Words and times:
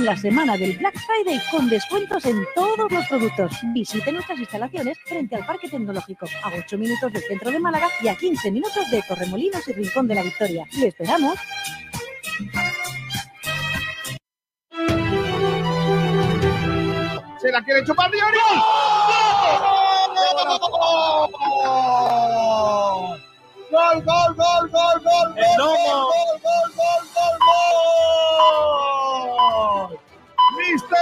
en 0.00 0.06
la 0.06 0.16
semana 0.16 0.56
del 0.56 0.78
Black 0.78 0.94
Friday 0.98 1.38
con 1.50 1.68
descuentos 1.68 2.24
en 2.24 2.42
todos 2.54 2.90
los 2.90 3.06
productos. 3.06 3.52
Visite 3.74 4.10
nuestras 4.10 4.38
instalaciones 4.38 4.98
frente 5.04 5.36
al 5.36 5.44
Parque 5.44 5.68
Tecnológico, 5.68 6.26
a 6.42 6.48
8 6.56 6.78
minutos 6.78 7.12
del 7.12 7.22
centro 7.22 7.50
de 7.50 7.60
Málaga 7.60 7.88
y 8.00 8.08
a 8.08 8.16
15 8.16 8.50
minutos 8.50 8.90
de 8.90 9.02
Torremolinos 9.02 9.68
y 9.68 9.72
Rincón 9.74 10.08
de 10.08 10.14
la 10.14 10.22
Victoria. 10.22 10.66
¡Le 10.78 10.86
esperamos! 10.86 11.38
Se 17.38 17.52
la 17.52 17.62
quiere 17.62 17.84
chupar 17.84 18.10
Diori. 18.10 18.38
¡Gol, 23.70 24.02
gol, 24.02 24.34
gol. 24.34 24.70
¡Gol, 24.70 25.02
gol, 25.02 25.02
gol, 25.02 26.29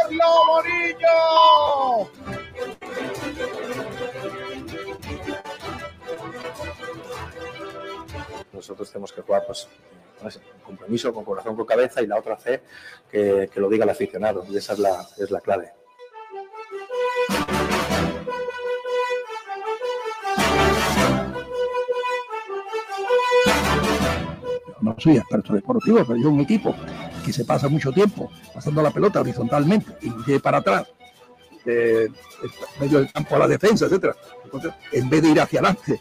¡Mister 0.09 0.17
Lomo 0.17 0.63
Niño! 0.63 2.09
nosotros 8.53 8.91
tenemos 8.91 9.13
que 9.13 9.23
jugar 9.23 9.45
pues, 9.47 9.69
con 10.19 10.29
ese 10.29 10.41
compromiso, 10.65 11.15
con 11.15 11.25
corazón, 11.25 11.55
con 11.55 11.65
cabeza 11.65 12.03
y 12.03 12.07
la 12.07 12.19
otra 12.19 12.37
C 12.37 12.63
que, 13.09 13.49
que 13.53 13.61
lo 13.61 13.69
diga 13.69 13.85
el 13.85 13.91
aficionado. 13.91 14.45
Y 14.49 14.57
esa 14.57 14.73
es 14.73 14.81
la, 14.81 15.07
es 15.17 15.31
la 15.31 15.41
clave. 15.41 15.73
no 24.81 24.95
soy 24.99 25.17
experto 25.17 25.53
deportivo, 25.53 26.05
pero 26.07 26.17
yo 26.19 26.31
un 26.31 26.41
equipo 26.41 26.75
que 27.29 27.35
se 27.35 27.45
pasa 27.45 27.69
mucho 27.69 27.93
tiempo 27.93 28.31
pasando 28.55 28.81
la 28.81 28.91
pelota 28.91 29.21
horizontalmente 29.21 29.93
y 30.01 30.11
de 30.31 30.41
para 30.41 30.59
atrás, 30.59 30.87
de, 31.63 31.75
de 31.75 32.11
medio 32.81 33.01
del 33.01 33.13
campo 33.13 33.37
a 33.37 33.41
la 33.41 33.49
defensa, 33.49 33.85
etcétera. 33.85 34.17
Entonces, 34.45 34.73
en 34.93 35.11
vez 35.11 35.23
de 35.23 35.29
ir 35.29 35.41
hacia 35.41 35.61
adelante. 35.61 36.01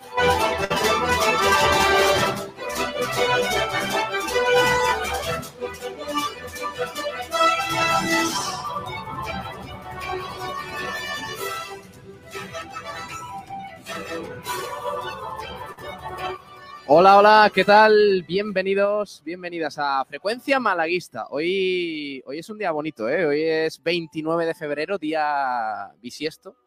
Hola, 16.93 17.17
hola, 17.17 17.51
¿qué 17.55 17.63
tal? 17.63 18.25
Bienvenidos, 18.27 19.21
bienvenidas 19.23 19.77
a 19.79 20.03
Frecuencia 20.03 20.59
Malaguista. 20.59 21.27
Hoy, 21.29 22.21
hoy 22.25 22.39
es 22.39 22.49
un 22.49 22.57
día 22.57 22.69
bonito, 22.71 23.07
¿eh? 23.07 23.25
Hoy 23.25 23.43
es 23.43 23.81
29 23.81 24.45
de 24.45 24.53
febrero, 24.53 24.97
día 24.97 25.89
bisiesto. 26.01 26.57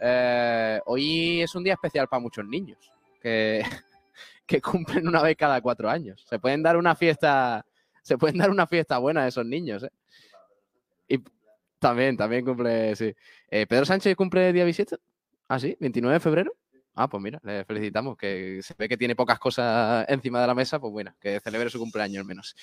Eh, 0.00 0.80
hoy 0.86 1.42
es 1.42 1.54
un 1.54 1.62
día 1.62 1.74
especial 1.74 2.08
para 2.08 2.18
muchos 2.18 2.44
niños 2.44 2.92
que, 3.22 3.62
que 4.46 4.60
cumplen 4.60 5.06
una 5.06 5.22
vez 5.22 5.36
cada 5.36 5.60
cuatro 5.60 5.88
años. 5.88 6.26
Se 6.28 6.40
pueden 6.40 6.60
dar 6.60 6.76
una 6.76 6.96
fiesta, 6.96 7.64
se 8.02 8.18
pueden 8.18 8.38
dar 8.38 8.50
una 8.50 8.66
fiesta 8.66 8.98
buena 8.98 9.22
a 9.22 9.28
esos 9.28 9.46
niños, 9.46 9.84
¿eh? 9.84 9.92
Y 11.06 11.22
también, 11.78 12.16
también 12.16 12.44
cumple, 12.44 12.96
sí. 12.96 13.14
Eh, 13.48 13.64
¿Pedro 13.68 13.84
Sánchez 13.84 14.16
cumple 14.16 14.52
día 14.52 14.64
bisiesto? 14.64 14.98
Ah, 15.46 15.60
sí, 15.60 15.76
29 15.78 16.14
de 16.14 16.20
febrero. 16.20 16.52
Ah, 17.00 17.08
pues 17.08 17.22
mira, 17.22 17.38
le 17.44 17.64
felicitamos, 17.64 18.16
que 18.16 18.60
se 18.60 18.74
ve 18.76 18.88
que 18.88 18.96
tiene 18.96 19.14
pocas 19.14 19.38
cosas 19.38 20.04
encima 20.08 20.40
de 20.40 20.48
la 20.48 20.54
mesa, 20.56 20.80
pues 20.80 20.92
bueno, 20.92 21.14
que 21.20 21.38
celebre 21.38 21.70
su 21.70 21.78
cumpleaños 21.78 22.22
al 22.22 22.24
menos. 22.26 22.56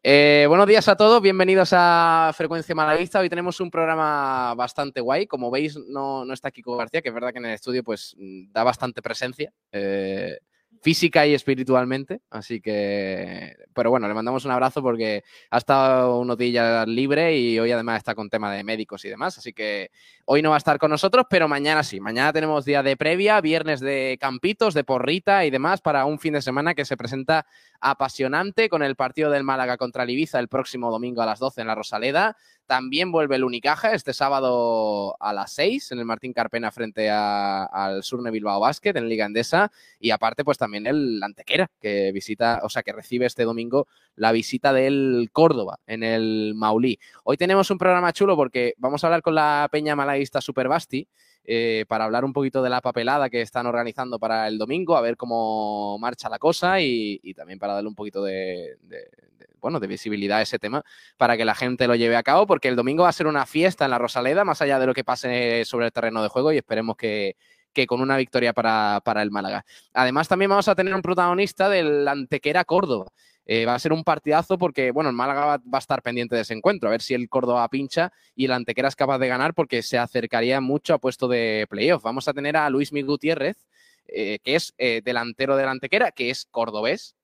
Eh, 0.00 0.44
buenos 0.46 0.68
días 0.68 0.86
a 0.86 0.96
todos, 0.96 1.20
bienvenidos 1.20 1.70
a 1.72 2.30
Frecuencia 2.36 2.72
Malaguista. 2.72 3.18
Hoy 3.18 3.28
tenemos 3.28 3.58
un 3.58 3.68
programa 3.68 4.54
bastante 4.54 5.00
guay. 5.00 5.26
Como 5.26 5.50
veis, 5.50 5.76
no, 5.88 6.24
no 6.24 6.32
está 6.32 6.52
Kiko 6.52 6.76
García, 6.76 7.02
que 7.02 7.08
es 7.08 7.14
verdad 7.14 7.32
que 7.32 7.38
en 7.38 7.46
el 7.46 7.54
estudio 7.54 7.82
pues 7.82 8.14
da 8.16 8.62
bastante 8.62 9.02
presencia. 9.02 9.52
eh, 9.72 10.38
física 10.80 11.26
y 11.26 11.34
espiritualmente, 11.34 12.20
así 12.30 12.60
que, 12.60 13.56
pero 13.74 13.90
bueno, 13.90 14.08
le 14.08 14.14
mandamos 14.14 14.44
un 14.44 14.50
abrazo 14.50 14.82
porque 14.82 15.24
ha 15.50 15.58
estado 15.58 16.18
unos 16.18 16.38
días 16.38 16.86
libre 16.88 17.36
y 17.36 17.58
hoy 17.58 17.70
además 17.72 17.98
está 17.98 18.14
con 18.14 18.30
tema 18.30 18.52
de 18.52 18.64
médicos 18.64 19.04
y 19.04 19.08
demás, 19.08 19.36
así 19.38 19.52
que 19.52 19.90
Hoy 20.32 20.42
no 20.42 20.50
va 20.50 20.54
a 20.54 20.58
estar 20.58 20.78
con 20.78 20.92
nosotros, 20.92 21.26
pero 21.28 21.48
mañana 21.48 21.82
sí. 21.82 21.98
Mañana 21.98 22.32
tenemos 22.32 22.64
día 22.64 22.84
de 22.84 22.96
previa, 22.96 23.40
viernes 23.40 23.80
de 23.80 24.16
campitos, 24.20 24.74
de 24.74 24.84
porrita 24.84 25.44
y 25.44 25.50
demás 25.50 25.80
para 25.80 26.04
un 26.04 26.20
fin 26.20 26.34
de 26.34 26.40
semana 26.40 26.72
que 26.76 26.84
se 26.84 26.96
presenta 26.96 27.46
apasionante 27.80 28.68
con 28.68 28.82
el 28.82 28.96
partido 28.96 29.30
del 29.30 29.44
Málaga 29.44 29.76
contra 29.76 30.02
el 30.02 30.10
Ibiza 30.10 30.38
el 30.38 30.48
próximo 30.48 30.90
domingo 30.90 31.22
a 31.22 31.26
las 31.26 31.38
12 31.38 31.62
en 31.62 31.66
la 31.66 31.74
Rosaleda. 31.74 32.36
También 32.66 33.10
vuelve 33.10 33.36
el 33.36 33.44
Unicaja 33.44 33.94
este 33.94 34.12
sábado 34.12 35.16
a 35.18 35.32
las 35.32 35.52
6 35.52 35.92
en 35.92 35.98
el 35.98 36.04
Martín 36.04 36.32
Carpena 36.32 36.70
frente 36.70 37.10
al 37.10 38.02
Surne 38.04 38.30
Bilbao 38.30 38.60
Basket 38.60 38.96
en 38.96 39.08
Liga 39.08 39.26
Endesa. 39.26 39.72
Y 39.98 40.10
aparte, 40.10 40.44
pues 40.44 40.58
también 40.58 40.86
el 40.86 41.20
Antequera, 41.22 41.70
que 41.80 42.12
visita, 42.12 42.60
o 42.62 42.68
sea, 42.68 42.82
que 42.82 42.92
recibe 42.92 43.26
este 43.26 43.44
domingo 43.44 43.88
la 44.14 44.30
visita 44.30 44.72
del 44.72 45.30
Córdoba 45.32 45.80
en 45.86 46.02
el 46.02 46.52
Maulí. 46.54 46.98
Hoy 47.24 47.36
tenemos 47.36 47.70
un 47.70 47.78
programa 47.78 48.12
chulo 48.12 48.36
porque 48.36 48.74
vamos 48.76 49.02
a 49.02 49.08
hablar 49.08 49.22
con 49.22 49.34
la 49.34 49.68
Peña 49.72 49.96
Malaguista 49.96 50.40
Superbasti 50.40 51.08
eh, 51.44 51.84
para 51.88 52.04
hablar 52.04 52.24
un 52.24 52.32
poquito 52.32 52.62
de 52.62 52.70
la 52.70 52.80
papelada 52.80 53.30
que 53.30 53.40
están 53.42 53.66
organizando 53.66 54.18
para 54.18 54.46
el 54.48 54.58
domingo, 54.58 54.96
a 54.96 55.00
ver 55.00 55.16
cómo 55.16 55.98
marcha 55.98 56.28
la 56.28 56.38
cosa 56.38 56.80
y, 56.80 57.18
también 57.34 57.58
para 57.58 57.74
darle 57.74 57.88
un 57.88 57.94
poquito 57.94 58.22
de, 58.22 58.76
de- 58.82 59.08
de, 59.38 59.46
bueno, 59.60 59.80
de 59.80 59.86
visibilidad 59.86 60.38
a 60.38 60.42
ese 60.42 60.58
tema 60.58 60.82
para 61.16 61.36
que 61.36 61.44
la 61.44 61.54
gente 61.54 61.86
lo 61.86 61.94
lleve 61.94 62.16
a 62.16 62.22
cabo, 62.22 62.46
porque 62.46 62.68
el 62.68 62.76
domingo 62.76 63.02
va 63.04 63.08
a 63.10 63.12
ser 63.12 63.26
una 63.26 63.46
fiesta 63.46 63.84
en 63.84 63.90
la 63.90 63.98
Rosaleda, 63.98 64.44
más 64.44 64.62
allá 64.62 64.78
de 64.78 64.86
lo 64.86 64.94
que 64.94 65.04
pase 65.04 65.64
sobre 65.64 65.86
el 65.86 65.92
terreno 65.92 66.22
de 66.22 66.28
juego 66.28 66.52
y 66.52 66.56
esperemos 66.58 66.96
que, 66.96 67.36
que 67.72 67.86
con 67.86 68.00
una 68.00 68.16
victoria 68.16 68.52
para, 68.52 69.00
para 69.04 69.22
el 69.22 69.30
Málaga. 69.30 69.64
Además, 69.92 70.28
también 70.28 70.48
vamos 70.50 70.68
a 70.68 70.74
tener 70.74 70.94
un 70.94 71.02
protagonista 71.02 71.68
del 71.68 72.06
Antequera 72.08 72.64
Córdoba. 72.64 73.06
Eh, 73.52 73.66
va 73.66 73.74
a 73.74 73.78
ser 73.80 73.92
un 73.92 74.04
partidazo 74.04 74.58
porque, 74.58 74.92
bueno, 74.92 75.10
el 75.10 75.16
Málaga 75.16 75.44
va, 75.56 75.60
a 75.72 75.78
estar 75.78 76.02
pendiente 76.02 76.36
de 76.36 76.42
ese 76.42 76.54
encuentro, 76.54 76.88
a 76.88 76.92
ver 76.92 77.02
si 77.02 77.14
el 77.14 77.28
Córdoba 77.28 77.68
pincha 77.68 78.12
y 78.36 78.44
el 78.44 78.52
Antequera 78.52 78.86
es 78.86 78.94
capaz 78.94 79.18
de 79.18 79.26
ganar 79.26 79.54
porque 79.54 79.82
se 79.82 79.98
acercaría 79.98 80.60
mucho 80.60 80.94
a 80.94 80.98
puesto 80.98 81.26
de 81.26 81.66
playoff. 81.68 82.04
Vamos 82.04 82.28
a 82.28 82.32
tener 82.32 82.56
a 82.56 82.70
Luis 82.70 82.92
Miguel 82.92 83.08
Gutiérrez, 83.08 83.66
eh, 84.06 84.38
que 84.44 84.54
es 84.54 84.72
eh, 84.78 85.02
delantero 85.04 85.56
del 85.56 85.66
Antequera, 85.66 86.12
que 86.12 86.30
es 86.30 86.46
cordobés, 86.48 87.16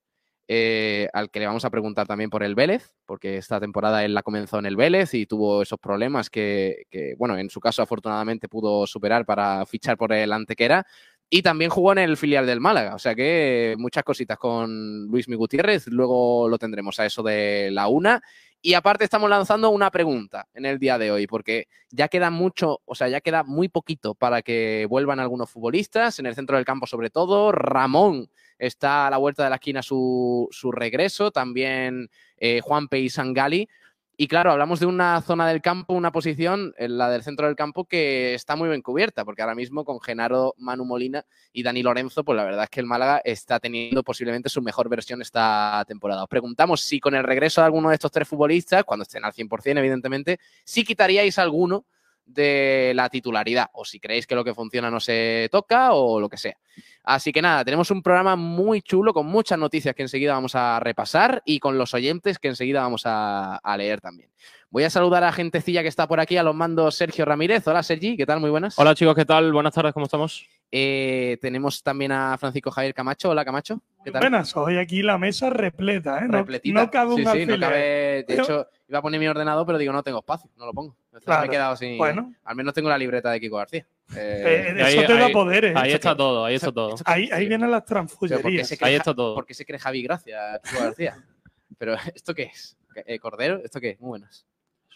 al 0.49 1.31
que 1.31 1.39
le 1.39 1.47
vamos 1.47 1.65
a 1.65 1.71
preguntar 1.71 2.09
también 2.09 2.31
por 2.31 2.43
el 2.43 2.57
Vélez, 2.57 2.93
porque 3.05 3.37
esta 3.37 3.61
temporada 3.61 4.05
él 4.05 4.13
la 4.13 4.25
comenzó 4.25 4.59
en 4.59 4.67
el 4.67 4.75
Vélez 4.75 5.15
y 5.15 5.27
tuvo 5.27 5.63
esos 5.63 5.79
problemas 5.79 6.29
que, 6.29 6.87
que, 6.91 7.15
bueno, 7.17 7.39
en 7.39 7.51
su 7.51 7.61
caso 7.61 7.83
afortunadamente 7.83 8.49
pudo 8.49 8.85
superar 8.89 9.25
para 9.27 9.65
fichar 9.65 9.97
por 9.97 10.13
el 10.13 10.33
Antequera. 10.33 10.85
Y 11.29 11.43
también 11.43 11.71
jugó 11.71 11.93
en 11.93 11.99
el 11.99 12.17
filial 12.17 12.47
del 12.47 12.61
Málaga, 12.61 12.95
o 12.95 13.01
sea 13.01 13.15
que 13.15 13.75
muchas 13.79 14.05
cositas 14.05 14.39
con 14.39 15.07
Luis 15.09 15.29
Mi 15.29 15.35
Gutiérrez, 15.35 15.89
luego 15.89 16.49
lo 16.49 16.57
tendremos 16.57 17.01
a 17.01 17.07
eso 17.07 17.23
de 17.23 17.71
la 17.73 17.89
una. 17.89 18.23
Y 18.63 18.75
aparte 18.75 19.05
estamos 19.05 19.29
lanzando 19.31 19.71
una 19.71 19.91
pregunta 19.91 20.49
en 20.55 20.67
el 20.67 20.79
día 20.79 20.99
de 20.99 21.11
hoy, 21.11 21.27
porque 21.27 21.69
ya 21.91 22.09
queda 22.09 22.31
mucho, 22.31 22.81
o 22.85 22.95
sea, 22.95 23.09
ya 23.09 23.21
queda 23.21 23.43
muy 23.45 23.69
poquito 23.69 24.15
para 24.15 24.43
que 24.43 24.87
vuelvan 24.89 25.21
algunos 25.21 25.51
futbolistas, 25.51 26.19
en 26.19 26.27
el 26.27 26.35
centro 26.35 26.57
del 26.57 26.65
campo 26.65 26.87
sobre 26.87 27.11
todo. 27.11 27.53
Ramón 27.53 28.31
está 28.59 29.07
a 29.07 29.11
la 29.11 29.19
vuelta 29.19 29.45
de 29.45 29.51
la 29.51 29.57
esquina 29.57 29.83
su, 29.83 30.49
su 30.51 30.73
regreso, 30.73 31.31
también 31.31 32.09
eh, 32.39 32.61
Juanpe 32.61 32.99
y 32.99 33.11
Sangali. 33.11 33.69
Y 34.19 34.29
claro, 34.29 34.51
hablamos 34.51 34.81
de 34.81 34.87
una 34.87 35.21
zona 35.21 35.47
del 35.47 35.61
campo, 35.61 35.93
una 35.93 36.11
posición, 36.11 36.75
la 36.79 37.11
del 37.11 37.23
centro 37.23 37.47
del 37.47 37.55
campo, 37.55 37.85
que 37.85 38.33
está 38.33 38.57
muy 38.57 38.71
bien 38.71 38.81
cubierta, 38.81 39.27
porque 39.27 39.43
ahora 39.43 39.55
mismo 39.55 39.85
con 39.85 40.01
Genaro, 40.01 40.55
Manu 40.57 40.87
Molina 40.87 41.27
y 41.53 41.63
Dani 41.63 41.83
Lorenzo, 41.83 42.25
pues 42.25 42.35
la 42.35 42.45
verdad 42.45 42.65
es 42.65 42.71
que 42.71 42.81
el 42.81 42.87
Málaga 42.87 43.21
está 43.23 43.61
teniendo 43.61 44.03
posiblemente 44.03 44.49
su 44.49 44.63
mejor 44.63 44.89
versión 44.89 45.21
esta 45.21 45.85
temporada. 45.87 46.23
Os 46.23 46.31
preguntamos 46.31 46.81
si 46.81 46.99
con 46.99 47.15
el 47.15 47.25
regreso 47.25 47.61
de 47.61 47.67
alguno 47.67 47.91
de 47.91 47.97
estos 47.97 48.11
tres 48.11 48.27
futbolistas, 48.27 48.85
cuando 48.85 49.03
estén 49.03 49.23
al 49.23 49.35
100%, 49.35 49.79
evidentemente, 49.79 50.41
si 50.65 50.83
quitaríais 50.83 51.39
alguno 51.39 51.85
de 52.27 52.93
la 52.95 53.09
titularidad, 53.09 53.71
o 53.73 53.85
si 53.85 54.01
creéis 54.01 54.27
que 54.27 54.35
lo 54.35 54.45
que 54.45 54.55
funciona 54.55 54.91
no 54.91 55.01
se 55.01 55.49
toca, 55.51 55.95
o 55.95 56.21
lo 56.21 56.29
que 56.29 56.37
sea. 56.37 56.57
Así 57.05 57.33
que 57.33 57.41
nada, 57.41 57.65
tenemos 57.65 57.91
un 57.93 58.03
programa 58.03 58.35
muy 58.35 58.83
chulo 58.83 59.15
con 59.15 59.27
muchas 59.27 59.59
noticias 59.59 59.95
que 59.95 60.03
enseguida 60.03 60.35
vamos 60.35 60.57
a 60.57 60.81
repasar 60.81 61.41
y 61.45 61.61
con 61.61 61.79
los 61.79 61.95
oyentes 61.95 62.39
que 62.41 62.49
enseguida 62.49 62.81
vamos 62.81 63.03
a, 63.05 63.61
leer 63.79 64.01
también. 64.01 64.29
Voy 64.71 64.83
a 64.83 64.91
saludar 64.91 65.23
a 65.23 65.31
gentecilla 65.31 65.83
que 65.83 65.89
está 65.89 66.09
por 66.09 66.19
aquí, 66.19 66.37
a 66.37 66.43
los 66.43 66.55
mandos 66.55 66.97
Sergio 66.97 67.25
Ramírez. 67.25 67.67
Hola 67.69 67.85
Sergi, 67.85 68.17
¿qué 68.17 68.27
tal? 68.27 68.41
Muy 68.41 68.51
buenas. 68.51 68.77
Hola 68.79 68.95
chicos, 68.95 69.15
¿qué 69.15 69.25
tal? 69.25 69.53
Buenas 69.53 69.73
tardes, 69.73 69.95
¿cómo 69.95 70.07
estamos? 70.07 70.49
Eh, 70.73 71.39
tenemos 71.41 71.83
también 71.83 72.11
a 72.13 72.37
Francisco 72.39 72.71
Javier 72.71 72.93
Camacho. 72.93 73.31
Hola 73.31 73.45
Camacho, 73.45 73.81
¿qué 74.05 74.11
tal? 74.11 74.21
Buenas, 74.21 74.57
hoy 74.57 74.79
aquí 74.79 75.01
la 75.01 75.17
mesa 75.17 75.49
repleta, 75.49 76.19
¿eh? 76.19 76.29
No, 76.65 76.91
cabe 76.91 77.15
un 77.15 77.19
sí, 77.25 77.25
sí, 77.33 77.47
no 77.47 77.59
cabe- 77.59 77.79
De 77.79 78.25
Pero- 78.27 78.43
hecho, 78.43 78.69
iba 78.89 78.99
a 78.99 79.03
poner 79.03 79.21
mi 79.21 79.29
ordenador, 79.29 79.65
pero 79.65 79.79
digo, 79.79 79.93
no 79.93 80.03
tengo 80.03 80.19
espacio, 80.19 80.51
no 80.57 80.67
lo 80.67 80.73
pongo. 80.73 80.97
Entonces 81.07 81.25
Claro. 81.25 81.43
me 81.43 81.47
he 81.47 81.51
quedado 81.51 81.77
sin. 81.77 81.97
Bueno. 81.99 82.35
Al 82.45 82.57
menos 82.57 82.75
tengo 82.75 82.89
la 82.89 82.99
libreta 82.99 83.31
de 83.31 83.41
Kiko 83.41 83.57
García. 83.57 83.87
Eh, 84.17 84.75
Eh, 84.77 84.83
Ahí- 84.83 84.99
eso 84.99 85.07
te 85.07 85.15
da 85.17 85.27
ahí- 85.27 85.33
poderes. 85.33 85.77
Ahí 85.77 85.93
está 85.93 86.17
todo, 86.17 86.45
ahí 86.45 86.57
está 86.57 86.73
todo. 86.73 86.97
Ahí, 87.05 87.29
ahí 87.33 87.49
vienen 87.49 87.71
las 87.71 87.83
pero 87.87 88.01
¿por 88.07 88.09
qué 88.19 88.29
transfugerías. 88.29 88.69
se 88.69 88.77
cree 88.77 88.89
Ahí 88.91 88.97
está 88.97 89.15
todo. 89.15 89.35
¿Por 89.37 89.47
qué 89.47 89.55
se 89.55 89.65
cree 89.65 89.79
Javi 89.79 90.03
Gracia, 90.03 90.61
Kiko 90.69 90.83
García? 90.83 91.17
Pero, 91.79 91.95
¿esto 92.15 92.35
qué 92.35 92.45
es? 92.45 92.77
Eh, 93.07 93.19
¿Cordero? 93.19 93.61
¿Esto 93.63 93.81
qué 93.81 93.91
es? 93.91 94.01
Muy 94.01 94.09
buenas. 94.09 94.47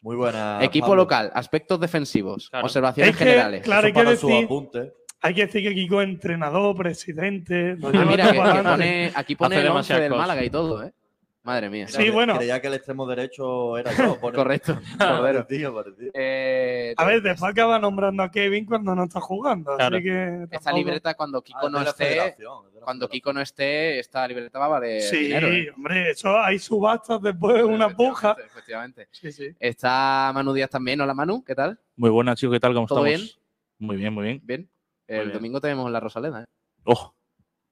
Muy 0.02 0.16
buena. 0.16 0.58
Equipo 0.64 0.86
Pablo. 0.86 1.02
local, 1.02 1.30
aspectos 1.34 1.78
defensivos, 1.78 2.48
Claro. 2.48 2.64
observaciones 2.64 3.12
Es 3.12 3.18
que, 3.18 3.24
generales. 3.24 3.62
claro, 3.62 3.80
Eso 3.80 3.86
hay 3.88 3.92
que 3.92 3.98
para 4.04 4.16
su 4.16 4.28
decir- 4.28 4.44
apunte. 4.46 4.92
Hay 5.22 5.34
que 5.34 5.46
decir 5.46 5.62
que 5.62 5.74
Kiko 5.74 6.00
es 6.00 6.08
entrenador, 6.08 6.74
presidente. 6.76 7.76
Ah, 7.82 8.04
mira, 8.08 8.26
que, 8.32 8.38
que 8.38 8.62
pone, 8.62 9.12
aquí 9.14 9.36
pone 9.36 9.56
Hace 9.56 9.66
el 9.66 9.70
11 9.70 9.72
demasiadas 9.72 10.02
del 10.02 10.10
cosas. 10.12 10.22
Málaga 10.28 10.44
y 10.44 10.50
todo, 10.50 10.82
¿eh? 10.84 10.92
Madre 11.42 11.70
mía. 11.70 11.88
Sí, 11.88 12.10
bueno. 12.10 12.36
Creía 12.36 12.60
que 12.60 12.66
el 12.66 12.74
extremo 12.74 13.06
derecho 13.06 13.78
era 13.78 13.92
yo. 13.96 14.18
Correcto. 14.20 14.78
Eh, 16.14 16.94
A 16.96 17.04
ver, 17.06 17.22
después 17.22 17.50
acaba 17.50 17.78
nombrando 17.78 18.22
a 18.22 18.30
Kevin 18.30 18.66
cuando 18.66 18.94
no 18.94 19.04
está 19.04 19.20
jugando. 19.20 19.74
Claro. 19.76 19.96
Así 19.96 20.04
que. 20.04 20.46
esta 20.50 20.72
libreta, 20.72 21.14
cuando 21.14 21.42
Kiko 21.42 21.58
Ah, 21.62 21.66
es 21.66 21.72
no 21.72 21.78
de 21.80 21.84
esté, 21.90 22.04
de 22.04 22.34
cuando. 22.84 23.08
Kiko 23.08 23.32
no 23.32 23.40
esté, 23.40 23.98
esta 23.98 24.26
libreta 24.28 24.58
va 24.58 24.66
a 24.66 24.68
valer 24.68 25.00
Sí, 25.02 25.16
dinero. 25.24 25.48
¿eh? 25.48 25.70
hombre, 25.74 26.10
eso 26.10 26.38
hay 26.38 26.58
subastas 26.58 27.20
después, 27.22 27.62
una 27.62 27.88
puja. 27.88 28.36
Efectivamente, 28.38 29.02
Efectivamente. 29.02 29.08
Sí, 29.12 29.32
sí. 29.32 29.56
Está 29.58 30.30
Manu 30.34 30.52
Díaz 30.52 30.68
también. 30.70 31.00
Hola, 31.00 31.14
Manu, 31.14 31.42
¿qué 31.42 31.54
tal? 31.54 31.78
Muy 31.96 32.10
buenas 32.10 32.38
chicos, 32.38 32.54
¿qué 32.56 32.60
tal? 32.60 32.74
¿Cómo 32.74 32.86
¿Todo 32.86 33.06
estamos? 33.06 33.36
bien? 33.78 33.88
Muy 33.88 33.96
bien, 33.96 34.12
muy 34.12 34.24
bien. 34.24 34.40
Bien. 34.44 34.68
El 35.16 35.26
bien. 35.26 35.32
domingo 35.34 35.60
tenemos 35.60 35.86
en 35.86 35.92
la 35.92 36.00
Rosaleda, 36.00 36.42
¿eh? 36.42 36.46
Oh, 36.84 37.14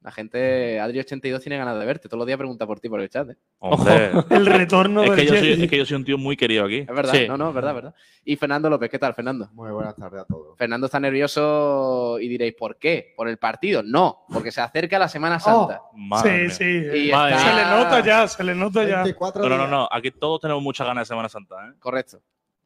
La 0.01 0.13
gente, 0.13 0.79
Adri82 0.81 1.41
tiene 1.43 1.59
ganas 1.59 1.77
de 1.79 1.85
verte. 1.85 2.09
Todos 2.09 2.19
los 2.19 2.27
días 2.27 2.39
pregunta 2.39 2.67
por 2.67 2.79
ti 2.79 2.89
por 2.89 3.01
el 3.01 3.09
chat, 3.09 3.31
¿eh? 3.31 3.37
hombre. 3.59 4.11
El 4.31 4.47
retorno 4.47 5.03
es, 5.03 5.11
que 5.11 5.27
yo 5.27 5.35
soy, 5.37 5.63
es 5.65 5.71
que 5.71 5.77
yo 5.77 5.85
soy 5.85 5.97
un 5.97 6.05
tío 6.05 6.17
muy 6.19 6.37
querido 6.37 6.65
aquí. 6.67 6.79
Es 6.79 6.87
verdad, 6.87 7.13
Sí. 7.15 7.27
no, 7.27 7.37
no, 7.37 7.49
es 7.49 7.55
verdad, 7.55 7.71
es 7.73 7.75
verdad. 7.77 7.95
Y 8.25 8.37
Fernando 8.37 8.71
López, 8.71 8.91
¿qué 8.91 8.99
tal, 9.01 9.15
Fernando? 9.15 9.49
Muy 9.55 9.71
buenas 9.73 9.97
tardes 9.97 10.21
a 10.21 10.25
todos. 10.25 10.57
Fernando 10.57 10.87
está 10.87 11.01
nervioso 11.01 12.19
y 12.21 12.29
diréis, 12.29 12.55
¿por 12.55 12.77
qué? 12.79 13.13
¿Por 13.17 13.29
el 13.29 13.39
partido? 13.39 13.83
No, 13.83 14.25
porque 14.33 14.53
se 14.53 14.61
acerca 14.61 14.99
la 14.99 15.09
Semana 15.09 15.41
Santa. 15.41 15.81
Madre 15.95 16.51
Sí, 16.51 16.65
mía. 16.65 16.91
sí. 16.93 16.99
Y 17.09 17.11
Madre 17.11 17.35
está- 17.37 17.49
Se 17.51 17.57
le 17.57 17.65
nota 17.65 18.05
ya, 18.05 18.29
se 18.29 18.45
le 18.45 18.55
nota 18.55 18.85
ya. 18.85 18.97
24 19.03 19.49
No, 19.49 19.57
no, 19.57 19.67
no. 19.67 19.89
Aquí 19.91 20.11
todos 20.13 20.41
tenemos 20.41 20.63
muchas 20.63 20.87
ganas 20.87 21.03
de 21.09 21.13
Semana 21.13 21.29
Santa, 21.29 21.57
¿eh? 21.69 21.73
Correcto. 21.81 22.21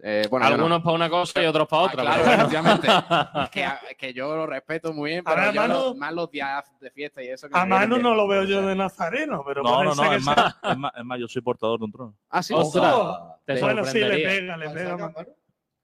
Eh, 0.05 0.27
bueno, 0.29 0.49
no. 0.49 0.55
Algunos 0.57 0.83
para 0.83 0.97
una 0.97 1.09
cosa 1.09 1.41
y 1.43 1.47
otros 1.47 1.69
para 1.69 1.83
Ah, 1.83 1.87
otra. 1.87 2.03
claro, 2.03 2.23
pero 2.25 2.27
bueno. 2.27 2.43
efectivamente. 2.43 2.89
que, 3.53 3.65
a- 3.65 3.81
que 3.97 4.13
yo 4.13 4.35
lo 4.35 4.47
respeto 4.47 4.93
muy 4.93 5.11
bien, 5.11 5.23
pero 5.25 5.37
Ahora, 5.37 5.53
yo 5.53 5.61
Manu- 5.61 5.75
lo- 5.75 5.95
más 5.95 6.13
los 6.13 6.29
días 6.29 6.65
de 6.81 6.91
fiesta 6.91 7.23
y 7.23 7.29
eso. 7.29 7.49
que 7.49 7.57
A 7.57 7.65
Manu 7.65 7.99
no 7.99 8.13
lo 8.15 8.27
veo 8.27 8.43
yo 8.43 8.67
de 8.67 8.75
nazareno, 8.75 9.45
pero 9.47 9.63
No, 9.63 9.85
no, 9.85 9.95
no. 9.95 10.11
que 10.11 10.17
Es 10.17 10.25
sea- 10.25 10.35
más, 10.35 10.57
es, 10.73 10.77
más, 10.79 10.93
es 10.97 11.05
más, 11.05 11.19
yo 11.21 11.29
soy 11.29 11.41
portador 11.43 11.79
de 11.79 11.85
un 11.85 11.93
trono. 11.93 12.17
Ah, 12.31 12.43
sí. 12.43 12.53
Ostras. 12.53 12.93
Oh, 12.97 13.37
Te 13.45 13.61
Bueno, 13.61 13.85
sí, 13.85 14.01
le 14.01 14.11
pega, 14.19 14.57
le 14.57 14.65
¿Cuál 14.67 14.75
pega. 14.77 15.27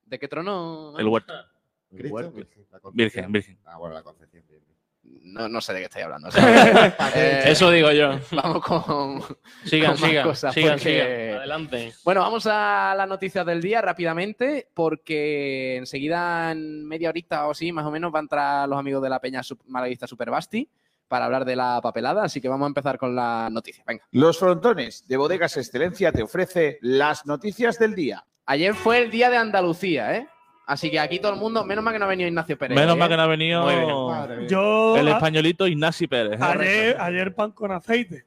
¿De 0.07 0.19
qué 0.19 0.27
trono? 0.27 0.99
El 0.99 1.07
huerto. 1.07 1.33
El 1.93 2.11
huerto. 2.13 2.33
Virgen, 2.93 3.31
virgen. 3.31 3.59
Ah, 3.67 3.77
bueno, 3.79 3.95
la 3.95 4.03
Concepción. 4.03 4.43
bien. 4.49 4.61
No, 5.23 5.49
no 5.49 5.61
sé 5.61 5.73
de 5.75 5.81
qué 5.81 5.85
estáis 5.85 6.05
hablando. 6.07 6.29
o 6.29 6.31
sea, 6.33 6.97
eh, 7.15 7.43
Eso 7.47 7.71
digo 7.71 7.91
yo. 7.93 8.19
Vamos 8.33 8.65
con. 8.65 9.23
Sigan, 9.65 9.93
con 9.93 10.01
más 10.01 10.11
sigan. 10.11 10.25
cosas, 10.27 10.55
sigan, 10.55 10.73
porque- 10.79 10.91
sigan. 11.29 11.37
Adelante. 11.39 11.93
Bueno, 12.05 12.21
vamos 12.23 12.47
a 12.51 12.95
las 12.97 13.09
noticias 13.09 13.45
del 13.47 13.61
día 13.61 13.81
rápidamente, 13.83 14.69
porque 14.75 15.77
enseguida, 15.77 16.51
en 16.53 16.87
media 16.87 17.11
horita 17.11 17.47
o 17.47 17.51
así, 17.51 17.71
más 17.73 17.85
o 17.87 17.91
menos, 17.91 18.11
van 18.11 18.23
a 18.23 18.25
entrar 18.25 18.69
los 18.69 18.79
amigos 18.79 19.03
de 19.03 19.11
la 19.11 19.21
Peña 19.21 19.43
Malaguista 19.67 20.07
Superbasti 20.07 20.69
para 21.09 21.27
hablar 21.27 21.45
de 21.45 21.57
la 21.57 21.81
papelada. 21.83 22.25
Así 22.25 22.41
que 22.41 22.49
vamos 22.49 22.67
a 22.67 22.69
empezar 22.69 22.99
con 22.99 23.15
las 23.15 23.51
noticias. 23.51 23.85
Venga. 23.87 24.05
Los 24.11 24.39
frontones 24.39 25.07
de 25.07 25.17
Bodegas 25.17 25.57
Excelencia 25.57 26.11
te 26.13 26.23
ofrece 26.23 26.79
las 26.81 27.27
noticias 27.27 27.79
del 27.79 27.95
día. 27.95 28.25
Ayer 28.47 28.75
fue 28.75 28.99
el 29.03 29.11
día 29.11 29.29
de 29.31 29.37
Andalucía, 29.37 30.17
¿eh? 30.17 30.27
Así 30.69 30.91
que 30.91 31.01
aquí 31.01 31.19
todo 31.19 31.33
el 31.33 31.39
mundo, 31.41 31.65
menos 31.65 31.83
mal 31.83 31.95
que 31.95 31.99
no 31.99 32.05
ha 32.05 32.09
venido 32.09 32.29
Ignacio 32.29 32.59
Pérez. 32.59 32.77
Menos 32.77 32.95
¿eh? 32.95 32.99
mal 32.99 33.09
que 33.09 33.17
no 33.17 33.23
ha 33.23 33.27
venido. 33.27 34.47
Yo 34.49 34.97
el 34.99 35.09
a- 35.09 35.13
españolito 35.13 35.67
Ignasi 35.67 36.07
Pérez. 36.07 36.39
¿eh? 36.39 36.45
ayer, 36.45 36.97
ayer 37.01 37.35
pan 37.35 37.53
con 37.53 37.73
aceite. 37.73 38.27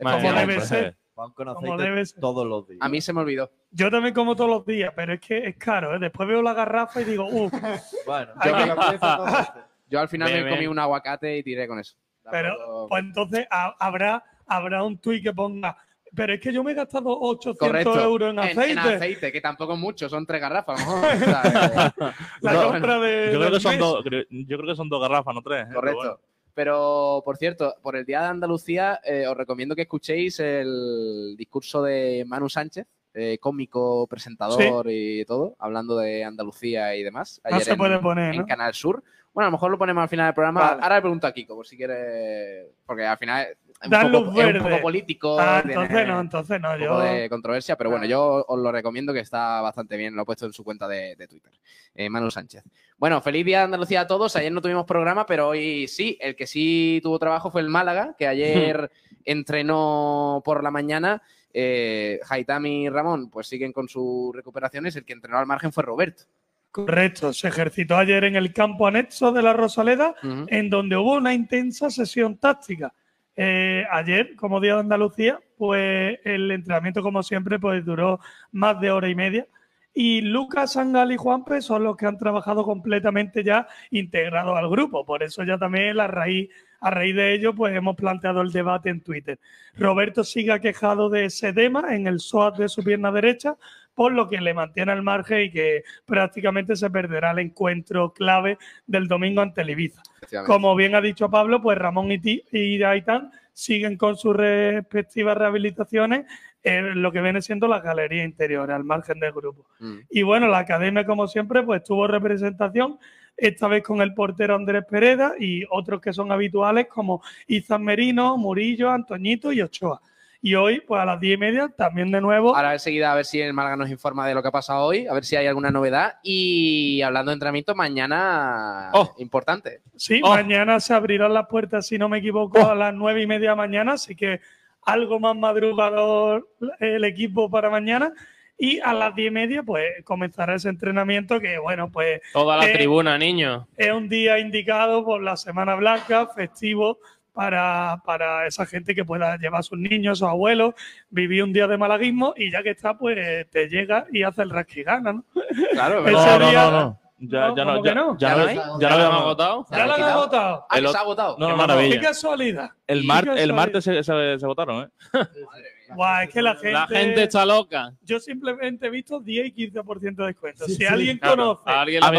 Madre 0.00 0.18
como 0.22 0.32
mía, 0.32 0.40
debe 0.42 0.54
pues, 0.56 0.68
ser. 0.68 0.84
eh. 0.84 0.96
Pan 1.14 1.30
con 1.32 1.46
Como 1.54 1.58
aceite 1.74 1.82
debe 1.82 2.04
ser. 2.06 2.20
todos 2.20 2.46
los 2.46 2.68
días. 2.68 2.78
A 2.82 2.88
mí 2.88 3.00
se 3.00 3.12
me 3.14 3.20
olvidó. 3.22 3.50
Yo 3.70 3.90
también 3.90 4.12
como 4.14 4.36
todos 4.36 4.50
los 4.50 4.66
días, 4.66 4.92
pero 4.94 5.14
es 5.14 5.20
que 5.20 5.46
es 5.46 5.56
caro. 5.56 5.94
¿eh? 5.94 5.98
Después 5.98 6.28
veo 6.28 6.42
la 6.42 6.52
garrafa 6.52 7.00
y 7.00 7.04
digo, 7.04 7.26
uff, 7.26 7.52
Bueno, 8.06 8.32
yo 8.44 8.52
que-. 8.54 8.98
Yo 9.88 10.00
al 10.00 10.08
final 10.08 10.30
Bien, 10.32 10.44
me 10.44 10.50
comí 10.50 10.66
un 10.66 10.78
aguacate 10.78 11.36
y 11.38 11.42
tiré 11.42 11.68
con 11.68 11.78
eso. 11.78 11.96
pero 12.30 12.86
pues 12.88 13.02
entonces 13.02 13.46
ha- 13.50 13.74
habrá, 13.78 14.24
habrá 14.46 14.82
un 14.84 14.96
tuit 14.98 15.22
que 15.22 15.32
ponga, 15.34 15.76
pero 16.14 16.34
es 16.34 16.40
que 16.40 16.52
yo 16.52 16.62
me 16.62 16.72
he 16.72 16.74
gastado 16.74 17.18
800 17.20 17.58
Correcto. 17.58 18.00
euros 18.00 18.30
en 18.30 18.38
aceite. 18.38 18.70
En, 18.72 18.78
aceite, 18.78 19.32
que 19.32 19.40
tampoco 19.40 19.74
es 19.74 19.78
mucho, 19.78 20.08
son 20.08 20.26
tres 20.26 20.40
garrafas. 20.40 20.80
a 20.80 20.84
lo 20.84 20.96
mejor. 21.00 21.14
O 21.14 21.18
sea, 21.24 21.92
eh, 21.96 22.12
La 22.42 22.52
No, 22.52 22.68
compra 22.72 22.98
de. 22.98 23.30
Yo 23.32 23.38
creo, 23.38 23.50
que 23.52 23.60
son 23.60 23.78
dos, 23.78 24.04
yo 24.30 24.56
creo 24.58 24.68
que 24.70 24.76
son 24.76 24.88
dos 24.88 25.00
garrafas, 25.00 25.34
no 25.34 25.42
tres. 25.42 25.66
¿eh? 25.70 25.74
Correcto. 25.74 26.00
Pero 26.00 26.10
bueno. 26.16 26.20
Pero, 26.54 27.22
por 27.24 27.38
cierto, 27.38 27.74
por 27.80 27.96
el 27.96 28.04
Día 28.04 28.20
de 28.20 28.26
Andalucía, 28.26 29.00
eh, 29.04 29.26
os 29.26 29.34
recomiendo 29.36 29.74
que 29.74 29.82
escuchéis 29.82 30.38
el 30.40 31.34
discurso 31.38 31.82
de 31.82 32.24
Manu 32.26 32.50
Sánchez, 32.50 32.86
eh, 33.14 33.38
cómico, 33.40 34.06
presentador 34.06 34.86
y 34.90 35.24
todo, 35.24 35.56
hablando 35.58 35.96
de 35.96 36.24
Andalucía 36.24 36.94
y 36.94 37.02
demás. 37.02 37.40
No 37.44 37.54
ayer 37.56 37.64
se 37.64 37.70
en- 37.72 37.78
puede 37.78 37.98
poner, 38.00 38.34
en 38.34 38.40
¿no? 38.42 38.46
Canal 38.46 38.74
Sur. 38.74 39.02
Bueno, 39.32 39.46
a 39.46 39.50
lo 39.50 39.56
mejor 39.56 39.70
lo 39.70 39.78
ponemos 39.78 40.02
al 40.02 40.10
final 40.10 40.26
del 40.26 40.34
programa. 40.34 40.60
Vale. 40.60 40.82
Ahora 40.82 40.96
le 40.96 41.00
pregunto 41.00 41.26
a 41.26 41.32
Kiko, 41.32 41.54
por 41.56 41.66
si 41.66 41.74
quiere. 41.74 42.66
Porque 42.84 43.06
al 43.06 43.16
final 43.16 43.46
es 43.82 43.86
un, 43.86 43.90
Da 43.90 44.02
poco, 44.02 44.18
luz 44.18 44.22
es 44.22 44.28
un 44.28 44.34
verde. 44.52 44.60
poco 44.60 44.80
político. 44.82 45.38
Ah, 45.40 45.62
tiene 45.64 45.82
entonces 45.82 46.08
no, 46.08 46.20
entonces 46.20 46.60
no. 46.60 46.72
un 46.72 46.78
Yo, 46.80 46.88
poco 46.88 47.00
de 47.02 47.28
controversia, 47.28 47.76
pero 47.76 47.90
bueno, 47.90 48.06
yo 48.06 48.44
os 48.48 48.58
lo 48.60 48.72
recomiendo 48.72 49.12
que 49.12 49.20
está 49.20 49.60
bastante 49.60 49.96
bien. 49.96 50.14
Lo 50.14 50.22
he 50.22 50.24
puesto 50.24 50.46
en 50.46 50.52
su 50.52 50.64
cuenta 50.64 50.88
de, 50.88 51.16
de 51.16 51.28
Twitter. 51.28 51.52
Eh, 51.94 52.08
Manu 52.08 52.30
Sánchez. 52.30 52.62
Bueno, 52.96 53.20
feliz 53.20 53.44
día 53.44 53.58
de 53.58 53.64
Andalucía 53.64 54.02
a 54.02 54.06
todos. 54.06 54.34
Ayer 54.36 54.52
no 54.52 54.62
tuvimos 54.62 54.86
programa, 54.86 55.26
pero 55.26 55.48
hoy 55.48 55.86
sí. 55.88 56.16
El 56.20 56.36
que 56.36 56.46
sí 56.46 57.00
tuvo 57.02 57.18
trabajo 57.18 57.50
fue 57.50 57.60
el 57.60 57.68
Málaga, 57.68 58.14
que 58.16 58.26
ayer 58.26 58.90
entrenó 59.24 60.40
por 60.44 60.62
la 60.62 60.70
mañana. 60.70 61.22
Eh, 61.54 62.18
Haitami 62.30 62.84
y 62.84 62.88
Ramón 62.88 63.28
pues 63.28 63.46
siguen 63.46 63.72
con 63.72 63.88
sus 63.88 64.34
recuperaciones. 64.34 64.96
El 64.96 65.04
que 65.04 65.12
entrenó 65.12 65.38
al 65.38 65.46
margen 65.46 65.72
fue 65.72 65.82
Roberto. 65.82 66.24
correcto. 66.70 67.32
Se 67.34 67.48
ejercitó 67.48 67.96
ayer 67.96 68.24
en 68.24 68.36
el 68.36 68.52
campo 68.54 68.86
anexo 68.86 69.32
de 69.32 69.42
la 69.42 69.52
Rosaleda, 69.52 70.14
en 70.22 70.70
donde 70.70 70.96
hubo 70.96 71.14
una 71.16 71.34
intensa 71.34 71.90
sesión 71.90 72.38
táctica. 72.38 72.94
Eh, 73.36 73.84
ayer, 73.90 74.36
como 74.36 74.60
Día 74.60 74.74
de 74.74 74.80
Andalucía, 74.80 75.40
pues 75.56 76.18
el 76.24 76.50
entrenamiento, 76.50 77.02
como 77.02 77.22
siempre, 77.22 77.58
pues 77.58 77.84
duró 77.84 78.20
más 78.52 78.80
de 78.80 78.90
hora 78.90 79.08
y 79.08 79.14
media. 79.14 79.46
Y 79.94 80.22
Lucas, 80.22 80.72
Sangal 80.72 81.12
y 81.12 81.16
Juanpe 81.16 81.60
son 81.60 81.84
los 81.84 81.96
que 81.96 82.06
han 82.06 82.16
trabajado 82.16 82.64
completamente 82.64 83.44
ya 83.44 83.66
integrados 83.90 84.56
al 84.56 84.70
grupo. 84.70 85.04
Por 85.04 85.22
eso 85.22 85.44
ya 85.44 85.58
también 85.58 86.00
a 86.00 86.06
raíz, 86.06 86.48
a 86.80 86.90
raíz 86.90 87.14
de 87.14 87.34
ello, 87.34 87.54
pues 87.54 87.76
hemos 87.76 87.94
planteado 87.94 88.40
el 88.40 88.52
debate 88.52 88.88
en 88.88 89.02
Twitter. 89.02 89.38
Roberto 89.76 90.24
sigue 90.24 90.58
quejado 90.60 91.10
de 91.10 91.26
ese 91.26 91.52
tema 91.52 91.94
en 91.94 92.06
el 92.06 92.20
SOAT 92.20 92.56
de 92.56 92.68
su 92.70 92.82
pierna 92.82 93.12
derecha, 93.12 93.56
por 93.94 94.12
lo 94.12 94.28
que 94.28 94.40
le 94.40 94.54
mantiene 94.54 94.92
al 94.92 95.02
margen 95.02 95.42
y 95.42 95.50
que 95.50 95.82
prácticamente 96.06 96.76
se 96.76 96.90
perderá 96.90 97.32
el 97.32 97.40
encuentro 97.40 98.12
clave 98.12 98.58
del 98.86 99.08
domingo 99.08 99.40
ante 99.40 99.62
el 99.62 99.70
Ibiza. 99.70 100.02
Como 100.46 100.74
bien 100.74 100.94
ha 100.94 101.00
dicho 101.00 101.30
Pablo, 101.30 101.60
pues 101.60 101.78
Ramón 101.78 102.08
y 102.10 102.82
Aitán 102.82 103.30
siguen 103.52 103.96
con 103.96 104.16
sus 104.16 104.34
respectivas 104.34 105.36
rehabilitaciones 105.36 106.24
en 106.62 107.02
lo 107.02 107.10
que 107.10 107.20
viene 107.20 107.42
siendo 107.42 107.66
la 107.66 107.80
galería 107.80 108.24
interior, 108.24 108.70
al 108.70 108.84
margen 108.84 109.18
del 109.18 109.32
grupo. 109.32 109.66
Mm. 109.80 109.98
Y 110.10 110.22
bueno, 110.22 110.46
la 110.46 110.58
academia, 110.58 111.04
como 111.04 111.26
siempre, 111.26 111.62
pues 111.62 111.82
tuvo 111.82 112.06
representación, 112.06 112.98
esta 113.36 113.66
vez 113.66 113.82
con 113.82 114.00
el 114.00 114.14
portero 114.14 114.54
Andrés 114.54 114.84
Pereda 114.88 115.34
y 115.38 115.64
otros 115.70 116.00
que 116.00 116.12
son 116.12 116.30
habituales 116.30 116.86
como 116.86 117.22
Izan 117.46 117.82
Merino, 117.82 118.36
Murillo, 118.36 118.90
Antoñito 118.90 119.52
y 119.52 119.62
Ochoa. 119.62 120.00
Y 120.44 120.56
hoy, 120.56 120.80
pues 120.80 121.00
a 121.00 121.04
las 121.04 121.20
10 121.20 121.34
y 121.34 121.38
media, 121.38 121.68
también 121.76 122.10
de 122.10 122.20
nuevo. 122.20 122.56
Ahora 122.56 122.72
enseguida 122.72 123.12
a 123.12 123.14
ver 123.14 123.24
si 123.24 123.40
el 123.40 123.52
Málaga 123.52 123.76
nos 123.76 123.90
informa 123.90 124.26
de 124.26 124.34
lo 124.34 124.42
que 124.42 124.48
ha 124.48 124.52
pasado 124.52 124.84
hoy, 124.86 125.06
a 125.06 125.14
ver 125.14 125.24
si 125.24 125.36
hay 125.36 125.46
alguna 125.46 125.70
novedad. 125.70 126.14
Y 126.24 127.00
hablando 127.02 127.30
de 127.30 127.34
entrenamiento, 127.34 127.76
mañana 127.76 128.90
Oh. 128.92 129.14
importante. 129.18 129.80
Sí, 129.96 130.20
Oh. 130.24 130.30
mañana 130.30 130.80
se 130.80 130.94
abrirán 130.94 131.32
las 131.32 131.46
puertas, 131.46 131.86
si 131.86 131.96
no 131.96 132.08
me 132.08 132.18
equivoco, 132.18 132.58
a 132.68 132.74
las 132.74 132.92
nueve 132.92 133.22
y 133.22 133.26
media 133.28 133.50
de 133.50 133.56
mañana, 133.56 133.92
así 133.92 134.16
que 134.16 134.40
algo 134.84 135.20
más 135.20 135.36
madrugador 135.36 136.48
el 136.80 137.04
equipo 137.04 137.48
para 137.48 137.70
mañana. 137.70 138.12
Y 138.58 138.80
a 138.80 138.92
las 138.92 139.14
diez 139.14 139.28
y 139.28 139.34
media, 139.34 139.62
pues 139.62 139.84
comenzará 140.04 140.56
ese 140.56 140.68
entrenamiento 140.68 141.38
que, 141.40 141.58
bueno, 141.58 141.88
pues 141.90 142.20
Toda 142.32 142.56
la 142.56 142.68
Eh, 142.68 142.72
tribuna, 142.72 143.16
niño. 143.16 143.68
es 143.76 143.92
un 143.92 144.08
día 144.08 144.38
indicado 144.40 145.04
por 145.04 145.22
la 145.22 145.36
Semana 145.36 145.76
Blanca, 145.76 146.26
festivo 146.26 146.98
para, 147.32 148.02
para 148.04 148.46
esa 148.46 148.66
gente 148.66 148.94
que 148.94 149.04
pueda 149.04 149.36
llevar 149.38 149.60
a 149.60 149.62
sus 149.62 149.78
niños, 149.78 150.18
sus 150.18 150.28
abuelos, 150.28 150.74
vivir 151.10 151.42
un 151.44 151.52
día 151.52 151.66
de 151.66 151.78
malaguismo 151.78 152.34
y 152.36 152.50
ya 152.50 152.62
que 152.62 152.70
está, 152.70 152.96
pues 152.98 153.48
te 153.50 153.68
llega 153.68 154.06
y 154.12 154.22
hace 154.22 154.42
el 154.42 154.50
rasquigana, 154.50 155.12
¿no? 155.14 155.24
Claro, 155.72 156.00
Ese 156.06 156.12
No, 156.12 156.38
no, 156.38 156.50
día- 156.50 156.64
no, 156.64 156.70
no. 156.70 156.98
Ya, 157.24 157.46
No, 157.48 157.56
ya 157.56 157.62
¿cómo 157.64 157.76
no, 157.76 157.84
ya, 157.84 157.94
no? 157.94 158.18
ya 158.18 158.28
¿Ya 158.30 158.34
no, 158.36 158.42
no 158.42 158.48
hay? 158.48 158.56
ya 158.56 158.62
¿Ya 158.64 158.66
no 158.66 158.78
lo 158.80 158.86
habíamos- 159.04 159.20
agotado? 159.22 159.66
Ya 159.70 159.86
lo 159.86 159.94
han 159.94 160.02
agotado. 160.02 160.66
Ah, 160.68 160.78
se 160.80 160.96
ha 160.96 161.00
agotado. 161.00 161.36
No, 161.38 161.56
maravilla. 161.56 161.94
Qué 161.94 162.00
casualidad. 162.00 162.70
El, 162.88 163.04
mar- 163.04 163.24
Qué 163.32 163.42
el 163.44 163.52
martes 163.52 163.84
se, 163.84 164.02
se, 164.02 164.38
se 164.40 164.46
votaron, 164.46 164.82
¿eh? 164.84 164.88
Guau, 165.94 166.22
es 166.24 166.30
que 166.30 166.42
la 166.42 166.54
gente, 166.54 166.72
La 166.72 166.86
gente 166.88 167.22
está 167.22 167.46
loca. 167.46 167.92
Yo 168.02 168.18
simplemente 168.18 168.86
he 168.88 168.90
visto 168.90 169.20
10 169.20 169.52
y 169.54 169.70
15% 169.70 170.14
de 170.16 170.26
descuento. 170.26 170.64
Sí, 170.64 170.72
si 170.72 170.78
sí. 170.78 170.84
alguien 170.86 171.18
Claro, 171.18 171.60
conoce 171.60 171.70
a 171.70 171.80
alguien 171.82 172.02
A 172.02 172.06
algo 172.08 172.18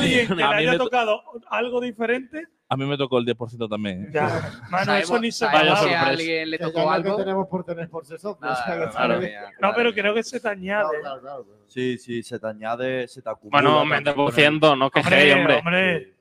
que 0.00 0.34
le 0.34 0.42
A 0.44 0.50
haya 0.50 0.78
tocado 0.78 1.22
algo 1.50 1.80
diferente, 1.82 2.46
A 2.72 2.76
mí 2.76 2.86
me 2.86 2.96
tocó 2.96 3.18
el 3.18 3.26
10% 3.26 3.68
también. 3.68 4.04
¿eh? 4.04 4.08
ya, 4.12 4.50
mano, 4.70 4.94
eso 4.96 5.18
ni 5.18 5.30
se 5.30 5.44
Vaya 5.44 5.60
si 5.60 5.68
a 5.70 5.76
sorpresa. 5.76 6.06
alguien 6.06 6.50
le 6.50 6.58
tocó 6.58 6.82
que 6.84 6.88
algo. 6.88 7.16
tenemos 7.16 7.46
por 7.48 7.64
tener 7.64 7.88
por 7.90 8.06
ser 8.06 8.18
socios. 8.18 8.40
Nada, 8.40 8.54
o 8.54 8.64
sea, 8.64 8.74
que 8.86 8.90
claro, 8.92 9.14
No, 9.20 9.20
claro. 9.58 9.74
pero 9.76 9.92
creo 9.92 10.14
que 10.14 10.22
se 10.22 10.40
te 10.40 10.48
añade. 10.48 11.00
Claro, 11.00 11.20
claro, 11.20 11.44
claro. 11.44 11.64
Sí, 11.66 11.98
sí, 11.98 12.22
se 12.22 12.38
te 12.38 12.46
añade, 12.46 13.06
se 13.08 13.20
te 13.20 13.28
acumula. 13.28 13.60
Bueno, 13.60 13.78
también 13.80 14.04
20%, 14.04 14.78
no 14.78 14.86
os 14.86 14.90
quejéis, 14.92 15.34
Hombre, 15.34 15.56
hombre. 15.58 16.14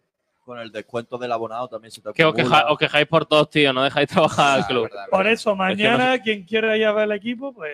Con 0.43 0.59
el 0.59 0.71
descuento 0.71 1.17
del 1.17 1.31
abonado 1.31 1.69
también 1.69 1.91
se 1.91 2.01
te 2.01 2.11
Que 2.11 2.25
os, 2.25 2.33
acumula. 2.33 2.57
queja- 2.59 2.71
os 2.73 2.77
quejáis 2.77 3.07
por 3.07 3.25
todos, 3.25 3.49
tío. 3.49 3.71
No 3.71 3.83
dejáis 3.83 4.09
trabajar 4.09 4.55
al 4.57 4.63
Ah, 4.63 4.67
club. 4.67 4.83
verdad, 4.89 5.05
por 5.09 5.19
verdad. 5.19 5.33
eso, 5.33 5.55
mañana, 5.55 6.19
quien 6.19 6.43
quiera 6.43 6.75
ir 6.75 6.85
a 6.85 6.91
ver 6.91 7.05
el 7.05 7.11
equipo, 7.13 7.53
pues 7.53 7.71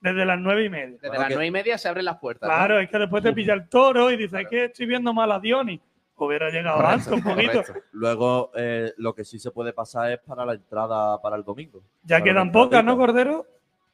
desde 0.00 0.24
las 0.24 0.38
nueve 0.38 0.64
y 0.64 0.68
media. 0.70 0.86
Desde 0.94 1.08
Bueno, 1.08 1.20
las 1.20 1.28
que- 1.28 1.34
nueve 1.34 1.46
y 1.48 1.50
media 1.50 1.76
se 1.76 1.88
abren 1.88 2.04
las 2.06 2.16
puertas. 2.16 2.48
¿no? 2.48 2.54
Claro, 2.54 2.78
es 2.80 2.88
que 2.88 2.98
después 2.98 3.22
te 3.22 3.32
pilla 3.34 3.52
el 3.54 3.68
toro 3.68 4.10
y 4.10 4.16
dices, 4.16 4.40
es 4.40 4.48
que 4.48 4.64
estoy 4.66 4.86
viendo 4.86 5.12
mal 5.12 5.30
a 5.32 5.38
Diony. 5.40 5.78
Hubiera 6.18 6.48
llegado 6.50 6.80
antes 6.86 7.08
un 7.08 7.22
poquito. 7.22 7.62
Correcto. 7.62 7.88
Luego, 7.92 8.50
eh, 8.56 8.92
lo 8.96 9.14
que 9.14 9.24
sí 9.24 9.38
se 9.38 9.50
puede 9.50 9.72
pasar 9.72 10.12
es 10.12 10.18
para 10.20 10.46
la 10.46 10.54
entrada 10.54 11.20
para 11.20 11.36
el 11.36 11.44
domingo. 11.44 11.82
Ya 12.04 12.16
Para 12.16 12.24
quedan 12.24 12.52
pocas, 12.52 12.82
¿no. 12.82 12.96
Cordero? 12.96 13.46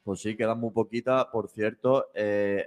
Pues 0.05 0.21
sí, 0.21 0.35
quedan 0.37 0.59
muy 0.59 0.71
poquitas. 0.71 1.25
Por 1.25 1.49
cierto, 1.49 2.07
eh, 2.13 2.65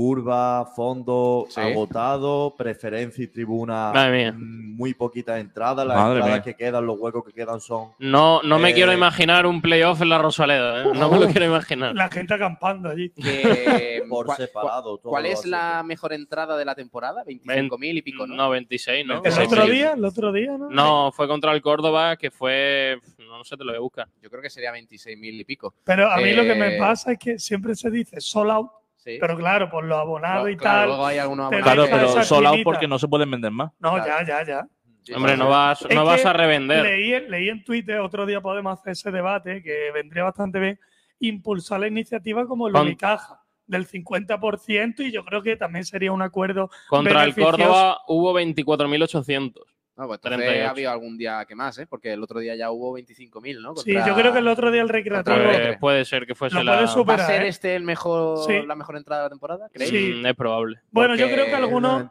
curva, 0.00 0.66
fondo, 0.76 1.46
Sí. 1.48 1.58
agotado, 1.58 2.54
preferencia 2.54 3.24
y 3.24 3.28
tribuna, 3.28 3.92
Madre 3.94 4.18
mía. 4.18 4.32
mm, 4.32 4.76
muy 4.76 4.92
poquitas 4.92 5.40
entradas. 5.40 5.86
Las 5.86 5.96
Madre 5.96 6.18
entradas 6.18 6.36
mía. 6.36 6.42
que 6.42 6.54
quedan, 6.54 6.84
los 6.84 6.98
huecos 6.98 7.24
que 7.24 7.32
quedan 7.32 7.60
son. 7.62 7.92
No, 7.98 8.42
no 8.42 8.58
me 8.58 8.70
Eh, 8.70 8.74
quiero 8.74 8.92
imaginar 8.92 9.46
un 9.46 9.62
playoff 9.62 10.02
en 10.02 10.10
la 10.10 10.18
Rosaleda. 10.18 10.82
¿eh? 10.82 10.84
No 10.94 11.10
me 11.10 11.18
lo 11.18 11.26
quiero 11.28 11.46
imaginar. 11.46 11.94
La 11.94 12.10
gente 12.10 12.34
acampando 12.34 12.90
allí. 12.90 13.08
Que- 13.08 13.16
Por 14.10 14.26
¿cuál- 14.26 14.36
separado, 14.36 14.98
todo 14.98 15.08
¿Cuál 15.10 15.24
es 15.24 15.46
la 15.46 15.82
mejor 15.82 16.12
entrada 16.12 16.58
de 16.58 16.66
la 16.66 16.74
temporada? 16.74 17.24
25.000 17.24 17.96
y 17.96 18.02
pico, 18.02 18.26
¿no? 18.26 18.34
No, 18.36 18.50
26, 18.50 19.06
¿no? 19.06 19.14
El 19.14 19.20
26. 19.22 19.48
otro 19.50 19.66
día, 19.66 19.92
el 19.94 20.04
otro 20.04 20.30
día, 20.30 20.58
¿no? 20.58 20.68
No, 20.68 21.10
fue 21.10 21.26
contra 21.26 21.52
el 21.54 21.62
Córdoba, 21.62 22.16
que 22.16 22.30
fue. 22.30 22.98
No, 23.18 23.42
sé, 23.44 23.56
te 23.56 23.64
lo 23.64 23.72
voy 23.72 23.78
a 23.78 23.80
buscar. 23.80 24.08
Yo 24.22 24.28
creo 24.28 24.42
que 24.42 24.50
sería 24.50 24.72
26.000 24.72 25.40
y 25.40 25.44
pico. 25.44 25.72
Pero 25.84 26.10
a 26.12 26.18
mí 26.18 26.32
lo 26.34 26.42
que 26.42 26.54
me 26.54 26.76
Eh, 26.76 26.78
pasa 26.78 27.12
es 27.12 27.18
que 27.18 27.38
siempre 27.38 27.74
se 27.74 27.90
dice 27.90 28.20
sold 28.20 28.50
out, 28.50 28.70
Sí. 29.06 29.18
pero 29.20 29.36
claro, 29.36 29.70
por 29.70 29.84
los 29.84 29.96
abonados 29.98 30.38
Claro, 30.42 30.48
y 30.50 30.56
claro, 30.56 30.78
tal. 30.80 30.88
luego 30.88 31.06
hay 31.06 31.18
algunos 31.18 31.48
te 31.50 31.56
abonados 31.56 31.86
Claro, 31.88 31.88
que- 32.02 32.12
pero 32.14 32.24
solo 32.24 32.52
porque 32.64 32.88
no 32.88 32.98
se 32.98 33.06
pueden 33.06 33.30
vender 33.30 33.52
más. 33.52 33.70
No, 33.78 33.94
Claro. 33.94 34.04
ya, 34.06 34.26
ya, 34.26 34.44
ya. 34.44 34.66
Sí, 35.04 35.12
Hombre, 35.14 35.36
no 35.36 35.48
vas, 35.48 35.82
Es 35.88 35.94
no 35.94 36.04
vas 36.04 36.24
a 36.26 36.32
revender. 36.32 36.82
Leí, 36.82 37.14
en- 37.14 37.30
leí 37.30 37.48
en 37.48 37.62
Twitter, 37.62 38.00
otro 38.00 38.26
día 38.26 38.40
podemos 38.40 38.76
hacer 38.80 38.92
ese 38.94 39.12
debate, 39.12 39.62
que 39.62 39.92
vendría 39.94 40.24
bastante 40.24 40.58
bien, 40.58 40.80
impulsar 41.20 41.78
la 41.78 41.86
iniciativa 41.86 42.44
como 42.48 42.66
el 42.66 42.74
Unicaja, 42.74 43.40
del 43.68 43.86
50%, 43.86 45.04
y 45.04 45.12
yo 45.12 45.24
creo 45.24 45.42
que 45.42 45.56
también 45.56 45.84
sería 45.84 46.10
un 46.10 46.22
acuerdo 46.22 46.70
Contra 46.88 47.22
el. 47.22 47.34
Córdoba 47.34 48.00
hubo 48.08 48.32
24.800. 48.32 49.62
No, 49.96 50.06
pues 50.06 50.18
entonces 50.18 50.38
38. 50.40 50.66
ha 50.66 50.70
habido 50.70 50.90
algún 50.90 51.16
día 51.16 51.44
que 51.46 51.54
más, 51.54 51.78
¿eh? 51.78 51.86
Porque 51.86 52.12
el 52.12 52.22
otro 52.22 52.38
día 52.40 52.54
ya 52.54 52.70
hubo 52.70 52.98
25.000, 52.98 53.62
¿no? 53.62 53.74
Sí, 53.76 53.94
yo 53.94 54.14
creo 54.14 54.30
que 54.30 54.40
el 54.40 54.48
otro 54.48 54.70
día 54.70 54.82
el 54.82 54.90
recreativo 54.90 55.34
Pues 55.36 55.78
puede 55.78 56.04
ser 56.04 56.26
que 56.26 56.34
fuese 56.34 56.54
la. 56.56 56.72
puede 56.72 56.76
¿Va 56.76 56.84
a 56.84 56.86
superar. 56.88 57.26
ser 57.26 57.42
¿eh? 57.44 57.48
este 57.48 57.74
el 57.76 57.82
mejor, 57.82 58.44
Sí. 58.46 58.60
la 58.66 58.74
mejor 58.74 58.96
entrada 58.98 59.22
de 59.22 59.26
la 59.26 59.30
temporada? 59.30 59.68
¿Creéis? 59.72 59.90
Sí. 59.90 60.20
Mm, 60.22 60.26
es 60.26 60.34
probable. 60.36 60.80
Bueno, 60.90 61.16
yo 61.16 61.26
creo 61.28 61.46
que 61.46 61.54
algunos. 61.54 62.10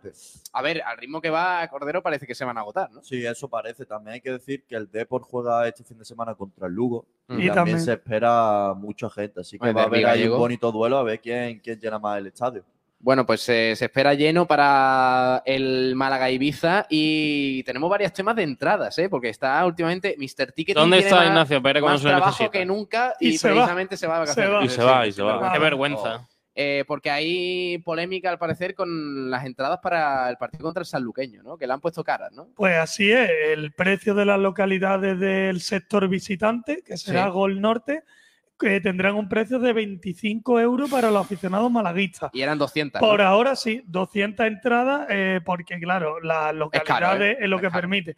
A 0.51 0.61
ver, 0.63 0.81
al 0.81 0.97
ritmo 0.97 1.21
que 1.21 1.29
va 1.29 1.67
Cordero 1.67 2.01
parece 2.01 2.25
que 2.25 2.33
se 2.33 2.43
van 2.43 2.57
a 2.57 2.61
agotar, 2.61 2.89
¿no? 2.91 3.03
Sí, 3.03 3.23
eso 3.25 3.47
parece. 3.49 3.85
También 3.85 4.15
hay 4.15 4.21
que 4.21 4.31
decir 4.31 4.63
que 4.67 4.75
el 4.75 4.89
Depor 4.89 5.21
juega 5.21 5.67
este 5.67 5.83
fin 5.83 5.97
de 5.99 6.05
semana 6.05 6.33
contra 6.33 6.65
el 6.67 6.73
Lugo. 6.73 7.05
Y 7.29 7.33
Y 7.33 7.35
también, 7.35 7.53
también- 7.55 7.79
se 7.81 7.93
espera 7.93 8.73
mucha 8.75 9.09
gente. 9.11 9.41
Así 9.41 9.59
que 9.59 9.67
El 9.69 9.77
va 9.77 9.81
a 9.81 9.85
haber 9.85 10.05
ahí 10.07 10.27
un 10.27 10.37
bonito 10.39 10.71
duelo 10.71 10.97
a 10.97 11.03
ver 11.03 11.19
quién, 11.19 11.59
quién 11.59 11.79
llena 11.79 11.99
más 11.99 12.17
el 12.17 12.27
estadio. 12.27 12.63
Bueno, 12.99 13.25
pues 13.25 13.47
eh, 13.49 13.75
se 13.75 13.85
espera 13.85 14.13
lleno 14.15 14.47
para 14.47 15.43
el 15.45 15.93
Málaga 15.95 16.31
Ibiza 16.31 16.87
y 16.89 17.61
tenemos 17.63 17.89
varios 17.89 18.13
temas 18.13 18.35
de 18.35 18.43
entradas, 18.43 18.97
¿eh? 18.97 19.09
Porque 19.09 19.29
está 19.29 19.63
últimamente 19.65 20.15
Mr. 20.17 20.51
Ticket. 20.53 20.75
¿Dónde 20.75 20.99
está 20.99 21.25
Ignacio 21.25 21.61
Pérez 21.61 21.81
cuando 21.81 21.95
Más 21.95 22.01
se 22.01 22.07
trabajo 22.07 22.27
necesita? 22.31 22.51
que 22.51 22.65
nunca 22.65 23.13
y, 23.19 23.27
Y 23.29 23.37
se 23.37 23.49
va. 23.49 23.55
precisamente 23.55 23.97
se 23.97 24.07
va, 24.07 24.25
Se 24.25 24.41
vacaciones. 24.41 24.51
va. 24.59 24.65
Y 24.65 24.69
se 24.69 24.83
va, 24.83 25.07
y 25.07 25.11
se 25.11 25.21
va. 25.21 25.51
Qué 25.53 25.59
vergüenza. 25.59 26.27
Eh, 26.57 26.85
porque 26.87 27.11
hay 27.11 27.77
polémica, 27.79 28.29
al 28.29 28.39
parecer, 28.39 28.73
con 28.75 29.29
las 29.29 29.45
entradas 29.45 29.79
para 29.83 30.29
el 30.29 30.37
partido 30.37 30.63
contra 30.63 30.79
el 30.81 30.87
sanluqueño, 30.87 31.43
¿no? 31.43 31.57
Que 31.57 31.67
le 31.67 31.73
han 31.73 31.81
puesto 31.81 32.01
caras, 32.01 32.31
¿no? 32.31 32.47
Pues 32.55 32.77
así 32.77 33.11
es, 33.11 33.29
el 33.49 33.73
precio 33.73 34.15
de 34.15 34.25
las 34.25 34.39
localidades 34.39 35.19
del 35.19 35.59
sector 35.59 36.07
visitante, 36.07 36.81
que 36.83 36.95
será 36.95 37.25
Sí. 37.25 37.31
Gol 37.31 37.59
Norte, 37.59 38.03
que 38.57 38.79
tendrán 38.81 39.15
un 39.15 39.27
precio 39.27 39.59
de 39.59 39.73
25 39.73 40.59
euros 40.59 40.89
para 40.89 41.11
los 41.11 41.21
aficionados 41.25 41.69
malaguistas. 41.71 42.29
Y 42.33 42.41
eran 42.41 42.57
200. 42.57 43.01
¿no? 43.01 43.07
Por 43.07 43.21
ahora 43.21 43.55
sí, 43.55 43.81
200 43.87 44.45
entradas, 44.45 45.07
eh, 45.09 45.41
porque 45.45 45.79
claro, 45.79 46.19
las 46.21 46.53
localidades 46.55 47.35
¿eh? 47.35 47.37
es 47.41 47.49
lo 47.49 47.57
Es 47.57 47.61
que 47.63 47.67
caro. 47.67 47.81
permite. 47.81 48.15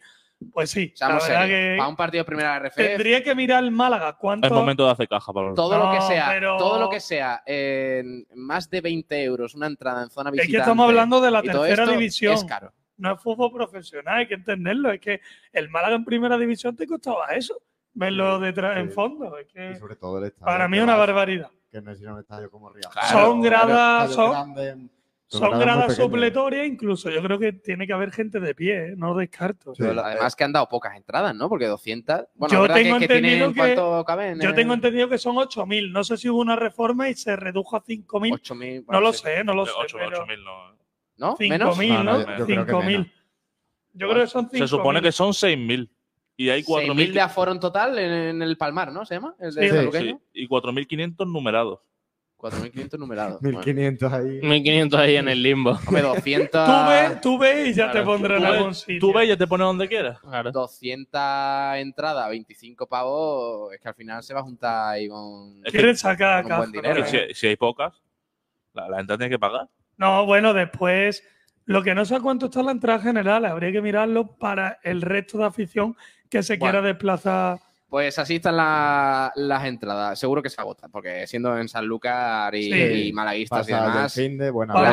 Pues 0.52 0.70
sí, 0.70 0.92
la 1.00 1.06
Seamos 1.08 1.26
verdad 1.28 1.42
serios. 1.42 1.58
que 1.72 1.74
Para 1.78 1.88
un 1.88 1.96
partido 1.96 2.20
de 2.22 2.26
primera 2.26 2.56
RF, 2.60 2.74
tendría 2.76 3.24
que 3.24 3.34
mirar 3.34 3.64
el 3.64 3.72
Málaga 3.72 4.12
cuánto. 4.16 4.46
Es 4.46 4.52
momento 4.52 4.86
de 4.86 4.92
hacer 4.92 5.08
caja 5.08 5.32
para 5.32 5.48
los. 5.48 5.56
todo 5.56 5.76
lo 5.76 5.90
que 5.90 6.00
sea, 6.02 6.28
pero- 6.30 6.56
todo 6.56 6.78
lo 6.78 6.88
que 6.88 7.00
sea, 7.00 7.42
eh, 7.44 8.04
más 8.36 8.70
de 8.70 8.80
20 8.80 9.20
euros 9.24 9.56
una 9.56 9.66
entrada 9.66 10.04
en 10.04 10.10
zona 10.10 10.30
Es 10.30 10.34
visitante. 10.34 10.52
que 10.52 10.60
estamos 10.60 10.88
hablando 10.88 11.20
de 11.20 11.30
la 11.32 11.42
todo 11.42 11.64
tercera 11.64 11.90
división. 11.90 12.34
Es 12.34 12.44
caro. 12.44 12.72
No 12.98 13.12
es 13.14 13.20
fútbol 13.20 13.52
profesional, 13.52 14.18
hay 14.18 14.28
que 14.28 14.34
entenderlo. 14.34 14.92
Es 14.92 15.00
que 15.00 15.20
el 15.52 15.68
Málaga 15.70 15.96
en 15.96 16.04
primera 16.04 16.38
división 16.38 16.76
te 16.76 16.86
costaba 16.86 17.26
eso, 17.34 17.60
verlo 17.98 18.38
detrás 18.40 18.78
en 18.78 18.88
sí. 18.88 18.94
fondo. 18.94 19.36
Es 19.38 19.46
Y 19.48 19.52
que 19.52 19.76
sobre 19.76 19.96
todo 19.96 20.18
el 20.18 20.24
estadio. 20.24 20.46
para 20.46 20.68
mí 20.68 20.76
que 20.76 20.78
es 20.78 20.84
una 20.84 20.96
barbaridad. 20.96 21.50
Que 21.70 21.82
no 21.82 21.92
es 21.92 22.00
un 22.00 22.18
estadio 22.18 22.50
como 22.50 22.70
Río. 22.70 22.88
Claro, 22.90 23.08
son 23.08 23.42
gradas, 23.42 24.12
son, 24.12 24.30
grande, 24.30 24.88
son 25.26 25.58
gradas 25.58 25.94
supletorias, 25.96 26.66
incluso. 26.66 27.10
Yo 27.10 27.22
creo 27.22 27.38
que 27.38 27.52
tiene 27.52 27.86
que 27.86 27.92
haber 27.92 28.10
gente 28.10 28.40
de 28.40 28.54
pie, 28.54 28.86
¿eh? 28.92 28.94
no 28.96 29.14
descarto. 29.14 29.74
Sí. 29.74 29.82
Además 29.84 30.34
que 30.34 30.44
han 30.44 30.52
dado 30.52 30.66
pocas 30.68 30.96
entradas, 30.96 31.34
¿no? 31.34 31.48
Porque 31.50 31.66
200... 31.66 32.22
Bueno, 32.36 32.54
Yo 32.54 32.66
que- 32.66 32.72
tengo 32.82 32.98
que, 32.98 33.06
tienen 33.08 33.42
entendido 33.42 34.00
que- 34.00 34.06
caben. 34.06 34.40
Yo 34.40 34.50
eh, 34.50 34.54
tengo 34.54 34.72
entendido 34.72 35.08
que 35.10 35.18
son 35.18 35.36
8.000. 35.36 35.92
No 35.92 36.04
sé 36.04 36.16
si 36.16 36.30
hubo 36.30 36.40
una 36.40 36.56
reforma 36.56 37.10
y 37.10 37.14
se 37.14 37.36
redujo 37.36 37.76
a 37.76 37.82
5.000. 37.84 38.32
8.000. 38.40 38.76
No 38.80 38.84
bueno, 38.86 39.00
lo 39.02 39.12
sí. 39.12 39.22
sé, 39.24 39.44
no 39.44 39.54
lo 39.54 39.66
sé. 39.66 39.72
8, 39.76 39.96
pero 39.98 40.24
8.000 40.24 40.44
no. 40.44 40.78
¿No? 41.18 41.36
¿Menos? 41.38 41.78
5.000, 41.78 41.88
No, 41.92 42.04
¿no? 42.04 42.12
no, 42.12 42.20
yo- 42.24 42.36
yo 42.38 42.46
creo 42.46 42.64
que 42.66 42.72
5.000. 42.72 42.84
menos. 42.86 43.06
Yo 43.92 44.08
creo 44.08 44.22
que 44.24 44.30
son 44.30 44.48
5.000. 44.48 44.58
Se 44.60 44.68
supone 44.68 45.02
que 45.02 45.12
son 45.12 45.30
6.000. 45.34 45.90
Y 46.38 46.50
hay 46.50 46.62
6.000 46.62 46.94
4.000. 46.94 47.12
de 47.14 47.20
aforo 47.20 47.50
en 47.50 47.58
total 47.58 47.98
en, 47.98 48.12
en 48.12 48.42
el 48.42 48.56
Palmar, 48.56 48.92
¿no? 48.92 49.04
¿Se 49.04 49.14
llama? 49.14 49.34
El 49.40 49.52
de 49.54 49.90
Sí. 49.90 49.98
Sí, 49.98 50.18
y 50.44 50.48
4.500 50.48 51.26
numerados. 51.30 51.80
4.500 52.38 52.96
numerados. 52.96 53.40
Bueno, 53.40 53.58
1500 53.58 54.12
ahí. 54.12 54.40
1.500 54.40 54.94
ahí 54.94 55.16
en 55.16 55.28
el 55.28 55.42
limbo. 55.42 55.72
hombre, 55.72 56.02
200... 56.02 56.64
Tú 56.64 56.88
ves, 56.88 57.20
tú 57.20 57.38
ves 57.38 57.68
y 57.68 57.74
ya 57.74 57.90
Claro, 57.90 57.98
te 57.98 58.04
pondré 58.06 58.36
en 58.36 58.44
algún 58.44 58.74
sitio. 58.76 59.00
Tú 59.00 59.12
ves 59.12 59.24
y 59.24 59.28
ya 59.30 59.36
te 59.36 59.48
pones 59.48 59.64
donde 59.64 59.88
quieras. 59.88 60.20
Claro. 60.20 60.52
200 60.52 61.20
entradas, 61.78 62.30
25 62.30 62.86
pavos, 62.86 63.74
es 63.74 63.80
que 63.80 63.88
al 63.88 63.94
final 63.96 64.22
se 64.22 64.32
va 64.32 64.38
a 64.38 64.44
juntar 64.44 64.92
ahí 64.92 65.08
con... 65.08 65.60
Es 65.64 65.72
Quieren 65.72 65.96
sacar 65.96 66.44
con 66.44 66.52
un 66.52 66.58
buen 66.58 66.70
caja, 66.70 66.82
dinero, 66.82 67.00
¿no? 67.04 67.10
Que 67.10 67.34
si, 67.34 67.34
si 67.34 67.46
hay 67.48 67.56
pocas, 67.56 68.00
la, 68.74 68.88
la 68.88 69.00
entrada 69.00 69.18
tiene 69.18 69.30
que 69.30 69.40
pagar. 69.40 69.68
No, 69.96 70.24
bueno, 70.24 70.54
después, 70.54 71.24
lo 71.64 71.82
que 71.82 71.96
no 71.96 72.04
sé 72.04 72.14
a 72.14 72.20
cuánto 72.20 72.46
está 72.46 72.62
la 72.62 72.70
entrada 72.70 73.00
general, 73.00 73.44
habría 73.46 73.72
que 73.72 73.82
mirarlo 73.82 74.36
para 74.36 74.78
el 74.84 75.02
resto 75.02 75.38
de 75.38 75.46
afición 75.46 75.96
que 76.30 76.42
se 76.42 76.56
Bueno. 76.56 76.72
quiera 76.80 76.86
desplazar 76.86 77.58
Pues 77.90 78.18
así 78.18 78.34
están 78.36 78.54
la- 78.58 79.32
las 79.34 79.64
entradas. 79.64 80.18
Seguro 80.18 80.42
que 80.42 80.50
se 80.50 80.60
agotan, 80.60 80.90
porque 80.90 81.26
siendo 81.26 81.56
en 81.56 81.68
Sanlúcar 81.70 82.54
y, 82.54 82.64
Sí. 82.70 83.08
y 83.08 83.12
malaguistas 83.14 83.66
y 83.66 83.72
Pasa 83.72 83.86
demás, 83.86 84.12
fin 84.14 84.36
de 84.36 84.50
buena 84.50 84.74
la, 84.74 84.92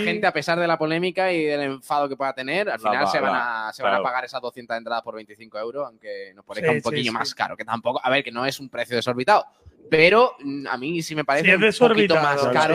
gente, 0.00 0.22
la 0.22 0.28
a 0.30 0.32
pesar 0.32 0.58
de 0.58 0.66
la 0.66 0.76
polémica 0.76 1.32
y 1.32 1.44
del 1.44 1.60
enfado 1.62 2.08
que 2.08 2.16
pueda 2.16 2.32
tener, 2.32 2.68
al 2.70 2.80
final 2.80 3.04
va- 3.04 3.06
se, 3.06 3.20
van 3.20 3.34
a, 3.36 3.72
se 3.72 3.84
van 3.84 3.92
a 3.92 3.94
claro. 3.98 4.02
pagar 4.02 4.24
esas 4.24 4.40
200 4.42 4.76
entradas 4.76 5.02
por 5.04 5.14
25 5.14 5.58
euros, 5.60 5.86
aunque 5.86 6.32
nos 6.34 6.44
parezca 6.44 6.70
Sí, 6.72 6.76
un 6.78 6.82
poquillo 6.82 7.02
sí, 7.12 7.16
más 7.16 7.32
caro, 7.36 7.56
que 7.56 7.64
tampoco, 7.64 8.00
a 8.02 8.10
ver, 8.10 8.24
que 8.24 8.32
no 8.32 8.44
es 8.44 8.58
un 8.58 8.68
precio 8.68 8.96
desorbitado, 8.96 9.46
pero 9.90 10.32
mm, 10.42 10.66
a 10.68 10.76
mí 10.76 11.02
sí 11.02 11.14
me 11.14 11.24
parece 11.24 11.56
Sí, 11.58 11.64
es 11.66 11.80
un 11.80 11.88
poquito 11.88 12.14
más 12.16 12.44
caro. 12.48 12.74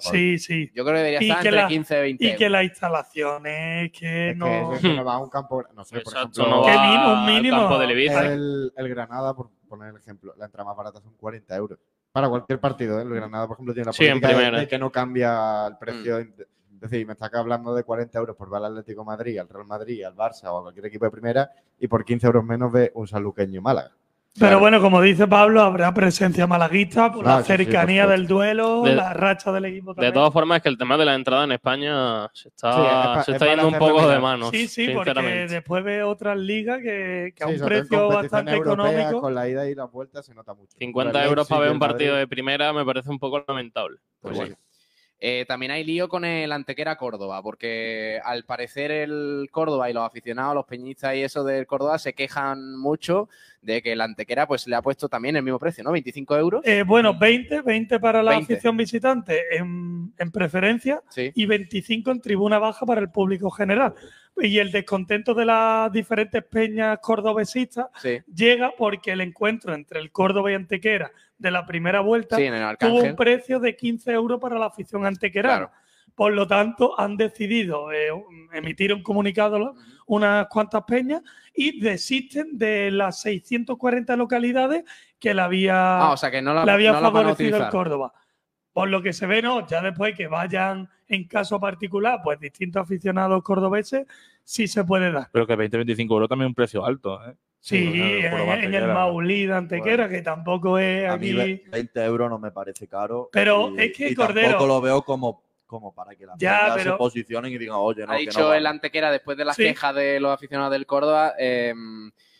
Sí, 0.00 0.38
sí. 0.38 0.70
Yo 0.74 0.84
creo 0.84 0.94
que 0.96 1.02
debería 1.02 1.18
estar 1.20 1.42
que 1.42 1.48
entre 1.48 1.62
la- 1.62 1.68
15 1.68 1.96
y 1.98 2.00
20 2.00 2.24
Y 2.24 2.28
que 2.36 2.44
euros. 2.44 2.50
las 2.52 2.64
instalaciones 2.64 3.92
que 3.92 4.30
Es 4.30 4.36
no. 4.36 4.46
que, 4.70 4.76
es 4.76 4.80
que 4.82 4.94
no 4.94 5.04
va 5.04 5.14
a 5.14 5.18
un 5.18 5.28
campo, 5.30 5.62
no 5.74 5.84
sé, 5.84 6.00
por 6.00 6.14
ejemplo. 6.14 6.44
Un 6.62 7.26
mínimo. 7.26 7.68
campo 7.68 7.82
Ibiza. 7.82 8.32
el, 8.32 8.72
el 8.76 8.88
Granada, 8.88 9.34
por 9.34 9.50
poner 9.68 9.90
el 9.90 9.96
ejemplo, 9.96 10.34
la 10.36 10.46
entrada 10.46 10.68
más 10.68 10.76
barata 10.76 11.00
son 11.00 11.14
40 11.16 11.54
euros. 11.56 11.78
Para 12.12 12.28
cualquier 12.28 12.60
partido, 12.60 12.98
¿eh? 12.98 13.02
el 13.02 13.08
Granada, 13.12 13.46
por 13.48 13.56
ejemplo, 13.56 13.74
tiene 13.74 13.86
la 13.86 13.92
Sí, 13.92 14.04
política 14.06 14.28
de- 14.28 14.34
primera. 14.34 14.60
de 14.60 14.68
que 14.68 14.78
no 14.78 14.90
cambia 14.90 15.66
el 15.66 15.72
Mm. 15.74 15.78
precio. 15.78 16.18
Es 16.18 16.90
decir, 16.90 17.06
me 17.06 17.14
está 17.14 17.30
hablando 17.32 17.74
de 17.74 17.82
40 17.82 18.18
euros 18.18 18.36
por 18.36 18.50
ver 18.50 18.58
al 18.58 18.66
Atlético 18.66 19.00
de 19.02 19.06
Madrid, 19.06 19.38
al 19.38 19.48
Real 19.48 19.66
Madrid, 19.66 20.04
al 20.04 20.14
Barça 20.14 20.44
o 20.52 20.58
a 20.58 20.62
cualquier 20.62 20.86
equipo 20.86 21.06
de 21.06 21.10
primera 21.10 21.50
y 21.78 21.88
por 21.88 22.04
15 22.04 22.26
euros 22.26 22.44
menos 22.44 22.70
ve 22.70 22.92
un 22.94 23.06
sanluqueño 23.08 23.62
Málaga. 23.62 23.92
Pero 24.38 24.58
bueno, 24.58 24.80
como 24.80 25.00
dice 25.00 25.28
Pablo, 25.28 25.60
habrá 25.62 25.94
presencia 25.94 26.46
malaguista 26.48 27.12
por 27.12 27.24
Ah, 27.26 27.36
la 27.36 27.42
sí, 27.44 27.52
sí, 27.52 27.56
por 27.56 27.64
cercanía 27.66 28.06
del 28.08 28.26
duelo, 28.26 28.82
De- 28.82 28.94
la 28.96 29.12
racha 29.12 29.52
del 29.52 29.66
equipo 29.66 29.90
De 29.92 29.96
también. 29.96 30.12
todas 30.14 30.32
formas, 30.32 30.56
es 30.56 30.62
que 30.64 30.68
el 30.70 30.76
tema 30.78 30.96
de 30.96 31.04
la 31.04 31.14
entrada 31.14 31.44
en 31.44 31.52
España 31.52 32.28
se 32.32 32.48
está, 32.48 32.72
Sí, 32.74 32.80
es 32.80 32.86
pa- 32.88 33.14
se 33.24 33.30
es 33.30 33.34
está 33.36 33.46
para 33.46 33.50
yendo 33.62 33.68
un 33.68 33.78
poco 33.78 34.08
de 34.08 34.18
manos. 34.18 34.50
Sí, 34.50 34.66
sí, 34.66 34.88
porque 34.92 35.46
después 35.48 35.84
ve 35.84 36.02
otras 36.02 36.36
ligas 36.36 36.78
que, 36.82 37.32
que 37.36 37.44
a 37.44 37.46
un 37.46 37.60
precio 37.60 38.08
bastante 38.08 38.56
económico. 38.56 39.20
Con 39.20 39.34
la 39.36 39.48
ida 39.48 39.68
y 39.68 39.74
la 39.76 39.84
vuelta 39.84 40.22
se 40.22 40.34
nota 40.34 40.52
mucho. 40.52 40.76
50 40.78 41.22
El 41.22 41.28
euros 41.28 41.46
para 41.48 41.60
ver 41.62 41.70
un 41.70 41.78
partido 41.78 42.16
de 42.16 42.26
primera 42.26 42.72
me 42.72 42.84
parece 42.84 43.10
un 43.10 43.18
poco 43.20 43.44
lamentable. 43.46 43.98
Pues 44.20 44.36
bueno. 44.36 44.56
Eh, 45.26 45.46
también 45.48 45.72
hay 45.72 45.84
lío 45.84 46.06
con 46.10 46.26
el 46.26 46.52
Antequera 46.52 46.96
Córdoba, 46.96 47.40
porque 47.42 48.20
al 48.22 48.44
parecer 48.44 48.90
el 48.90 49.48
Córdoba 49.50 49.88
y 49.88 49.94
los 49.94 50.04
aficionados, 50.04 50.54
los 50.54 50.66
peñistas 50.66 51.14
y 51.16 51.22
eso 51.22 51.42
del 51.44 51.66
Córdoba 51.66 51.98
se 51.98 52.12
quejan 52.12 52.76
mucho 52.76 53.30
de 53.62 53.80
que 53.80 53.92
el 53.92 54.02
Antequera 54.02 54.46
pues 54.46 54.66
le 54.66 54.76
ha 54.76 54.82
puesto 54.82 55.08
también 55.08 55.34
el 55.36 55.42
mismo 55.42 55.58
precio, 55.58 55.82
¿no? 55.82 55.92
25 55.92 56.36
euros. 56.36 56.60
Eh, 56.66 56.82
bueno, 56.86 57.18
20, 57.18 57.62
20 57.62 58.00
para 58.00 58.22
la 58.22 58.32
20. 58.32 58.52
afición 58.52 58.76
visitante 58.76 59.56
en, 59.56 60.12
en 60.18 60.30
preferencia 60.30 61.00
Sí. 61.08 61.32
y 61.34 61.46
25 61.46 62.10
en 62.10 62.20
tribuna 62.20 62.58
baja 62.58 62.84
para 62.84 63.00
el 63.00 63.08
público 63.10 63.50
general. 63.50 63.94
Y 64.36 64.58
el 64.58 64.72
descontento 64.72 65.32
de 65.32 65.44
las 65.44 65.92
diferentes 65.92 66.42
peñas 66.44 66.98
cordobesistas 67.00 67.86
Sí, 68.02 68.18
llega 68.34 68.72
porque 68.76 69.12
el 69.12 69.20
encuentro 69.20 69.74
entre 69.74 70.00
el 70.00 70.10
Córdoba 70.10 70.50
y 70.50 70.54
Antequera 70.54 71.12
de 71.38 71.50
la 71.50 71.64
primera 71.66 72.00
vuelta 72.00 72.36
sí, 72.36 72.48
tuvo 72.78 73.02
un 73.02 73.14
precio 73.16 73.60
de 73.60 73.76
15 73.76 74.12
euros 74.12 74.40
para 74.40 74.58
la 74.58 74.66
afición 74.66 75.06
antequerana. 75.06 75.56
Claro. 75.56 75.72
Por 76.14 76.32
lo 76.32 76.46
tanto, 76.46 76.98
han 76.98 77.16
decidido 77.16 77.90
eh, 77.92 78.08
emitir 78.52 78.92
un 78.92 79.02
comunicado 79.02 79.74
unas 80.06 80.46
cuantas 80.48 80.82
peñas 80.84 81.22
y 81.54 81.80
desisten 81.80 82.56
de 82.58 82.90
las 82.90 83.20
640 83.20 84.16
localidades 84.16 84.84
que 85.18 85.34
le 85.34 85.42
había, 85.42 85.98
Ah, 85.98 86.12
o 86.12 86.16
sea 86.16 86.30
que 86.30 86.42
no 86.42 86.54
la, 86.54 86.64
le 86.64 86.72
había 86.72 86.92
no 86.92 87.00
favorecido 87.00 87.56
el. 87.56 87.68
Córdoba. 87.68 88.12
Por 88.72 88.88
lo 88.88 89.02
que 89.02 89.12
se 89.12 89.26
ve, 89.26 89.40
no, 89.42 89.66
ya 89.66 89.80
después 89.80 90.16
que 90.16 90.26
vayan 90.26 90.88
en 91.08 91.24
caso 91.28 91.60
particular, 91.60 92.20
pues 92.24 92.38
distintos 92.40 92.82
aficionados 92.82 93.42
cordobeses, 93.42 94.06
sí 94.42 94.66
se 94.68 94.84
puede 94.84 95.12
dar. 95.12 95.28
Pero 95.32 95.46
que 95.46 95.56
20-25 95.56 96.10
euros 96.12 96.28
también 96.28 96.46
es 96.46 96.50
un 96.50 96.54
precio 96.54 96.84
alto. 96.84 97.20
¿eh? 97.28 97.34
Sí, 97.60 98.20
bueno, 98.30 98.54
en, 98.54 98.74
el. 98.74 98.86
Maulí 98.88 99.46
de 99.46 99.54
Antequera, 99.54 100.08
que 100.08 100.20
tampoco 100.22 100.78
es 100.78 101.08
A 101.08 101.16
mí 101.16 101.30
aquí. 101.30 101.34
ve- 101.34 101.64
20 101.70 102.04
euros 102.04 102.28
no 102.28 102.38
me 102.38 102.50
parece 102.50 102.86
caro. 102.86 103.30
Pero 103.32 103.70
y- 103.76 103.80
es 103.84 103.92
que, 103.96 104.08
y 104.10 104.14
Cordero- 104.14 104.48
tampoco 104.50 104.66
lo 104.66 104.80
veo 104.82 105.02
como, 105.02 105.42
como 105.66 105.94
para 105.94 106.14
que 106.14 106.26
las 106.26 106.36
Ya, 106.38 106.72
pero- 106.76 106.92
se 106.92 106.96
posicionen 106.98 107.52
y 107.52 107.58
digan, 107.58 107.76
oye, 107.78 108.04
no, 108.06 108.12
ha 108.12 108.16
que 108.16 108.20
dicho 108.22 108.40
no 108.40 108.46
el 108.48 108.62
vale". 108.64 108.68
Antequera 108.68 109.10
después 109.10 109.38
de 109.38 109.44
las 109.46 109.56
Sí. 109.56 109.62
quejas 109.64 109.94
de 109.94 110.20
los 110.20 110.30
aficionados 110.32 110.72
del 110.72 110.84
Córdoba. 110.86 111.32
eh, 111.38 111.72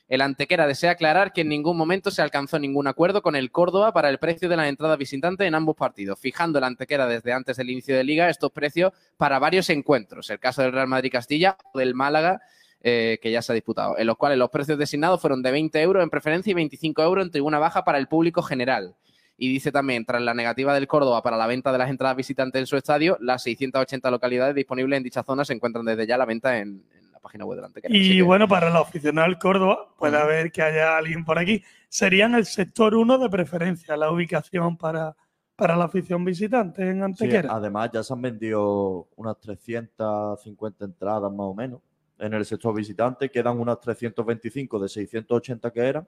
el 0.07 0.21
Antequera 0.21 0.67
desea 0.67 0.93
aclarar 0.93 1.33
que 1.33 1.41
en 1.41 1.49
ningún 1.49 1.77
momento 1.77 2.11
se 2.11 2.21
alcanzó 2.21 2.59
ningún 2.59 2.87
acuerdo 2.87 3.23
con 3.23 3.37
el 3.37 3.51
Córdoba 3.51 3.93
para 3.93 4.11
el 4.11 4.19
precio 4.19 4.49
de 4.49 4.57
las 4.57 4.69
entradas 4.69 4.99
visitantes 4.99 5.47
en 5.47 5.55
ambos 5.55 5.77
partidos, 5.77 6.19
fijando 6.19 6.59
el 6.59 6.65
Antequera 6.65 7.07
desde 7.07 7.33
antes 7.33 7.57
del 7.57 7.71
inicio 7.71 7.97
de 7.97 8.05
liga 8.05 8.29
estos 8.29 8.53
precios 8.53 8.93
para 9.17 9.39
varios 9.39 9.71
encuentros, 9.71 10.29
el 10.29 10.39
caso 10.39 10.61
del 10.61 10.73
Real 10.73 10.89
Madrid-Castilla 10.89 11.57
o 11.73 11.79
del 11.79 11.95
Málaga, 11.95 12.43
eh, 12.83 13.19
que 13.23 13.31
ya 13.31 13.41
se 13.41 13.53
ha 13.53 13.55
disputado, 13.55 13.97
en 13.97 14.07
los 14.07 14.19
cuales 14.19 14.37
los 14.37 14.51
precios 14.51 14.77
designados 14.77 15.23
fueron 15.23 15.43
de 15.43 15.51
20 15.51 15.81
euros 15.81 16.03
en 16.03 16.11
preferencia 16.11 16.51
y 16.51 16.55
25 16.55 17.03
euros 17.03 17.25
en 17.25 17.31
tribuna 17.31 17.59
baja 17.59 17.83
para 17.83 17.97
el 17.97 18.07
público 18.09 18.43
general. 18.43 18.95
Y 19.39 19.49
dice 19.49 19.73
también, 19.73 20.05
tras 20.05 20.21
la 20.21 20.35
negativa 20.35 20.75
del 20.75 20.87
Córdoba 20.87 21.23
para 21.23 21.39
la 21.39 21.47
venta 21.47 21.73
de 21.73 21.79
las 21.79 21.89
entradas 21.89 22.17
visitantes 22.17 22.61
en 22.61 22.67
su 22.67 22.77
estadio, 22.77 23.17
las 23.21 23.43
680 23.43 24.11
localidades 24.11 24.55
disponibles 24.55 24.99
en 24.99 25.03
dicha 25.03 25.23
zona 25.23 25.47
se 25.47 25.55
encuentran 25.55 25.87
desde 25.87 26.07
ya 26.07 26.17
a 26.17 26.19
la 26.19 26.27
venta 26.27 26.59
en, 26.59 26.85
página 27.25 27.45
web 27.47 27.59
Y 27.89 28.17
que- 28.19 28.23
bueno, 28.23 28.47
para 28.47 28.71
los 28.71 28.83
aficionados 28.87 29.31
del 29.31 29.39
Córdoba, 29.39 29.89
puede 29.99 30.17
haber 30.17 30.53
que 30.53 30.63
haya 30.63 30.97
alguien 30.97 31.25
por 31.25 31.39
aquí. 31.39 31.63
Serían 31.89 32.35
el 32.35 32.45
sector 32.45 32.95
1 32.95 33.19
de 33.19 33.29
preferencia, 33.31 33.97
la 33.97 34.11
ubicación 34.11 34.77
para, 34.77 35.17
para 35.57 35.75
la 35.75 35.85
afición 35.87 36.25
visitante 36.25 36.83
en 36.89 36.97
Sí, 36.99 37.03
Antequera. 37.03 37.49
además, 37.53 37.91
ya 37.93 38.03
se 38.03 38.13
han 38.13 38.21
vendido 38.23 39.09
unas 39.17 39.41
350 39.41 40.85
entradas 40.85 41.31
más 41.33 41.47
o 41.47 41.55
menos 41.55 41.81
en 42.19 42.35
el 42.35 42.45
sector 42.45 42.75
visitante. 42.75 43.31
Quedan 43.31 43.59
unas 43.59 43.81
325 43.81 44.79
de 44.79 44.89
680 44.89 45.71
que 45.73 45.81
eran. 45.81 46.07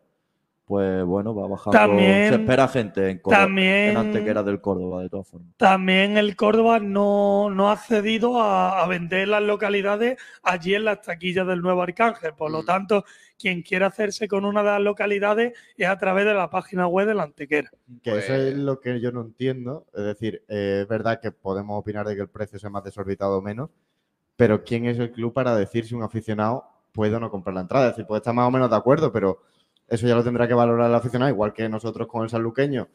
Pues 0.67 1.05
bueno, 1.05 1.33
va 1.33 1.47
bajando. 1.47 1.79
También- 1.79 2.29
se 2.29 2.35
espera 2.41 2.67
gente 2.67 3.09
en, 3.09 3.19
Córdoba, 3.21 3.45
también- 3.45 3.91
en 3.91 3.97
Antequera 3.99 4.43
del 4.43 4.61
Córdoba, 4.61 5.01
de 5.03 5.09
todas 5.09 5.29
formas. 5.29 5.53
También 5.57 6.17
el 6.19 6.35
Córdoba 6.35 6.81
no, 6.81 7.51
no 7.51 7.69
ha 7.69 7.75
accedido 7.75 8.41
a, 8.43 8.83
a 8.83 8.87
vender 8.89 9.29
las 9.29 9.43
localidades 9.45 10.19
allí 10.43 10.75
en 10.75 10.85
las 10.85 11.03
taquillas 11.03 11.47
del 11.47 11.63
Nuevo 11.63 11.83
Arcángel. 11.83 12.33
Por 12.35 12.51
lo 12.51 12.63
Mm. 12.63 12.67
tanto, 12.67 13.05
quien 13.39 13.63
quiera 13.63 13.87
hacerse 13.87 14.27
con 14.27 14.45
una 14.45 14.61
de 14.65 14.71
las 14.71 14.81
localidades 14.81 15.53
es 15.77 15.87
a 15.87 15.99
través 15.99 16.25
de 16.27 16.35
la 16.35 16.51
página 16.51 16.89
web 16.89 17.07
de 17.07 17.15
la 17.15 17.23
Antequera. 17.23 17.71
Que 18.03 18.19
eso 18.19 18.35
es 18.35 18.57
lo 18.57 18.81
que 18.81 18.99
yo 19.01 19.13
no 19.13 19.21
entiendo. 19.21 19.87
Es 19.95 20.03
decir, 20.05 20.43
eh, 20.49 20.81
es 20.83 20.89
verdad 20.89 21.21
que 21.21 21.31
podemos 21.31 21.79
opinar 21.79 22.09
de 22.09 22.17
que 22.17 22.23
el 22.23 22.29
precio 22.29 22.59
sea 22.59 22.71
más 22.71 22.83
desorbitado 22.83 23.39
o 23.39 23.43
menos, 23.43 23.71
pero 24.37 24.65
¿quién 24.65 24.87
es 24.87 24.99
el 24.99 25.13
club 25.13 25.33
para 25.33 25.55
decir 25.55 25.87
si 25.87 25.95
un 25.95 26.03
aficionado 26.03 26.65
puede 26.93 27.15
o 27.15 27.21
no 27.21 27.31
comprar 27.31 27.55
la 27.55 27.61
entrada? 27.61 27.87
Es 27.87 27.93
decir, 27.93 28.05
puede 28.07 28.19
estar 28.19 28.35
más 28.35 28.49
o 28.49 28.51
menos 28.51 28.69
de 28.69 28.75
acuerdo, 28.77 29.13
pero 29.13 29.39
eso 29.89 30.07
ya 30.07 30.15
lo 30.15 30.25
tendrá 30.25 30.49
que 30.49 30.55
valorar 30.55 30.89
el 30.89 30.95
aficionado, 30.95 31.31
igual 31.31 31.53
que 31.53 31.69
nosotros 31.69 32.09
con 32.09 32.25
el 32.25 32.31
sanluqueño. 32.31 32.89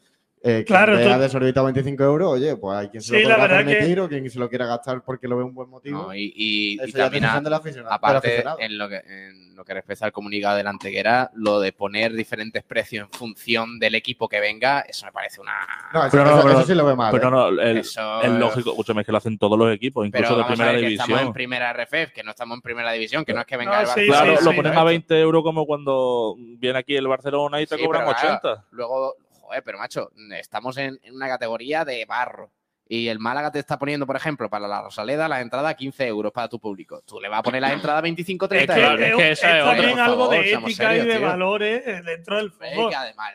Eh, 0.44 0.64
Claro, 0.66 0.94
claro, 0.94 1.06
tú- 1.08 1.14
ha 1.14 1.18
desorbitado 1.18 1.66
25 1.66 2.02
euros, 2.02 2.32
oye, 2.32 2.56
pues 2.56 2.76
hay 2.76 2.88
quien 2.88 3.00
se 3.00 3.14
Sí, 3.16 3.22
lo 3.22 3.28
pueda 3.28 3.36
verdad 3.46 3.58
que- 3.64 3.74
permitir 3.76 4.00
o 4.00 4.08
quien 4.08 4.28
se 4.28 4.38
lo 4.40 4.48
quiera 4.48 4.66
gastar 4.66 5.02
porque 5.04 5.28
lo 5.28 5.36
ve 5.36 5.44
un 5.44 5.54
buen 5.54 5.70
motivo. 5.70 6.02
No, 6.08 6.14
y, 6.14 6.32
y- 6.34 6.78
y 6.84 6.92
también, 6.92 7.24
a- 7.26 7.40
del 7.40 7.52
aficionado- 7.54 7.90
del 7.90 7.94
aparte, 7.94 8.26
aficionado. 8.28 8.58
en 8.60 8.76
lo, 8.76 8.88
que, 8.88 8.96
en 9.06 9.54
lo 9.54 9.64
que 9.64 9.74
respecta 9.74 10.04
al 10.06 10.10
comunicado 10.12 10.56
de 10.56 10.64
la 10.64 10.70
Antequera, 10.70 11.30
lo 11.34 11.60
de 11.60 11.72
poner 11.72 12.12
diferentes 12.14 12.64
precios 12.64 13.04
en 13.06 13.12
función 13.16 13.78
del 13.78 13.94
equipo 13.94 14.28
que 14.28 14.40
venga, 14.40 14.80
eso 14.80 15.06
me 15.06 15.12
parece 15.12 15.40
una. 15.40 15.52
No, 15.94 16.00
eso, 16.00 16.10
Pero 16.10 16.24
no, 16.24 16.30
eso- 16.32 16.42
pero- 16.42 16.58
eso 16.58 16.66
sí 16.66 16.74
lo 16.74 16.86
ve 16.86 16.96
mal. 16.96 17.12
Pero 17.12 17.28
¿eh? 17.28 17.30
no, 17.30 17.48
el- 17.48 17.78
Eso- 17.78 18.22
es 18.22 18.30
lógico. 18.32 18.70
Escúchame, 18.70 19.02
es 19.02 19.06
que 19.06 19.12
lo 19.12 19.18
hacen 19.18 19.38
todos 19.38 19.56
los 19.56 19.72
equipos, 19.72 20.08
Pero 20.10 20.24
incluso 20.24 20.34
de 20.38 20.42
vamos 20.42 20.50
a 20.50 20.54
primera 20.64 20.72
ver 20.72 20.80
que 20.80 20.86
estamos 20.94 21.08
en 21.10 21.14
división. 21.18 21.32
primera 21.34 21.70
RFF, 21.72 22.12
que 22.12 22.22
no 22.24 22.30
estamos 22.32 22.56
en 22.56 22.62
primera 22.62 22.90
división, 22.90 23.24
que 23.24 23.32
no 23.32 23.40
es 23.42 23.46
que 23.46 23.56
venga 23.56 23.74
No, 23.76 23.80
el 23.82 23.86
sí, 23.86 23.90
Barcelona. 24.08 24.18
Claro, 24.24 24.38
sí, 24.38 24.44
lo 24.44 24.50
sí, 24.50 24.56
ponen 24.56 24.74
¿no? 24.74 24.80
a 24.80 24.84
20 24.84 25.20
euros 25.20 25.42
como 25.44 25.66
cuando 25.66 26.34
viene 26.58 26.80
aquí 26.80 26.96
el 26.96 27.06
Barcelona 27.06 27.60
y 27.60 27.66
te 27.66 27.76
Sí, 27.76 27.84
cobran 27.84 28.04
pero 28.06 28.16
claro, 28.18 28.38
80. 28.42 28.64
Luego, 28.72 29.14
joder, 29.52 29.62
pero 29.64 29.78
macho, 29.78 30.10
estamos 30.34 30.76
en, 30.78 30.98
en 31.02 31.14
una 31.14 31.28
categoría 31.28 31.84
de 31.84 32.04
barro. 32.06 32.50
Y 32.88 33.08
el 33.08 33.18
Málaga 33.18 33.50
te 33.52 33.58
está 33.58 33.78
poniendo, 33.78 34.06
por 34.06 34.16
ejemplo, 34.16 34.50
para 34.50 34.66
la 34.68 34.82
Rosaleda, 34.82 35.28
la 35.28 35.40
entrada 35.40 35.72
15 35.74 36.06
euros 36.08 36.32
para 36.32 36.48
tu 36.48 36.58
público. 36.60 37.00
Tú 37.06 37.20
le 37.20 37.28
vas 37.28 37.38
a 37.38 37.42
poner 37.42 37.62
la 37.62 37.72
entrada 37.72 38.00
25 38.02 38.44
Es 38.46 38.48
30 38.48 38.74
que, 38.74 38.80
claro, 38.80 38.94
euros. 39.02 39.08
es 39.08 39.16
que 39.16 39.30
esa 39.32 39.58
es 39.58 39.64
también 39.64 39.98
algo 39.98 40.16
favor, 40.28 40.30
de 40.30 40.52
ética 40.52 40.88
serios, 40.88 41.04
y 41.04 41.08
de 41.08 41.16
tío. 41.18 41.26
valores 41.26 41.86
eh, 41.86 42.02
dentro 42.02 42.36
del 42.36 42.50
fútbol. 42.50 42.90
que 42.90 42.96
además 42.96 43.32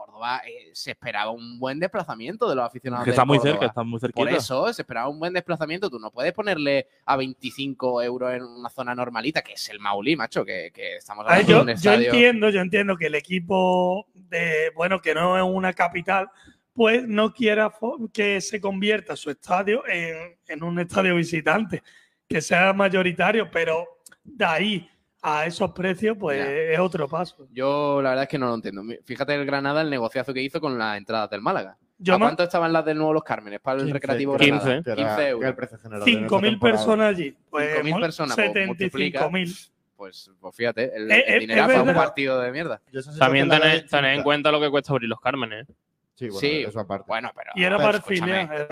Córdoba 0.00 0.40
eh, 0.46 0.70
se 0.72 0.92
esperaba 0.92 1.30
un 1.30 1.58
buen 1.58 1.78
desplazamiento 1.78 2.48
de 2.48 2.54
los 2.54 2.64
aficionados. 2.64 3.04
Que 3.04 3.10
está 3.10 3.24
muy 3.24 3.38
Córdoba. 3.38 3.52
cerca, 3.52 3.66
está 3.66 3.82
muy 3.82 4.00
cerquita. 4.00 4.20
Por 4.20 4.28
eso 4.32 4.72
se 4.72 4.82
esperaba 4.82 5.08
un 5.08 5.18
buen 5.18 5.32
desplazamiento. 5.32 5.90
Tú 5.90 5.98
no 5.98 6.10
puedes 6.10 6.32
ponerle 6.32 6.86
a 7.04 7.16
25 7.16 8.02
euros 8.02 8.32
en 8.32 8.42
una 8.42 8.70
zona 8.70 8.94
normalita, 8.94 9.42
que 9.42 9.52
es 9.52 9.68
el 9.68 9.78
Maulí, 9.78 10.16
macho, 10.16 10.44
que, 10.44 10.70
que 10.72 10.96
estamos 10.96 11.26
hablando 11.26 11.50
yo, 11.50 11.64
de 11.64 11.74
un 11.74 11.78
yo 11.78 11.92
entiendo, 11.92 12.50
yo 12.50 12.60
entiendo 12.60 12.96
que 12.96 13.06
el 13.06 13.14
equipo 13.14 14.06
de, 14.14 14.72
bueno, 14.74 15.00
que 15.00 15.14
no 15.14 15.36
es 15.36 15.44
una 15.44 15.72
capital, 15.72 16.30
pues 16.72 17.06
no 17.06 17.32
quiera 17.34 17.72
que 18.12 18.40
se 18.40 18.60
convierta 18.60 19.16
su 19.16 19.30
estadio 19.30 19.86
en, 19.86 20.38
en 20.46 20.62
un 20.62 20.78
estadio 20.78 21.14
visitante, 21.14 21.82
que 22.26 22.40
sea 22.40 22.72
mayoritario, 22.72 23.50
pero 23.50 24.00
de 24.24 24.44
ahí 24.44 24.90
a 25.22 25.46
esos 25.46 25.70
precios, 25.72 26.16
pues 26.18 26.38
Ya. 26.38 26.50
es 26.50 26.78
otro 26.78 27.08
paso. 27.08 27.46
Yo 27.52 28.00
la 28.02 28.10
verdad 28.10 28.22
es 28.24 28.28
que 28.28 28.38
no 28.38 28.46
lo 28.48 28.54
entiendo. 28.54 28.82
Fíjate 29.04 29.34
el 29.34 29.44
Granada, 29.44 29.82
el 29.82 29.90
negociazo 29.90 30.32
que 30.32 30.42
hizo 30.42 30.60
con 30.60 30.78
las 30.78 30.96
entradas 30.96 31.28
del 31.30 31.42
Málaga. 31.42 31.76
Yo 31.98 32.14
¿A 32.14 32.18
cuánto 32.18 32.42
estaban 32.42 32.72
las 32.72 32.82
del 32.86 32.96
nuevo 32.96 33.12
Los 33.12 33.22
Cármenes 33.24 33.60
para 33.60 33.76
el 33.76 33.82
15, 33.84 33.92
recreativo 33.92 34.36
que 34.38 34.46
era- 34.46 34.56
Granada? 34.56 34.76
15. 34.76 34.84
que 34.84 34.90
era- 34.90 34.96
15 34.96 35.16
que 35.16 35.20
era 35.22 35.30
euros. 35.30 35.48
el 35.50 35.54
precio 35.56 35.78
general 35.78 36.04
de 36.04 36.10
esta 36.10 36.20
5.000 36.28 36.50
temporada. 36.52 36.78
personas 36.78 37.08
allí. 37.14 37.36
Pues 37.50 37.68
5.000 37.76 37.92
mol- 37.92 38.00
personas, 38.00 38.36
pues, 38.36 38.66
multiplica. 38.66 39.18
75.000. 39.20 39.70
pues, 39.96 40.30
pues 40.40 40.56
fíjate, 40.56 40.96
el, 40.96 41.10
Eh, 41.10 41.24
el 41.26 41.34
eh, 41.34 41.38
dinero 41.40 41.66
para 41.66 41.82
un 41.82 41.92
partido 41.94 42.40
de 42.40 42.50
mierda. 42.52 42.80
También 43.18 43.50
tened, 43.50 43.84
tened 43.90 44.14
en 44.14 44.22
cuenta 44.22 44.50
lo 44.50 44.58
que 44.58 44.70
cuesta 44.70 44.94
abrir 44.94 45.10
los 45.10 45.20
Cármenes. 45.20 45.66
¿Eh? 46.26 46.28
Sí, 46.30 46.32
bueno, 46.32 46.40
Sí, 46.40 46.62
eso 46.68 46.80
aparte. 46.80 47.04
bueno, 47.08 47.30
pero. 47.34 47.50
Y 47.54 47.64
era 47.64 47.76
Pero, 47.76 47.86
para 47.88 47.98
escúchame, 47.98 48.46
filial. 48.48 48.66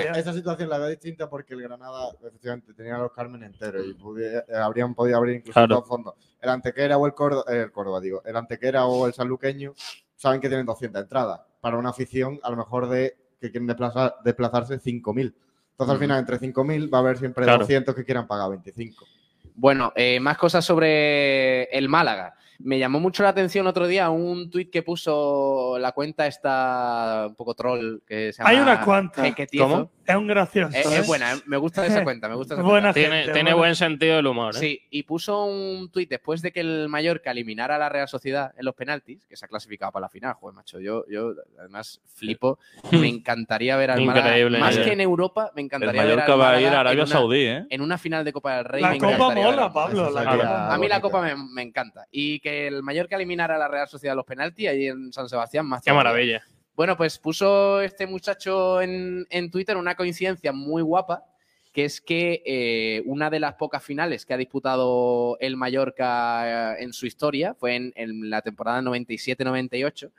era 0.00 0.18
esa, 0.18 0.32
situación 0.32 0.68
la 0.68 0.78
veo 0.78 0.88
distinta 0.88 1.28
porque 1.28 1.54
el 1.54 1.62
Granada 1.62 2.10
efectivamente 2.24 2.74
tenía 2.74 2.96
a 2.96 2.98
los 2.98 3.12
Carmen 3.12 3.42
enteros 3.42 3.86
y 3.86 3.94
pudi- 3.94 4.24
eh, 4.46 4.56
habrían 4.56 4.94
podido 4.94 5.16
abrir 5.16 5.36
incluso 5.36 5.54
Claro. 5.54 5.76
dos 5.76 5.88
fondos. 5.88 6.14
El 6.40 6.48
Antequera 6.50 6.96
o 6.98 7.06
el 7.06 7.14
Córdoba, 7.14 7.44
el 7.48 7.70
Córdoba, 7.72 8.00
digo, 8.00 8.22
el 8.24 8.36
Antequera 8.36 8.86
o 8.86 9.06
el 9.06 9.14
Sanluqueño 9.14 9.74
saben 10.16 10.40
que 10.40 10.48
tienen 10.48 10.66
200 10.66 11.02
entradas 11.02 11.40
para 11.60 11.76
una 11.76 11.90
afición 11.90 12.38
a 12.42 12.50
lo 12.50 12.56
mejor 12.56 12.88
de 12.88 13.16
que 13.40 13.50
quieren 13.50 13.66
desplazar, 13.66 14.16
desplazarse 14.24 14.78
5.000. 14.78 15.34
Entonces 15.72 15.92
al 15.94 15.98
final 15.98 16.18
entre 16.18 16.38
5.000 16.38 16.92
va 16.92 16.98
a 16.98 17.00
haber 17.00 17.16
siempre 17.18 17.44
Claro. 17.44 17.60
200 17.60 17.94
que 17.94 18.04
quieran 18.04 18.26
pagar 18.26 18.50
25. 18.50 19.06
Bueno, 19.54 19.92
eh, 19.96 20.20
más 20.20 20.36
cosas 20.38 20.64
sobre 20.64 21.64
el 21.64 21.88
Málaga. 21.88 22.34
Me 22.62 22.78
llamó 22.78 23.00
mucho 23.00 23.22
la 23.22 23.30
atención 23.30 23.66
otro 23.66 23.86
día 23.86 24.10
un 24.10 24.50
tuit 24.50 24.70
que 24.70 24.82
puso 24.82 25.78
la 25.78 25.92
cuenta 25.92 26.26
esta 26.26 27.26
un 27.28 27.34
poco 27.34 27.54
troll 27.54 28.00
que 28.06 28.32
se 28.32 28.38
llama 28.38 28.50
Hay 28.50 28.58
unas 28.58 28.84
cuantas. 28.84 29.24
Jequetiezo. 29.24 29.68
¿Cómo? 29.68 29.90
Es 30.06 30.16
un 30.16 30.26
gracioso. 30.26 30.76
Es, 30.76 30.86
¿eh? 30.86 30.98
es 30.98 31.06
buena, 31.06 31.34
eh, 31.34 31.36
me 31.46 31.56
gusta 31.56 31.86
esa 31.86 32.02
cuenta, 32.04 32.28
me 32.28 32.34
gusta 32.34 32.54
esa 32.54 32.62
Buena 32.62 32.92
cuenta. 32.92 32.94
Tiene, 32.94 33.16
gente, 33.18 33.32
tiene 33.32 33.50
buena. 33.50 33.56
buen 33.56 33.76
sentido 33.76 34.16
del 34.16 34.26
humor. 34.26 34.56
¿eh? 34.56 34.58
Sí, 34.58 34.82
y 34.90 35.04
puso 35.04 35.44
un 35.44 35.88
tuit 35.90 36.10
después 36.10 36.42
de 36.42 36.50
que 36.52 36.60
el 36.60 36.88
Mallorca 36.88 37.30
eliminara 37.30 37.76
a 37.76 37.78
la 37.78 37.88
Real 37.88 38.08
Sociedad 38.08 38.52
en 38.58 38.64
los 38.64 38.74
penaltis, 38.74 39.24
que 39.26 39.36
se 39.36 39.44
ha 39.44 39.48
clasificado 39.48 39.92
para 39.92 40.06
la 40.06 40.08
final, 40.08 40.34
joder, 40.34 40.56
macho. 40.56 40.80
Yo, 40.80 41.04
yo 41.08 41.34
además 41.58 42.00
flipo. 42.12 42.58
Me 42.90 43.08
encantaría 43.08 43.76
ver 43.76 43.92
al 43.92 44.00
Málaga. 44.00 44.28
Increíble, 44.28 44.58
Más 44.58 44.76
eh. 44.76 44.82
que 44.82 44.92
en 44.92 45.00
Europa, 45.00 45.52
me 45.54 45.60
El 45.60 45.66
encantaría 45.66 46.02
ver 46.02 46.10
Mallorca 46.16 46.32
al 46.32 46.40
va 46.40 46.48
a 46.48 46.52
Málaga 46.52 46.60
ir 46.68 46.74
a 46.74 46.80
Arabia 46.80 47.02
en 47.02 47.06
una, 47.06 47.12
Saudí, 47.12 47.40
¿eh? 47.42 47.66
en 47.70 47.80
una 47.80 47.98
final 47.98 48.24
de 48.24 48.32
Copa 48.32 48.56
del 48.56 48.64
Rey. 48.64 48.82
La 48.82 48.90
me 48.90 48.98
copa 48.98 49.34
mola. 49.34 49.72
Pablo. 49.72 50.10
La 50.10 50.22
sería 50.22 50.36
copa. 50.36 50.74
A 50.74 50.78
mí 50.78 50.88
la. 50.88 51.00
Copa 51.00 51.22
me, 51.22 51.34
me 51.36 51.62
encanta. 51.62 52.06
Y 52.10 52.40
que 52.40 52.49
el 52.50 52.82
Mallorca 52.82 53.16
eliminara 53.16 53.56
a 53.56 53.58
la 53.58 53.68
Real 53.68 53.88
Sociedad 53.88 54.16
los 54.16 54.24
penaltis 54.24 54.68
allí 54.68 54.86
en 54.88 55.12
San 55.12 55.28
Sebastián, 55.28 55.66
más 55.66 55.82
Qué 55.82 55.92
maravilla. 55.92 56.42
Bueno, 56.74 56.96
pues 56.96 57.18
puso 57.18 57.80
este 57.80 58.06
muchacho 58.06 58.80
en, 58.80 59.26
en 59.28 59.50
Twitter 59.50 59.76
una 59.76 59.96
coincidencia 59.96 60.52
muy 60.52 60.82
guapa, 60.82 61.24
que 61.72 61.84
es 61.84 62.00
que 62.00 62.42
eh, 62.44 63.02
una 63.06 63.30
de 63.30 63.40
las 63.40 63.54
pocas 63.54 63.82
finales 63.82 64.24
que 64.24 64.34
ha 64.34 64.38
disputado 64.38 65.36
el 65.40 65.56
Mallorca 65.56 66.74
eh, 66.74 66.82
en 66.82 66.92
su 66.92 67.06
historia 67.06 67.54
fue 67.54 67.76
en, 67.76 67.92
en 67.96 68.30
la 68.30 68.42
temporada 68.42 68.80
97-98, 68.80 70.10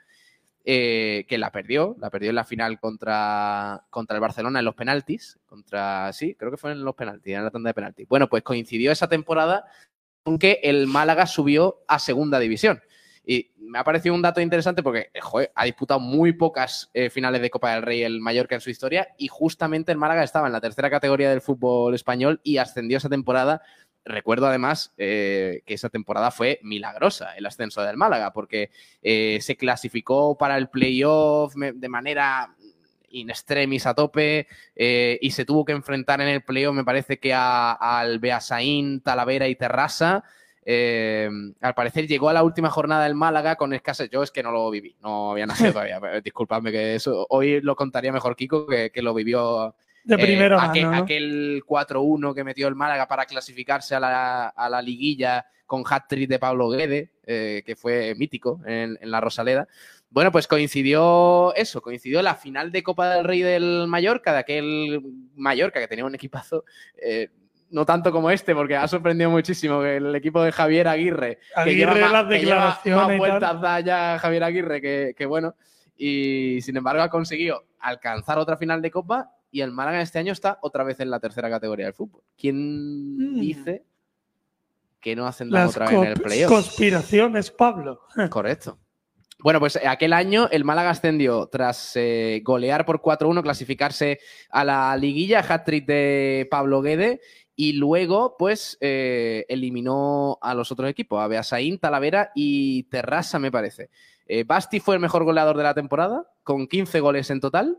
eh, 0.64 1.26
que 1.28 1.40
la 1.40 1.52
perdió, 1.52 1.96
la 2.00 2.12
perdió 2.12 2.30
en 2.30 2.36
la 2.36 2.44
final 2.44 2.80
contra, 2.80 3.84
contra 3.90 4.16
el 4.16 4.22
Barcelona 4.22 4.60
en 4.60 4.66
los 4.66 4.76
penaltis, 4.76 5.40
contra, 5.48 6.14
sí, 6.14 6.36
creo 6.36 6.52
que 6.52 6.58
fue 6.58 6.72
en 6.72 6.86
los 6.86 6.94
penaltis, 6.94 7.34
en 7.34 7.44
la 7.44 7.50
tanda 7.50 7.70
de 7.70 7.74
penaltis. 7.74 8.08
Bueno, 8.08 8.30
pues 8.30 8.44
coincidió 8.44 8.92
esa 8.92 9.10
temporada 9.10 9.66
que 10.40 10.60
el 10.64 10.88
Málaga 10.88 11.26
subió 11.26 11.84
a 11.88 12.00
segunda 12.00 12.40
división. 12.40 12.82
Y 13.24 13.52
me 13.58 13.80
ha 13.80 13.84
parecido 13.84 14.16
un 14.16 14.22
dato 14.22 14.42
interesante 14.42 14.82
porque, 14.82 15.10
eh, 15.14 15.22
joder, 15.22 15.52
ha 15.56 15.66
disputado 15.66 16.00
muy 16.00 16.34
pocas 16.34 16.90
eh, 16.94 17.10
finales 17.10 17.42
de 17.42 17.50
Copa 17.50 17.74
del 17.74 17.84
Rey 17.84 18.02
el 18.02 18.20
Mallorca 18.20 18.56
en 18.56 18.62
su 18.62 18.70
historia 18.70 19.10
y 19.18 19.28
justamente 19.28 19.92
el 19.92 19.98
Málaga 19.98 20.24
estaba 20.24 20.48
en 20.48 20.54
la 20.54 20.62
tercera 20.62 20.90
categoría 20.90 21.30
del 21.30 21.42
fútbol 21.42 21.94
español 21.94 22.42
y 22.44 22.58
ascendió 22.58 22.98
esa 22.98 23.10
temporada. 23.10 23.62
Recuerdo 24.04 24.48
además 24.48 24.94
eh, 24.98 25.62
que 25.66 25.76
esa 25.76 25.90
temporada 25.90 26.32
fue 26.32 26.60
milagrosa 26.64 27.36
el 27.38 27.46
ascenso 27.46 27.84
del 27.84 27.98
Málaga 27.98 28.34
porque 28.34 28.72
se 29.04 29.56
clasificó 29.58 30.36
para 30.36 30.58
el 30.58 30.70
playoff 30.70 31.54
de 31.56 31.90
manera 31.90 32.56
in 33.12 33.30
extremis 33.30 33.86
a 33.86 33.94
tope 33.94 34.48
eh, 34.76 35.18
y 35.22 35.32
se 35.32 35.46
tuvo 35.46 35.66
que 35.66 35.72
enfrentar 35.74 36.22
en 36.22 36.28
el 36.28 36.44
playoff, 36.44 36.76
me 36.76 36.84
parece 36.84 37.20
que 37.20 37.34
a- 37.34 37.72
al 37.74 38.20
Beasaín, 38.20 39.02
Talavera 39.02 39.48
y 39.48 39.56
Terrassa. 39.56 40.24
Eh, 40.64 41.30
al 41.62 41.74
parecer 41.74 42.08
llegó 42.08 42.30
a 42.30 42.34
la 42.34 42.44
última 42.44 42.70
jornada 42.70 43.04
del 43.06 43.16
Málaga 43.16 43.56
con 43.56 43.74
escasez. 43.74 44.10
Yo 44.12 44.22
es 44.24 44.32
que 44.32 44.44
no 44.44 44.52
lo 44.52 44.70
viví, 44.70 44.96
no 45.02 45.32
había 45.32 45.46
nacido 45.48 45.74
todavía. 45.74 46.00
Disculpadme 46.24 46.72
que 46.72 46.96
eso 46.96 47.26
hoy 47.30 47.62
lo 47.62 47.76
contaría 47.76 48.12
mejor 48.12 48.36
Kiko, 48.36 48.68
que, 48.68 48.92
que 48.92 49.02
lo 49.02 49.14
vivió 49.14 49.74
De 50.04 50.16
eh, 50.16 50.18
primera 50.20 50.64
aquel, 50.64 50.84
¿no? 50.84 50.98
aquel 50.98 51.64
4-1 51.68 52.34
que 52.36 52.44
metió 52.44 52.68
el 52.68 52.76
Málaga 52.76 53.08
para 53.08 53.26
clasificarse 53.26 53.96
a 53.96 54.00
la, 54.00 54.48
a 54.50 54.70
la 54.70 54.82
liguilla 54.82 55.46
con 55.66 55.84
hat-trick 55.90 56.30
de 56.30 56.38
Pablo 56.38 56.70
Guede, 56.70 57.12
eh, 57.26 57.64
que 57.66 57.76
fue 57.76 58.14
mítico 58.16 58.60
en, 58.66 58.98
en 59.02 59.10
la 59.12 59.22
Rosaleda. 59.22 59.68
Bueno, 60.12 60.32
pues 60.32 60.46
coincidió 60.48 61.56
eso, 61.56 61.82
coincidió 61.82 62.22
la 62.22 62.36
final 62.36 62.72
de 62.72 62.84
Copa 62.84 63.16
del 63.16 63.24
Rey 63.26 63.42
del 63.42 63.88
Mallorca, 63.88 64.34
de 64.34 64.40
aquel 64.40 65.02
Mallorca 65.36 65.80
que 65.80 65.88
tenía 65.88 66.04
un 66.06 66.14
equipazo, 66.14 66.66
eh, 67.02 67.30
no 67.70 67.86
tanto 67.86 68.12
como 68.12 68.30
este, 68.30 68.54
porque 68.54 68.76
ha 68.76 68.88
sorprendido 68.90 69.30
muchísimo 69.30 69.82
que 69.82 69.96
el 69.96 70.14
equipo 70.14 70.44
de 70.44 70.52
Javier 70.52 70.90
Aguirre, 70.90 71.40
que 71.56 71.62
Aguirre, 71.62 72.02
más, 72.02 72.12
las 72.12 72.24
que 72.26 72.40
lleva 72.40 72.56
declaraciones 72.56 73.08
más 73.08 73.18
vueltas 73.18 73.62
da 73.62 73.80
ya 73.80 74.20
Javier 74.20 74.44
Aguirre 74.44 74.82
que, 74.82 75.14
que 75.18 75.26
bueno, 75.26 75.56
y 75.96 76.60
sin 76.62 76.76
embargo 76.76 77.02
ha 77.04 77.10
conseguido 77.10 77.64
alcanzar 77.80 78.38
otra 78.38 78.58
final 78.58 78.82
de 78.82 78.92
Copa 78.92 79.32
y 79.50 79.62
el 79.62 79.72
Málaga 79.72 80.02
este 80.02 80.20
año 80.20 80.34
está 80.34 80.60
otra 80.62 80.84
vez 80.84 81.00
en 81.00 81.10
la 81.10 81.22
tercera 81.22 81.50
categoría 81.50 81.86
del 81.86 81.94
fútbol. 81.94 82.22
¿Quién 82.38 83.36
Mm. 83.36 83.40
dice 83.40 83.86
que 85.00 85.16
no 85.16 85.26
ascendamos 85.26 85.68
Las 85.68 85.76
otra 85.78 85.86
vez 85.86 85.96
en 86.08 86.12
el 86.18 86.22
playoff? 86.22 86.52
conspiraciones, 86.52 87.50
Pablo. 87.52 88.02
Correcto. 88.30 88.78
Bueno, 89.44 89.60
pues 89.60 89.76
eh, 89.76 89.88
aquel 89.88 90.14
año 90.14 90.48
el 90.52 90.64
Málaga 90.64 90.92
ascendió 90.92 91.48
tras 91.48 91.96
eh, 91.96 92.42
golear 92.44 92.86
por 92.86 93.02
4-1, 93.02 93.42
clasificarse 93.42 94.20
a 94.50 94.64
la 94.64 94.96
liguilla, 94.98 95.40
hat-trick 95.40 95.86
de 95.86 96.48
Pablo 96.50 96.82
Guede, 96.82 97.22
y 97.56 97.74
luego, 97.74 98.38
pues, 98.40 98.78
eh, 98.82 99.46
eliminó 99.48 100.40
a 100.42 100.56
los 100.56 100.72
otros 100.72 100.90
equipos, 100.90 101.22
a 101.22 101.28
Beasaín, 101.28 101.78
Talavera 101.78 102.32
y 102.34 102.84
Terrassa, 102.84 103.40
me 103.40 103.52
parece. 103.52 103.90
Eh, 104.26 104.44
Basti 104.46 104.80
fue 104.80 104.96
el 104.96 105.02
mejor 105.02 105.24
goleador 105.26 105.58
de 105.58 105.64
la 105.64 105.74
temporada, 105.74 106.26
con 106.44 106.68
15 106.68 107.00
goles 107.02 107.30
en 107.30 107.40
total, 107.40 107.78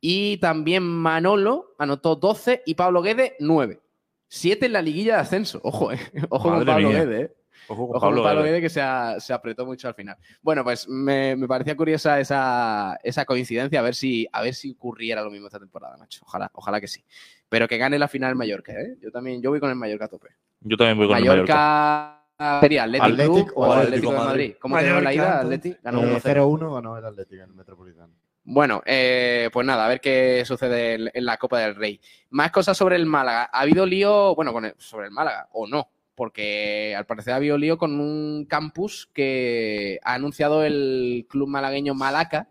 y 0.00 0.36
también 0.38 0.82
Manolo 0.82 1.74
anotó 1.78 2.16
12 2.16 2.64
y 2.66 2.74
Pablo 2.74 3.00
Guede 3.00 3.36
9. 3.40 3.80
7 4.28 4.66
en 4.66 4.72
la 4.72 4.82
liguilla 4.82 5.14
de 5.14 5.20
ascenso. 5.20 5.60
Ojo, 5.62 5.92
eh. 5.92 5.98
Ojo 6.28 6.50
con 6.50 6.64
Pablo 6.66 6.88
mía. 6.88 7.04
Guede, 7.04 7.20
eh. 7.22 7.34
Ojo 7.68 7.86
con 7.88 7.96
Ojo 7.96 8.00
con 8.00 8.00
Pablo 8.00 8.22
Pablo 8.22 8.40
Guede. 8.42 8.50
Guede 8.52 8.60
que 8.62 8.68
se, 8.68 8.80
a- 8.80 9.18
se 9.20 9.32
apretó 9.32 9.64
mucho 9.66 9.88
al 9.88 9.94
final. 9.94 10.16
Bueno, 10.42 10.62
pues 10.64 10.88
me, 10.88 11.36
me 11.36 11.46
parecía 11.48 11.76
curiosa 11.76 12.20
esa, 12.20 12.98
esa 13.02 13.24
coincidencia, 13.24 13.80
a 13.80 13.82
ver, 13.82 13.94
si, 13.94 14.26
a 14.32 14.42
ver 14.42 14.54
si 14.54 14.72
ocurriera 14.72 15.22
lo 15.22 15.30
mismo 15.30 15.46
esta 15.46 15.58
temporada, 15.58 15.96
macho. 15.96 16.20
Ojalá, 16.26 16.50
ojalá 16.54 16.80
que 16.80 16.88
sí. 16.88 17.04
Pero 17.48 17.66
que 17.68 17.78
gane 17.78 17.98
la 17.98 18.08
final 18.08 18.30
el 18.30 18.36
Mallorca, 18.36 18.72
¿eh? 18.72 18.96
Yo 19.00 19.10
también, 19.10 19.40
yo 19.42 19.50
voy 19.50 19.60
con 19.60 19.70
el 19.70 19.76
Mallorca 19.76 20.06
a 20.06 20.08
tope. 20.08 20.28
Yo 20.60 20.76
también 20.76 20.96
voy 20.98 21.08
con 21.08 21.16
el 21.18 21.24
Mallorca. 21.24 21.54
Mallorca 21.54 22.60
sería 22.60 22.82
Atlético, 22.84 23.52
o 23.54 23.66
o 23.66 23.72
Atlético 23.72 23.74
Atlético 23.74 24.10
de 24.12 24.16
Madrid. 24.18 24.26
Madrid. 24.28 24.54
¿Cómo 24.60 24.76
quedó 24.76 24.88
la 24.88 24.94
Mallorca, 25.02 25.14
ida? 25.14 25.40
Atleti 25.40 25.76
ganó 25.82 26.02
Eh, 26.02 26.16
1-0. 26.16 26.20
0-1 26.22 26.74
ganó 26.74 26.98
el 26.98 27.04
Atlético 27.04 27.42
en 27.42 27.50
el 27.50 27.54
Metropolitano. 27.56 28.12
Bueno, 28.46 28.82
eh, 28.84 29.48
pues 29.52 29.66
nada, 29.66 29.86
a 29.86 29.88
ver 29.88 30.00
qué 30.02 30.42
sucede 30.44 30.94
en, 30.94 31.10
en 31.14 31.24
la 31.24 31.38
Copa 31.38 31.60
del 31.60 31.74
Rey. 31.76 31.98
Más 32.30 32.50
cosas 32.50 32.76
sobre 32.76 32.96
el 32.96 33.06
Málaga. 33.06 33.48
Ha 33.52 33.60
habido 33.60 33.86
lío, 33.86 34.34
bueno, 34.34 34.52
con 34.52 34.66
el- 34.66 34.74
sobre 34.76 35.06
el 35.06 35.12
Málaga, 35.12 35.48
o 35.52 35.66
no, 35.66 35.88
porque 36.14 36.94
al 36.96 37.06
parecer 37.06 37.32
ha 37.32 37.36
habido 37.36 37.58
lío 37.58 37.78
con 37.78 38.00
un 38.00 38.46
campus 38.46 39.10
que 39.12 39.98
ha 40.04 40.14
anunciado 40.14 40.64
el 40.64 41.26
club 41.28 41.48
malagueño 41.48 41.94
Malaca 41.94 42.48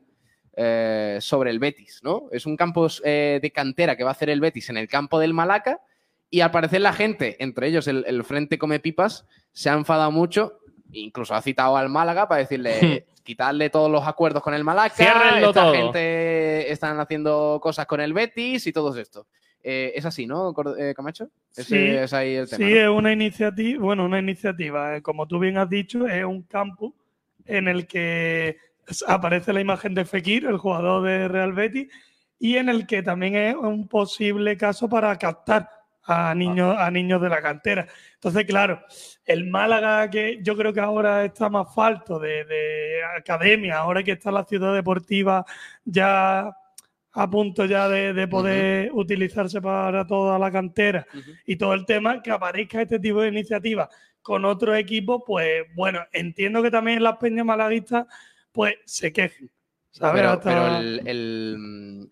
eh, 0.56 1.18
sobre 1.22 1.50
el 1.50 1.60
Betis, 1.60 2.02
¿no? 2.04 2.24
Es 2.32 2.46
un 2.46 2.58
campus 2.58 3.02
eh, 3.06 3.40
de 3.42 3.52
cantera 3.52 3.96
que 3.96 4.04
va 4.04 4.12
a 4.12 4.14
hacer 4.14 4.30
el 4.30 4.42
Betis 4.42 4.70
en 4.70 4.78
el 4.78 4.88
campo 4.88 5.20
del 5.20 5.34
Malaca 5.34 5.82
y 6.30 6.42
al 6.42 6.52
parecer 6.52 6.82
la 6.82 6.94
gente, 6.94 7.42
entre 7.44 7.68
ellos 7.68 7.88
el, 7.88 8.04
el 8.08 8.24
Frente 8.24 8.58
Come 8.58 8.80
Pipas, 8.80 9.26
se 9.52 9.70
ha 9.70 9.74
enfadado 9.74 10.12
mucho, 10.12 10.60
incluso 10.92 11.34
ha 11.34 11.42
citado 11.42 11.78
al 11.78 11.90
Málaga 11.90 12.28
para 12.28 12.42
decirle 12.42 13.08
quitarle 13.24 13.70
todos 13.70 13.90
los 13.90 14.06
acuerdos 14.06 14.44
con 14.44 14.54
el 14.54 14.64
Malaca, 14.64 14.96
Ciérrenlo 14.96 15.50
esta 15.50 15.64
todo. 15.64 15.74
gente 15.74 16.72
están 16.72 17.00
haciendo 17.00 17.60
cosas 17.62 17.86
con 17.86 18.02
el 18.02 18.14
Betis 18.14 18.68
y 18.68 18.74
todo 18.74 18.96
esto. 18.98 19.28
Eh, 19.64 19.94
es 19.96 20.06
así, 20.06 20.28
¿no, 20.28 20.54
eh, 20.78 20.94
Camacho? 20.94 21.30
Ese 21.56 21.64
Sí, 21.64 21.78
es 21.78 22.12
ahí 22.12 22.36
el 22.36 22.50
tema. 22.50 22.66
Sí, 22.66 22.74
¿no? 22.74 22.80
es 22.82 22.90
una 22.90 23.14
iniciativa, 23.14 23.82
bueno, 23.82 24.04
una 24.04 24.20
iniciativa, 24.20 24.98
eh, 24.98 25.02
como 25.02 25.26
tú 25.26 25.40
bien 25.40 25.58
has 25.58 25.70
dicho, 25.70 26.06
es 26.06 26.26
un 26.26 26.44
campus 26.44 26.94
en 27.46 27.70
el 27.70 27.88
que 27.88 28.58
aparece 29.08 29.54
la 29.54 29.62
imagen 29.62 29.94
de 29.94 30.04
Fekir, 30.04 30.46
el 30.46 30.58
jugador 30.58 31.04
de 31.04 31.30
Real 31.30 31.54
Betis, 31.54 31.88
y 32.40 32.58
en 32.58 32.68
el 32.68 32.86
que 32.86 33.02
también 33.04 33.36
es 33.36 33.56
un 33.56 33.88
posible 33.88 34.58
caso 34.58 34.90
para 34.90 35.18
captar 35.18 35.70
a 36.06 36.36
niños, 36.36 36.76
a 36.78 36.92
niños 36.92 37.22
de 37.22 37.30
la 37.30 37.42
cantera. 37.42 37.88
Entonces, 38.16 38.44
claro, 38.44 38.84
el 39.24 39.50
Málaga, 39.50 40.10
que 40.10 40.40
yo 40.42 40.58
creo 40.58 40.74
que 40.74 40.82
ahora 40.82 41.24
está 41.24 41.48
más 41.48 41.74
falto 41.74 42.20
de, 42.20 42.44
de 42.44 43.02
academia, 43.18 43.78
ahora 43.78 44.04
que 44.04 44.12
está 44.12 44.30
la 44.30 44.44
ciudad 44.44 44.74
deportiva 44.74 45.46
ya 45.86 46.54
a 47.14 47.30
punto 47.30 47.66
ya 47.66 47.88
de, 47.90 48.14
de 48.14 48.28
poder 48.28 48.90
utilizarse 48.94 49.62
para 49.62 50.06
toda 50.08 50.38
la 50.40 50.52
cantera 50.52 51.06
y 51.46 51.56
todo 51.56 51.74
el 51.74 51.86
tema, 51.86 52.22
que 52.22 52.32
aparezca 52.32 52.82
este 52.82 53.00
tipo 53.00 53.22
de 53.22 53.30
iniciativas 53.30 53.88
con 54.22 54.46
otros 54.46 54.78
equipos, 54.78 55.22
pues 55.26 55.64
bueno, 55.76 56.00
entiendo 56.12 56.62
que 56.64 56.72
también 56.72 57.04
las 57.04 57.18
peñas 57.18 57.46
malaguistas 57.46 58.06
pues 58.52 58.76
se 58.86 59.12
quejen. 59.14 59.50
¿sabes? 59.92 60.22
Pero, 60.22 60.30
Hasta- 60.32 60.44
pero 60.50 60.78
el, 60.78 61.08
el, 61.08 61.56
mm, 61.60 62.04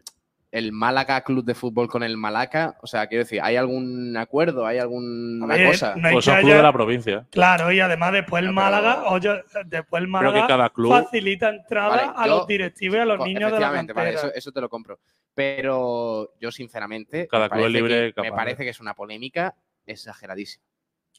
el 0.52 0.74
Málaga 0.74 1.22
Club 1.22 1.46
de 1.46 1.56
Fútbol 1.56 1.88
con 1.88 2.04
el 2.04 2.18
Malaca, 2.18 2.78
o 2.82 2.88
sea, 2.88 3.08
quiero 3.08 3.24
decir, 3.24 3.40
¿hay 3.42 3.56
algún 3.56 4.16
acuerdo? 4.18 4.66
¿Hay 4.66 4.80
alguna 4.80 5.46
ver, 5.48 5.68
cosa? 5.72 5.96
no 5.96 6.08
hay 6.10 6.14
Pues 6.16 6.26
son 6.26 6.36
club 6.36 6.48
haya- 6.48 6.58
de 6.58 6.64
la 6.64 6.74
provincia. 6.74 7.28
Claro, 7.32 7.72
y 7.72 7.80
además 7.80 8.12
después 8.12 8.44
el 8.44 8.52
Málaga, 8.52 9.04
oye, 9.06 9.30
después 9.66 10.02
el 10.02 10.08
Creo 10.10 10.12
Málaga 10.12 10.42
que 10.42 10.48
cada 10.48 10.70
club. 10.70 10.92
facilita 10.92 11.50
entrada 11.50 11.90
Vale, 11.96 12.12
a 12.16 12.28
yo- 12.28 12.38
los 12.40 12.48
directivos 12.48 12.98
y 12.98 13.00
a 13.00 13.06
los 13.06 13.18
Co- 13.18 13.26
niños 13.26 13.52
de 13.52 13.60
la 13.62 13.72
cantera. 13.72 13.96
vale, 14.02 14.14
eso, 14.16 14.34
eso 14.34 14.52
te 14.52 14.60
lo 14.60 14.68
compro. 14.68 15.00
Pero 15.34 16.34
yo, 16.40 16.52
sinceramente, 16.52 17.28
Cada 17.30 17.46
me 17.46 17.50
club 17.50 17.62
parece 17.62 17.78
libre 17.82 18.14
que- 18.14 18.22
me 18.22 18.28
de- 18.32 18.36
parece 18.36 18.64
que 18.66 18.70
es 18.72 18.80
una 18.82 18.94
polémica 18.94 19.56
exageradísima. 19.86 20.66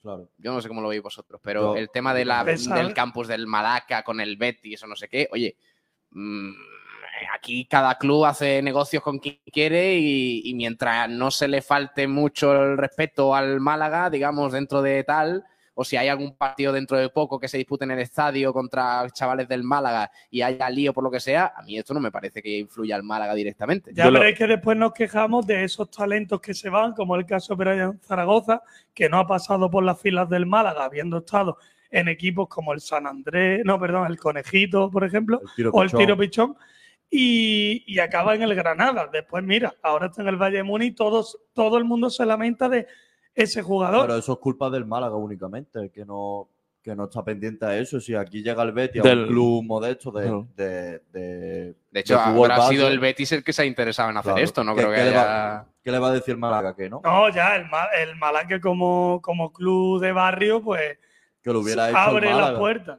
Claro. 0.03 0.29
Yo 0.37 0.53
no 0.53 0.61
sé 0.61 0.69
cómo 0.69 0.83
lo 0.83 0.89
veis 0.89 1.01
vosotros, 1.01 1.41
pero 1.43 1.75
Yo- 1.75 1.77
el 1.81 1.89
tema 1.91 2.13
de 2.13 2.25
la, 2.25 2.45
Pesa- 2.45 2.75
del 2.75 2.93
campus 2.93 3.29
del 3.29 3.47
Malaca 3.47 4.03
con 4.03 4.21
el 4.21 4.37
Betis 4.37 4.83
o 4.83 4.87
no 4.87 4.97
sé 4.97 5.09
qué, 5.09 5.29
oye, 5.33 5.57
mm, 6.11 6.51
aquí 7.35 7.65
cada 7.67 7.97
club 7.99 8.25
hace 8.25 8.63
negocios 8.63 9.03
con 9.03 9.19
quien 9.19 9.39
quiere 9.53 9.95
y, 9.99 10.43
y 10.45 10.55
mientras 10.55 11.09
no 11.09 11.31
se 11.31 11.49
le 11.49 11.63
falte 11.63 12.07
mucho 12.07 12.53
el 12.53 12.77
respeto 12.79 13.35
al 13.35 13.61
Málaga, 13.61 14.09
digamos, 14.11 14.53
dentro 14.53 14.83
de 14.83 15.05
tal, 15.05 15.45
o 15.75 15.85
si 15.85 15.97
hay 15.97 16.09
algún 16.09 16.37
partido 16.37 16.71
dentro 16.71 16.99
de 16.99 17.09
poco 17.09 17.39
que 17.41 17.49
se 17.49 17.57
dispute 17.57 17.85
en 17.85 17.93
el 17.93 17.99
estadio 17.99 18.53
contra 18.53 19.09
chavales 19.11 19.49
del 19.49 19.63
Málaga 19.65 20.11
y 20.31 20.43
haya 20.43 20.69
lío 20.69 20.93
por 20.93 21.03
lo 21.03 21.11
que 21.11 21.19
sea, 21.19 21.53
a 21.57 21.63
mí 21.63 21.79
esto 21.79 21.95
no 21.95 22.01
me 22.01 22.11
parece 22.13 22.43
que 22.43 22.59
influya 22.59 22.95
al 22.95 23.03
Málaga 23.03 23.35
directamente. 23.35 23.91
Ya 23.95 24.05
Yo 24.05 24.11
lo- 24.11 24.19
veréis 24.21 24.37
que 24.37 24.47
después 24.47 24.77
nos 24.77 24.93
quejamos 24.93 25.47
de 25.47 25.65
esos 25.65 25.91
talentos 25.91 26.41
que 26.43 26.53
se 26.53 26.69
van, 26.69 26.93
como 26.93 27.17
el 27.17 27.25
caso 27.25 27.57
de 27.57 27.65
Brian 27.65 27.99
Zaragoza, 28.03 28.63
que 28.93 29.09
no 29.09 29.19
ha 29.19 29.27
pasado 29.27 29.71
por 29.71 29.83
las 29.83 29.99
filas 29.99 30.29
del 30.29 30.45
Málaga, 30.45 30.85
habiendo 30.85 31.19
estado 31.19 31.57
en 31.91 32.09
equipos 32.09 32.49
como 32.49 32.73
el 32.75 32.81
San 32.81 33.07
Andrés, 33.07 33.63
no, 33.65 33.79
perdón, 33.79 34.07
el 34.11 34.19
Conejito, 34.19 34.91
por 34.91 35.05
ejemplo, 35.05 35.41
El 35.59 35.69
o 35.73 35.83
el. 35.83 35.91
Tiro 35.93 36.17
Pichón, 36.19 36.55
y, 37.15 37.85
y 37.87 37.99
acaba 37.99 38.35
en 38.35 38.43
el 38.43 38.55
Granada. 38.55 39.09
Después, 39.13 39.45
mira, 39.45 39.75
ahora 39.83 40.07
está 40.07 40.23
en 40.23 40.29
el 40.29 40.37
Valle 40.37 40.57
de 40.57 40.63
Muni, 40.63 40.93
todos, 40.93 41.39
todo 41.53 41.77
el 41.77 41.85
mundo 41.85 42.09
se 42.09 42.25
lamenta 42.25 42.71
de 42.71 42.87
ese 43.35 43.61
jugador. 43.63 44.07
Pero 44.07 44.19
eso 44.19 44.33
es 44.33 44.39
culpa 44.39 44.71
del 44.71 44.87
Málaga 44.87 45.15
únicamente, 45.17 45.91
que 45.91 46.07
no, 46.07 46.49
que 46.83 46.97
no 46.97 47.05
está 47.05 47.23
pendiente 47.23 47.67
a 47.67 47.77
eso. 47.79 48.01
Si 48.01 48.15
aquí 48.15 48.43
llega 48.43 48.63
el 48.63 48.73
Betis 48.73 49.05
a 49.05 49.09
Del- 49.09 49.21
un 49.25 49.29
club 49.29 49.63
modesto 49.65 50.11
de, 50.11 50.27
No. 50.27 50.49
de, 50.57 51.01
de- 51.13 51.75
De 51.91 52.01
hecho, 52.01 52.19
habrá 52.19 52.63
sido 52.69 52.89
el 52.89 52.99
Betis 52.99 53.31
el 53.33 53.45
que 53.45 53.53
se 53.53 53.61
ha 53.63 53.67
interesado 53.67 54.09
en 54.11 54.17
hacer 54.17 54.33
claro, 54.33 54.45
esto, 54.45 54.65
no 54.65 54.75
¿qué- 54.75 54.81
creo 54.83 54.91
que 54.93 54.97
qué 54.99 55.05
le 55.11 55.17
va- 55.17 55.67
¿Qué 55.85 55.91
le 55.93 55.99
va 55.99 56.09
a 56.09 56.13
decir 56.13 56.37
Málaga? 56.39 56.75
Que 56.75 56.89
no, 56.89 57.01
No, 57.05 57.29
ya, 57.29 57.57
el, 57.57 57.67
el 58.09 58.17
Malaque 58.17 58.61
como, 58.61 59.21
como 59.21 59.53
club 59.53 60.01
de 60.01 60.13
barrio, 60.13 60.63
pues 60.63 60.99
que 61.43 61.53
lo 61.53 61.59
hubiera 61.61 61.89
hecho 61.91 61.99
abre 61.99 62.27
las 62.31 62.37
Málaga. 62.37 62.59
puertas. 62.59 62.99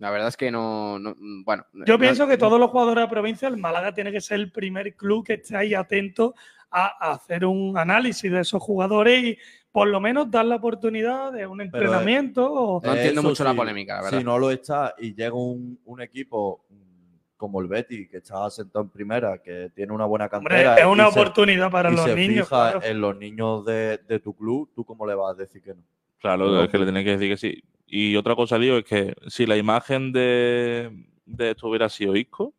La 0.00 0.10
verdad 0.10 0.28
es 0.28 0.36
que 0.36 0.50
no, 0.50 0.98
no- 0.98 1.14
bueno. 1.44 1.64
Yo 1.86 1.94
no- 1.94 1.98
pienso 1.98 2.26
que 2.26 2.36
todos 2.38 2.58
los 2.58 2.70
jugadores 2.70 2.96
de 2.96 3.00
la 3.02 3.10
provincia, 3.10 3.46
el 3.48 3.56
Málaga 3.58 3.92
tiene 3.94 4.10
que 4.10 4.20
ser 4.20 4.40
el 4.40 4.50
primer 4.50 4.96
club 4.96 5.24
que 5.26 5.34
esté 5.34 5.56
ahí 5.56 5.74
atento 5.74 6.34
a, 6.70 6.86
a 7.08 7.12
hacer 7.12 7.44
un 7.44 7.76
análisis 7.76 8.30
de 8.32 8.40
esos 8.40 8.62
jugadores 8.62 9.22
y 9.22 9.38
por 9.70 9.86
lo 9.88 10.00
menos 10.00 10.30
dar 10.30 10.46
la 10.46 10.56
oportunidad 10.56 11.32
de 11.32 11.46
un 11.46 11.58
Pero, 11.58 11.64
eh, 11.64 11.66
entrenamiento. 11.84 12.50
o- 12.52 12.80
No 12.82 12.92
entiendo 12.94 13.20
Eso 13.20 13.28
mucho 13.28 13.44
la 13.44 13.54
polémica, 13.54 13.96
la 13.96 14.02
verdad. 14.04 14.18
Si 14.18 14.24
no 14.24 14.38
lo 14.38 14.50
está 14.50 14.94
y 14.98 15.14
llega 15.14 15.34
un, 15.34 15.78
un 15.84 16.00
equipo 16.00 16.64
mm, 16.70 17.36
como 17.36 17.60
el 17.60 17.68
Betis, 17.68 18.08
que 18.08 18.16
está 18.18 18.48
sentado 18.50 18.84
en 18.84 18.90
primera, 18.90 19.38
que 19.42 19.70
tiene 19.74 19.92
una 19.92 20.06
buena 20.06 20.26
Hombre, 20.32 20.62
cantera. 20.64 20.74
es 20.76 20.86
una 20.86 21.08
y 21.08 21.12
se- 21.12 21.20
oportunidad 21.20 21.70
para 21.70 21.90
y 21.90 21.96
los 21.96 22.04
se 22.04 22.14
niños. 22.14 22.48
fija 22.48 22.70
claro. 22.72 22.80
en 22.86 23.00
los 23.00 23.16
niños 23.18 23.64
de, 23.66 23.98
de 24.08 24.18
tu 24.20 24.34
club, 24.34 24.70
¿tú 24.74 24.84
cómo 24.84 25.06
le 25.06 25.14
vas 25.14 25.32
a 25.32 25.40
decir 25.42 25.60
que 25.62 25.74
no? 25.74 25.82
Claro, 26.20 26.62
es 26.62 26.68
que 26.70 26.78
le 26.78 26.84
tienen 26.84 27.04
que 27.04 27.16
decir 27.16 27.30
que 27.30 27.36
sí. 27.36 27.62
Y 27.92 28.14
otra 28.16 28.36
cosa, 28.36 28.56
digo, 28.58 28.76
es 28.76 28.84
que 28.84 29.14
si 29.26 29.46
la 29.46 29.56
imagen 29.56 30.12
de, 30.12 31.06
de 31.26 31.50
esto 31.50 31.66
hubiera 31.68 31.88
sido 31.88 32.14
Isco, 32.14 32.54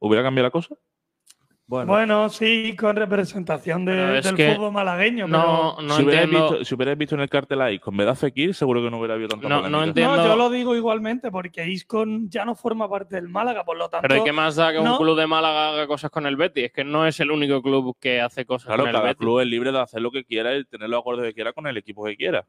¿hubiera 0.00 0.24
cambiado 0.24 0.46
la 0.48 0.50
cosa? 0.50 0.74
Bueno, 1.68 1.86
Bueno, 1.92 2.28
sí, 2.28 2.76
con 2.76 2.94
representación 2.94 3.84
de- 3.84 3.92
Pero 3.92 4.16
es 4.18 4.36
del 4.36 4.54
fútbol 4.56 4.72
malagueño. 4.72 5.26
No, 5.26 5.80
no 5.80 5.96
si, 5.96 6.02
hubierais 6.02 6.24
entiendo. 6.26 6.50
visto, 6.50 6.64
si 6.64 6.74
hubierais 6.76 6.96
visto 6.98 7.14
en 7.16 7.20
el 7.22 7.28
cartel 7.28 7.60
a 7.60 7.72
Isco 7.72 7.90
en 7.90 7.96
vez 7.96 8.06
de 8.06 8.14
Fekir, 8.14 8.54
seguro 8.54 8.82
que 8.82 8.90
no 8.90 8.98
hubiera 8.98 9.14
habido 9.14 9.28
tanta 9.30 9.48
No- 9.48 9.62
no 9.62 9.62
pero- 9.78 9.82
entiendo. 9.84 10.16
no, 10.16 10.26
yo 10.26 10.36
lo 10.36 10.50
digo 10.50 10.76
igualmente 10.76 11.30
porque 11.32 11.68
Isco 11.68 12.04
ya 12.28 12.44
no 12.44 12.54
forma 12.56 12.88
parte 12.88 13.16
del 13.16 13.28
Málaga, 13.28 13.64
por 13.64 13.76
lo 13.76 13.88
tanto. 13.88 14.06
Pero 14.08 14.20
¿y 14.20 14.24
qué 14.24 14.32
más 14.32 14.54
da 14.56 14.72
que 14.72 14.78
un 14.78 14.96
club 14.96 15.16
de 15.18 15.26
Málaga 15.26 15.70
haga 15.70 15.86
cosas 15.88 16.10
con 16.10 16.26
el 16.26 16.36
Betis? 16.36 16.64
Es 16.66 16.72
que 16.72 16.84
no 16.84 17.04
es 17.06 17.18
el 17.20 17.30
único 17.32 17.60
club 17.62 17.96
que 18.00 18.20
hace 18.20 18.44
cosas 18.46 18.66
Claro, 18.66 18.82
con 18.84 18.88
el 18.90 18.94
cada 18.94 19.04
Betis. 19.06 19.18
club 19.18 19.40
es 19.40 19.46
libre 19.48 19.70
de 19.72 19.80
hacer 19.80 20.00
lo 20.00 20.10
que 20.12 20.24
quiera 20.24 20.56
y 20.56 20.64
tener 20.66 20.88
los 20.88 21.00
acuerdos 21.00 21.24
que 21.24 21.34
quiera 21.34 21.52
con 21.52 21.66
el 21.68 21.76
equipo 21.76 22.04
que 22.04 22.16
quiera. 22.16 22.44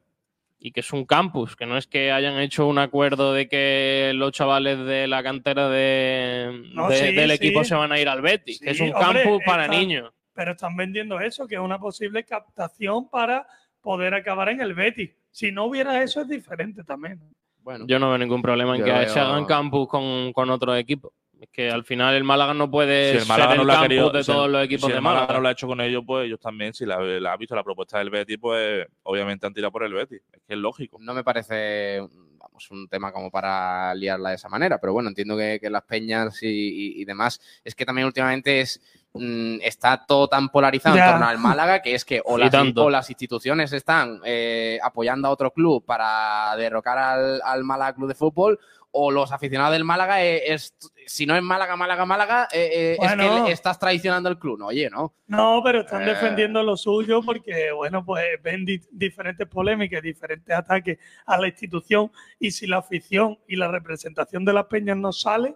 Y 0.60 0.72
que 0.72 0.80
es 0.80 0.92
un 0.92 1.06
campus, 1.06 1.56
que 1.56 1.66
no 1.68 1.78
es 1.78 1.86
que 1.86 2.12
hayan 2.12 2.40
hecho 2.40 2.66
un 2.68 2.80
acuerdo 2.80 3.32
de 3.32 3.48
que 3.48 4.12
los 4.16 4.32
chavales 4.32 4.80
de 4.80 5.08
la 5.08 5.22
cantera 5.22 5.70
de, 5.70 6.64
No, 6.74 6.90
de- 6.90 6.96
sí, 6.98 7.14
del 7.16 7.30
sí. 7.30 7.36
equipo 7.36 7.64
se 7.64 7.76
van 7.76 7.92
a 7.92 8.00
ir 8.00 8.10
al 8.10 8.22
Betis, 8.22 8.60
que 8.60 8.72
es 8.72 8.80
un 8.82 8.92
hombre, 8.96 9.24
campus 9.24 9.44
para 9.46 9.66
está- 9.66 9.78
niños. 9.78 10.12
pero 10.34 10.52
están 10.54 10.76
vendiendo 10.76 11.20
eso, 11.20 11.48
que 11.48 11.56
es 11.56 11.62
una 11.62 11.78
posible 11.80 12.24
captación 12.26 13.08
para 13.10 13.46
poder 13.82 14.16
acabar 14.16 14.50
en 14.50 14.60
el 14.62 14.74
Betis. 14.74 15.12
Si 15.32 15.52
no 15.52 15.66
hubiera 15.66 16.02
eso, 16.02 16.22
es 16.22 16.28
diferente 16.28 16.84
también. 16.84 17.20
Bueno, 17.62 17.86
Yo 17.88 18.00
no 18.00 18.10
veo 18.10 18.18
ningún 18.18 18.42
problema 18.42 18.76
en 18.78 18.84
que 18.84 18.90
lo 18.92 19.08
se 19.10 19.20
veo- 19.20 19.26
hagan 19.28 19.46
campus 19.46 19.88
con, 19.88 20.34
con 20.34 20.50
otro 20.50 20.76
equipo. 20.76 21.14
Es 21.42 21.50
que 21.52 21.70
al 21.70 21.84
final 21.84 22.16
el 22.16 22.24
Málaga 22.24 22.54
no 22.54 22.70
puede 22.70 23.12
Si 23.12 23.18
el 23.18 23.26
Málaga 23.28 23.56
ser 23.56 23.66
no 23.66 23.74
el 23.74 23.80
querido, 23.82 24.10
de 24.10 24.24
si 24.24 24.32
el- 24.32 24.38
todos 24.38 24.50
los 24.50 24.66
equipos 24.66 24.86
si 24.86 24.92
de 24.92 24.98
el 24.98 25.02
Málaga 25.04 25.22
Málaga. 25.22 25.34
no 25.38 25.42
lo 25.44 25.48
ha 25.50 25.52
hecho 25.52 25.68
con 25.68 25.82
ellos, 25.82 26.04
pues 26.06 26.26
ellos 26.26 26.40
también, 26.40 26.74
si 26.74 26.86
la, 26.86 27.00
la 27.00 27.34
ha 27.34 27.38
visto 27.38 27.56
la 27.56 27.64
propuesta 27.64 28.00
del 28.00 28.10
Betis, 28.10 28.38
pues 28.42 28.88
obviamente 29.04 29.46
han 29.46 29.54
tirado 29.54 29.72
por 29.72 29.84
el 29.84 29.94
Betis. 29.94 30.22
Es 30.32 30.42
que 30.48 30.54
es 30.54 30.60
lógico. 30.60 30.98
no 31.00 31.14
me 31.14 31.24
parece 31.24 32.02
vamos, 32.40 32.72
un 32.72 32.88
tema 32.88 33.12
como 33.12 33.30
para 33.30 33.94
liarla 33.96 34.30
de 34.30 34.36
esa 34.36 34.50
manera, 34.50 34.80
pero 34.80 34.94
bueno, 34.94 35.10
entiendo 35.10 35.36
que, 35.38 35.60
que 35.60 35.70
las 35.70 35.84
peñas 35.84 36.42
y, 36.44 36.48
y- 36.48 37.02
y 37.02 37.06
demás. 37.06 37.40
Es 37.64 37.76
que 37.76 37.86
también 37.86 38.08
últimamente 38.08 38.62
es 38.62 38.80
mm, 39.14 39.58
está 39.62 40.06
todo 40.08 40.28
tan 40.28 40.50
polarizado 40.50 40.96
Ya. 40.96 41.06
en 41.06 41.12
torno 41.12 41.28
al 41.28 41.38
Málaga 41.40 41.82
que 41.82 41.94
es 41.96 42.06
que 42.06 42.22
o, 42.26 42.38
las, 42.38 42.54
o 42.76 42.90
las 42.90 43.10
instituciones 43.10 43.74
están 43.74 44.22
eh, 44.26 44.80
apoyando 44.84 45.28
a 45.28 45.32
otro 45.32 45.52
club 45.52 45.84
para 45.86 46.56
derrocar 46.56 46.98
al, 46.98 47.42
al 47.44 47.64
Málaga 47.64 47.94
Club 47.96 48.08
de 48.10 48.16
Fútbol 48.16 48.60
o 49.00 49.12
los 49.12 49.32
aficionados 49.32 49.74
del 49.74 49.84
Málaga 49.84 50.24
eh, 50.24 50.54
es, 50.54 50.76
si 51.06 51.26
no 51.26 51.36
es 51.36 51.44
Málaga, 51.44 51.76
Málaga, 51.76 52.06
Málaga, 52.06 52.48
eh, 52.52 52.70
eh, 52.74 52.98
es 53.00 53.44
que 53.46 53.52
estás 53.52 53.78
traicionando 53.78 54.28
el 54.30 54.40
club. 54.40 54.58
No, 54.58 54.68
oye, 54.68 54.90
no. 54.90 55.14
No, 55.28 55.62
pero 55.64 55.82
están 55.82 56.02
Eh. 56.02 56.06
defendiendo 56.08 56.64
lo 56.64 56.76
suyo 56.76 57.22
porque, 57.22 57.72
bueno, 57.72 58.04
pues 58.04 58.26
ven 58.44 58.66
di- 58.66 58.82
diferentes 58.92 59.48
polémicas, 59.48 60.02
diferentes 60.02 60.56
ataques 60.56 60.98
a 61.26 61.38
la 61.38 61.48
institución 61.48 62.12
y 62.40 62.52
si 62.52 62.66
la 62.66 62.78
afición 62.78 63.38
y 63.48 63.56
la 63.56 63.68
representación 63.70 64.44
de 64.46 64.54
las 64.54 64.66
peñas 64.66 64.98
no 64.98 65.12
sale. 65.14 65.56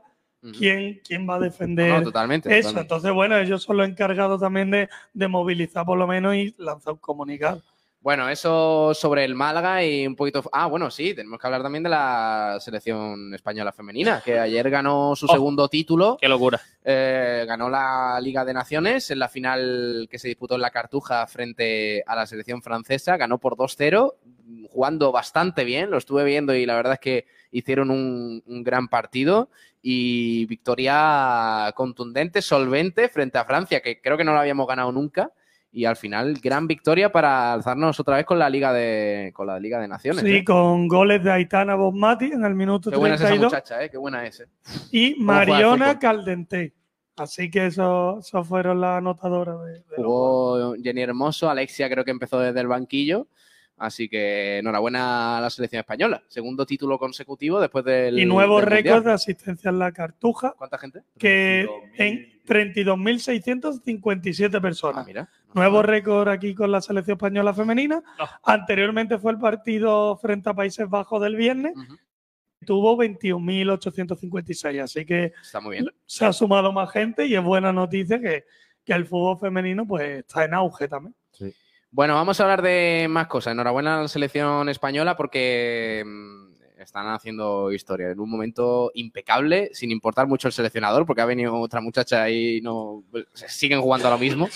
¿quién, 0.57 0.99
quién 1.07 1.29
va 1.29 1.35
a 1.35 1.39
defender 1.39 1.89
No, 1.93 2.01
totalmente. 2.01 2.49
eso? 2.49 2.69
totalmente. 2.69 2.81
Entonces, 2.81 3.11
bueno, 3.13 3.37
ellos 3.37 3.61
son 3.61 3.77
los 3.77 3.87
encargados 3.87 4.41
también 4.41 4.71
de, 4.71 4.89
de 5.13 5.27
movilizar 5.27 5.85
por 5.85 5.99
lo 5.99 6.07
menos 6.07 6.33
y 6.33 6.55
lanzar 6.57 6.93
un 6.93 6.99
comunicado. 6.99 7.61
Bueno, 8.01 8.27
eso 8.29 8.95
sobre 8.95 9.23
el 9.25 9.35
Málaga 9.35 9.85
y 9.85 10.07
un 10.07 10.15
poquito. 10.15 10.43
Ah, 10.51 10.65
bueno, 10.65 10.89
sí, 10.89 11.13
tenemos 11.13 11.39
que 11.39 11.45
hablar 11.45 11.61
también 11.61 11.83
de 11.83 11.89
la 11.89 12.57
selección 12.59 13.31
española 13.35 13.71
femenina, 13.71 14.23
que 14.25 14.39
ayer 14.39 14.67
ganó 14.71 15.15
su 15.15 15.27
Oh. 15.27 15.31
segundo 15.31 15.67
título. 15.69 16.17
Qué 16.19 16.27
locura. 16.27 16.59
Eh, 16.83 17.45
ganó 17.47 17.69
la 17.69 18.19
Liga 18.19 18.43
de 18.43 18.55
Naciones 18.55 19.11
en 19.11 19.19
la 19.19 19.29
final 19.29 20.07
que 20.09 20.17
se 20.17 20.27
disputó 20.29 20.55
en 20.55 20.61
la 20.61 20.71
Cartuja 20.71 21.27
frente 21.27 22.03
a 22.07 22.15
la 22.15 22.25
selección 22.25 22.63
francesa. 22.63 23.17
Ganó 23.17 23.37
por 23.37 23.55
2-0, 23.55 24.15
jugando 24.71 25.11
bastante 25.11 25.63
bien, 25.63 25.91
lo 25.91 25.99
estuve 25.99 26.23
viendo 26.23 26.55
y 26.55 26.65
la 26.65 26.75
verdad 26.75 26.93
es 26.93 26.99
que 26.99 27.27
hicieron 27.51 27.91
un, 27.91 28.41
un 28.47 28.63
gran 28.63 28.87
partido 28.87 29.49
y 29.83 30.47
victoria 30.47 31.71
contundente, 31.75 32.41
solvente 32.41 33.09
frente 33.09 33.37
a 33.37 33.45
Francia, 33.45 33.79
que 33.81 34.01
creo 34.01 34.17
que 34.17 34.23
no 34.23 34.33
lo 34.33 34.39
habíamos 34.39 34.67
ganado 34.67 34.91
nunca. 34.91 35.31
Y 35.73 35.85
al 35.85 35.95
final, 35.95 36.33
gran 36.43 36.67
victoria 36.67 37.11
para 37.11 37.53
alzarnos 37.53 37.97
otra 37.99 38.17
vez 38.17 38.25
con 38.25 38.37
la 38.37 38.49
Liga 38.49 38.73
de, 38.73 39.31
con 39.33 39.47
la 39.47 39.57
Liga 39.57 39.79
de 39.79 39.87
Naciones. 39.87 40.21
Sí, 40.21 40.35
¿eh? 40.37 40.43
con 40.43 40.87
goles 40.89 41.23
de 41.23 41.31
Aitana 41.31 41.75
Bonmati 41.75 42.25
en 42.25 42.43
el 42.43 42.53
minuto 42.55 42.91
Qué 42.91 42.97
buena 42.97 43.15
es 43.15 43.21
esa 43.21 43.29
32 43.29 43.53
muchacha, 43.53 43.81
¿eh? 43.83 43.89
Qué 43.89 43.97
buena 43.97 44.25
es. 44.25 44.41
¿eh? 44.41 44.47
y 44.91 45.15
Mariona? 45.17 45.97
Caldente. 45.97 46.73
Así 47.15 47.49
que 47.49 47.67
eso, 47.67 48.19
eso 48.19 48.43
fueron 48.43 48.81
las 48.81 48.97
anotadoras 48.97 49.63
de, 49.63 49.71
de. 49.73 49.83
Jugó 49.95 50.75
Jenny 50.75 51.01
Hermoso, 51.03 51.49
Alexia 51.49 51.89
creo 51.89 52.03
que 52.03 52.11
empezó 52.11 52.39
desde 52.39 52.59
el 52.59 52.67
banquillo. 52.67 53.27
Así 53.77 54.09
que 54.09 54.57
enhorabuena 54.59 55.37
a 55.37 55.41
la 55.41 55.49
selección 55.49 55.79
española. 55.79 56.21
Segundo 56.27 56.65
título 56.67 56.99
consecutivo 56.99 57.59
después 57.59 57.83
del. 57.83 58.19
Y 58.19 58.25
nuevo 58.25 58.61
récord 58.61 59.03
de 59.05 59.13
asistencia 59.13 59.69
en 59.69 59.79
la 59.79 59.91
Cartuja, 59.91 60.53
¿Cuánta 60.57 60.77
gente? 60.77 61.01
que 61.17 61.67
en 61.97 62.29
32.657 62.45 64.55
Ah, 64.55 64.61
personas. 64.61 65.07
mira. 65.07 65.27
Nuevo 65.53 65.81
récord 65.81 66.27
aquí 66.29 66.53
con 66.55 66.71
la 66.71 66.81
selección 66.81 67.15
española 67.17 67.53
femenina. 67.53 68.01
Anteriormente 68.43 69.17
fue 69.19 69.31
el 69.33 69.39
partido 69.39 70.17
frente 70.17 70.49
a 70.49 70.53
Países 70.53 70.87
Bajos 70.89 71.21
del 71.21 71.35
viernes. 71.35 71.73
Ujú. 71.75 71.97
Tuvo 72.65 72.95
21.856. 72.97 74.81
Así 74.83 75.05
que 75.05 75.33
Está 75.41 75.59
muy 75.59 75.77
bien. 75.77 75.89
se 76.05 76.25
ha 76.25 76.33
sumado 76.33 76.71
más 76.71 76.91
gente 76.91 77.25
y 77.25 77.35
es 77.35 77.43
buena 77.43 77.73
noticia 77.73 78.19
que, 78.19 78.45
que 78.85 78.93
el 78.93 79.05
fútbol 79.05 79.37
femenino 79.39 79.85
pues 79.87 80.19
está 80.19 80.45
en 80.45 80.53
auge 80.53 80.87
también. 80.87 81.15
Bueno, 81.93 82.13
vamos 82.13 82.39
a 82.39 82.43
hablar 82.43 82.61
de 82.61 83.07
más 83.09 83.27
cosas. 83.27 83.51
Enhorabuena 83.51 83.99
a 83.99 84.01
la 84.03 84.07
selección 84.07 84.69
española 84.69 85.17
porque 85.17 86.03
mm, 86.05 86.50
están 86.83 87.07
haciendo 87.07 87.71
historia 87.71 88.09
en 88.11 88.19
un 88.19 88.29
momento 88.29 88.91
impecable, 88.93 89.69
sin 89.73 89.91
importar 89.91 90.27
mucho 90.27 90.47
el 90.47 90.53
seleccionador, 90.53 91.05
porque 91.05 91.21
ha 91.21 91.25
venido 91.25 91.55
otra 91.59 91.81
muchacha 91.81 92.29
y 92.29 92.61
no 92.61 93.03
siguen 93.33 93.81
jugando 93.81 94.07
a 94.07 94.11
lo 94.11 94.17
mismo. 94.17 94.47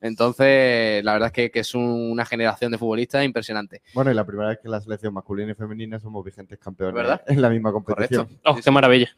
Entonces, 0.00 1.02
la 1.04 1.12
verdad 1.14 1.26
es 1.28 1.32
que, 1.32 1.50
que 1.50 1.60
es 1.60 1.74
un- 1.74 2.10
una 2.12 2.24
generación 2.24 2.70
de 2.72 2.78
futbolistas 2.78 3.24
impresionante. 3.24 3.82
Bueno, 3.94 4.10
y 4.10 4.14
la 4.14 4.24
primera 4.24 4.50
vez 4.50 4.58
que 4.62 4.68
la 4.68 4.80
selección 4.80 5.12
masculina 5.14 5.52
y 5.52 5.54
femenina 5.54 5.98
somos 5.98 6.24
vigentes 6.24 6.58
campeones 6.58 6.94
¿Verdad? 6.94 7.22
en 7.26 7.42
la 7.42 7.50
misma 7.50 7.72
competición. 7.72 8.26
Correcto. 8.26 8.50
Oh, 8.50 8.56
qué 8.62 8.70
maravilla. 8.70 9.08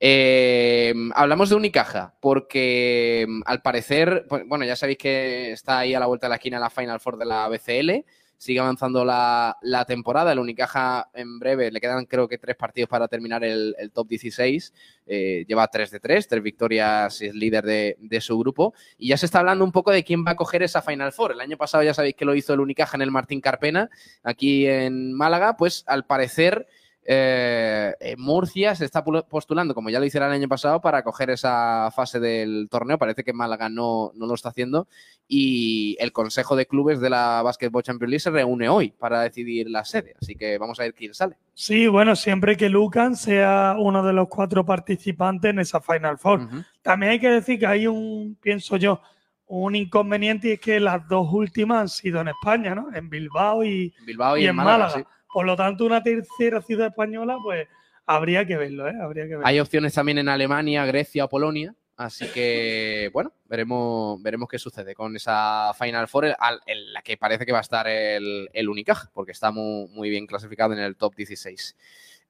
Eh, 0.00 0.92
hablamos 1.14 1.48
de 1.48 1.54
Unicaja, 1.56 2.14
porque 2.20 3.24
mm, 3.26 3.42
al 3.46 3.62
parecer, 3.62 4.26
pues, 4.28 4.42
bueno, 4.46 4.64
ya 4.64 4.76
sabéis 4.76 4.98
que 4.98 5.52
está 5.52 5.78
ahí 5.78 5.94
a 5.94 6.00
la 6.00 6.06
vuelta 6.06 6.26
de 6.26 6.30
la 6.30 6.34
esquina 6.36 6.58
la 6.58 6.68
Final 6.70 7.00
Four 7.00 7.16
de 7.16 7.24
la 7.24 7.48
BCL. 7.48 8.04
Sigue 8.44 8.60
avanzando 8.60 9.06
la, 9.06 9.56
la 9.62 9.86
temporada. 9.86 10.30
El 10.30 10.38
Unicaja 10.38 11.08
en 11.14 11.38
breve 11.38 11.70
le 11.70 11.80
quedan, 11.80 12.04
creo 12.04 12.28
que, 12.28 12.36
tres 12.36 12.54
partidos 12.56 12.90
para 12.90 13.08
terminar 13.08 13.42
el, 13.42 13.74
top 13.94 14.06
16. 14.06 14.74
Eh, 15.06 15.46
lleva 15.48 15.66
3 15.66 15.90
de 15.90 15.98
3, 15.98 16.28
tres 16.28 16.42
victorias, 16.42 17.22
es 17.22 17.34
líder 17.34 17.64
de, 17.64 17.96
de 17.98 18.20
su 18.20 18.38
grupo. 18.38 18.74
Y 18.98 19.08
ya 19.08 19.16
se 19.16 19.24
está 19.24 19.38
hablando 19.38 19.64
un 19.64 19.72
poco 19.72 19.92
de 19.92 20.04
quién 20.04 20.26
va 20.26 20.32
a 20.32 20.36
coger 20.36 20.62
esa 20.62 20.82
Final 20.82 21.12
Four. 21.12 21.32
El 21.32 21.40
año 21.40 21.56
pasado 21.56 21.84
ya 21.84 21.94
sabéis 21.94 22.16
que 22.16 22.26
lo 22.26 22.34
hizo 22.34 22.52
el 22.52 22.60
Unicaja 22.60 22.98
en 22.98 23.00
el 23.00 23.10
Martín 23.10 23.40
Carpena, 23.40 23.88
aquí 24.22 24.66
en 24.66 25.14
Málaga. 25.14 25.56
Pues 25.56 25.82
al 25.86 26.04
parecer. 26.04 26.66
Eh, 27.06 27.94
eh, 28.00 28.16
Murcia 28.16 28.74
se 28.74 28.86
está 28.86 29.04
postulando, 29.04 29.74
como 29.74 29.90
ya 29.90 30.00
lo 30.00 30.06
hiciera 30.06 30.26
el 30.26 30.32
año 30.32 30.48
pasado, 30.48 30.80
para 30.80 31.02
coger 31.02 31.30
esa 31.30 31.90
fase 31.94 32.18
del 32.18 32.68
torneo. 32.70 32.98
Parece 32.98 33.24
que 33.24 33.32
Málaga 33.32 33.68
no, 33.68 34.12
no 34.14 34.26
lo 34.26 34.34
está 34.34 34.48
haciendo. 34.48 34.88
Y 35.28 35.96
el 36.00 36.12
Consejo 36.12 36.56
de 36.56 36.66
Clubes 36.66 37.00
de 37.00 37.10
la 37.10 37.42
Basketball 37.42 37.82
Champions 37.82 38.10
League 38.10 38.20
se 38.20 38.30
reúne 38.30 38.68
hoy 38.68 38.90
para 38.90 39.20
decidir 39.20 39.68
la 39.68 39.84
sede. 39.84 40.14
Así 40.20 40.34
que 40.34 40.56
vamos 40.56 40.80
a 40.80 40.84
ver 40.84 40.94
quién 40.94 41.12
sale. 41.14 41.36
Sí, 41.52 41.86
bueno, 41.88 42.16
siempre 42.16 42.56
que 42.56 42.70
Lucan 42.70 43.16
sea 43.16 43.76
uno 43.78 44.02
de 44.02 44.12
los 44.12 44.28
cuatro 44.28 44.64
participantes 44.64 45.50
en 45.50 45.58
esa 45.58 45.80
Final 45.80 46.18
Four. 46.18 46.48
También 46.82 47.12
hay 47.12 47.20
que 47.20 47.30
decir 47.30 47.58
que 47.58 47.66
hay 47.66 47.86
un, 47.86 48.36
pienso 48.40 48.76
yo, 48.76 49.00
un 49.46 49.76
inconveniente 49.76 50.48
y 50.48 50.52
es 50.52 50.60
que 50.60 50.80
las 50.80 51.06
dos 51.06 51.28
últimas 51.30 51.82
han 51.82 51.88
sido 51.88 52.20
en 52.20 52.28
España, 52.28 52.74
¿no? 52.74 52.94
En 52.94 53.10
Bilbao 53.10 53.62
y, 53.62 53.94
Bilbao 54.06 54.38
y, 54.38 54.44
y 54.44 54.46
en 54.46 54.56
Málaga. 54.56 54.90
sí. 54.90 55.04
Por 55.34 55.44
lo 55.44 55.54
tanto, 55.56 55.84
una 55.84 56.02
tercera 56.02 56.62
ciudad 56.62 56.86
española, 56.86 57.36
pues 57.42 57.68
habría 58.06 58.46
que 58.46 58.56
verlo, 58.56 58.88
¿eh? 58.88 58.94
Habría 59.02 59.24
que 59.24 59.30
verlo. 59.30 59.46
Hay 59.46 59.60
opciones 59.60 59.92
también 59.92 60.16
en 60.18 60.28
Alemania, 60.30 60.86
Grecia 60.86 61.26
o 61.26 61.28
Polonia. 61.28 61.74
Así 61.96 62.26
que, 62.28 63.08
bueno, 63.12 63.32
veremos, 63.46 64.20
veremos 64.22 64.48
qué 64.48 64.58
sucede 64.58 64.94
con 64.94 65.14
esa 65.14 65.72
Final 65.78 66.08
Four 66.08 66.26
en 66.66 66.92
la 66.92 67.02
que 67.02 67.16
parece 67.16 67.44
que 67.46 67.52
va 67.52 67.58
a 67.58 67.62
estar 67.62 67.86
el, 67.86 68.48
el 68.52 68.68
Unicaja, 68.68 69.10
porque 69.12 69.30
está 69.32 69.50
muy, 69.52 69.88
muy 69.90 70.08
bien 70.10 70.26
clasificado 70.26 70.72
en 70.72 70.80
el 70.80 70.96
top 70.96 71.14
16. 71.14 71.76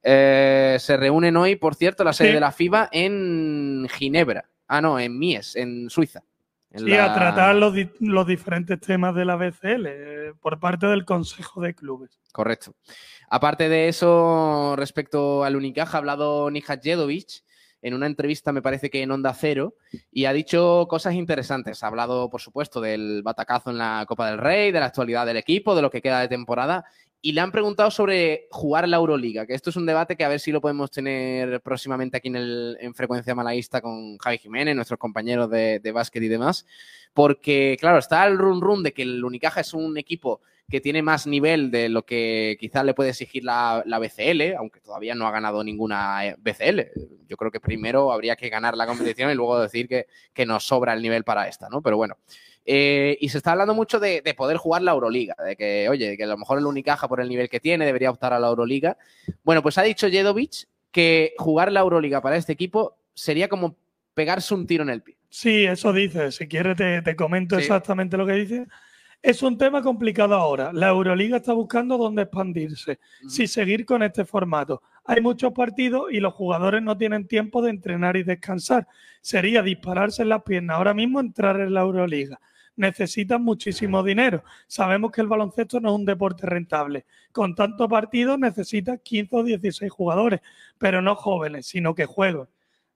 Eh, 0.03 0.77
se 0.81 0.97
reúnen 0.99 1.37
hoy, 1.39 1.57
por 1.57 1.75
cierto, 1.77 2.05
la 2.05 2.13
sede 2.13 2.29
Sí. 2.29 2.35
de 2.35 2.41
la 2.41 2.53
FIBA 2.53 2.89
en 2.93 3.87
Ginebra. 3.91 4.51
Ah, 4.69 4.83
no, 4.83 4.99
en 4.99 5.19
Mies, 5.19 5.57
en 5.57 5.89
Suiza. 5.89 6.23
Sí, 6.77 6.85
la- 6.91 7.07
a 7.07 7.15
tratar 7.15 7.55
los, 7.57 7.73
di- 7.75 7.91
los 8.01 8.27
diferentes 8.27 8.81
temas 8.81 9.15
de 9.15 9.25
la 9.25 9.37
BCL 9.37 9.87
eh, 9.87 10.33
por 10.41 10.59
parte 10.59 10.87
del 10.87 11.05
Consejo 11.05 11.61
de 11.61 11.75
Clubes. 11.75 12.19
Correcto. 12.33 12.75
Aparte 13.31 13.69
de 13.69 13.89
eso, 13.89 14.75
respecto 14.77 15.45
al 15.45 15.57
Unicaja, 15.57 15.97
ha 15.97 16.01
hablado 16.01 16.51
Nihat 16.51 16.83
Jedovic 16.83 17.43
en 17.83 17.93
una 17.95 18.07
entrevista, 18.07 18.51
me 18.51 18.63
parece 18.63 18.89
que 18.89 19.03
en 19.03 19.11
Onda 19.11 19.35
Cero, 19.35 19.75
y 20.11 20.25
ha 20.25 20.33
dicho 20.33 20.87
cosas 20.89 21.13
interesantes. 21.15 21.83
Ha 21.83 21.89
hablado, 21.89 22.31
por 22.31 22.41
supuesto, 22.41 22.81
del 22.81 23.23
batacazo 23.23 23.71
en 23.71 23.77
la 23.79 24.05
Copa 24.09 24.31
del 24.31 24.39
Rey, 24.39 24.73
de 24.73 24.81
la 24.81 24.87
actualidad 24.87 25.27
del 25.27 25.37
equipo, 25.37 25.75
de 25.77 25.83
lo 25.83 25.91
que 25.91 26.01
queda 26.01 26.21
de 26.21 26.29
temporada, 26.29 26.85
y 27.25 27.33
le 27.33 27.41
han 27.41 27.53
preguntado 27.53 27.91
sobre 27.91 28.49
jugar 28.51 28.87
la 28.87 28.99
Euroliga, 28.99 29.47
que 29.47 29.55
esto 29.55 29.71
es 29.71 29.77
un 29.77 29.87
debate 29.87 30.15
que 30.15 30.25
a 30.25 30.29
ver 30.29 30.41
si 30.41 30.53
lo 30.53 30.61
podemos 30.61 30.91
tener 30.91 31.63
próximamente 31.63 32.19
aquí 32.19 32.29
en, 32.29 32.37
el, 32.37 32.77
en 32.79 32.95
Frecuencia 32.95 33.35
Malaguista 33.35 33.81
con 33.81 34.19
Javi 34.19 34.37
Jiménez, 34.37 34.77
nuestros 34.77 34.99
compañeros 34.99 35.49
de, 35.49 35.81
de 35.81 35.91
básquet 35.91 36.23
y 36.23 36.29
demás, 36.29 36.67
porque, 37.15 37.79
claro, 37.81 37.97
está 37.97 38.27
el 38.27 38.37
run 38.37 38.61
run 38.61 38.83
de 38.83 38.93
que 38.93 39.01
el 39.01 39.25
Unicaja 39.25 39.63
es 39.63 39.73
un 39.73 39.97
equipo 39.97 40.43
que 40.69 40.83
tiene 40.83 41.01
más 41.01 41.27
nivel 41.27 41.71
de 41.71 41.89
lo 41.89 42.05
que 42.05 42.59
quizás 42.61 42.85
le 42.85 42.93
puede 42.93 43.09
exigir 43.09 43.43
la, 43.43 43.83
la 43.87 43.99
BCL, 43.99 44.57
aunque 44.59 44.81
todavía 44.81 45.15
no 45.15 45.27
ha 45.27 45.31
ganado 45.31 45.65
ninguna 45.65 46.27
eh, 46.27 46.37
BCL. 46.37 46.91
Yo 47.27 47.39
creo 47.39 47.51
que 47.51 47.59
primero 47.59 48.13
habría 48.13 48.37
que 48.37 48.51
ganar 48.51 48.77
la 48.77 48.87
competición 48.87 49.31
y 49.31 49.35
luego 49.35 49.59
decir 49.61 49.89
que, 49.89 50.09
que 50.35 50.45
nos 50.45 50.67
sobra 50.67 50.93
el 50.93 51.01
nivel 51.01 51.25
para 51.25 51.49
esta, 51.49 51.71
¿no? 51.71 51.81
Pero 51.81 51.97
bueno. 51.97 52.19
Eh, 52.67 53.19
y 53.21 53.29
se 53.29 53.39
está 53.39 53.53
hablando 53.53 53.75
mucho 53.75 54.01
de, 54.01 54.23
de 54.23 54.35
poder 54.35 54.57
jugar 54.57 54.83
la 54.83 54.93
Euroliga, 54.93 55.35
de 55.45 55.55
que, 55.55 55.89
oye, 55.89 56.17
que 56.17 56.25
a 56.25 56.29
lo 56.29 56.39
mejor 56.39 56.59
el 56.59 56.67
Unicaja 56.67 57.09
por 57.09 57.21
el 57.21 57.29
nivel 57.29 57.49
que 57.49 57.61
tiene 57.61 57.85
debería 57.85 58.11
optar 58.11 58.33
a 58.33 58.39
la 58.39 58.49
Euroliga. 58.49 58.97
Bueno, 59.43 59.63
pues 59.63 59.77
ha 59.79 59.83
dicho 59.83 60.09
Jedovic 60.09 60.67
que 60.91 61.35
jugar 61.39 61.71
la 61.73 61.81
Euroliga 61.81 62.23
para 62.23 62.37
este 62.37 62.53
equipo 62.53 62.97
sería 63.13 63.49
como 63.49 63.77
pegarse 64.15 64.55
un 64.55 64.67
tiro 64.67 64.83
en 64.83 64.91
el 64.91 65.03
pie. 65.03 65.17
Sí, 65.29 65.65
eso 65.65 65.93
dice. 65.93 66.31
Si 66.33 66.47
quieres 66.49 66.77
te, 66.77 67.03
te 67.03 67.17
comento 67.17 67.57
Sí. 67.57 67.63
exactamente 67.63 68.17
lo 68.17 68.27
que 68.27 68.33
dice. 68.35 68.67
Es 69.21 69.43
un 69.43 69.59
tema 69.59 69.83
complicado 69.83 70.35
ahora. 70.35 70.71
La 70.73 70.89
Euroliga 70.89 71.39
está 71.39 71.53
buscando 71.55 71.97
dónde 71.99 72.23
expandirse, 72.23 72.99
si 73.29 73.47
seguir 73.47 73.85
con 73.87 74.03
este 74.03 74.25
formato. 74.25 74.83
Hay 75.07 75.21
muchos 75.23 75.53
partidos 75.53 76.13
y 76.13 76.21
los 76.21 76.35
jugadores 76.35 76.83
no 76.83 76.97
tienen 76.97 77.27
tiempo 77.27 77.63
de 77.63 77.71
entrenar 77.71 78.17
y 78.17 78.23
descansar. 78.23 78.87
Sería 79.23 79.63
dispararse 79.63 80.23
en 80.23 80.29
las 80.29 80.43
piernas 80.43 80.77
ahora 80.77 80.95
mismo 80.95 81.21
entrar 81.21 81.59
en 81.61 81.73
la 81.75 81.81
Euroliga. 81.81 82.39
Necesitan 82.77 83.43
muchísimo 83.43 84.03
dinero. 84.03 84.43
Sabemos 84.67 85.13
que 85.13 85.21
el 85.21 85.29
baloncesto 85.29 85.81
no 85.81 85.91
es 85.91 85.95
un 85.95 86.05
deporte 86.05 86.47
rentable. 86.47 87.07
Con 87.33 87.55
tantos 87.55 87.89
partidos 87.89 88.39
necesitas 88.39 89.01
15 89.03 89.37
o 89.37 89.43
16 89.45 89.91
jugadores, 89.93 90.41
pero 90.79 91.01
no 91.01 91.15
jóvenes, 91.15 91.67
sino 91.67 91.95
que 91.95 92.07
jueguen. 92.07 92.49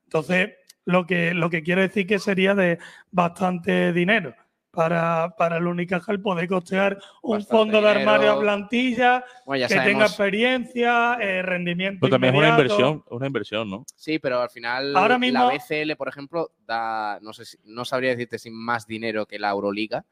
Entonces, 0.05 0.51
lo 0.85 1.07
que, 1.07 1.35
lo 1.35 1.51
que 1.51 1.63
quiero 1.63 1.83
decir 1.83 2.07
que 2.07 2.19
sería 2.19 2.55
de 2.55 2.79
bastante 3.11 3.93
dinero 3.93 4.35
para, 4.71 5.35
para 5.37 5.57
el 5.57 5.67
Unicaja 5.67 6.13
poder 6.19 6.47
costear 6.49 6.99
un 7.23 7.39
Bastante 7.39 7.51
fondo 7.57 7.81
de 7.81 7.89
dinero. 7.89 8.11
armario 8.11 8.33
a 8.33 8.41
plantilla 8.41 9.25
Bueno, 9.47 9.61
ya 9.61 9.69
que 9.69 9.75
tenga 9.75 9.85
sabemos. 10.09 10.11
experiencia, 10.11 11.15
eh, 11.21 11.43
rendimiento. 11.43 11.99
Pero 12.03 12.11
también 12.13 12.35
es 12.35 12.39
una 12.39 12.49
inmediato. 12.49 12.63
inversión, 12.75 13.05
una 13.11 13.27
inversión, 13.27 13.71
¿no? 13.71 13.85
Sí, 13.97 14.19
pero 14.19 14.41
al 14.43 14.51
final 14.51 14.97
Ahora 14.97 15.19
mismo- 15.19 15.45
la 15.47 15.53
BCL, 15.55 15.97
por 15.97 16.09
ejemplo, 16.09 16.53
da, 16.67 17.19
no 17.23 17.33
sé 17.33 17.45
si- 17.45 17.59
no 17.65 17.85
sabría 17.85 18.11
decirte 18.11 18.39
si 18.39 18.51
más 18.51 18.87
dinero 18.87 19.27
que 19.27 19.39
la 19.39 19.51
Euroliga, 19.51 20.05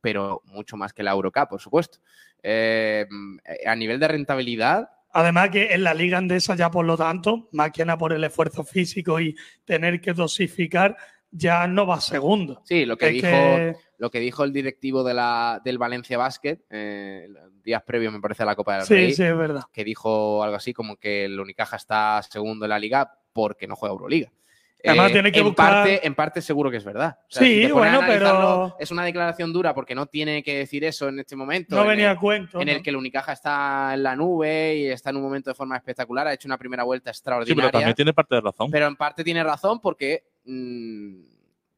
pero 0.00 0.42
mucho 0.46 0.76
más 0.76 0.92
que 0.92 1.02
la 1.02 1.12
Eurocup, 1.12 1.48
por 1.48 1.60
supuesto. 1.60 1.98
Eh, 2.42 3.06
a 3.66 3.74
nivel 3.76 3.98
de 4.00 4.08
rentabilidad, 4.08 4.88
Además 5.16 5.50
que 5.50 5.72
en 5.72 5.84
la 5.84 5.94
liga 5.94 6.18
andesa 6.18 6.56
ya 6.56 6.72
por 6.72 6.84
lo 6.84 6.96
tanto, 6.96 7.48
más 7.52 7.70
que 7.70 7.84
nada 7.84 7.96
por 7.96 8.12
el 8.12 8.24
esfuerzo 8.24 8.64
físico 8.64 9.20
y 9.20 9.36
tener 9.64 10.00
que 10.00 10.12
dosificar, 10.12 10.96
ya 11.36 11.66
no 11.66 11.86
va 11.86 12.00
segundo. 12.00 12.62
sí, 12.64 12.84
lo 12.86 12.96
que 12.96 13.06
Es 13.08 13.12
dijo 13.14 13.26
que- 13.26 13.76
lo 13.98 14.10
que 14.10 14.20
dijo 14.20 14.44
el 14.44 14.52
directivo 14.52 15.02
de 15.04 15.14
la, 15.14 15.60
del 15.64 15.78
Valencia 15.78 16.18
Basket, 16.18 16.58
eh, 16.70 17.28
días 17.62 17.82
previos 17.82 18.12
me 18.12 18.20
parece 18.20 18.42
a 18.42 18.46
la 18.46 18.56
Copa 18.56 18.74
del 18.76 18.84
Sí, 18.84 18.94
Rey, 18.94 19.12
sí, 19.14 19.22
es 19.22 19.36
verdad. 19.36 19.62
que 19.72 19.84
dijo 19.84 20.42
algo 20.42 20.56
así 20.56 20.72
como 20.72 20.96
que 20.96 21.24
el 21.26 21.38
Unicaja 21.40 21.76
está 21.76 22.20
segundo 22.22 22.64
en 22.66 22.70
la 22.70 22.78
liga 22.78 23.18
porque 23.32 23.66
no 23.66 23.76
juega 23.76 23.92
Euroliga. 23.92 24.30
Además, 24.86 25.08
Eh, 25.10 25.12
tiene 25.14 25.32
que 25.32 25.38
en, 25.38 25.46
buscar- 25.46 25.72
parte, 25.72 26.06
en 26.06 26.14
parte 26.14 26.42
seguro 26.42 26.70
que 26.70 26.76
es 26.76 26.84
verdad. 26.84 27.16
O 27.22 27.30
sea, 27.30 27.42
Sí, 27.42 27.64
si 27.64 27.72
bueno, 27.72 28.00
pero- 28.06 28.76
Es 28.78 28.90
una 28.90 29.02
declaración 29.04 29.50
dura 29.50 29.72
porque 29.74 29.94
no 29.94 30.04
tiene 30.06 30.42
que 30.42 30.58
decir 30.58 30.84
eso 30.84 31.08
en 31.08 31.20
este 31.20 31.36
momento. 31.36 31.74
No 31.74 31.82
en 31.82 31.88
venía 31.88 32.10
el- 32.10 32.16
a 32.18 32.20
cuento. 32.20 32.60
en 32.60 32.66
¿no? 32.66 32.72
el 32.72 32.82
que 32.82 32.90
el 32.90 32.96
Unicaja 32.96 33.32
está 33.32 33.94
en 33.94 34.02
la 34.02 34.14
nube 34.14 34.76
y 34.76 34.86
está 34.88 35.08
en 35.08 35.16
un 35.16 35.22
momento 35.22 35.48
de 35.48 35.54
forma 35.54 35.76
espectacular, 35.76 36.26
ha 36.26 36.34
hecho 36.34 36.48
una 36.48 36.58
primera 36.58 36.82
vuelta 36.82 37.10
Sí, 37.10 37.16
extraordinaria. 37.16 37.56
pero 37.56 37.70
también 37.70 37.94
tiene 37.94 38.12
parte 38.12 38.34
de 38.34 38.40
razón. 38.42 38.70
pero 38.70 38.86
en 38.86 38.96
parte 38.96 39.24
tiene 39.24 39.42
razón 39.42 39.80
porque 39.80 40.24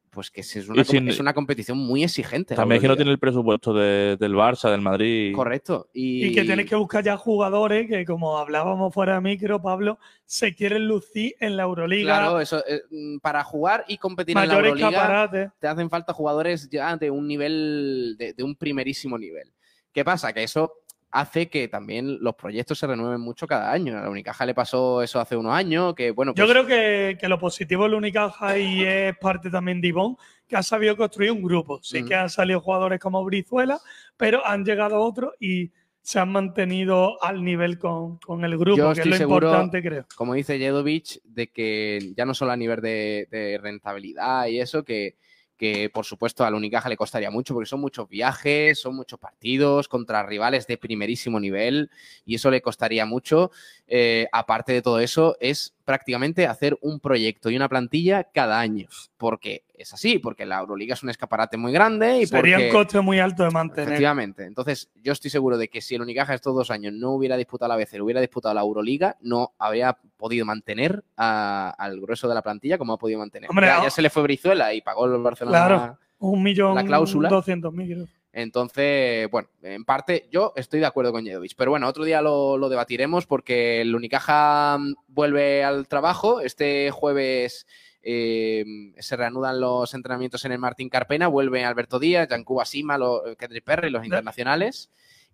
pues 0.09 0.31
que 0.31 0.41
es 0.41 0.55
una, 0.67 0.83
sin- 0.83 1.07
es 1.09 1.19
una 1.19 1.33
competición 1.33 1.77
muy 1.77 2.03
exigente. 2.03 2.55
También 2.55 2.77
es 2.77 2.81
que 2.81 2.87
no 2.87 2.95
tiene 2.95 3.11
el 3.11 3.19
presupuesto 3.19 3.71
de- 3.73 4.17
del 4.19 4.33
Barça, 4.33 4.71
del 4.71 4.81
Madrid. 4.81 5.31
Correcto. 5.35 5.89
Y, 5.93 6.25
Y 6.27 6.33
que 6.33 6.43
tienes 6.43 6.65
que 6.65 6.75
buscar 6.75 7.03
ya 7.03 7.17
jugadores 7.17 7.87
que, 7.87 8.03
como 8.03 8.37
hablábamos 8.37 8.91
fuera 8.93 9.15
de 9.15 9.21
micro, 9.21 9.61
Pablo, 9.61 9.99
se 10.25 10.55
quieren 10.55 10.87
lucir 10.87 11.35
en 11.39 11.55
la 11.55 11.63
Euroliga. 11.63 12.17
Claro, 12.17 12.39
eso, 12.39 12.63
eh, 12.67 12.81
mm, 12.89 13.19
para 13.19 13.43
jugar 13.43 13.85
y 13.87 13.97
competir 13.99 14.35
en 14.35 14.41
la 14.41 14.47
mayores 14.47 14.69
Euroliga 14.69 14.89
escaparates. 14.89 15.51
te 15.59 15.67
hacen 15.67 15.89
falta 15.89 16.13
jugadores 16.13 16.67
ya 16.69 16.97
de 16.97 17.11
un 17.11 17.27
nivel, 17.27 18.15
de, 18.17 18.33
de 18.33 18.43
un 18.43 18.55
primerísimo 18.55 19.19
nivel. 19.19 19.51
¿Qué 19.93 20.03
pasa? 20.03 20.33
Que 20.33 20.43
eso 20.43 20.71
hace 21.11 21.47
que 21.49 21.67
también 21.67 22.17
los 22.21 22.35
proyectos 22.35 22.77
se 22.79 22.87
renueven 22.87 23.21
mucho 23.21 23.47
cada 23.47 23.71
año. 23.71 23.97
A 23.97 24.01
la 24.01 24.09
Unicaja 24.09 24.45
le 24.45 24.53
pasó 24.53 25.01
eso 25.01 25.19
hace 25.19 25.35
unos 25.37 25.53
años, 25.53 25.95
que 25.95 26.11
bueno, 26.11 26.33
Yo 26.35 26.45
pues, 26.45 26.51
creo 26.51 26.65
que, 26.67 27.17
que 27.19 27.27
lo 27.29 27.39
positivo 27.39 27.83
del 27.83 27.93
Unicaja 27.95 28.57
y 28.57 28.83
es 28.83 29.17
parte 29.17 29.49
también 29.49 29.79
de 29.81 29.87
Ivonne, 29.87 30.15
que 30.47 30.55
ha 30.57 30.63
sabido 30.63 30.95
construir 30.97 31.31
un 31.31 31.41
grupo. 31.43 31.79
Sí 31.81 32.03
que 32.03 32.15
han 32.15 32.29
salido 32.29 32.59
jugadores 32.61 32.99
como 32.99 33.23
Brizuela, 33.23 33.79
pero 34.17 34.45
han 34.45 34.63
llegado 34.65 34.99
otros 34.99 35.33
y 35.39 35.71
se 36.01 36.19
han 36.19 36.31
mantenido 36.31 37.21
al 37.21 37.43
nivel 37.43 37.77
con, 37.77 38.17
con 38.19 38.45
el 38.45 38.57
grupo, 38.57 38.77
Yo 38.77 38.93
que 38.93 39.01
es 39.01 39.05
lo 39.07 39.15
seguro- 39.17 39.47
importante, 39.47 39.81
creo. 39.81 40.05
como 40.15 40.35
dice 40.35 40.57
Jedovic, 40.57 41.21
de 41.25 41.47
que 41.51 42.13
ya 42.15 42.25
no 42.25 42.33
solo 42.33 42.51
a 42.53 42.57
nivel 42.57 42.79
de, 42.79 43.27
de 43.29 43.57
rentabilidad 43.61 44.47
y 44.47 44.59
eso, 44.61 44.83
que, 44.85 45.17
que 45.57 45.89
por 45.89 46.05
supuesto 46.05 46.45
a 46.45 46.51
la 46.51 46.57
Unicaja 46.57 46.89
le 46.89 46.97
costaría 46.97 47.31
mucho 47.31 47.53
porque 47.53 47.69
son 47.69 47.81
muchos 47.81 48.07
viajes, 48.07 48.79
son 48.79 48.95
muchos 48.95 49.19
partidos 49.19 49.87
contra 49.87 50.23
rivales 50.23 50.67
de 50.67 50.77
primerísimo 50.77 51.39
nivel 51.39 51.89
y 52.25 52.35
eso 52.35 52.51
le 52.51 52.61
costaría 52.61 53.05
mucho. 53.05 53.51
Eh, 53.87 54.27
aparte 54.31 54.73
de 54.73 54.81
todo 54.81 54.99
eso, 54.99 55.35
es 55.39 55.76
prácticamente 55.87 56.45
hacer 56.45 56.77
un 56.81 56.99
proyecto 56.99 57.49
y 57.49 57.55
una 57.55 57.69
plantilla 57.69 58.25
cada 58.25 58.59
año, 58.59 58.87
porque 59.15 59.63
es 59.73 59.93
así, 59.93 60.19
porque 60.19 60.45
la 60.45 60.59
Euroliga 60.59 60.95
es 60.95 61.01
un 61.01 61.09
escaparate 61.09 61.55
muy 61.55 61.71
grande 61.71 62.19
y 62.19 62.25
Sería 62.27 62.57
porque... 62.57 62.67
un 62.67 62.73
coste 62.73 62.99
muy 62.99 63.19
alto 63.19 63.43
de 63.45 63.51
mantener. 63.51 63.87
Efectivamente. 63.87 64.43
Entonces, 64.43 64.89
yo 65.01 65.13
estoy 65.13 65.31
seguro 65.31 65.57
de 65.57 65.69
que 65.69 65.79
si 65.79 65.95
el 65.95 66.01
Unicaja 66.01 66.33
estos 66.33 66.53
dos 66.53 66.71
años 66.71 66.91
no 66.93 67.11
hubiera 67.11 67.37
disputado 67.37 67.69
la 67.69 67.77
BCL, 67.77 68.01
hubiera 68.01 68.19
disputado 68.19 68.53
la 68.53 68.61
Euroliga, 68.61 69.15
no 69.21 69.53
habría 69.57 69.97
podido 70.17 70.45
mantener 70.45 71.05
a- 71.15 71.73
al 71.77 72.01
grueso 72.01 72.27
de 72.27 72.35
la 72.35 72.41
plantilla 72.41 72.77
como 72.77 72.91
ha 72.91 72.97
podido 72.97 73.19
mantener. 73.19 73.49
Hombre, 73.49 73.67
ya, 73.67 73.79
ah- 73.79 73.83
ya 73.85 73.89
se 73.89 74.01
le 74.01 74.09
fue 74.09 74.23
Brizuela 74.23 74.73
y 74.73 74.81
pagó 74.81 75.05
el 75.05 75.21
Barcelona 75.21 75.57
Claro, 75.67 75.97
un 76.19 76.43
millón 76.43 76.75
la 76.75 76.83
cláusula. 76.83 77.29
doscientos 77.29 77.73
mil. 77.73 78.09
Entonces, 78.37 79.27
bueno, 79.31 79.49
en 79.63 79.83
parte 79.83 80.27
yo 80.31 80.53
estoy 80.55 80.79
de 80.79 80.85
acuerdo 80.85 81.11
con 81.11 81.25
Jedovic, 81.25 81.55
pero 81.57 81.71
bueno, 81.71 81.87
otro 81.87 82.03
día 82.03 82.21
lo, 82.21 82.55
lo 82.59 82.69
debatiremos 82.69 83.25
porque 83.25 83.81
el 83.81 83.95
Unicaja 83.95 84.77
mm, 84.77 84.93
vuelve 85.07 85.63
al 85.63 85.87
trabajo. 85.87 86.39
Este 86.39 86.91
jueves 86.91 87.65
eh, 88.03 88.63
se 88.99 89.15
reanudan 89.15 89.59
los 89.59 89.91
entrenamientos 89.95 90.45
en 90.45 90.51
el 90.51 90.59
Martín 90.59 90.87
Carpena, 90.87 91.27
vuelve 91.27 91.65
Alberto 91.65 91.97
Díaz, 91.97 92.27
Yancuba 92.29 92.63
Sima, 92.65 92.99
Kendrick 93.39 93.63
Perry, 93.63 93.89
los 93.89 94.05
internacionales. 94.05 94.91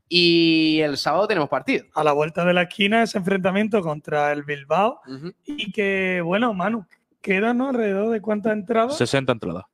Y 0.07 0.79
el 0.79 0.95
sábado 0.95 1.27
tenemos 1.27 1.49
partido. 1.49 1.85
A 1.95 2.05
la 2.05 2.13
vuelta 2.13 2.45
de 2.45 2.53
la 2.53 2.61
esquina 2.63 3.03
ese 3.03 3.17
enfrentamiento 3.17 3.81
contra 3.81 4.31
el 4.31 4.43
Bilbao 4.43 5.01
y 5.45 5.73
que, 5.73 6.21
bueno, 6.23 6.53
Manu, 6.53 6.85
quedan 7.19 7.57
¿no? 7.57 7.67
alrededor 7.67 8.11
de 8.11 8.21
cuántas 8.21 8.53
entradas. 8.53 8.97
60 8.97 9.33
entradas. 9.33 9.65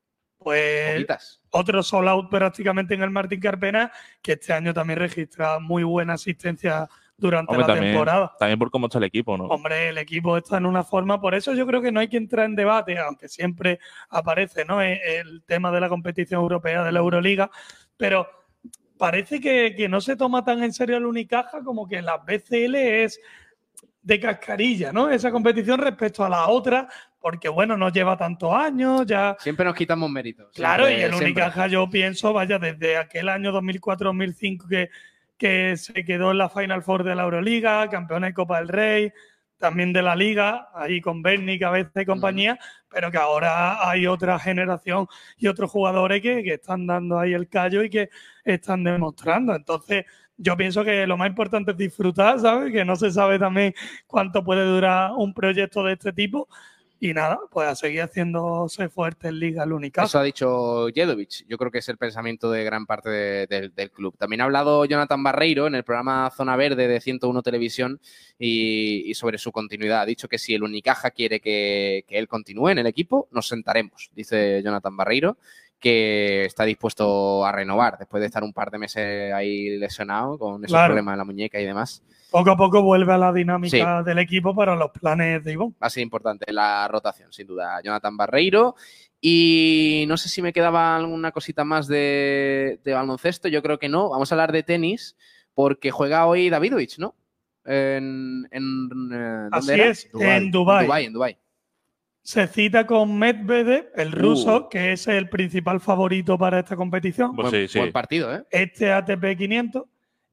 Pues 0.50 1.42
otro 1.52 1.84
sold 1.84 2.08
out 2.08 2.30
prácticamente 2.30 2.94
en 2.94 3.04
el 3.04 3.10
Martín 3.10 3.40
Carpena, 3.40 3.92
que 4.22 4.34
este 4.34 4.54
año 4.54 4.74
también 4.74 5.00
registra 5.00 5.60
muy 5.60 5.84
buena 5.84 6.14
asistencia 6.14 6.88
durante 7.18 7.52
Hombre, 7.52 7.68
la 7.68 7.74
también, 7.74 7.94
temporada. 7.94 8.36
también 8.40 8.58
por 8.60 8.72
cómo 8.72 8.88
está 8.88 8.98
el 8.98 9.04
equipo, 9.04 9.38
¿no? 9.38 9.46
Hombre, 9.46 9.90
el 9.90 9.98
equipo 9.98 10.38
está 10.38 10.58
en 10.58 10.66
una 10.66 10.84
forma, 10.84 11.20
por 11.20 11.36
eso 11.36 11.54
yo 11.54 11.68
creo 11.68 11.82
que 11.82 11.92
no 11.92 12.00
hay 12.00 12.08
que 12.08 12.18
entrar 12.18 12.46
en 12.46 12.56
debate, 12.56 12.98
aunque 12.98 13.28
siempre 13.28 13.80
aparece 14.10 14.64
¿no? 14.66 14.82
el, 14.82 14.98
el 15.04 15.44
tema 15.44 15.72
de 15.72 15.82
la 15.82 15.90
competición 15.90 16.42
europea 16.42 16.84
de 16.84 16.92
la 16.92 17.00
Euroliga, 17.00 17.52
pero 17.98 18.28
parece 18.98 19.40
que, 19.40 19.76
que 19.76 19.90
no 19.90 20.02
se 20.02 20.16
toma 20.16 20.44
tan 20.44 20.64
en 20.64 20.74
serio 20.74 20.98
el 20.98 21.06
Unicaja 21.06 21.64
como 21.64 21.88
que 21.88 22.02
la 22.02 22.18
BCL 22.18 22.76
es 22.76 23.20
de 24.02 24.20
cascarilla, 24.20 24.92
¿no? 24.92 25.10
Esa 25.10 25.32
competición 25.32 25.80
respecto 25.80 26.24
a 26.24 26.30
la 26.30 26.48
otra, 26.48 26.88
porque 27.20 27.50
bueno, 27.50 27.78
no 27.78 27.90
lleva 27.90 28.18
tantos 28.18 28.54
años, 28.54 29.06
ya 29.06 29.36
Siempre 29.40 29.66
nos 29.66 29.76
quitamos 29.76 30.10
méritos. 30.10 30.52
Claro, 30.54 30.86
siempre, 30.86 31.08
y 31.08 31.10
el. 31.10 31.14
Unicaja 31.16 31.68
yo 31.68 31.90
pienso, 31.90 32.34
vaya, 32.34 32.60
desde 32.60 32.98
aquel 32.98 33.30
año 33.30 33.52
2004-2005 33.52 34.68
que, 34.68 34.90
que 35.38 35.78
se 35.78 36.06
quedó 36.06 36.32
en 36.32 36.38
la 36.38 36.50
Final 36.50 36.84
Four 36.84 37.04
de 37.04 37.16
la 37.16 37.24
Euroliga, 37.24 37.90
campeón 37.90 38.24
de 38.24 38.34
Copa 38.34 38.60
del 38.60 38.70
Rey, 38.70 39.12
también 39.58 39.92
de 39.92 40.02
la 40.02 40.16
Liga, 40.16 40.70
ahí 40.74 41.02
con 41.02 41.22
Berni, 41.22 41.60
Cabeza 41.60 42.02
y 42.02 42.06
compañía, 42.06 42.58
pero 42.90 43.12
que 43.12 43.18
ahora 43.18 43.90
hay 43.90 44.08
otra 44.08 44.40
generación 44.40 45.08
y 45.38 45.48
otros 45.48 45.70
jugadores 45.70 46.22
que, 46.22 46.44
que 46.44 46.54
están 46.54 46.88
dando 46.88 47.20
ahí 47.20 47.34
el 47.34 47.50
callo 47.50 47.84
y 47.84 47.90
que 47.90 48.10
están 48.46 48.86
demostrando. 48.86 49.54
Entonces, 49.54 50.06
yo 50.42 50.56
pienso 50.58 50.84
que 50.84 51.06
lo 51.06 51.18
más 51.18 51.28
importante 51.30 51.72
es 51.72 51.78
disfrutar, 51.78 52.40
¿sabes? 52.40 52.72
Que 52.74 52.84
no 52.86 52.96
se 52.96 53.12
sabe 53.12 53.38
también 53.38 53.74
cuánto 54.08 54.44
puede 54.44 54.66
durar 54.66 55.12
un 55.18 55.34
proyecto 55.34 55.84
de 55.84 55.94
este 55.94 56.14
tipo. 56.14 56.48
Y 57.02 57.14
nada, 57.14 57.40
pues 57.50 57.66
a 57.66 57.76
seguir 57.76 58.02
haciéndose 58.02 58.90
fuerte 58.90 59.30
en 59.30 59.40
Liga 59.40 59.64
el 59.64 59.72
Unicaja. 59.72 60.06
Eso 60.06 60.20
ha 60.20 60.24
dicho 60.24 60.88
Jedovic. 60.94 61.46
Yo 61.48 61.58
creo 61.58 61.72
que 61.72 61.78
es 61.78 61.88
el 61.88 61.96
pensamiento 61.98 62.52
de 62.52 62.66
gran 62.66 62.86
parte 62.86 63.10
de- 63.10 63.70
del- 63.74 63.92
club. 63.92 64.18
También 64.18 64.42
ha 64.42 64.44
hablado 64.44 64.84
Jonathan 64.84 65.24
Barreiro 65.24 65.66
en 65.68 65.76
el 65.76 65.86
programa 65.86 66.30
Zona 66.36 66.58
Verde 66.58 66.90
de 66.90 67.00
101 67.00 67.42
Televisión 67.42 68.02
y, 68.38 69.14
sobre 69.14 69.38
su 69.38 69.52
continuidad. 69.54 70.02
Ha 70.02 70.06
dicho 70.06 70.28
que 70.28 70.38
si 70.38 70.54
el 70.56 70.64
Unicaja 70.64 71.12
quiere 71.12 71.40
que 71.40 72.04
él 72.10 72.28
continúe 72.28 72.68
en 72.70 72.80
el 72.80 72.88
equipo, 72.88 73.30
nos 73.32 73.48
sentaremos, 73.48 74.10
dice 74.14 74.62
Jonathan 74.62 74.98
Barreiro, 74.98 75.38
que 75.80 76.46
está 76.46 76.66
dispuesto 76.66 77.46
a 77.46 77.52
renovar 77.52 77.98
después 77.98 78.20
de 78.22 78.28
estar 78.28 78.44
un 78.44 78.54
par 78.54 78.70
de 78.72 78.78
meses 78.80 79.34
ahí 79.34 79.78
lesionado 79.78 80.38
con 80.38 80.64
esos 80.64 80.74
Claro. 80.74 80.88
problemas 80.94 81.14
en 81.14 81.18
la 81.20 81.26
muñeca 81.26 81.60
y 81.60 81.66
demás. 81.66 82.04
Poco 82.30 82.52
a 82.52 82.58
poco 82.58 82.84
vuelve 82.84 83.12
a 83.14 83.18
la 83.18 83.34
dinámica 83.34 84.00
Sí. 84.00 84.06
del 84.06 84.20
equipo 84.20 84.54
para 84.56 84.76
los 84.76 84.92
planes 84.92 85.44
de 85.44 85.54
Ivonne. 85.54 85.74
Va 85.82 85.88
a 85.88 85.90
ser 85.90 86.04
importante 86.04 86.52
la 86.54 86.88
rotación, 86.88 87.34
sin 87.34 87.48
duda. 87.48 87.82
Jonathan 87.84 88.16
Barreiro. 88.18 88.76
Y 89.22 90.06
no 90.08 90.16
sé 90.16 90.30
si 90.30 90.42
me 90.42 90.54
quedaba 90.54 90.96
alguna 90.96 91.32
cosita 91.32 91.64
más 91.66 91.88
de, 91.88 92.80
de 92.84 92.94
baloncesto. 92.94 93.48
Yo 93.48 93.62
creo 93.64 93.80
que 93.80 93.90
no. 93.90 94.10
Vamos 94.10 94.32
a 94.32 94.36
hablar 94.36 94.52
de 94.52 94.64
tenis 94.64 95.18
porque 95.54 95.92
juega 95.92 96.26
hoy 96.28 96.50
Davidovich, 96.50 97.00
¿no? 97.00 97.16
En, 97.66 98.48
en, 98.52 98.64
eh, 99.12 99.50
¿dónde 99.50 99.50
Así 99.52 99.72
era? 99.74 99.86
es, 99.88 100.10
en 100.18 100.52
Dubái. 100.52 100.82
En 100.82 100.86
Dubái, 100.88 101.06
en 101.06 101.14
Dubái. 101.14 101.38
Se 102.22 102.48
cita 102.48 102.86
con 102.86 103.18
Medvedev, 103.18 103.90
el 103.96 104.10
Uh. 104.10 104.18
ruso, 104.20 104.70
que 104.70 104.92
es 104.92 105.08
el 105.08 105.30
principal 105.30 105.80
favorito 105.80 106.38
para 106.38 106.60
esta 106.60 106.76
competición. 106.76 107.36
Pues 107.36 107.50
sí, 107.52 107.68
sí. 107.68 107.80
Buen 107.80 107.92
partido, 107.92 108.36
¿eh? 108.36 108.44
Este 108.52 108.92
ATP 108.92 109.36
500. 109.38 109.84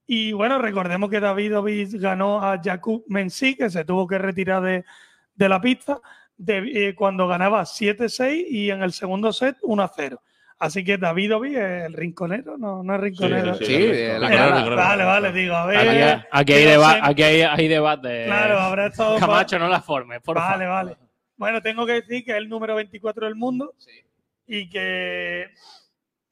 Y 0.07 0.33
bueno, 0.33 0.59
recordemos 0.59 1.11
que 1.11 1.21
Davidovich 1.21 1.95
ganó 1.99 2.43
a 2.43 2.61
Jakub 2.63 3.05
Mensik, 3.09 3.59
que 3.59 3.71
se 3.71 3.85
tuvo 3.85 4.07
que 4.07 4.19
retirar 4.19 4.63
de, 4.63 4.85
de 5.35 5.49
la 5.49 5.61
pista 5.61 6.01
de- 6.37 6.89
eh, 6.89 6.95
cuando 6.95 7.27
ganaba 7.27 7.65
7-6 7.65 8.45
y 8.49 8.71
en 8.71 8.83
el 8.83 8.93
segundo 8.93 9.33
set 9.33 9.57
1-0. 9.63 10.19
Así 10.59 10.85
que 10.85 10.97
Davidovich 10.99 11.55
es 11.57 11.85
el 11.87 11.93
rinconero, 11.93 12.57
no, 12.59 12.83
no 12.83 12.95
es 12.95 13.01
rinconero. 13.01 13.55
sí, 13.55 13.65
sí, 13.65 13.73
Sí, 13.75 13.83
Eh, 13.83 14.19
la. 14.19 14.29
Vale, 14.75 15.05
vale, 15.05 15.33
digo, 15.33 15.55
a 15.55 15.67
ver. 15.67 15.79
Aquí, 15.79 16.27
aquí 16.31 16.53
hay, 16.53 16.65
deba- 16.65 16.99
aquí 17.03 17.23
hay, 17.23 17.41
hay 17.43 17.69
debate. 17.69 18.25
Claro, 18.27 18.59
habrá 18.61 18.87
estado. 18.87 19.19
Camacho, 19.19 19.59
no 19.59 19.69
la 19.69 19.81
formes, 19.81 20.21
por 20.21 20.37
Vale, 20.37 20.67
favor. 20.67 20.85
vale. 20.85 20.97
Bueno, 21.37 21.61
tengo 21.63 21.85
que 21.87 21.93
decir 21.93 22.25
que 22.25 22.33
es 22.33 22.37
el 22.39 22.49
número 22.49 22.75
24 22.77 23.27
del 23.27 23.35
mundo 23.35 23.75
y 24.47 24.69
que, 24.71 25.47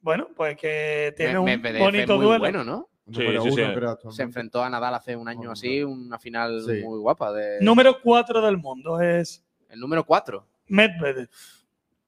bueno, 0.01 0.29
pues 0.35 0.57
que 0.57 1.13
tiene 1.15 1.39
Me- 1.39 1.55
un 1.55 1.79
bonito 1.79 2.17
duelo. 2.17 2.39
bueno, 2.39 2.63
¿no? 2.63 2.89
Sí, 3.11 3.19
Número 3.19 3.41
sí, 3.43 3.47
uno, 3.49 3.55
sí. 3.67 3.73
creo, 3.75 3.89
actualmente. 3.91 4.15
Se 4.15 4.23
enfrentó 4.23 4.63
a 4.63 4.69
Nadal 4.69 4.95
hace 4.95 5.15
un 5.15 5.27
año 5.27 5.51
así, 5.51 5.83
una 5.83 6.17
final 6.17 6.63
Sí. 6.65 6.81
muy 6.83 6.97
guapa. 6.99 7.31
De... 7.33 7.59
Número 7.61 8.01
4 8.01 8.41
del 8.41 8.57
mundo 8.57 8.99
es 8.99 9.43
El 9.69 9.79
número 9.79 10.03
4. 10.03 10.43
Medvedev. 10.67 11.29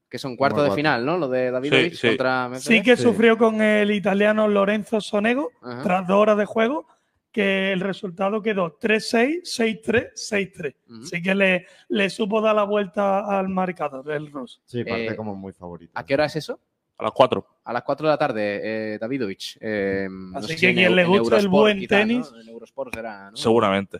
Que 0.09 0.17
son 0.17 0.35
cuartos 0.35 0.67
de 0.67 0.71
final, 0.73 1.05
¿no? 1.05 1.17
Lo 1.17 1.27
de 1.27 1.51
sí. 1.93 2.07
contra 2.07 2.47
Medvedev. 2.49 2.63
Sí 2.63 2.81
que 2.81 2.97
sufrió 2.97 3.37
con 3.37 3.61
el 3.61 3.91
italiano 3.91 4.47
Lorenzo 4.47 4.99
Sonego 4.99 5.51
Ajá. 5.61 5.83
tras 5.83 6.07
dos 6.07 6.17
horas 6.17 6.37
de 6.37 6.45
juego, 6.45 6.87
que 7.37 7.71
el 7.71 7.81
resultado 7.81 8.41
quedó 8.41 8.79
3-6, 8.79 9.41
6-3, 9.43 10.13
6-3. 10.15 10.75
Así 11.03 11.21
que 11.21 11.35
le, 11.35 11.67
le 11.89 12.09
supo 12.09 12.41
dar 12.41 12.55
la 12.55 12.63
vuelta 12.63 13.19
al 13.37 13.47
marcador 13.47 14.09
el 14.11 14.31
ruso. 14.31 14.59
Sí, 14.65 14.83
parte 14.83 15.09
Eh, 15.11 15.15
como 15.15 15.35
muy 15.35 15.53
favorito. 15.53 15.91
¿A 15.93 16.03
qué 16.03 16.15
hora 16.15 16.25
es 16.25 16.35
eso? 16.35 16.59
A 16.97 17.03
las 17.03 17.11
4. 17.11 17.45
A 17.63 17.73
las 17.73 17.83
4 17.83 18.07
de 18.07 18.11
la 18.11 18.17
tarde, 18.17 18.61
eh, 18.63 18.97
Davidovich. 18.99 19.59
Eh, 19.61 20.07
no 20.09 20.39
Así 20.39 20.47
sé 20.47 20.53
que 20.55 20.59
si 20.61 20.65
en 20.65 20.75
quien 20.77 20.95
le 20.95 21.01
en 21.03 21.07
guste 21.09 21.37
el 21.37 21.47
buen 21.47 21.77
quizás, 21.77 21.91
¿no? 21.91 22.07
tenis. 22.07 22.33
En 22.41 22.49
Eurosport 22.49 22.95
será, 22.95 23.29
¿no? 23.29 23.37
Seguramente. 23.37 23.99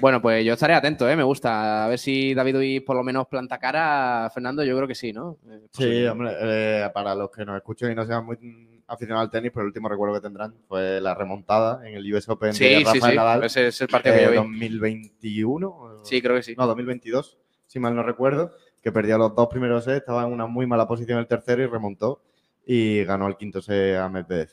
Bueno, 0.00 0.22
pues 0.22 0.42
yo 0.42 0.54
estaré 0.54 0.72
atento, 0.72 1.06
¿eh? 1.10 1.14
Me 1.14 1.22
gusta. 1.24 1.84
A 1.84 1.88
ver 1.88 1.98
si 1.98 2.32
Davidovich 2.32 2.82
por 2.86 2.96
lo 2.96 3.02
menos 3.04 3.26
planta 3.28 3.58
cara. 3.58 4.30
Fernando, 4.32 4.64
yo 4.64 4.74
creo 4.76 4.88
que 4.88 4.94
sí, 4.94 5.12
¿no? 5.12 5.36
Eh, 5.46 5.66
Sí, 5.72 6.06
hombre, 6.06 6.30
eh, 6.40 6.90
para 6.94 7.14
los 7.14 7.30
que 7.30 7.44
nos 7.44 7.58
escuchen 7.58 7.92
y 7.92 7.94
no 7.94 8.06
sean 8.06 8.24
muy 8.24 8.38
aficionados 8.86 9.26
al 9.26 9.30
tenis, 9.30 9.50
pero 9.52 9.62
el 9.62 9.68
último 9.68 9.88
recuerdo 9.88 10.14
que 10.14 10.20
tendrán 10.20 10.54
fue 10.68 11.00
la 11.00 11.14
remontada 11.14 11.86
en 11.86 11.94
el 11.94 12.14
US 12.14 12.28
Open 12.28 12.52
Sí, 12.52 12.64
de 12.64 12.76
sí, 12.78 12.84
Rafael 12.84 13.12
sí. 13.12 13.16
Nadal. 13.16 13.44
Ese 13.44 13.66
es 13.68 13.80
el 13.80 13.88
partido 13.88 14.14
que 14.14 14.22
eh, 14.22 14.24
yo 14.24 14.30
vi. 14.30 14.36
2021. 14.36 16.00
Sí, 16.04 16.20
creo 16.22 16.36
que 16.36 16.42
sí. 16.42 16.54
No, 16.56 16.66
2022, 16.66 17.38
si 17.66 17.78
mal 17.80 17.94
no 17.94 18.02
recuerdo, 18.02 18.52
que 18.82 18.92
perdió 18.92 19.18
los 19.18 19.34
dos 19.34 19.48
primeros 19.48 19.84
sets, 19.84 19.98
estaba 19.98 20.24
en 20.24 20.32
una 20.32 20.46
muy 20.46 20.66
mala 20.66 20.86
posición 20.86 21.18
el 21.18 21.26
tercero 21.26 21.62
y 21.62 21.66
remontó 21.66 22.22
y 22.66 23.04
ganó 23.04 23.28
el 23.28 23.36
quinto 23.36 23.62
set 23.62 23.96
a 23.96 24.08
Medvedev. 24.08 24.50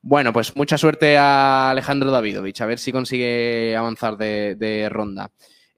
Bueno, 0.00 0.32
pues 0.32 0.54
mucha 0.56 0.78
suerte 0.78 1.16
a 1.16 1.70
Alejandro 1.70 2.10
Davidovich, 2.10 2.60
a 2.60 2.66
ver 2.66 2.78
si 2.78 2.92
consigue 2.92 3.76
avanzar 3.76 4.16
de, 4.16 4.54
de 4.54 4.88
ronda. 4.88 5.30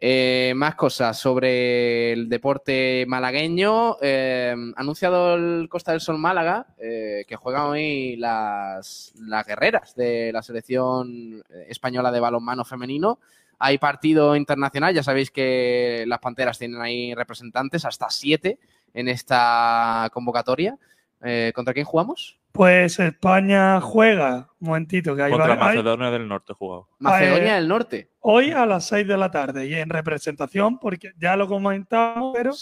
Eh, 0.02 0.54
más 0.56 0.76
cosas 0.76 1.18
sobre 1.18 2.12
el 2.12 2.30
deporte 2.30 3.04
malagueño. 3.06 3.98
Eh, 4.00 4.54
anunciado 4.76 5.34
el 5.34 5.68
Costa 5.68 5.92
del 5.92 6.00
Sol 6.00 6.16
Málaga 6.16 6.68
eh, 6.78 7.24
que 7.28 7.36
juegan 7.36 7.66
hoy 7.66 8.16
las, 8.16 9.12
las 9.20 9.46
guerreras 9.46 9.94
de 9.94 10.32
la 10.32 10.40
selección 10.40 11.44
española 11.68 12.10
de 12.10 12.20
balonmano 12.20 12.64
femenino. 12.64 13.18
Hay 13.58 13.76
partido 13.76 14.36
internacional, 14.36 14.94
ya 14.94 15.02
sabéis 15.02 15.30
que 15.30 16.04
las 16.06 16.20
Panteras 16.20 16.58
tienen 16.58 16.80
ahí 16.80 17.14
representantes, 17.14 17.84
hasta 17.84 18.08
siete 18.08 18.58
en 18.94 19.06
esta 19.06 20.08
convocatoria. 20.14 20.78
Eh, 21.22 21.52
¿Contra 21.54 21.74
quién 21.74 21.84
jugamos? 21.86 22.38
Pues 22.52 22.98
España 22.98 23.80
juega, 23.80 24.48
un 24.58 24.68
momentito, 24.68 25.14
que 25.14 25.22
hay 25.22 25.30
Contra 25.30 25.54
va- 25.54 25.68
hay- 25.70 25.76
Macedonia 25.76 26.10
del 26.10 26.26
Norte 26.26 26.52
jugado. 26.54 26.88
Macedonia 26.98 27.52
Eh, 27.52 27.56
del 27.60 27.68
Norte. 27.68 28.10
Hoy 28.20 28.50
a 28.50 28.66
las 28.66 28.86
6 28.88 29.06
de 29.06 29.16
la 29.16 29.30
tarde 29.30 29.66
y 29.66 29.74
en 29.74 29.88
representación, 29.88 30.78
porque 30.78 31.12
ya 31.18 31.36
lo 31.36 31.46
comentamos, 31.46 32.32
pero 32.36 32.52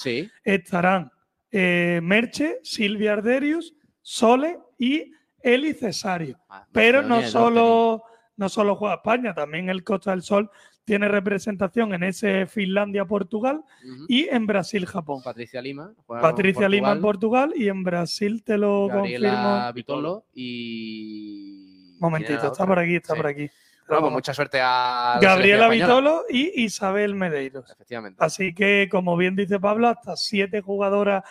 estarán 0.45 1.11
eh, 1.51 2.01
Merche, 2.03 2.59
Silvia 2.63 3.15
Arderius, 3.15 3.75
Sole 4.03 4.59
y 4.79 5.13
Eli 5.41 5.73
Cesario. 5.73 6.39
Pero 6.73 7.03
no 7.03 7.23
solo, 7.23 8.03
no 8.37 8.49
solo 8.51 8.77
juega 8.77 8.97
España, 8.97 9.33
también 9.35 9.71
el 9.71 9.83
Costa 9.83 10.11
del 10.11 10.21
Sol 10.23 10.51
tiene 10.89 11.07
representación 11.07 11.93
en 11.93 12.03
ese 12.03 12.47
Finlandia-Portugal 12.47 13.63
y 14.09 14.27
en 14.29 14.47
Brasil-Japón. 14.47 15.21
Patricia 15.23 15.61
Lima. 15.61 15.93
Patricia 16.07 16.67
Lima 16.67 16.93
en 16.93 17.03
Portugal, 17.03 17.53
y 17.55 17.69
en 17.69 17.85
Brasil 17.85 18.43
te 18.43 18.57
lo 18.57 18.87
Gabriela 18.89 19.29
confirmo. 19.29 19.73
Vitolo 19.75 20.25
y. 20.35 21.95
Momentito, 22.01 22.29
¿quién 22.29 22.39
era 22.39 22.47
la 22.47 22.53
está 22.53 22.67
por 22.67 22.79
aquí, 22.79 22.95
está 22.97 23.13
Sí. 23.13 23.17
por 23.19 23.27
aquí. 23.27 23.51
Bueno, 23.87 24.01
pues 24.03 24.13
mucha 24.13 24.33
suerte 24.35 24.61
a. 24.63 25.19
la 25.21 25.29
Gabriela. 25.29 25.69
Vitolo 25.69 26.25
y 26.31 26.63
Isabel 26.65 27.15
Medeiros. 27.15 27.71
Efectivamente. 27.71 28.17
Así 28.25 28.55
que, 28.55 28.89
como 28.91 29.17
bien 29.17 29.37
dice 29.37 29.61
Pablo, 29.61 29.89
hasta 29.89 30.17
siete 30.17 30.63
jugadoras, 30.63 31.23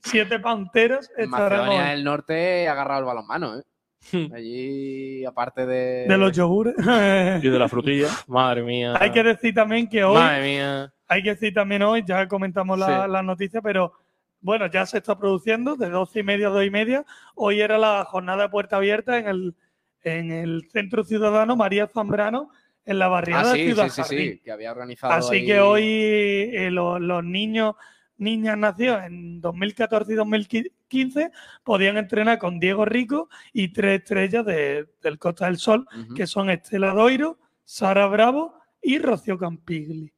siete 0.00 0.40
panteras 0.40 1.10
estarán 1.16 1.60
Macedonia 1.60 1.90
del 1.92 2.02
Norte 2.04 2.66
ha 2.68 2.72
agarrado 2.72 3.00
el 3.00 3.06
balonmano, 3.06 3.58
¿eh? 3.58 3.62
Allí, 4.34 5.24
aparte 5.24 5.66
de. 5.66 6.06
de 6.08 6.18
los 6.18 6.32
yogures. 6.32 6.74
Y 7.42 7.48
de 7.48 7.58
la 7.58 7.68
frutilla. 7.68 8.08
Madre 8.26 8.62
mía. 8.62 8.94
hay 8.98 9.10
que 9.10 9.22
decir 9.22 9.54
también 9.54 9.88
que 9.88 10.04
hoy, 10.04 10.14
Madre 10.16 10.42
mía. 10.42 10.92
hay 11.08 11.22
que 11.22 11.30
decir 11.30 11.54
también 11.54 11.82
hoy, 11.82 12.02
ya 12.06 12.26
comentamos 12.28 12.78
la, 12.78 13.04
Sí. 13.04 13.10
la 13.10 13.22
noticia, 13.22 13.60
pero 13.62 13.92
bueno, 14.40 14.66
ya 14.70 14.84
se 14.86 14.98
está 14.98 15.18
produciendo 15.18 15.74
de 15.76 15.88
doce 15.88 16.20
y 16.20 16.22
media 16.22 16.48
a 16.48 16.50
dos 16.50 16.64
y 16.64 16.70
media. 16.70 17.04
Hoy 17.34 17.60
era 17.60 17.78
la 17.78 18.04
jornada 18.04 18.42
de 18.44 18.48
puerta 18.50 18.76
abierta 18.76 19.16
en 19.18 19.26
el, 19.28 19.54
en 20.02 20.30
el 20.32 20.68
Centro 20.70 21.02
Ciudadano 21.02 21.56
María 21.56 21.86
Zambrano, 21.86 22.50
en 22.84 22.98
la 22.98 23.08
barriada 23.08 23.52
Ah, 23.52 23.54
de 23.54 23.64
Ciudad 23.64 23.84
sí, 23.84 23.90
sí, 23.90 24.02
Jardín. 24.02 24.32
sí, 24.34 24.40
que 24.44 24.52
había 24.52 24.70
organizado. 24.70 25.14
Así 25.14 25.36
ahí- 25.36 25.46
que 25.46 25.60
hoy 25.60 25.82
eh, 25.84 26.68
lo- 26.70 26.98
los 26.98 27.24
niños, 27.24 27.74
niñas 28.18 28.56
nacidos 28.58 29.02
en 29.04 29.40
2014 29.40 30.12
y 30.12 30.16
2015 30.16 31.30
podían 31.62 31.96
entrenar 31.96 32.38
con 32.38 32.58
Diego 32.60 32.84
Rico 32.84 33.28
y 33.52 33.68
tres 33.72 34.00
estrellas 34.00 34.44
de- 34.46 34.86
del 35.02 35.18
Costa 35.18 35.46
del 35.46 35.56
Sol, 35.58 35.86
que 36.14 36.26
son 36.26 36.50
Estela 36.50 36.92
Doiro, 36.92 37.38
Sara 37.64 38.06
Bravo 38.06 38.54
y 38.82 38.98
Rocío 38.98 39.38
Campigli. 39.38 40.12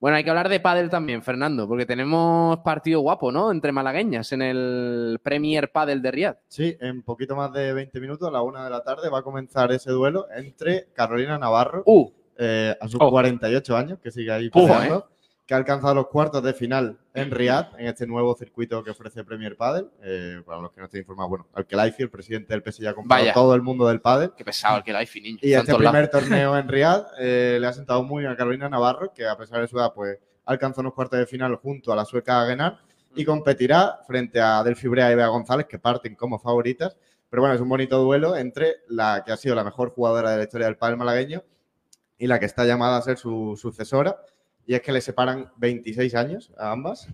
Bueno, 0.00 0.16
hay 0.16 0.22
que 0.22 0.30
hablar 0.30 0.48
de 0.48 0.60
pádel 0.60 0.88
también, 0.90 1.22
Fernando, 1.24 1.66
porque 1.66 1.84
tenemos 1.84 2.58
partido 2.60 3.00
guapo, 3.00 3.32
¿no? 3.32 3.50
Entre 3.50 3.72
malagueñas 3.72 4.30
en 4.32 4.42
el 4.42 5.18
Premier 5.20 5.72
Padel 5.72 6.00
de 6.00 6.10
Riyadh. 6.12 6.36
Sí, 6.46 6.76
en 6.80 7.02
poquito 7.02 7.34
más 7.34 7.52
de 7.52 7.72
20 7.72 7.98
minutos, 8.00 8.28
a 8.28 8.30
la 8.30 8.42
una 8.42 8.62
de 8.62 8.70
la 8.70 8.84
tarde, 8.84 9.10
va 9.10 9.18
a 9.18 9.22
comenzar 9.22 9.72
ese 9.72 9.90
duelo 9.90 10.28
entre 10.36 10.86
Carolina 10.94 11.36
Navarro, 11.36 11.82
Uh, 11.84 12.12
eh, 12.38 12.76
a 12.80 12.86
sus 12.86 13.00
Oh. 13.02 13.10
48 13.10 13.76
años, 13.76 13.98
que 13.98 14.12
sigue 14.12 14.30
ahí 14.30 14.50
peleando, 14.50 15.08
que 15.48 15.54
ha 15.54 15.56
alcanzado 15.56 15.94
los 15.94 16.08
cuartos 16.08 16.42
de 16.42 16.52
final 16.52 16.98
en 17.14 17.30
Riyadh, 17.30 17.70
en 17.78 17.86
este 17.86 18.06
nuevo 18.06 18.34
circuito 18.34 18.84
que 18.84 18.90
ofrece 18.90 19.24
Premier 19.24 19.56
Padel. 19.56 19.88
Eh, 20.02 20.42
para 20.44 20.60
los 20.60 20.70
que 20.72 20.80
no 20.80 20.84
estén 20.84 21.00
informados, 21.00 21.30
bueno, 21.30 21.46
Alkelaifi, 21.54 22.02
el 22.02 22.10
presidente 22.10 22.52
del 22.52 22.62
PSG, 22.62 22.86
ha 22.86 22.92
comprado 22.92 23.22
Vaya. 23.22 23.32
todo 23.32 23.54
el 23.54 23.62
mundo 23.62 23.88
del 23.88 24.02
pádel. 24.02 24.32
qué 24.36 24.44
pesado 24.44 24.82
el 24.84 24.94
hay, 24.94 25.08
niño. 25.22 25.38
Y 25.40 25.54
este 25.54 25.72
lados. 25.72 25.78
primer 25.78 26.10
torneo 26.10 26.54
en 26.58 26.68
Riyadh 26.68 27.06
eh, 27.18 27.56
le 27.58 27.66
ha 27.66 27.72
sentado 27.72 28.02
muy 28.02 28.24
bien 28.24 28.32
a 28.32 28.36
Carolina 28.36 28.68
Navarro, 28.68 29.10
que 29.14 29.26
a 29.26 29.38
pesar 29.38 29.62
de 29.62 29.68
su 29.68 29.78
edad, 29.78 29.94
pues 29.94 30.18
alcanzó 30.44 30.82
unos 30.82 30.92
cuartos 30.92 31.18
de 31.18 31.26
final 31.26 31.56
junto 31.56 31.94
a 31.94 31.96
la 31.96 32.04
sueca 32.04 32.42
Aguenar 32.42 32.80
y 33.16 33.24
competirá 33.24 34.00
frente 34.06 34.42
a 34.42 34.62
Delphi 34.62 34.86
Brea 34.88 35.10
y 35.10 35.14
Bea 35.14 35.28
González, 35.28 35.64
que 35.64 35.78
parten 35.78 36.14
como 36.14 36.38
favoritas. 36.38 36.98
Pero 37.30 37.40
bueno, 37.40 37.54
es 37.54 37.60
un 37.62 37.70
bonito 37.70 37.96
duelo 37.96 38.36
entre 38.36 38.82
la 38.88 39.22
que 39.24 39.32
ha 39.32 39.36
sido 39.38 39.54
la 39.54 39.64
mejor 39.64 39.92
jugadora 39.92 40.30
de 40.30 40.36
la 40.36 40.42
historia 40.42 40.66
del 40.66 40.76
pádel 40.76 40.98
malagueño 40.98 41.42
y 42.18 42.26
la 42.26 42.38
que 42.38 42.44
está 42.44 42.66
llamada 42.66 42.98
a 42.98 43.02
ser 43.02 43.16
su 43.16 43.58
sucesora. 43.58 44.18
Y 44.68 44.74
es 44.74 44.82
que 44.82 44.92
le 44.92 45.00
separan 45.00 45.50
26 45.56 46.14
años 46.14 46.52
a 46.58 46.70
ambas. 46.72 47.08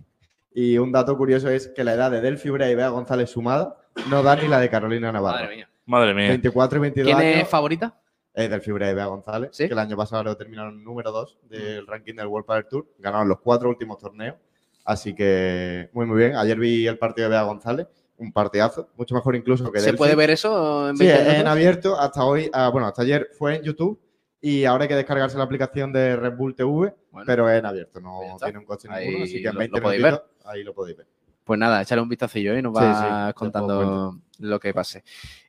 Y 0.53 0.77
un 0.77 0.91
dato 0.91 1.15
curioso 1.17 1.49
es 1.49 1.69
que 1.69 1.85
la 1.85 1.93
edad 1.93 2.11
de 2.11 2.19
Delphi 2.19 2.49
Brea 2.49 2.69
y 2.69 2.75
Bea 2.75 2.89
González 2.89 3.29
sumada 3.29 3.77
no 4.09 4.21
da 4.23 4.35
ni 4.35 4.49
la 4.49 4.59
de 4.59 4.69
Carolina 4.69 5.09
Navarro. 5.09 5.39
Madre 5.45 5.55
mía. 5.55 5.69
Madre 5.85 6.13
mía. 6.13 6.27
24 6.27 6.77
y 6.77 6.81
22 6.81 7.07
¿Quién 7.15 7.17
años. 7.29 7.43
es 7.43 7.47
favorita? 7.47 7.97
Es 8.33 8.49
del 8.49 8.59
Fibra 8.59 8.87
de 8.87 8.93
Bea 8.93 9.05
González, 9.05 9.51
¿Sí? 9.53 9.67
que 9.67 9.71
el 9.73 9.79
año 9.79 9.95
pasado 9.95 10.21
lo 10.25 10.35
terminaron 10.35 10.83
número 10.83 11.13
2 11.13 11.37
del 11.43 11.87
ranking 11.87 12.15
del 12.15 12.27
World 12.27 12.45
Padel 12.45 12.65
Tour. 12.67 12.85
Ganaron 12.99 13.29
los 13.29 13.39
cuatro 13.39 13.69
últimos 13.69 13.97
torneos. 13.99 14.35
Así 14.83 15.15
que 15.15 15.89
muy, 15.93 16.05
muy 16.05 16.17
bien. 16.17 16.35
Ayer 16.35 16.59
vi 16.59 16.85
el 16.85 16.97
partido 16.97 17.29
de 17.29 17.35
Bea 17.35 17.43
González, 17.43 17.87
un 18.17 18.33
partidazo, 18.33 18.89
mucho 18.97 19.15
mejor 19.15 19.37
incluso 19.37 19.71
que 19.71 19.79
¿Se 19.79 19.85
Delphi. 19.85 19.97
puede 19.97 20.15
ver 20.15 20.31
eso 20.31 20.89
en 20.89 20.97
Sí, 20.97 21.05
20 21.07 21.37
en 21.39 21.47
abierto 21.47 21.97
hasta 21.97 22.25
hoy, 22.25 22.49
ah, 22.51 22.67
bueno, 22.67 22.87
hasta 22.87 23.03
ayer 23.03 23.29
fue 23.37 23.55
en 23.55 23.63
YouTube 23.63 23.97
y 24.41 24.65
ahora 24.65 24.83
hay 24.83 24.87
que 24.87 24.95
descargarse 24.95 25.37
la 25.37 25.43
aplicación 25.45 25.91
de 25.93 26.15
Red 26.15 26.33
Bull 26.35 26.55
TV, 26.55 26.93
Bueno, 27.11 27.25
pero 27.25 27.49
es 27.49 27.59
en 27.59 27.65
abierto, 27.65 27.99
no 27.99 28.19
tiene 28.43 28.59
un 28.59 28.65
coste 28.65 28.87
Ahí 28.91 29.05
ninguno, 29.07 29.23
así 29.25 29.41
que 29.41 29.47
en 29.47 29.53
lo- 29.53 29.59
20 29.59 29.77
lo 29.77 29.83
podéis 29.83 30.03
minutitos 30.03 30.29
ahí 30.45 30.63
lo 30.63 30.73
podéis 30.73 30.97
ver. 30.97 31.07
Pues 31.43 31.59
nada, 31.59 31.81
échale 31.81 32.01
un 32.01 32.09
vistacillo 32.09 32.57
y 32.57 32.61
nos 32.61 32.73
Sí, 32.77 32.83
sí, 32.83 32.89
vas 32.91 33.33
contando 33.35 34.19
lo 34.39 34.59
que 34.59 34.73
pase. 34.73 35.03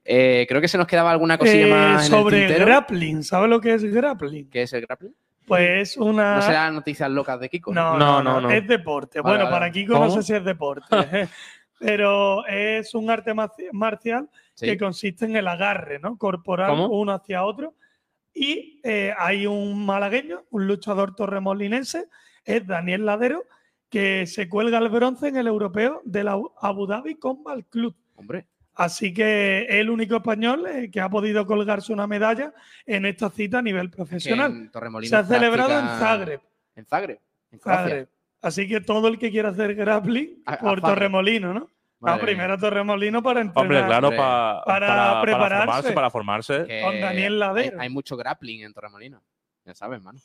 Eh, 0.04 0.44
creo 0.48 0.60
que 0.60 0.68
se 0.68 0.76
nos 0.78 0.86
quedaba 0.86 1.10
alguna 1.10 1.38
cosilla 1.38 1.66
Eh, 1.66 1.70
más 1.70 2.06
en 2.08 2.14
el 2.14 2.20
sobre 2.20 2.38
tintero. 2.46 2.66
grappling, 2.66 3.22
¿sabes 3.22 3.48
lo 3.50 3.60
que 3.60 3.74
es 3.74 3.84
grappling? 3.84 4.50
¿Qué 4.50 4.62
es 4.62 4.72
el 4.74 4.82
grappling? 4.82 5.14
Pues 5.46 5.90
es 5.92 5.96
una... 5.96 6.36
No 6.36 6.42
serán 6.42 6.74
noticias 6.74 7.08
locas 7.10 7.38
de 7.40 7.48
Kiko. 7.48 7.72
No, 7.72 7.96
No, 7.96 7.98
no, 7.98 8.22
no, 8.22 8.40
no, 8.42 8.48
no. 8.48 8.50
es 8.50 8.66
deporte. 8.66 9.20
Vale, 9.20 9.36
bueno, 9.36 9.44
vale. 9.44 9.54
para 9.56 9.70
Kiko 9.72 9.92
¿Cómo? 9.94 10.06
no 10.06 10.10
sé 10.12 10.22
si 10.22 10.34
es 10.34 10.44
deporte, 10.44 10.86
pero 11.78 12.46
es 12.46 12.94
un 12.94 13.08
arte 13.10 13.32
marci- 13.34 13.68
marcial 13.72 14.28
Sí. 14.54 14.66
que 14.66 14.78
consiste 14.78 15.24
en 15.26 15.36
el 15.36 15.46
agarre, 15.48 15.98
¿no? 15.98 16.16
Corporal 16.18 16.70
¿Cómo? 16.70 16.88
uno 16.88 17.12
hacia 17.12 17.44
otro. 17.44 17.74
Y 18.38 18.80
eh, 18.84 19.14
hay 19.16 19.46
un 19.46 19.86
malagueño, 19.86 20.44
un 20.50 20.66
luchador 20.66 21.16
torremolinense, 21.16 22.04
es 22.44 22.66
Daniel 22.66 23.06
Ladero, 23.06 23.44
que 23.88 24.26
se 24.26 24.46
cuelga 24.46 24.76
el 24.78 24.90
bronce 24.90 25.28
en 25.28 25.36
el 25.36 25.46
europeo 25.46 26.02
de 26.04 26.22
la 26.22 26.38
Abu 26.60 26.86
Dhabi 26.86 27.14
Combat 27.14 27.64
Club. 27.70 27.94
Hombre, 28.14 28.46
Así 28.74 29.14
que 29.14 29.62
es 29.62 29.76
el 29.76 29.88
único 29.88 30.16
español 30.16 30.66
eh, 30.66 30.90
que 30.90 31.00
ha 31.00 31.08
podido 31.08 31.46
colgarse 31.46 31.94
una 31.94 32.06
medalla 32.06 32.52
en 32.84 33.06
esta 33.06 33.30
cita 33.30 33.60
a 33.60 33.62
nivel 33.62 33.88
profesional. 33.88 34.70
Se 35.08 35.16
ha 35.16 35.24
celebrado 35.24 35.78
en 35.78 35.86
Zagreb. 35.98 36.40
En 36.74 36.84
Zagreb. 36.84 37.18
En 37.52 37.58
Croacia. 37.58 37.84
Zagreb. 37.88 38.08
Así 38.42 38.68
que 38.68 38.82
todo 38.82 39.08
el 39.08 39.18
que 39.18 39.30
quiera 39.30 39.48
hacer 39.48 39.74
grappling 39.74 40.42
A- 40.44 40.58
por. 40.58 40.82
Torremolino, 40.82 41.54
¿no? 41.54 41.70
Madre 42.00 42.18
no, 42.20 42.26
primero 42.26 42.58
Torremolino 42.58 43.22
para 43.22 43.40
entrenar. 43.40 43.62
Hombre, 43.62 43.86
claro, 43.86 44.10
pa- 44.16 44.62
Para 44.66 44.86
para, 44.86 45.20
prepararse. 45.22 45.48
para 45.56 45.66
formarse, 45.66 45.92
para 45.92 46.10
formarse. 46.10 46.64
Que 46.66 46.82
Con 46.82 47.00
Daniel 47.00 47.38
Ladero. 47.38 47.80
hay 47.80 47.88
mucho 47.88 48.16
grappling 48.16 48.64
en 48.64 48.72
Torremolinos. 48.74 49.22
Ya 49.64 49.74
sabes, 49.74 50.02
mano. 50.02 50.18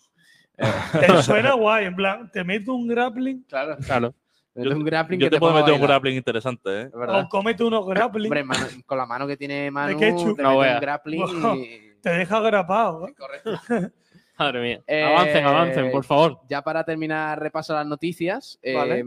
Te 0.58 1.24
suena 1.24 1.54
guay, 1.56 1.86
en 1.86 1.96
plan, 1.96 2.30
te 2.32 2.44
meto 2.44 2.74
un 2.74 2.88
grappling 2.88 3.44
Claro. 3.48 3.78
Claro. 3.86 4.14
Es 4.54 4.66
un 4.68 4.84
grappling 4.84 5.18
Yo 5.20 5.28
que 5.28 5.32
te 5.32 5.40
puedo 5.40 5.54
meter 5.54 5.74
un 5.74 5.82
grappling 5.82 6.18
interesante, 6.18 6.82
¿eh? 6.82 6.90
O 6.94 7.30
cómete 7.30 7.64
unos 7.64 7.88
grappling, 7.88 8.26
Hombre, 8.26 8.44
mano- 8.44 8.68
con 8.86 8.98
la 8.98 9.06
mano 9.06 9.26
que 9.26 9.38
tiene 9.38 9.72
Manu, 9.72 9.98
ketchup. 9.98 10.36
te 10.36 10.44
No 10.44 10.58
un 10.58 10.80
grappling 10.82 11.22
Wow. 11.42 11.56
y... 11.56 11.94
te 12.02 12.10
deja 12.10 12.40
grapado. 12.42 13.08
¿eh? 13.08 13.14
Correcto. 13.18 13.52
Madre 14.38 14.62
mía. 14.62 14.82
Eh, 14.88 15.04
Avancen, 15.04 15.46
avancen, 15.46 15.92
por 15.92 16.04
favor. 16.04 16.40
Ya 16.50 16.62
para 16.62 16.84
terminar, 16.84 17.40
repaso 17.40 17.74
las 17.74 17.86
noticias. 17.88 18.60
Vale. 18.76 19.00
eh, 19.00 19.04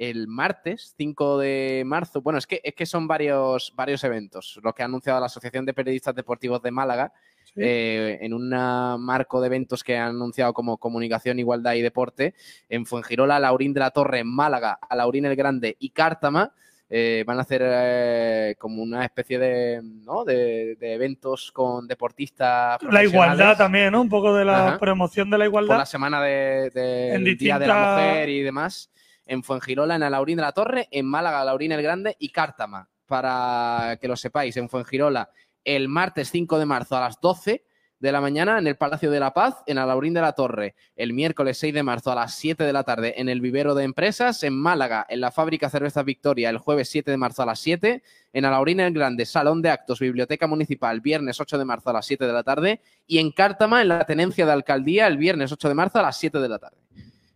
el 0.00 0.26
martes 0.28 0.94
5 0.96 1.38
de 1.38 1.82
marzo, 1.84 2.22
bueno, 2.22 2.38
es 2.38 2.46
que, 2.46 2.60
es 2.64 2.74
que 2.74 2.86
son 2.86 3.06
varios, 3.06 3.72
varios 3.76 4.02
eventos 4.02 4.58
los 4.62 4.74
que 4.74 4.82
ha 4.82 4.86
anunciado 4.86 5.20
la 5.20 5.26
Asociación 5.26 5.66
de 5.66 5.74
Periodistas 5.74 6.14
Deportivos 6.14 6.62
de 6.62 6.70
Málaga 6.70 7.12
Sí. 7.44 7.54
eh, 7.64 8.18
en 8.22 8.32
un 8.32 8.48
marco 8.48 9.40
de 9.40 9.48
eventos 9.48 9.82
que 9.82 9.96
han 9.96 10.10
anunciado 10.10 10.52
como 10.54 10.78
Comunicación, 10.78 11.38
Igualdad 11.40 11.74
y 11.74 11.82
Deporte 11.82 12.34
en 12.68 12.86
Fuengirola, 12.86 13.40
Laurín 13.40 13.72
de 13.74 13.80
la 13.80 13.90
Torre, 13.90 14.20
en 14.20 14.28
Málaga, 14.28 14.78
a 14.88 14.94
Laurín 14.94 15.24
el 15.24 15.34
Grande 15.34 15.76
y 15.80 15.90
Cártama. 15.90 16.52
eh, 16.88 17.22
van 17.26 17.38
a 17.38 17.42
hacer 17.42 17.62
eh, 17.64 18.54
como 18.58 18.82
una 18.82 19.04
especie 19.04 19.38
de, 19.38 19.80
¿no? 19.82 20.24
de, 20.24 20.76
de 20.76 20.94
eventos 20.94 21.50
con 21.52 21.86
deportistas. 21.88 22.80
la 22.82 23.04
igualdad 23.04 23.56
también, 23.56 23.92
¿no? 23.92 24.00
Un 24.00 24.08
poco 24.08 24.34
de 24.34 24.44
la 24.44 24.68
Ajá. 24.68 24.78
promoción 24.78 25.28
de 25.30 25.38
la 25.38 25.44
por 25.44 25.48
igualdad. 25.50 25.78
la 25.78 25.86
semana 25.86 26.22
de, 26.22 26.70
de- 26.70 27.14
En 27.14 27.24
del 27.24 27.36
Día 27.36 27.58
de 27.58 27.66
la 27.66 27.74
Mujer 27.96 28.28
y 28.28 28.42
demás, 28.42 28.90
en 29.30 29.44
Fuengirola, 29.44 29.94
en 29.94 30.02
Alaurín 30.02 30.36
de 30.36 30.42
la 30.42 30.52
Torre, 30.52 30.88
en 30.90 31.06
Málaga, 31.06 31.44
Laurín 31.44 31.70
el 31.70 31.82
Grande 31.82 32.16
y 32.18 32.30
Cártama. 32.30 32.90
Para 33.06 33.96
que 34.00 34.08
lo 34.08 34.16
sepáis, 34.16 34.56
en 34.56 34.68
Fuengirola, 34.68 35.30
el 35.64 35.88
martes 35.88 36.30
5 36.30 36.58
de 36.58 36.66
marzo 36.66 36.96
a 36.96 37.00
las 37.00 37.20
12 37.20 37.64
de 38.00 38.12
la 38.12 38.20
mañana 38.20 38.58
en 38.58 38.66
el 38.66 38.76
Palacio 38.76 39.08
de 39.10 39.20
la 39.20 39.32
Paz, 39.32 39.62
en 39.66 39.78
Alaurín 39.78 40.14
de 40.14 40.20
la 40.20 40.32
Torre, 40.32 40.74
el 40.96 41.12
miércoles 41.12 41.58
6 41.58 41.74
de 41.74 41.82
marzo 41.84 42.10
a 42.10 42.16
las 42.16 42.34
7 42.34 42.64
de 42.64 42.72
la 42.72 42.82
tarde 42.82 43.14
en 43.18 43.28
el 43.28 43.40
Vivero 43.40 43.76
de 43.76 43.84
Empresas, 43.84 44.42
en 44.42 44.58
Málaga, 44.58 45.06
en 45.08 45.20
la 45.20 45.30
Fábrica 45.30 45.70
Cervezas 45.70 46.04
Victoria, 46.04 46.50
el 46.50 46.58
jueves 46.58 46.88
7 46.88 47.08
de 47.10 47.16
marzo 47.16 47.42
a 47.42 47.46
las 47.46 47.60
7, 47.60 48.02
en 48.32 48.44
Alaurín 48.44 48.80
el 48.80 48.92
Grande, 48.92 49.26
Salón 49.26 49.62
de 49.62 49.70
Actos, 49.70 50.00
Biblioteca 50.00 50.48
Municipal, 50.48 51.00
viernes 51.00 51.40
8 51.40 51.56
de 51.56 51.64
marzo 51.64 51.90
a 51.90 51.92
las 51.92 52.06
7 52.06 52.26
de 52.26 52.32
la 52.32 52.42
tarde, 52.42 52.80
y 53.06 53.18
en 53.18 53.30
Cártama, 53.30 53.80
en 53.82 53.88
la 53.88 54.04
Tenencia 54.04 54.44
de 54.44 54.52
Alcaldía, 54.52 55.06
el 55.06 55.18
viernes 55.18 55.52
8 55.52 55.68
de 55.68 55.74
marzo 55.74 56.00
a 56.00 56.02
las 56.02 56.16
7 56.16 56.40
de 56.40 56.48
la 56.48 56.58
tarde. 56.58 56.78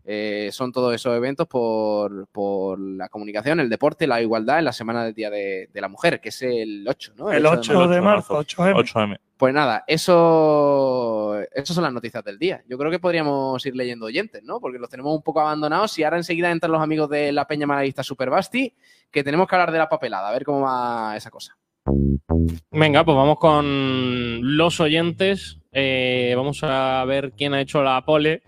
Eh, 0.07 0.51
son 0.53 0.71
todos 0.71 0.95
esos 0.95 1.17
eventos 1.17 1.47
por, 1.49 2.27
por 2.29 2.79
la 2.79 3.09
comunicación, 3.09 3.61
el 3.61 3.71
deporte, 3.71 4.07
la 4.07 4.21
igualdad 4.21 4.59
en 4.59 4.67
la 4.67 4.73
semana 4.73 5.05
del 5.05 5.15
Día 5.15 5.31
de, 5.31 5.71
de 5.73 5.81
la 5.81 5.89
Mujer, 5.89 6.21
que 6.21 6.29
es 6.29 6.43
el 6.43 6.85
8, 6.87 7.15
¿no? 7.17 7.33
El 7.33 7.47
8 7.47 7.89
de 7.89 8.01
marzo, 8.03 8.39
8M. 8.39 8.75
8M. 8.75 9.19
Pues 9.37 9.53
nada, 9.53 9.83
eso, 9.87 11.37
eso 11.53 11.75
son 11.75 11.85
las 11.85 11.93
noticias 11.93 12.23
del 12.23 12.39
día. 12.39 12.63
Yo 12.69 12.79
creo 12.79 12.91
que 12.91 12.99
podríamos 12.99 13.65
ir 13.67 13.75
leyendo 13.75 14.07
oyentes, 14.07 14.43
¿no? 14.45 14.61
Porque 14.61 14.79
los 14.79 14.89
tenemos 14.89 15.15
un 15.15 15.23
poco 15.23 15.41
abandonados 15.41 15.99
y 15.99 16.05
ahora 16.05 16.19
enseguida 16.19 16.51
entran 16.51 16.71
los 16.71 16.83
amigos 16.83 17.09
de 17.11 17.33
la 17.33 17.47
Peña 17.47 17.67
Malaguista 17.67 18.03
Superbasti, 18.03 18.75
que 19.11 19.25
tenemos 19.25 19.49
que 19.49 19.55
hablar 19.57 19.73
de 19.73 19.79
la 19.79 19.89
papelada, 19.89 20.29
a 20.29 20.33
ver 20.33 20.45
cómo 20.45 20.61
va 20.61 21.17
esa 21.17 21.31
cosa. 21.31 21.57
Venga, 22.71 23.05
pues 23.05 23.17
vamos 23.17 23.39
con 23.39 24.57
los 24.57 24.81
oyentes. 24.81 25.59
Eh, 25.73 26.35
vamos 26.37 26.61
a 26.63 27.05
ver 27.05 27.33
quién 27.37 27.55
ha 27.55 27.61
hecho 27.61 27.83
la 27.83 28.05
pole. 28.05 28.43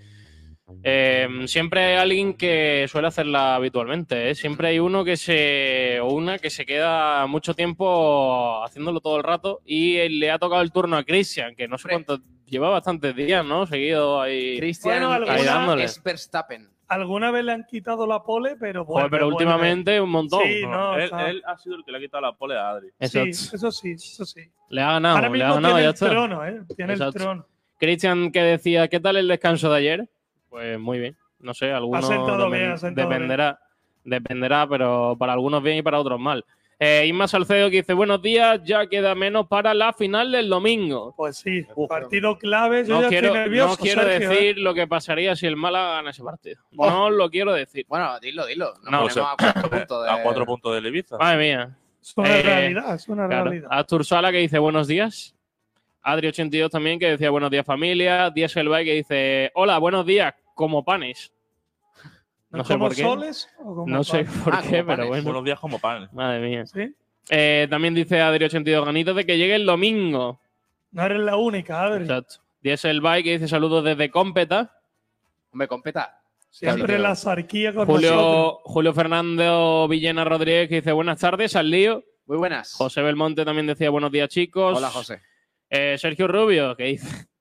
Eh, 0.82 1.28
siempre 1.46 1.84
hay 1.84 1.96
alguien 1.96 2.34
que 2.34 2.86
suele 2.88 3.08
hacerla 3.08 3.54
habitualmente. 3.54 4.30
¿eh? 4.30 4.34
Siempre 4.34 4.68
hay 4.68 4.78
uno 4.78 5.04
que 5.04 5.16
se. 5.16 6.00
o 6.00 6.12
una 6.12 6.38
que 6.38 6.50
se 6.50 6.66
queda 6.66 7.26
mucho 7.26 7.54
tiempo 7.54 8.62
haciéndolo 8.64 9.00
todo 9.00 9.16
el 9.18 9.22
rato. 9.24 9.60
Y 9.64 10.08
le 10.08 10.30
ha 10.30 10.38
tocado 10.38 10.62
el 10.62 10.72
turno 10.72 10.96
a 10.96 11.04
Christian, 11.04 11.54
que 11.54 11.68
no 11.68 11.78
sé 11.78 11.88
cuánto. 11.88 12.18
Lleva 12.46 12.68
bastantes 12.70 13.14
días, 13.16 13.44
¿no? 13.44 13.66
Seguido 13.66 14.20
ahí. 14.20 14.56
Cristian 14.58 15.00
Bueno, 15.00 15.10
ahí 15.12 15.40
alguna 15.40 15.52
dándole. 15.52 15.84
es 15.84 16.00
Verstappen. 16.02 16.68
Alguna 16.88 17.32
vez 17.32 17.44
le 17.44 17.50
han 17.50 17.64
quitado 17.64 18.06
la 18.06 18.22
pole, 18.22 18.54
pero 18.60 18.84
Joder, 18.84 18.92
bueno. 19.04 19.10
pero 19.10 19.26
últimamente 19.26 20.00
un 20.00 20.10
montón. 20.10 20.42
Sí, 20.44 20.62
no, 20.64 20.96
él, 20.96 21.10
él 21.26 21.42
ha 21.44 21.58
sido 21.58 21.74
el 21.74 21.84
que 21.84 21.90
le 21.90 21.98
ha 21.98 22.00
quitado 22.00 22.20
la 22.20 22.32
pole 22.34 22.56
a 22.56 22.68
Adri. 22.70 22.90
Sí, 23.00 23.18
eso 23.18 23.72
sí, 23.72 23.90
eso 23.92 24.24
sí. 24.24 24.42
Le 24.70 24.80
ha 24.80 24.92
ganado, 24.92 25.16
Ahora 25.16 25.28
le 25.28 25.32
mismo 25.32 25.48
ha 25.50 25.54
ganado, 25.56 25.74
tiene 25.74 25.82
ya 25.82 25.88
el 25.88 25.94
está. 25.94 26.08
trono, 26.10 26.46
¿eh? 26.46 26.60
Tiene 26.76 26.92
Exacto. 26.92 27.18
el 27.18 27.24
trono. 27.24 27.46
Cristian 27.80 28.30
que 28.30 28.40
decía, 28.42 28.86
¿qué 28.86 29.00
tal 29.00 29.16
el 29.16 29.26
descanso 29.26 29.68
de 29.72 29.78
ayer? 29.78 30.08
Pues 30.50 30.78
muy 30.78 30.98
bien. 30.98 31.16
No 31.38 31.52
sé, 31.54 31.70
algunos 31.72 32.06
sentado 32.06 32.46
depen- 32.48 32.52
bien, 32.58 32.70
ha 32.72 32.76
sentado 32.78 33.08
dependerá, 33.08 33.60
dependerá, 34.04 34.66
pero 34.68 35.16
para 35.18 35.32
algunos 35.34 35.62
bien 35.62 35.78
y 35.78 35.82
para 35.82 35.98
otros 36.00 36.18
mal. 36.18 36.44
Eh, 36.78 37.06
Isma 37.06 37.26
Salcedo 37.26 37.70
que 37.70 37.76
dice, 37.78 37.94
buenos 37.94 38.20
días, 38.20 38.60
ya 38.64 38.86
queda 38.86 39.14
menos 39.14 39.46
para 39.46 39.72
la 39.72 39.94
final 39.94 40.30
del 40.30 40.48
domingo. 40.48 41.14
Pues 41.16 41.38
sí, 41.38 41.66
partido 41.88 42.36
clave. 42.36 42.84
Yo 42.84 42.96
No 42.96 43.02
ya 43.02 43.08
quiero, 43.08 43.28
estoy 43.28 43.40
nervioso. 43.40 43.70
no 43.70 43.76
quiero 43.78 44.02
Sergio, 44.02 44.30
¿eh? 44.30 44.34
decir 44.34 44.58
lo 44.58 44.74
que 44.74 44.86
pasaría 44.86 45.34
si 45.36 45.46
el 45.46 45.56
Málaga 45.56 45.92
gana 45.96 46.10
ese 46.10 46.22
partido. 46.22 46.60
Oh. 46.76 46.90
No 46.90 47.10
lo 47.10 47.30
quiero 47.30 47.54
decir. 47.54 47.86
Bueno, 47.88 48.18
dilo, 48.20 48.44
dilo. 48.44 48.74
Nos 48.82 48.90
No, 48.92 49.04
o 49.04 49.10
sea, 49.10 49.32
a 49.32 49.36
cuatro 49.38 49.70
puntos 49.70 50.04
de... 50.04 50.10
A 50.10 50.22
cuatro 50.22 50.44
puntos 50.46 50.74
del 50.74 50.86
Ibiza. 50.86 51.16
Madre 51.16 51.38
mía. 51.38 51.76
Es 52.02 52.12
una 52.16 52.28
Eh, 52.38 52.42
realidad, 52.42 52.94
es 52.94 53.08
una 53.08 53.26
Claro. 53.26 53.44
realidad. 53.44 53.68
Astur 53.72 54.04
Sala 54.04 54.30
que 54.30 54.38
dice 54.38 54.58
buenos 54.58 54.86
días. 54.86 55.34
Adri82 56.06 56.70
también 56.70 56.98
que 56.98 57.10
decía 57.10 57.30
buenos 57.30 57.50
días 57.50 57.66
familia. 57.66 58.30
Dieselby 58.30 58.84
que 58.84 58.92
dice 58.94 59.50
hola, 59.54 59.78
buenos 59.78 60.06
días, 60.06 60.34
como 60.54 60.84
panes. 60.84 61.32
No 62.48 62.64
sé 62.64 62.74
¿Como 62.74 62.86
por 62.86 62.94
qué. 62.96 63.02
soles 63.02 63.48
o 63.58 63.74
como 63.74 63.86
No 63.88 64.04
sé 64.04 64.24
panes? 64.24 64.42
por 64.44 64.54
Ah, 64.54 64.62
qué, 64.62 64.70
pero 64.84 64.86
panes. 64.86 65.08
bueno. 65.08 65.24
Buenos 65.24 65.44
días 65.44 65.58
como 65.58 65.78
pan. 65.80 66.08
Madre 66.12 66.40
mía. 66.48 66.64
¿Sí? 66.64 66.94
Eh, 67.28 67.66
también 67.68 67.92
dice 67.92 68.20
Adri82 68.22 68.84
ganitos 68.84 69.16
de 69.16 69.26
que 69.26 69.36
llegue 69.36 69.56
el 69.56 69.66
domingo. 69.66 70.40
No 70.92 71.02
eres 71.04 71.18
la 71.18 71.36
única, 71.36 71.82
Adri. 71.82 72.04
Exacto. 72.04 72.36
Dieselby 72.62 73.22
que 73.24 73.32
dice 73.32 73.48
saludos 73.48 73.84
desde 73.84 74.10
Cómpeta. 74.10 74.72
Hombre, 75.52 75.66
competa. 75.68 76.20
Siempre 76.48 76.98
la 76.98 77.14
zarquía 77.16 77.74
con 77.74 77.86
nosotros. 77.88 78.10
Julio, 78.12 78.58
Julio 78.64 78.94
Fernando 78.94 79.86
Villena 79.88 80.24
Rodríguez 80.24 80.68
que 80.68 80.76
dice 80.76 80.92
buenas 80.92 81.18
tardes 81.18 81.54
al 81.56 81.70
lío. 81.70 82.04
Muy 82.26 82.38
buenas. 82.38 82.72
José 82.74 83.02
Belmonte 83.02 83.44
también 83.44 83.66
decía 83.66 83.90
buenos 83.90 84.10
días 84.12 84.28
chicos. 84.28 84.78
Hola, 84.78 84.88
José. 84.90 85.20
Eh, 85.70 85.96
Sergio 85.98 86.28
Rubio, 86.28 86.76
que 86.76 86.84
dice. 86.84 87.26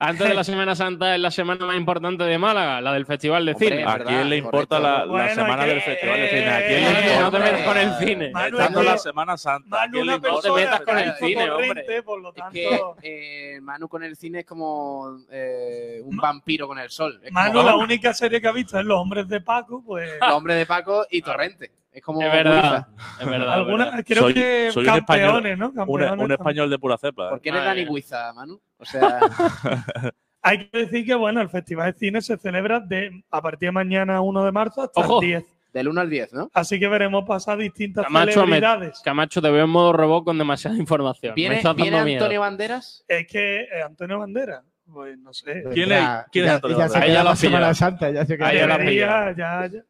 Antes 0.00 0.28
de 0.28 0.34
la 0.34 0.42
Semana 0.42 0.74
Santa 0.74 1.14
es 1.14 1.20
la 1.20 1.30
semana 1.30 1.64
más 1.66 1.76
importante 1.76 2.24
de 2.24 2.36
Málaga, 2.36 2.80
la 2.80 2.92
del 2.92 3.06
Festival 3.06 3.46
de 3.46 3.52
Hombre, 3.52 3.68
Cine. 3.68 3.84
¿A 3.84 3.92
verdad, 3.92 4.06
quién 4.10 4.28
le 4.28 4.36
importa 4.38 4.80
la, 4.80 4.98
la 4.98 5.04
Bueno, 5.06 5.34
semana 5.34 5.62
que- 5.62 5.68
del 5.70 5.80
Festival 5.82 6.16
de 6.20 6.28
Cine? 6.28 6.48
¿A 6.50 6.58
quién 6.66 6.82
le 6.82 6.88
eh, 6.88 6.92
no 6.92 7.00
te 7.00 7.14
importa? 7.14 7.38
metas 7.38 7.62
con 7.62 7.78
el 7.78 7.94
cine. 7.94 8.30
Manu, 8.32 8.58
Estando 8.58 8.80
es 8.80 8.86
la 8.86 8.98
Semana 8.98 9.36
Santa. 9.38 9.76
¿A 9.76 9.80
Manu, 9.82 9.92
quién 9.92 10.06
le 10.06 10.12
una 10.12 10.16
importa? 10.16 10.36
te 10.42 10.48
persona 10.48 10.64
metas 10.72 10.80
con 10.84 10.98
el 10.98 11.12
cine, 11.14 11.50
hombre. 11.50 11.68
corriente, 11.68 12.02
por 12.02 12.20
lo 12.20 12.34
Es 12.34 12.42
que 12.52 12.80
eh, 13.02 13.60
Manu 13.62 13.88
con 13.88 14.02
el 14.02 14.16
cine 14.16 14.40
es 14.40 14.46
como 14.46 15.16
eh, 15.30 16.00
un 16.04 16.16
vampiro 16.16 16.66
con 16.66 16.78
el 16.80 16.90
sol. 16.90 17.20
Es 17.22 17.30
Manu, 17.32 17.52
como 17.52 17.68
la 17.68 17.76
única 17.76 18.12
serie 18.12 18.40
que 18.40 18.48
ha 18.48 18.52
visto 18.52 18.78
es 18.78 18.84
Los 18.84 18.98
Hombres 18.98 19.28
de 19.28 19.40
Paco, 19.42 19.82
pues 19.86 20.10
el 20.20 20.32
hombre 20.32 20.54
de 20.56 20.66
Paco 20.66 21.06
y 21.08 21.22
Torrente. 21.22 21.70
Es 21.94 22.02
como 22.02 22.20
Es 22.20 22.30
verdad, 22.32 22.88
es 23.20 23.26
verdad. 23.26 23.46
es 23.48 23.54
alguna, 23.54 23.84
verdad. 23.84 24.04
creo 24.04 24.22
Soy- 24.24 24.34
que 24.34 24.70
soy 24.72 24.82
un 24.88 24.94
español- 24.96 25.32
campeones, 25.32 25.58
¿no? 25.58 25.66
Un, 25.68 25.74
Campeones 25.74 26.10
un 26.10 26.18
también. 26.18 26.32
español 26.32 26.70
de 26.70 26.78
pura 26.80 26.98
cepa. 26.98 27.28
¿Por 27.30 27.38
¿eh? 27.38 27.40
qué 27.42 27.48
eres 27.50 27.64
Dani. 27.64 27.84
Guiza, 27.86 28.32
Manu? 28.34 28.60
O 28.78 28.84
sea, 28.84 29.20
Hay 30.42 30.68
que 30.68 30.78
decir 30.78 31.06
que, 31.06 31.14
bueno, 31.14 31.40
el 31.40 31.48
Festival 31.48 31.92
de 31.92 31.98
Cine 31.98 32.20
se 32.20 32.36
celebra 32.36 32.78
de, 32.80 33.22
a 33.30 33.40
partir 33.40 33.68
de 33.68 33.72
mañana 33.72 34.20
1 34.20 34.44
de 34.44 34.52
marzo 34.52 34.82
hasta 34.82 35.00
Ojo. 35.00 35.22
el 35.22 35.28
10. 35.28 35.44
del 35.72 35.88
1 35.88 36.00
al 36.02 36.10
10, 36.10 36.32
¿no? 36.34 36.50
Así 36.52 36.78
que 36.78 36.86
veremos 36.88 37.24
pasar 37.26 37.56
distintas 37.58 38.04
Camacho, 38.04 38.26
me- 38.26 38.32
celebridades. 38.58 39.00
Camacho, 39.02 39.40
te 39.40 39.50
veo 39.50 39.64
en 39.64 39.70
modo 39.70 39.92
robot 39.94 40.24
con 40.24 40.36
demasiada 40.36 40.76
información. 40.76 41.30
Me 41.32 41.34
¿Viene, 41.36 41.54
viene 41.76 41.90
dando 41.90 42.04
miedo. 42.04 42.24
Antonio 42.24 42.40
Banderas? 42.40 43.04
Es 43.08 43.26
que 43.26 43.62
eh, 43.62 43.82
Antonio 43.86 44.18
Bandera, 44.18 44.62
pues 44.92 45.16
no 45.18 45.32
sé. 45.32 45.62
¿Quién, 45.72 45.92
es- 45.92 45.98
Ya- 46.00 46.26
quién 46.30 46.44
es 46.44 46.50
ya- 46.50 46.54
Antonio 46.56 46.76
ya 46.78 46.88
se 46.88 46.92
Banderas? 46.92 47.02
Ahí 47.02 47.08
ya 47.08 47.14
queda 47.14 47.24
lo 47.24 47.30
la. 47.30 47.36
Semana 47.36 47.74
Santa, 47.74 48.10
ya 48.10 48.26
se 48.26 48.36
queda. 48.36 48.46
Ahí 48.48 48.56
ya 48.58 48.66
lo 48.66 48.72
has 48.74 48.78
Debería, 48.80 49.34
ya, 49.36 49.66
ya. 49.72 49.80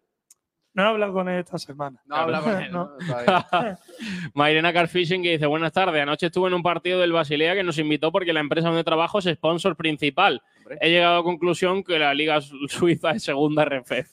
No 0.75 0.83
he 0.83 0.87
hablado 0.87 1.13
con 1.13 1.29
él 1.29 1.41
esta 1.41 1.57
semana. 1.59 2.01
No 2.07 2.17
habla 2.17 2.41
con 2.41 2.61
él, 2.61 2.71
No. 2.73 2.91
Mairena 4.35 4.73
Carfishing 4.73 5.23
que 5.23 5.31
dice 5.33 5.47
buenas 5.47 5.73
tardes. 5.73 6.03
Anoche 6.03 6.27
estuve 6.27 6.49
en 6.49 6.55
un 6.55 6.63
partido 6.63 7.01
del 7.01 7.13
Basilea 7.13 7.55
que 7.55 7.63
nos 7.63 7.79
invitó 7.79 8.11
porque 8.13 8.33
la 8.33 8.41
empresa 8.41 8.69
donde 8.69 8.85
trabajo 8.85 9.19
es 9.19 9.27
sponsor 9.27 9.77
principal. 9.77 10.43
Hombre, 10.59 10.79
He 10.81 10.91
llegado 10.91 11.15
a 11.15 11.19
la 11.19 11.23
conclusión 11.23 11.85
que 11.85 11.99
la 11.99 12.13
Liga 12.15 12.41
Su- 12.41 12.67
Suiza 12.69 13.13
es 13.13 13.23
segunda 13.23 13.65
RF. 13.65 13.89
qué 13.89 14.05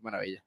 maravilla. 0.00 0.42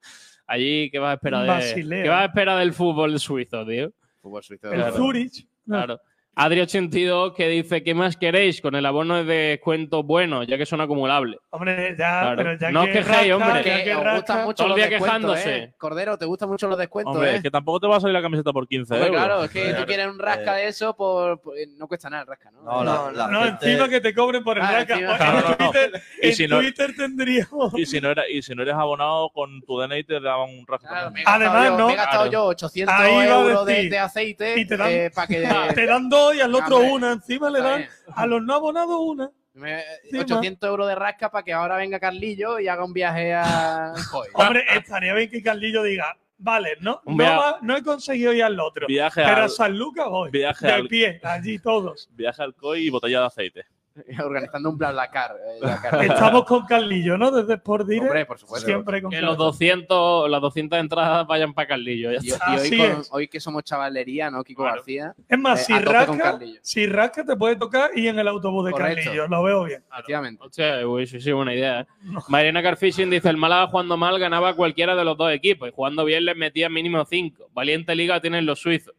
Allí, 0.47 0.89
¿qué 0.91 0.99
vas 0.99 1.11
a 1.11 1.13
esperar, 1.13 1.41
de, 1.43 1.47
Basilea. 1.47 2.03
¿qué 2.03 2.09
vas 2.09 2.21
a 2.21 2.25
esperar 2.25 2.59
del 2.59 2.73
fútbol 2.73 3.19
suizo, 3.19 3.65
tío? 3.65 3.91
Fútbol 4.21 4.43
suizo. 4.43 4.67
El 4.71 4.75
Claro. 4.79 4.95
Zurich. 4.95 5.47
Claro. 5.65 5.99
Adri82 6.35 7.33
que 7.35 7.47
dice, 7.49 7.83
¿qué 7.83 7.93
más 7.93 8.15
queréis 8.17 8.61
con 8.61 8.75
el 8.75 8.85
abono 8.85 9.23
de 9.23 9.23
descuento 9.25 10.03
bueno, 10.03 10.43
ya 10.43 10.57
que 10.57 10.65
son 10.65 10.79
acumulables? 10.81 11.39
Hombre, 11.49 11.91
ya, 11.97 12.21
Claro. 12.21 12.35
pero 12.37 12.57
ya 12.57 12.71
No 12.71 12.83
que 12.85 12.99
os 12.99 13.05
quejéis, 13.05 13.33
rasca, 13.33 13.35
hombre. 13.47 13.63
Que 13.63 13.83
que 13.83 13.95
os 13.95 14.03
rasca, 14.03 14.15
gustan 14.17 14.45
mucho 14.45 14.67
los 14.67 14.77
quejándose. 14.87 15.57
¿eh? 15.57 15.73
Cordero, 15.77 16.17
¿te 16.17 16.25
gustan 16.25 16.49
mucho 16.49 16.67
los 16.67 16.77
descuentos, 16.77 17.15
Hombre, 17.15 17.31
eh? 17.31 17.35
es 17.35 17.41
que 17.43 17.51
tampoco 17.51 17.81
te 17.81 17.87
va 17.87 17.97
a 17.97 17.99
salir 17.99 18.13
la 18.13 18.21
camiseta 18.21 18.53
por 18.53 18.67
15 18.67 18.93
Hombre, 18.93 19.07
euros. 19.09 19.23
claro, 19.25 19.43
es 19.43 19.51
que 19.51 19.61
tú 19.61 19.69
Claro. 19.71 19.85
quieres 19.85 20.07
un 20.07 20.19
rasca 20.19 20.53
de 20.55 20.67
eso, 20.67 20.95
por, 20.95 21.41
por- 21.41 21.53
no 21.77 21.87
cuesta 21.87 22.09
nada 22.09 22.21
el 22.23 22.27
rasca, 22.27 22.49
¿no? 22.51 22.61
No, 22.63 22.83
la- 22.83 22.91
No, 22.93 23.11
la 23.11 23.27
no, 23.27 23.43
gente- 23.43 23.65
encima 23.69 23.89
que 23.89 24.01
te 24.01 24.13
cobren 24.13 24.43
por 24.43 24.57
el 24.57 24.63
Ah, 24.63 24.79
En 24.81 24.85
Claro, 24.85 25.41
no. 25.49 25.57
Twitter, 25.57 26.01
Y 26.21 26.27
en 26.29 26.35
si 26.35 26.47
no- 26.47 26.59
Twitter 26.59 26.93
tendríamos. 26.95 27.77
Y 27.77 27.85
si 27.85 27.99
no 27.99 28.11
eres, 28.11 28.25
y 28.29 28.41
si 28.41 28.55
no 28.55 28.61
eres 28.63 28.75
abonado 28.75 29.29
con 29.31 29.61
tu 29.63 29.77
DNI 29.79 30.03
te 30.05 30.19
daban 30.21 30.49
un 30.49 30.63
gastado, 30.65 31.11
Además, 31.25 31.67
yo, 31.69 31.77
no. 31.77 31.87
me 31.87 31.93
he 31.93 31.95
gastado 31.97 32.23
Claro. 32.23 32.31
yo 32.31 32.45
800 32.45 32.95
Ahí 32.95 33.11
iba 33.11 33.21
a 33.35 33.41
euros 33.41 33.65
de, 33.65 33.99
aceite 33.99 34.59
Y 34.59 34.65
te 34.65 34.77
dan- 34.77 34.89
eh, 34.89 35.11
para 35.13 35.27
que... 35.27 35.41
Te 35.75 35.85
dan 35.85 36.07
dos 36.09 36.20
y 36.33 36.39
al 36.41 36.53
otro 36.55 36.77
Hombre, 36.77 36.91
una. 36.91 37.11
Encima 37.13 37.49
le 37.49 37.61
dan 37.61 37.77
bien. 37.79 37.89
a 38.15 38.25
los 38.25 38.41
no 38.43 38.53
abonados 38.55 38.97
una. 38.99 39.29
Me- 39.53 39.83
Encima. 40.03 40.21
800 40.37 40.69
euros 40.69 40.87
de 40.87 40.95
rasca 40.95 41.29
para 41.29 41.43
que 41.43 41.51
ahora 41.53 41.75
venga 41.77 41.99
Carlillo 41.99 42.59
y 42.59 42.67
haga 42.69 42.85
un 42.85 42.93
viaje 42.93 43.33
a... 43.33 43.93
Joder. 44.11 44.31
Hombre, 44.33 44.65
estaría 44.75 45.13
bien 45.13 45.29
que 45.29 45.43
Carlillo 45.43 45.83
diga, 45.83 46.17
vale, 46.37 46.77
no, 46.79 47.01
no, 47.05 47.17
via- 47.17 47.37
va- 47.37 47.59
no 47.61 47.75
he 47.75 47.83
conseguido 47.83 48.33
ir 48.33 48.43
al 48.43 48.59
otro. 48.59 48.87
Viaje 48.87 49.21
Pero 49.23 49.37
a 49.41 49.43
al, 49.43 49.49
San 49.49 49.77
Lucas 49.77 50.07
voy. 50.07 50.31
viaje 50.31 50.67
De 50.67 50.71
al, 50.73 50.87
pie, 50.87 51.19
allí 51.23 51.59
todos. 51.59 52.07
viaje 52.13 52.41
al 52.41 52.55
COI 52.55 52.87
y 52.87 52.89
botella 52.89 53.19
de 53.21 53.25
aceite. 53.25 53.65
Organizando 54.23 54.69
un 54.69 54.77
plan 54.77 54.95
Lacar. 54.95 55.35
eh, 55.35 55.59
Dakar. 55.61 56.03
Estamos 56.05 56.45
con 56.45 56.65
Carlillo, 56.65 57.17
¿no? 57.17 57.29
Desde 57.31 57.55
Sport 57.55 57.87
Direct. 57.87 58.05
Hombre, 58.07 58.25
por 58.25 58.39
supuesto. 58.39 58.65
Siempre 58.65 59.01
con 59.01 59.11
Que 59.11 59.21
los 59.21 59.31
Carlillo. 59.35 59.45
200, 59.51 60.29
las 60.29 60.41
200 60.41 60.79
entradas 60.79 61.27
vayan 61.27 61.53
para 61.53 61.67
Carlillo. 61.67 62.11
ya 62.13 62.19
Y, 62.21 62.31
hoy, 62.59 62.77
con- 63.09 63.27
que 63.27 63.39
somos 63.39 63.63
chavalería, 63.63 64.31
¿no? 64.31 64.43
Kiko 64.43 64.63
Claro. 64.63 64.77
García. 64.77 65.13
Es 65.27 65.37
más, 65.39 65.61
eh, 65.61 65.63
si 65.65 65.73
rasca, 65.79 66.17
Carlillo. 66.17 66.59
si 66.63 66.85
rasca 66.87 67.25
te 67.25 67.35
puede 67.35 67.55
tocar 67.57 67.91
y 67.95 68.07
en 68.07 68.17
el 68.17 68.27
autobús 68.27 68.65
de 68.65 68.71
Correcto. 68.71 69.03
Carlillo. 69.03 69.27
Lo 69.27 69.43
veo 69.43 69.63
bien. 69.65 69.83
Efectivamente. 69.91 70.43
Hostia, 70.45 70.87
uy, 70.87 71.05
sí, 71.07 71.19
sí, 71.19 71.31
buena 71.31 71.53
idea. 71.53 71.81
¿eh? 71.81 71.87
Mariana 72.29 72.63
Carfishing 72.63 73.09
dice: 73.09 73.29
el 73.29 73.37
Málaga 73.37 73.67
jugando 73.67 73.97
mal 73.97 74.17
ganaba 74.19 74.55
cualquiera 74.55 74.95
de 74.95 75.03
los 75.03 75.17
dos 75.17 75.31
equipos 75.31 75.67
y 75.67 75.71
jugando 75.71 76.05
bien 76.05 76.25
les 76.25 76.37
metía 76.37 76.69
mínimo 76.69 77.03
5. 77.03 77.49
Valiente 77.53 77.93
liga 77.95 78.21
tienen 78.21 78.45
los 78.45 78.59
suizos. 78.59 78.95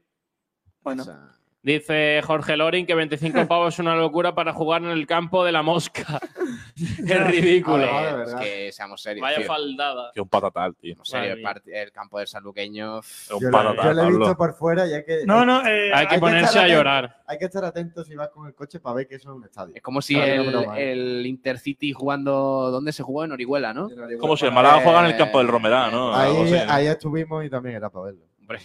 Bueno, 0.82 1.02
O 1.02 1.06
sea, 1.06 1.28
Dice 1.64 2.20
Jorge 2.26 2.56
Lorin 2.56 2.86
que 2.86 2.94
25 2.96 3.46
pavos 3.48 3.74
es 3.74 3.78
una 3.78 3.94
locura 3.94 4.34
para 4.34 4.52
jugar 4.52 4.82
en 4.82 4.90
el 4.90 5.06
campo 5.06 5.44
de 5.44 5.52
la 5.52 5.62
mosca. 5.62 6.20
es 6.76 7.26
ridículo. 7.28 7.84
a 7.84 8.00
ver, 8.02 8.16
de 8.16 8.32
es 8.32 8.34
que 8.40 8.72
seamos 8.72 9.00
serios. 9.00 9.22
Vaya 9.22 9.36
tío. 9.38 9.46
faldada. 9.46 10.10
Que 10.12 10.20
un 10.20 10.28
patatal, 10.28 10.74
tío. 10.74 10.96
Serios, 11.04 11.38
Madre 11.40 11.62
el, 11.82 11.92
campo 11.92 12.18
del. 12.18 12.26
Es 12.26 12.34
un 12.34 13.40
Yo, 13.40 13.48
lo- 13.48 13.50
patatal, 13.52 13.84
yo 13.84 13.92
lo 13.94 14.02
he 14.02 14.06
visto 14.06 14.20
Pablo. 14.20 14.36
por 14.36 14.54
fuera 14.54 14.86
y 14.88 14.94
hay 14.94 15.04
que, 15.04 15.24
no, 15.24 15.44
no, 15.44 15.64
eh, 15.64 15.92
Hay 15.94 16.08
que 16.08 16.14
que 16.16 16.20
ponerse 16.20 16.58
a 16.58 16.62
atento. 16.62 16.78
llorar. 16.78 17.16
hay 17.26 17.38
que 17.38 17.44
estar 17.44 17.64
atento 17.64 18.02
si 18.04 18.16
vas 18.16 18.28
con 18.30 18.48
el 18.48 18.54
coche 18.54 18.80
para 18.80 18.96
ver 18.96 19.06
que 19.06 19.14
eso 19.14 19.30
es 19.30 19.36
un 19.36 19.44
estadio. 19.44 19.72
Es 19.76 19.82
como 19.82 20.02
si 20.02 20.14
Claro, 20.14 20.42
el, 20.42 20.52
no, 20.52 20.74
eh. 20.74 20.92
el 20.92 21.26
Intercity 21.26 21.92
jugando. 21.92 22.70
¿Dónde 22.72 22.92
se 22.92 23.04
jugó? 23.04 23.24
En 23.24 23.30
Orihuela, 23.32 23.72
¿no? 23.72 23.88
Como 24.18 24.36
si 24.36 24.46
el 24.46 24.52
Málaga 24.52 24.80
juega 24.82 25.00
en 25.00 25.06
el 25.12 25.16
campo 25.16 25.38
del 25.38 25.46
Eh, 25.46 25.50
Romerá, 25.52 25.90
¿no? 25.92 26.12
Ahí, 26.12 26.54
ahí 26.68 26.86
estuvimos 26.88 27.44
y 27.44 27.50
también 27.50 27.76
era 27.76 27.88
para 27.88 28.06
verlo. 28.06 28.24
Hombre. 28.40 28.58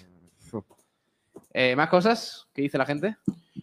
Eh, 1.54 1.76
¿Más 1.76 1.90
cosas? 1.90 2.48
¿Qué 2.54 2.62
dice 2.62 2.78
la 2.78 2.86
gente? 2.86 3.16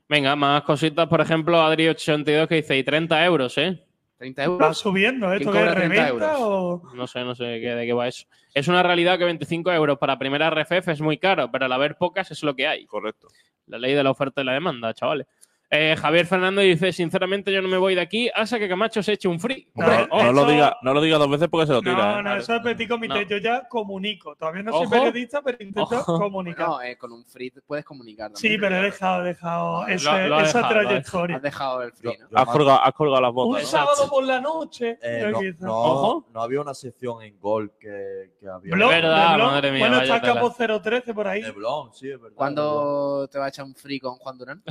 Venga, 0.09 0.35
más 0.37 0.63
cositas. 0.63 1.07
Por 1.09 1.21
ejemplo, 1.21 1.59
Adri82 1.63 2.49
que 2.49 2.57
dice: 2.57 2.77
y 2.79 2.85
30 2.85 3.25
euros, 3.25 3.57
¿eh? 3.59 3.85
30 4.19 4.43
Va 4.43 4.47
euros. 4.47 4.79
subiendo, 4.79 5.33
¿esto 5.33 5.51
¿Quién 5.51 5.65
que 5.65 5.69
es 5.71 5.75
cobra 5.75 5.87
30 5.87 6.05
reventa 6.07 6.09
euros? 6.09 6.37
o...? 6.41 6.83
No 6.95 7.07
sé, 7.07 7.25
no 7.25 7.35
sé 7.35 7.45
qué- 7.61 7.75
de 7.75 7.85
qué 7.87 7.93
va 7.93 8.09
eso. 8.09 8.27
Es 8.55 8.69
una 8.69 8.83
realidad 8.83 9.19
que 9.19 9.25
25 9.25 9.73
euros 9.73 9.99
para 9.99 10.19
primera 10.19 10.49
RFF 10.51 10.89
es 10.93 11.01
muy 11.01 11.19
caro, 11.19 11.51
pero 11.51 11.65
al 11.67 11.73
haber 11.73 11.97
pocas 11.97 12.31
es 12.31 12.43
lo 12.43 12.55
que 12.55 12.67
hay. 12.67 12.87
Correcto. 12.87 13.29
La 13.67 13.79
ley 13.79 13.93
de 13.95 14.03
la 14.05 14.11
oferta 14.11 14.41
y 14.41 14.45
la 14.45 14.53
demanda, 14.53 14.95
chavales. 14.95 15.27
Eh, 15.71 15.97
Javier 15.97 16.25
Fernando 16.27 16.61
dice, 16.61 16.93
sinceramente 16.93 17.53
yo 17.53 17.61
no 17.61 17.67
me 17.69 17.79
voy 17.79 17.97
de 17.97 18.01
aquí 18.01 18.31
hasta 18.33 18.59
que 18.61 18.69
Camacho 18.69 19.03
se 19.03 19.15
eche 19.15 19.27
un 19.27 19.41
free. 19.41 19.67
No, 19.75 19.85
Hombre, 19.87 20.09
no 20.11 20.33
lo 20.33 20.45
diga, 20.47 20.77
no 20.83 20.95
lo 20.95 21.01
diga 21.01 21.19
dos 21.19 21.29
veces 21.29 21.49
porque 21.49 21.67
se 21.67 21.73
lo 21.73 21.81
tira. 21.81 21.95
No, 21.95 22.21
¿eh? 22.21 22.23
no, 22.23 22.37
eso 22.37 22.55
es 22.55 22.61
petit 22.63 22.89
comité. 22.89 23.23
No. 23.25 23.29
Yo 23.31 23.39
ya 23.39 23.67
comunico. 23.69 24.37
Todavía 24.37 24.63
no 24.63 24.71
soy 24.73 24.83
Ojo. 24.83 24.91
periodista, 24.91 25.43
pero 25.43 25.57
intento 25.61 25.97
Ojo. 25.97 26.19
comunicar. 26.21 26.69
No, 26.69 26.83
eh, 26.83 26.97
con 26.97 27.11
un 27.13 27.25
free 27.25 27.51
puedes 27.67 27.85
comunicar 27.85 28.31
también. 28.31 28.53
sí, 28.53 28.59
pero 28.61 28.77
he 28.77 28.83
dejado, 28.83 29.23
he 29.25 29.29
dejado 29.29 29.87
ese- 29.89 30.05
lo 30.29 30.37
ha 30.37 30.43
esa 30.45 30.59
dejado, 30.59 30.75
trayectoria. 30.81 31.37
Has 31.37 31.43
dejado 31.43 31.83
el 31.83 31.93
free, 31.93 32.19
¿no? 32.31 32.39
Has 32.39 32.47
colgado, 32.47 32.81
has 32.85 32.93
colgado 32.95 33.21
las 33.23 33.31
Un 33.31 33.35
botas. 33.35 33.63
¿no? 33.65 33.69
sábado 33.69 34.09
por 34.11 34.25
la 34.25 34.41
noche. 34.41 34.99
eh, 35.03 35.31
no, 35.33 35.41
no- 35.67 35.75
Ojo. 35.77 36.27
no 36.33 36.41
había 36.43 36.61
una 36.61 36.75
sección 36.75 37.21
en 37.23 37.41
Gol 37.41 37.73
que, 37.81 38.31
que 38.39 38.47
había. 38.49 38.75
Blog, 38.75 38.93
Es 38.93 39.03
verdad, 39.03 39.39
madre 39.39 39.73
mía, 39.73 39.89
Bueno, 39.89 40.03
está. 40.03 40.21
Capo 40.21 40.51
013 40.53 41.13
por 41.15 41.27
ahí. 41.27 41.43
De 41.43 41.51
Blon, 41.51 41.93
sí, 41.93 42.11
es 42.11 42.21
verdad. 42.21 42.37
¿Cuándo 42.37 43.27
te 43.29 43.39
va 43.41 43.47
a 43.47 43.49
echar 43.49 43.65
un 43.65 43.75
free 43.75 43.99
con 43.99 44.15
Juan 44.19 44.39
Durán? 44.39 44.63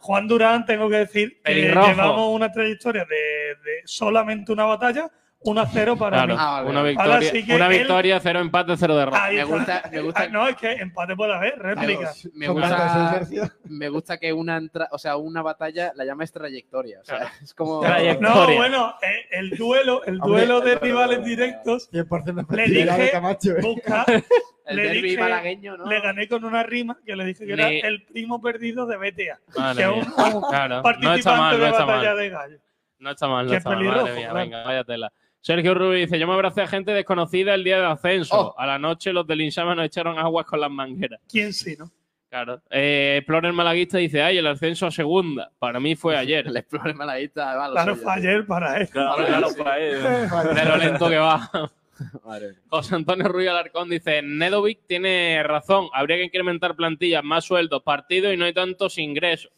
Juan 0.00 0.28
Durán, 0.28 0.33
tengo 0.66 0.88
que 0.88 0.96
decir 0.96 1.40
que 1.42 1.54
llevamos 1.54 2.34
una 2.34 2.50
trayectoria 2.50 3.04
de, 3.04 3.56
de 3.64 3.82
solamente 3.84 4.52
una 4.52 4.64
batalla, 4.64 5.10
1-0 5.44 5.96
para 5.98 6.16
Claro, 6.16 6.34
mí. 6.34 6.40
Ah, 6.40 6.50
vale, 6.62 6.70
una 6.70 6.82
victoria, 6.82 7.20
sí 7.30 7.44
una 7.52 7.66
él- 7.66 7.78
victoria, 7.78 8.20
cero 8.20 8.40
empate, 8.40 8.76
cero 8.76 8.96
derrota. 8.96 9.28
Me 9.30 9.44
gusta, 9.44 9.82
me 9.92 10.00
gusta, 10.00 10.22
Ah, 10.22 10.28
no, 10.28 10.48
es 10.48 10.56
que 10.56 10.72
empate 10.72 11.14
puede 11.16 11.34
haber, 11.34 11.58
réplica. 11.58 12.12
me 12.32 12.46
Con 12.46 12.60
tanto 12.62 13.28
gusta, 13.28 13.54
me 13.64 13.88
gusta 13.90 14.18
que 14.18 14.32
una, 14.32 14.56
entra- 14.58 14.88
o 14.90 14.98
sea, 14.98 15.16
una 15.16 15.42
batalla 15.42 15.92
la 15.94 16.04
llames 16.04 16.32
trayectoria. 16.32 17.00
O 17.00 17.04
sea, 17.04 17.18
Claro. 17.18 17.32
es 17.42 17.54
como. 17.54 17.80
Trayectoria. 17.80 18.34
No, 18.34 18.54
bueno, 18.56 18.94
eh, 19.02 19.26
el 19.32 19.50
duelo, 19.50 20.02
el 20.04 20.18
Hombre, 20.20 20.46
duelo 20.46 20.60
de 20.60 20.72
pero- 20.78 20.84
rivales 20.86 21.24
directos, 21.24 21.88
100% 21.90 22.46
de 22.48 22.56
Le 22.56 22.62
de 22.68 22.84
dije- 22.84 23.10
Camacho, 23.12 23.50
¿eh? 23.52 23.60
busca, 23.60 24.04
El 24.66 24.76
le 24.78 24.88
dije- 24.92 25.18
malagueño, 25.20 25.76
¿no? 25.76 25.84
le 25.86 26.00
gané 26.00 26.26
con 26.26 26.42
una 26.44 26.62
rima 26.62 26.96
que 27.04 27.14
le 27.14 27.26
dije 27.26 27.46
que 27.46 27.54
Ni- 27.54 27.62
era 27.62 27.68
el 27.88 28.02
primo 28.06 28.40
perdido 28.40 28.86
de 28.86 28.96
BTA, 28.96 29.38
que 29.76 29.86
un, 29.88 30.04
Claro, 30.48 30.76
no 30.76 30.82
participante 30.82 31.18
está 31.18 31.36
mal, 31.36 31.58
no 31.58 31.64
de 31.64 31.70
está 31.70 31.84
batalla 31.84 32.08
mal. 32.08 32.16
de 32.18 32.28
gallo. 32.30 32.58
No 32.98 33.10
está 33.10 33.28
mal, 33.28 33.46
no 33.46 33.52
está 33.52 33.68
mal. 33.70 33.84
Madre 33.84 34.02
mía, 34.14 34.14
claro. 34.30 34.34
venga, 34.34 34.64
vaya 34.64 34.84
tela. 34.84 35.12
Sergio 35.44 35.74
Rubio 35.74 35.98
dice, 35.98 36.18
yo 36.18 36.26
me 36.26 36.32
abracé 36.32 36.62
a 36.62 36.66
gente 36.66 36.92
desconocida 36.92 37.54
el 37.54 37.64
día 37.64 37.78
de 37.78 37.84
ascenso. 37.84 38.34
Oh. 38.34 38.54
A 38.58 38.64
la 38.64 38.78
noche 38.78 39.12
los 39.12 39.26
del 39.26 39.42
Insama 39.42 39.74
nos 39.74 39.84
echaron 39.84 40.18
aguas 40.18 40.46
con 40.46 40.58
las 40.58 40.70
mangueras. 40.70 41.20
¿Quién 41.28 41.52
sí, 41.52 41.76
no? 41.78 41.92
Claro. 42.30 42.62
Eh, 42.70 43.16
Explorer 43.18 43.52
Malaguista 43.52 43.98
dice, 43.98 44.22
ay, 44.22 44.38
el 44.38 44.46
ascenso 44.46 44.86
a 44.86 44.90
segunda. 44.90 45.52
Para 45.58 45.80
mí 45.80 45.96
fue 45.96 46.16
ayer. 46.16 46.46
El 46.48 46.56
Explorer 46.56 46.94
malaguista 46.94 47.56
va 47.56 47.66
a 47.66 47.68
lo 47.68 47.74
Claro, 47.74 47.96
fue 47.96 48.12
ayer 48.14 48.46
para 48.46 48.80
él. 48.80 48.88
Claro, 48.88 49.26
claro, 49.26 49.48
para 49.58 49.78
él. 49.80 50.02
De 50.54 50.64
lo 50.64 50.76
lento 50.78 51.10
que 51.10 51.18
va. 51.18 51.50
Madre. 52.24 52.54
José 52.70 52.94
Antonio 52.94 53.28
Ruiz 53.28 53.50
Alarcón 53.50 53.90
dice, 53.90 54.22
Nedovic 54.22 54.86
tiene 54.86 55.42
razón. 55.42 55.88
Habría 55.92 56.16
que 56.16 56.24
incrementar 56.24 56.74
plantillas, 56.74 57.22
más 57.22 57.44
sueldos, 57.44 57.82
partidos 57.82 58.32
y 58.32 58.38
no 58.38 58.46
hay 58.46 58.54
tantos 58.54 58.96
ingresos. 58.96 59.52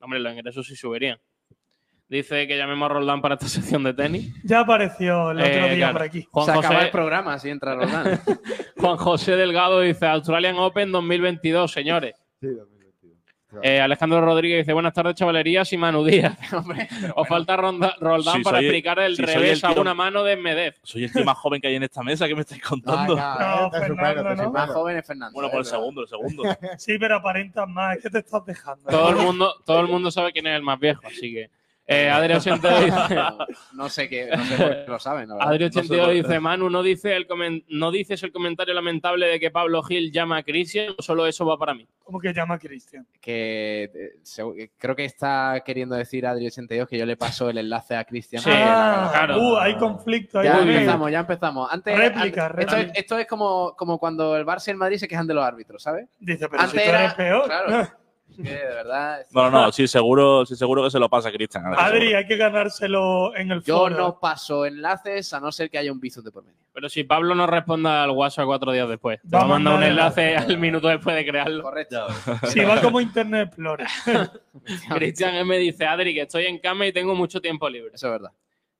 Hombre, 0.00 0.18
los 0.18 0.32
ingresos 0.32 0.66
sí 0.66 0.74
subirían. 0.76 1.18
Dice 2.08 2.46
que 2.46 2.56
llamemos 2.56 2.88
a 2.88 2.94
Roldán 2.94 3.20
para 3.20 3.34
esta 3.34 3.48
sección 3.48 3.82
de 3.82 3.92
tenis. 3.94 4.32
Ya 4.44 4.60
apareció 4.60 5.32
el 5.32 5.38
otro 5.38 5.48
Eh, 5.50 5.68
día 5.70 5.76
claro. 5.76 5.92
por 5.94 6.02
aquí. 6.02 6.26
Juan 6.30 6.46
Se 6.46 6.52
acaba 6.52 6.68
José, 6.74 6.84
el 6.84 6.90
programa 6.90 7.38
si 7.38 7.50
entra 7.50 7.74
Roldán. 7.74 8.20
Juan 8.78 8.96
José 8.96 9.36
Delgado 9.36 9.80
dice 9.80 10.06
Australian 10.06 10.56
Open 10.58 10.92
2022, 10.92 11.70
señores. 11.72 12.14
Sí, 12.40 12.48
2022. 12.48 12.76
Eh, 13.62 13.80
Alejandro 13.80 14.20
Rodríguez 14.20 14.58
dice 14.58 14.72
buenas 14.74 14.92
tardes, 14.92 15.14
chavalerías 15.14 15.72
y 15.72 15.78
Manu 15.78 16.04
Díaz. 16.04 16.36
Hombre, 16.52 16.86
Os 17.14 17.26
falta 17.26 17.56
Ronda- 17.56 17.94
Roldán 17.98 18.42
para 18.42 18.58
el- 18.58 18.66
explicar 18.66 18.98
el 18.98 19.16
revés 19.16 19.64
el 19.64 19.70
a 19.70 19.80
una 19.80 19.94
mano 19.94 20.22
de 20.22 20.36
Medvedev. 20.36 20.74
Soy 20.82 21.04
el 21.04 21.12
tío 21.12 21.24
más 21.24 21.38
joven 21.38 21.60
que 21.62 21.68
hay 21.68 21.76
en 21.76 21.84
esta 21.84 22.02
mesa. 22.02 22.28
¿Qué 22.28 22.34
me 22.34 22.42
estáis 22.42 22.60
contando? 22.62 23.16
Ah, 23.18 23.60
No, 23.62 23.70
te 23.70 23.78
Fernando, 23.86 24.34
¿no? 24.34 24.52
Más 24.52 24.68
joven 24.70 24.98
es 24.98 25.06
Fernando. 25.06 25.32
Bueno, 25.32 25.48
por 25.50 25.60
el 25.60 25.64
segundo, 25.64 26.02
el 26.02 26.08
segundo. 26.08 26.42
Sí, 26.76 26.98
pero 26.98 27.16
aparentas 27.16 27.66
más. 27.68 27.96
Es 27.96 28.02
que 28.02 28.10
te 28.10 28.18
estás 28.18 28.44
dejando. 28.44 28.84
Todo 28.90 29.08
el 29.10 29.16
mundo, 29.16 29.54
todo 29.64 29.80
el 29.80 29.86
mundo 29.88 30.10
sabe 30.10 30.32
quién 30.32 30.46
es 30.48 30.54
el 30.56 30.62
más 30.62 30.78
viejo, 30.78 31.00
así 31.06 31.32
que. 31.32 31.48
Eh, 31.88 32.10
Adri82 32.12 32.84
dice. 32.84 33.20
No, 33.74 33.88
sé 33.88 34.08
qué, 34.08 34.28
no 34.36 34.44
sé 34.44 34.56
por 34.56 34.70
qué 34.70 34.84
lo 34.88 34.98
saben. 34.98 35.28
la 35.28 35.34
verdad. 35.36 35.50
Adri 35.52 35.64
No 35.66 35.72
sé 35.72 35.78
82 35.78 36.04
por 36.06 36.08
qué. 36.14 36.22
dice, 36.22 36.40
Manu, 36.40 36.68
¿no, 36.70 36.82
dice 36.82 37.14
el 37.14 37.28
comen- 37.28 37.64
¿no 37.68 37.90
dices 37.92 38.20
el 38.24 38.32
comentario 38.32 38.74
lamentable 38.74 39.26
de 39.26 39.38
que 39.38 39.52
Pablo 39.52 39.82
Gil 39.84 40.10
llama 40.10 40.38
a 40.38 40.42
Cristian? 40.42 40.94
¿O 40.98 41.02
Solo 41.02 41.26
eso 41.28 41.46
va 41.46 41.56
para 41.56 41.74
mí. 41.74 41.86
¿Cómo 42.02 42.18
que 42.18 42.32
llama 42.32 42.58
Cristian? 42.58 43.06
Que 43.20 43.84
eh, 43.94 44.70
creo 44.78 44.96
que 44.96 45.04
está 45.04 45.62
queriendo 45.64 45.94
decir 45.94 46.24
Adri82 46.24 46.88
que 46.88 46.98
yo 46.98 47.06
le 47.06 47.16
paso 47.16 47.50
el 47.50 47.58
enlace 47.58 47.94
a 47.94 48.04
Cristian. 48.04 48.42
Sí, 48.42 48.50
ah, 48.52 49.08
claro. 49.12 49.38
Uh, 49.40 49.56
hay 49.56 49.76
conflicto 49.76 50.40
ahí. 50.40 50.46
Ya 50.46 50.58
empezamos, 50.60 51.10
ya 51.12 51.20
empezamos. 51.20 51.68
Antes, 51.72 51.96
Réplica, 51.96 52.46
antes- 52.46 52.60
esto, 52.64 52.72
es, 52.76 52.80
réplica. 52.82 53.00
esto 53.00 53.18
es 53.18 53.26
como, 53.28 53.74
como 53.76 53.98
cuando 54.00 54.36
el 54.36 54.44
Barça 54.44 54.68
y 54.68 54.70
el 54.72 54.76
Madrid 54.76 54.98
se 54.98 55.06
quejan 55.06 55.26
de 55.28 55.34
los 55.34 55.44
árbitros, 55.44 55.82
¿sabes? 55.84 56.08
Dice, 56.18 56.48
pero 56.48 56.62
si 56.64 56.68
Antes 56.70 56.88
era- 56.88 57.00
eres 57.00 57.14
peor. 57.14 57.44
claro. 57.44 57.88
Que 58.36 58.50
de 58.50 58.66
verdad. 58.66 59.26
No, 59.32 59.50
no, 59.50 59.62
no, 59.62 59.72
sí, 59.72 59.86
seguro, 59.88 60.44
sí, 60.46 60.56
seguro 60.56 60.84
que 60.84 60.90
se 60.90 60.98
lo 60.98 61.08
pasa 61.08 61.28
a 61.28 61.32
Cristian. 61.32 61.64
Adri, 61.76 62.14
hay 62.14 62.26
que 62.26 62.36
ganárselo 62.36 63.34
en 63.36 63.50
el 63.50 63.62
Yo 63.62 63.78
foro. 63.78 63.96
no 63.96 64.20
paso 64.20 64.66
enlaces 64.66 65.32
a 65.32 65.40
no 65.40 65.50
ser 65.52 65.70
que 65.70 65.78
haya 65.78 65.92
un 65.92 66.00
bizum 66.00 66.24
de 66.24 66.30
por 66.30 66.44
medio. 66.44 66.58
Pero 66.72 66.88
si 66.90 67.04
Pablo 67.04 67.34
no 67.34 67.46
responda 67.46 68.04
al 68.04 68.10
WhatsApp 68.10 68.44
cuatro 68.44 68.70
días 68.70 68.88
después, 68.88 69.18
te 69.22 69.34
Va 69.34 69.42
a 69.42 69.46
mandar 69.46 69.76
un 69.76 69.82
enlace 69.82 70.36
al 70.36 70.58
minuto 70.58 70.88
después 70.88 71.16
de 71.16 71.24
crearlo. 71.24 71.62
Correcto. 71.62 72.06
Si 72.48 72.60
va 72.60 72.80
como 72.82 73.00
Internet 73.00 73.48
Explorer. 73.48 73.86
Cristian 74.94 75.34
M 75.36 75.56
dice, 75.58 75.86
Adri, 75.86 76.12
que 76.14 76.22
estoy 76.22 76.46
en 76.46 76.58
cama 76.58 76.86
y 76.86 76.92
tengo 76.92 77.14
mucho 77.14 77.40
tiempo 77.40 77.68
libre. 77.70 77.92
Eso 77.94 78.08
es 78.08 78.12
verdad. 78.12 78.30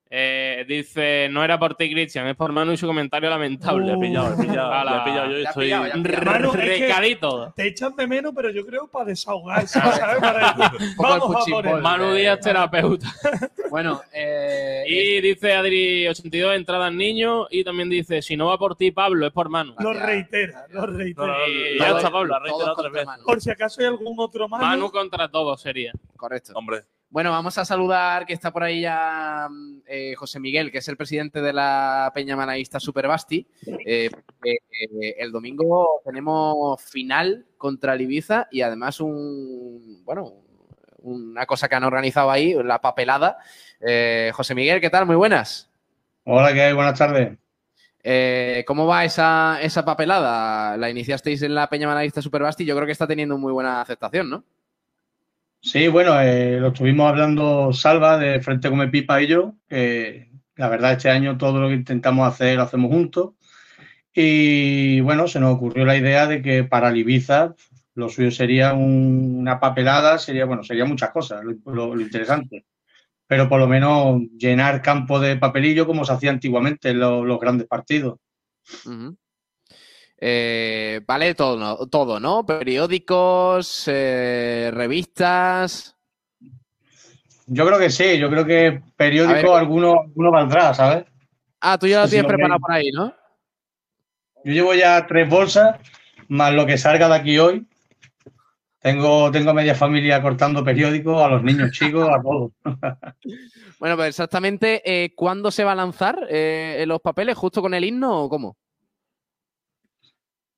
Eh, 0.09 0.65
dice, 0.67 1.27
no 1.29 1.43
era 1.43 1.59
por 1.59 1.75
ti, 1.75 1.91
Cristian, 1.91 2.27
es 2.27 2.35
por 2.35 2.51
Manu 2.53 2.71
y 2.71 2.77
su 2.77 2.87
comentario 2.87 3.29
lamentable. 3.29 3.85
Le 3.87 3.93
he 3.93 3.97
pillado, 3.97 4.33
he 4.41 4.45
pillado, 4.45 4.97
he 5.01 5.03
pillado 5.03 5.31
yo 5.31 5.37
estoy. 5.37 5.65
pillado. 5.65 5.83
Manu, 6.25 6.51
es 6.53 6.57
que- 6.57 6.65
Recadito. 6.87 7.53
Te 7.55 7.67
echan 7.67 7.95
de 7.95 8.07
menos, 8.07 8.33
pero 8.35 8.49
yo 8.51 8.65
creo 8.65 8.87
para 8.87 9.05
desahogarse, 9.05 9.79
¿sabes? 9.79 10.19
Para 10.19 10.53
decir, 10.53 10.95
vamos 10.97 11.35
a 11.47 11.51
por 11.51 11.67
él. 11.67 11.81
Manu 11.81 12.13
Díaz, 12.13 12.39
terapeuta. 12.39 13.07
Bueno, 13.69 13.99
eh, 14.13 14.85
Y 14.87 15.19
dice 15.19 15.53
Adri82, 15.53 16.55
entradas 16.55 16.93
niños. 16.93 17.47
Y 17.51 17.65
también 17.65 17.89
dice, 17.89 18.21
si 18.21 18.37
no 18.37 18.45
va 18.47 18.57
por 18.57 18.77
ti, 18.77 18.91
Pablo, 18.91 19.27
es 19.27 19.33
por 19.33 19.49
Manu. 19.49 19.75
Lo 19.79 19.91
reitera, 19.91 20.65
lo 20.69 20.85
reitera. 20.85 21.27
No, 21.27 21.33
no, 21.33 21.37
no, 21.39 21.47
Y 21.47 21.77
no, 21.77 21.85
ya 21.85 21.97
está, 21.97 22.09
Pablo. 22.09 22.31
la 22.31 22.39
reitero 22.39 22.63
todos 22.63 22.79
otra 22.79 22.89
vez. 22.89 23.05
Manu. 23.05 23.23
Por 23.25 23.41
si 23.41 23.49
acaso 23.51 23.81
hay 23.81 23.87
algún 23.87 24.15
otro 24.19 24.47
Manu. 24.47 24.63
Manu 24.63 24.89
contra 24.89 25.27
todos 25.27 25.61
sería. 25.61 25.91
Correcto. 26.15 26.53
Hombre, 26.55 26.83
Bueno, 27.09 27.31
vamos 27.31 27.57
a 27.57 27.65
saludar 27.65 28.25
que 28.25 28.33
está 28.33 28.51
por 28.51 28.63
ahí 28.63 28.81
ya 28.81 29.47
eh, 29.85 30.13
José 30.15 30.39
Miguel, 30.39 30.71
que 30.71 30.79
es 30.79 30.87
el 30.87 30.97
presidente 30.97 31.41
de 31.41 31.53
la 31.53 32.11
Peña 32.13 32.35
Manaísta 32.35 32.79
Superbasti. 32.79 33.47
Eh, 33.85 34.09
eh, 34.43 35.15
el 35.17 35.31
domingo 35.31 36.01
tenemos 36.03 36.81
final 36.81 37.45
contra 37.57 37.93
el 37.93 38.01
Ibiza 38.01 38.47
y 38.51 38.61
además 38.61 38.99
un 38.99 40.03
bueno 40.03 40.33
una 40.99 41.45
cosa 41.45 41.69
que 41.69 41.75
han 41.75 41.85
organizado 41.85 42.29
ahí, 42.29 42.53
la 42.61 42.81
papelada. 42.81 43.37
José 44.33 44.53
Miguel, 44.55 44.81
¿qué 44.81 44.89
tal? 44.89 45.05
Muy 45.05 45.15
buenas. 45.15 45.69
Hola, 46.25 46.53
¿qué 46.53 46.63
hay? 46.63 46.73
Buenas 46.73 46.99
tardes. 46.99 47.37
Eh, 48.09 48.63
¿Cómo 48.65 48.87
va 48.87 49.03
esa, 49.03 49.59
esa 49.61 49.83
papelada? 49.83 50.77
La 50.77 50.89
iniciasteis 50.89 51.41
en 51.41 51.53
la 51.53 51.67
Peña 51.67 51.87
Manaísta 51.87 52.21
Superbasti 52.21 52.63
y 52.63 52.65
yo 52.65 52.73
creo 52.73 52.85
que 52.85 52.93
está 52.93 53.05
teniendo 53.05 53.37
muy 53.37 53.51
buena 53.51 53.81
aceptación, 53.81 54.29
¿no? 54.29 54.45
Sí, 55.61 55.87
bueno, 55.87 56.19
eh, 56.21 56.59
lo 56.59 56.67
estuvimos 56.69 57.09
hablando 57.09 57.73
Salva 57.73 58.17
de 58.17 58.39
Frente 58.41 58.69
Come 58.69 58.87
Pipa 58.87 59.21
y 59.21 59.27
yo, 59.27 59.55
que 59.67 60.29
la 60.55 60.69
verdad 60.69 60.93
este 60.93 61.09
año 61.09 61.37
todo 61.37 61.59
lo 61.59 61.67
que 61.67 61.75
intentamos 61.75 62.27
hacer 62.27 62.55
lo 62.55 62.63
hacemos 62.63 62.91
juntos. 62.91 63.33
Y 64.13 64.99
bueno, 65.01 65.27
se 65.27 65.39
nos 65.39 65.55
ocurrió 65.55 65.85
la 65.85 65.97
idea 65.97 66.25
de 66.25 66.41
que 66.41 66.63
para 66.63 66.89
el 66.89 66.97
Ibiza 66.97 67.53
lo 67.95 68.09
suyo 68.09 68.31
sería 68.31 68.73
un- 68.73 69.35
una 69.39 69.59
papelada, 69.59 70.17
sería, 70.19 70.45
bueno, 70.45 70.63
sería 70.63 70.85
muchas 70.85 71.11
cosas, 71.11 71.43
lo, 71.43 71.99
interesante. 71.99 72.65
Pero 73.27 73.49
por 73.49 73.59
lo 73.59 73.67
menos 73.67 74.21
llenar 74.37 74.81
campo 74.81 75.19
de 75.19 75.35
papelillo 75.35 75.85
como 75.85 76.05
se 76.05 76.13
hacía 76.13 76.29
antiguamente 76.29 76.89
en 76.89 76.99
los, 76.99 77.39
grandes 77.39 77.67
partidos. 77.67 78.19
Eh, 80.19 81.01
vale 81.05 81.35
todo, 81.35 81.57
¿no? 81.57 81.87
todo, 81.87 82.19
¿no? 82.19 82.45
Periódicos, 82.45 83.83
eh, 83.87 84.71
revistas. 84.73 85.95
Yo 87.45 87.65
creo 87.65 87.79
que 87.79 87.91
sí, 87.91 88.17
yo 88.17 88.29
creo 88.29 88.45
que 88.45 88.81
periódico 88.95 89.55
alguno, 89.55 90.01
alguno 90.01 90.31
valdrá, 90.31 90.73
¿sabes? 90.73 91.05
Ah, 91.61 91.77
tú 91.77 91.87
ya 91.87 92.01
lo 92.01 92.09
tienes 92.09 92.27
preparado 92.27 92.59
por 92.59 92.71
ahí, 92.73 92.91
¿no? 92.91 93.13
Yo 94.43 94.53
llevo 94.53 94.73
ya 94.73 95.05
tres 95.07 95.29
bolsas, 95.29 95.77
más 96.27 96.53
lo 96.53 96.65
que 96.65 96.77
salga 96.77 97.07
de 97.07 97.15
aquí 97.15 97.37
hoy. 97.37 97.65
Tengo, 98.79 99.31
tengo 99.31 99.53
media 99.53 99.75
familia 99.75 100.21
cortando 100.21 100.63
periódicos, 100.63 101.21
a 101.21 101.27
los 101.27 101.43
niños 101.43 101.71
chicos, 101.71 102.09
a 102.09 102.21
todos. 102.21 102.51
Bueno, 103.79 103.95
pues 103.95 104.09
exactamente, 104.09 104.81
eh, 104.83 105.13
¿cuándo 105.13 105.51
se 105.51 105.63
va 105.63 105.73
a 105.73 105.75
lanzar 105.75 106.27
los 106.31 106.99
papeles? 106.99 107.37
¿Justo 107.37 107.61
con 107.61 107.75
el 107.75 107.83
himno 107.83 108.23
o 108.23 108.27
cómo? 108.27 108.57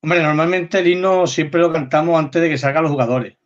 Hombre, 0.02 0.22
normalmente 0.22 0.78
el 0.78 0.86
himno 0.86 1.26
siempre 1.26 1.60
lo 1.60 1.72
cantamos 1.72 2.18
antes 2.18 2.40
de 2.40 2.48
que 2.48 2.58
salgan 2.58 2.84
los 2.84 2.92
jugadores. 2.92 3.36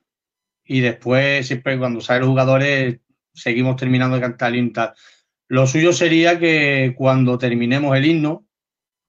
Y 0.65 0.81
después, 0.81 1.47
siempre 1.47 1.79
cuando 1.79 2.01
salen 2.01 2.23
los 2.23 2.31
jugadores, 2.31 3.01
seguimos 3.33 3.77
terminando 3.77 4.17
de 4.17 4.23
cantar 4.23 4.53
el 4.53 4.59
himno. 4.59 4.73
tal. 4.73 4.95
Lo 5.49 5.67
suyo 5.67 5.93
sería 5.93 6.39
que 6.39 6.95
cuando 6.97 7.39
terminemos 7.39 7.97
el 7.97 8.07
himno, 8.07 8.47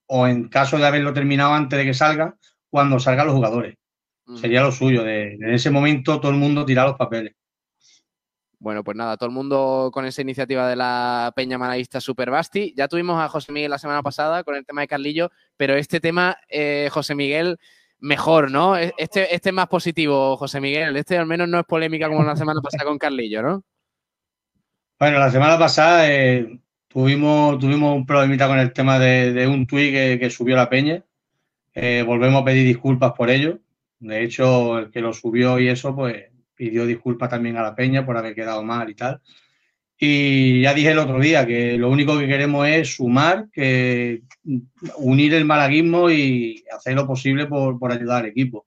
o 0.06 0.26
en 0.26 0.48
caso 0.48 0.78
de 0.78 0.86
haberlo 0.86 1.12
terminado 1.12 1.54
antes 1.54 1.78
de 1.78 1.84
que 1.84 1.94
salga, 1.94 2.36
cuando 2.68 2.98
salgan 2.98 3.26
los 3.26 3.36
jugadores. 3.36 3.76
Sería 4.40 4.62
lo 4.62 4.72
suyo, 4.72 5.04
de, 5.04 5.34
en 5.34 5.54
ese 5.54 5.70
momento 5.70 6.20
todo 6.20 6.32
el 6.32 6.38
mundo 6.38 6.66
tirar 6.66 6.88
los 6.88 6.96
papeles. 6.96 7.34
Bueno, 8.58 8.82
pues 8.82 8.96
nada, 8.96 9.16
todo 9.16 9.28
el 9.28 9.34
mundo 9.34 9.90
con 9.92 10.06
esa 10.06 10.22
iniciativa 10.22 10.68
de 10.68 10.76
la 10.76 11.32
Peña 11.36 11.58
Malaguista 11.58 12.00
Super 12.00 12.30
Basti. 12.30 12.72
Ya 12.76 12.88
tuvimos 12.88 13.20
a 13.22 13.28
José 13.28 13.52
Miguel 13.52 13.70
la 13.70 13.78
semana 13.78 14.02
pasada 14.02 14.44
con 14.44 14.56
el 14.56 14.64
tema 14.64 14.80
de 14.80 14.88
Carlillo, 14.88 15.30
pero 15.56 15.74
este 15.74 16.00
tema, 16.00 16.38
eh, 16.48 16.88
José 16.90 17.14
Miguel, 17.14 17.58
mejor, 17.98 18.50
¿no? 18.50 18.78
E- 18.78 18.94
Este, 18.96 19.34
este 19.34 19.50
es 19.50 19.54
más 19.54 19.68
positivo, 19.68 20.36
José 20.36 20.60
Miguel. 20.60 20.96
Este 20.96 21.18
al 21.18 21.26
menos 21.26 21.48
no 21.48 21.58
es 21.58 21.66
polémica 21.66 22.08
como 22.08 22.24
la 22.24 22.36
semana 22.36 22.60
pasada 22.62 22.84
con 22.84 22.98
Carlillo, 22.98 23.42
¿no? 23.42 23.62
Bueno, 24.98 25.18
la 25.18 25.30
semana 25.30 25.58
pasada 25.58 26.10
eh, 26.10 26.58
tuvimos, 26.88 27.58
tuvimos 27.58 27.94
un 27.94 28.06
problemita 28.06 28.48
con 28.48 28.58
el 28.58 28.72
tema 28.72 28.98
de, 28.98 29.46
un 29.46 29.66
tuit 29.66 29.92
que, 29.92 30.18
que 30.18 30.30
subió 30.30 30.56
la 30.56 30.70
Peña. 30.70 31.04
Eh, 31.74 32.02
volvemos 32.06 32.40
a 32.40 32.44
pedir 32.46 32.66
disculpas 32.66 33.12
por 33.12 33.28
ello. 33.28 33.58
De 33.98 34.22
hecho, 34.24 34.78
el 34.78 34.90
que 34.90 35.02
lo 35.02 35.12
subió 35.12 35.58
y 35.58 35.68
eso, 35.68 35.94
pues 35.94 36.24
pidió 36.56 36.86
disculpas 36.86 37.30
también 37.30 37.56
a 37.56 37.62
la 37.62 37.74
Peña 37.74 38.04
por 38.04 38.16
haber 38.16 38.34
quedado 38.34 38.62
mal 38.64 38.90
y 38.90 38.94
tal. 38.94 39.20
Y 39.98 40.62
ya 40.62 40.74
dije 40.74 40.90
el 40.90 40.98
otro 40.98 41.18
día 41.20 41.46
que 41.46 41.78
lo 41.78 41.90
único 41.90 42.18
que 42.18 42.26
queremos 42.26 42.66
es 42.68 42.96
sumar, 42.96 43.46
que 43.50 44.22
unir 44.98 45.34
el 45.34 45.44
malaguismo 45.44 46.10
y 46.10 46.64
hacer 46.76 46.94
lo 46.94 47.06
posible 47.06 47.46
por, 47.46 47.78
por 47.78 47.92
ayudar 47.92 48.24
al 48.24 48.30
equipo. 48.30 48.66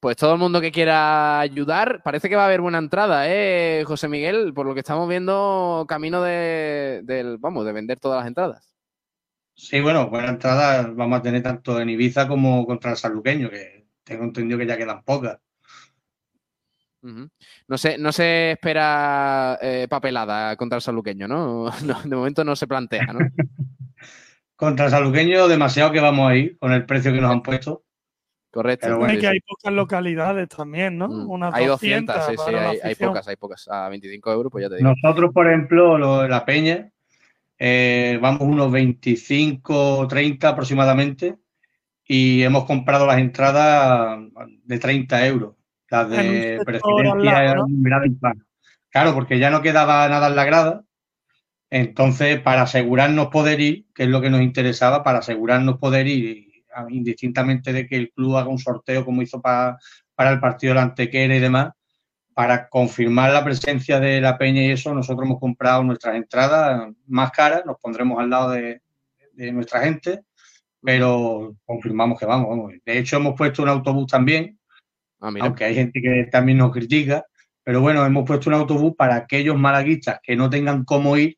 Pues 0.00 0.16
todo 0.16 0.34
el 0.34 0.38
mundo 0.38 0.60
que 0.60 0.70
quiera 0.70 1.40
ayudar, 1.40 2.00
parece 2.04 2.28
que 2.28 2.36
va 2.36 2.42
a 2.42 2.46
haber 2.46 2.60
buena 2.60 2.78
entrada, 2.78 3.24
¿eh, 3.28 3.82
José 3.86 4.08
Miguel? 4.08 4.54
Por 4.54 4.66
lo 4.66 4.72
que 4.72 4.80
estamos 4.80 5.08
viendo, 5.08 5.84
camino 5.88 6.22
de, 6.22 7.00
del, 7.02 7.38
vamos, 7.38 7.66
de 7.66 7.72
vender 7.72 7.98
todas 7.98 8.18
las 8.20 8.28
entradas. 8.28 8.72
Sí, 9.54 9.80
bueno, 9.80 10.08
buena 10.08 10.28
entrada 10.28 10.92
vamos 10.94 11.18
a 11.18 11.22
tener 11.22 11.42
tanto 11.42 11.80
en 11.80 11.88
Ibiza 11.90 12.28
como 12.28 12.66
contra 12.66 12.90
el 12.90 12.96
Sanluqueño, 12.98 13.50
que 13.50 13.86
tengo 14.04 14.24
entendido 14.24 14.58
que 14.58 14.66
ya 14.66 14.76
quedan 14.76 15.02
pocas. 15.02 15.38
No 17.68 17.78
se, 17.78 17.98
no 17.98 18.12
se 18.12 18.52
espera 18.52 19.58
eh, 19.60 19.86
papelada 19.88 20.56
contra 20.56 20.76
el 20.76 20.82
saluqueño, 20.82 21.28
¿no? 21.28 21.70
No, 21.84 22.02
De 22.02 22.16
momento 22.16 22.44
no 22.44 22.56
se 22.56 22.66
plantea, 22.66 23.06
¿no? 23.12 23.20
Contra 24.56 24.86
el 24.86 24.90
Sanluqueño, 24.90 25.48
demasiado 25.48 25.92
que 25.92 26.00
vamos 26.00 26.30
a 26.30 26.34
ir 26.34 26.58
con 26.58 26.72
el 26.72 26.86
precio 26.86 27.12
que 27.12 27.20
nos 27.20 27.30
han 27.30 27.42
puesto. 27.42 27.84
Correcto. 28.50 28.86
Pero 28.86 28.98
bueno, 28.98 29.20
que 29.20 29.26
hay 29.26 29.40
pocas 29.40 29.70
localidades 29.70 30.48
también, 30.48 30.96
¿no? 30.96 31.08
Unas 31.08 31.52
Mm. 31.52 31.56
Hay 31.56 31.66
200, 31.66 32.24
sí, 32.24 32.32
sí, 32.38 32.54
hay, 32.82 32.94
pocas, 32.94 33.28
hay 33.28 33.36
pocas. 33.36 33.68
A 33.68 33.90
25 33.90 34.32
euros, 34.32 34.50
pues 34.50 34.62
ya 34.62 34.70
te 34.70 34.76
digo. 34.76 34.88
Nosotros, 34.88 35.30
por 35.34 35.46
ejemplo, 35.46 35.98
lo 35.98 36.26
la 36.26 36.46
Peña, 36.46 36.90
eh, 37.58 38.18
vamos 38.22 38.40
unos 38.40 38.72
25, 38.72 40.08
30 40.08 40.48
aproximadamente 40.48 41.36
y 42.06 42.42
hemos 42.42 42.64
comprado 42.64 43.06
las 43.06 43.18
entradas 43.18 44.18
de 44.64 44.78
30 44.78 45.26
euros, 45.26 45.55
las 45.88 46.10
de 46.10 46.60
presidencia 46.64 47.54
lado, 47.54 47.54
¿no? 47.54 48.32
Claro, 48.90 49.14
porque 49.14 49.38
ya 49.38 49.50
no 49.50 49.62
quedaba 49.62 50.08
nada 50.08 50.28
en 50.28 50.36
la 50.36 50.44
grada. 50.44 50.82
Entonces, 51.68 52.40
para 52.40 52.62
asegurarnos 52.62 53.28
poder 53.28 53.60
ir, 53.60 53.86
que 53.94 54.04
es 54.04 54.08
lo 54.08 54.20
que 54.20 54.30
nos 54.30 54.40
interesaba, 54.40 55.02
para 55.02 55.18
asegurarnos 55.18 55.78
poder 55.78 56.06
ir, 56.06 56.64
indistintamente 56.90 57.72
de 57.72 57.86
que 57.86 57.96
el 57.96 58.10
club 58.10 58.36
haga 58.36 58.48
un 58.48 58.58
sorteo 58.58 59.04
como 59.04 59.22
hizo 59.22 59.40
para, 59.40 59.78
para 60.14 60.30
el 60.30 60.40
partido 60.40 60.72
de 60.72 60.76
la 60.76 60.82
Antequera 60.82 61.34
y 61.36 61.40
demás, 61.40 61.72
para 62.34 62.68
confirmar 62.68 63.32
la 63.32 63.44
presencia 63.44 63.98
de 63.98 64.20
la 64.20 64.36
Peña 64.38 64.62
y 64.62 64.70
eso, 64.70 64.94
nosotros 64.94 65.26
hemos 65.26 65.40
comprado 65.40 65.82
nuestras 65.82 66.16
entradas 66.16 66.92
más 67.06 67.30
caras, 67.30 67.64
nos 67.64 67.78
pondremos 67.80 68.18
al 68.20 68.30
lado 68.30 68.50
de, 68.50 68.82
de 69.32 69.52
nuestra 69.52 69.80
gente, 69.80 70.20
pero 70.82 71.56
confirmamos 71.64 72.18
que 72.18 72.26
vamos, 72.26 72.48
vamos. 72.48 72.72
De 72.84 72.98
hecho, 72.98 73.16
hemos 73.16 73.34
puesto 73.34 73.62
un 73.62 73.70
autobús 73.70 74.06
también, 74.06 74.55
Ah, 75.28 75.30
mira. 75.32 75.46
aunque 75.46 75.64
hay 75.64 75.74
gente 75.74 76.00
que 76.00 76.28
también 76.30 76.58
nos 76.58 76.72
critica, 76.72 77.24
pero 77.64 77.80
bueno, 77.80 78.04
hemos 78.06 78.24
puesto 78.24 78.48
un 78.50 78.54
autobús 78.54 78.94
para 78.96 79.16
aquellos 79.16 79.58
malaguistas 79.58 80.20
que 80.22 80.36
no 80.36 80.48
tengan 80.48 80.84
cómo 80.84 81.16
ir, 81.16 81.36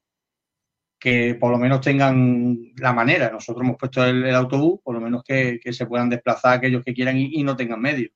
que 1.01 1.37
por 1.39 1.51
lo 1.53 1.59
menos 1.59 1.81
tengan 1.81 2.59
la 2.77 2.93
manera. 2.93 3.31
Nosotros 3.31 3.65
hemos 3.65 3.77
puesto 3.77 4.05
el, 4.05 4.25
el 4.25 4.35
autobús, 4.35 4.81
por 4.83 4.95
lo 4.95 5.01
menos 5.01 5.23
que, 5.23 5.59
que 5.63 5.73
se 5.73 5.87
puedan 5.87 6.11
desplazar 6.11 6.55
aquellos 6.59 6.85
que 6.85 6.93
quieran 6.93 7.17
ir 7.17 7.31
y 7.33 7.45
no 7.45 7.57
tengan 7.57 7.81
medios. 7.81 8.11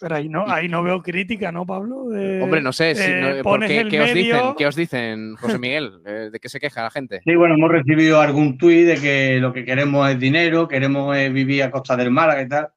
Pero 0.00 0.16
ahí 0.16 0.28
no, 0.28 0.48
ahí 0.48 0.68
no 0.68 0.82
veo 0.82 1.00
crítica, 1.02 1.52
¿no, 1.52 1.64
Pablo? 1.64 2.08
De- 2.08 2.42
Hombre, 2.42 2.60
no 2.60 2.72
sé, 2.72 2.96
si, 2.96 3.10
eh, 3.10 3.20
no, 3.36 3.42
¿por 3.44 3.60
qué, 3.64 4.00
os 4.00 4.12
dicen? 4.12 4.40
¿Qué 4.56 4.66
os 4.66 4.74
dicen, 4.74 5.36
José 5.40 5.58
Miguel? 5.58 6.00
Eh, 6.04 6.30
¿De 6.32 6.40
qué 6.40 6.48
se 6.48 6.58
queja 6.58 6.82
la 6.82 6.90
gente? 6.90 7.20
Sí, 7.24 7.34
bueno, 7.36 7.54
hemos 7.54 7.70
recibido 7.70 8.20
algún 8.20 8.58
tuit 8.58 8.86
de 8.86 8.96
que 8.96 9.38
lo 9.40 9.52
que 9.52 9.64
queremos 9.64 10.08
es 10.10 10.18
dinero, 10.18 10.66
queremos 10.66 11.16
es 11.16 11.32
vivir 11.32 11.62
a 11.62 11.70
costa 11.70 11.96
del 11.96 12.10
Málaga 12.10 12.42
y 12.42 12.48
tal. 12.48 12.68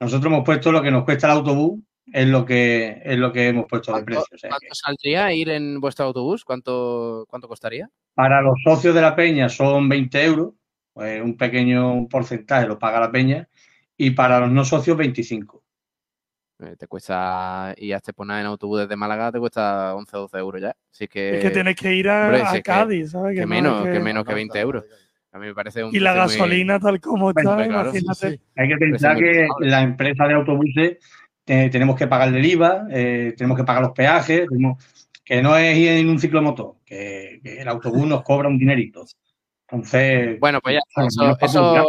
Nosotros 0.00 0.30
hemos 0.32 0.44
puesto 0.44 0.72
lo 0.72 0.82
que 0.82 0.90
nos 0.90 1.04
cuesta 1.04 1.26
el 1.26 1.32
autobús, 1.38 1.80
es 2.12 2.26
lo 2.28 2.44
que, 2.44 3.00
es 3.04 3.18
lo 3.18 3.32
que 3.32 3.48
hemos 3.48 3.66
puesto 3.66 3.94
de 3.96 4.02
precio. 4.04 4.24
o 4.32 4.38
sea, 4.38 4.50
¿Cuánto 4.50 4.74
saldría 4.74 5.32
ir 5.32 5.48
en 5.50 5.80
vuestro 5.80 6.04
autobús? 6.06 6.44
¿Cuánto, 6.44 7.24
cuánto 7.28 7.48
costaría? 7.48 7.88
Para 8.14 8.42
los 8.42 8.54
socios 8.62 8.94
de 8.94 9.00
la 9.00 9.16
Peña 9.16 9.48
son 9.48 9.88
20 9.88 10.24
euros, 10.24 10.52
pues 10.92 11.20
un 11.22 11.36
pequeño 11.36 12.06
porcentaje 12.08 12.66
lo 12.66 12.78
paga 12.78 13.00
la 13.00 13.10
Peña, 13.10 13.48
y 13.96 14.10
para 14.10 14.40
los 14.40 14.50
no 14.50 14.64
socios 14.64 14.96
25. 14.96 15.62
Eh, 16.58 16.76
te 16.78 16.86
cuesta, 16.86 17.74
y 17.76 17.92
hazte 17.92 18.14
poner 18.14 18.40
en 18.40 18.46
autobús 18.46 18.80
desde 18.80 18.96
Málaga, 18.96 19.30
te 19.32 19.38
cuesta 19.38 19.94
11 19.94 20.16
o 20.16 20.20
12 20.20 20.38
euros 20.38 20.62
ya. 20.62 20.74
Así 20.90 21.06
que, 21.08 21.36
Es 21.36 21.42
que 21.42 21.50
tienes 21.50 21.76
que 21.76 21.94
ir 21.94 22.08
a, 22.08 22.24
Hombre, 22.26 22.42
a 22.42 22.50
si 22.50 22.56
es 22.58 22.62
que- 22.62 22.70
Cádiz, 22.70 23.10
¿sabes? 23.10 23.34
Que, 23.34 23.42
no 23.42 23.46
menos, 23.46 23.82
que 23.84 24.00
menos 24.00 24.24
que 24.24 24.34
20 24.34 24.58
euros. 24.60 24.84
A 25.36 25.38
mí 25.38 25.48
me 25.48 25.54
parece 25.54 25.84
un 25.84 25.94
Y 25.94 25.98
la 25.98 26.12
muy- 26.12 26.20
gasolina 26.20 26.80
tal 26.80 26.98
como 26.98 27.28
está, 27.28 27.42
claro, 27.42 27.90
imagínate. 27.90 28.40
Hay 28.56 28.68
que 28.68 28.76
pensar 28.78 29.18
que 29.18 29.46
la 29.60 29.82
empresa 29.82 30.26
de 30.26 30.32
autobuses 30.32 30.96
eh, 31.46 31.68
tenemos 31.70 31.94
que 31.94 32.06
pagarle 32.06 32.38
el 32.38 32.46
IVA, 32.46 32.86
eh, 32.90 33.34
tenemos 33.36 33.58
que 33.58 33.64
pagar 33.64 33.82
los 33.82 33.92
peajes, 33.92 34.48
tenemos- 34.48 34.82
que 35.22 35.42
no 35.42 35.56
es 35.58 35.76
ir 35.76 35.90
en 35.90 36.08
un 36.08 36.18
ciclomotor, 36.18 36.76
que, 36.86 37.38
que 37.42 37.60
el 37.60 37.68
autobús 37.68 38.06
nos 38.06 38.22
cobra 38.22 38.48
un 38.48 38.56
dinerito. 38.58 39.04
Entonces, 39.68 40.40
Bueno, 40.40 40.60
pues 40.62 40.76
ya 40.76 41.36
Eso, 41.42 41.84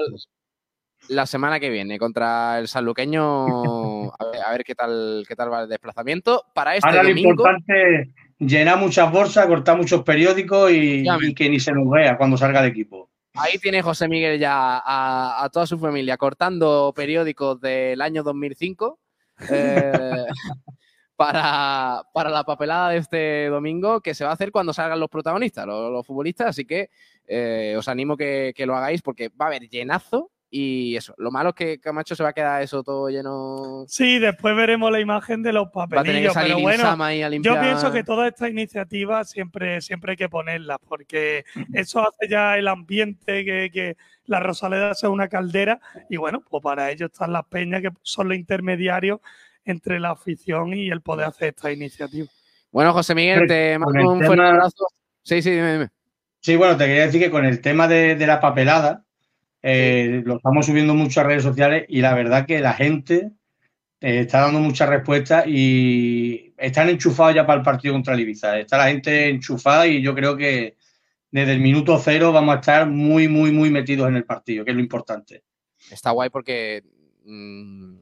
la 1.07 1.25
semana 1.25 1.57
que 1.59 1.69
viene 1.69 1.97
contra 1.97 2.59
el 2.59 2.67
sanluqueño, 2.67 4.07
a 4.11 4.25
ver, 4.29 4.41
a 4.45 4.51
ver 4.51 4.63
qué 4.65 4.75
tal 4.75 5.23
qué 5.25 5.35
tal 5.37 5.51
va 5.53 5.61
el 5.63 5.69
desplazamiento. 5.69 6.43
Para 6.53 6.75
este 6.75 6.89
Ahora 6.89 7.03
lo 7.03 7.09
domingo, 7.09 7.29
importante 7.29 8.01
es 8.01 8.07
llenar 8.39 8.77
muchas 8.77 9.09
bolsas, 9.09 9.45
cortar 9.47 9.77
muchos 9.77 10.03
periódicos 10.03 10.69
y, 10.71 11.05
y 11.21 11.33
que 11.33 11.49
ni 11.49 11.61
se 11.61 11.71
nos 11.71 11.89
vea 11.89 12.17
cuando 12.17 12.35
salga 12.35 12.59
el 12.59 12.71
equipo. 12.71 13.09
Ahí 13.39 13.57
tiene 13.59 13.81
José 13.81 14.07
Miguel 14.07 14.39
ya 14.39 14.77
a, 14.77 15.43
a 15.43 15.49
toda 15.49 15.67
su 15.67 15.77
familia 15.77 16.17
cortando 16.17 16.93
periódicos 16.95 17.59
del 17.61 18.01
año 18.01 18.23
2005 18.23 18.99
eh, 19.49 20.25
para, 21.15 22.03
para 22.13 22.29
la 22.29 22.43
papelada 22.43 22.89
de 22.89 22.97
este 22.97 23.47
domingo 23.47 24.01
que 24.01 24.13
se 24.13 24.23
va 24.23 24.31
a 24.31 24.33
hacer 24.33 24.51
cuando 24.51 24.73
salgan 24.73 24.99
los 24.99 25.09
protagonistas, 25.09 25.65
los, 25.65 25.91
los 25.91 26.05
futbolistas. 26.05 26.47
Así 26.47 26.65
que 26.65 26.89
eh, 27.27 27.75
os 27.77 27.87
animo 27.87 28.15
que, 28.17 28.53
que 28.55 28.65
lo 28.65 28.75
hagáis 28.75 29.01
porque 29.01 29.29
va 29.29 29.45
a 29.45 29.47
haber 29.49 29.67
llenazo. 29.69 30.31
Y 30.49 30.95
eso, 30.95 31.13
lo 31.17 31.29
malo 31.29 31.49
es 31.49 31.55
que 31.55 31.79
Camacho 31.79 32.15
se 32.15 32.23
va 32.23 32.29
a 32.29 32.33
quedar 32.33 32.61
eso 32.61 32.81
todo 32.81 33.09
lleno. 33.09 33.83
Sí, 33.87 34.17
después 34.17 34.55
veremos 34.55 34.89
la 34.91 35.01
imagen 35.01 35.43
de 35.43 35.51
los 35.51 35.67
Va 35.67 35.83
a 35.83 35.87
tener 35.87 36.03
que 36.03 36.27
papelillos, 36.27 36.33
salir 36.33 36.55
pero 36.55 36.61
bueno, 36.61 37.41
yo 37.41 37.59
pienso 37.59 37.91
que 37.91 38.03
todas 38.03 38.29
estas 38.29 38.49
iniciativas 38.49 39.29
siempre, 39.29 39.81
siempre 39.81 40.11
hay 40.11 40.17
que 40.17 40.29
ponerlas, 40.29 40.77
porque 40.87 41.43
eso 41.73 41.99
hace 41.99 42.29
ya 42.29 42.57
el 42.57 42.69
ambiente 42.69 43.43
que, 43.43 43.69
que 43.73 43.97
la 44.25 44.39
Rosaleda 44.39 44.93
sea 44.93 45.09
una 45.09 45.27
caldera, 45.27 45.81
y 46.09 46.15
bueno, 46.15 46.41
pues 46.49 46.63
para 46.63 46.91
ello 46.91 47.07
están 47.07 47.33
las 47.33 47.45
peñas 47.45 47.81
que 47.81 47.89
son 48.01 48.29
los 48.29 48.37
intermediarios 48.37 49.19
entre 49.65 49.99
la 49.99 50.11
afición 50.11 50.73
y 50.73 50.89
el 50.89 51.01
poder 51.01 51.27
hacer 51.27 51.49
estas 51.49 51.73
iniciativas. 51.73 52.29
Bueno, 52.71 52.93
José 52.93 53.13
Miguel, 53.15 53.47
te 53.47 53.77
mando 53.77 54.13
un 54.13 54.23
fuerte 54.23 54.45
abrazo. 54.45 54.87
Sí, 55.23 55.41
sí, 55.41 55.51
dime, 55.51 55.73
dime. 55.73 55.89
Sí, 56.39 56.55
bueno, 56.55 56.77
te 56.77 56.85
quería 56.85 57.05
decir 57.07 57.19
que 57.19 57.31
con 57.31 57.43
el 57.43 57.59
tema 57.59 57.89
de, 57.89 58.15
de 58.15 58.27
la 58.27 58.39
papelada, 58.39 59.03
eh, 59.61 60.21
lo 60.25 60.37
estamos 60.37 60.65
subiendo 60.65 60.93
mucho 60.93 61.21
a 61.21 61.23
redes 61.23 61.43
sociales 61.43 61.85
y 61.89 62.01
la 62.01 62.13
verdad 62.13 62.45
que 62.45 62.59
la 62.59 62.73
gente 62.73 63.31
eh, 63.99 64.19
está 64.21 64.41
dando 64.41 64.59
muchas 64.59 64.89
respuestas 64.89 65.45
y 65.47 66.53
están 66.57 66.89
enchufados 66.89 67.35
ya 67.35 67.45
para 67.45 67.59
el 67.59 67.65
partido 67.65 67.93
contra 67.93 68.13
el 68.13 68.19
Ibiza. 68.21 68.59
Está 68.59 68.77
la 68.77 68.89
gente 68.89 69.29
enchufada 69.29 69.87
y 69.87 70.01
yo 70.01 70.13
creo 70.13 70.37
que 70.37 70.77
desde 71.31 71.53
el 71.53 71.59
minuto 71.59 71.99
cero 71.99 72.31
vamos 72.31 72.55
a 72.55 72.59
estar 72.59 72.87
muy, 72.87 73.27
muy, 73.27 73.51
muy 73.51 73.69
metidos 73.69 74.07
en 74.07 74.15
el 74.15 74.25
partido, 74.25 74.63
que 74.63 74.71
es 74.71 74.75
lo 74.75 74.83
importante. 74.83 75.43
Está 75.91 76.11
guay 76.11 76.29
porque 76.29 76.83
mm, 77.25 77.97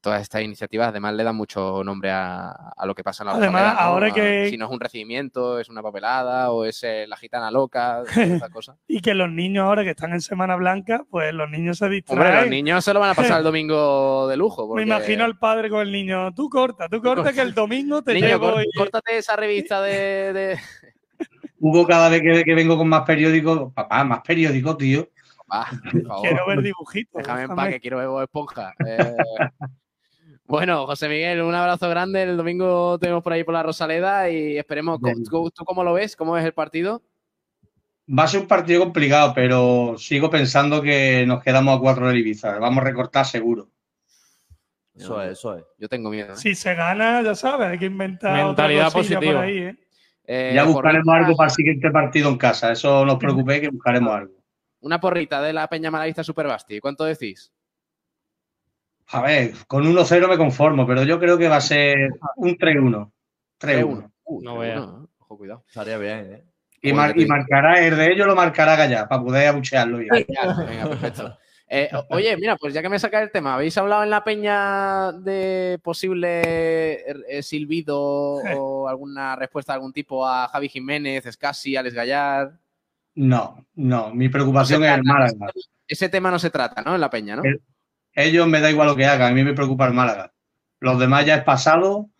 todas 0.00 0.22
estas 0.22 0.42
iniciativas 0.42 0.88
además 0.88 1.14
le 1.14 1.24
dan 1.24 1.36
mucho 1.36 1.84
nombre 1.84 2.10
a, 2.10 2.50
a 2.76 2.86
lo 2.86 2.94
que 2.94 3.04
pasa 3.04 3.22
en 3.22 3.28
la 3.28 3.34
Además, 3.34 3.76
ahora 3.78 4.10
que- 4.10 4.48
Si 4.50 4.56
no 4.56 4.64
es 4.66 4.70
un 4.72 4.80
recibimiento, 4.80 5.58
es 5.58 5.68
una 5.68 5.82
papelada 5.82 6.50
o 6.50 6.64
es 6.64 6.82
eh, 6.84 7.06
la 7.06 7.16
gitana 7.16 7.50
loca, 7.50 8.02
todas 8.14 8.16
esas 8.16 8.50
cosas. 8.50 8.76
Y 8.88 9.00
que 9.00 9.14
los 9.14 9.30
niños 9.30 9.64
ahora 9.66 9.84
que 9.84 9.90
están 9.90 10.12
en 10.12 10.20
Semana 10.20 10.56
Blanca, 10.56 11.04
pues 11.10 11.32
los 11.34 11.50
niños 11.50 11.78
se 11.78 11.88
distraen. 11.88 12.20
Hombre, 12.22 12.40
los 12.42 12.50
niños 12.50 12.84
se 12.84 12.94
lo 12.94 13.00
van 13.00 13.10
a 13.10 13.14
pasar 13.14 13.38
el 13.38 13.44
domingo 13.44 14.26
de 14.28 14.36
lujo. 14.36 14.66
Me 14.74 14.82
imagino 14.82 15.24
al 15.24 15.38
padre 15.38 15.68
con 15.70 15.80
el 15.82 15.92
niño, 15.92 16.32
tú 16.34 16.48
corta, 16.48 16.88
tú 16.88 17.00
corta, 17.02 17.32
que 17.32 17.40
el 17.42 17.54
domingo 17.54 18.02
te 18.02 18.14
Niño, 18.14 18.26
llevo 18.26 18.52
cór- 18.52 18.64
y- 18.66 18.78
córtate 18.78 19.18
esa 19.18 19.36
revista 19.36 19.82
de, 19.82 20.32
de- 20.32 20.58
Hugo, 21.58 21.86
cada 21.86 22.08
vez 22.08 22.22
que, 22.22 22.42
que 22.44 22.54
vengo 22.54 22.78
con 22.78 22.88
más 22.88 23.02
periódicos, 23.02 23.70
papá, 23.74 24.02
más 24.02 24.20
periódicos, 24.22 24.78
tío. 24.78 25.08
Va, 25.52 25.66
por 25.92 26.02
favor. 26.06 26.22
Quiero 26.28 26.46
ver 26.46 26.62
dibujitos. 26.62 27.22
Déjame 27.22 27.42
en 27.42 27.54
paz 27.56 27.68
que 27.70 27.80
quiero 27.80 27.98
ver 27.98 28.06
Bob 28.06 28.22
Esponja. 28.22 28.72
Eh, 28.86 29.14
bueno, 30.50 30.86
José 30.86 31.08
Miguel, 31.08 31.40
un 31.42 31.54
abrazo 31.54 31.88
grande. 31.88 32.22
El 32.22 32.36
domingo 32.36 32.98
tenemos 32.98 33.22
por 33.22 33.32
ahí 33.32 33.44
por 33.44 33.54
la 33.54 33.62
Rosaleda 33.62 34.28
y 34.30 34.58
esperemos. 34.58 35.00
¿Tú, 35.00 35.50
tú 35.50 35.64
cómo 35.64 35.82
lo 35.84 35.94
ves? 35.94 36.16
¿Cómo 36.16 36.32
ves 36.32 36.44
el 36.44 36.52
partido? 36.52 37.02
Va 38.12 38.24
a 38.24 38.28
ser 38.28 38.40
un 38.40 38.48
partido 38.48 38.80
complicado, 38.82 39.32
pero 39.34 39.94
sigo 39.96 40.28
pensando 40.30 40.82
que 40.82 41.24
nos 41.26 41.42
quedamos 41.42 41.76
a 41.76 41.80
cuatro 41.80 42.08
del 42.08 42.18
Ibiza. 42.18 42.58
Vamos 42.58 42.82
a 42.82 42.84
recortar 42.84 43.24
seguro. 43.24 43.68
Eso 44.94 45.22
es, 45.22 45.30
eso 45.32 45.56
es. 45.56 45.64
Yo 45.78 45.88
tengo 45.88 46.10
miedo. 46.10 46.32
¿eh? 46.32 46.36
Si 46.36 46.54
se 46.54 46.74
gana, 46.74 47.22
ya 47.22 47.34
sabes, 47.34 47.68
hay 47.68 47.78
que 47.78 47.86
inventar 47.86 48.44
Mentalidad 48.44 48.88
otra 48.88 48.98
positiva. 49.00 49.20
por 49.20 49.36
ahí, 49.36 49.58
¿eh? 49.58 49.76
Eh, 50.24 50.52
ya 50.54 50.64
buscaremos 50.64 51.06
porrita- 51.06 51.24
algo 51.26 51.36
para 51.36 51.48
el 51.48 51.54
siguiente 51.54 51.90
partido 51.90 52.28
en 52.28 52.36
casa. 52.36 52.72
Eso 52.72 53.04
no 53.04 53.12
os 53.14 53.18
preocupéis 53.18 53.60
que 53.62 53.68
buscaremos 53.68 54.12
algo. 54.14 54.34
Una 54.80 55.00
porrita 55.00 55.40
de 55.42 55.52
la 55.52 55.68
Peña 55.68 55.90
Malaguista 55.90 56.22
Superbasti. 56.24 56.80
¿Cuánto 56.80 57.04
decís? 57.04 57.52
A 59.12 59.20
ver, 59.22 59.52
con 59.66 59.84
1-0 59.84 60.28
me 60.28 60.36
conformo, 60.36 60.86
pero 60.86 61.02
yo 61.02 61.18
creo 61.18 61.36
que 61.36 61.48
va 61.48 61.56
a 61.56 61.60
ser 61.60 62.10
un 62.36 62.56
3-1. 62.56 63.10
3-1. 63.60 64.10
Uh, 64.24 64.42
No 64.42 64.54
3-1, 64.56 64.58
veas. 64.60 64.80
¿eh? 64.82 65.06
Ojo, 65.18 65.38
cuidado. 65.38 65.64
Estaría 65.66 65.98
bien, 65.98 66.32
¿eh? 66.32 66.44
Y, 66.82 66.92
mar- 66.92 67.18
y 67.18 67.26
marcará, 67.26 67.84
el 67.84 67.96
de 67.96 68.12
ellos 68.12 68.26
lo 68.26 68.34
marcará 68.34 68.74
Gallá, 68.76 69.06
para 69.06 69.22
poder 69.22 69.48
abuchearlo 69.48 69.98
bien. 69.98 70.10
Venga, 70.66 70.88
perfecto. 70.88 71.36
Eh, 71.72 71.88
oye, 72.08 72.36
mira, 72.36 72.56
pues 72.56 72.72
ya 72.74 72.82
que 72.82 72.88
me 72.88 72.98
saca 72.98 73.22
el 73.22 73.30
tema, 73.30 73.54
¿habéis 73.54 73.76
hablado 73.78 74.02
en 74.02 74.10
la 74.10 74.24
peña 74.24 75.12
de 75.12 75.78
posible 75.82 77.04
eh, 77.28 77.42
silbido 77.42 77.96
o 78.00 78.88
alguna 78.88 79.36
respuesta 79.36 79.72
de 79.72 79.74
algún 79.76 79.92
tipo 79.92 80.26
a 80.26 80.48
Javi 80.48 80.68
Jiménez, 80.68 81.26
Escasi, 81.26 81.76
Alex 81.76 81.94
Gallar? 81.94 82.58
No, 83.14 83.64
no, 83.74 84.12
mi 84.14 84.28
preocupación 84.28 84.82
es 84.84 84.96
el 84.96 85.04
Málaga. 85.04 85.52
Ese 85.86 86.08
tema 86.08 86.30
no 86.30 86.38
se 86.38 86.50
trata, 86.50 86.82
¿no? 86.82 86.94
En 86.94 87.00
la 87.00 87.10
peña, 87.10 87.36
¿no? 87.36 87.44
El- 87.44 87.60
Ellos 88.20 88.46
me 88.46 88.60
da 88.60 88.70
igual 88.70 88.88
lo 88.88 88.96
que 88.96 89.06
hagan, 89.06 89.32
a 89.32 89.34
mí 89.34 89.42
me 89.44 89.54
preocupa 89.54 89.86
el 89.86 89.94
Málaga. 89.94 90.32
Los 90.80 90.98
demás 90.98 91.26
ya 91.26 91.36
es 91.36 91.44
pasado, 91.44 92.10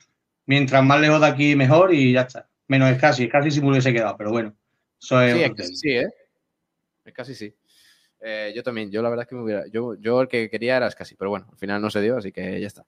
mientras 0.46 0.82
más 0.84 1.00
lejos 1.00 1.20
de 1.20 1.26
aquí 1.26 1.56
mejor 1.56 1.94
y 1.94 2.12
ya 2.12 2.22
está. 2.22 2.48
Menos 2.68 2.90
es 2.90 2.98
casi, 2.98 3.28
casi 3.28 3.50
si 3.50 3.60
me 3.60 3.68
hubiese 3.70 3.92
quedado, 3.92 4.16
pero 4.16 4.30
bueno, 4.30 4.54
eso 5.00 5.20
es 5.22 5.34
Sí, 5.34 5.42
es 5.42 5.54
tema. 5.54 5.68
sí, 5.74 5.90
¿eh? 5.90 6.08
Es 7.04 7.12
casi 7.14 7.34
sí. 7.34 7.54
Eh, 8.22 8.52
yo 8.54 8.62
también, 8.62 8.90
yo 8.90 9.00
la 9.00 9.08
verdad 9.08 9.22
es 9.22 9.28
que 9.28 9.34
me 9.34 9.42
hubiera. 9.42 9.66
Yo, 9.68 9.94
yo 9.94 10.20
el 10.20 10.28
que 10.28 10.50
quería 10.50 10.76
era 10.76 10.90
casi, 10.90 11.16
pero 11.16 11.30
bueno, 11.30 11.46
al 11.50 11.56
final 11.56 11.80
no 11.80 11.88
se 11.90 12.02
dio, 12.02 12.18
así 12.18 12.30
que 12.32 12.60
ya 12.60 12.66
está. 12.66 12.84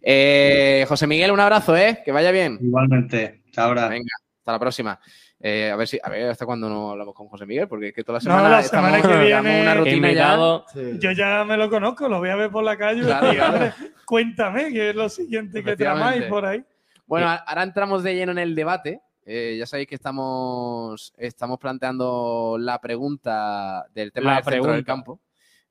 Eh, 0.00 0.84
José 0.88 1.08
Miguel, 1.08 1.32
un 1.32 1.40
abrazo, 1.40 1.76
¿eh? 1.76 2.02
Que 2.04 2.12
vaya 2.12 2.30
bien. 2.30 2.58
Igualmente, 2.62 3.42
hasta 3.46 3.64
ahora. 3.64 3.88
Venga, 3.88 4.12
hasta 4.38 4.52
la 4.52 4.58
próxima. 4.60 5.00
Eh, 5.38 5.70
a 5.70 5.76
ver 5.76 5.86
si, 5.86 5.98
a 6.02 6.08
ver 6.08 6.30
hasta 6.30 6.46
cuándo 6.46 6.68
no 6.68 6.90
hablamos 6.92 7.14
con 7.14 7.28
José 7.28 7.44
Miguel, 7.44 7.68
porque 7.68 7.88
es 7.88 7.94
que 7.94 8.02
toda 8.02 8.18
la 8.18 8.24
No, 8.24 8.36
semana 8.36 8.48
la 8.48 8.60
estamos- 8.60 8.90
semana 8.90 9.02
que 9.18 9.24
viene- 9.26 9.62
una 9.62 9.74
rutina 9.74 10.12
ya. 10.12 10.36
Yo 10.98 11.12
ya 11.12 11.44
me 11.44 11.56
lo 11.58 11.68
conozco, 11.68 12.08
lo 12.08 12.18
voy 12.18 12.30
a 12.30 12.36
ver 12.36 12.50
por 12.50 12.64
la 12.64 12.76
calle. 12.78 13.00
y 13.00 13.04
Claro, 13.04 13.26
decir, 13.26 13.38
claro. 13.40 13.54
"Hombre, 13.54 13.72
Cuéntame, 14.06 14.72
qué 14.72 14.90
es 14.90 14.96
lo 14.96 15.08
siguiente 15.08 15.62
que 15.62 15.76
tramáis 15.76 16.16
Efectivamente. 16.18 16.28
por 16.28 16.46
ahí. 16.46 16.64
Bueno, 17.06 17.26
ahora 17.28 17.62
entramos 17.64 18.02
de 18.02 18.14
lleno 18.14 18.32
en 18.32 18.38
el 18.38 18.54
debate. 18.54 19.00
Eh, 19.26 19.56
ya 19.58 19.66
sabéis 19.66 19.88
que 19.88 19.96
estamos, 19.96 21.12
estamos 21.18 21.58
planteando 21.58 22.56
la 22.58 22.80
pregunta 22.80 23.84
del 23.92 24.12
tema 24.12 24.30
La 24.30 24.34
del 24.36 24.44
centro 24.44 24.62
del 24.72 24.84
pregunta. 24.84 24.86
campo. 24.86 25.20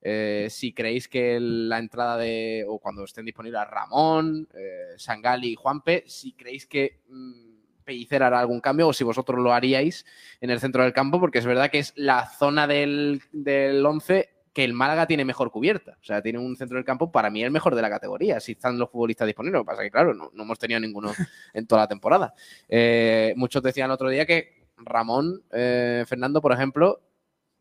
Eh, 0.02 0.46
si 0.50 0.72
creéis 0.72 1.08
que 1.08 1.38
la 1.40 1.78
entrada 1.78 2.16
de, 2.18 2.64
o 2.68 2.78
cuando 2.78 3.02
estén 3.04 3.24
disponibles 3.24 3.66
Ramón, 3.68 4.46
eh, 4.54 4.94
Sangali 4.98 5.52
y 5.52 5.56
Juanpe, 5.56 6.04
si 6.06 6.32
creéis 6.34 6.66
que 6.66 7.00
mm, 7.08 7.45
Pellicer 7.86 8.22
hará 8.22 8.40
algún 8.40 8.60
cambio 8.60 8.88
o 8.88 8.92
si 8.92 9.04
vosotros 9.04 9.40
lo 9.40 9.54
haríais 9.54 10.04
en 10.40 10.50
el 10.50 10.60
centro 10.60 10.82
del 10.82 10.92
campo, 10.92 11.18
porque 11.18 11.38
es 11.38 11.46
verdad 11.46 11.70
que 11.70 11.78
es 11.78 11.94
la 11.96 12.26
zona 12.26 12.66
del, 12.66 13.22
del 13.32 13.86
11 13.86 14.28
que 14.52 14.64
el 14.64 14.72
Málaga 14.72 15.06
tiene 15.06 15.24
mejor 15.24 15.50
cubierta. 15.50 15.98
O 16.00 16.04
sea, 16.04 16.22
tiene 16.22 16.38
un 16.38 16.56
centro 16.56 16.76
del 16.76 16.84
campo 16.84 17.12
para 17.12 17.30
mí 17.30 17.42
el 17.42 17.50
mejor 17.50 17.74
de 17.74 17.82
la 17.82 17.90
categoría, 17.90 18.40
si 18.40 18.52
están 18.52 18.78
los 18.78 18.90
futbolistas 18.90 19.26
disponibles. 19.26 19.58
Lo 19.58 19.64
que 19.64 19.66
pasa 19.66 19.82
es 19.82 19.86
que, 19.86 19.90
claro, 19.90 20.14
no, 20.14 20.30
no 20.32 20.42
hemos 20.42 20.58
tenido 20.58 20.80
ninguno 20.80 21.12
en 21.54 21.66
toda 21.66 21.82
la 21.82 21.88
temporada. 21.88 22.34
Eh, 22.68 23.34
muchos 23.36 23.62
decían 23.62 23.86
el 23.86 23.92
otro 23.92 24.08
día 24.08 24.26
que 24.26 24.66
Ramón, 24.78 25.42
eh, 25.52 26.04
Fernando, 26.06 26.40
por 26.40 26.52
ejemplo, 26.52 27.02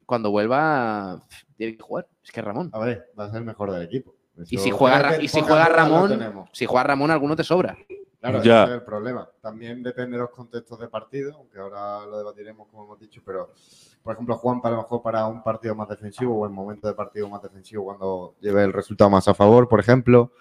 cuando 0.06 0.32
vuelva, 0.32 1.22
tiene 1.58 1.76
que 1.76 1.84
jugar. 1.84 2.08
Es 2.24 2.32
que 2.32 2.42
Ramón. 2.42 2.70
A 2.74 2.80
ver, 2.80 3.12
va 3.18 3.26
a 3.26 3.30
ser 3.30 3.40
el 3.40 3.46
mejor 3.46 3.72
del 3.72 3.84
equipo. 3.84 4.16
Y 4.48 4.58
si 4.58 4.72
juega, 4.72 5.22
y 5.22 5.28
si 5.28 5.42
juega 5.42 5.68
Ramón, 5.68 6.48
si 6.52 6.66
juega 6.66 6.84
Ramón, 6.84 7.12
alguno 7.12 7.36
te 7.36 7.44
sobra. 7.44 7.78
Claro, 8.32 8.44
Ya. 8.44 8.64
ese 8.64 8.74
es 8.74 8.80
el 8.80 8.86
problema. 8.86 9.30
También 9.42 9.84
depende 9.84 10.18
de 10.18 10.24
los 10.24 10.32
contextos 10.32 10.80
de 10.80 10.88
partido, 10.88 11.36
aunque 11.36 11.60
ahora 11.60 12.06
lo 12.06 12.18
debatiremos 12.18 12.68
como 12.70 12.86
hemos 12.86 13.00
dicho, 13.00 13.22
pero 13.26 13.52
por 14.04 14.14
ejemplo 14.14 14.36
Juan 14.38 14.62
para 14.62 14.76
lo 14.76 14.82
mejor 14.84 15.02
para 15.02 15.26
un 15.28 15.44
partido 15.44 15.76
más 15.76 15.90
defensivo 15.90 16.36
o 16.40 16.46
en 16.46 16.54
momento 16.54 16.88
de 16.88 16.94
partido 16.94 17.28
más 17.30 17.42
defensivo 17.42 17.86
cuando 17.86 18.36
lleve 18.40 18.64
el 18.64 18.74
resultado 18.74 19.10
más 19.10 19.28
a 19.28 19.34
favor, 19.34 19.68
por 19.68 19.80
ejemplo. 19.80 20.32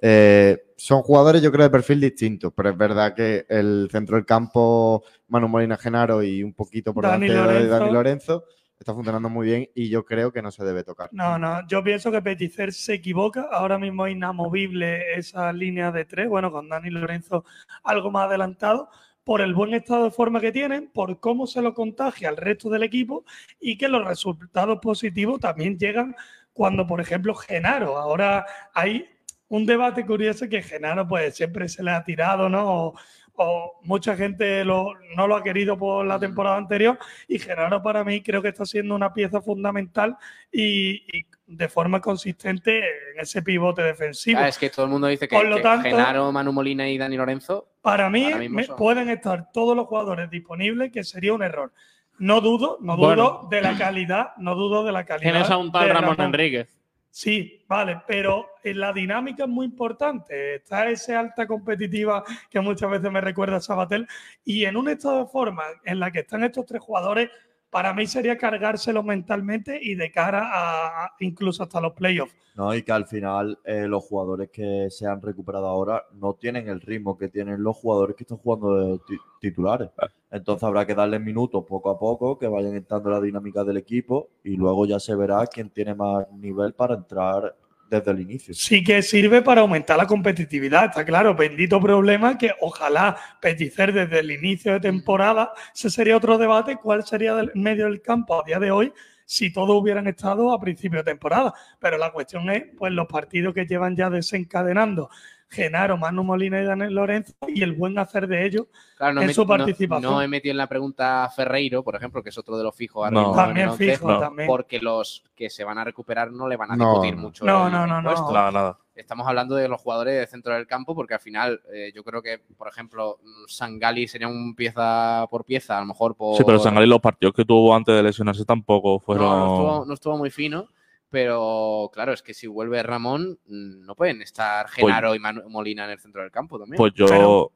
Eh, 0.00 0.58
son 0.76 1.02
jugadores 1.02 1.40
yo 1.40 1.50
creo 1.52 1.64
de 1.64 1.70
perfil 1.70 2.00
distinto, 2.00 2.50
pero 2.50 2.70
es 2.70 2.76
verdad 2.76 3.14
que 3.14 3.46
el 3.48 3.88
centro 3.90 4.16
del 4.16 4.26
campo, 4.26 5.02
Manu 5.28 5.48
Molina 5.48 5.76
Genaro 5.76 6.22
y 6.22 6.42
un 6.42 6.52
poquito 6.52 6.92
por 6.92 7.04
Dani 7.04 7.28
delante 7.28 7.54
de. 7.54 7.66
Dani 7.68 7.90
Lorenzo 7.90 8.44
está 8.78 8.92
funcionando 8.92 9.28
muy 9.28 9.46
bien 9.46 9.68
y 9.74 9.88
yo 9.88 10.04
creo 10.04 10.32
que 10.32 10.42
no 10.42 10.50
se 10.50 10.64
debe 10.64 10.84
tocar. 10.84 11.10
No, 11.12 11.38
no, 11.38 11.66
yo 11.68 11.82
pienso 11.82 12.10
que 12.10 12.22
Pellicer 12.22 12.72
se 12.72 12.94
equivoca. 12.94 13.48
Ahora 13.50 13.78
mismo 13.78 14.06
es 14.06 14.12
inamovible 14.14 15.14
esa 15.14 15.52
línea 15.52 15.90
de 15.92 16.04
tres, 16.04 16.28
bueno, 16.28 16.50
con 16.50 16.68
Dani 16.68 16.90
Lorenzo 16.90 17.44
algo 17.82 18.10
más 18.10 18.26
adelantado, 18.26 18.88
por 19.24 19.40
el 19.40 19.54
buen 19.54 19.72
estado 19.74 20.04
de 20.04 20.10
forma 20.10 20.40
que 20.40 20.52
tienen, 20.52 20.90
por 20.92 21.18
cómo 21.18 21.46
se 21.46 21.62
lo 21.62 21.72
contagia 21.72 22.28
al 22.28 22.36
resto 22.36 22.68
del 22.68 22.82
equipo 22.82 23.24
y 23.58 23.78
que 23.78 23.88
los 23.88 24.06
resultados 24.06 24.78
positivos 24.80 25.40
también 25.40 25.78
llegan 25.78 26.14
cuando, 26.52 26.86
por 26.86 27.00
ejemplo, 27.00 27.34
Genaro. 27.34 27.96
Ahora 27.96 28.44
hay 28.74 29.08
un 29.48 29.66
debate 29.66 30.04
curioso 30.04 30.48
que 30.48 30.62
Genaro 30.62 31.06
pues 31.06 31.36
siempre 31.36 31.68
se 31.68 31.82
le 31.82 31.92
ha 31.92 32.04
tirado, 32.04 32.48
¿no? 32.48 32.92
O 33.36 33.80
mucha 33.82 34.16
gente 34.16 34.64
lo- 34.64 34.92
no 35.16 35.26
lo 35.26 35.36
ha 35.36 35.42
querido 35.42 35.76
por 35.76 36.06
la 36.06 36.18
temporada 36.18 36.56
anterior 36.56 36.98
y 37.26 37.38
Genaro 37.38 37.82
para 37.82 38.04
mí 38.04 38.22
creo 38.22 38.40
que 38.42 38.48
está 38.48 38.64
siendo 38.64 38.94
una 38.94 39.12
pieza 39.12 39.40
fundamental 39.42 40.16
y, 40.52 41.02
y 41.18 41.26
de 41.46 41.68
forma 41.68 42.00
consistente 42.00 42.78
en 42.78 43.20
ese 43.20 43.42
pivote 43.42 43.82
defensivo. 43.82 44.38
Ah, 44.40 44.48
es 44.48 44.56
que 44.58 44.70
todo 44.70 44.86
el 44.86 44.92
mundo 44.92 45.08
dice 45.08 45.26
que, 45.28 45.36
Por 45.36 45.46
lo 45.46 45.56
que 45.56 45.62
tanto- 45.62 45.84
Genaro, 45.88 46.30
Manu 46.32 46.52
Molina 46.52 46.88
y 46.88 46.96
Dani 46.96 47.16
Lorenzo. 47.16 47.68
Para 47.82 48.08
mí 48.08 48.30
me- 48.48 48.64
pueden 48.68 49.10
estar 49.10 49.50
todos 49.52 49.76
los 49.76 49.86
jugadores 49.86 50.30
disponibles, 50.30 50.90
que 50.92 51.02
sería 51.04 51.32
un 51.34 51.42
error. 51.42 51.72
No 52.18 52.40
dudo, 52.40 52.78
no 52.80 52.96
dudo 52.96 53.06
Bueno. 53.06 53.48
de 53.50 53.60
la 53.60 53.76
calidad, 53.76 54.28
no 54.38 54.54
dudo 54.54 54.84
de 54.84 54.92
la 54.92 55.04
calidad. 55.04 55.32
Tienes 55.32 55.50
a 55.50 55.56
un 55.56 55.72
tal 55.72 55.88
de 55.88 55.92
Ramón 55.92 56.20
Enríquez. 56.20 56.68
Sí, 57.16 57.64
vale, 57.68 58.02
pero 58.08 58.50
en 58.64 58.80
la 58.80 58.92
dinámica 58.92 59.44
es 59.44 59.48
muy 59.48 59.66
importante. 59.66 60.56
Está 60.56 60.90
esa 60.90 61.20
alta 61.20 61.46
competitiva 61.46 62.24
que 62.50 62.60
muchas 62.60 62.90
veces 62.90 63.08
me 63.12 63.20
recuerda 63.20 63.58
a 63.58 63.60
Sabatel. 63.60 64.08
Y 64.44 64.64
en 64.64 64.76
un 64.76 64.88
estado 64.88 65.20
de 65.20 65.30
forma 65.30 65.62
en 65.84 66.00
la 66.00 66.10
que 66.10 66.18
están 66.18 66.42
estos 66.42 66.66
tres 66.66 66.82
jugadores, 66.82 67.30
para 67.74 67.92
mí 67.92 68.06
sería 68.06 68.38
cargárselos 68.38 69.04
mentalmente 69.04 69.78
y 69.82 69.94
de 69.96 70.10
cara 70.12 70.42
a, 70.52 71.04
a- 71.06 71.14
incluso 71.20 71.62
hasta 71.64 71.80
los 71.80 71.92
playoffs. 71.92 72.34
No, 72.54 72.72
y 72.72 72.82
que 72.84 72.92
al 72.92 73.06
final 73.06 73.58
eh, 73.64 73.88
los 73.88 74.04
jugadores 74.04 74.48
que 74.50 74.86
se 74.88 75.08
han 75.08 75.20
recuperado 75.20 75.66
ahora 75.66 76.04
no 76.12 76.34
tienen 76.34 76.68
el 76.68 76.80
ritmo 76.80 77.18
que 77.18 77.28
tienen 77.28 77.60
los 77.64 77.76
jugadores 77.76 78.14
que 78.14 78.22
están 78.22 78.38
jugando 78.38 78.74
de 78.92 78.98
ti- 79.00 79.18
titulares. 79.40 79.90
Entonces 80.30 80.62
habrá 80.62 80.86
que 80.86 80.94
darles 80.94 81.20
minutos 81.20 81.64
poco 81.68 81.90
a 81.90 81.98
poco, 81.98 82.38
que 82.38 82.46
vayan 82.46 82.76
entrando 82.76 83.08
en 83.08 83.14
la 83.16 83.20
dinámica 83.20 83.64
del 83.64 83.76
equipo 83.78 84.28
y 84.44 84.56
luego 84.56 84.86
ya 84.86 85.00
se 85.00 85.16
verá 85.16 85.44
quién 85.48 85.70
tiene 85.70 85.96
más 85.96 86.30
nivel 86.30 86.74
para 86.74 86.94
entrar 86.94 87.56
desde 87.90 88.10
el 88.10 88.20
inicio. 88.20 88.54
sí 88.54 88.82
que 88.82 89.02
sirve 89.02 89.42
para 89.42 89.60
aumentar 89.60 89.96
la 89.96 90.06
competitividad, 90.06 90.86
está 90.86 91.04
claro. 91.04 91.34
Bendito 91.34 91.80
problema 91.80 92.38
que 92.38 92.52
ojalá 92.60 93.16
Pellicer 93.40 93.92
desde 93.92 94.20
el 94.20 94.30
inicio 94.30 94.72
de 94.72 94.80
temporada, 94.80 95.52
ese 95.74 95.90
sería 95.90 96.16
otro 96.16 96.38
debate, 96.38 96.76
cuál 96.76 97.04
sería 97.04 97.38
el 97.38 97.52
medio 97.54 97.84
del 97.84 98.02
campo 98.02 98.40
a 98.40 98.44
día 98.44 98.58
de 98.58 98.70
hoy 98.70 98.92
si 99.26 99.52
todos 99.52 99.80
hubieran 99.80 100.06
estado 100.06 100.52
a 100.52 100.60
principio 100.60 100.98
de 100.98 101.04
temporada. 101.04 101.54
Pero 101.78 101.96
la 101.98 102.12
cuestión 102.12 102.50
es, 102.50 102.64
pues, 102.76 102.92
los 102.92 103.06
partidos 103.06 103.54
que 103.54 103.66
llevan 103.66 103.96
ya 103.96 104.10
desencadenando 104.10 105.08
Genaro, 105.50 105.96
Manu 105.96 106.24
Molina 106.24 106.60
y 106.60 106.64
Daniel 106.64 106.94
Lorenzo 106.94 107.32
y 107.48 107.62
el 107.62 107.72
buen 107.72 107.98
hacer 107.98 108.26
de 108.26 108.44
ellos 108.46 108.66
Claro, 108.96 109.14
no, 109.14 109.22
en 109.22 109.30
he 109.30 109.34
su 109.34 109.42
no- 109.42 109.46
participación. 109.48 110.12
no 110.12 110.20
he 110.22 110.28
metido 110.28 110.50
en 110.50 110.56
la 110.58 110.66
pregunta 110.68 111.24
a 111.24 111.30
Ferreiro, 111.30 111.82
por 111.84 111.94
ejemplo, 111.96 112.22
que 112.22 112.30
es 112.30 112.38
otro 112.38 112.56
de 112.56 112.64
los 112.64 112.74
fijos. 112.74 113.04
ahora 113.04 113.10
No. 113.12 113.20
mismo 113.20 113.34
También 113.36 113.72
fijo, 113.74 114.10
No. 114.10 114.18
también. 114.20 114.48
Porque 114.48 114.80
los 114.80 115.22
que 115.36 115.50
se 115.50 115.62
van 115.64 115.78
a 115.78 115.84
recuperar 115.84 116.32
no 116.32 116.48
le 116.48 116.56
van 116.56 116.72
a 116.72 116.74
discutir 116.76 117.14
no. 117.16 117.22
mucho. 117.22 117.44
No, 117.44 117.66
el- 117.66 117.72
no, 117.72 117.84
el 117.84 117.88
no, 117.90 118.02
no. 118.02 118.32
Nada, 118.32 118.50
nada. 118.50 118.78
Estamos 118.96 119.26
hablando 119.26 119.56
de 119.56 119.66
los 119.68 119.80
jugadores 119.80 120.14
de 120.20 120.26
centro 120.28 120.54
del 120.54 120.68
campo, 120.68 120.94
porque 120.94 121.14
al 121.14 121.20
final 121.20 121.60
eh, 121.72 121.90
yo 121.94 122.04
creo 122.04 122.22
que, 122.22 122.38
por 122.56 122.68
ejemplo, 122.68 123.18
Sangali 123.48 124.06
sería 124.06 124.28
un 124.28 124.54
pieza 124.54 125.26
por 125.30 125.44
pieza, 125.44 125.76
a 125.78 125.80
lo 125.80 125.86
mejor 125.86 126.16
por. 126.16 126.36
Sí, 126.36 126.44
pero 126.46 126.60
Sangali 126.60 126.86
los 126.86 127.00
partidos 127.00 127.34
que 127.34 127.44
tuvo 127.44 127.74
antes 127.74 127.92
de 127.94 128.02
lesionarse 128.04 128.44
tampoco 128.44 129.00
fueron. 129.00 129.26
No, 129.26 129.36
no 129.38 129.52
estuvo, 129.54 129.86
no 129.86 129.94
estuvo 129.94 130.16
muy 130.18 130.30
fino, 130.30 130.68
pero 131.14 131.90
claro, 131.92 132.12
es 132.12 132.22
que 132.22 132.34
si 132.34 132.46
vuelve 132.48 132.82
Ramón, 132.82 133.38
mm, 133.46 133.86
no 133.86 133.94
pueden 133.94 134.20
estar 134.20 134.68
Genaro 134.68 135.14
y 135.14 135.20
Manu- 135.20 135.48
Molina 135.48 135.84
en 135.84 135.90
el 135.92 136.00
centro 136.00 136.20
del 136.22 136.30
campo 136.32 136.58
también. 136.58 136.76
Pues 136.76 136.92
yo. 136.94 137.52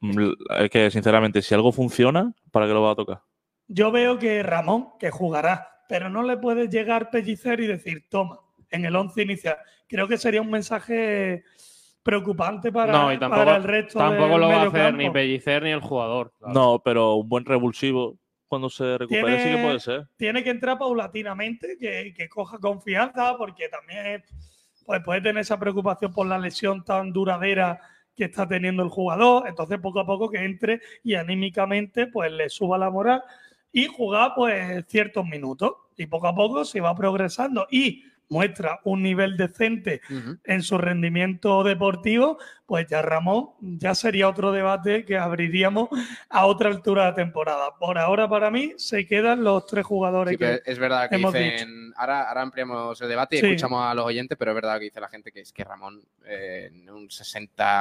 mm, 0.00 0.30
Es 0.60 0.70
que, 0.70 0.90
sinceramente, 0.90 1.42
si 1.42 1.54
algo 1.54 1.72
funciona, 1.72 2.32
¿para 2.52 2.66
qué 2.66 2.72
lo 2.72 2.82
va 2.82 2.92
a 2.92 2.96
tocar? 2.96 3.20
yo 3.66 3.90
veo 3.92 4.18
que 4.18 4.42
Ramón, 4.42 4.90
que 4.98 5.10
jugará, 5.10 5.68
pero 5.88 6.08
no 6.08 6.22
le 6.22 6.36
puedes 6.38 6.70
llegar 6.70 7.10
Pellicer 7.10 7.60
y 7.60 7.66
decir, 7.66 8.06
toma, 8.08 8.38
en 8.70 8.84
el 8.86 8.94
11 8.96 9.22
inicial. 9.22 9.56
Creo 9.88 10.06
que 10.08 10.16
sería 10.16 10.40
un 10.40 10.50
mensaje 10.50 11.42
preocupante 12.02 12.72
para, 12.72 12.92
no, 12.92 13.12
y 13.12 13.18
tampoco, 13.18 13.44
para 13.44 13.56
el 13.56 13.64
resto 13.64 13.98
tampoco 13.98 14.28
del 14.30 14.40
lo 14.40 14.48
va 14.48 14.62
a 14.62 14.66
hacer 14.68 14.82
campo. 14.84 14.96
ni 15.02 15.10
Pellicer 15.10 15.62
ni 15.64 15.70
el 15.72 15.80
jugador. 15.80 16.32
No, 16.46 16.80
pero 16.82 17.16
un 17.16 17.28
buen 17.28 17.44
revulsivo 17.44 18.16
cuando 18.48 18.70
se 18.70 18.98
recupere 18.98 19.42
sí 19.42 19.56
que 19.56 19.62
puede 19.62 19.80
ser. 19.80 20.08
tiene 20.16 20.42
que 20.42 20.50
entrar 20.50 20.78
paulatinamente, 20.78 21.76
que, 21.78 22.14
que 22.16 22.28
coja 22.28 22.58
confianza, 22.58 23.36
porque 23.36 23.68
también 23.68 24.24
pues, 24.86 25.02
puede 25.04 25.20
tener 25.20 25.42
esa 25.42 25.58
preocupación 25.58 26.12
por 26.12 26.26
la 26.26 26.38
lesión 26.38 26.82
tan 26.84 27.12
duradera 27.12 27.80
que 28.16 28.24
está 28.24 28.48
teniendo 28.48 28.82
el 28.82 28.88
jugador. 28.88 29.46
Entonces, 29.46 29.78
poco 29.78 30.00
a 30.00 30.06
poco 30.06 30.30
que 30.30 30.44
entre 30.44 30.80
y 31.04 31.14
anímicamente 31.14 32.08
pues 32.08 32.32
le 32.32 32.48
suba 32.48 32.76
la 32.76 32.90
moral 32.90 33.22
y 33.72 33.86
jugar 33.86 34.32
pues 34.34 34.84
ciertos 34.88 35.24
minutos. 35.24 35.72
Y 35.96 36.06
poco 36.06 36.28
a 36.28 36.34
poco 36.34 36.64
se 36.64 36.80
va 36.80 36.94
progresando 36.94 37.66
y 37.70 38.04
muestra 38.28 38.80
un 38.84 39.02
nivel 39.02 39.36
decente 39.36 40.00
en 40.44 40.62
su 40.62 40.78
rendimiento 40.78 41.64
deportivo, 41.64 42.38
pues 42.68 42.86
ya 42.86 43.00
Ramón 43.02 43.48
ya 43.60 43.94
sería 43.94 44.28
otro 44.28 44.52
debate 44.52 45.04
que 45.06 45.16
abriríamos 45.16 45.88
a 46.28 46.44
otra 46.46 46.68
altura 46.68 47.06
de 47.06 47.12
temporada. 47.14 47.70
Por 47.80 47.96
ahora, 47.98 48.28
para 48.28 48.50
mí, 48.50 48.74
se 48.76 49.06
quedan 49.06 49.42
los 49.42 49.66
tres 49.66 49.86
jugadores 49.86 50.32
Sí, 50.32 50.38
que 50.38 50.60
es 50.64 50.78
verdad 50.78 51.08
que 51.08 51.16
hemos 51.16 51.32
dicen, 51.32 51.86
dicho. 51.86 51.94
ahora, 51.96 52.28
ahora 52.28 52.42
ampliamos 52.42 53.00
el 53.00 53.08
debate 53.08 53.36
y 53.36 53.40
Sí. 53.40 53.46
escuchamos 53.46 53.82
a 53.84 53.94
los 53.94 54.04
oyentes, 54.04 54.36
pero 54.38 54.50
es 54.50 54.54
verdad 54.56 54.78
que 54.78 54.84
dice 54.84 55.00
la 55.00 55.08
gente 55.08 55.32
que 55.32 55.40
es 55.40 55.50
que 55.52 55.64
Ramón 55.64 56.02
eh, 56.26 56.70
en 56.70 56.90
un 56.90 57.08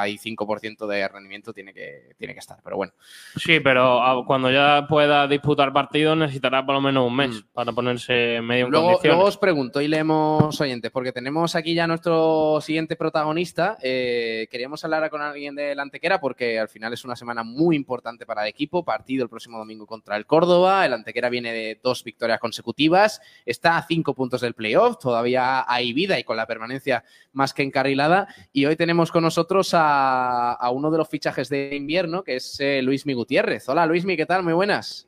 65% 0.01 0.87
de 0.87 1.07
rendimiento 1.07 1.53
tiene 1.53 1.73
que, 1.73 2.13
tiene 2.17 2.33
que 2.33 2.39
estar, 2.39 2.57
pero 2.63 2.77
bueno. 2.77 2.93
Sí, 3.35 3.59
pero 3.59 4.01
ah, 4.01 4.23
cuando 4.25 4.49
ya 4.49 4.85
pueda 4.87 5.27
disputar 5.27 5.73
partidos 5.73 6.17
necesitará 6.17 6.65
por 6.65 6.75
lo 6.75 6.81
menos 6.81 7.05
un 7.05 7.15
mes 7.15 7.43
para 7.53 7.71
ponerse 7.73 8.39
medio 8.41 8.65
en 8.65 8.69
Mm. 8.69 8.71
Luego, 8.71 8.85
condiciones. 8.87 9.15
luego 9.17 9.27
os 9.29 9.37
pregunto 9.37 9.81
y 9.81 9.87
leemos 9.87 10.61
oyentes, 10.61 10.91
porque 10.91 11.11
tenemos 11.11 11.55
aquí 11.55 11.73
ya 11.73 11.87
nuestro 11.87 12.59
siguiente 12.61 12.95
protagonista. 12.95 13.77
Eh, 13.81 14.47
queríamos 14.49 14.76
hablar 14.83 15.09
con 15.09 15.21
alguien 15.21 15.55
del 15.55 15.79
Antequera 15.79 16.19
porque 16.19 16.59
al 16.59 16.69
final 16.69 16.93
es 16.93 17.05
una 17.05 17.15
semana 17.15 17.43
muy 17.43 17.75
importante 17.75 18.25
para 18.25 18.43
el 18.43 18.49
equipo. 18.49 18.83
Partido 18.83 19.23
el 19.23 19.29
próximo 19.29 19.57
domingo 19.57 19.85
contra 19.85 20.15
el 20.17 20.25
Córdoba. 20.25 20.85
El 20.85 20.93
Antequera 20.93 21.29
viene 21.29 21.53
de 21.53 21.79
dos 21.81 22.03
victorias 22.03 22.39
consecutivas. 22.39 23.21
Está 23.45 23.77
a 23.77 23.85
cinco 23.87 24.13
puntos 24.13 24.41
del 24.41 24.53
playoff. 24.53 24.97
Todavía 24.99 25.65
hay 25.67 25.93
vida 25.93 26.19
y 26.19 26.23
con 26.23 26.37
la 26.37 26.45
permanencia 26.45 27.03
más 27.33 27.53
que 27.53 27.63
encarrilada. 27.63 28.27
Y 28.53 28.65
hoy 28.65 28.75
tenemos 28.75 29.11
con 29.11 29.23
nosotros 29.23 29.73
a, 29.73 30.53
a 30.53 30.69
uno 30.71 30.91
de 30.91 30.97
los 30.97 31.09
fichajes 31.09 31.49
de 31.49 31.75
invierno, 31.75 32.23
que 32.23 32.35
es 32.37 32.59
eh, 32.59 32.81
Luismi 32.81 33.13
Gutiérrez. 33.13 33.67
Hola 33.69 33.85
Luismi, 33.85 34.17
¿qué 34.17 34.25
tal? 34.25 34.43
Muy 34.43 34.53
buenas. 34.53 35.07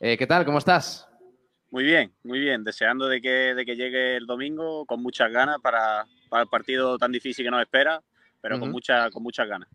Eh, 0.00 0.16
¿Qué 0.16 0.26
tal? 0.26 0.44
¿Cómo 0.44 0.58
estás? 0.58 1.08
Muy 1.70 1.84
bien, 1.84 2.12
muy 2.22 2.38
bien. 2.38 2.64
Deseando 2.64 3.08
de 3.08 3.20
que, 3.20 3.54
de 3.54 3.66
que 3.66 3.76
llegue 3.76 4.16
el 4.16 4.26
domingo 4.26 4.86
con 4.86 5.02
muchas 5.02 5.30
ganas 5.30 5.58
para, 5.60 6.06
para 6.28 6.42
el 6.42 6.48
partido 6.48 6.98
tan 6.98 7.12
difícil 7.12 7.44
que 7.44 7.50
nos 7.50 7.60
espera, 7.60 8.02
pero 8.40 8.58
con, 8.58 8.70
mucha, 8.70 9.10
con 9.10 9.22
muchas 9.22 9.48
ganas. 9.48 9.68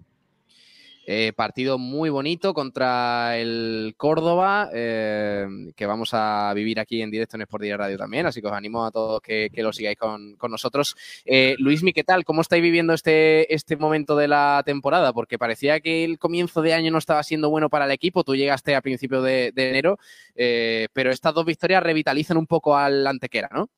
Eh, 1.06 1.34
partido 1.36 1.78
muy 1.78 2.10
bonito 2.10 2.54
contra 2.54 3.38
el 3.38 3.94
Córdoba, 3.98 4.70
eh, 4.74 5.46
que 5.76 5.86
vamos 5.86 6.12
a 6.14 6.54
vivir 6.56 6.80
aquí 6.80 7.02
en 7.02 7.12
directo 7.12 7.36
en 7.36 7.42
Sport 7.42 7.66
Radio 7.76 7.98
también, 7.98 8.26
así 8.26 8.40
que 8.40 8.48
os 8.48 8.54
animo 8.54 8.86
a 8.86 8.92
todos 8.92 9.20
que, 9.20 9.50
que 9.54 9.64
lo 9.64 9.74
sigáis 9.74 9.98
con, 9.98 10.38
con 10.38 10.50
nosotros. 10.50 10.96
Eh, 11.26 11.56
Luismi, 11.60 11.92
¿qué 11.92 12.06
tal? 12.06 12.24
¿Cómo 12.24 12.42
estáis 12.42 12.64
viviendo 12.64 12.94
este, 12.94 13.54
este 13.54 13.76
momento 13.76 14.16
de 14.16 14.30
la 14.30 14.64
temporada? 14.66 15.12
Porque 15.12 15.38
parecía 15.38 15.82
que 15.82 16.06
el 16.06 16.18
comienzo 16.20 16.62
de 16.62 16.74
año 16.74 16.90
no 16.90 17.00
estaba 17.00 17.22
siendo 17.24 17.50
bueno 17.50 17.70
para 17.70 17.84
el 17.84 17.92
equipo, 17.92 18.24
tú 18.24 18.34
llegaste 18.36 18.74
a 18.74 18.82
principios 18.82 19.26
de, 19.26 19.52
de 19.54 19.70
enero, 19.70 19.98
eh, 20.36 20.88
pero 20.94 21.12
estas 21.12 21.34
dos 21.34 21.46
victorias 21.46 21.84
revitalizan 21.84 22.38
un 22.38 22.48
poco 22.48 22.78
al 22.78 23.06
Antequera, 23.06 23.50
¿no? 23.52 23.70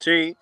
Sí, 0.00 0.34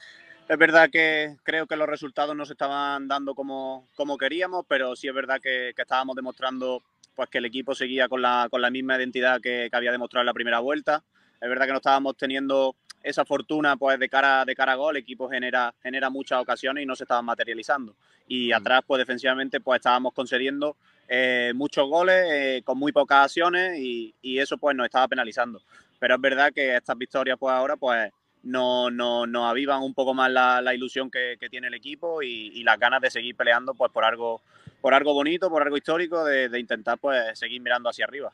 es 0.49 0.59
verdad 0.59 0.91
que 0.91 1.37
creo 1.43 1.67
que 1.67 1.77
los 1.77 1.89
resultados 1.89 2.37
no 2.37 2.47
se 2.47 2.53
estaban 2.53 3.09
dando 3.09 3.35
como, 3.35 3.89
como 3.97 4.17
queríamos, 4.17 4.65
pero 4.69 4.95
sí 4.95 5.09
es 5.09 5.15
verdad 5.15 5.41
que, 5.41 5.73
que 5.75 5.83
estábamos 5.83 6.15
demostrando 6.15 6.83
pues, 7.15 7.29
que 7.29 7.39
el 7.39 7.47
equipo 7.47 7.75
seguía 7.75 8.09
con 8.09 8.23
la, 8.23 8.47
con 8.51 8.63
la 8.63 8.71
misma 8.71 8.97
identidad 8.97 9.41
que, 9.41 9.69
que 9.71 9.77
había 9.77 9.93
demostrado 9.93 10.23
en 10.23 10.27
la 10.27 10.35
primera 10.35 10.61
vuelta. 10.61 11.03
Es 11.41 11.49
verdad 11.49 11.67
que 11.67 11.73
no 11.73 11.79
estábamos 11.79 12.17
teniendo 12.17 12.77
esa 13.03 13.25
fortuna 13.25 13.77
pues, 13.77 13.99
de, 13.99 14.09
cara, 14.09 14.45
de 14.45 14.55
cara 14.55 14.73
a 14.73 14.77
gol, 14.77 14.97
el 14.97 15.03
equipo 15.03 15.29
genera, 15.29 15.75
genera 15.83 16.11
muchas 16.11 16.41
ocasiones 16.41 16.83
y 16.83 16.87
no 16.87 16.97
se 16.97 17.05
estaban 17.05 17.25
materializando. 17.25 17.97
Y 18.29 18.53
atrás, 18.53 18.83
pues 18.87 18.99
defensivamente, 18.99 19.61
pues 19.61 19.79
estábamos 19.79 20.13
concediendo 20.13 20.77
eh, 21.09 21.53
muchos 21.55 21.89
goles 21.89 22.25
eh, 22.29 22.63
con 22.65 22.79
muy 22.79 22.93
pocas 22.93 23.27
acciones 23.27 23.79
y, 23.79 24.15
y 24.23 24.39
eso 24.39 24.59
pues 24.59 24.77
nos 24.77 24.87
estaba 24.87 25.09
penalizando. 25.09 25.61
Pero 25.99 26.17
es 26.17 26.21
verdad 26.21 26.53
que 26.53 26.77
estas 26.77 26.99
victorias 26.99 27.39
pues 27.39 27.53
ahora 27.53 27.77
pues 27.77 28.11
nos 28.47 28.93
no, 28.93 29.27
nos 29.27 29.51
avivan 29.51 29.83
un 29.83 29.93
poco 29.93 30.15
más 30.15 30.31
la, 30.31 30.61
la 30.63 30.75
ilusión 30.75 31.11
que, 31.11 31.37
que 31.39 31.49
tiene 31.49 31.67
el 31.67 31.75
equipo 31.75 32.23
y, 32.23 32.51
y 32.55 32.63
las 32.63 32.79
ganas 32.79 33.01
de 33.01 33.11
seguir 33.11 33.35
peleando 33.35 33.75
pues 33.75 33.91
por 33.93 34.05
algo, 34.05 34.41
por 34.81 34.95
algo 34.95 35.13
bonito, 35.13 35.51
por 35.51 35.63
algo 35.63 35.77
histórico, 35.77 36.25
de, 36.25 36.49
de 36.49 36.61
intentar 36.61 36.99
pues 36.99 37.39
seguir 37.39 37.61
mirando 37.61 37.89
hacia 37.89 38.05
arriba. 38.05 38.33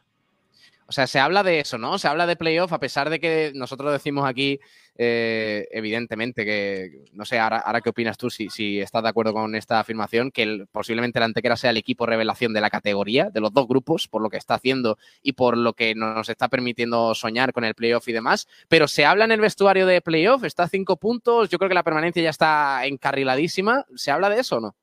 O 0.93 0.95
sea, 0.95 1.07
se 1.07 1.19
habla 1.19 1.43
de 1.43 1.59
eso, 1.59 1.79
¿no? 1.79 1.97
Se 1.97 2.07
habla 2.07 2.27
de 2.27 2.37
playoff, 2.37 2.71
a 2.75 2.79
pesar 2.79 3.09
de 3.09 3.19
que 3.19 3.51
nosotros 3.55 3.91
decimos 3.93 4.29
aquí, 4.29 4.61
eh, 4.99 5.67
evidentemente, 5.71 6.45
que 6.45 7.07
no 7.13 7.25
sé, 7.25 7.39
ahora, 7.39 7.81
qué 7.81 7.89
opinas 7.89 8.19
tú, 8.19 8.29
si, 8.29 8.51
si 8.51 8.79
estás 8.79 9.03
de 9.03 9.09
acuerdo 9.09 9.33
con 9.33 9.55
esta 9.55 9.81
afirmación, 9.81 10.31
que 10.31 10.67
posiblemente 10.71 11.19
el 11.19 11.23
Antequera 11.23 11.57
sea 11.57 11.71
el 11.71 11.79
equipo 11.79 12.05
revelación 12.05 12.53
de 12.53 12.61
la 12.61 12.69
categoría, 12.69 13.31
de 13.31 13.41
los 13.41 13.55
dos 13.55 13.67
grupos, 13.67 14.07
por 14.07 14.21
lo 14.21 14.29
que 14.29 14.37
está 14.37 14.57
haciendo 14.57 14.99
y 15.23 15.33
por 15.33 15.57
lo 15.57 15.73
que 15.73 15.95
nos 15.95 16.29
está 16.29 16.49
permitiendo 16.49 17.15
soñar 17.15 17.55
con 17.55 17.65
el 17.65 17.75
playoff 17.75 18.07
y 18.09 18.13
demás. 18.13 18.47
Pero 18.69 18.87
se 18.87 19.07
habla 19.07 19.25
en 19.25 19.33
el 19.33 19.41
vestuario 19.41 19.87
de 19.87 20.03
playoff, 20.03 20.45
está 20.45 20.65
a 20.65 20.69
cinco 20.69 20.99
puntos, 20.99 21.49
yo 21.49 21.57
creo 21.57 21.71
que 21.71 21.75
la 21.75 21.85
permanencia 21.85 22.23
ya 22.23 22.29
está 22.29 22.85
encarriladísima. 22.85 23.87
¿Se 23.95 24.11
habla 24.11 24.29
de 24.29 24.41
eso 24.41 24.59
o 24.59 24.61
no? 24.61 24.77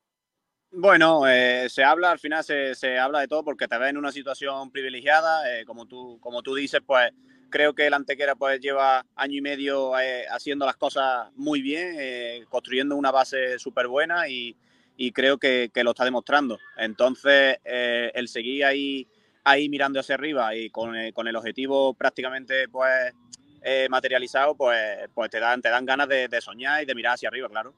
Bueno, 0.72 1.26
eh, 1.26 1.68
se 1.68 1.82
habla, 1.82 2.12
al 2.12 2.20
final 2.20 2.44
se, 2.44 2.76
se 2.76 2.96
habla 2.96 3.20
de 3.20 3.26
todo 3.28 3.42
porque 3.42 3.66
te 3.66 3.76
ves 3.76 3.90
en 3.90 3.96
una 3.96 4.12
situación 4.12 4.70
privilegiada, 4.70 5.52
eh, 5.52 5.64
como, 5.64 5.86
tú, 5.86 6.18
como 6.20 6.42
tú 6.42 6.54
dices, 6.54 6.80
pues 6.86 7.10
creo 7.48 7.74
que 7.74 7.88
el 7.88 7.94
Antequera 7.94 8.36
pues 8.36 8.60
lleva 8.60 9.04
año 9.16 9.34
y 9.38 9.40
medio 9.40 9.98
eh, 9.98 10.26
haciendo 10.30 10.66
las 10.66 10.76
cosas 10.76 11.28
muy 11.34 11.60
bien, 11.60 11.96
eh, 11.98 12.44
construyendo 12.48 12.94
una 12.94 13.10
base 13.10 13.58
súper 13.58 13.88
buena 13.88 14.28
y, 14.28 14.56
y 14.96 15.10
creo 15.10 15.38
que, 15.38 15.72
que 15.74 15.82
lo 15.82 15.90
está 15.90 16.04
demostrando. 16.04 16.56
Entonces, 16.76 17.58
el 17.64 18.28
seguir 18.28 18.64
ahí, 18.64 19.08
ahí 19.42 19.68
mirando 19.68 19.98
hacia 19.98 20.14
arriba 20.14 20.54
y 20.54 20.70
con, 20.70 20.94
con 21.12 21.26
el 21.26 21.34
objetivo 21.34 21.94
prácticamente 21.94 22.68
pues 22.68 23.12
materializado, 23.90 24.54
pues, 24.54 25.08
pues 25.14 25.30
te, 25.30 25.40
dan, 25.40 25.60
te 25.60 25.68
dan 25.68 25.84
ganas 25.84 26.08
de, 26.08 26.40
soñar 26.40 26.80
y 26.84 26.86
de 26.86 26.94
mirar 26.94 27.14
hacia 27.14 27.28
arriba, 27.28 27.48
claro. 27.48 27.74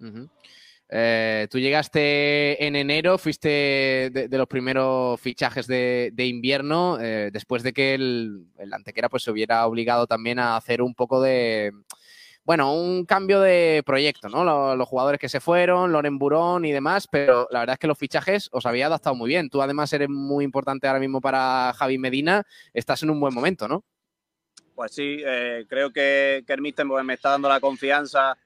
Ujú. 0.00 0.28
Eh, 0.90 1.48
tú 1.50 1.58
llegaste 1.58 2.64
en 2.66 2.74
enero, 2.74 3.18
fuiste 3.18 3.48
de, 4.10 4.28
los 4.38 4.46
primeros 4.46 5.20
fichajes 5.20 5.66
de, 5.66 6.12
invierno, 6.16 6.98
eh, 7.00 7.30
después 7.32 7.62
de 7.62 7.72
que 7.72 7.94
el, 7.94 8.46
Antequera 8.72 9.08
pues, 9.08 9.22
se 9.22 9.30
hubiera 9.30 9.66
obligado 9.66 10.06
también 10.06 10.38
a 10.38 10.56
hacer 10.56 10.80
un 10.80 10.94
poco 10.94 11.20
de, 11.20 11.72
bueno, 12.42 12.72
un 12.72 13.04
cambio 13.04 13.40
de 13.40 13.82
proyecto, 13.84 14.30
¿no? 14.30 14.44
Lo- 14.44 14.76
Los, 14.76 14.88
jugadores 14.88 15.20
que 15.20 15.28
se 15.28 15.40
fueron, 15.40 15.92
Loren 15.92 16.18
Burón 16.18 16.64
y 16.64 16.72
demás, 16.72 17.06
pero 17.06 17.46
la 17.50 17.60
verdad 17.60 17.74
es 17.74 17.78
que 17.78 17.86
los 17.86 17.98
fichajes 17.98 18.48
os 18.52 18.64
había 18.64 18.86
adaptado 18.86 19.14
muy 19.14 19.28
bien. 19.28 19.50
Tú 19.50 19.60
además 19.60 19.92
eres 19.92 20.08
muy 20.08 20.44
importante 20.44 20.86
ahora 20.86 21.00
mismo 21.00 21.20
para 21.20 21.74
Javi 21.76 21.98
Medina, 21.98 22.44
estás 22.72 23.02
en 23.02 23.10
un 23.10 23.20
buen 23.20 23.34
momento, 23.34 23.68
¿no? 23.68 23.84
Pues 24.74 24.94
sí, 24.94 25.18
eh, 25.26 25.66
creo 25.68 25.92
que, 25.92 26.44
que 26.46 26.56
pues, 26.56 27.04
me 27.04 27.14
está 27.14 27.30
dando 27.30 27.48
la 27.48 27.60
confianza 27.60 28.38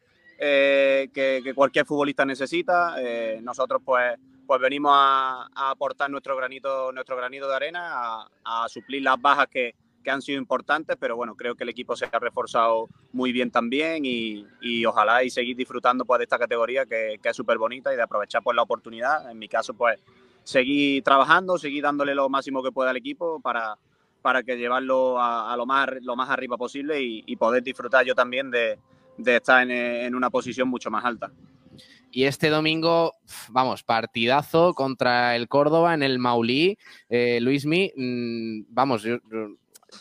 eh, 0.45 1.09
que, 1.14 1.40
que 1.45 1.55
cualquier 1.55 1.86
futbolista 1.86 2.24
necesita. 2.24 2.97
Eh, 2.99 3.38
nosotros 3.43 3.80
pues, 3.84 4.18
pues 4.45 4.61
venimos 4.61 4.93
a, 4.93 5.49
a 5.55 5.70
aportar 5.70 6.11
nuestro 6.11 6.36
granito, 6.36 6.90
nuestro 6.90 7.16
granito 7.16 7.49
de 7.49 7.55
arena, 7.55 7.80
a, 7.93 8.28
a 8.45 8.68
suplir 8.68 9.03
las 9.03 9.20
bajas 9.20 9.47
que, 9.47 9.74
que 10.03 10.11
han 10.11 10.20
sido 10.20 10.38
importantes, 10.38 10.97
pero 10.99 11.14
bueno, 11.14 11.36
creo 11.36 11.55
que 11.55 11.62
el 11.62 11.70
equipo 11.70 11.95
se 11.95 12.07
ha 12.07 12.18
reforzado 12.18 12.88
muy 13.12 13.30
bien 13.30 13.53
también 13.53 14.05
y, 14.05 14.45
y 14.61 14.84
ojalá 14.84 15.22
y 15.22 15.30
seguir 15.30 15.57
disfrutando 15.57 16.05
pues, 16.05 16.18
de 16.18 16.24
esta 16.24 16.40
categoría 16.40 16.86
que, 16.86 17.20
que 17.22 17.28
es 17.28 17.36
súper 17.36 17.57
bonita 17.57 17.93
y 17.93 17.97
de 17.97 18.03
aprovechar 18.03 18.43
pues, 18.43 18.57
la 18.57 18.62
oportunidad. 18.62 19.30
En 19.30 19.38
mi 19.38 19.47
caso, 19.49 19.74
pues 19.74 20.01
seguir 20.43 21.05
trabajando, 21.05 21.57
seguir 21.57 21.84
dándole 21.84 22.16
lo 22.16 22.28
máximo 22.28 22.64
que 22.64 22.72
pueda 22.72 22.90
al 22.90 22.97
equipo 22.97 23.38
para, 23.40 23.78
para 24.22 24.43
que 24.43 24.57
llevarlo 24.57 25.20
a, 25.20 25.52
a 25.52 25.56
lo, 25.56 25.66
más, 25.66 25.89
lo 26.02 26.16
más 26.16 26.31
arriba 26.31 26.56
posible 26.56 27.01
y, 27.01 27.23
y 27.24 27.36
poder 27.36 27.62
disfrutar 27.62 28.05
yo 28.05 28.16
también 28.16 28.51
de, 28.51 28.77
de 29.16 29.36
estar 29.36 29.62
en, 29.62 29.70
en 29.70 30.14
una 30.14 30.30
posición 30.30 30.68
mucho 30.68 30.90
más 30.90 31.05
alta. 31.05 31.30
Y 32.14 32.24
este 32.24 32.51
domingo, 32.51 33.16
vamos, 33.48 33.82
partidazo 33.82 34.74
contra 34.74 35.34
el 35.34 35.48
Córdoba 35.48 35.94
en 35.94 36.02
el 36.02 36.18
Maulí. 36.18 36.76
Eh, 37.09 37.40
Luismi, 37.40 37.90
mm, 37.97 38.64
vamos, 38.68 39.02
yo, 39.02 39.16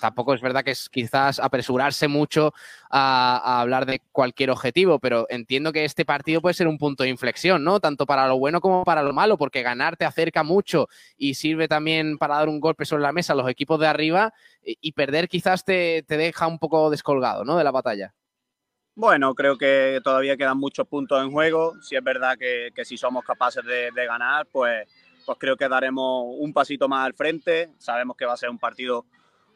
tampoco 0.01 0.33
es 0.33 0.41
verdad 0.41 0.61
que 0.61 0.71
es 0.71 0.89
quizás 0.89 1.39
apresurarse 1.39 2.09
mucho 2.09 2.53
a, 2.89 3.37
a 3.37 3.61
hablar 3.61 3.85
de 3.85 4.01
cualquier 4.11 4.51
objetivo, 4.51 4.99
pero 4.99 5.25
entiendo 5.29 5.71
que 5.71 5.85
este 5.85 6.03
partido 6.03 6.41
puede 6.41 6.53
ser 6.53 6.67
un 6.67 6.77
punto 6.77 7.03
de 7.03 7.09
inflexión, 7.09 7.63
¿no? 7.63 7.79
Tanto 7.79 8.05
para 8.05 8.27
lo 8.27 8.37
bueno 8.37 8.59
como 8.59 8.83
para 8.83 9.03
lo 9.03 9.13
malo, 9.13 9.37
porque 9.37 9.61
ganar 9.61 9.95
te 9.95 10.03
acerca 10.03 10.43
mucho 10.43 10.89
y 11.17 11.35
sirve 11.35 11.69
también 11.69 12.17
para 12.17 12.35
dar 12.35 12.49
un 12.49 12.59
golpe 12.59 12.83
sobre 12.83 13.03
la 13.03 13.13
mesa 13.13 13.31
a 13.31 13.37
los 13.37 13.49
equipos 13.49 13.79
de 13.79 13.87
arriba 13.87 14.33
y, 14.61 14.77
y 14.81 14.91
perder 14.91 15.29
quizás 15.29 15.63
te, 15.63 16.03
te 16.03 16.17
deja 16.17 16.45
un 16.47 16.59
poco 16.59 16.89
descolgado, 16.89 17.45
¿no? 17.45 17.57
De 17.57 17.63
la 17.63 17.71
batalla. 17.71 18.13
Bueno, 18.93 19.33
creo 19.35 19.57
que 19.57 20.01
todavía 20.03 20.35
quedan 20.35 20.57
muchos 20.57 20.87
puntos 20.87 21.23
en 21.23 21.31
juego. 21.31 21.81
Si 21.81 21.95
es 21.95 22.03
verdad 22.03 22.37
que, 22.37 22.71
si 22.83 22.97
somos 22.97 23.23
capaces 23.23 23.63
de, 23.63 24.05
ganar, 24.05 24.45
pues, 24.51 24.87
pues 25.25 25.37
creo 25.39 25.55
que 25.55 25.69
daremos 25.69 26.35
un 26.37 26.51
pasito 26.51 26.89
más 26.89 27.05
al 27.05 27.13
frente. 27.13 27.69
Sabemos 27.77 28.17
que 28.17 28.25
va 28.25 28.33
a 28.33 28.37
ser 28.37 28.49
un 28.49 28.59
partido 28.59 29.05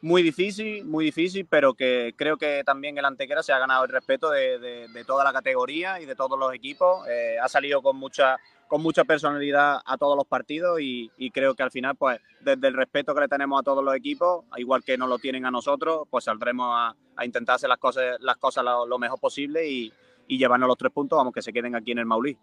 muy 0.00 0.22
difícil, 0.22 0.84
muy 0.84 1.04
difícil, 1.04 1.46
pero 1.48 1.74
que 1.74 2.14
creo 2.16 2.38
que 2.38 2.62
también 2.64 2.96
el 2.96 3.04
Antequera 3.04 3.42
se 3.42 3.52
ha 3.52 3.58
ganado 3.58 3.84
el 3.84 3.90
respeto 3.90 4.30
de 4.30 5.04
toda 5.06 5.22
la 5.22 5.32
categoría 5.32 6.00
y 6.00 6.06
de 6.06 6.14
todos 6.14 6.38
los 6.38 6.54
equipos. 6.54 7.06
Eh, 7.08 7.36
ha 7.40 7.48
salido 7.48 7.82
con 7.82 7.96
mucha, 7.96 8.38
con 8.68 8.82
mucha 8.82 9.04
personalidad 9.04 9.80
a 9.84 9.96
todos 9.96 10.16
los 10.16 10.26
partidos 10.26 10.80
y, 10.80 11.10
y 11.16 11.30
creo 11.30 11.54
que 11.54 11.62
al 11.62 11.70
final, 11.70 11.96
pues 11.96 12.20
desde 12.40 12.68
el 12.68 12.74
respeto 12.74 13.14
que 13.14 13.20
le 13.22 13.28
tenemos 13.28 13.60
a 13.60 13.62
todos 13.62 13.84
los 13.84 13.94
equipos, 13.94 14.44
igual 14.56 14.82
que 14.82 14.98
nos 14.98 15.08
lo 15.08 15.18
tienen 15.18 15.46
a 15.46 15.50
nosotros, 15.50 16.06
pues 16.10 16.24
saldremos 16.24 16.68
a, 16.70 16.94
a 17.16 17.24
intentar 17.24 17.56
hacer 17.56 17.68
las 17.68 17.78
cosas, 17.78 18.16
las 18.20 18.36
cosas 18.36 18.64
lo, 18.64 18.86
lo 18.86 18.98
mejor 18.98 19.18
posible 19.20 19.68
y, 19.68 19.92
y 20.28 20.38
llevarnos 20.38 20.68
los 20.68 20.76
tres 20.78 20.92
puntos, 20.92 21.16
vamos, 21.16 21.32
que 21.32 21.42
se 21.42 21.52
queden 21.52 21.74
aquí 21.74 21.92
en 21.92 21.98
el 21.98 22.06
Maulí. 22.06 22.36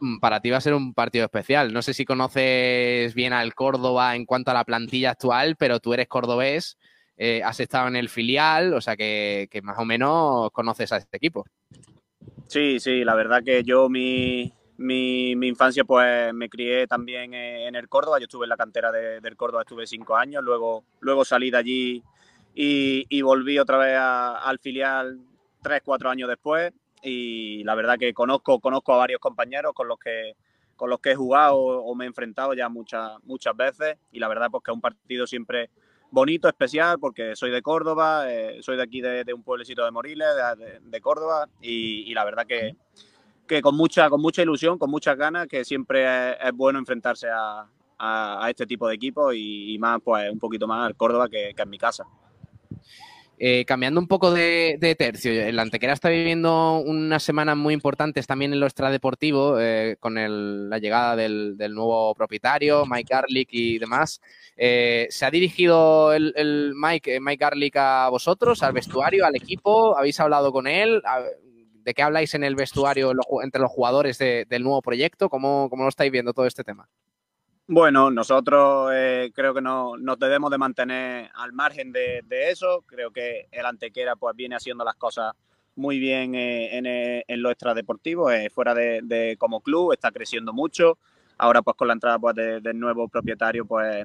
Mm, 0.00 0.18
Para 0.18 0.40
ti 0.40 0.50
va 0.50 0.56
a 0.56 0.62
ser 0.62 0.74
un 0.74 0.94
partido 0.94 1.24
especial. 1.24 1.72
No 1.72 1.82
sé 1.82 1.92
si 1.94 2.04
conoces 2.04 3.14
bien 3.14 3.32
al 3.32 3.54
Córdoba 3.54 4.16
en 4.16 4.24
cuanto 4.24 4.50
a 4.50 4.54
la 4.54 4.64
plantilla 4.64 5.10
actual, 5.10 5.56
pero 5.56 5.80
tú 5.80 5.92
eres 5.92 6.08
cordobés, 6.08 6.78
eh, 7.16 7.42
has 7.44 7.60
estado 7.60 7.88
en 7.88 7.96
el 7.96 8.08
filial, 8.08 8.72
o 8.72 8.80
sea 8.80 8.96
que, 8.96 9.48
que 9.50 9.60
más 9.60 9.78
o 9.78 9.84
menos 9.84 10.50
conoces 10.52 10.90
a 10.92 10.96
este 10.96 11.18
equipo. 11.18 11.44
Sí, 12.46 12.80
sí, 12.80 13.04
la 13.04 13.14
verdad 13.14 13.42
que 13.44 13.62
yo 13.62 13.88
mi, 13.88 14.52
mi, 14.80 15.36
mi 15.36 15.46
infancia 15.48 15.84
pues 15.84 16.32
me 16.32 16.48
crié 16.48 16.86
también 16.86 17.34
en 17.34 17.74
el 17.74 17.86
Córdoba, 17.86 18.18
yo 18.18 18.24
estuve 18.24 18.46
en 18.46 18.48
la 18.48 18.56
cantera 18.56 18.90
de- 18.90 19.20
del 19.20 19.36
Córdoba, 19.36 19.62
estuve 19.62 19.86
cinco 19.86 20.16
años, 20.16 20.42
luego, 20.42 20.84
luego 21.00 21.22
salí 21.24 21.50
de 21.50 21.58
allí 21.58 22.02
y, 22.54 23.04
y 23.10 23.20
volví 23.20 23.58
otra 23.58 23.76
vez 23.76 23.96
a- 23.98 24.38
al 24.38 24.58
filial 24.58 25.20
tres, 25.62 25.82
cuatro 25.84 26.08
años 26.08 26.28
después. 26.30 26.72
Y 27.02 27.62
la 27.64 27.74
verdad 27.74 27.98
que 27.98 28.14
conozco, 28.14 28.58
conozco 28.58 28.94
a 28.94 28.98
varios 28.98 29.20
compañeros 29.20 29.72
con 29.74 29.86
los 29.86 29.98
que 29.98 30.34
con 30.76 30.88
los 30.88 30.98
que 31.00 31.10
he 31.10 31.14
jugado 31.14 31.58
o 31.58 31.94
me 31.94 32.04
he 32.06 32.08
enfrentado 32.08 32.54
ya 32.54 32.70
muchas, 32.70 33.12
muchas 33.24 33.54
veces. 33.54 33.98
Y 34.12 34.18
la 34.18 34.28
verdad 34.28 34.48
pues 34.50 34.62
que 34.64 34.70
es 34.70 34.74
un 34.74 34.80
partido 34.80 35.26
siempre 35.26 35.68
bonito, 36.10 36.48
especial, 36.48 36.98
porque 36.98 37.36
soy 37.36 37.50
de 37.50 37.60
Córdoba, 37.60 38.32
eh, 38.32 38.62
soy 38.62 38.78
de 38.78 38.82
aquí 38.82 39.02
de, 39.02 39.24
de 39.24 39.34
un 39.34 39.42
pueblecito 39.42 39.84
de 39.84 39.90
Moriles, 39.90 40.28
de, 40.34 40.64
de- 40.64 40.80
de 40.80 41.00
Córdoba, 41.02 41.50
y, 41.60 42.10
y 42.10 42.14
la 42.14 42.24
verdad 42.24 42.46
que, 42.46 42.76
que 43.50 43.60
con, 43.60 43.76
mucha, 43.76 44.08
con 44.08 44.22
mucha 44.22 44.42
ilusión, 44.42 44.78
con 44.78 44.90
muchas 44.90 45.16
ganas, 45.16 45.48
que 45.48 45.64
siempre 45.64 46.30
es, 46.32 46.52
bueno 46.54 46.78
enfrentarse 46.78 47.26
a, 47.28 47.66
a- 47.98 48.48
este 48.48 48.64
tipo 48.64 48.86
de 48.86 48.94
equipos 48.94 49.34
y, 49.36 49.76
más, 49.80 49.98
pues 50.04 50.30
un 50.30 50.38
poquito 50.38 50.68
más 50.68 50.86
al 50.86 50.94
Córdoba 50.94 51.28
que, 51.28 51.52
que 51.54 51.62
en 51.62 51.68
mi 51.68 51.76
casa. 51.76 52.04
Eh, 53.42 53.64
cambiando 53.64 53.98
un 53.98 54.06
poco 54.06 54.30
de, 54.30 54.78
tercio, 54.96 55.32
el 55.32 55.58
Antequera 55.58 55.94
está 55.94 56.10
viviendo 56.10 56.78
unas 56.78 57.22
semanas 57.22 57.56
muy 57.56 57.74
importantes 57.74 58.26
también 58.26 58.52
en 58.52 58.60
lo 58.60 58.66
extradeportivo, 58.66 59.58
eh, 59.58 59.96
con 59.98 60.14
la 60.70 60.78
llegada 60.78 61.16
del, 61.16 61.56
nuevo 61.74 62.14
propietario, 62.14 62.84
Mike 62.86 63.08
Garlic 63.12 63.48
y 63.50 63.78
demás. 63.78 64.20
Eh, 64.56 65.08
¿Se 65.10 65.24
ha 65.24 65.30
dirigido 65.30 66.12
el, 66.12 66.74
Mike, 66.76 67.18
Mike 67.18 67.42
Garlic 67.42 67.76
a 67.78 68.10
vosotros, 68.10 68.62
al 68.62 68.74
vestuario, 68.74 69.26
al 69.26 69.34
equipo? 69.34 69.98
¿Habéis 69.98 70.20
hablado 70.20 70.52
con 70.52 70.68
él? 70.68 71.02
¿De 71.82 71.94
qué 71.94 72.02
habláis 72.02 72.34
en 72.34 72.44
el 72.44 72.54
vestuario 72.56 73.12
entre 73.42 73.60
los 73.60 73.70
jugadores 73.70 74.18
de- 74.18 74.44
del 74.48 74.62
nuevo 74.62 74.82
proyecto? 74.82 75.28
¿Cómo, 75.28 75.68
¿Cómo 75.70 75.84
lo 75.84 75.88
estáis 75.88 76.12
viendo 76.12 76.32
todo 76.32 76.46
este 76.46 76.64
tema? 76.64 76.88
Bueno, 77.66 78.10
nosotros 78.10 78.90
eh, 78.92 79.30
creo 79.32 79.54
que 79.54 79.60
no, 79.60 79.96
nos 79.96 80.18
debemos 80.18 80.50
de 80.50 80.58
mantener 80.58 81.30
al 81.34 81.52
margen 81.52 81.92
de, 81.92 82.20
eso. 82.50 82.82
Creo 82.86 83.12
que 83.12 83.46
el 83.52 83.64
Antequera 83.64 84.16
pues 84.16 84.34
viene 84.34 84.56
haciendo 84.56 84.84
las 84.84 84.96
cosas 84.96 85.34
muy 85.76 86.00
bien 86.00 86.34
eh, 86.34 86.76
en, 86.76 86.86
eh, 86.86 87.24
en 87.28 87.42
lo 87.42 87.50
extradeportivo, 87.50 88.28
fuera 88.52 88.74
de, 88.74 89.00
de 89.04 89.36
como 89.38 89.60
club, 89.60 89.92
está 89.92 90.10
creciendo 90.10 90.52
mucho. 90.52 90.98
Ahora 91.38 91.62
pues 91.62 91.76
con 91.76 91.86
la 91.86 91.94
entrada 91.94 92.18
pues, 92.18 92.34
de- 92.34 92.60
del 92.60 92.78
nuevo 92.78 93.08
propietario 93.08 93.64
pues 93.64 94.04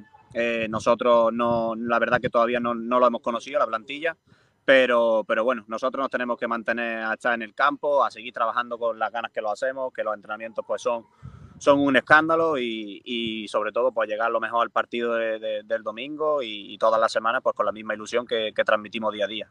nosotros 0.69 1.31
no, 1.33 1.75
la 1.75 1.97
verdad 1.97 2.19
que 2.19 2.29
todavía 2.29 2.59
no, 2.59 2.75
no 2.75 2.99
lo 2.99 3.07
hemos 3.07 3.21
conocido, 3.21 3.57
la 3.57 3.67
plantilla, 3.67 4.17
pero, 4.65 5.23
pero 5.27 5.43
bueno, 5.43 5.63
nosotros 5.67 6.01
nos 6.01 6.09
tenemos 6.09 6.37
que 6.37 6.47
mantener 6.47 7.03
a 7.03 7.13
estar 7.13 7.33
en 7.33 7.43
el 7.43 7.53
campo, 7.53 8.03
a 8.03 8.09
seguir 8.11 8.33
trabajando 8.33 8.77
con 8.79 8.97
las 8.99 9.11
ganas 9.11 9.31
que 9.31 9.41
lo 9.41 9.51
hacemos, 9.51 9.93
que 9.93 10.03
los 10.03 10.15
entrenamientos 10.15 10.65
pues 10.67 10.81
son 10.81 11.05
son 11.57 11.79
un 11.79 11.95
escándalo 11.95 12.57
y, 12.57 13.01
y 13.05 13.47
sobre 13.47 13.71
todo 13.71 13.93
pues 13.93 14.09
llegar 14.09 14.29
lo 14.29 14.41
mejor 14.41 14.61
al 14.63 14.71
partido 14.71 15.13
de- 15.13 15.39
de- 15.39 15.63
del 15.63 15.83
domingo 15.83 16.41
y, 16.43 16.73
y 16.73 16.77
todas 16.77 16.99
las 16.99 17.09
semanas 17.13 17.41
pues 17.41 17.55
con 17.55 17.65
la 17.65 17.71
misma 17.71 17.93
ilusión 17.93 18.27
que, 18.27 18.51
que 18.53 18.63
transmitimos 18.65 19.13
día 19.13 19.23
a 19.23 19.27
día. 19.29 19.49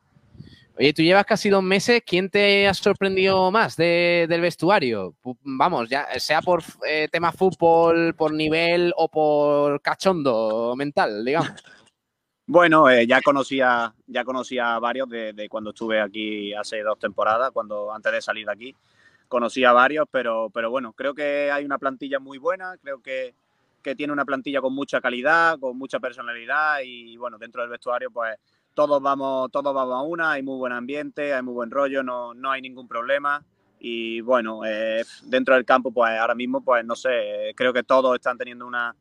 Oye, 0.77 0.93
tú 0.93 1.01
llevas 1.03 1.25
casi 1.25 1.49
dos 1.49 1.63
meses. 1.63 2.03
¿Quién 2.05 2.29
te 2.29 2.67
ha 2.69 2.75
sorprendido 2.75 3.51
más 3.51 3.77
de- 3.77 4.27
del 4.29 4.43
vestuario? 4.43 5.15
Vamos, 5.45 5.89
ya 5.89 6.07
sea 6.19 6.43
por 6.43 6.63
eh, 6.87 7.09
tema 7.11 7.33
fútbol, 7.33 8.15
por 8.15 8.35
nivel 8.35 8.93
o 8.99 9.09
por 9.09 9.81
cachondo 9.81 10.75
mental, 10.77 11.25
digamos. 11.25 11.53
Bueno, 12.47 12.91
eh, 12.91 13.07
ya 13.07 13.23
conocía 13.23 13.95
ya 14.07 14.23
conocía 14.25 14.75
a 14.75 14.79
varios 14.79 15.09
de, 15.09 15.33
de 15.33 15.49
cuando 15.49 15.71
estuve 15.71 16.01
aquí 16.01 16.53
hace 16.53 16.83
dos 16.83 16.99
temporadas, 16.99 17.51
cuando 17.53 17.93
antes 17.93 18.13
de 18.13 18.21
salir 18.23 18.47
de 18.47 18.53
aquí. 18.53 18.77
Conocí 19.29 19.65
a 19.65 19.73
varios, 19.73 20.07
pero, 20.11 20.51
pero 20.51 20.71
bueno, 20.71 20.93
creo 20.93 21.15
que 21.15 21.51
hay 21.51 21.65
una 21.65 21.79
plantilla 21.79 22.21
muy 22.21 22.37
buena, 22.39 22.77
creo 22.83 23.01
que, 23.01 23.35
que 23.83 23.97
tiene 23.97 24.13
una 24.13 24.27
plantilla 24.27 24.61
con 24.61 24.75
mucha 24.75 25.01
calidad, 25.01 25.59
con 25.59 25.79
mucha 25.79 25.99
personalidad 26.01 26.81
y 26.85 27.17
bueno, 27.17 27.39
dentro 27.39 27.63
del 27.63 27.71
vestuario 27.71 28.11
pues 28.11 28.37
todos 28.75 29.01
vamos, 29.01 29.51
todos 29.51 29.75
vamos 29.75 29.95
a 29.95 30.03
una, 30.03 30.33
hay 30.33 30.43
muy 30.43 30.59
buen 30.59 30.73
ambiente, 30.73 31.33
hay 31.33 31.43
muy 31.43 31.55
buen 31.55 31.71
rollo, 31.71 32.03
no, 32.03 32.35
no 32.35 32.51
hay 32.51 32.61
ningún 32.61 32.87
problema. 32.87 33.43
Y 33.81 34.21
bueno, 34.21 34.65
eh, 34.67 35.03
dentro 35.25 35.55
del 35.55 35.65
campo 35.65 35.91
pues 35.93 36.19
ahora 36.19 36.35
mismo 36.35 36.63
pues 36.63 36.85
no 36.85 36.95
sé, 36.95 37.55
creo 37.57 37.73
que 37.73 37.83
todos 37.85 38.15
están 38.15 38.37
teniendo 38.37 38.67
una, 38.67 38.95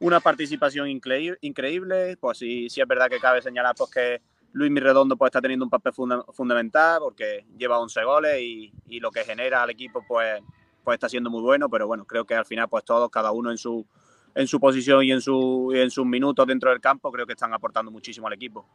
una 0.00 0.20
participación 0.20 0.88
increíble. 0.88 2.16
Pues 2.18 2.38
sí, 2.38 2.68
sí 2.68 2.80
es 2.80 2.88
verdad 2.88 3.08
que 3.08 3.20
cabe 3.20 3.40
señalar 3.40 3.74
pues, 3.76 3.90
que 3.90 4.20
Luis 4.52 4.70
Mirredondo 4.70 5.16
pues, 5.16 5.28
está 5.28 5.40
teniendo 5.40 5.64
un 5.64 5.70
papel 5.70 5.92
funda- 5.92 6.24
fundamental 6.32 7.00
porque 7.00 7.44
lleva 7.56 7.78
11 7.78 8.02
goles 8.02 8.40
y, 8.40 8.72
y 8.88 9.00
lo 9.00 9.10
que 9.10 9.24
genera 9.24 9.62
al 9.62 9.70
equipo 9.70 10.04
pues, 10.06 10.42
pues 10.82 10.94
está 10.94 11.08
siendo 11.08 11.30
muy 11.30 11.42
bueno, 11.42 11.68
pero 11.68 11.86
bueno, 11.86 12.04
creo 12.04 12.24
que 12.24 12.34
al 12.34 12.46
final 12.46 12.68
pues 12.68 12.84
todos, 12.84 13.10
cada 13.10 13.30
uno 13.30 13.50
en 13.50 13.58
su, 13.58 13.86
en 14.34 14.46
su 14.46 14.58
posición 14.58 15.04
y 15.04 15.12
en, 15.12 15.20
su, 15.20 15.70
y 15.74 15.78
en 15.78 15.90
sus 15.90 16.06
minutos 16.06 16.46
dentro 16.46 16.70
del 16.70 16.80
campo, 16.80 17.12
creo 17.12 17.26
que 17.26 17.34
están 17.34 17.52
aportando 17.54 17.90
muchísimo 17.90 18.26
al 18.26 18.32
equipo. 18.32 18.66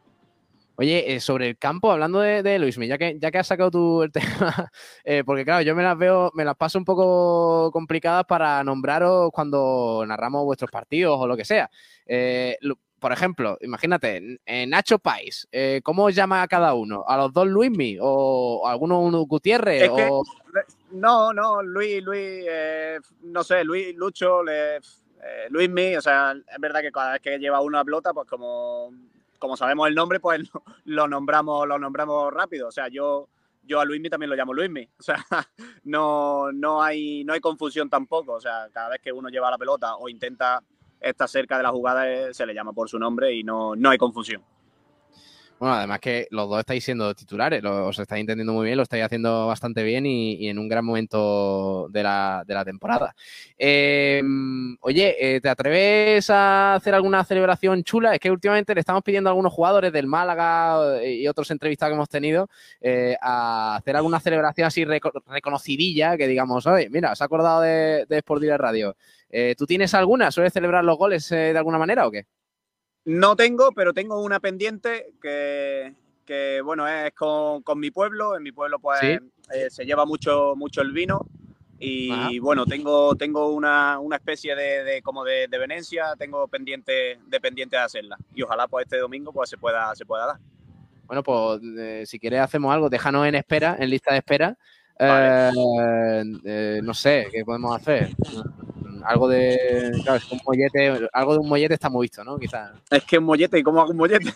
Oye, 0.78 1.14
eh, 1.14 1.20
sobre 1.20 1.48
el 1.48 1.58
campo, 1.58 1.90
hablando 1.90 2.20
de, 2.20 2.42
de 2.42 2.58
Luismi, 2.58 2.86
ya 2.86 2.98
que, 2.98 3.18
ya 3.18 3.30
que 3.30 3.38
has 3.38 3.46
sacado 3.46 3.70
tú 3.70 4.02
el 4.02 4.12
tema, 4.50 4.70
eh, 5.04 5.22
porque 5.24 5.44
claro, 5.44 5.62
yo 5.62 5.74
me 5.74 5.82
las 5.82 5.96
veo, 5.96 6.30
me 6.34 6.44
las 6.44 6.56
paso 6.56 6.78
un 6.78 6.84
poco 6.84 7.70
complicadas 7.72 8.24
para 8.26 8.62
nombraros 8.62 9.30
cuando 9.32 10.04
narramos 10.06 10.44
vuestros 10.44 10.70
partidos 10.70 11.16
o 11.18 11.26
lo 11.26 11.36
que 11.36 11.44
sea. 11.44 11.70
Eh, 12.06 12.58
por 12.98 13.12
ejemplo, 13.12 13.58
imagínate, 13.60 14.40
Nacho 14.66 14.98
Pais, 14.98 15.46
¿cómo 15.82 16.04
os 16.04 16.14
llama 16.14 16.42
a 16.42 16.48
cada 16.48 16.74
uno? 16.74 17.04
¿A 17.06 17.16
los 17.18 17.32
dos 17.32 17.46
Luismi? 17.46 17.98
¿O 18.00 18.66
a 18.66 18.72
alguno 18.72 19.00
uno 19.00 19.20
Gutiérrez? 19.26 19.82
Es 19.82 19.90
que- 19.90 20.08
o... 20.10 20.22
No, 20.92 21.32
no, 21.32 21.62
Luis, 21.62 22.02
Luis, 22.02 22.44
eh, 22.48 22.98
no 23.22 23.44
sé, 23.44 23.64
Luis, 23.64 23.94
Lucho, 23.94 24.42
le, 24.42 24.76
eh, 24.76 24.80
Luismi, 25.50 25.96
o 25.96 26.00
sea, 26.00 26.32
es 26.32 26.58
verdad 26.60 26.80
que 26.80 26.92
cada 26.92 27.12
vez 27.12 27.20
que 27.20 27.38
lleva 27.38 27.60
uno 27.60 27.78
a 27.78 27.84
pelota, 27.84 28.14
pues 28.14 28.26
como, 28.28 28.90
como 29.46 29.56
sabemos 29.56 29.86
el 29.88 29.94
nombre, 29.94 30.20
pues 30.20 30.40
lo, 30.84 31.06
nombramos, 31.06 31.66
lo 31.66 31.78
nombramos 31.78 32.32
rápido. 32.32 32.68
O 32.68 32.72
sea, 32.72 32.88
yo, 32.88 33.28
yo 33.62 33.80
a 33.80 33.84
Luismi 33.84 34.10
también 34.10 34.30
lo 34.30 34.36
llamo 34.36 34.52
Luismi. 34.52 34.88
O 34.98 35.02
sea, 35.02 35.24
no, 35.84 36.50
no 36.52 36.82
hay, 36.82 37.22
no 37.24 37.32
hay 37.32 37.40
confusión 37.40 37.88
tampoco. 37.88 38.32
O 38.32 38.40
sea, 38.40 38.68
cada 38.72 38.90
vez 38.90 39.00
que 39.00 39.12
uno 39.12 39.28
lleva 39.28 39.50
la 39.50 39.58
pelota 39.58 39.96
o 39.96 40.08
intenta 40.08 40.62
estar 41.00 41.28
cerca 41.28 41.56
de 41.56 41.62
la 41.62 41.70
jugada, 41.70 42.10
eh, 42.10 42.34
se 42.34 42.44
le 42.44 42.54
llama 42.54 42.72
por 42.72 42.88
su 42.88 42.98
nombre 42.98 43.32
y 43.32 43.44
no, 43.44 43.76
no 43.76 43.90
hay 43.90 43.98
confusión. 43.98 44.42
Bueno, 45.58 45.74
además 45.74 46.00
que 46.00 46.28
los 46.30 46.50
dos 46.50 46.58
estáis 46.60 46.84
siendo 46.84 47.14
titulares, 47.14 47.64
os 47.64 47.98
estáis 47.98 48.20
entendiendo 48.20 48.52
muy 48.52 48.66
bien, 48.66 48.76
lo 48.76 48.82
estáis 48.82 49.04
haciendo 49.04 49.46
bastante 49.46 49.82
bien 49.82 50.04
y, 50.04 50.48
en 50.50 50.58
un 50.58 50.68
gran 50.68 50.84
momento 50.84 51.88
de 51.88 52.02
la, 52.02 52.44
de 52.46 52.52
la 52.52 52.62
temporada. 52.62 53.14
Eh, 53.56 54.22
oye, 54.80 55.40
¿te 55.42 55.48
atreves 55.48 56.28
a 56.28 56.74
hacer 56.74 56.94
alguna 56.94 57.24
celebración 57.24 57.84
chula? 57.84 58.12
Es 58.12 58.20
que 58.20 58.30
últimamente 58.30 58.74
le 58.74 58.80
estamos 58.80 59.02
pidiendo 59.02 59.30
a 59.30 59.32
algunos 59.32 59.50
jugadores 59.50 59.94
del 59.94 60.06
Málaga 60.06 61.00
eh, 61.00 61.14
y 61.14 61.26
otros 61.26 61.50
entrevistas 61.50 61.88
que 61.88 61.94
hemos 61.94 62.10
tenido 62.10 62.50
eh, 62.82 63.16
a 63.22 63.76
hacer 63.76 63.96
alguna 63.96 64.20
celebración 64.20 64.66
así 64.66 64.84
reco- 64.84 65.22
reconocidilla, 65.26 66.18
que 66.18 66.28
digamos, 66.28 66.66
oye, 66.66 66.90
mira, 66.90 67.16
se 67.16 67.24
ha 67.24 67.26
acordado 67.26 67.62
de, 67.62 68.04
de 68.06 68.18
Sport 68.18 68.44
Radio. 68.58 68.94
Eh, 69.30 69.54
¿Tú 69.56 69.64
tienes 69.64 69.94
alguna? 69.94 70.30
¿Sueles 70.30 70.52
celebrar 70.52 70.84
los 70.84 70.98
goles 70.98 71.32
eh, 71.32 71.54
de 71.54 71.58
alguna 71.58 71.78
manera 71.78 72.06
o 72.06 72.10
qué? 72.10 72.26
No 73.06 73.34
tengo, 73.36 73.72
pero 73.72 73.92
tengo 73.94 74.20
una 74.20 74.40
pendiente 74.40 75.12
que, 75.22 75.94
que, 76.24 76.60
bueno, 76.60 76.86
es 76.86 77.12
con, 77.14 77.62
con 77.62 77.78
mi 77.80 77.90
pueblo. 77.90 78.36
En 78.36 78.42
mi 78.42 78.52
pueblo, 78.52 78.78
pues, 78.78 79.00
Sí. 79.00 79.18
eh, 79.54 79.70
se 79.70 79.84
lleva 79.84 80.04
mucho, 80.04 80.54
mucho 80.56 80.82
el 80.82 80.92
vino. 80.92 81.24
Y 81.78 82.10
Ajá. 82.10 82.30
bueno, 82.40 82.64
tengo, 82.66 83.14
tengo 83.16 83.48
una, 83.52 83.98
una 83.98 84.16
especie 84.16 84.56
de, 84.56 84.82
de- 84.82 85.02
como 85.02 85.24
de, 85.24 85.46
de 85.46 85.58
venencia, 85.58 86.14
tengo 86.18 86.48
pendiente 86.48 87.18
de 87.26 87.40
pendiente 87.40 87.76
de 87.76 87.82
hacerla. 87.82 88.16
Y 88.34 88.42
ojalá 88.42 88.66
pues 88.66 88.86
este 88.86 88.98
domingo 88.98 89.30
pues 89.32 89.50
se 89.50 89.58
pueda, 89.58 89.94
se 89.94 90.06
pueda 90.06 90.26
dar. 90.26 90.36
Bueno, 91.06 91.22
pues 91.22 91.60
eh, 91.78 92.04
si 92.06 92.18
quieres 92.18 92.40
hacemos 92.40 92.72
algo, 92.74 92.88
déjanos 92.88 93.26
en 93.26 93.34
espera, 93.34 93.76
en 93.78 93.90
lista 93.90 94.12
de 94.12 94.18
espera. 94.18 94.56
Vale. 94.98 95.50
Eh, 95.50 96.22
eh, 96.44 96.80
no 96.82 96.94
sé, 96.94 97.28
¿qué 97.30 97.44
podemos 97.44 97.76
hacer? 97.76 98.08
Algo 99.06 99.28
de. 99.28 99.92
Claro, 100.02 100.18
es 100.18 100.24
que 100.24 100.34
un 100.34 100.40
mollete, 100.44 101.08
algo 101.12 101.32
de 101.34 101.38
un 101.38 101.48
mollete 101.48 101.74
está 101.74 101.88
muy 101.88 102.04
visto, 102.04 102.24
¿no? 102.24 102.38
Quizás. 102.38 102.72
Es 102.90 103.04
que 103.04 103.18
un 103.18 103.24
mollete, 103.24 103.58
¿y 103.58 103.62
cómo 103.62 103.80
hago 103.80 103.90
un 103.90 103.96
mollete? 103.96 104.32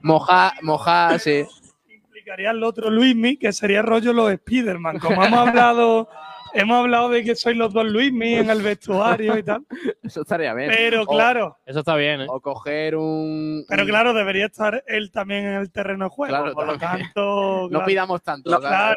Moja, 0.00 0.52
moja, 0.62 1.18
sí. 1.18 1.44
Implicaría 1.88 2.50
el 2.50 2.62
otro 2.64 2.90
Luismi, 2.90 3.36
que 3.36 3.52
sería 3.52 3.82
rollo 3.82 4.12
los 4.12 4.32
Spiderman. 4.32 4.98
Como 4.98 5.22
hemos 5.24 5.38
hablado, 5.48 6.08
hemos 6.54 6.76
hablado 6.78 7.08
de 7.10 7.24
que 7.24 7.34
sois 7.36 7.56
los 7.56 7.72
dos 7.72 7.84
Luismi 7.84 8.34
en 8.34 8.50
el 8.50 8.62
vestuario 8.62 9.36
y 9.36 9.42
tal. 9.42 9.64
Eso 10.02 10.22
estaría 10.22 10.54
bien. 10.54 10.70
Pero 10.74 11.02
O- 11.02 11.06
claro, 11.06 11.58
Eso 11.66 11.80
está 11.80 11.94
bien, 11.96 12.22
¿eh? 12.22 12.26
O 12.28 12.40
coger 12.40 12.96
un. 12.96 13.64
pero 13.68 13.84
claro, 13.84 14.12
debería 14.14 14.46
estar 14.46 14.82
él 14.86 15.10
también 15.10 15.44
en 15.46 15.54
el 15.54 15.70
terreno 15.70 16.06
de 16.06 16.10
juego. 16.10 16.34
Claro, 16.34 16.52
por 16.54 16.66
lo 16.66 16.78
tanto, 16.78 17.68
No 17.70 17.84
pidamos 17.84 18.22
tanto. 18.22 18.50
No, 18.50 18.60
claro. 18.60 18.96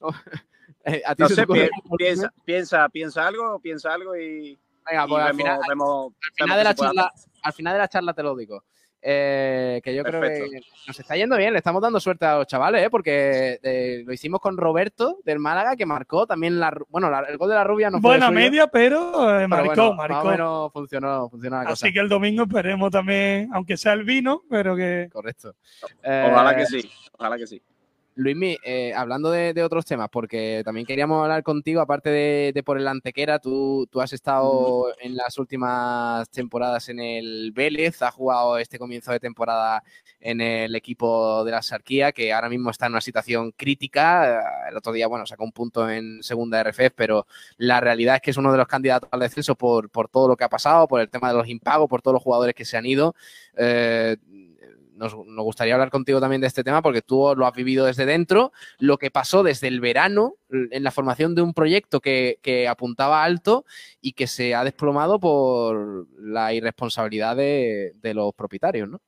a 1.06 1.14
ti 1.14 1.22
No 1.22 1.28
se 1.28 1.34
sé, 1.34 1.46
pi- 1.46 1.68
piensa, 1.96 2.32
piensa, 2.44 2.88
piensa 2.88 3.26
algo, 3.26 3.58
piensa 3.60 3.92
algo 3.94 4.16
y, 4.16 4.58
Venga, 4.90 5.04
y 5.04 5.08
pues 5.08 5.24
al 5.24 5.34
final, 5.36 5.60
vemos- 5.68 5.68
al 5.68 5.68
vemos 5.68 6.12
final 6.36 6.54
qué 6.54 6.58
de 6.58 6.64
la 6.64 6.74
charla, 6.74 7.12
al 7.42 7.52
final 7.52 7.72
de 7.74 7.78
la 7.78 7.88
charla 7.88 8.12
te 8.14 8.22
lo 8.22 8.36
digo. 8.36 8.64
Eh, 9.00 9.80
que 9.84 9.94
yo 9.94 10.02
creo 10.02 10.20
que 10.20 10.60
nos 10.88 10.98
está 10.98 11.14
yendo 11.14 11.36
bien, 11.36 11.52
le 11.52 11.58
estamos 11.58 11.80
dando 11.80 12.00
suerte 12.00 12.26
a 12.26 12.38
los 12.38 12.48
chavales, 12.48 12.82
¿eh? 12.84 12.90
porque 12.90 13.60
eh, 13.62 14.02
lo 14.04 14.12
hicimos 14.12 14.40
con 14.40 14.56
Roberto 14.56 15.18
del 15.24 15.38
Málaga, 15.38 15.76
que 15.76 15.86
marcó 15.86 16.26
también 16.26 16.58
la, 16.58 16.76
bueno, 16.88 17.08
la- 17.08 17.20
el 17.20 17.36
gol 17.38 17.48
de 17.48 17.54
la 17.54 17.62
rubia 17.62 17.90
no 17.90 18.00
Buena 18.00 18.32
media, 18.32 18.66
pero 18.66 18.98
eh, 19.38 19.46
pero 19.48 19.48
marcó, 19.48 19.66
bueno, 19.66 19.94
marcó. 19.94 20.14
Más 20.14 20.24
o 20.24 20.28
menos 20.30 20.72
funcionó, 20.72 21.28
funcionó 21.30 21.56
la 21.58 21.62
cosa. 21.70 21.72
Así 21.86 21.92
que 21.92 22.00
el 22.00 22.08
domingo 22.08 22.42
esperemos 22.42 22.90
también, 22.90 23.48
aunque 23.54 23.76
sea 23.76 23.92
el 23.92 24.02
vino, 24.02 24.42
pero 24.50 24.74
que. 24.74 25.08
Correcto. 25.12 25.54
Ojalá 26.02 26.56
que 26.56 26.66
sí, 26.66 26.90
ojalá 27.12 27.36
que 27.36 27.46
sí. 27.46 27.62
Luismi, 28.18 28.58
eh, 28.64 28.92
hablando 28.96 29.30
de, 29.30 29.54
de 29.54 29.62
otros 29.62 29.86
temas, 29.86 30.08
porque 30.10 30.62
también 30.64 30.84
queríamos 30.84 31.22
hablar 31.22 31.44
contigo, 31.44 31.80
aparte 31.80 32.10
de, 32.10 32.50
de 32.52 32.62
por 32.64 32.76
el 32.76 32.88
Antequera, 32.88 33.38
tú, 33.38 33.86
tú 33.92 34.00
has 34.00 34.12
estado 34.12 34.88
en 35.00 35.14
las 35.14 35.38
últimas 35.38 36.28
temporadas 36.30 36.88
en 36.88 36.98
el 36.98 37.52
Vélez, 37.52 38.02
has 38.02 38.12
jugado 38.12 38.58
este 38.58 38.76
comienzo 38.76 39.12
de 39.12 39.20
temporada 39.20 39.84
en 40.18 40.40
el 40.40 40.74
equipo 40.74 41.44
de 41.44 41.52
la 41.52 41.62
Sarquía, 41.62 42.10
que 42.10 42.32
ahora 42.32 42.48
mismo 42.48 42.70
está 42.70 42.86
en 42.86 42.92
una 42.92 43.00
situación 43.00 43.52
crítica. 43.52 44.66
El 44.68 44.76
otro 44.76 44.92
día, 44.92 45.06
bueno, 45.06 45.24
sacó 45.24 45.44
un 45.44 45.52
punto 45.52 45.88
en 45.88 46.20
segunda 46.20 46.60
RFF, 46.64 46.90
pero 46.96 47.24
la 47.56 47.78
realidad 47.80 48.16
es 48.16 48.22
que 48.22 48.32
es 48.32 48.36
uno 48.36 48.50
de 48.50 48.58
los 48.58 48.66
candidatos 48.66 49.08
al 49.12 49.20
descenso 49.20 49.54
por, 49.54 49.90
por 49.90 50.08
todo 50.08 50.26
lo 50.26 50.36
que 50.36 50.42
ha 50.42 50.48
pasado, 50.48 50.88
por 50.88 51.00
el 51.00 51.08
tema 51.08 51.28
de 51.28 51.38
los 51.38 51.46
impagos, 51.46 51.88
por 51.88 52.02
todos 52.02 52.14
los 52.14 52.22
jugadores 52.24 52.56
que 52.56 52.64
se 52.64 52.76
han 52.76 52.84
ido. 52.84 53.14
Eh, 53.56 54.16
nos, 54.98 55.14
nos 55.14 55.44
gustaría 55.44 55.74
hablar 55.74 55.90
contigo 55.90 56.20
también 56.20 56.40
de 56.40 56.46
este 56.46 56.64
tema 56.64 56.82
porque 56.82 57.02
tú 57.02 57.32
lo 57.36 57.46
has 57.46 57.54
vivido 57.54 57.86
desde 57.86 58.04
dentro, 58.04 58.52
lo 58.78 58.98
que 58.98 59.10
pasó 59.10 59.42
desde 59.42 59.68
el 59.68 59.80
verano 59.80 60.34
en 60.50 60.82
la 60.82 60.90
formación 60.90 61.34
de 61.34 61.42
un 61.42 61.54
proyecto 61.54 62.00
que, 62.00 62.38
que 62.42 62.68
apuntaba 62.68 63.24
alto 63.24 63.64
y 64.00 64.12
que 64.12 64.26
se 64.26 64.54
ha 64.54 64.64
desplomado 64.64 65.18
por 65.18 66.06
la 66.18 66.52
irresponsabilidad 66.52 67.36
de, 67.36 67.94
de 68.00 68.14
los 68.14 68.34
propietarios, 68.34 68.88
¿no? 68.88 69.00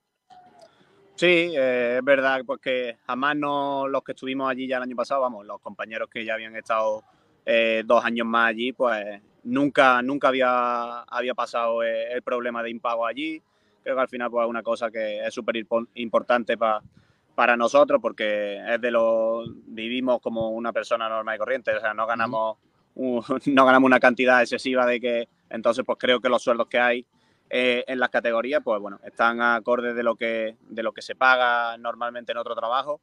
Sí, 1.20 1.52
eh, 1.54 1.96
es 1.98 2.02
verdad, 2.02 2.40
pues 2.46 2.60
que 2.62 2.96
jamás 3.06 3.36
no, 3.36 3.86
los 3.86 4.02
que 4.02 4.12
estuvimos 4.12 4.50
allí 4.50 4.66
ya 4.66 4.78
el 4.78 4.84
año 4.84 4.96
pasado, 4.96 5.20
vamos, 5.20 5.44
los 5.44 5.60
compañeros 5.60 6.08
que 6.08 6.24
ya 6.24 6.32
habían 6.32 6.56
estado 6.56 7.04
eh, 7.44 7.82
dos 7.84 8.02
años 8.02 8.26
más 8.26 8.48
allí, 8.48 8.72
pues 8.72 9.20
nunca, 9.42 10.00
nunca 10.00 10.28
había, 10.28 11.02
había 11.02 11.34
pasado 11.34 11.82
eh, 11.82 12.12
el 12.14 12.22
problema 12.22 12.62
de 12.62 12.70
impago 12.70 13.04
allí. 13.04 13.42
Creo 13.82 13.94
que 13.96 14.02
al 14.02 14.08
final 14.08 14.30
pues, 14.30 14.44
es 14.44 14.50
una 14.50 14.62
cosa 14.62 14.90
que 14.90 15.24
es 15.26 15.32
súper 15.34 15.56
impo- 15.56 15.88
importante 15.94 16.56
pa- 16.58 16.82
para 17.34 17.56
nosotros 17.56 18.00
porque 18.02 18.58
es 18.74 18.80
de 18.80 18.90
lo 18.90 19.44
vivimos 19.66 20.20
como 20.20 20.50
una 20.50 20.72
persona 20.72 21.08
normal 21.08 21.36
y 21.36 21.38
corriente, 21.38 21.74
o 21.74 21.80
sea, 21.80 21.94
no 21.94 22.06
ganamos, 22.06 22.58
un- 22.96 23.22
no 23.46 23.64
ganamos 23.64 23.86
una 23.86 24.00
cantidad 24.00 24.40
excesiva 24.40 24.84
de 24.86 25.00
que, 25.00 25.28
entonces 25.48 25.84
pues 25.86 25.98
creo 25.98 26.20
que 26.20 26.28
los 26.28 26.42
sueldos 26.42 26.66
que 26.68 26.78
hay 26.78 27.06
eh, 27.48 27.84
en 27.88 27.98
las 27.98 28.10
categorías, 28.10 28.60
pues 28.62 28.80
bueno, 28.80 29.00
están 29.04 29.40
acordes 29.40 29.94
de 29.96 30.02
lo 30.02 30.14
que 30.14 30.56
de 30.68 30.82
lo 30.82 30.92
que 30.92 31.02
se 31.02 31.16
paga 31.16 31.76
normalmente 31.78 32.30
en 32.32 32.38
otro 32.38 32.54
trabajo, 32.54 33.00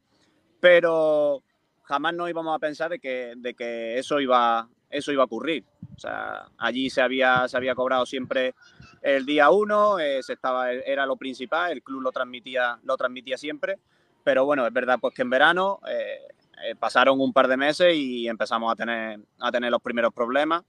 pero 0.60 1.44
jamás 1.84 2.14
nos 2.14 2.30
íbamos 2.30 2.56
a 2.56 2.60
pensar 2.60 2.90
de 2.90 2.99
que, 2.99 3.34
de 3.38 3.54
que 3.54 3.98
eso 3.98 4.20
iba 4.20 4.68
eso 4.90 5.12
iba 5.12 5.24
a 5.24 5.26
ocurrir. 5.26 5.66
O 5.95 5.99
sea, 5.99 6.45
allí 6.58 6.90
se 6.90 7.02
había 7.02 7.48
se 7.48 7.58
había 7.58 7.76
cobrado 7.76 8.06
siempre 8.06 8.56
el 9.02 9.26
día 9.26 9.49
uno, 9.49 9.99
eh, 9.99 10.19
estaba 10.19 10.72
era 10.72 11.06
lo 11.06 11.15
principal, 11.15 11.72
el 11.72 11.84
club 11.84 12.02
lo 12.02 12.11
transmitía 12.11 12.80
lo 12.84 12.98
transmitía 12.98 13.38
siempre, 13.38 13.78
pero 14.24 14.45
bueno, 14.45 14.65
es 14.65 14.74
verdad 14.74 14.98
pues 14.99 15.14
que 15.14 15.22
en 15.22 15.30
verano 15.30 15.80
eh, 15.90 16.19
eh, 16.65 16.76
pasaron 16.76 17.19
un 17.22 17.34
par 17.34 17.48
de 17.48 17.57
meses 17.57 17.94
y 17.95 18.28
empezamos 18.28 18.72
a 18.72 18.76
tener 18.76 19.19
a 19.40 19.52
tener 19.52 19.72
los 19.72 19.82
primeros 19.82 20.14
problemas. 20.14 20.64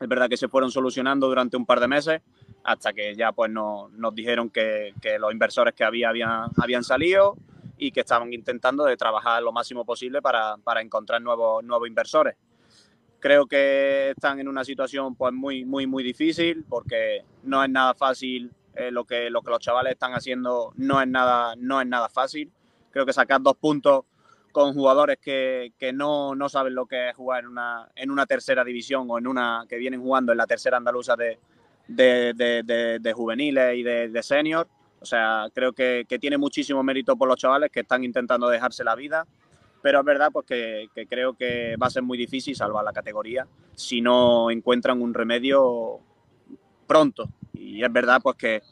Es 0.00 0.08
verdad 0.08 0.28
que 0.30 0.36
se 0.38 0.48
fueron 0.48 0.70
solucionando 0.70 1.26
durante 1.28 1.56
un 1.58 1.66
par 1.66 1.78
de 1.78 1.86
meses 1.88 2.22
hasta 2.64 2.92
que 2.92 3.14
ya 3.14 3.32
pues 3.32 3.50
no- 3.50 3.88
nos 3.92 4.14
dijeron 4.14 4.48
que, 4.48 4.94
que 5.00 5.18
los 5.18 5.30
inversores 5.30 5.74
que 5.74 5.84
había 5.84 6.08
habían, 6.08 6.48
habían 6.56 6.82
salido 6.84 7.36
y 7.76 7.92
que 7.92 8.00
estaban 8.00 8.32
intentando 8.32 8.84
de 8.84 8.96
trabajar 8.96 9.42
lo 9.42 9.52
máximo 9.52 9.84
posible 9.84 10.22
para, 10.22 10.56
para 10.58 10.80
encontrar 10.80 11.20
nuevos, 11.20 11.62
nuevos 11.64 11.86
inversores. 11.86 12.34
Creo 13.20 13.46
que 13.46 14.10
están 14.10 14.40
en 14.40 14.48
una 14.48 14.64
situación 14.64 15.14
pues 15.14 15.32
muy, 15.32 15.64
muy, 15.64 15.86
muy 15.86 16.02
difícil 16.02 16.64
porque 16.68 17.22
no 17.44 17.62
es 17.62 17.70
nada 17.70 17.94
fácil 17.94 18.50
eh, 18.74 18.90
lo, 18.90 19.04
que, 19.04 19.28
lo 19.30 19.42
que 19.42 19.50
los 19.50 19.58
chavales 19.60 19.92
están 19.92 20.12
haciendo, 20.12 20.72
no 20.76 21.00
es 21.00 21.06
nada, 21.08 21.54
no 21.56 21.80
es 21.80 21.86
nada 21.86 22.08
fácil. 22.08 22.50
Creo 22.90 23.04
que 23.06 23.12
sacar 23.12 23.40
dos 23.42 23.56
puntos 23.56 24.04
con 24.52 24.72
jugadores 24.74 25.18
que, 25.20 25.72
que 25.78 25.92
no, 25.92 26.34
no 26.34 26.48
saben 26.48 26.74
lo 26.74 26.86
que 26.86 27.10
es 27.10 27.14
jugar 27.16 27.44
en 27.44 27.50
una, 27.50 27.88
en 27.94 28.10
una 28.10 28.26
tercera 28.26 28.64
división 28.64 29.06
o 29.10 29.18
en 29.18 29.26
una 29.26 29.64
que 29.68 29.76
vienen 29.76 30.00
jugando 30.00 30.32
en 30.32 30.38
la 30.38 30.46
tercera 30.46 30.76
andaluza 30.78 31.14
de, 31.14 31.38
de, 31.86 32.32
de- 32.34 32.98
de- 33.00 33.12
juveniles 33.12 33.76
y 33.76 33.82
de 33.82 34.22
senior. 34.22 34.66
O 35.00 35.04
sea, 35.06 35.46
creo 35.54 35.72
que, 35.72 36.04
que 36.08 36.18
tiene 36.18 36.36
muchísimo 36.36 36.82
mérito 36.82 37.16
por 37.16 37.28
los 37.28 37.36
chavales 37.38 37.70
que 37.70 37.80
están 37.80 38.04
intentando 38.04 38.48
dejarse 38.48 38.84
la 38.84 38.94
vida, 38.94 39.26
pero 39.82 40.00
es 40.00 40.04
verdad 40.04 40.30
pues 40.32 40.46
que, 40.46 40.88
creo 41.08 41.34
que 41.34 41.76
va 41.76 41.86
a 41.86 41.90
ser 41.90 42.02
muy 42.02 42.18
difícil 42.18 42.54
salvar 42.54 42.84
la 42.84 42.92
categoría 42.92 43.46
si 43.74 44.00
no 44.00 44.50
encuentran 44.50 45.00
un 45.00 45.14
remedio 45.14 46.00
pronto. 46.86 47.28
Y 47.54 47.82
es 47.82 47.92
verdad 47.92 48.20
pues 48.22 48.36
que, 48.36 48.62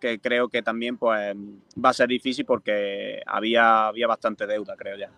que 0.00 0.18
creo 0.18 0.48
que 0.48 0.62
también 0.62 0.96
pues 0.96 1.34
va 1.84 1.90
a 1.90 1.94
ser 1.94 2.08
difícil 2.08 2.44
porque 2.44 3.22
había, 3.26 3.88
había 3.88 4.06
bastante 4.06 4.46
deuda, 4.46 4.76
creo 4.76 4.96
ya. 4.96 5.10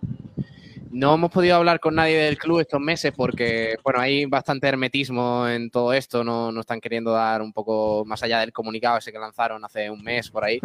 No 0.90 1.14
hemos 1.14 1.30
podido 1.30 1.54
hablar 1.54 1.78
con 1.78 1.94
nadie 1.94 2.18
del 2.18 2.36
club 2.36 2.58
estos 2.58 2.80
meses 2.80 3.12
porque, 3.16 3.76
bueno, 3.84 4.00
hay 4.00 4.24
bastante 4.26 4.66
hermetismo 4.66 5.46
en 5.46 5.70
todo 5.70 5.92
esto, 5.92 6.24
no, 6.24 6.50
no 6.50 6.60
están 6.60 6.80
queriendo 6.80 7.12
dar 7.12 7.42
un 7.42 7.52
poco 7.52 8.04
más 8.04 8.24
allá 8.24 8.40
del 8.40 8.52
comunicado 8.52 8.98
ese 8.98 9.12
que 9.12 9.18
lanzaron 9.20 9.64
hace 9.64 9.88
un 9.88 10.02
mes 10.02 10.30
por 10.30 10.44
ahí. 10.44 10.58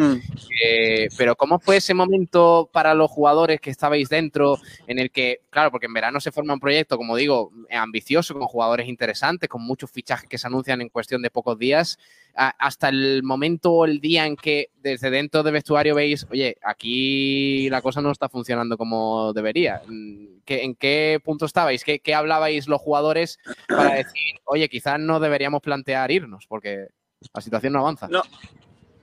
Eh, 0.66 1.10
pero 1.16 1.36
¿cómo 1.36 1.60
fue 1.60 1.78
ese 1.78 1.94
momento 1.94 2.68
para 2.74 2.96
los 2.96 3.12
jugadores 3.12 3.62
que 3.62 3.70
estabais 3.70 4.10
dentro 4.10 4.58
en 4.88 4.98
el 4.98 5.12
que, 5.12 5.42
claro, 5.52 5.70
porque 5.70 5.86
en 5.86 5.94
verano 5.94 6.20
se 6.20 6.32
forma 6.32 6.56
un 6.56 6.60
proyecto, 6.60 6.98
como 6.98 7.16
digo, 7.16 7.52
ambicioso, 7.70 8.34
con 8.34 8.48
jugadores 8.48 8.88
interesantes, 8.88 9.48
con 9.48 9.62
muchos 9.62 9.92
fichajes 9.92 10.28
que 10.28 10.40
se 10.40 10.48
anuncian 10.48 10.82
en 10.82 10.90
cuestión 10.90 11.22
de 11.22 11.30
pocos 11.30 11.60
días, 11.60 12.00
hasta 12.36 12.90
el 12.90 13.24
momento 13.24 13.72
o 13.72 13.86
el 13.86 14.00
día 14.02 14.26
en 14.26 14.36
que 14.36 14.70
desde 14.76 15.10
dentro 15.10 15.42
del 15.42 15.54
vestuario 15.54 15.96
veis, 15.96 16.28
oye, 16.30 16.58
aquí 16.64 17.70
la 17.70 17.82
cosa 17.82 18.02
no 18.02 18.12
está 18.12 18.28
funcionando 18.30 18.78
como 18.78 19.32
debería. 19.34 19.82
Mm, 19.88 20.40
¿Qué- 20.46 20.64
¿En 20.64 20.76
qué 20.76 21.20
punto 21.24 21.46
estabais? 21.46 21.84
¿Qué, 21.84 22.00
qué 22.00 22.14
hablabais 22.14 22.68
los 22.68 22.82
jugadores 22.82 23.40
para 23.68 23.94
decir, 23.94 24.36
oye, 24.46 24.68
quizás 24.70 25.00
no 25.00 25.20
deberíamos 25.20 25.62
plantear 25.62 26.12
irnos 26.12 26.46
porque 26.48 26.88
la 27.34 27.42
situación 27.42 27.74
no 27.74 27.80
avanza? 27.80 28.08
No, 28.10 28.22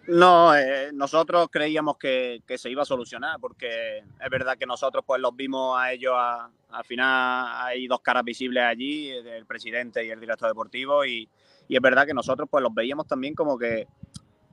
no 0.08 0.54
eh, 0.56 0.90
nosotros 0.92 1.48
creíamos 1.50 1.96
que, 1.96 2.42
que 2.46 2.58
se 2.58 2.70
iba 2.70 2.82
a 2.82 2.86
solucionar 2.86 3.38
porque 3.40 3.98
es 3.98 4.30
verdad 4.30 4.58
que 4.58 4.66
nosotros 4.66 5.04
pues 5.06 5.20
los 5.20 5.34
vimos 5.34 5.78
a 5.80 5.92
ellos, 5.92 6.12
a- 6.16 6.50
al 6.70 6.84
final 6.84 7.46
hay 7.66 7.86
dos 7.86 8.00
caras 8.00 8.24
visibles 8.24 8.62
allí, 8.62 9.08
el 9.10 9.46
presidente 9.46 10.04
y 10.04 10.10
el 10.10 10.20
director 10.20 10.48
deportivo 10.48 11.04
y, 11.04 11.28
y 11.68 11.76
es 11.76 11.82
verdad 11.82 12.06
que 12.06 12.14
nosotros 12.14 12.48
pues 12.50 12.62
los 12.62 12.74
veíamos 12.74 13.06
también 13.06 13.34
como 13.34 13.58
que, 13.58 13.86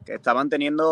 que 0.06 0.16
estaban 0.16 0.50
teniendo, 0.50 0.86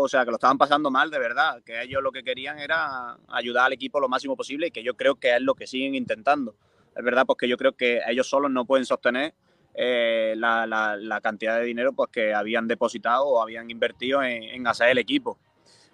o 0.00 0.08
sea, 0.08 0.24
que 0.24 0.30
lo 0.30 0.36
estaban 0.36 0.58
pasando 0.58 0.90
mal 0.90 1.10
de 1.10 1.18
verdad, 1.18 1.62
que 1.64 1.82
ellos 1.82 2.02
lo 2.02 2.12
que 2.12 2.22
querían 2.24 2.58
era 2.58 3.18
ayudar 3.28 3.66
al 3.66 3.72
equipo 3.72 4.00
lo 4.00 4.08
máximo 4.08 4.36
posible 4.36 4.68
y 4.68 4.70
que 4.70 4.82
yo 4.82 4.96
creo 4.96 5.16
que 5.16 5.34
es 5.36 5.42
lo 5.42 5.54
que 5.54 5.66
siguen 5.66 5.94
intentando. 5.94 6.54
Es 6.96 7.04
verdad, 7.04 7.24
porque 7.26 7.48
yo 7.48 7.56
creo 7.56 7.72
que 7.76 8.00
ellos 8.08 8.28
solos 8.28 8.50
no 8.50 8.64
pueden 8.64 8.84
sostener 8.86 9.34
eh, 9.74 10.34
la, 10.36 10.66
la- 10.66 10.96
la 10.96 11.20
cantidad 11.20 11.56
de 11.58 11.64
dinero 11.64 11.92
pues 11.92 12.10
que 12.10 12.34
habían 12.34 12.66
depositado 12.66 13.26
o 13.26 13.40
habían 13.42 13.70
invertido 13.70 14.22
en, 14.22 14.42
en 14.42 14.66
hacer 14.66 14.88
el 14.88 14.98
equipo. 14.98 15.38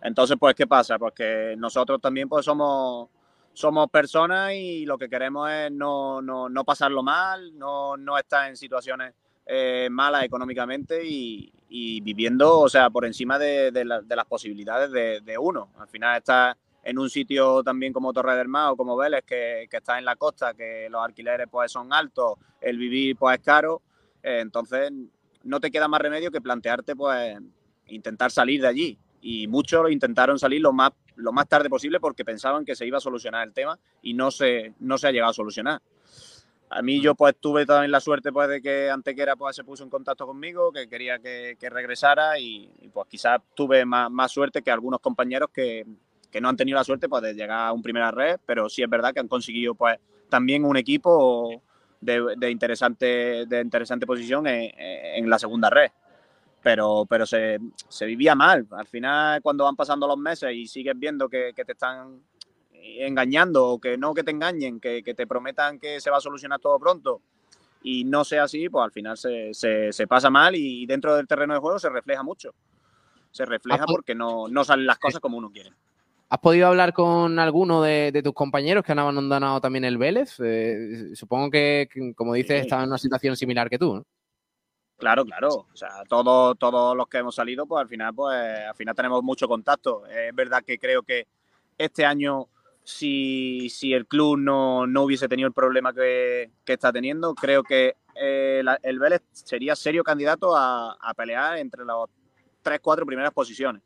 Entonces, 0.03 0.37
pues, 0.39 0.55
¿qué 0.55 0.67
pasa? 0.67 0.99
Pues 0.99 1.13
que 1.15 1.55
nosotros 1.59 2.01
también 2.01 2.29
pues 2.29 2.45
somos, 2.45 3.09
somos 3.53 3.91
personas 3.91 4.53
y 4.53 4.87
lo 4.87 4.97
que 4.99 5.09
queremos 5.09 5.51
es 5.51 5.71
no, 5.73 6.23
no, 6.23 6.49
no 6.49 6.65
pasarlo 6.65 7.03
mal, 7.03 7.57
no, 7.59 7.97
no 7.97 8.17
estar 8.19 8.49
en 8.49 8.57
situaciones 8.57 9.15
eh, 9.47 9.89
malas 9.91 10.25
económicamente 10.25 11.03
y, 11.05 11.51
viviendo, 12.03 12.61
o 12.61 12.69
sea, 12.69 12.89
por 12.89 13.05
encima 13.05 13.39
de, 13.39 13.73
de 13.73 13.85
la- 13.85 14.01
de 14.01 14.17
las 14.17 14.27
posibilidades 14.27 14.91
de, 14.93 15.39
uno. 15.39 15.71
Al 15.79 15.89
final 15.89 16.19
está 16.19 16.57
en 16.85 16.99
un 16.99 17.11
sitio 17.11 17.63
también 17.65 17.93
como 17.93 18.13
Torre 18.13 18.37
del 18.37 18.47
Mar 18.47 18.71
o 18.71 18.77
como 18.77 18.97
Vélez, 18.97 19.25
que, 19.25 19.67
está 19.71 19.99
en 19.99 20.05
la 20.05 20.15
costa, 20.17 20.55
que 20.55 20.89
los 20.89 21.03
alquileres 21.03 21.49
pues 21.51 21.73
son 21.73 21.93
altos, 21.93 22.39
el 22.61 22.79
vivir 22.79 23.17
pues 23.17 23.39
es 23.39 23.45
caro, 23.45 23.83
eh, 24.23 24.39
entonces 24.41 24.93
no 25.43 25.59
te 25.61 25.71
queda 25.71 25.89
más 25.89 26.01
remedio 26.01 26.31
que 26.31 26.41
plantearte 26.41 26.95
pues 26.95 27.39
intentar 27.89 28.31
salir 28.31 28.61
de 28.61 28.69
allí. 28.69 28.99
Y 29.21 29.49
muchos 29.49 29.91
intentaron 29.91 30.39
salir 30.39 30.61
lo 30.61 30.73
más, 30.73 30.93
lo 31.17 31.33
más 31.33 31.49
tarde 31.49 31.71
posible 31.71 31.99
porque 31.99 32.25
pensaban 32.25 32.65
que 32.65 32.77
se 32.77 32.87
iba 32.87 32.99
a 32.99 33.01
solucionar 33.01 33.47
el 33.49 33.55
tema 33.55 33.79
y 34.03 34.13
no 34.15 34.31
se, 34.31 34.75
no 34.81 34.99
se 34.99 35.09
ha 35.09 35.13
llegado 35.13 35.31
a 35.31 35.35
solucionar. 35.35 35.81
A 36.71 36.83
mí 36.83 37.01
yo 37.01 37.15
pues 37.15 37.37
tuve 37.39 37.67
también 37.67 37.91
la 37.91 38.01
suerte 38.01 38.33
pues 38.33 38.49
de 38.49 38.61
que 38.61 38.91
Antequera 38.91 39.37
pues 39.37 39.55
se 39.55 39.65
puso 39.65 39.85
en 39.85 39.91
contacto 39.91 40.27
conmigo, 40.27 40.73
que 40.73 40.89
quería 40.89 41.19
que, 41.19 41.57
que 41.59 41.71
regresara 41.71 42.39
y, 42.39 42.69
pues 42.93 43.07
quizás 43.09 43.41
tuve 43.55 43.85
más, 43.85 44.11
más 44.11 44.33
suerte 44.33 44.63
que 44.63 44.71
algunos 44.71 45.01
compañeros 45.01 45.51
que, 45.53 45.87
que 46.31 46.41
no 46.41 46.49
han 46.49 46.57
tenido 46.57 46.77
la 46.77 46.85
suerte 46.85 47.09
pues 47.09 47.23
de 47.23 47.35
llegar 47.35 47.69
a 47.69 47.73
un 47.73 47.83
primera 47.83 48.11
red, 48.11 48.41
pero 48.45 48.69
sí 48.69 48.83
es 48.83 48.91
verdad 48.91 49.13
que 49.13 49.21
han 49.21 49.29
conseguido 49.29 49.75
pues 49.75 49.99
también 50.29 50.65
un 50.65 50.77
equipo 50.77 51.63
de, 52.01 52.35
de 52.37 52.51
interesante, 52.51 53.47
de 53.47 53.61
interesante 53.61 54.07
posición 54.07 54.47
en, 54.47 54.73
en 54.77 55.31
la 55.31 55.39
segunda 55.39 55.71
red. 55.71 55.91
Pero, 56.63 57.05
pero 57.07 57.27
se, 57.27 57.59
se 57.89 58.07
vivía 58.07 58.35
mal. 58.35 58.67
Al 58.71 58.87
final, 58.87 59.43
cuando 59.43 59.65
van 59.65 59.77
pasando 59.77 60.07
los 60.09 60.17
meses 60.17 60.51
y 60.55 60.67
sigues 60.67 60.99
viendo 60.99 61.29
que 61.29 61.53
te 61.55 61.73
están 61.73 62.23
engañando 63.01 63.67
o 63.67 63.79
que 63.81 63.97
no 63.97 64.15
que 64.15 64.23
te 64.25 64.31
engañen, 64.31 64.81
que, 64.81 65.03
que 65.03 65.15
te 65.15 65.27
prometan 65.27 65.79
que 65.79 66.01
se 66.01 66.11
va 66.11 66.19
a 66.19 66.21
solucionar 66.21 66.61
todo 66.61 66.79
pronto 66.79 67.21
y 67.83 68.05
no 68.05 68.25
sea 68.25 68.45
así, 68.45 68.69
pues 68.69 68.85
al 68.85 68.93
final 68.93 69.17
se, 69.17 69.53
se, 69.53 69.93
se 69.93 70.07
pasa 70.07 70.31
mal 70.31 70.55
y 70.57 70.87
dentro 70.87 71.15
del 71.17 71.27
terreno 71.27 71.55
de 71.55 71.61
juego 71.61 71.79
se 71.79 71.91
refleja 71.91 72.23
mucho. 72.23 72.55
Se 73.31 73.45
refleja 73.45 73.85
porque 73.87 74.15
no, 74.15 74.49
no 74.49 74.65
salen 74.65 74.87
las 74.87 74.99
cosas 74.99 75.21
como 75.21 75.37
uno 75.37 75.51
quiere. 75.51 75.71
¿Has 76.29 76.39
podido 76.39 76.69
hablar 76.69 76.93
con 76.93 77.39
alguno 77.39 77.83
de, 77.83 78.11
de 78.13 78.23
tus 78.23 78.33
compañeros 78.33 78.85
que 78.85 78.93
han 78.93 78.99
abandonado 79.01 79.61
también 79.61 79.85
el 79.85 79.99
Vélez? 79.99 80.37
Eh, 80.41 81.11
supongo 81.15 81.51
que, 81.51 81.89
que, 81.93 82.15
como 82.15 82.33
dices, 82.33 82.61
Sí. 82.61 82.63
estaban 82.63 82.85
en 82.85 82.91
una 82.91 82.99
situación 82.99 83.37
similar 83.37 83.69
que 83.69 83.79
tú, 83.79 83.97
¿no? 83.97 84.05
Claro, 84.97 85.25
claro. 85.25 85.49
O 85.73 85.77
sea, 85.77 86.05
todos, 86.09 86.57
todos 86.59 86.97
los 86.97 87.07
que 87.09 87.19
hemos 87.19 87.35
salido, 87.35 87.67
pues 87.67 87.83
al 87.83 87.89
final, 87.89 88.15
pues 88.15 88.35
al 88.69 88.75
final 88.75 88.95
tenemos 88.95 89.23
mucho 89.23 89.47
contacto. 89.47 90.07
Es 90.07 90.35
verdad 90.35 90.63
que 90.65 90.79
creo 90.79 91.03
que 91.03 91.27
este 91.77 92.07
año, 92.07 92.47
si, 92.85 93.69
si 93.71 93.93
el 93.95 94.07
club 94.07 94.39
no, 94.39 94.87
no 94.87 95.03
hubiese 95.03 95.27
tenido 95.29 95.47
el 95.49 95.55
problema 95.55 95.93
que, 95.93 96.51
que 96.65 96.75
está 96.75 96.93
teniendo, 96.93 97.35
creo 97.35 97.63
que 97.63 97.97
eh, 98.15 98.61
la- 98.63 98.79
el 98.83 98.99
Vélez 98.99 99.23
sería 99.33 99.75
serio 99.75 100.05
candidato 100.05 100.55
a, 100.57 100.93
a 101.01 101.15
pelear 101.15 101.59
entre 101.59 101.85
las 101.85 101.97
tres, 102.63 102.81
cuatro 102.81 103.05
primeras 103.07 103.33
posiciones. 103.33 103.83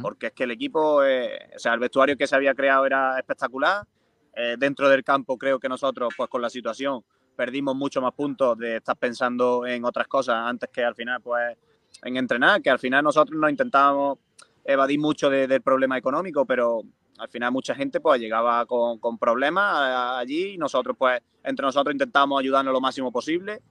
Porque 0.00 0.28
es 0.28 0.32
que 0.32 0.44
el 0.44 0.50
equipo, 0.50 1.04
eh, 1.04 1.50
o 1.54 1.58
sea, 1.58 1.74
el 1.74 1.80
vestuario 1.80 2.16
que 2.16 2.26
se 2.26 2.34
había 2.34 2.54
creado 2.54 2.86
era 2.86 3.18
espectacular. 3.18 3.86
Eh, 4.34 4.56
dentro 4.58 4.88
del 4.88 5.04
campo 5.04 5.36
creo 5.38 5.60
que 5.60 5.68
nosotros, 5.68 6.12
pues 6.16 6.28
con 6.30 6.40
la 6.40 6.48
situación, 6.50 7.04
perdimos 7.36 7.76
mucho 7.76 8.00
más 8.00 8.12
puntos 8.14 8.56
de 8.58 8.76
estar 8.76 8.96
pensando 8.96 9.66
en 9.66 9.84
otras 9.84 10.08
cosas 10.08 10.36
antes 10.36 10.70
que 10.70 10.82
al 10.82 10.94
final, 10.94 11.20
pues, 11.20 11.56
en 12.02 12.16
entrenar, 12.16 12.62
que 12.62 12.70
al 12.70 12.78
final 12.78 13.04
nosotros 13.04 13.38
nos 13.38 13.50
intentábamos 13.50 14.18
evadir 14.64 14.98
mucho 14.98 15.28
de- 15.28 15.46
del 15.46 15.60
problema 15.60 15.98
económico, 15.98 16.46
pero 16.46 16.80
al 17.18 17.28
final 17.28 17.52
mucha 17.52 17.74
gente 17.74 18.00
pues 18.00 18.20
llegaba 18.20 18.64
con, 18.66 18.98
con 18.98 19.18
problemas 19.18 19.64
a- 19.74 20.18
allí 20.18 20.54
y 20.54 20.58
nosotros 20.58 20.96
pues 20.98 21.20
entre 21.42 21.64
nosotros 21.64 21.94
intentábamos 21.94 22.40
ayudarnos 22.40 22.72
lo 22.72 22.80
máximo 22.80 23.12
posible, 23.12 23.62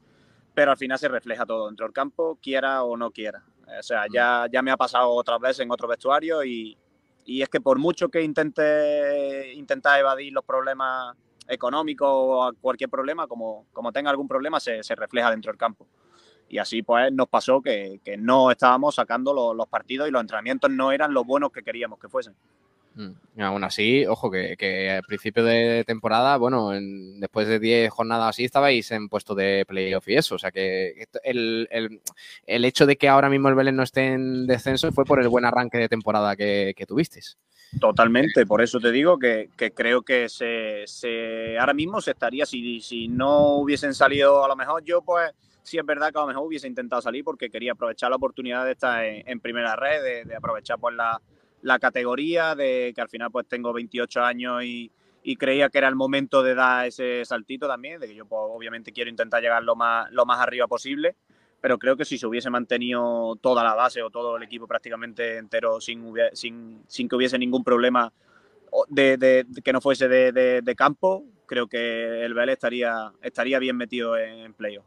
pero 0.54 0.72
al 0.72 0.78
final 0.78 1.00
se 1.00 1.08
refleja 1.08 1.46
todo 1.46 1.68
dentro 1.68 1.86
del 1.86 1.94
campo, 1.94 2.38
quiera 2.42 2.84
o 2.84 2.96
no 2.98 3.12
quiera. 3.12 3.44
O 3.80 3.84
sea, 3.84 4.06
ya, 4.14 4.48
ya 4.52 4.62
me 4.62 4.72
ha 4.72 4.78
pasado 4.78 5.10
otras 5.12 5.40
veces 5.40 5.62
en 5.62 5.72
otro 5.72 5.88
vestuario 5.88 6.44
y, 6.44 6.78
y 7.26 7.42
es 7.42 7.50
que 7.50 7.60
por 7.62 7.80
mucho 7.80 8.10
que 8.10 8.22
intente 8.22 9.54
intentar 9.54 10.00
evadir 10.00 10.32
los 10.34 10.44
problemas 10.44 11.16
económicos 11.48 12.08
o 12.12 12.52
cualquier 12.62 12.90
problema, 12.90 13.28
como, 13.28 13.66
como 13.74 13.92
tenga 13.92 14.10
algún 14.12 14.28
problema, 14.28 14.60
se, 14.60 14.84
se 14.84 14.96
refleja 14.96 15.32
dentro 15.32 15.52
del 15.52 15.58
campo. 15.58 15.88
Y 16.50 16.60
así 16.60 16.84
pues 16.84 17.12
nos 17.12 17.28
pasó 17.30 17.62
que, 17.62 18.00
que 18.04 18.18
no 18.18 18.52
estábamos 18.52 18.96
sacando 18.96 19.34
los, 19.34 19.56
los 19.56 19.68
partidos 19.68 20.08
y 20.08 20.12
los 20.12 20.22
entrenamientos 20.22 20.70
no 20.70 20.92
eran 20.92 21.14
los 21.14 21.26
buenos 21.26 21.52
que 21.52 21.64
queríamos 21.64 22.00
que 22.00 22.10
fuesen. 22.10 22.36
Mm. 22.96 23.42
Aún 23.42 23.64
así, 23.64 24.06
ojo, 24.06 24.30
que, 24.30 24.92
al 24.92 25.02
principio 25.04 25.44
de 25.44 25.84
temporada, 25.86 26.38
bueno, 26.38 26.74
en- 26.76 27.20
después 27.20 27.48
de 27.48 27.60
10 27.60 27.90
jornadas 27.92 28.30
así, 28.30 28.44
estabais 28.46 28.92
en 28.92 29.10
puesto 29.10 29.34
de 29.34 29.66
playoff 29.68 30.08
y 30.08 30.16
eso. 30.16 30.36
O 30.36 30.40
sea 30.40 30.52
que 30.52 31.08
el, 31.24 31.68
el- 31.72 32.02
el 32.46 32.66
hecho 32.66 32.86
de 32.86 32.96
que 32.98 33.10
ahora 33.10 33.30
mismo 33.30 33.50
el 33.50 33.56
Vélez 33.56 33.74
no 33.74 33.82
esté 33.84 34.14
en 34.14 34.46
descenso 34.46 34.92
fue 34.92 35.06
por 35.06 35.20
el 35.20 35.28
buen 35.30 35.46
arranque 35.46 35.80
de 35.80 35.90
temporada 35.90 36.36
que, 36.36 36.74
que 36.78 36.86
tuvisteis. 36.86 37.38
Totalmente, 37.80 38.46
por 38.46 38.62
eso 38.62 38.80
te 38.80 38.92
digo 38.92 39.18
que, 39.18 39.50
que 39.58 39.72
creo 39.72 40.04
que 40.04 40.30
se, 40.30 40.84
se- 40.86 41.58
ahora 41.58 41.74
mismo 41.74 42.00
se 42.02 42.12
estaría, 42.12 42.46
si, 42.46 42.80
si 42.82 43.08
no 43.08 43.56
hubiesen 43.56 43.96
salido, 43.96 44.46
a 44.46 44.48
lo 44.48 44.56
mejor 44.56 44.84
yo 44.84 45.02
pues 45.02 45.32
sí 45.64 45.80
es 45.80 45.86
verdad 45.86 46.12
que 46.12 46.20
a 46.20 46.22
lo 46.22 46.28
mejor 46.28 46.46
hubiese 46.46 46.68
intentado 46.68 47.02
salir 47.02 47.24
porque 47.24 47.50
quería 47.50 47.72
aprovechar 47.72 48.12
la 48.12 48.18
oportunidad 48.18 48.64
de 48.66 48.74
estar 48.74 49.04
en, 49.04 49.28
en 49.28 49.40
primera 49.40 49.76
red, 49.76 50.04
de, 50.04 50.26
de 50.26 50.36
aprovechar 50.36 50.78
pues 50.80 50.94
la, 50.94 51.20
la 51.64 51.80
categoría, 51.80 52.56
de 52.56 52.92
que 52.94 53.02
al 53.02 53.10
final 53.10 53.32
pues 53.32 53.48
tengo 53.48 53.74
28 53.74 54.22
años 54.22 54.64
y, 54.64 54.92
creía 55.38 55.70
que 55.70 55.78
era 55.78 55.88
el 55.88 55.96
momento 55.96 56.44
de 56.44 56.54
dar 56.54 56.86
ese 56.86 57.24
saltito 57.24 57.66
también, 57.68 58.00
de 58.00 58.08
que 58.08 58.16
yo 58.16 58.26
pues, 58.26 58.42
obviamente 58.44 58.92
quiero 58.92 59.10
intentar 59.10 59.42
llegar 59.42 59.64
lo 59.64 59.76
más, 59.76 60.12
lo 60.12 60.26
más 60.26 60.40
arriba 60.42 60.68
posible, 60.68 61.16
pero 61.62 61.80
creo 61.80 61.96
que 61.96 62.04
si 62.04 62.18
se 62.18 62.28
hubiese 62.28 62.50
mantenido 62.50 63.38
toda 63.42 63.64
la 63.64 63.74
base 63.74 64.04
o 64.04 64.10
todo 64.10 64.36
el 64.36 64.44
equipo 64.44 64.68
prácticamente 64.68 65.38
entero 65.38 65.80
sin, 65.80 66.14
sin, 66.34 66.84
sin 66.88 67.08
que 67.08 67.16
hubiese 67.16 67.40
ningún 67.40 67.64
problema 67.64 68.12
de, 68.90 69.18
de- 69.18 69.46
que 69.64 69.72
no 69.72 69.80
fuese 69.80 70.10
de, 70.10 70.76
campo, 70.76 71.24
creo 71.46 71.68
que 71.68 72.26
el 72.26 72.34
Vélez 72.34 72.54
estaría, 72.54 73.14
estaría 73.22 73.60
bien 73.60 73.78
metido 73.78 74.18
en, 74.18 74.54
en. 74.58 74.84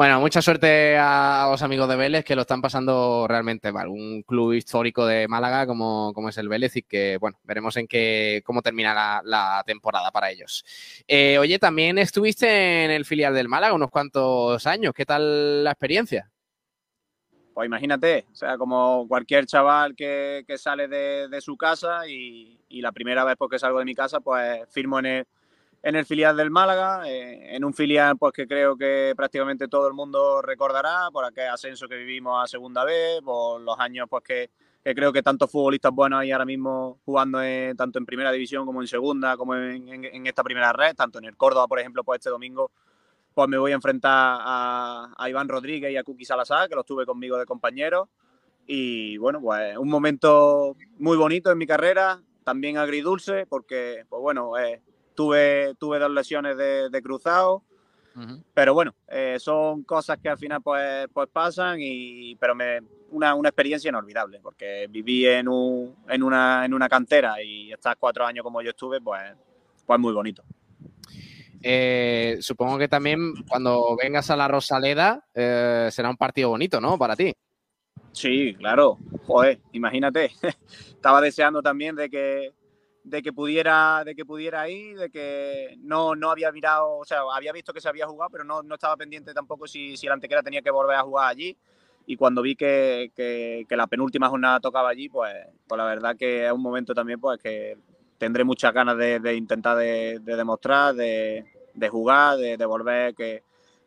Bueno, 0.00 0.18
mucha 0.18 0.40
suerte 0.40 0.96
a 0.96 1.46
los 1.50 1.60
amigos 1.60 1.86
de 1.86 1.94
Vélez 1.94 2.24
que 2.24 2.34
lo 2.34 2.40
están 2.40 2.62
pasando 2.62 3.26
realmente 3.28 3.70
mal. 3.70 3.88
Un 3.88 4.22
club 4.22 4.54
histórico 4.54 5.04
de 5.04 5.28
Málaga 5.28 5.66
como, 5.66 6.14
como 6.14 6.30
es 6.30 6.38
el 6.38 6.48
Vélez 6.48 6.74
y 6.76 6.82
que, 6.84 7.18
bueno, 7.18 7.38
veremos 7.44 7.76
en 7.76 7.86
qué, 7.86 8.40
cómo 8.46 8.62
termina 8.62 9.20
la, 9.22 9.62
temporada 9.66 10.10
para 10.10 10.30
ellos. 10.30 10.64
Eh, 11.06 11.36
oye, 11.38 11.58
también 11.58 11.98
estuviste 11.98 12.86
en 12.86 12.90
el 12.90 13.04
filial 13.04 13.34
del 13.34 13.50
Málaga 13.50 13.74
unos 13.74 13.90
cuantos 13.90 14.66
años. 14.66 14.94
¿Qué 14.94 15.04
tal 15.04 15.64
la 15.64 15.72
experiencia? 15.72 16.30
Pues 17.52 17.66
imagínate, 17.66 18.24
o 18.32 18.34
sea, 18.34 18.56
como 18.56 19.04
cualquier 19.06 19.44
chaval 19.44 19.94
que, 19.94 20.44
que 20.46 20.56
sale 20.56 20.88
de, 20.88 21.40
su 21.42 21.58
casa 21.58 22.08
y, 22.08 22.58
la 22.70 22.92
primera 22.92 23.22
vez 23.22 23.36
pues, 23.36 23.50
que 23.50 23.58
salgo 23.58 23.80
de 23.80 23.84
mi 23.84 23.94
casa, 23.94 24.20
pues 24.20 24.62
firmo 24.70 24.98
en 25.00 25.04
el, 25.04 25.26
en 25.82 25.96
el 25.96 26.04
filial 26.04 26.36
del 26.36 26.50
Málaga, 26.50 27.08
eh, 27.08 27.56
en 27.56 27.64
un 27.64 27.72
filial 27.72 28.16
pues 28.18 28.32
que 28.32 28.46
creo 28.46 28.76
que 28.76 29.14
prácticamente 29.16 29.66
todo 29.68 29.88
el 29.88 29.94
mundo 29.94 30.42
recordará 30.42 31.08
por 31.12 31.24
aquel 31.24 31.48
ascenso 31.48 31.88
que 31.88 31.96
vivimos 31.96 32.42
a 32.42 32.46
segunda 32.46 32.84
vez, 32.84 33.20
por 33.22 33.60
los 33.62 33.78
años 33.78 34.06
pues 34.10 34.22
que, 34.22 34.50
que 34.84 34.94
creo 34.94 35.12
que 35.12 35.22
tantos 35.22 35.50
futbolistas 35.50 35.92
buenos 35.92 36.20
hay 36.20 36.32
ahora 36.32 36.44
mismo 36.44 36.98
jugando 37.04 37.42
en- 37.42 37.76
tanto 37.76 37.98
en 37.98 38.04
primera 38.06 38.30
división 38.30 38.66
como 38.66 38.82
en 38.82 38.88
segunda, 38.88 39.36
como 39.36 39.54
en, 39.54 39.88
en- 39.88 40.04
en 40.04 40.26
esta 40.26 40.42
primera 40.42 40.72
red, 40.72 40.94
tanto 40.94 41.18
en 41.18 41.24
el 41.24 41.36
Córdoba, 41.36 41.66
por 41.66 41.78
ejemplo, 41.80 42.04
pues 42.04 42.18
este 42.18 42.30
domingo 42.30 42.70
pues 43.32 43.48
me 43.48 43.56
voy 43.58 43.72
a 43.72 43.76
enfrentar 43.76 44.12
a, 44.42 45.14
a 45.16 45.30
Iván 45.30 45.48
Rodríguez 45.48 45.92
y 45.92 45.96
a 45.96 46.02
Kuki 46.02 46.24
Salazar, 46.24 46.68
que 46.68 46.74
los 46.74 46.84
tuve 46.84 47.06
conmigo 47.06 47.38
de 47.38 47.46
compañeros. 47.46 48.08
Y 48.66 49.16
bueno, 49.18 49.40
pues 49.40 49.76
un 49.78 49.88
momento 49.88 50.76
muy 50.98 51.16
bonito 51.16 51.50
en 51.50 51.56
mi 51.58 51.66
carrera, 51.66 52.20
también 52.44 52.76
agridulce, 52.76 53.46
porque, 53.46 54.04
pues 54.08 54.20
bueno, 54.20 54.58
eh, 54.58 54.82
tuve, 55.20 55.74
tuve 55.74 55.98
dos 55.98 56.10
lesiones 56.10 56.56
de, 56.56 56.88
de 56.88 57.02
cruzado, 57.02 57.62
pero 58.54 58.72
bueno, 58.72 58.94
eh, 59.06 59.36
son 59.38 59.82
cosas 59.82 60.18
que 60.18 60.30
al 60.30 60.38
final 60.38 60.62
pues, 60.62 61.08
pues 61.12 61.28
pasan, 61.30 61.76
y, 61.78 62.34
pero 62.36 62.54
me, 62.54 62.80
una, 63.10 63.34
una 63.34 63.50
experiencia 63.50 63.90
inolvidable, 63.90 64.40
porque 64.40 64.86
viví 64.88 65.26
en, 65.26 65.46
un, 65.46 65.94
en, 66.08 66.22
una, 66.22 66.64
en 66.64 66.72
una 66.72 66.88
cantera 66.88 67.42
y 67.42 67.70
estar 67.70 67.98
cuatro 67.98 68.24
años 68.24 68.42
como 68.42 68.62
yo 68.62 68.70
estuve, 68.70 68.98
pues, 69.02 69.20
pues 69.84 70.00
muy 70.00 70.14
bonito. 70.14 70.42
Eh, 71.62 72.38
supongo 72.40 72.78
que 72.78 72.88
también 72.88 73.34
cuando 73.46 73.94
vengas 74.02 74.30
a 74.30 74.36
la 74.36 74.48
Rosaleda 74.48 75.22
eh, 75.34 75.90
será 75.92 76.08
un 76.08 76.16
partido 76.16 76.48
bonito, 76.48 76.80
¿no? 76.80 76.96
Para 76.96 77.14
ti. 77.14 77.34
Sí, 78.12 78.54
claro. 78.54 78.96
Joder, 79.26 79.60
imagínate. 79.72 80.30
Estaba 80.88 81.20
deseando 81.20 81.60
también 81.60 81.94
de 81.94 82.08
que, 82.08 82.54
de 83.10 83.22
que 83.22 83.32
pudiera, 83.32 84.02
de 84.04 84.14
que 84.14 84.24
pudiera 84.24 84.68
ir, 84.68 84.98
de 84.98 85.10
que 85.10 85.76
no, 85.80 86.14
no 86.14 86.30
había 86.30 86.52
mirado, 86.52 86.98
o 86.98 87.04
sea, 87.04 87.20
había 87.34 87.52
visto 87.52 87.72
que 87.72 87.80
se 87.80 87.88
había 87.88 88.06
jugado, 88.06 88.30
pero 88.30 88.44
no, 88.44 88.62
no 88.62 88.74
estaba 88.74 88.96
pendiente 88.96 89.34
tampoco 89.34 89.66
si, 89.66 89.96
si 89.96 90.06
el 90.06 90.12
Antequera 90.12 90.42
tenía 90.42 90.62
que 90.62 90.70
volver 90.70 90.96
a 90.96 91.02
jugar 91.02 91.28
allí. 91.28 91.56
Y 92.06 92.16
cuando 92.16 92.42
vi 92.42 92.56
que, 92.56 93.12
que- 93.14 93.66
que 93.68 93.76
la 93.76 93.86
penúltima 93.86 94.28
jornada 94.28 94.60
tocaba 94.60 94.88
allí, 94.88 95.08
pues, 95.08 95.34
pues 95.68 95.78
la 95.78 95.84
verdad 95.84 96.16
que 96.16 96.46
es 96.46 96.52
un 96.52 96.62
momento 96.62 96.94
también 96.94 97.20
pues 97.20 97.38
que 97.40 97.76
tendré 98.18 98.44
muchas 98.44 98.72
ganas 98.72 98.96
de, 98.96 99.34
intentar 99.36 99.76
de, 99.76 100.18
de 100.20 100.36
demostrar, 100.36 100.94
de, 100.94 101.44
de 101.74 101.88
jugar, 101.88 102.36
de, 102.38 102.56
de 102.56 102.66
volver, 102.66 103.14
que, 103.14 103.42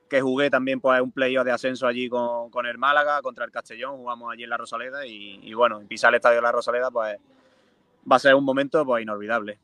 que 0.09 0.21
jugué 0.21 0.49
también 0.49 0.79
pues 0.79 1.01
un 1.01 1.11
playoff 1.11 1.45
de 1.45 1.51
ascenso 1.51 1.87
allí 1.87 2.07
con, 2.09 2.49
con 2.49 2.65
el 2.65 2.77
Málaga, 2.77 3.21
contra 3.21 3.45
el 3.45 3.51
Castellón, 3.51 3.97
jugamos 3.97 4.31
allí 4.31 4.43
en 4.43 4.49
la 4.49 4.57
Rosaleda 4.57 5.05
y, 5.05 5.39
y 5.43 5.53
bueno, 5.53 5.81
pisar 5.87 6.09
el 6.13 6.15
estadio 6.17 6.37
de 6.37 6.41
la 6.43 6.51
Rosaleda 6.51 6.91
pues 6.91 7.17
va 8.09 8.17
a 8.17 8.19
ser 8.19 8.35
un 8.35 8.43
momento 8.45 8.85
pues 8.85 9.03
inolvidable. 9.03 9.59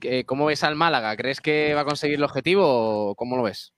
¿Qué- 0.00 0.24
¿Cómo 0.24 0.46
ves 0.46 0.64
al 0.64 0.74
Málaga? 0.76 1.16
¿Crees 1.16 1.40
que 1.40 1.74
va 1.74 1.82
a 1.82 1.84
conseguir 1.84 2.16
el 2.18 2.24
objetivo 2.24 3.10
o 3.10 3.14
cómo 3.14 3.36
lo 3.36 3.44
ves? 3.44 3.72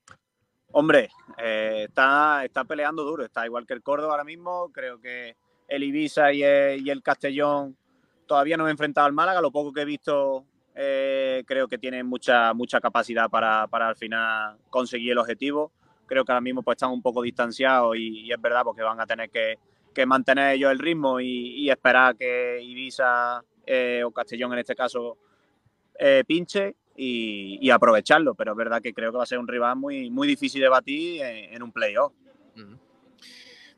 Hombre, 0.73 1.09
eh, 1.39 1.85
está, 1.89 2.45
está 2.45 2.65
peleando 2.65 3.05
duro, 3.05 3.25
está 3.25 3.45
igual 3.47 3.67
que 3.67 3.75
el 3.75 3.83
Córdoba 3.83 4.13
ahora 4.13 4.25
mismo. 4.25 4.71
Creo 4.73 5.01
que 5.01 5.37
el 5.69 5.83
Ibiza 5.83 6.33
y 6.33 6.43
el, 6.43 6.87
y 6.87 6.91
el 6.91 7.03
Castellón 7.03 7.77
todavía 8.27 8.57
no 8.57 8.65
han 8.65 8.71
enfrentado 8.71 9.07
al 9.07 9.13
Málaga. 9.13 9.41
Lo 9.41 9.53
poco 9.53 9.73
que 9.73 9.83
he 9.83 9.85
visto, 9.85 10.45
eh, 10.75 11.45
creo 11.47 11.69
que 11.69 11.79
tienen 11.79 12.07
mucha, 12.07 12.53
mucha 12.55 12.81
capacidad 12.81 13.29
para, 13.31 13.67
para 13.69 13.89
al 13.89 13.97
final 13.97 14.57
conseguir 14.71 15.13
el 15.13 15.19
objetivo. 15.19 15.71
Creo 16.07 16.25
que 16.25 16.33
ahora 16.33 16.41
mismo 16.41 16.63
pues, 16.63 16.77
están 16.77 16.91
un 16.91 17.03
poco 17.03 17.23
distanciados 17.23 17.97
y, 17.97 18.21
y 18.23 18.33
es 18.33 18.41
verdad 18.41 18.63
porque 18.65 18.83
van 18.83 19.01
a 19.01 19.07
tener 19.07 19.31
que, 19.31 19.59
que 19.95 20.07
mantener 20.07 20.55
ellos 20.57 20.73
el 20.73 20.79
ritmo 20.79 21.21
y, 21.21 21.55
y 21.57 21.71
esperar 21.71 22.17
que 22.17 22.61
Ibiza 22.63 23.43
eh, 23.67 24.03
o 24.05 24.11
Castellón 24.11 24.53
en 24.53 24.59
este 24.61 24.75
caso 24.75 25.17
eh, 25.99 26.25
pinche 26.27 26.75
y, 26.97 27.71
aprovecharlo. 27.71 28.35
Pero 28.35 28.53
es 28.53 28.57
verdad 28.57 28.83
que 28.83 28.95
creo 28.95 29.11
que 29.11 29.19
va 29.19 29.25
a 29.25 29.27
ser 29.27 29.39
un 29.39 29.49
rival 29.49 29.77
muy, 29.77 30.11
muy 30.11 30.29
difícil 30.29 30.61
de 30.61 30.69
batir 30.69 31.23
en 31.23 31.63
un 31.63 31.73
playoff. 31.73 32.13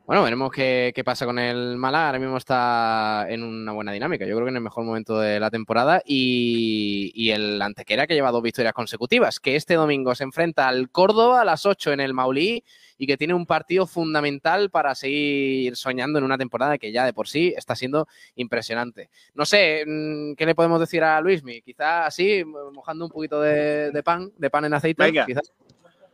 Bueno, 0.06 0.22
veremos 0.22 0.52
qué, 0.52 0.92
qué 0.94 1.02
pasa 1.02 1.26
con 1.26 1.36
el 1.36 1.76
Málaga. 1.76 2.06
Ahora 2.06 2.20
mismo 2.20 2.36
está 2.36 3.26
en 3.28 3.42
una 3.42 3.72
buena 3.72 3.90
dinámica. 3.90 4.24
Yo 4.24 4.36
creo 4.36 4.46
que 4.46 4.50
en 4.50 4.56
el 4.56 4.62
mejor 4.62 4.84
momento 4.84 5.18
de 5.18 5.40
la 5.40 5.50
temporada. 5.50 6.00
Y, 6.06 7.10
y 7.12 7.32
el 7.32 7.60
Antequera 7.60 8.06
que 8.06 8.14
lleva 8.14 8.30
dos 8.30 8.40
victorias 8.40 8.72
consecutivas. 8.72 9.40
Que 9.40 9.56
este 9.56 9.74
domingo 9.74 10.14
se 10.14 10.22
enfrenta 10.22 10.68
al 10.68 10.90
Córdoba 10.90 11.40
a 11.40 11.44
las 11.44 11.66
8 11.66 11.92
en 11.92 11.98
el 11.98 12.14
Maulí. 12.14 12.62
Y 12.98 13.08
que 13.08 13.16
tiene 13.16 13.34
un 13.34 13.46
partido 13.46 13.84
fundamental 13.84 14.70
para 14.70 14.94
seguir 14.94 15.74
soñando 15.74 16.20
en 16.20 16.24
una 16.24 16.38
temporada 16.38 16.78
que 16.78 16.92
ya 16.92 17.04
de 17.04 17.12
por 17.12 17.26
sí 17.26 17.52
está 17.56 17.74
siendo 17.74 18.06
impresionante. 18.36 19.10
No 19.34 19.44
sé, 19.44 19.82
mm, 19.84 20.34
¿qué 20.34 20.46
le 20.46 20.54
podemos 20.54 20.78
decir 20.78 21.02
a 21.02 21.20
Luismi? 21.20 21.62
Quizás 21.62 22.06
así, 22.06 22.44
mojando 22.44 23.06
un 23.06 23.10
poquito 23.10 23.40
de, 23.40 23.90
de 23.90 24.02
pan, 24.04 24.30
de 24.38 24.50
pan 24.50 24.66
en 24.66 24.74
aceite. 24.74 25.02
Venga. 25.02 25.26
quizás. 25.26 25.52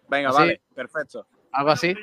Venga, 0.09 0.31
Así. 0.31 0.39
vale, 0.39 0.61
perfecto. 0.75 1.27
Algo 1.53 1.71
así. 1.71 1.95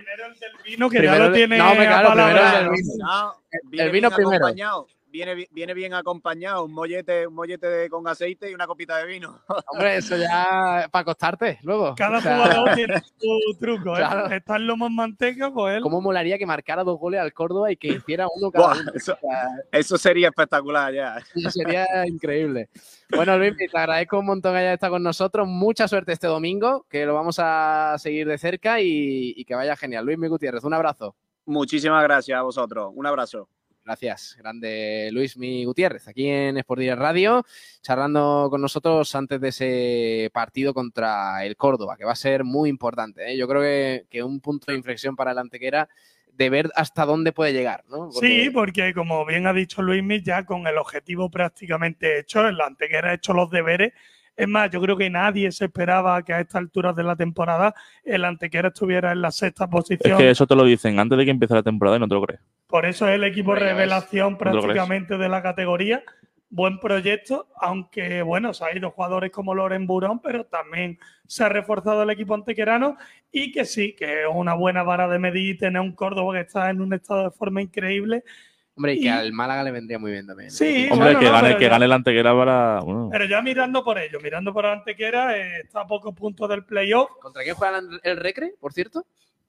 vino 0.66 0.90
que 0.90 0.98
Primero 1.00 1.18
ya 1.20 1.24
el- 1.26 1.30
lo 1.32 1.36
tiene 1.36 1.58
no, 1.58 1.72
hombre, 1.72 1.88
claro, 1.88 2.12
primero 2.14 2.40
el 2.60 2.70
vino. 2.70 2.94
No, 3.00 3.36
el 3.52 3.92
vino 3.92 4.12
primero. 4.12 4.38
acompañado. 4.38 4.88
Viene, 5.12 5.48
viene 5.52 5.74
bien 5.74 5.94
acompañado, 5.94 6.66
un 6.66 6.72
mollete, 6.72 7.26
un 7.26 7.34
mollete 7.34 7.68
de- 7.68 7.90
con 7.90 8.08
aceite 8.08 8.50
y 8.50 8.54
una 8.54 8.68
copita 8.68 8.98
de 8.98 9.06
vino. 9.08 9.42
Hombre, 9.68 9.98
eso 9.98 10.16
ya 10.16 10.88
para 10.92 11.02
acostarte 11.02 11.58
luego. 11.64 11.96
Cada 11.96 12.20
O 12.20 12.22
sea, 12.22 12.36
jugador 12.38 12.76
tiene 12.76 13.00
su 13.02 13.58
truco, 13.60 13.94
¿eh? 13.96 13.98
Claro. 13.98 14.28
Está 14.28 14.56
el 14.58 14.68
lomo 14.68 14.88
en 14.88 14.96
manteca, 14.96 15.52
pues 15.52 15.78
él. 15.78 15.82
¿Cómo 15.82 16.00
molaría 16.00 16.38
que 16.38 16.46
marcara 16.46 16.84
dos 16.84 17.00
goles 17.00 17.20
al 17.22 17.34
Córdoba 17.34 17.72
y 17.72 17.78
que 17.78 17.88
hiciera 17.88 18.28
uno 18.36 18.52
cada 18.52 18.68
Buah, 18.68 18.82
uno? 18.82 18.92
eso, 18.94 19.18
eso 19.72 19.98
sería 19.98 20.28
espectacular 20.30 20.94
ya. 20.94 21.18
eso 21.36 21.50
sería 21.50 21.86
increíble. 22.06 22.70
Bueno, 23.10 23.38
Luis, 23.38 23.56
te 23.58 23.68
agradezco 23.74 24.20
un 24.20 24.28
montón 24.28 24.54
que 24.54 24.60
hayas 24.60 24.74
estado 24.76 24.94
con 24.94 25.04
nosotros. 25.04 25.48
Mucha 25.48 25.88
suerte 25.88 26.12
este 26.14 26.28
domingo, 26.28 26.86
que 26.90 27.06
lo 27.08 27.16
vamos 27.16 27.38
a 27.40 27.96
seguir 27.98 28.28
de 28.28 28.38
cerca 28.38 28.80
y, 28.80 29.34
y 29.36 29.44
que 29.46 29.56
vaya 29.56 29.76
genial. 29.76 30.06
Luis 30.06 30.18
Mi 30.20 30.28
Gutiérrez, 30.28 30.64
un 30.64 30.74
abrazo. 30.76 31.16
Muchísimas 31.46 32.04
gracias 32.04 32.38
a 32.38 32.44
vosotros. 32.44 32.92
Un 32.94 33.08
abrazo. 33.08 33.50
Gracias, 33.94 34.36
grande 34.38 35.10
Luis 35.12 35.36
Mi 35.36 35.66
Gutiérrez, 35.66 36.08
aquí 36.08 36.28
en 36.28 36.58
Sport 36.60 36.80
Direct 36.80 37.00
Radio, 37.02 37.44
charlando 37.82 38.46
con 38.52 38.62
nosotros 38.62 39.16
antes 39.16 39.42
de 39.42 39.48
ese 39.48 40.30
partido 40.32 40.76
contra 40.76 41.44
el 41.44 41.56
Córdoba, 41.58 41.98
que 41.98 42.06
va 42.06 42.12
a 42.12 42.16
ser 42.16 42.44
muy 42.44 42.70
importante. 42.70 43.32
¿eh? 43.32 43.36
Yo 43.36 43.48
creo 43.48 43.64
que, 43.64 44.06
que 44.08 44.22
un 44.22 44.42
punto 44.42 44.72
de 44.72 44.78
inflexión 44.78 45.16
para 45.16 45.32
el 45.32 45.40
Antequera 45.40 45.90
de 46.32 46.52
ver 46.52 46.70
hasta 46.76 47.04
dónde 47.04 47.32
puede 47.32 47.52
llegar, 47.52 47.84
¿no? 47.90 48.12
Porque- 48.14 48.28
Sí, 48.28 48.50
porque 48.52 48.94
como 48.94 49.26
bien 49.26 49.48
ha 49.48 49.54
dicho 49.54 49.82
Luismi, 49.82 50.22
ya 50.22 50.46
con 50.46 50.68
el 50.68 50.78
objetivo 50.78 51.32
prácticamente 51.32 52.20
hecho, 52.20 52.48
el 52.48 52.62
Antequera 52.62 53.10
ha 53.10 53.14
hecho 53.16 53.34
los 53.34 53.50
deberes. 53.50 53.94
Es 54.38 54.48
más, 54.48 54.70
yo 54.70 54.80
creo 54.82 54.98
que 54.98 55.10
nadie 55.10 55.52
se 55.52 55.66
esperaba 55.66 56.22
que 56.22 56.32
a 56.34 56.42
estas 56.42 56.58
alturas 56.60 56.96
de 56.96 57.02
la 57.02 57.16
temporada 57.16 57.74
el 58.04 58.24
Antequera 58.24 58.68
estuviera 58.68 59.12
en 59.14 59.22
la 59.24 59.32
sexta 59.32 59.64
Es 59.64 59.70
posición. 59.72 60.18
que 60.20 60.30
eso 60.30 60.46
te 60.46 60.56
lo 60.56 60.64
dicen 60.66 61.00
antes 61.00 61.18
de 61.18 61.26
que 61.26 61.32
empiece 61.32 61.56
la 61.56 61.64
temporada 61.64 61.98
y 61.98 62.00
no 62.00 62.08
te 62.08 62.14
lo 62.14 62.22
crees. 62.22 62.40
Por 62.70 62.86
eso 62.86 63.08
es 63.10 63.16
el 63.16 63.24
equipo 63.24 63.54
ves. 63.54 63.64
revelación 63.64 64.38
prácticamente 64.38 65.18
de 65.18 65.28
la 65.28 65.42
categoría. 65.42 66.04
Buen 66.52 66.80
proyecto, 66.80 67.48
aunque 67.60 68.22
bueno, 68.22 68.54
se 68.54 68.64
ha 68.64 68.76
ido 68.76 68.92
jugadores 68.92 69.32
como 69.32 69.56
Loren 69.56 69.88
Burón, 69.88 70.20
pero 70.20 70.46
también 70.46 71.00
se 71.26 71.44
ha 71.44 71.50
reforzado 71.50 72.04
el 72.04 72.10
equipo 72.12 72.36
antequerano 72.36 72.96
y 73.32 73.52
que 73.52 73.66
sí, 73.66 73.96
que 73.96 74.22
es 74.22 74.28
una 74.32 74.54
buena 74.54 74.84
vara 74.84 75.08
de 75.08 75.18
medir 75.18 75.58
tener 75.58 75.82
un 75.82 75.94
Córdoba 75.94 76.34
que 76.36 76.42
está 76.42 76.70
en 76.70 76.82
un 76.82 76.94
estado 76.94 77.24
de 77.24 77.32
forma 77.32 77.60
increíble. 77.62 78.24
Hombre, 78.76 78.94
y 78.94 79.00
que 79.00 79.06
Y- 79.06 79.10
al 79.10 79.34
Málaga 79.34 79.64
le 79.64 79.72
vendría 79.72 79.98
muy 80.00 80.12
bien 80.12 80.26
también. 80.28 80.52
Sí, 80.52 80.88
Hombre, 80.92 81.08
bueno, 81.14 81.20
que, 81.20 81.26
no, 81.26 81.32
gane, 81.32 81.48
pero 81.50 81.58
que 81.60 81.66
ya- 81.66 81.72
gane 81.72 81.88
la 81.88 81.96
antequera 81.96 82.36
para. 82.36 82.80
Bueno, 82.82 83.10
Pero 83.12 83.26
ya 83.26 83.42
mirando 83.42 83.84
por 83.84 83.98
ello, 83.98 84.20
mirando 84.22 84.54
por 84.54 84.66
Antequera, 84.68 85.38
eh, 85.38 85.62
está 85.64 85.82
a 85.82 85.88
pocos 85.88 86.14
puntos 86.16 86.48
del 86.50 86.64
playoff. 86.66 87.10
¿Contra 87.20 87.44
quién 87.44 87.56
juega 87.56 87.80
el- 87.80 88.00
el 88.04 88.18
Recre, 88.18 88.54
por 88.60 88.74
cierto? 88.74 89.06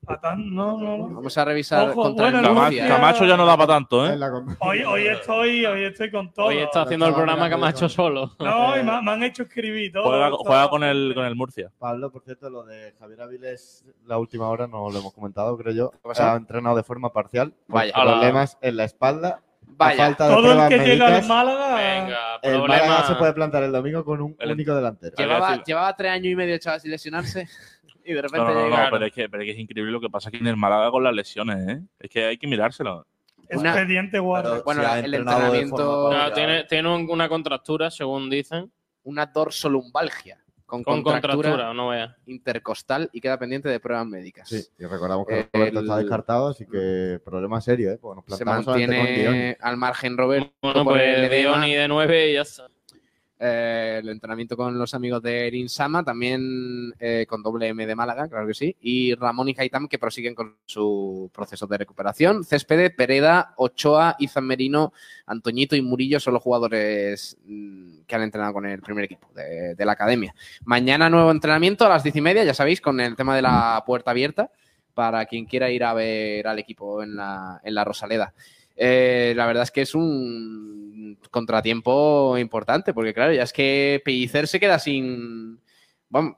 Patán, 0.07 0.55
no, 0.55 0.79
no, 0.79 0.97
no. 0.97 1.15
Vamos 1.17 1.37
a 1.37 1.45
revisar 1.45 1.91
Ojo, 1.91 2.03
contra 2.03 2.31
bueno, 2.31 2.55
Murcia. 2.55 2.89
Camacho 2.89 3.25
ya 3.27 3.37
no 3.37 3.45
da 3.45 3.57
para 3.57 3.75
tanto, 3.75 4.07
¿eh? 4.07 4.19
Hoy, 4.59 4.83
hoy 4.83 5.07
estoy, 5.07 5.67
hoy 5.67 5.85
estoy 5.85 6.11
con 6.11 6.33
todo. 6.33 6.47
Hoy 6.47 6.59
está 6.59 6.83
haciendo 6.83 7.07
el 7.07 7.15
programa 7.15 7.51
Camacho 7.51 7.89
solo. 7.89 8.33
No, 8.39 8.79
y 8.79 8.83
me, 8.83 9.03
me 9.03 9.11
han 9.13 9.23
hecho 9.23 9.43
escribir 9.43 9.93
todo. 9.93 10.05
Juega, 10.05 10.31
todo. 10.31 10.71
con, 10.71 10.85
el, 10.85 11.13
con 11.15 11.25
el 11.27 11.37
Murcia. 11.37 11.71
Pablo, 11.79 12.11
por 12.11 12.23
cierto, 12.25 12.49
lo 12.49 12.65
de 12.65 12.95
Javier 12.99 13.21
Avilés, 13.23 13.85
la 14.07 14.19
última 14.19 14.49
hora 14.49 14.67
no 14.67 14.91
lo 14.91 14.99
hemos 14.99 15.13
comentado, 15.13 15.57
creo 15.59 15.75
yo. 15.75 15.93
Ha 16.19 16.35
entrenado 16.35 16.77
de 16.77 16.83
forma 16.83 17.13
parcial. 17.13 17.53
Vaya. 17.69 17.93
problemas 17.93 18.57
en 18.63 18.77
la 18.79 18.85
espalda. 18.85 19.43
Vaya. 19.73 19.97
Falta 20.05 20.29
de 20.29 20.35
Todo 20.35 20.53
el 20.65 20.69
que 20.69 20.79
llega 20.79 21.17
al 21.17 21.27
Málaga. 21.27 21.75
Venga, 21.77 22.19
el 22.43 22.53
problema. 22.59 22.83
Málaga 22.87 23.07
se 23.07 23.15
puede 23.15 23.33
plantar 23.33 23.63
el 23.63 23.73
domingo 23.73 24.05
con 24.05 24.21
un 24.21 24.37
El- 24.39 24.53
único 24.53 24.75
delantero. 24.75 25.15
Llevaba, 25.17 25.97
tres 25.97 26.11
años 26.11 26.27
y 26.33 26.37
medio 26.37 26.55
echado 26.57 26.79
sin 26.81 26.91
lesionarse 26.91 27.47
y 28.05 28.13
de 28.13 28.23
repente 28.23 28.39
No, 28.39 28.55
no, 28.55 28.55
no, 28.55 28.65
llega. 28.67 28.85
no, 28.85 28.91
pero, 28.91 29.07
es 29.07 29.13
que, 29.13 29.29
pero 29.29 29.43
es 29.43 29.47
que 29.47 29.53
es 29.53 29.59
increíble 29.59 29.93
lo 29.93 30.01
que 30.01 30.11
pasa 30.11 30.29
aquí 30.29 30.39
en 30.39 30.47
el 30.47 30.57
Málaga 30.57 30.91
con 30.91 31.03
las 31.05 31.15
lesiones, 31.15 31.69
¿eh? 31.69 31.83
Es 32.01 32.11
que 32.11 32.25
hay 32.27 32.39
que 32.39 32.47
mirárselo. 32.47 33.07
Una- 33.53 33.71
Expediente 33.71 34.19
guarda. 34.21 34.63
Bueno, 34.63 34.83
la- 34.83 35.01
el 35.01 35.13
entrenamiento- 35.15 35.77
forma 35.77 36.29
No, 36.29 36.33
tiene, 36.33 36.65
tiene 36.65 36.89
un- 36.95 37.11
una 37.11 37.29
contractura, 37.29 37.91
según 37.91 38.31
dicen. 38.31 38.71
una 39.03 39.27
dorsolumbalgia 39.27 40.39
con, 40.67 40.85
Con 40.85 41.03
contractura, 41.03 41.51
contractura, 41.51 41.75
no 41.75 41.89
veas. 41.89 42.15
intercostal 42.27 43.11
y 43.13 43.21
queda 43.21 43.39
pendiente 43.39 43.69
de 43.69 43.81
pruebas 43.81 44.07
médicas. 44.07 44.49
Sí, 44.49 44.63
y 44.79 44.85
recordamos 44.85 45.27
que 45.27 45.41
El- 45.41 45.49
Roberto 45.53 45.81
está 45.81 45.97
descartado, 45.97 46.49
así 46.49 46.65
que 46.67 47.19
problema 47.25 47.61
serio, 47.61 47.91
¿eh? 47.91 47.99
Porque 48.01 48.23
nos 48.29 48.39
Se 48.39 48.45
mantiene 48.45 49.57
al 49.61 49.77
margen 49.77 50.17
Roberto 50.17 50.53
Bueno, 50.63 50.85
por 50.85 51.01
el 51.01 51.17
pues 51.29 51.33
edema. 51.33 51.67
De 51.67 51.89
9 51.89 52.31
y 52.31 52.35
ya 52.35 52.43
está. 52.43 52.69
Eh, 53.43 54.01
el 54.03 54.09
entrenamiento 54.11 54.55
con 54.55 54.79
los 54.79 54.93
amigos 54.93 55.23
de 55.23 55.47
Erinsama, 55.47 56.05
también 56.05 56.93
eh, 57.01 57.25
con 57.27 57.43
doble 57.43 57.69
M 57.69 57.87
de 57.87 57.95
Málaga, 57.97 58.29
claro 58.29 58.47
que 58.47 58.53
sí, 58.53 58.77
y 58.83 59.15
Ramón 59.15 59.49
y 59.49 59.55
Haitam 59.57 59.89
que 59.89 59.99
prosiguen 59.99 60.35
con 60.35 60.59
su 60.67 61.31
proceso 61.33 61.67
de 61.67 61.79
recuperación. 61.79 62.45
Céspede, 62.45 62.91
Pereda, 62.91 63.55
Ochoa, 63.57 64.15
Izan 64.19 64.47
Merino, 64.47 64.93
Antoñito 65.25 65.75
y 65.75 65.81
Murillo 65.81 66.21
son 66.21 66.35
los 66.35 66.43
jugadores 66.43 67.39
mm, 67.47 68.01
que 68.07 68.15
han 68.15 68.23
entrenado 68.23 68.53
con 68.53 68.67
el 68.67 68.83
primer 68.83 69.05
equipo 69.05 69.29
de, 69.35 69.75
de 69.75 69.85
la 69.87 69.93
academia. 69.93 70.35
Mañana 70.67 71.09
nuevo 71.09 71.31
entrenamiento 71.31 71.87
a 71.87 71.89
las 71.89 72.03
diez 72.03 72.17
y 72.17 72.21
media, 72.21 72.45
ya 72.45 72.53
sabéis, 72.53 72.83
con 72.83 73.01
el 73.01 73.17
tema 73.17 73.35
de 73.35 73.41
la 73.41 73.83
puerta 73.87 74.11
abierta, 74.11 74.51
para 74.93 75.25
quien 75.25 75.47
quiera 75.47 75.71
ir 75.71 75.83
a 75.83 75.95
ver 75.95 76.47
al 76.47 76.59
equipo 76.59 77.03
en 77.03 77.17
la, 77.17 77.59
en 77.65 77.75
la 77.75 77.85
Rosaleda. 77.85 78.35
Eh, 78.83 79.35
la 79.37 79.45
verdad 79.45 79.65
es 79.65 79.71
que 79.71 79.83
es 79.83 79.95
un 79.95 81.19
contratiempo 81.31 82.39
importante, 82.39 82.95
porque 82.95 83.13
claro, 83.13 83.31
ya 83.31 83.43
es 83.43 83.53
que 83.53 84.01
Pellicer 84.03 84.49
se 84.49 84.59
queda 84.59 84.79
sin. 84.79 85.61
Vamos, 86.09 86.37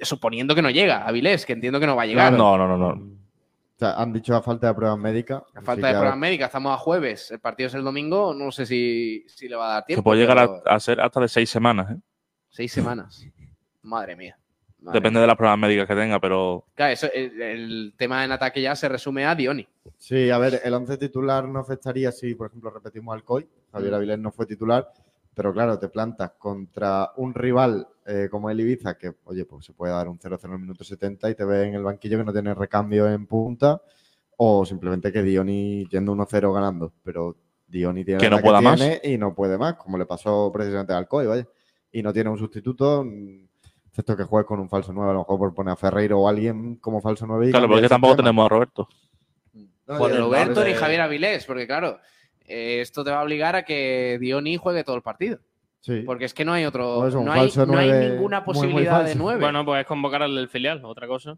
suponiendo 0.00 0.54
que 0.54 0.62
no 0.62 0.70
llega, 0.70 1.06
Avilés, 1.06 1.44
que 1.44 1.52
entiendo 1.52 1.78
que 1.78 1.86
no 1.86 1.94
va 1.94 2.04
a 2.04 2.06
llegar. 2.06 2.32
No, 2.32 2.56
no, 2.56 2.66
no, 2.66 2.78
no. 2.78 2.88
O 2.88 3.78
sea, 3.78 4.00
han 4.00 4.14
dicho 4.14 4.34
a 4.34 4.40
falta 4.40 4.68
de 4.68 4.74
pruebas 4.74 4.98
médicas. 4.98 5.42
A 5.54 5.60
falta 5.60 5.88
de 5.88 5.94
a 5.94 5.98
pruebas 5.98 6.18
médicas, 6.18 6.46
estamos 6.46 6.72
a 6.72 6.78
jueves, 6.78 7.30
el 7.32 7.40
partido 7.40 7.66
es 7.66 7.74
el 7.74 7.84
domingo, 7.84 8.32
no 8.32 8.50
sé 8.50 8.64
si, 8.64 9.26
si 9.28 9.46
le 9.46 9.56
va 9.56 9.66
a 9.66 9.74
dar 9.74 9.84
tiempo. 9.84 10.00
Que 10.00 10.04
puede 10.04 10.20
llegar 10.20 10.38
pero 10.38 10.62
a, 10.64 10.76
a 10.76 10.80
ser 10.80 11.02
hasta 11.02 11.20
de 11.20 11.28
seis 11.28 11.50
semanas, 11.50 11.90
¿eh? 11.90 12.00
Seis 12.48 12.72
semanas. 12.72 13.26
Madre 13.82 14.16
mía. 14.16 14.38
Depende 14.92 15.20
de 15.20 15.26
las 15.26 15.36
pruebas 15.36 15.58
médicas 15.58 15.86
que 15.86 15.94
tenga, 15.94 16.18
pero 16.20 16.64
Claro, 16.74 16.92
eso, 16.92 17.06
el, 17.12 17.40
el 17.40 17.94
tema 17.96 18.24
en 18.24 18.32
ataque 18.32 18.60
ya 18.60 18.74
se 18.74 18.88
resume 18.88 19.24
a 19.26 19.34
Dioni. 19.34 19.66
Sí, 19.96 20.30
a 20.30 20.38
ver, 20.38 20.60
el 20.64 20.74
once 20.74 20.96
titular 20.96 21.46
no 21.46 21.60
afectaría 21.60 22.10
si, 22.10 22.34
por 22.34 22.48
ejemplo, 22.48 22.70
repetimos 22.70 23.14
al 23.14 23.22
COI. 23.22 23.44
Mm. 23.44 23.72
Javier 23.72 23.94
Avilés 23.94 24.18
no 24.18 24.32
fue 24.32 24.46
titular, 24.46 24.88
Pero 25.34 25.52
claro, 25.52 25.78
te 25.78 25.88
plantas 25.88 26.32
contra 26.38 27.12
un 27.16 27.32
rival 27.32 27.86
eh, 28.04 28.28
como 28.30 28.50
el 28.50 28.60
Ibiza, 28.60 28.98
que, 28.98 29.14
oye, 29.24 29.44
pues 29.44 29.64
se 29.64 29.72
puede 29.72 29.92
dar 29.92 30.08
un 30.08 30.18
0-0 30.18 30.44
en 30.44 30.52
el 30.52 30.58
minuto 30.58 30.84
70 30.84 31.30
y 31.30 31.34
te 31.34 31.44
ve 31.44 31.68
en 31.68 31.74
el 31.74 31.82
banquillo 31.82 32.18
que 32.18 32.24
no 32.24 32.32
tiene 32.32 32.52
recambio 32.52 33.08
en 33.08 33.26
punta, 33.26 33.80
o 34.36 34.66
simplemente 34.66 35.12
que 35.12 35.22
Dioni 35.22 35.86
yendo 35.88 36.12
1-0 36.14 36.52
ganando. 36.52 36.92
Pero 37.04 37.36
Dioni 37.66 38.04
tiene 38.04 38.20
Que 38.20 38.28
no 38.28 38.40
pueda 38.40 38.60
más. 38.60 38.78
tiene 38.78 39.00
y 39.04 39.16
no 39.16 39.34
puede 39.34 39.56
más, 39.56 39.74
como 39.74 39.96
le 39.96 40.04
pasó 40.04 40.50
precisamente 40.52 40.92
al 40.92 40.98
Alcoy, 41.00 41.26
vaya. 41.26 41.46
Y 41.92 42.02
no 42.02 42.12
tiene 42.12 42.28
un 42.28 42.38
sustituto, 42.38 43.04
mm, 43.04 43.46
excepto 43.92 44.16
que 44.16 44.24
juegue 44.24 44.46
con 44.46 44.58
un 44.58 44.68
falso 44.68 44.92
9, 44.92 45.10
a 45.10 45.12
lo 45.12 45.18
mejor 45.20 45.38
por 45.38 45.54
poner 45.54 45.72
a 45.72 45.76
Ferreiro 45.76 46.18
o 46.20 46.28
alguien 46.28 46.76
como 46.76 47.00
falso 47.00 47.26
9. 47.26 47.48
y 47.48 47.50
Claro, 47.50 47.68
porque 47.68 47.88
tampoco 47.88 48.12
sistema. 48.14 48.28
tenemos 48.28 48.46
a 48.46 48.48
Roberto. 48.48 48.88
No, 49.86 50.08
Roberto 50.08 50.64
ni 50.64 50.72
Javier 50.72 51.00
Avilés, 51.02 51.44
porque 51.44 51.66
claro, 51.66 51.98
eh, 52.46 52.80
esto 52.80 53.04
te 53.04 53.10
va 53.10 53.20
a 53.20 53.22
obligar 53.22 53.54
a 53.56 53.64
que 53.64 54.16
Dioni 54.20 54.56
juegue 54.56 54.82
todo 54.84 54.96
el 54.96 55.02
partido. 55.02 55.38
Sí. 55.80 56.02
Porque 56.06 56.24
es 56.26 56.32
que 56.34 56.44
no 56.44 56.52
hay 56.52 56.64
otro. 56.64 57.00
Pues 57.00 57.14
un 57.14 57.24
no, 57.24 57.32
hay, 57.32 57.50
no 57.56 57.66
ninguna 57.66 58.40
muy, 58.40 58.46
muy 58.46 58.54
posibilidad 58.54 58.98
de 59.00 59.04
falso. 59.06 59.18
nueve. 59.18 59.40
Bueno, 59.40 59.64
pues 59.64 59.84
convocar 59.84 60.22
al 60.22 60.34
del 60.34 60.48
filial, 60.48 60.80
otra 60.84 61.06
cosa. 61.08 61.36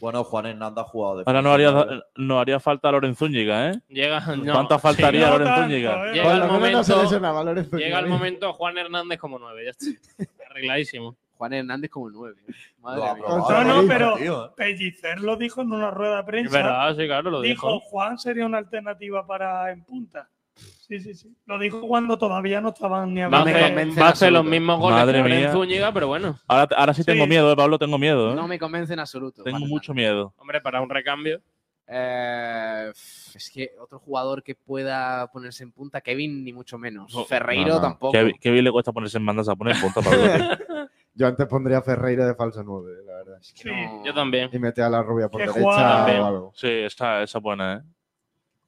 Bueno, 0.00 0.24
Juan 0.24 0.46
Hernández 0.46 0.84
ha 0.84 0.88
jugado 0.88 1.18
de 1.18 1.24
Ahora 1.26 1.42
no 1.42 1.52
haría, 1.52 1.86
no 2.16 2.40
haría 2.40 2.58
falta 2.58 2.90
Lorenzo 2.90 3.26
Zúñiga, 3.26 3.70
¿eh? 3.70 3.80
Llega, 3.88 4.20
no, 4.36 4.52
¿Cuánta 4.54 4.78
faltaría 4.78 5.26
sí. 5.26 5.32
Lorenzo 5.32 5.54
No 5.54 5.62
Zúñiga? 5.62 5.90
tanto, 5.90 6.06
¿eh? 6.06 6.12
Llega 6.14 6.32
el 6.34 6.48
momento, 6.50 6.82
llega 6.82 7.52
el 7.62 7.64
Zúñiga. 7.66 8.02
momento 8.06 8.52
Juan 8.54 8.78
Hernández 8.78 9.18
como 9.20 9.38
nueve, 9.38 9.64
ya 9.66 9.70
está. 9.70 9.86
Arregladísimo. 10.50 11.16
Juan 11.36 11.52
Hernández 11.52 11.90
como 11.90 12.10
nueve. 12.10 12.36
Madre 12.80 13.14
mía. 13.14 13.24
No, 13.28 13.64
no, 13.82 13.88
pero. 13.88 14.54
Pellicer 14.56 15.20
lo 15.20 15.36
dijo 15.36 15.62
en 15.62 15.72
una 15.72 15.90
rueda 15.90 16.14
de 16.16 16.20
Es 16.20 16.26
prensa. 16.26 16.56
verdad, 16.58 16.96
sí, 16.96 17.06
claro, 17.06 17.30
lo 17.30 17.40
dijo, 17.40 17.66
dijo. 17.72 17.80
Juan 17.80 18.18
sería 18.18 18.46
una 18.46 18.58
alternativa 18.58 19.26
para 19.26 19.70
en 19.70 19.84
punta. 19.84 20.28
Sí, 20.54 21.00
sí, 21.00 21.14
sí. 21.14 21.36
Lo 21.46 21.58
dijo 21.58 21.80
cuando 21.86 22.16
todavía 22.16 22.60
no 22.60 22.68
estaban 22.70 23.12
ni 23.12 23.20
hablando. 23.20 23.44
me 23.46 23.52
hacer, 23.52 23.68
convence 23.68 24.00
va 24.00 24.06
a 24.06 24.10
hacer 24.10 24.32
los 24.32 24.44
mismos 24.44 24.78
goles 24.80 24.98
Madre 25.00 25.22
que 25.22 25.28
mía. 25.28 25.52
Zúñiga, 25.52 25.92
pero 25.92 26.06
bueno. 26.06 26.38
Ahora, 26.46 26.68
ahora 26.76 26.94
sí 26.94 27.04
tengo 27.04 27.24
Sí. 27.24 27.28
miedo, 27.30 27.52
¿eh, 27.52 27.56
Pablo? 27.56 27.78
Tengo 27.78 27.98
miedo, 27.98 28.32
¿eh? 28.32 28.34
No 28.36 28.46
me 28.48 28.58
convence 28.58 28.92
en 28.94 29.00
absoluto. 29.00 29.42
tengo 29.42 29.58
mucho 29.66 29.92
miedo. 29.92 30.32
Hombre, 30.38 30.60
para 30.60 30.80
un 30.80 30.88
recambio. 30.88 31.42
Eh, 31.88 32.90
es 33.34 33.50
que 33.52 33.70
otro 33.80 33.98
jugador 33.98 34.42
que 34.42 34.54
pueda 34.54 35.30
ponerse 35.30 35.62
en 35.62 35.72
punta, 35.72 36.00
Kevin, 36.00 36.42
ni 36.42 36.52
mucho 36.52 36.78
menos. 36.78 37.12
No, 37.14 37.24
Ferreiro 37.24 37.68
no, 37.68 37.74
no. 37.76 37.80
tampoco. 37.80 38.12
Bien 38.42 38.64
le 38.64 38.72
cuesta 38.72 38.92
ponerse 38.92 39.18
en 39.18 39.26
bandas 39.26 39.48
a 39.48 39.54
poner 39.56 39.76
en 39.76 39.82
punta, 39.82 40.00
Pablo. 40.02 40.18
Yo 41.18 41.26
antes 41.26 41.46
pondría 41.46 41.78
a 41.78 41.82
Ferreira 41.82 42.26
de 42.26 42.34
falso 42.34 42.62
9, 42.62 42.92
la 43.06 43.12
verdad. 43.14 43.38
Sí. 43.40 43.68
No. 43.68 44.04
Yo 44.04 44.12
también. 44.14 44.50
Y 44.52 44.58
mete 44.58 44.82
a 44.82 44.88
la 44.90 45.02
rubia 45.02 45.28
por 45.28 45.40
derecha 45.40 45.60
o 45.60 46.24
algo. 46.26 46.52
sí, 46.54 46.68
esa, 46.68 47.22
es 47.22 47.32
buena, 47.34 47.76
¿eh? 47.76 47.80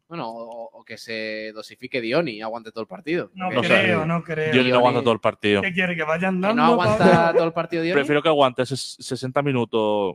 Bueno, 0.08 0.26
o, 0.30 0.70
o 0.80 0.84
que 0.84 0.96
se 0.96 1.52
dosifique 1.52 2.00
Dioni 2.00 2.32
y 2.32 2.40
aguante 2.40 2.70
todo 2.72 2.80
el 2.80 2.86
partido. 2.86 3.30
No 3.34 3.50
creo, 3.60 4.06
no 4.06 4.22
creo. 4.24 4.54
Yo 4.54 4.62
no 4.62 4.68
Dioni- 4.70 4.74
aguanto 4.78 5.02
todo 5.02 5.12
el 5.12 5.20
partido. 5.20 5.60
¿Qué 5.60 5.72
quiere? 5.74 5.94
¿Que 5.94 6.02
vayan 6.04 6.40
que 6.40 6.46
dando 6.46 6.62
no 6.62 6.72
aguanta 6.72 7.32
todo 7.36 7.44
el 7.44 7.52
partido 7.52 7.82
Dioni. 7.82 7.94
Prefiero 8.00 8.22
que 8.22 8.28
aguante 8.30 8.62
ses- 8.62 8.96
60 8.98 9.42
minutos 9.42 10.14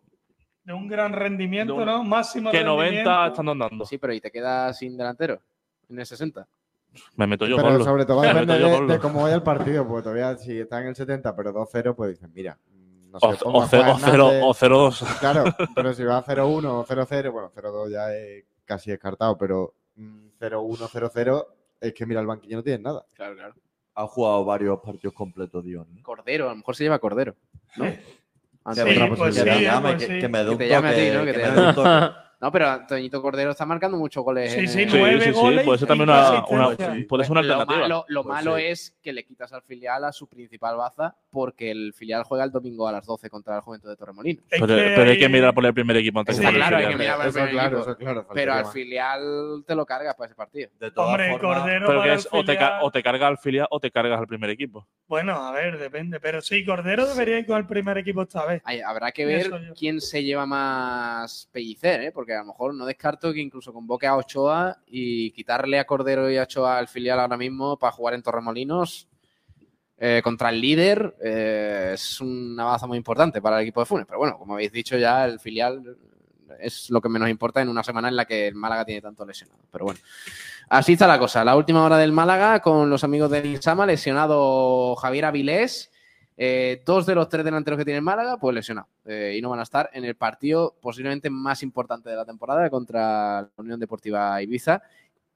de 0.64 0.74
un 0.74 0.88
gran 0.88 1.14
rendimiento, 1.14 1.76
un- 1.76 1.86
¿no? 1.86 2.04
Máximo 2.04 2.50
que 2.50 2.64
90 2.64 2.86
rendimiento. 2.90 3.26
estando 3.28 3.52
andando. 3.52 3.86
Sí, 3.86 4.00
pero 4.00 4.14
¿y 4.14 4.20
te 4.22 4.32
quedas 4.32 4.76
sin 4.80 4.98
delantero? 4.98 5.40
En 5.88 6.00
el 6.00 6.06
60. 6.08 6.48
Me 7.16 7.28
meto 7.28 7.46
yo, 7.48 7.56
Pero 7.58 7.70
Pablo. 7.70 7.84
sobre 7.84 8.06
todo 8.06 8.22
depende 8.22 8.60
de, 8.60 8.86
de 8.88 9.00
cómo 9.00 9.24
vaya 9.24 9.36
el 9.36 9.44
partido, 9.44 9.88
porque 9.88 10.04
todavía 10.04 10.36
si 10.38 10.60
está 10.60 10.82
en 10.82 10.88
el 10.88 10.96
70 10.96 11.36
pero 11.36 11.54
2-0, 11.54 11.96
pues 11.96 12.12
dicen, 12.12 12.32
mira, 12.34 12.58
mm, 12.72 13.12
no 13.12 13.20
sé, 13.20 13.26
O, 13.28 13.36
pongo 13.38 13.60
o, 13.60 13.62
a 13.64 13.68
ce- 13.68 13.78
Juan 13.78 13.90
o 13.92 14.00
cero- 14.00 14.32
Hernández. 14.32 14.44
o 14.44 14.54
0-2. 14.54 15.20
Claro, 15.20 15.44
pero 15.76 15.94
si 15.94 16.04
va 16.04 16.18
a 16.18 16.24
0-1 16.26 16.66
o 16.66 16.86
0-0, 16.86 17.32
bueno, 17.32 17.52
0-2 17.56 17.92
ya 17.92 18.14
es 18.14 18.46
casi 18.66 18.92
descartado, 18.92 19.38
pero 19.38 19.74
mm, 19.96 20.28
0-1, 20.40 20.78
0-0 20.90 21.46
es 21.82 21.94
que 21.94 22.06
mira, 22.06 22.22
el 22.22 22.28
banquillo 22.28 22.58
no 22.58 22.64
tiene 22.64 22.84
nada. 22.84 23.06
Claro, 23.14 23.36
claro. 23.36 23.56
Ha 23.96 24.08
jugado 24.08 24.44
varios 24.46 24.80
partidos 24.80 25.14
completos, 25.14 25.64
Dion. 25.64 25.86
Cordero, 26.02 26.48
a 26.48 26.52
lo 26.52 26.56
mejor 26.58 26.76
se 26.76 26.84
lleva 26.84 27.00
Cordero. 27.00 27.36
¿no? 27.78 27.86
Sí, 28.74 28.80
pues 28.82 28.98
Que 28.98 29.08
posibilidad. 29.18 29.82
me 29.82 29.90
sí, 29.90 29.96
pues 29.98 30.08
que, 30.08 30.14
sí. 30.16 30.20
que 30.22 30.30
me 30.30 30.44
dé 30.46 30.50
Que 30.52 30.56
te 30.56 30.70
llame 30.70 30.88
a 30.88 30.94
ti, 30.96 31.10
¿no? 31.12 31.20
Que 31.26 31.26
que 31.26 31.34
te 31.34 31.38
me 31.40 31.44
llame. 31.50 31.62
dé 31.62 31.68
un 31.68 31.76
toque. 31.76 31.90
No, 32.44 32.52
pero 32.52 32.68
Antoñito 32.70 33.22
Cordero 33.22 33.52
está 33.52 33.66
marcando 33.66 33.98
muchos 33.98 34.22
goles. 34.22 34.52
Sí, 34.52 34.68
sí, 34.68 34.84
Sí, 34.84 34.98
nueve 35.00 35.18
sí, 35.22 35.26
sí, 35.28 35.32
goles 35.32 35.64
puede 35.64 35.80
ser 35.80 35.88
también 35.88 36.10
una, 36.10 36.44
una- 36.50 36.76
puede 37.08 37.24
ser 37.24 37.32
una 37.32 37.42
lo 37.42 37.54
alternativa. 37.54 37.80
malo, 37.80 38.06
lo 38.10 38.24
Pues 38.24 38.34
malo 38.34 38.58
sí. 38.58 38.64
es 38.66 38.98
que 39.02 39.14
le 39.14 39.24
quitas 39.24 39.54
al 39.54 39.62
filial 39.62 40.04
a 40.04 40.12
su 40.12 40.28
principal 40.28 40.76
baza 40.76 41.16
porque 41.32 41.72
el 41.72 41.94
filial 41.94 42.24
juega 42.24 42.44
el 42.44 42.52
domingo 42.52 42.86
a 42.86 42.92
las 42.92 43.06
12 43.06 43.30
contra 43.30 43.56
el 43.56 43.62
Juventud 43.62 43.88
de 43.88 43.96
Torremolinos. 43.96 44.44
Pero, 44.50 44.68
que 44.68 44.74
pero 44.94 45.10
hay 45.12 45.18
que 45.18 45.30
mirar 45.30 45.54
por 45.54 45.66
el 45.66 45.74
primer 45.74 45.96
equipo 45.96 46.20
antes 46.20 46.38
el 46.38 46.42
claro, 46.54 46.76
hay 46.76 46.84
filial. 46.84 46.92
que 46.92 46.98
mirar 46.98 47.16
por 47.16 47.24
el 47.26 47.30
Eso 47.30 47.34
primer 47.40 47.52
claro, 47.54 47.78
equipo. 47.80 47.96
claro. 47.98 48.28
Pero 48.34 48.54
al 48.54 48.66
filial 48.66 49.64
te 49.66 49.76
lo 49.76 49.86
cargas 49.86 50.16
para 50.16 50.26
ese 50.28 50.36
partido. 50.36 50.70
De 50.82 50.92
todas 50.92 51.12
Hombre, 51.12 51.32
formas, 51.32 51.60
Cordero 51.62 51.88
Pero 51.88 52.00
para 52.00 52.04
que 52.04 52.14
el 52.14 52.20
es 52.20 52.28
o 52.30 52.44
te, 52.44 52.58
o 52.82 52.92
te 52.92 53.04
cargas 53.04 53.28
al 53.30 53.38
filial 53.38 53.68
o 53.70 53.80
te 53.80 53.90
cargas 53.90 54.20
al 54.20 54.28
primer 54.28 54.50
equipo. 54.50 54.86
Bueno, 55.08 55.34
a 55.36 55.54
ver, 55.54 55.78
depende. 55.78 56.20
Pero 56.20 56.42
sí, 56.42 56.66
Cordero 56.66 57.06
debería 57.08 57.40
ir 57.40 57.46
con 57.46 57.58
el 57.58 57.68
primer 57.68 57.98
equipo 57.98 58.24
esta 58.24 58.46
vez. 58.46 58.62
Ay, 58.66 58.82
habrá 58.82 59.14
que 59.14 59.26
ver 59.26 59.50
quién 59.80 60.02
se 60.02 60.24
lleva 60.26 60.46
más 60.46 61.48
pellicer, 61.54 62.02
¿eh? 62.02 62.12
porque 62.12 62.33
a 62.36 62.40
lo 62.40 62.46
mejor 62.46 62.74
no 62.74 62.86
descarto 62.86 63.34
que 63.34 63.40
incluso 63.40 63.74
convoque 63.74 64.08
a 64.08 64.16
Ochoa 64.16 64.78
y 64.88 65.32
quitarle 65.32 65.80
a 65.80 65.86
Cordero 65.86 66.30
y 66.30 66.38
a 66.38 66.44
Ochoa 66.44 66.78
al 66.78 66.88
filial 66.88 67.20
ahora 67.20 67.38
mismo 67.38 67.78
para 67.78 67.92
jugar 67.92 68.14
en 68.14 68.24
Torremolinos 68.24 69.08
eh, 69.98 70.22
contra 70.22 70.50
el 70.50 70.60
líder 70.60 71.16
eh, 71.24 71.92
es 71.94 72.20
una 72.20 72.66
baza 72.66 72.88
muy 72.88 72.98
importante 72.98 73.42
para 73.42 73.58
el 73.58 73.64
equipo 73.64 73.80
de 73.80 73.86
Funes. 73.86 74.06
Pero 74.06 74.20
bueno, 74.20 74.38
como 74.38 74.56
habéis 74.56 74.74
dicho 74.74 74.98
ya, 74.98 75.24
el 75.24 75.40
filial 75.40 75.98
es 76.60 76.90
lo 76.90 77.00
que 77.00 77.08
menos 77.08 77.30
importa 77.30 77.62
en 77.62 77.70
una 77.70 77.84
semana 77.84 78.10
en 78.10 78.18
la 78.18 78.26
que 78.26 78.48
el 78.48 78.56
Málaga 78.56 78.84
tiene 78.84 79.00
tanto 79.00 79.26
lesionado. 79.26 79.64
Pero 79.72 79.86
bueno, 79.86 80.02
así 80.68 80.94
está 80.94 81.08
la 81.08 81.20
cosa. 81.20 81.46
La 81.46 81.56
última 81.56 81.86
hora 81.86 81.98
del 81.98 82.12
Málaga 82.12 82.62
con 82.62 82.90
los 82.90 83.06
amigos 83.06 83.32
de 83.32 83.48
Insama, 83.48 83.86
lesionado 83.86 84.96
Javier 84.98 85.26
Avilés. 85.26 85.90
Eh, 86.36 86.82
dos 86.86 87.06
de 87.06 87.14
los 87.16 87.30
tres 87.30 87.46
delanteros 87.46 87.78
que 87.78 87.86
tiene 87.86 87.98
el 88.00 88.04
Málaga, 88.04 88.38
pues 88.38 88.56
lesionados. 88.56 88.90
Eh, 89.06 89.36
y 89.38 89.42
no 89.42 89.50
van 89.50 89.60
a 89.60 89.64
estar 89.64 89.90
en 89.94 90.04
el 90.06 90.16
partido 90.16 90.76
posiblemente 90.82 91.30
más 91.30 91.62
importante 91.64 92.10
de 92.10 92.16
la 92.16 92.26
temporada 92.26 92.70
contra 92.70 93.42
la 93.42 93.50
Unión 93.58 93.80
Deportiva 93.80 94.42
Ibiza, 94.42 94.82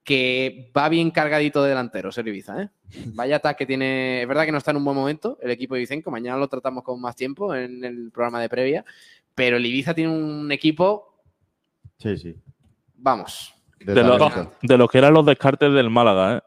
que 0.03 0.71
va 0.75 0.87
bien 0.89 1.11
cargadito 1.11 1.61
de 1.61 1.69
delanteros 1.69 2.17
el 2.17 2.27
Ibiza. 2.29 2.61
¿eh? 2.63 2.69
Vaya 3.13 3.35
ataque 3.35 3.65
tiene. 3.65 4.21
Es 4.21 4.27
verdad 4.27 4.45
que 4.45 4.51
no 4.51 4.57
está 4.57 4.71
en 4.71 4.77
un 4.77 4.85
buen 4.85 4.95
momento 4.97 5.37
el 5.41 5.51
equipo 5.51 5.75
Ibicenco. 5.75 6.09
Mañana 6.09 6.37
lo 6.37 6.47
tratamos 6.47 6.83
con 6.83 6.99
más 7.01 7.15
tiempo 7.15 7.53
en 7.53 7.83
el 7.83 8.11
programa 8.11 8.41
de 8.41 8.49
previa. 8.49 8.85
Pero 9.35 9.57
el 9.57 9.65
Ibiza 9.65 9.93
tiene 9.93 10.11
un 10.11 10.51
equipo, 10.51 11.19
Sí, 11.99 12.17
sí. 12.17 12.35
vamos. 12.95 13.53
De 13.79 13.93
De 13.93 14.01
talento. 14.01 14.53
de 14.63 14.77
los 14.77 14.89
que 14.89 14.97
eran 14.97 15.13
los 15.13 15.25
descartes 15.25 15.71
del 15.71 15.91
Málaga, 15.91 16.37
¿eh? 16.37 16.41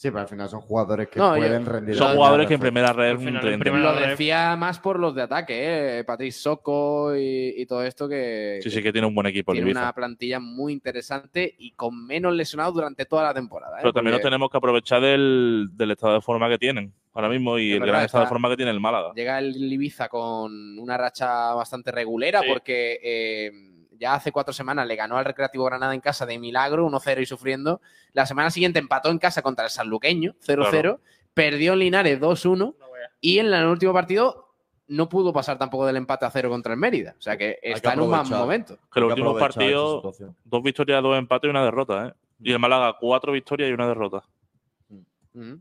Sí, 0.00 0.08
pero 0.08 0.20
al 0.22 0.28
final 0.28 0.48
son 0.48 0.62
jugadores 0.62 1.08
que 1.08 1.18
No, 1.18 1.36
yo- 1.36 1.42
pueden 1.42 1.66
rendir. 1.66 1.94
Son 1.94 2.16
jugadores 2.16 2.46
que 2.48 2.54
en 2.54 2.60
primera 2.60 2.90
red 2.94 3.10
Al 3.10 3.18
final, 3.18 3.32
un 3.32 3.36
en 3.36 3.42
30. 3.42 3.62
primera 3.64 3.92
Lo 3.92 3.98
red. 4.00 4.08
decía 4.08 4.56
más 4.56 4.78
por 4.78 4.98
los 4.98 5.14
de 5.14 5.20
ataque, 5.20 5.98
¿eh? 5.98 6.04
Patrick 6.04 6.32
Soco 6.32 7.14
y, 7.14 7.52
y 7.58 7.66
todo 7.66 7.84
esto 7.84 8.08
que, 8.08 8.60
Sí, 8.62 8.70
sí, 8.70 8.82
que 8.82 8.92
tiene 8.92 9.06
un 9.06 9.14
buen 9.14 9.26
equipo 9.26 9.52
tiene 9.52 9.70
una 9.70 9.92
plantilla 9.92 10.40
muy 10.40 10.72
interesante 10.72 11.54
y 11.58 11.72
con 11.72 12.06
menos 12.06 12.32
lesionados 12.34 12.72
durante 12.72 13.04
toda 13.04 13.24
la 13.24 13.34
temporada. 13.34 13.76
¿eh? 13.76 13.80
Pero 13.82 13.92
también 13.92 14.12
nos 14.12 14.20
Porque 14.20 14.26
tenemos 14.28 14.50
que 14.50 14.56
aprovechar 14.56 15.02
del, 15.02 15.68
del 15.72 15.90
estado 15.90 16.14
de 16.14 16.20
forma 16.22 16.48
que 16.48 16.56
tienen 16.56 16.94
ahora 17.12 17.28
mismo 17.28 17.58
y 17.58 17.72
Es 17.74 17.80
el 17.82 17.86
gran 17.86 18.02
estado 18.06 18.24
de 18.24 18.28
forma 18.30 18.48
que 18.48 18.56
tiene 18.56 18.70
el 18.70 18.80
Málaga. 18.80 19.12
Llega 19.14 19.38
el 19.38 19.70
Ibiza 19.70 20.08
con 20.08 20.78
una 20.78 20.96
racha 20.96 21.52
bastante 21.52 21.92
regulera 21.92 22.40
Sí. 22.40 22.46
porque 22.48 22.98
eh, 23.02 23.52
ya 24.00 24.14
hace 24.14 24.32
cuatro 24.32 24.52
semanas 24.54 24.86
le 24.88 24.96
ganó 24.96 25.16
al 25.18 25.24
Recreativo 25.24 25.64
Granada 25.66 25.94
en 25.94 26.00
casa 26.00 26.24
de 26.26 26.38
milagro, 26.38 26.88
1-0 26.88 27.20
y 27.20 27.26
sufriendo. 27.26 27.80
La 28.14 28.26
semana 28.26 28.50
siguiente 28.50 28.78
empató 28.78 29.10
en 29.10 29.18
casa 29.18 29.42
contra 29.42 29.66
el 29.66 29.70
Sanluqueño, 29.70 30.34
0-0. 30.44 30.70
Claro. 30.70 31.00
Perdió 31.34 31.74
en 31.74 31.78
Linares 31.80 32.18
2-1 32.20 32.74
y 33.20 33.38
en 33.38 33.52
el 33.52 33.66
último 33.66 33.92
partido 33.92 34.48
no 34.88 35.08
pudo 35.08 35.32
pasar 35.32 35.56
tampoco 35.58 35.86
del 35.86 35.96
empate 35.96 36.24
a 36.24 36.30
cero 36.30 36.48
contra 36.48 36.72
el 36.72 36.78
Mérida. 36.80 37.14
O 37.16 37.22
sea 37.22 37.36
que 37.36 37.58
está 37.62 37.92
en 37.92 38.00
un 38.00 38.10
mal 38.10 38.26
momento. 38.28 38.76
Que 38.92 38.98
los 39.00 39.10
últimos 39.10 39.38
partidos, 39.38 40.18
dos 40.44 40.62
victorias, 40.62 41.00
dos 41.02 41.16
empates 41.16 41.46
y 41.46 41.50
una 41.50 41.62
derrota, 41.64 42.08
¿eh? 42.08 42.12
Y 42.42 42.52
el 42.52 42.58
Málaga, 42.58 42.96
cuatro 42.98 43.30
victorias 43.32 43.70
y 43.70 43.72
una 43.72 43.86
derrota. 43.86 44.24
Ujú. 45.34 45.60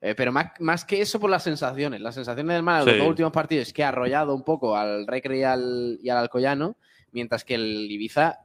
Eh, 0.00 0.14
pero 0.14 0.30
más, 0.30 0.52
más 0.60 0.84
que 0.84 1.00
eso 1.00 1.18
por 1.18 1.30
las 1.30 1.42
sensaciones. 1.42 2.00
Las 2.00 2.14
sensaciones 2.14 2.52
del 2.54 2.62
Málaga 2.62 2.82
en 2.82 2.88
Sí. 2.90 2.90
los 2.96 2.98
dos 3.04 3.08
últimos 3.10 3.32
partidos 3.32 3.68
es 3.68 3.72
que 3.72 3.82
ha 3.82 3.88
arrollado 3.88 4.34
un 4.34 4.42
poco 4.42 4.76
al 4.76 5.06
Recre 5.06 5.38
y 5.38 5.42
al, 5.42 5.98
y 6.02 6.10
al 6.10 6.18
Alcoyano, 6.18 6.76
mientras 7.16 7.44
que 7.44 7.54
el 7.54 7.90
Ibiza, 7.90 8.40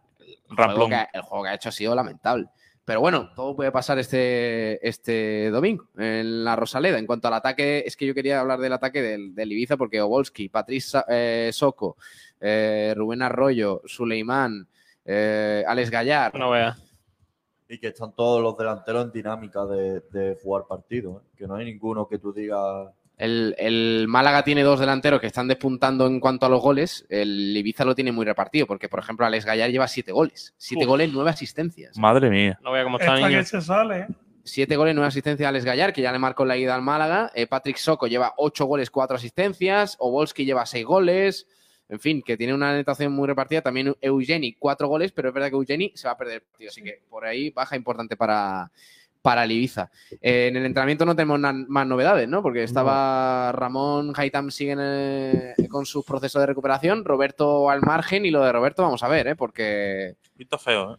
el 0.50 0.56
juego, 0.56 0.88
que 0.88 0.96
ha, 0.96 1.10
el 1.14 1.22
juego 1.22 1.44
que 1.44 1.50
ha 1.50 1.56
hecho 1.56 1.70
ha 1.70 1.74
sido 1.74 1.94
lamentable. 1.94 2.48
Pero 2.86 3.02
bueno, 3.02 3.30
todo 3.36 3.54
puede 3.54 3.72
pasar 3.72 4.00
este, 4.00 4.86
este 4.88 5.52
domingo 5.52 5.90
en 5.98 6.46
la 6.46 6.56
Rosaleda. 6.56 6.98
En 6.98 7.06
cuanto 7.06 7.28
al 7.28 7.36
ataque, 7.36 7.84
es 7.86 7.98
que 7.98 8.08
yo 8.08 8.16
quería 8.16 8.40
hablar 8.40 8.60
del 8.60 8.74
ataque 8.74 9.02
del, 9.02 9.36
del 9.36 9.52
Ibiza 9.52 9.76
porque 9.76 10.02
Obolski, 10.02 10.48
Patrice 10.48 11.04
eh, 11.10 11.52
Soco, 11.54 11.98
eh, 12.40 12.94
Rubén 12.96 13.22
Arroyo, 13.22 13.82
Suleimán, 13.86 14.68
eh, 15.06 15.64
Alex 15.68 15.92
Gallar, 15.92 16.34
No 16.34 16.52
veas. 16.52 16.82
Y 17.68 17.78
que 17.78 17.88
están 17.88 18.14
todos 18.14 18.42
los 18.42 18.58
delanteros 18.58 19.06
en 19.06 19.12
dinámica 19.12 19.66
de, 19.66 20.02
de 20.12 20.38
jugar 20.42 20.64
partidos. 20.68 21.22
¿eh? 21.22 21.28
Que 21.38 21.48
no 21.48 21.56
hay 21.56 21.66
ninguno 21.66 22.08
que 22.08 22.20
tú 22.20 22.34
digas. 22.34 22.90
El, 23.22 23.54
el 23.60 24.08
Málaga 24.08 24.44
tiene 24.44 24.64
dos 24.64 24.80
delanteros 24.80 25.22
que 25.22 25.28
están 25.28 25.48
despuntando 25.48 26.08
en 26.08 26.20
cuanto 26.20 26.48
a 26.48 26.50
los 26.50 26.60
goles. 26.60 27.06
El 27.08 27.56
Ibiza 27.56 27.86
lo 27.86 27.94
tiene 27.94 28.12
muy 28.12 28.26
repartido, 28.26 28.66
porque, 28.66 28.90
por 28.90 29.00
ejemplo, 29.00 29.28
Alex 29.28 29.46
Gallar 29.46 29.70
lleva 29.70 29.88
siete 29.88 30.12
goles. 30.12 30.56
Siete 30.58 30.86
Uf. 30.86 30.90
goles, 30.90 31.12
nueve 31.14 31.30
asistencias. 31.30 31.96
Madre 32.00 32.32
mía. 32.32 32.60
No 32.64 32.72
vea 32.72 32.84
cómo 32.84 32.98
está, 32.98 33.14
Esta 33.14 33.28
niño. 33.28 33.40
que 33.40 33.46
se 33.46 33.62
sale, 33.62 34.00
¿eh? 34.00 34.08
Siete 34.44 34.76
goles, 34.76 34.96
nueve 34.96 35.08
asistencias 35.08 35.46
a 35.46 35.50
Alex 35.50 35.66
Gallar, 35.66 35.94
que 35.94 36.02
ya 36.02 36.12
le 36.12 36.18
marcó 36.18 36.46
la 36.46 36.58
ida 36.58 36.74
al 36.74 36.82
Málaga. 36.82 37.32
Eh, 37.36 37.46
Patrick 37.46 37.78
Soco 37.78 38.08
lleva 38.08 38.34
ocho 38.38 38.66
goles, 38.66 38.90
cuatro 38.90 39.18
asistencias. 39.18 39.98
Obolski 40.00 40.44
lleva 40.44 40.66
seis 40.66 40.84
goles. 40.84 41.46
En 41.90 42.00
fin, 42.00 42.24
que 42.26 42.38
tiene 42.38 42.56
una 42.56 42.72
anotación 42.72 43.14
muy 43.14 43.28
repartida. 43.28 43.62
También 43.62 43.94
Eugeni, 44.02 44.54
cuatro 44.54 44.88
goles, 44.88 45.12
pero 45.12 45.28
es 45.28 45.34
verdad 45.36 45.50
que 45.50 45.58
Eugeni 45.58 45.92
se 45.94 46.08
va 46.08 46.14
a 46.14 46.18
perder 46.18 46.36
el 46.38 46.42
partido. 46.42 46.70
Así 46.72 46.82
que 46.82 47.04
por 47.08 47.24
ahí 47.24 47.52
baja 47.52 47.76
importante 47.76 48.18
para, 48.18 48.72
para 49.22 49.44
el 49.44 49.52
Ibiza. 49.52 49.92
Eh, 50.22 50.48
en 50.48 50.58
el 50.58 50.66
entrenamiento 50.66 51.06
no 51.06 51.16
tenemos 51.16 51.40
más 51.68 51.88
novedades, 51.88 52.28
¿no? 52.28 52.42
Porque 52.42 52.64
estaba 52.64 53.52
Ramón, 53.52 54.14
Haitam 54.16 54.50
siguen 54.50 54.80
eh, 54.82 55.54
con 55.70 55.86
sus 55.86 56.04
procesos 56.06 56.40
de 56.42 56.48
recuperación, 56.48 57.06
Roberto 57.06 57.70
al 57.70 57.82
margen 57.82 58.26
y 58.26 58.32
lo 58.32 58.44
de 58.44 58.52
Roberto 58.52 58.82
vamos 58.84 59.04
a 59.04 59.08
ver, 59.08 59.28
¿eh? 59.28 59.36
Porque 59.36 60.16
Pinta 60.36 60.58
feo, 60.58 60.96
¿eh? 60.96 60.98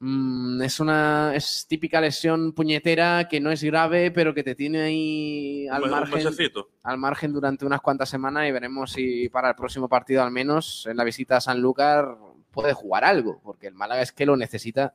mm, 0.00 0.62
es 0.62 0.80
una 0.80 1.32
es 1.34 1.66
típica 1.68 2.00
lesión 2.00 2.52
puñetera 2.52 3.26
que 3.28 3.40
no 3.40 3.50
es 3.50 3.62
grave, 3.64 4.10
pero 4.10 4.32
que 4.32 4.42
te 4.44 4.54
tiene 4.54 4.80
ahí 4.82 5.66
al 5.68 5.82
Un 5.82 5.88
me- 5.90 5.94
un 5.94 6.00
margen, 6.00 6.24
mesecito. 6.24 6.68
al 6.84 6.98
margen 6.98 7.32
durante 7.32 7.66
unas 7.66 7.80
cuantas 7.80 8.08
semanas 8.08 8.48
y 8.48 8.52
veremos 8.52 8.92
si 8.92 9.28
para 9.28 9.50
el 9.50 9.54
próximo 9.56 9.88
partido 9.88 10.22
al 10.22 10.30
menos 10.30 10.86
en 10.88 10.96
la 10.96 11.04
visita 11.04 11.36
a 11.38 11.40
Sanlúcar 11.40 12.16
puede 12.52 12.72
jugar 12.72 13.04
algo, 13.04 13.40
porque 13.44 13.66
el 13.68 13.74
Málaga 13.74 14.02
es 14.02 14.12
que 14.12 14.26
lo 14.26 14.36
necesita 14.36 14.94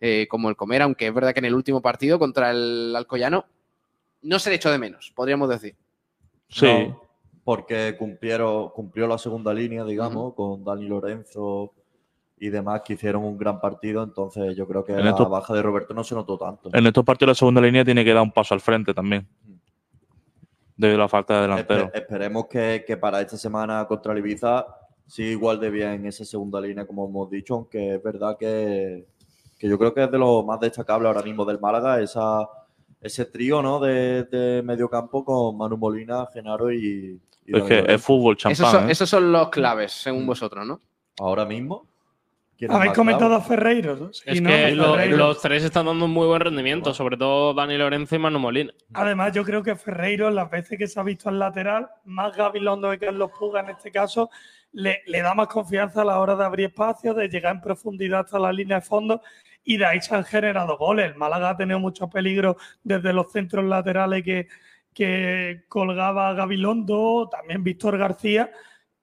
eh, 0.00 0.26
como 0.28 0.48
el 0.50 0.56
comer, 0.56 0.82
aunque 0.82 1.06
es 1.06 1.14
verdad 1.14 1.32
que 1.32 1.38
en 1.40 1.46
el 1.46 1.54
último 1.54 1.80
partido 1.82 2.18
contra 2.18 2.50
el 2.50 2.94
Alcoyano 2.96 3.44
no 4.22 4.38
se 4.38 4.50
le 4.50 4.56
echó 4.56 4.70
de 4.70 4.78
menos, 4.78 5.12
podríamos 5.14 5.48
decir. 5.48 5.74
Sí. 6.48 6.66
No, 6.66 7.02
porque 7.44 7.94
cumplieron, 7.98 8.70
cumplió 8.70 9.06
la 9.06 9.18
segunda 9.18 9.54
línea, 9.54 9.84
digamos, 9.84 10.34
con 10.34 10.64
Dani 10.64 10.86
Lorenzo 10.88 11.72
y 12.38 12.48
demás, 12.50 12.82
que 12.84 12.94
hicieron 12.94 13.24
un 13.24 13.38
gran 13.38 13.60
partido. 13.60 14.02
Entonces, 14.02 14.56
yo 14.56 14.66
creo 14.66 14.84
que 14.84 14.92
En 14.92 15.04
la 15.04 15.10
estos- 15.10 15.30
baja 15.30 15.54
de 15.54 15.62
Roberto 15.62 15.94
no 15.94 16.02
se 16.04 16.14
notó 16.14 16.36
tanto. 16.36 16.70
En 16.72 16.86
estos 16.86 17.04
partidos 17.04 17.30
la 17.30 17.34
segunda 17.36 17.60
línea 17.60 17.84
tiene 17.84 18.04
que 18.04 18.12
dar 18.12 18.22
un 18.22 18.32
paso 18.32 18.52
al 18.54 18.60
frente 18.60 18.92
también. 18.92 19.26
Debido 20.76 20.98
a 20.98 21.02
la 21.04 21.08
falta 21.08 21.36
de 21.36 21.42
delantero. 21.42 21.86
Espe- 21.86 21.98
esperemos 22.00 22.46
que, 22.48 22.84
que 22.86 22.96
para 22.96 23.20
esta 23.22 23.36
semana 23.38 23.86
contra 23.86 24.12
el 24.12 24.18
Ibiza 24.18 24.66
siga 25.06 25.30
igual 25.30 25.58
de 25.60 25.70
bien 25.70 26.04
esa 26.04 26.24
segunda 26.24 26.60
línea, 26.60 26.84
como 26.86 27.08
hemos 27.08 27.30
dicho, 27.30 27.54
aunque 27.54 27.94
es 27.94 28.02
verdad 28.02 28.36
que, 28.36 29.06
que 29.58 29.68
yo 29.68 29.78
creo 29.78 29.92
que 29.94 30.04
es 30.04 30.10
de 30.10 30.18
lo 30.18 30.42
más 30.42 30.60
destacable 30.60 31.08
ahora 31.08 31.22
mismo 31.22 31.44
del 31.44 31.58
Málaga, 31.60 32.00
esa, 32.00 32.46
ese 33.00 33.24
trío 33.26 33.62
¿no? 33.62 33.80
de, 33.80 34.24
de 34.24 34.62
medio 34.62 34.88
campo 34.88 35.24
con 35.24 35.56
Manu 35.56 35.76
Molina, 35.76 36.26
Genaro 36.32 36.72
y. 36.72 37.20
y 37.46 37.56
Es 37.56 37.62
que 37.64 37.84
es 37.88 38.02
fútbol 38.02 38.36
champán. 38.36 38.52
Esos 38.52 38.70
son, 38.70 38.88
¿eh? 38.88 38.92
esos 38.92 39.08
son 39.08 39.32
los 39.32 39.48
claves, 39.50 39.92
según 39.92 40.26
vosotros, 40.26 40.66
¿no? 40.66 40.80
Ahora 41.18 41.44
mismo. 41.44 41.86
¿quién 42.58 42.70
es 42.70 42.76
Habéis 42.76 42.92
comentado 42.94 43.34
a 43.34 43.40
Ferreiro. 43.42 43.96
¿no? 43.96 44.12
Sí, 44.14 44.22
Es 44.26 44.40
¿no? 44.42 44.48
que 44.50 44.70
lo- 44.72 44.92
Ferreiro. 44.94 45.16
los 45.18 45.40
tres 45.42 45.62
están 45.64 45.86
dando 45.86 46.06
un 46.06 46.10
muy 46.10 46.26
buen 46.26 46.40
rendimiento, 46.40 46.92
sobre 46.94 47.16
todo 47.18 47.52
Dani 47.54 47.76
Lorenzo 47.76 48.16
y 48.16 48.18
Manu 48.18 48.38
Molina. 48.38 48.72
Además, 48.94 49.32
yo 49.34 49.44
creo 49.44 49.62
que 49.62 49.76
Ferreiro, 49.76 50.30
las 50.30 50.50
veces 50.50 50.78
que 50.78 50.86
se 50.86 50.98
ha 50.98 51.02
visto 51.02 51.28
al 51.28 51.38
lateral, 51.38 51.88
más 52.04 52.34
Gabilondo 52.36 52.90
que 52.90 52.98
Carlos 52.98 53.30
Puga 53.38 53.60
en 53.60 53.70
este 53.70 53.90
caso, 53.90 54.30
le, 54.72 55.02
le 55.06 55.20
da 55.22 55.34
más 55.34 55.48
confianza 55.48 56.00
a 56.02 56.04
la 56.06 56.18
hora 56.18 56.34
de 56.34 56.44
abrir 56.44 56.66
espacio, 56.68 57.12
de 57.14 57.28
llegar 57.28 57.54
en 57.54 57.60
profundidad 57.60 58.20
hasta 58.20 58.38
la 58.38 58.52
línea 58.52 58.80
de 58.80 58.86
fondo 58.86 59.20
y 59.66 59.76
de 59.76 59.84
ahí 59.84 60.00
se 60.00 60.14
han 60.14 60.24
generado 60.24 60.78
goles. 60.78 61.06
El 61.06 61.16
Málaga 61.16 61.50
ha 61.50 61.56
tenido 61.56 61.80
mucho 61.80 62.08
peligro 62.08 62.56
desde 62.84 63.12
los 63.12 63.32
centros 63.32 63.64
laterales 63.64 64.22
que, 64.22 64.48
que 64.94 65.64
colgaba 65.68 66.32
Gabilondo, 66.32 67.28
también 67.28 67.64
Víctor 67.64 67.98
García, 67.98 68.50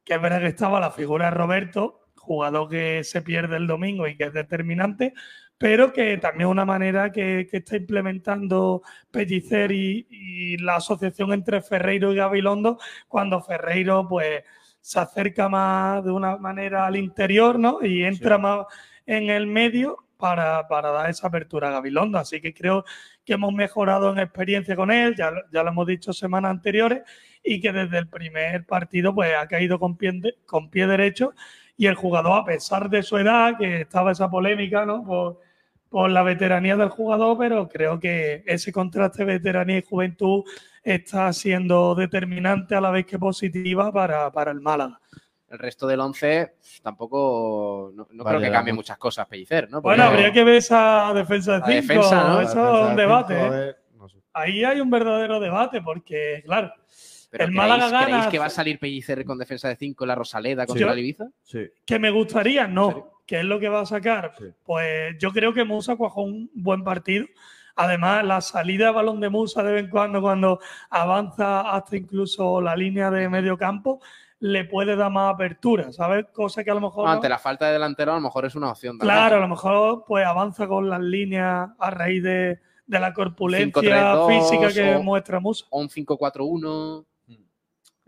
que 0.03 0.15
es 0.15 0.22
verdad 0.22 0.40
que 0.40 0.48
estaba 0.48 0.80
la 0.80 0.90
figura 0.90 1.26
de 1.26 1.31
Roberto, 1.31 2.07
jugador 2.15 2.69
que 2.69 3.03
se 3.03 3.22
pierde 3.22 3.57
el 3.57 3.68
domingo 3.68 4.07
y 4.07 4.15
que 4.15 4.23
es 4.23 4.34
determinante, 4.34 5.14
pero 5.57 5.91
que 5.91 6.18
también 6.18 6.48
es 6.48 6.52
una 6.52 6.65
manera 6.65 7.11
que, 7.11 7.45
que 7.52 7.57
está 7.57 7.76
implementando 7.76 8.84
Pellicer 9.11 9.72
y, 9.73 10.07
y 10.10 10.57
la 10.57 10.77
asociación 10.77 11.34
entre 11.34 11.61
Ferreiro 11.61 12.14
y 12.14 12.15
Gabilondo, 12.15 12.80
cuando 13.10 13.41
Ferreiro 13.41 14.07
pues 14.07 14.44
se 14.80 14.99
acerca 14.99 15.49
más 15.49 16.06
de 16.06 16.11
una 16.11 16.38
manera 16.38 16.85
al 16.85 16.95
interior, 16.95 17.60
¿no? 17.60 17.80
Y 17.85 18.03
entra 18.03 18.38
más 18.38 18.65
en 19.06 19.30
el 19.30 19.48
medio 19.48 19.98
para, 20.23 20.65
para 20.69 20.89
dar 20.89 21.09
esa 21.09 21.27
apertura 21.27 21.67
a 21.67 21.71
Gabilondo. 21.71 22.17
Así 22.17 22.39
que 22.39 22.53
creo 22.53 22.85
que 23.25 23.33
hemos 23.33 23.53
mejorado 23.53 24.09
en 24.09 24.19
experiencia 24.19 24.73
con 24.73 24.89
él, 24.89 25.15
ya, 25.17 25.33
ya 25.51 25.63
lo 25.63 25.69
hemos 25.71 25.85
dicho 25.85 26.13
semanas 26.13 26.51
anteriores, 26.51 27.01
y 27.43 27.59
que 27.59 27.73
desde 27.73 27.97
el 27.97 28.07
primer 28.07 28.65
partido 28.65 29.13
pues 29.13 29.35
ha 29.37 29.45
caído 29.49 29.77
con 29.79 29.97
pie, 29.97 30.13
con 30.45 30.69
pie 30.69 30.87
derecho 30.87 31.33
y 31.75 31.87
el 31.87 31.95
jugador, 31.95 32.39
a 32.39 32.45
pesar 32.45 32.89
de 32.89 33.03
su 33.03 33.17
edad, 33.17 33.57
que 33.57 33.81
estaba 33.81 34.13
esa 34.13 34.29
polémica, 34.29 34.85
¿no? 34.85 35.03
Por, 35.03 35.41
por 35.89 36.09
la 36.09 36.23
veteranía 36.23 36.77
del 36.77 36.87
jugador, 36.87 37.37
pero 37.37 37.67
creo 37.67 37.99
que 37.99 38.45
ese 38.45 38.71
contraste 38.71 39.25
veteranía 39.25 39.79
y 39.79 39.83
juventud 39.83 40.45
está 40.83 41.33
siendo 41.33 41.95
determinante 41.95 42.75
a 42.75 42.81
la 42.81 42.91
vez 42.91 43.05
que 43.05 43.19
positiva 43.19 43.91
para, 43.91 44.31
para 44.31 44.51
el 44.51 44.61
Málaga. 44.61 45.01
El 45.53 45.59
resto 45.59 45.85
del 45.85 45.99
11 45.99 46.55
tampoco. 46.81 47.91
No, 47.93 48.07
no 48.11 48.23
creo 48.23 48.39
que 48.39 48.47
la 48.47 48.51
cambie 48.53 48.73
mu- 48.73 48.77
muchas 48.80 48.97
cosas, 48.97 49.27
Pellicer, 49.27 49.69
¿no? 49.69 49.81
Bueno, 49.81 50.03
habría 50.03 50.31
que 50.34 50.43
ver 50.43 50.55
esa 50.55 51.11
defensa 51.13 51.59
La 51.59 51.67
de 51.67 51.81
cinco. 51.81 51.93
defensa, 51.93 52.27
¿no? 52.27 52.35
La 52.38 52.43
Eso 52.43 52.84
es 52.84 52.89
un 52.89 52.95
de 52.95 53.01
debate. 53.03 53.39
cinco, 53.39 53.55
¿eh? 53.55 53.75
Ahí 54.34 54.63
hay 54.63 54.81
un 54.81 54.89
verdadero 54.89 55.39
debate, 55.39 55.81
porque, 55.84 56.41
claro, 56.43 56.73
¿Pero 57.30 57.43
el 57.45 57.49
creéis- 57.51 57.55
Málaga 57.55 57.89
gana. 57.89 58.05
¿Creéis 58.07 58.27
que 58.27 58.39
va 58.39 58.45
a 58.45 58.49
salir 58.49 58.80
Pellicer 58.80 59.23
con 59.25 59.38
defensa 59.38 59.67
de 59.69 59.75
5 59.75 60.03
en 60.03 60.07
la 60.07 60.15
Rosaleda 60.15 60.65
contra 60.65 60.88
Yo- 60.88 60.91
el 60.93 60.99
Ibiza? 60.99 61.25
Sí. 61.43 61.67
que 61.85 61.99
me 61.99 62.09
gustaría, 62.09 62.67
no. 62.67 63.11
¿Qué 63.27 63.39
es 63.39 63.45
lo 63.45 63.59
que 63.59 63.69
va 63.69 63.81
a 63.81 63.85
sacar? 63.85 64.34
Pues 64.63 65.15
yo 65.19 65.31
creo 65.31 65.53
que 65.53 65.63
Musa 65.63 65.95
cuajó 65.95 66.23
un 66.23 66.49
buen 66.55 66.84
partido. 66.84 67.25
Además, 67.75 68.23
la 68.25 68.41
salida 68.41 68.88
de 68.88 68.91
balón 68.91 69.19
de 69.19 69.30
Musa 69.30 69.63
de 69.63 69.71
vez 69.71 69.84
en 69.85 69.89
cuando, 69.89 70.21
cuando 70.21 70.59
avanza 70.89 71.61
hasta 71.75 71.95
incluso 71.95 72.59
la 72.61 72.75
línea 72.75 73.09
de 73.09 73.30
medio 73.30 73.57
campo, 73.57 73.99
le 74.45 74.65
puede 74.65 74.98
dar 74.98 75.10
más 75.10 75.34
apertura, 75.34 75.94
¿sabes? 75.94 76.26
Cosa 76.34 76.65
que 76.65 76.72
a 76.72 76.74
lo 76.74 76.82
mejor. 76.82 77.07
Ante 77.07 77.28
no- 77.30 77.36
la 77.36 77.40
falta 77.40 77.68
de 77.68 77.72
delantero, 77.74 78.11
a 78.11 78.15
lo 78.15 78.22
mejor 78.22 78.44
es 78.45 78.56
una 78.56 78.72
opción. 78.72 78.98
también. 78.98 79.15
Claro, 79.18 79.38
a 79.38 79.40
lo 79.40 79.48
mejor 79.48 80.03
pues 80.06 80.26
avanza 80.26 80.68
con 80.68 80.90
las 80.90 80.99
líneas 80.99 81.70
a 81.80 81.90
raíz 81.90 82.22
de, 82.22 82.60
de 82.86 82.99
la 82.99 83.14
corpulencia 83.14 83.82
5-3-2 83.82 84.28
física 84.28 84.74
que 84.74 84.95
o- 84.95 85.02
muestra 85.03 85.40
Musa. 85.40 85.65
O 85.70 85.80
un 85.80 85.88
5-4-1. 85.90 87.06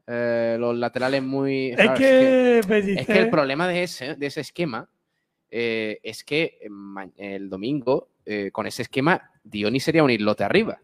eh, 0.08 0.58
los 0.60 0.76
laterales 0.76 1.24
muy. 1.24 1.70
Es 1.70 1.78
claro, 1.78 1.94
que 1.98 2.60
es, 2.60 2.66
que, 2.66 2.74
Pellicer- 2.74 3.00
es 3.00 3.08
que 3.08 3.20
el 3.20 3.30
problema 3.30 3.68
de 3.70 3.84
ese, 3.84 4.16
de 4.16 4.26
ese 4.26 4.42
esquema 4.42 4.90
eh, 5.50 6.00
es 6.04 6.24
que 6.26 6.60
eh, 6.62 7.12
el 7.18 7.50
domingo, 7.50 8.10
eh, 8.26 8.50
con 8.52 8.68
ese 8.68 8.82
esquema, 8.82 9.32
Dioni 9.44 9.80
sería 9.80 10.04
un 10.04 10.12
islote 10.12 10.44
arriba. 10.44 10.80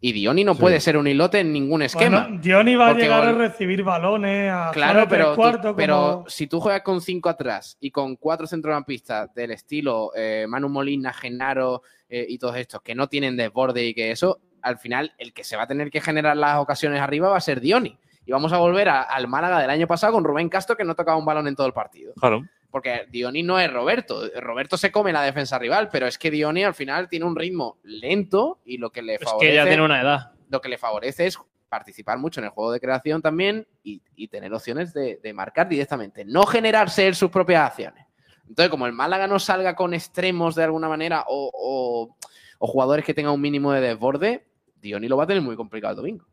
Y 0.00 0.12
Dioni 0.12 0.44
no 0.44 0.54
Sí. 0.54 0.60
puede 0.60 0.80
ser 0.80 0.96
un 0.96 1.06
islote 1.06 1.40
en 1.40 1.52
ningún 1.52 1.82
esquema. 1.82 2.22
Bueno, 2.22 2.40
Dioni 2.42 2.74
va 2.74 2.88
a 2.88 2.94
llegar 2.94 3.26
a 3.26 3.32
recibir 3.32 3.82
balones 3.82 4.50
a 4.52 4.70
Claro, 4.72 5.00
tres 5.00 5.08
pero, 5.10 5.30
tú- 5.30 5.36
cuartos, 5.36 5.74
pero 5.76 5.96
como- 5.96 6.28
si 6.28 6.46
tú 6.46 6.60
juegas 6.60 6.82
con 6.82 7.00
cinco 7.00 7.28
atrás 7.28 7.76
y 7.80 7.90
con 7.90 8.16
cuatro 8.16 8.46
centrocampistas 8.46 9.32
del 9.34 9.50
estilo 9.52 10.12
eh, 10.16 10.46
Manu 10.48 10.68
Molina, 10.68 11.12
Genaro 11.12 11.82
eh, 12.08 12.26
y 12.28 12.38
todos 12.38 12.56
estos 12.56 12.80
que 12.82 12.94
no 12.94 13.08
tienen 13.08 13.36
desborde 13.36 13.84
y 13.84 13.94
que 13.94 14.10
eso, 14.10 14.40
al 14.62 14.78
final 14.78 15.12
el 15.18 15.32
que 15.32 15.44
se 15.44 15.56
va 15.56 15.62
a 15.62 15.66
tener 15.66 15.90
que 15.90 16.00
generar 16.00 16.36
las 16.36 16.58
ocasiones 16.58 17.00
arriba 17.00 17.28
va 17.28 17.36
a 17.36 17.40
ser 17.40 17.60
Dioni. 17.60 17.96
Y 18.26 18.32
vamos 18.32 18.52
a 18.52 18.58
volver 18.58 18.88
a- 18.88 19.02
al 19.02 19.26
Málaga 19.28 19.60
del 19.60 19.70
año 19.70 19.86
pasado 19.86 20.12
con 20.12 20.22
Rubén 20.24 20.48
Castro 20.48 20.76
que 20.76 20.84
no 20.84 20.94
tocaba 20.94 21.16
un 21.16 21.24
balón 21.24 21.48
en 21.48 21.56
todo 21.56 21.66
el 21.66 21.72
partido. 21.72 22.12
Claro. 22.20 22.42
Porque 22.70 23.06
Dioni 23.10 23.42
no 23.42 23.58
es 23.58 23.72
Roberto. 23.72 24.22
Roberto 24.40 24.76
se 24.76 24.92
come 24.92 25.12
la 25.12 25.22
defensa 25.22 25.58
rival, 25.58 25.88
pero 25.90 26.06
es 26.06 26.18
que 26.18 26.30
Dioni 26.30 26.62
al 26.62 26.74
final 26.74 27.08
tiene 27.08 27.24
un 27.26 27.34
ritmo 27.36 27.78
lento 27.82 28.60
y 28.64 28.78
lo 28.78 28.90
que 28.90 29.02
le 29.02 29.14
Es 29.16 29.22
favorece. 29.22 29.50
que 29.50 29.54
ya 29.56 29.66
tiene 29.66 29.82
una 29.84 30.00
edad. 30.00 30.32
Lo 30.48 30.60
que 30.60 30.68
le 30.68 30.78
favorece 30.78 31.26
es 31.26 31.38
participar 31.68 32.18
mucho 32.18 32.40
en 32.40 32.44
el 32.44 32.50
juego 32.50 32.72
de 32.72 32.80
creación 32.80 33.22
también 33.22 33.66
y, 33.82 34.02
y 34.16 34.28
tener 34.28 34.52
opciones 34.52 34.92
de, 34.94 35.18
de 35.22 35.32
marcar 35.32 35.68
directamente. 35.68 36.24
No 36.24 36.44
generarse 36.46 37.06
él 37.06 37.14
sus 37.14 37.30
propias 37.30 37.66
acciones. 37.70 38.06
Entonces, 38.48 38.70
como 38.70 38.86
el 38.86 38.92
Málaga 38.92 39.26
no 39.28 39.38
salga 39.38 39.76
con 39.76 39.94
extremos 39.94 40.54
de 40.56 40.64
alguna 40.64 40.88
manera 40.88 41.24
o, 41.28 41.50
o- 41.52 42.16
o 42.58 42.66
jugadores 42.66 43.04
que 43.04 43.14
tengan 43.14 43.32
un 43.32 43.40
mínimo 43.40 43.72
de 43.72 43.80
desborde, 43.80 44.46
Dioni 44.76 45.08
lo 45.08 45.16
va 45.16 45.24
a 45.24 45.26
tener 45.28 45.42
muy 45.42 45.56
complicado 45.56 45.92
el 45.92 45.96
domingo. 45.96 46.26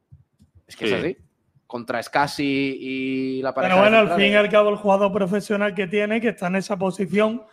Es 0.68 0.76
que 0.76 0.88
Sí. 0.88 0.94
es 0.94 1.00
así. 1.00 1.18
Contra 1.68 2.02
Scassi 2.02 2.78
y 2.80 3.42
la 3.42 3.54
pareja. 3.54 3.76
Pero 3.76 3.84
de 3.84 3.90
bueno, 3.92 4.12
al 4.12 4.18
fin 4.20 4.32
y 4.32 4.36
al 4.36 4.50
cabo, 4.50 4.70
el 4.70 4.78
jugador 4.78 5.12
profesional 5.12 5.76
que 5.76 5.86
tiene, 5.88 6.22
que 6.22 6.30
está 6.30 6.48
en 6.48 6.56
esa 6.56 6.78
posición, 6.78 7.44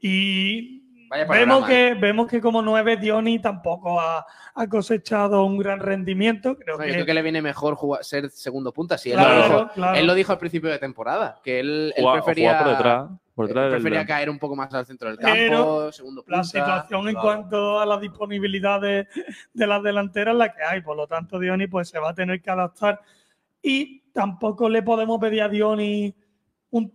y 0.00 0.80
vemos 1.28 1.66
que, 1.66 1.94
vemos 1.94 2.28
que 2.28 2.40
como 2.40 2.62
nueve 2.62 2.96
Dioni 2.96 3.38
tampoco 3.38 4.00
ha, 4.00 4.24
ha 4.54 4.66
cosechado 4.68 5.44
un 5.44 5.58
gran 5.58 5.78
rendimiento. 5.80 6.56
Creo 6.56 6.76
No, 6.78 6.82
yo 6.82 6.86
que, 6.88 6.92
creo 6.94 7.06
que 7.06 7.14
le 7.14 7.22
viene 7.22 7.42
mejor 7.42 7.74
jugar- 7.74 8.02
ser 8.04 8.30
segundo 8.30 8.72
punta. 8.72 8.96
Sí, 8.98 9.10
él, 9.10 9.18
Claro, 9.18 9.36
lo 9.38 9.44
dijo, 9.44 9.68
claro. 9.74 9.98
él 9.98 10.06
lo 10.06 10.14
dijo 10.14 10.32
al 10.32 10.38
principio 10.38 10.70
de 10.70 10.78
temporada, 10.78 11.40
que 11.44 11.60
él, 11.60 11.92
él 11.96 12.04
prefería, 12.12 12.58
por 12.58 12.68
detrás, 12.70 13.08
por 13.34 13.46
detrás 13.46 13.64
él 13.66 13.70
del- 13.72 13.82
prefería 13.82 14.06
caer 14.06 14.30
un 14.30 14.38
poco 14.38 14.56
más 14.56 14.72
al 14.74 14.86
centro 14.86 15.08
del 15.08 15.18
campo, 15.18 15.34
Pero 15.36 15.92
segundo 15.92 16.24
la 16.26 16.38
punta. 16.42 16.44
situación 16.44 17.08
en 17.08 17.14
Claro. 17.14 17.22
cuanto 17.26 17.80
a 17.80 17.86
la 17.86 17.98
disponibilidad 17.98 18.80
de, 18.80 19.06
de 19.52 19.66
las 19.66 19.82
delanteras 19.82 20.32
es 20.34 20.38
la 20.38 20.52
que 20.52 20.62
hay. 20.62 20.80
Por 20.80 20.96
lo 20.96 21.06
tanto, 21.06 21.38
Dioni 21.38 21.66
pues, 21.66 21.88
se 21.88 21.98
va 21.98 22.10
a 22.10 22.14
tener 22.14 22.40
que 22.40 22.50
adaptar. 22.50 23.00
Y 23.62 24.00
tampoco 24.12 24.68
le 24.68 24.82
podemos 24.82 25.18
pedir 25.20 25.42
a 25.42 25.48
Dioni 25.48 26.14
un. 26.70 26.92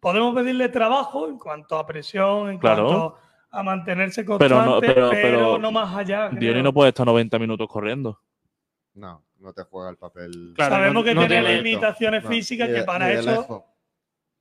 Podemos 0.00 0.34
pedirle 0.34 0.68
trabajo 0.68 1.28
en 1.28 1.38
cuanto 1.38 1.78
a 1.78 1.86
presión, 1.86 2.50
en 2.50 2.58
Claro. 2.58 2.86
cuanto 2.86 3.16
a 3.50 3.62
mantenerse 3.62 4.24
constante, 4.24 4.54
Pero 4.54 4.64
no, 4.66 4.80
pero, 4.80 5.10
pero, 5.10 5.10
pero 5.10 5.58
no 5.58 5.72
más 5.72 5.96
allá. 5.96 6.28
creo. 6.28 6.40
Diony 6.40 6.62
no 6.62 6.72
puede 6.74 6.90
estar 6.90 7.06
90 7.06 7.38
minutos 7.38 7.66
corriendo. 7.68 8.20
No, 8.94 9.24
no 9.38 9.52
te 9.52 9.62
juega 9.62 9.90
el 9.90 9.96
papel. 9.96 10.54
Sabemos 10.56 11.04
que 11.04 11.14
no 11.14 11.26
tiene 11.26 11.54
limitaciones 11.62 12.22
no, 12.22 12.28
físicas 12.28 12.68
que 12.68 12.82
para 12.82 13.12
eso, 13.12 13.30
lejos. 13.30 13.62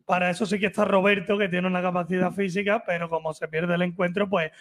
para 0.05 0.29
eso 0.29 0.45
sí 0.45 0.59
que 0.59 0.65
está 0.67 0.83
Roberto, 0.85 1.37
que 1.37 1.47
tiene 1.47 1.67
una 1.67 1.81
capacidad 1.81 2.31
física, 2.33 2.83
pero 2.85 3.07
como 3.09 3.33
se 3.33 3.47
pierde 3.47 3.75
el 3.75 3.83
encuentro, 3.83 4.27
pues 4.29 4.51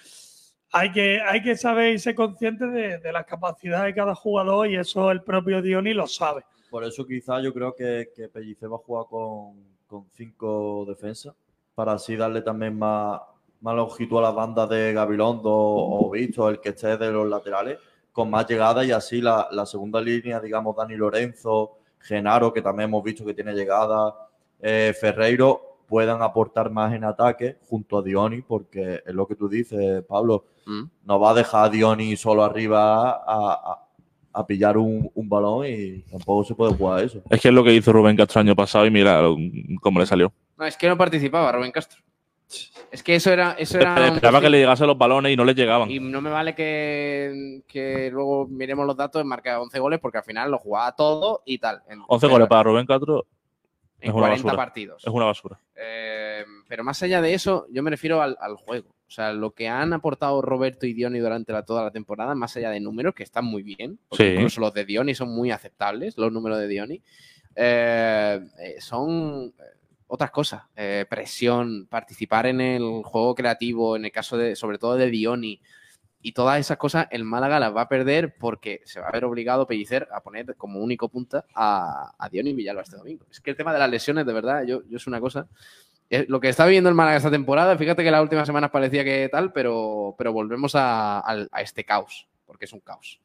hay 0.71 0.93
que, 0.93 1.21
hay 1.21 1.43
que 1.43 1.57
saber 1.57 1.95
y 1.95 1.99
ser 1.99 2.15
consciente 2.15 2.67
de, 2.67 2.99
de 2.99 3.13
las 3.13 3.25
capacidades 3.27 3.87
de 3.87 3.95
cada 4.01 4.15
jugador 4.15 4.69
y 4.69 4.77
eso 4.77 5.11
el 5.11 5.23
propio 5.23 5.61
Diony 5.61 5.95
lo 5.95 6.07
sabe. 6.07 6.45
Por 6.73 6.85
eso 6.85 7.07
quizá 7.07 7.39
yo 7.43 7.53
creo 7.53 7.75
que, 7.75 8.11
que 8.17 8.29
Pellicer 8.29 8.73
va 8.73 8.77
a 8.77 8.87
jugar 8.87 9.05
con, 9.11 9.57
con 9.87 10.07
cinco 10.15 10.87
defensas 10.89 11.35
para 11.75 11.93
así 11.93 12.17
darle 12.17 12.41
también 12.41 12.79
más, 12.79 13.21
más 13.61 13.75
longitud 13.77 14.17
a 14.19 14.23
las 14.23 14.35
bandas 14.35 14.71
de 14.71 14.95
Gabilondo 14.95 15.51
o 15.53 16.11
Visto, 16.11 16.49
el 16.49 16.61
que 16.61 16.71
esté 16.71 16.97
de 16.97 17.13
los 17.13 17.29
laterales, 17.29 17.79
con 18.11 18.31
más 18.31 18.49
llegada 18.49 18.83
y 18.87 18.91
así 18.91 19.21
la, 19.21 19.49
la 19.51 19.67
segunda 19.67 20.01
línea, 20.01 20.41
digamos, 20.41 20.75
Dani 20.75 20.97
Lorenzo, 20.97 21.77
Genaro, 22.01 22.51
que 22.55 22.63
también 22.63 22.89
hemos 22.89 23.05
visto 23.05 23.23
que 23.27 23.35
tiene 23.35 23.53
llegada, 23.53 24.15
eh, 24.61 24.95
Ferreiro, 24.99 25.79
puedan 25.87 26.23
aportar 26.23 26.71
más 26.71 26.95
en 26.95 27.05
ataque 27.05 27.59
junto 27.69 27.99
a 27.99 28.03
Dioni, 28.03 28.41
porque 28.41 29.03
es 29.05 29.15
lo 29.15 29.27
que 29.27 29.37
tú 29.37 29.47
dices, 29.47 30.03
Pablo, 30.07 30.45
no 31.05 31.21
va 31.21 31.33
a 31.33 31.35
dejar 31.35 31.67
a 31.67 31.69
Dioni 31.69 32.17
solo 32.17 32.43
arriba 32.45 33.11
a, 33.11 33.23
a- 33.27 33.89
a 34.33 34.47
pillar 34.47 34.77
un, 34.79 35.11
un 35.15 35.29
balón 35.29 35.67
y 35.67 36.01
tampoco 36.11 36.45
se 36.45 36.55
puede 36.55 36.73
jugar 36.75 37.01
a 37.01 37.03
eso. 37.03 37.21
Es 37.31 37.41
que 37.41 37.49
es 37.49 37.55
lo 37.55 37.63
que 37.65 37.75
hizo 37.75 37.93
Rubén 37.93 38.17
Castro 38.17 38.41
el 38.41 38.49
año 38.49 38.57
pasado 38.57 38.87
y 38.87 38.91
mira 38.91 39.21
cómo 39.81 40.01
le 40.01 40.07
salió. 40.07 40.33
No, 40.57 40.65
es 40.67 40.77
que 40.77 40.89
no 40.89 40.97
participaba 40.97 41.53
Rubén 41.53 41.73
Castro. 41.73 42.01
Es 42.91 43.03
que 43.03 43.15
eso 43.15 43.33
era. 43.33 43.53
Eso 43.59 43.79
era 43.79 43.95
un 43.95 44.15
Esperaba 44.17 44.41
que 44.43 44.51
le 44.51 44.59
llegasen 44.59 44.87
los 44.87 44.99
balones 44.99 45.33
y 45.33 45.37
no 45.37 45.45
les 45.45 45.57
llegaban. 45.57 45.91
Y 45.91 45.99
no 45.99 46.21
me 46.21 46.29
vale 46.29 46.55
que, 46.55 47.63
que 47.67 48.11
luego 48.13 48.47
miremos 48.47 48.87
los 48.87 48.97
datos, 48.97 49.25
marca 49.25 49.59
11 49.61 49.79
goles, 49.79 49.99
porque 50.01 50.19
al 50.19 50.25
final 50.25 50.51
lo 50.51 50.59
jugaba 50.59 50.93
todo 50.95 51.43
y 51.47 51.57
tal. 51.59 51.83
En- 51.89 52.01
11 52.07 52.27
pero 52.27 52.33
goles 52.33 52.49
para 52.49 52.63
Rubén 52.65 52.85
Castro 52.87 53.27
en 54.01 54.09
es 54.11 54.15
una 54.15 54.21
40 54.27 54.45
basura. 54.45 54.57
partidos. 54.57 55.03
Es 55.07 55.13
una 55.13 55.25
basura. 55.25 55.59
Eh, 55.77 56.45
pero 56.69 56.85
más 56.85 57.03
allá 57.03 57.23
de 57.23 57.33
eso, 57.33 57.67
yo 57.71 57.83
me 57.83 57.89
refiero 57.91 58.21
al, 58.21 58.37
al 58.39 58.57
juego. 58.57 58.91
O 59.13 59.15
sea, 59.15 59.35
lo 59.35 59.51
que 59.51 59.69
han 59.69 59.93
aportado 59.93 60.41
Roberto 60.41 60.87
y 60.87 60.95
Dioni 60.95 61.19
durante 61.19 61.53
la- 61.53 61.67
toda 61.67 61.83
la 61.85 61.91
temporada, 61.91 62.35
más 62.35 62.57
allá 62.57 62.71
de 62.71 62.81
números, 62.81 63.15
que 63.15 63.23
están 63.23 63.45
muy 63.45 63.63
bien, 63.63 63.99
porque 64.09 64.25
Sí. 64.31 64.35
incluso 64.37 64.59
los 64.63 64.73
de 64.73 64.87
Dioni 64.87 65.15
son 65.15 65.29
muy 65.29 65.51
aceptables, 65.51 66.17
los 66.17 66.33
números 66.33 66.59
de 66.59 66.67
Dioni, 66.67 67.03
eh, 67.55 68.41
eh, 68.59 68.77
son 68.81 69.53
eh, 69.59 69.63
otras 70.07 70.31
cosas. 70.31 70.63
Eh, 70.75 71.05
presión, 71.11 71.87
participar 71.91 72.47
en 72.47 72.63
el 72.63 73.03
juego 73.05 73.35
creativo, 73.35 73.97
en 73.97 74.07
el 74.07 74.13
caso 74.13 74.39
de, 74.39 74.57
sobre 74.57 74.79
todo 74.79 74.97
de 74.97 75.11
Dioni, 75.11 75.61
y 76.23 76.33
todas 76.33 76.59
esas 76.59 76.79
cosas, 76.79 77.07
el 77.11 77.25
Málaga 77.25 77.61
las 77.61 77.77
va 77.77 77.83
a 77.83 77.89
perder 77.91 78.35
porque 78.39 78.81
se 78.87 78.99
va 78.99 79.09
a 79.09 79.13
ver 79.13 79.27
obligado 79.27 79.67
Pellicer 79.67 80.09
a 80.11 80.23
poner 80.23 80.55
como 80.57 80.81
único 80.81 81.11
punta 81.11 81.45
a, 81.55 82.15
a 82.17 82.29
Diony 82.31 82.55
Villalba 82.55 82.81
este 82.81 82.97
domingo. 82.97 83.27
Es 83.31 83.41
que 83.43 83.51
el 83.51 83.57
tema 83.59 83.75
de 83.75 83.79
las 83.79 83.91
lesiones, 83.91 84.25
de 84.25 84.33
verdad, 84.33 84.63
yo, 84.65 84.83
yo 84.89 84.97
es 84.97 85.07
una 85.07 85.21
cosa. 85.21 85.49
Eh, 86.13 86.27
Lo 86.29 86.41
que 86.41 86.49
está 86.51 86.65
viviendo 86.67 86.89
el 86.91 86.95
Málaga 86.95 87.17
esta 87.17 87.31
temporada, 87.31 87.77
fíjate 87.77 88.05
que 88.05 88.11
las 88.11 88.23
últimas 88.23 88.47
semanas 88.47 88.71
parecía 88.71 89.03
que 89.03 89.29
tal, 89.31 89.53
pero, 89.53 90.15
pero 90.19 90.33
volvemos 90.33 90.73
a, 90.77 91.25
este 91.59 91.85
caos, 91.85 92.29
porque 92.47 92.67
es 92.67 92.73
un 92.73 92.81
caos. 92.81 93.21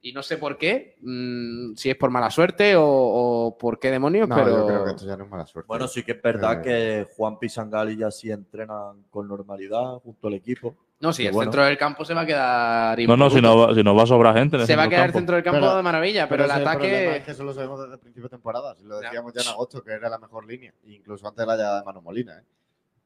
Y 0.00 0.12
no 0.12 0.22
sé 0.22 0.36
por 0.36 0.56
qué, 0.58 0.96
mm, 1.00 1.74
si 1.74 1.90
es 1.90 1.96
por 1.96 2.10
mala 2.10 2.30
suerte 2.30 2.76
o, 2.76 2.84
o 2.86 3.58
por 3.58 3.80
qué 3.80 3.90
demonios, 3.90 4.28
No, 4.28 4.36
pero. 4.36 4.50
yo 4.58 4.66
creo 4.66 4.84
que 4.84 4.90
esto 4.90 5.06
ya 5.06 5.16
no 5.16 5.24
es 5.24 5.30
mala 5.30 5.46
suerte. 5.46 5.66
Bueno, 5.66 5.88
sí 5.88 6.04
que 6.04 6.12
es 6.12 6.22
verdad 6.22 6.60
Eh, 6.60 6.62
que 7.08 7.14
Juan 7.16 7.38
Pisangali 7.38 7.96
ya 7.96 8.10
sí 8.10 8.30
entrenan 8.30 9.02
con 9.10 9.26
normalidad 9.26 9.94
junto 10.04 10.28
al 10.28 10.34
equipo. 10.34 10.76
No, 11.00 11.12
sí, 11.12 11.22
Y 11.22 11.26
el 11.26 11.32
bueno, 11.32 11.50
centro 11.52 11.64
del 11.64 11.78
campo 11.78 12.04
se 12.04 12.12
va 12.12 12.22
a 12.22 12.26
quedar. 12.26 12.98
No, 13.06 13.16
no, 13.16 13.30
si 13.30 13.40
no, 13.40 13.56
va, 13.56 13.74
si 13.74 13.84
no 13.84 13.94
va 13.94 14.02
a 14.02 14.06
sobrar 14.06 14.34
gente. 14.34 14.56
en 14.56 14.62
el 14.62 14.66
Se 14.66 14.74
va 14.74 14.82
a 14.82 14.84
centro 14.86 14.96
quedar 14.96 15.06
del 15.06 15.14
el 15.14 15.18
centro 15.20 15.34
del 15.36 15.44
campo 15.44 15.76
de 15.76 15.82
maravilla, 15.82 16.28
pero, 16.28 16.44
el 16.44 16.50
ese 16.50 16.60
ataque. 16.60 17.16
es 17.18 17.24
que 17.24 17.30
eso 17.30 17.44
lo 17.44 17.54
sabemos 17.54 17.80
desde 17.80 17.94
el 17.94 18.00
principio 18.00 18.24
de 18.24 18.30
temporada. 18.30 18.74
Si 18.74 18.84
lo 18.84 18.98
decíamos 18.98 19.32
ya 19.32 19.42
en 19.42 19.48
agosto, 19.48 19.82
que 19.84 19.92
era 19.92 20.08
la 20.08 20.18
mejor 20.18 20.46
línea, 20.46 20.74
incluso 20.86 21.28
antes 21.28 21.40
de 21.40 21.46
la 21.46 21.56
llegada 21.56 21.78
de 21.80 21.84
Manu 21.84 22.02
Molina. 22.02 22.38
¿eh? 22.38 22.42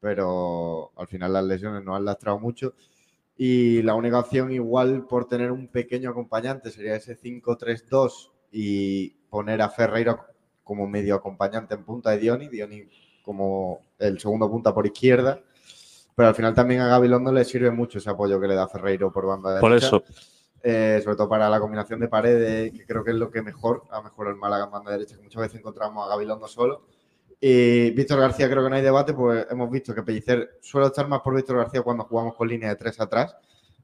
Pero 0.01 0.93
al 0.97 1.07
final 1.07 1.35
las 1.35 1.45
lesiones 1.45 1.85
nos 1.85 1.97
han 1.97 2.05
lastrado 2.07 2.39
mucho. 2.39 2.75
Y 3.37 3.83
la 3.83 3.95
única 3.95 4.21
opción, 4.21 4.53
igual 4.53 5.07
por 5.07 5.29
tener 5.29 5.53
un 5.53 5.69
pequeño 5.69 6.11
acompañante, 6.11 6.71
sería 6.71 6.97
ese 6.97 7.19
5-3-2 7.19 8.31
y 8.53 9.11
poner 9.29 9.61
a 9.61 9.69
Ferreiro 9.69 10.21
como 10.65 10.87
medio 10.87 11.15
acompañante 11.15 11.75
en 11.75 11.85
punta 11.85 12.11
de 12.11 12.19
Dioni. 12.19 12.49
Dioni 12.49 12.89
como 13.23 13.81
el 13.99 14.19
segundo 14.19 14.51
punta 14.51 14.73
por 14.73 14.87
izquierda. 14.87 15.41
Pero 16.15 16.29
al 16.29 16.35
final 16.35 16.55
también 16.55 16.81
a 16.81 16.89
Gabilondo 16.89 17.33
le 17.33 17.45
sirve 17.45 17.71
mucho 17.71 17.99
ese 17.99 18.11
apoyo 18.11 18.41
que 18.41 18.47
le 18.47 18.55
da 18.55 18.69
Ferreiro 18.69 19.11
por 19.13 19.27
banda 19.27 19.61
Por 19.61 19.71
derecha. 19.71 19.87
eso. 19.87 20.05
Eh, 20.65 21.01
sobre 21.03 21.17
todo 21.17 21.29
para 21.29 21.51
la 21.51 21.59
combinación 21.59 21.99
de 21.99 22.07
paredes, 22.09 22.73
que 22.73 22.87
creo 22.87 23.03
que 23.03 23.11
es 23.11 23.17
lo 23.17 23.31
que 23.31 23.43
mejor 23.43 23.83
ha 23.91 24.01
mejorado 24.01 24.33
el 24.35 24.41
Málaga 24.41 24.67
en 24.67 24.71
banda 24.71 24.93
derecha, 24.93 25.17
que 25.17 25.23
muchas 25.23 25.43
veces 25.43 25.59
encontramos 25.59 26.07
a 26.07 26.11
Gabilondo 26.11 26.47
solo. 26.47 26.87
Y 27.41 27.91
Víctor 27.91 28.21
García, 28.21 28.49
creo 28.49 28.63
que 28.63 28.71
no 28.71 28.77
hay 28.77 28.83
debate, 28.83 29.13
pues 29.15 29.45
hemos 29.51 29.69
visto 29.69 29.93
que 29.93 30.05
Pellicer 30.05 30.59
suele 30.61 30.87
estar 30.87 31.09
más 31.09 31.21
por 31.23 31.35
Víctor 31.35 31.57
García 31.57 31.83
cuando 31.83 32.05
jugamos 32.05 32.37
con 32.37 32.47
línea 32.47 32.69
de 32.69 32.77
tres 32.77 33.01
atrás, 33.01 33.35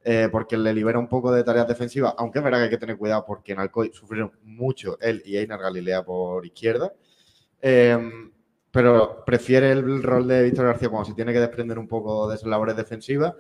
eh, 0.05 0.29
porque 0.31 0.57
le 0.57 0.73
libera 0.73 1.01
un 1.01 1.09
poco 1.09 1.33
de 1.33 1.43
tareas 1.43 1.67
defensivas, 1.67 2.15
aunque 2.19 2.39
es 2.39 2.45
verdad 2.45 2.59
que 2.59 2.65
hay 2.65 2.71
que 2.71 2.79
tener 2.79 2.97
cuidado 2.97 3.25
porque 3.27 3.53
en 3.53 3.59
Alcoy 3.59 3.91
sufrieron 3.93 4.31
mucho 4.45 4.97
él 5.01 5.21
y 5.25 5.37
Einar 5.37 5.61
Galilea 5.61 6.05
por 6.05 6.47
izquierda. 6.47 6.93
Eh, 7.61 7.99
pero 8.79 9.25
prefiere 9.25 9.73
el 9.73 10.05
rol 10.05 10.29
de 10.29 10.45
Víctor 10.45 10.67
García 10.67 10.89
cuando 10.89 11.09
se 11.09 11.15
tiene 11.17 11.33
que 11.33 11.41
desprender 11.41 11.81
un 11.81 11.89
poco 11.89 12.29
de 12.29 12.37
esas 12.37 12.49
labores 12.49 12.77
defensivas 12.77 13.35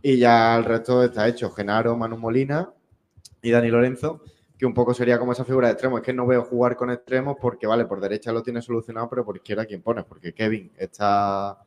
y 0.00 0.16
ya 0.16 0.56
el 0.56 0.64
resto 0.64 1.02
está 1.02 1.26
hecho. 1.26 1.50
Genaro, 1.50 1.96
Manu 1.96 2.16
Molina 2.16 2.70
y 3.42 3.50
Dani 3.50 3.68
Lorenzo, 3.68 4.22
que 4.56 4.64
un 4.64 4.72
poco 4.72 4.94
sería 4.94 5.18
como 5.18 5.32
esa 5.32 5.44
figura 5.44 5.66
de 5.66 5.72
extremo. 5.72 5.98
Es 5.98 6.04
que 6.04 6.12
no 6.12 6.24
veo 6.24 6.44
jugar 6.44 6.76
con 6.76 6.92
extremos 6.92 7.36
porque, 7.40 7.66
vale, 7.66 7.84
por 7.86 8.00
derecha 8.00 8.30
lo 8.30 8.44
tiene 8.44 8.62
solucionado, 8.62 9.10
pero 9.10 9.24
por 9.24 9.34
izquierda, 9.34 9.66
¿quién 9.66 9.82
pones? 9.82 10.04
Porque 10.04 10.32
Kevin 10.32 10.70
está... 10.76 11.58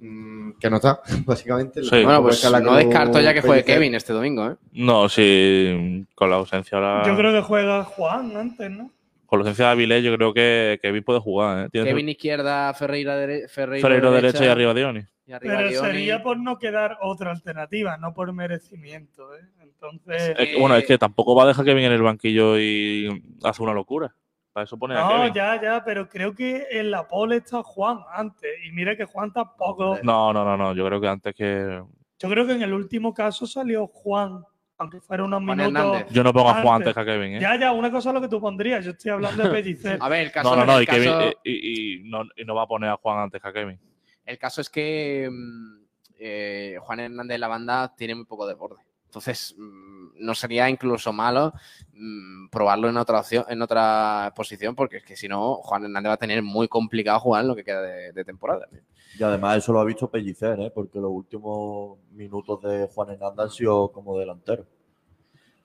mm, 0.00 0.52
que 0.52 0.70
no 0.70 0.76
está, 0.76 1.02
básicamente. 1.26 1.82
Sí. 1.82 2.02
Bueno, 2.02 2.22
pues 2.22 2.50
no 2.62 2.76
descarto 2.76 3.20
ya 3.20 3.34
que 3.34 3.42
juegue 3.42 3.60
Pellicer. 3.60 3.74
Kevin 3.74 3.94
este 3.94 4.14
domingo, 4.14 4.46
¿eh? 4.46 4.56
No, 4.72 5.06
sí, 5.10 6.06
con 6.14 6.30
la 6.30 6.36
ausencia 6.36 6.78
ahora. 6.78 7.06
Yo 7.06 7.14
creo 7.14 7.30
que 7.30 7.46
juega 7.46 7.84
Juan 7.84 8.34
antes, 8.38 8.70
¿no? 8.70 8.90
Con 9.28 9.40
la 9.40 9.42
ausencia 9.42 9.66
de 9.66 9.70
Avilés, 9.72 10.02
yo 10.02 10.16
creo 10.16 10.32
que 10.32 10.78
Kevin 10.80 11.04
puede 11.04 11.20
jugar. 11.20 11.66
¿eh? 11.66 11.68
Tiene 11.70 11.90
Kevin 11.90 12.08
izquierda, 12.08 12.72
Ferreira, 12.72 13.14
dere- 13.20 13.46
derecha 13.46 14.42
y 14.44 14.48
arriba 14.48 14.72
Dioni. 14.72 15.00
y 15.26 15.32
arriba 15.32 15.54
Pero 15.58 15.68
Dioni. 15.68 15.86
sería 15.86 16.22
por 16.22 16.38
no 16.38 16.58
quedar 16.58 16.96
otra 17.02 17.30
alternativa, 17.32 17.98
no 17.98 18.14
por 18.14 18.32
merecimiento. 18.32 19.36
¿eh? 19.36 19.42
Entonces, 19.62 20.34
Es 20.38 20.48
que, 20.48 20.58
bueno, 20.58 20.76
es 20.76 20.86
que 20.86 20.96
tampoco 20.96 21.34
va 21.34 21.44
a 21.44 21.48
dejar 21.48 21.66
Kevin 21.66 21.84
en 21.84 21.92
el 21.92 22.00
banquillo 22.02 22.58
y 22.58 23.22
hace 23.44 23.62
una 23.62 23.74
locura. 23.74 24.14
Para 24.54 24.64
eso 24.64 24.78
pone 24.78 24.96
a 24.96 25.00
no, 25.02 25.08
Kevin. 25.20 25.34
ya, 25.34 25.60
ya, 25.60 25.84
pero 25.84 26.08
creo 26.08 26.34
que 26.34 26.66
en 26.70 26.90
la 26.90 27.06
pole 27.06 27.36
está 27.36 27.62
Juan 27.62 27.98
antes. 28.10 28.50
Y 28.64 28.72
mira 28.72 28.96
que 28.96 29.04
Juan 29.04 29.30
tampoco. 29.30 29.98
No, 30.02 30.32
no, 30.32 30.42
no, 30.42 30.56
no. 30.56 30.72
Yo 30.74 30.86
creo 30.86 31.02
que 31.02 31.08
antes 31.08 31.34
que. 31.34 31.82
Yo 32.18 32.28
creo 32.30 32.46
que 32.46 32.54
en 32.54 32.62
el 32.62 32.72
último 32.72 33.12
caso 33.12 33.46
salió 33.46 33.86
Juan, 33.88 34.42
aunque 34.78 35.00
fuera 35.00 35.24
unos 35.24 35.42
Juan 35.44 35.58
minutos. 35.58 35.84
Hernández. 35.84 36.06
Yo 36.12 36.22
no 36.24 36.32
pongo 36.32 36.50
a 36.50 36.62
Juan 36.62 36.74
antes 36.76 36.94
que 36.94 37.00
a 37.00 37.04
Kevin, 37.04 37.34
¿eh? 37.34 37.40
Ya, 37.40 37.56
ya, 37.58 37.72
una 37.72 37.90
cosa 37.90 38.10
es 38.10 38.14
lo 38.14 38.20
que 38.20 38.28
tú 38.28 38.40
pondrías. 38.40 38.84
Yo 38.84 38.92
estoy 38.92 39.10
hablando 39.10 39.42
de 39.42 39.50
Pellicer. 39.50 39.98
A 40.00 40.08
ver, 40.08 40.26
el 40.26 40.32
caso, 40.32 40.50
No, 40.50 40.64
no, 40.64 40.72
no. 40.72 40.80
Y, 40.80 40.86
Kevin- 40.86 41.10
caso- 41.10 41.32
y- 41.44 41.96
y 41.98 42.02
no, 42.04 42.22
y 42.36 42.44
no 42.44 42.54
va 42.54 42.62
a 42.62 42.66
poner 42.66 42.90
a 42.90 42.96
Juan 42.96 43.18
antes 43.18 43.42
que 43.42 43.48
a 43.48 43.52
Kevin. 43.52 43.78
El 44.24 44.38
caso 44.38 44.60
es 44.60 44.70
que 44.70 45.28
mm, 45.30 45.78
eh, 46.20 46.76
Juan 46.80 47.00
Hernández 47.00 47.34
de 47.34 47.38
la 47.38 47.48
banda 47.48 47.94
tiene 47.96 48.14
muy 48.14 48.24
poco 48.24 48.46
de 48.46 48.54
borde. 48.54 48.82
Entonces, 49.08 49.54
mm, 49.56 50.08
no 50.18 50.34
sería 50.34 50.68
incluso 50.68 51.12
malo 51.12 51.54
mm, 51.94 52.48
probarlo 52.50 52.88
en 52.90 52.96
otra 52.98 53.20
opción, 53.20 53.44
en 53.48 53.62
otra 53.62 54.32
posición, 54.36 54.74
porque 54.74 54.98
es 54.98 55.04
que 55.04 55.16
si 55.16 55.28
no, 55.28 55.54
Juan 55.56 55.84
Hernández 55.84 56.10
va 56.10 56.14
a 56.14 56.18
tener 56.18 56.42
muy 56.42 56.68
complicado 56.68 57.18
jugar 57.20 57.42
en 57.42 57.48
lo 57.48 57.56
que 57.56 57.64
queda 57.64 57.80
de, 57.80 58.12
de 58.12 58.24
temporada. 58.24 58.68
Y 59.18 59.22
además 59.22 59.58
eso 59.58 59.72
lo 59.72 59.80
ha 59.80 59.84
visto 59.84 60.10
Pellicer, 60.10 60.60
¿eh? 60.60 60.70
porque 60.74 60.98
los 60.98 61.10
últimos 61.10 61.98
minutos 62.12 62.60
de 62.62 62.86
Juan 62.94 63.10
Hernández 63.10 63.38
han 63.38 63.50
sido 63.50 63.90
como 63.90 64.18
delantero. 64.18 64.66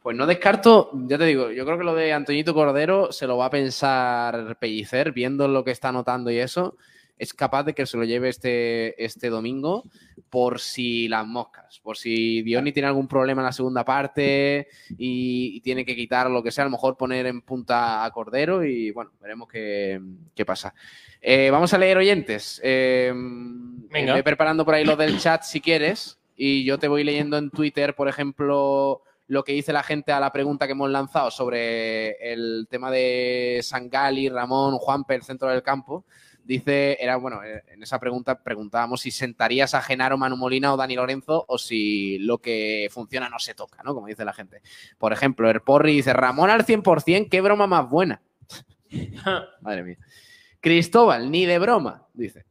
Pues 0.01 0.15
no 0.17 0.25
descarto, 0.25 0.91
ya 0.93 1.17
te 1.17 1.25
digo, 1.25 1.51
yo 1.51 1.65
creo 1.65 1.77
que 1.77 1.83
lo 1.83 1.95
de 1.95 2.13
Antoñito 2.13 2.53
Cordero 2.53 3.11
se 3.11 3.27
lo 3.27 3.37
va 3.37 3.45
a 3.45 3.49
pensar 3.49 4.57
Pellicer, 4.57 5.11
viendo 5.11 5.47
lo 5.47 5.63
que 5.63 5.71
está 5.71 5.89
anotando 5.89 6.31
y 6.31 6.39
eso, 6.39 6.77
es 7.17 7.33
capaz 7.33 7.63
de 7.63 7.73
que 7.73 7.85
se 7.85 7.97
lo 7.97 8.03
lleve 8.03 8.29
este, 8.29 9.03
este 9.03 9.29
domingo 9.29 9.83
por 10.29 10.59
si 10.59 11.07
las 11.07 11.25
moscas, 11.25 11.79
por 11.79 11.97
si 11.97 12.41
Dioni 12.41 12.71
tiene 12.71 12.87
algún 12.87 13.07
problema 13.07 13.41
en 13.41 13.45
la 13.45 13.51
segunda 13.51 13.85
parte 13.85 14.67
y, 14.97 15.51
y 15.55 15.61
tiene 15.61 15.85
que 15.85 15.95
quitar 15.95 16.29
lo 16.29 16.41
que 16.41 16.51
sea, 16.51 16.63
a 16.63 16.67
lo 16.67 16.71
mejor 16.71 16.97
poner 16.97 17.25
en 17.27 17.41
punta 17.41 18.03
a 18.03 18.11
Cordero 18.11 18.63
y 18.63 18.91
bueno, 18.91 19.11
veremos 19.21 19.47
qué, 19.47 20.01
qué 20.35 20.45
pasa. 20.45 20.73
Eh, 21.21 21.49
vamos 21.51 21.73
a 21.73 21.77
leer 21.77 21.97
oyentes. 21.97 22.59
Eh, 22.63 23.13
Venga. 23.13 24.15
Ve 24.15 24.23
preparando 24.23 24.65
por 24.65 24.73
ahí 24.73 24.83
lo 24.83 24.95
del 24.95 25.19
chat 25.19 25.43
si 25.43 25.61
quieres 25.61 26.19
y 26.35 26.63
yo 26.65 26.79
te 26.79 26.87
voy 26.87 27.03
leyendo 27.03 27.37
en 27.37 27.51
Twitter, 27.51 27.95
por 27.95 28.07
ejemplo, 28.07 29.03
lo 29.27 29.43
que 29.43 29.53
dice 29.53 29.71
la 29.71 29.83
gente 29.83 30.11
a 30.11 30.19
la 30.19 30.31
pregunta 30.31 30.65
que 30.65 30.73
hemos 30.73 30.89
lanzado 30.89 31.31
sobre 31.31 32.33
el 32.33 32.67
tema 32.69 32.91
de 32.91 33.59
Sangali, 33.61 34.29
Ramón, 34.29 34.77
Juanpe, 34.77 35.15
el 35.15 35.23
centro 35.23 35.49
del 35.49 35.63
campo. 35.63 36.05
Dice, 36.45 36.97
era 37.01 37.15
bueno, 37.15 37.41
eh, 37.43 37.63
en 37.69 37.81
esa 37.83 37.99
pregunta 37.99 38.43
preguntábamos 38.43 39.01
si 39.01 39.11
sentarías 39.11 39.73
a 39.75 39.81
Genaro, 39.81 40.17
Manu 40.17 40.35
Molina 40.35 40.73
o 40.73 40.77
Dani 40.77 40.95
Lorenzo 40.95 41.45
o 41.47 41.57
si 41.57 42.19
lo 42.19 42.39
que 42.39 42.89
funciona 42.91 43.29
no 43.29 43.39
se 43.39 43.53
toca, 43.53 43.81
¿no? 43.83 43.93
Como 43.95 44.07
dice 44.07 44.25
la 44.25 44.33
gente. 44.33 44.61
Por 44.97 45.13
ejemplo, 45.13 45.49
el 45.49 45.61
Porri 45.61 45.93
dice, 45.95 46.11
Ramón 46.11 46.49
al 46.49 46.65
100%, 46.65 47.29
qué 47.29 47.39
broma 47.41 47.65
más 47.67 47.89
buena. 47.89 48.21
Madre 49.61 49.83
mía. 49.83 49.97
Cristóbal, 50.59 51.31
ni 51.31 51.45
de 51.45 51.59
broma, 51.59 52.07
dice. 52.13 52.45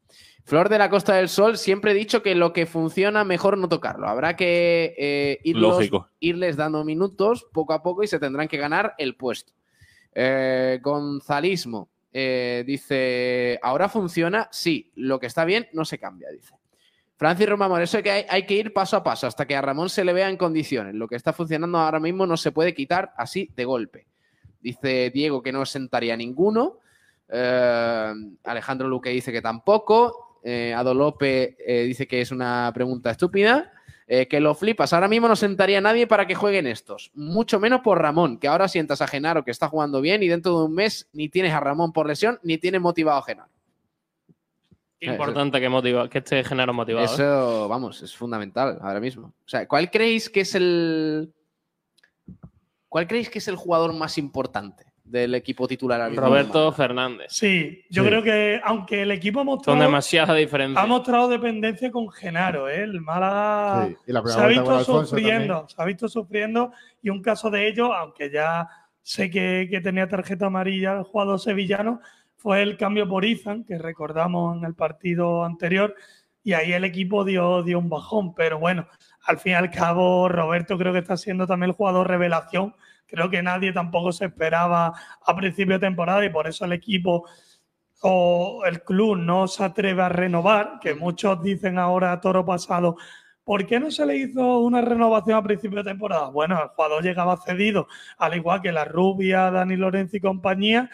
Flor 0.45 0.69
de 0.69 0.79
la 0.79 0.91
Costa 0.91 1.15
del 1.15 1.29
Sol, 1.29 1.57
siempre 1.57 1.93
he 1.93 1.95
dicho 1.95 2.21
que 2.23 2.35
lo 2.35 2.53
que 2.53 2.67
funciona 2.67 3.23
mejor 3.25 3.57
no 3.59 3.69
tocarlo. 3.69 4.09
Habrá 4.09 4.35
que 4.37 4.95
eh, 4.99 5.39
irlos- 5.45 5.77
irles 6.19 6.57
dando 6.57 6.83
minutos 6.85 7.47
poco 7.53 7.75
a 7.75 7.83
poco 7.83 8.03
y 8.03 8.09
se 8.09 8.19
tendrán 8.19 8.49
que 8.49 8.57
ganar 8.57 8.95
el 8.99 9.15
puesto. 9.15 9.53
Eh, 10.15 10.81
Gonzalismo 10.83 11.89
eh, 12.13 12.65
dice, 12.67 13.59
¿ahora 13.63 13.89
funciona? 13.89 14.49
Sí, 14.51 14.93
lo 14.97 15.19
que 15.19 15.27
está 15.27 15.45
bien 15.45 15.69
no 15.73 15.85
se 15.85 15.99
cambia, 15.99 16.31
dice. 16.31 16.55
Francis 17.17 17.49
Romamor, 17.49 17.81
eso 17.81 17.99
es 17.99 18.03
que 18.03 18.27
hay, 18.29 18.47
que 18.47 18.55
ir 18.55 18.73
paso 18.73 18.97
a 18.97 19.05
paso 19.05 19.29
hasta 19.29 19.47
que 19.47 19.55
a 19.55 19.61
Ramón 19.61 19.89
se 19.89 20.05
le 20.05 20.13
vea 20.13 20.29
en 20.29 20.37
condiciones. 20.37 20.95
Lo 20.95 21.07
que 21.07 21.15
está 21.15 21.33
funcionando 21.33 21.79
ahora 21.79 22.01
mismo 22.01 22.27
no 22.27 22.37
se 22.37 22.51
puede 22.51 22.75
quitar 22.75 23.13
así 23.17 23.49
de 23.55 23.65
golpe. 23.65 24.07
Dice 24.61 25.11
Diego 25.11 25.41
que 25.41 25.53
no 25.53 25.65
sentaría 25.65 26.17
ninguno. 26.17 26.81
Eh, 27.29 28.13
Alejandro 28.43 28.89
Luque 28.89 29.11
dice 29.11 29.31
que 29.31 29.41
tampoco. 29.41 30.41
Eh, 30.43 30.75
Lope 30.83 31.57
eh, 31.65 31.85
dice 31.85 32.09
que 32.09 32.21
es 32.21 32.33
una 32.33 32.73
pregunta 32.75 33.13
estúpida. 33.13 33.73
Eh, 34.15 34.29
que 34.29 34.41
lo 34.41 34.55
flipas. 34.55 34.93
Ahora 34.93 35.09
mismo 35.09 35.27
no 35.27 35.35
sentaría 35.35 35.79
a 35.79 35.81
nadie 35.81 36.07
para 36.07 36.27
que 36.27 36.35
jueguen 36.35 36.67
estos. 36.67 37.11
Mucho 37.15 37.59
menos 37.59 37.81
por 37.81 37.99
Ramón, 37.99 38.37
que 38.37 38.47
ahora 38.47 38.69
sientas 38.69 39.01
a 39.01 39.07
Genaro 39.07 39.43
que 39.43 39.51
está 39.51 39.71
jugando 39.71 40.03
bien 40.03 40.23
y 40.23 40.29
dentro 40.29 40.59
de 40.59 40.65
un 40.67 40.75
mes 40.75 41.09
ni 41.15 41.31
tienes 41.31 41.55
a 41.55 41.61
Ramón 41.61 41.95
por 41.95 42.07
lesión 42.07 42.39
ni 42.43 42.59
tienes 42.59 42.83
motivado 42.83 43.17
a 43.17 43.23
Genaro. 43.23 43.49
Qué 45.01 45.07
importante 45.07 45.59
que, 45.59 45.69
motiva, 45.71 46.11
que 46.11 46.19
esté 46.19 46.45
Genaro 46.45 46.75
motivado. 46.75 47.07
¿eh? 47.07 47.11
Eso, 47.11 47.69
vamos, 47.69 48.03
es 48.03 48.15
fundamental 48.15 48.79
ahora 48.83 49.01
mismo. 49.01 49.29
O 49.29 49.49
sea, 49.49 49.67
¿cuál 49.67 49.91
creéis 49.91 50.29
que 50.29 50.43
es 50.43 50.55
el. 50.57 51.33
¿Cuál 52.91 53.07
creéis 53.07 53.31
que 53.31 53.39
es 53.39 53.49
el 53.49 53.57
jugador 53.57 53.95
más 53.95 54.19
importante 54.19 54.92
del 55.05 55.35
equipo 55.35 55.67
titular 55.67 56.09
mismo? 56.11 56.27
Roberto 56.27 56.73
Fernández. 56.73 57.27
Sí, 57.31 57.85
yo 57.91 58.03
Sí. 58.03 58.09
creo 58.09 58.23
que 58.23 58.61
aunque 58.65 59.03
el 59.03 59.11
equipo 59.11 59.41
ha 59.41 59.43
Son 59.43 59.47
mostrado, 59.47 59.81
demasiadas 59.81 60.37
diferencias. 60.37 60.83
ha 60.83 60.87
mostrado 60.87 61.29
dependencia 61.29 61.91
con 61.91 62.09
Genaro, 62.11 62.69
¿eh? 62.69 62.83
el 62.83 63.01
Málaga 63.01 63.87
Sí, 63.89 63.97
y 64.07 64.13
la 64.13 64.23
se 64.27 64.41
ha 64.41 64.47
visto 64.47 64.85
sufriendo, 64.85 65.55
también. 65.55 65.69
se 65.69 65.83
ha 65.83 65.85
visto 65.85 66.09
sufriendo 66.09 66.73
y 67.03 67.11
un 67.11 67.21
caso 67.23 67.51
de 67.51 67.67
ello, 67.69 67.93
aunque 67.93 68.31
ya 68.31 68.69
sé 69.03 69.29
que, 69.31 69.67
que 69.71 69.81
tenía 69.81 70.09
tarjeta 70.09 70.47
amarilla 70.47 70.93
el 70.99 71.03
jugador 71.03 71.41
sevillano, 71.41 72.01
fue 72.37 72.63
el 72.63 72.77
cambio 72.77 73.09
por 73.09 73.25
Izan, 73.25 73.65
que 73.65 73.79
recordamos 73.79 74.57
en 74.57 74.65
el 74.65 74.75
partido 74.75 75.45
anterior, 75.45 75.95
y 76.45 76.55
ahí 76.55 76.73
el 76.73 76.85
equipo 76.85 77.25
dio, 77.25 77.63
dio 77.63 77.79
un 77.79 77.89
bajón, 77.89 78.35
pero 78.35 78.59
bueno, 78.59 78.87
al 79.27 79.39
fin 79.39 79.53
y 79.53 79.55
al 79.57 79.71
cabo 79.71 80.29
Roberto 80.29 80.77
creo 80.79 80.93
que 80.93 80.99
está 81.01 81.17
siendo 81.17 81.47
también 81.47 81.71
el 81.71 81.77
jugador 81.77 82.09
revelación, 82.09 82.75
creo 83.13 83.29
que 83.29 83.43
nadie 83.43 83.75
tampoco 83.75 84.11
se 84.11 84.25
esperaba 84.25 84.95
a 85.27 85.37
principio 85.37 85.75
de 85.75 85.87
temporada 85.87 86.25
y 86.25 86.31
por 86.31 86.47
eso 86.47 86.65
el 86.65 86.73
equipo 86.73 87.29
o 88.01 88.63
el 88.65 88.83
club 88.83 89.19
no 89.19 89.47
se 89.47 89.63
atreve 89.65 90.03
a 90.03 90.09
renovar, 90.09 90.79
que 90.81 90.95
muchos 90.95 91.43
dicen 91.43 91.79
ahora 91.79 92.19
toro 92.23 92.45
pasado, 92.45 92.97
¿por 93.45 93.67
qué 93.67 93.79
no 93.79 93.91
se 93.91 94.07
le 94.07 94.17
hizo 94.17 94.61
una 94.61 94.81
renovación 94.81 95.37
a 95.37 95.43
principio 95.43 95.79
de 95.83 95.91
temporada? 95.91 96.31
Bueno, 96.31 96.61
el 96.61 96.69
jugador 96.69 97.03
llegaba 97.03 97.37
cedido, 97.37 97.87
al 98.17 98.35
igual 98.35 98.63
que 98.63 98.73
la 98.73 98.87
Rubia, 98.87 99.51
Dani 99.51 99.77
Lorenzo 99.77 100.17
y 100.17 100.21
compañía, 100.21 100.89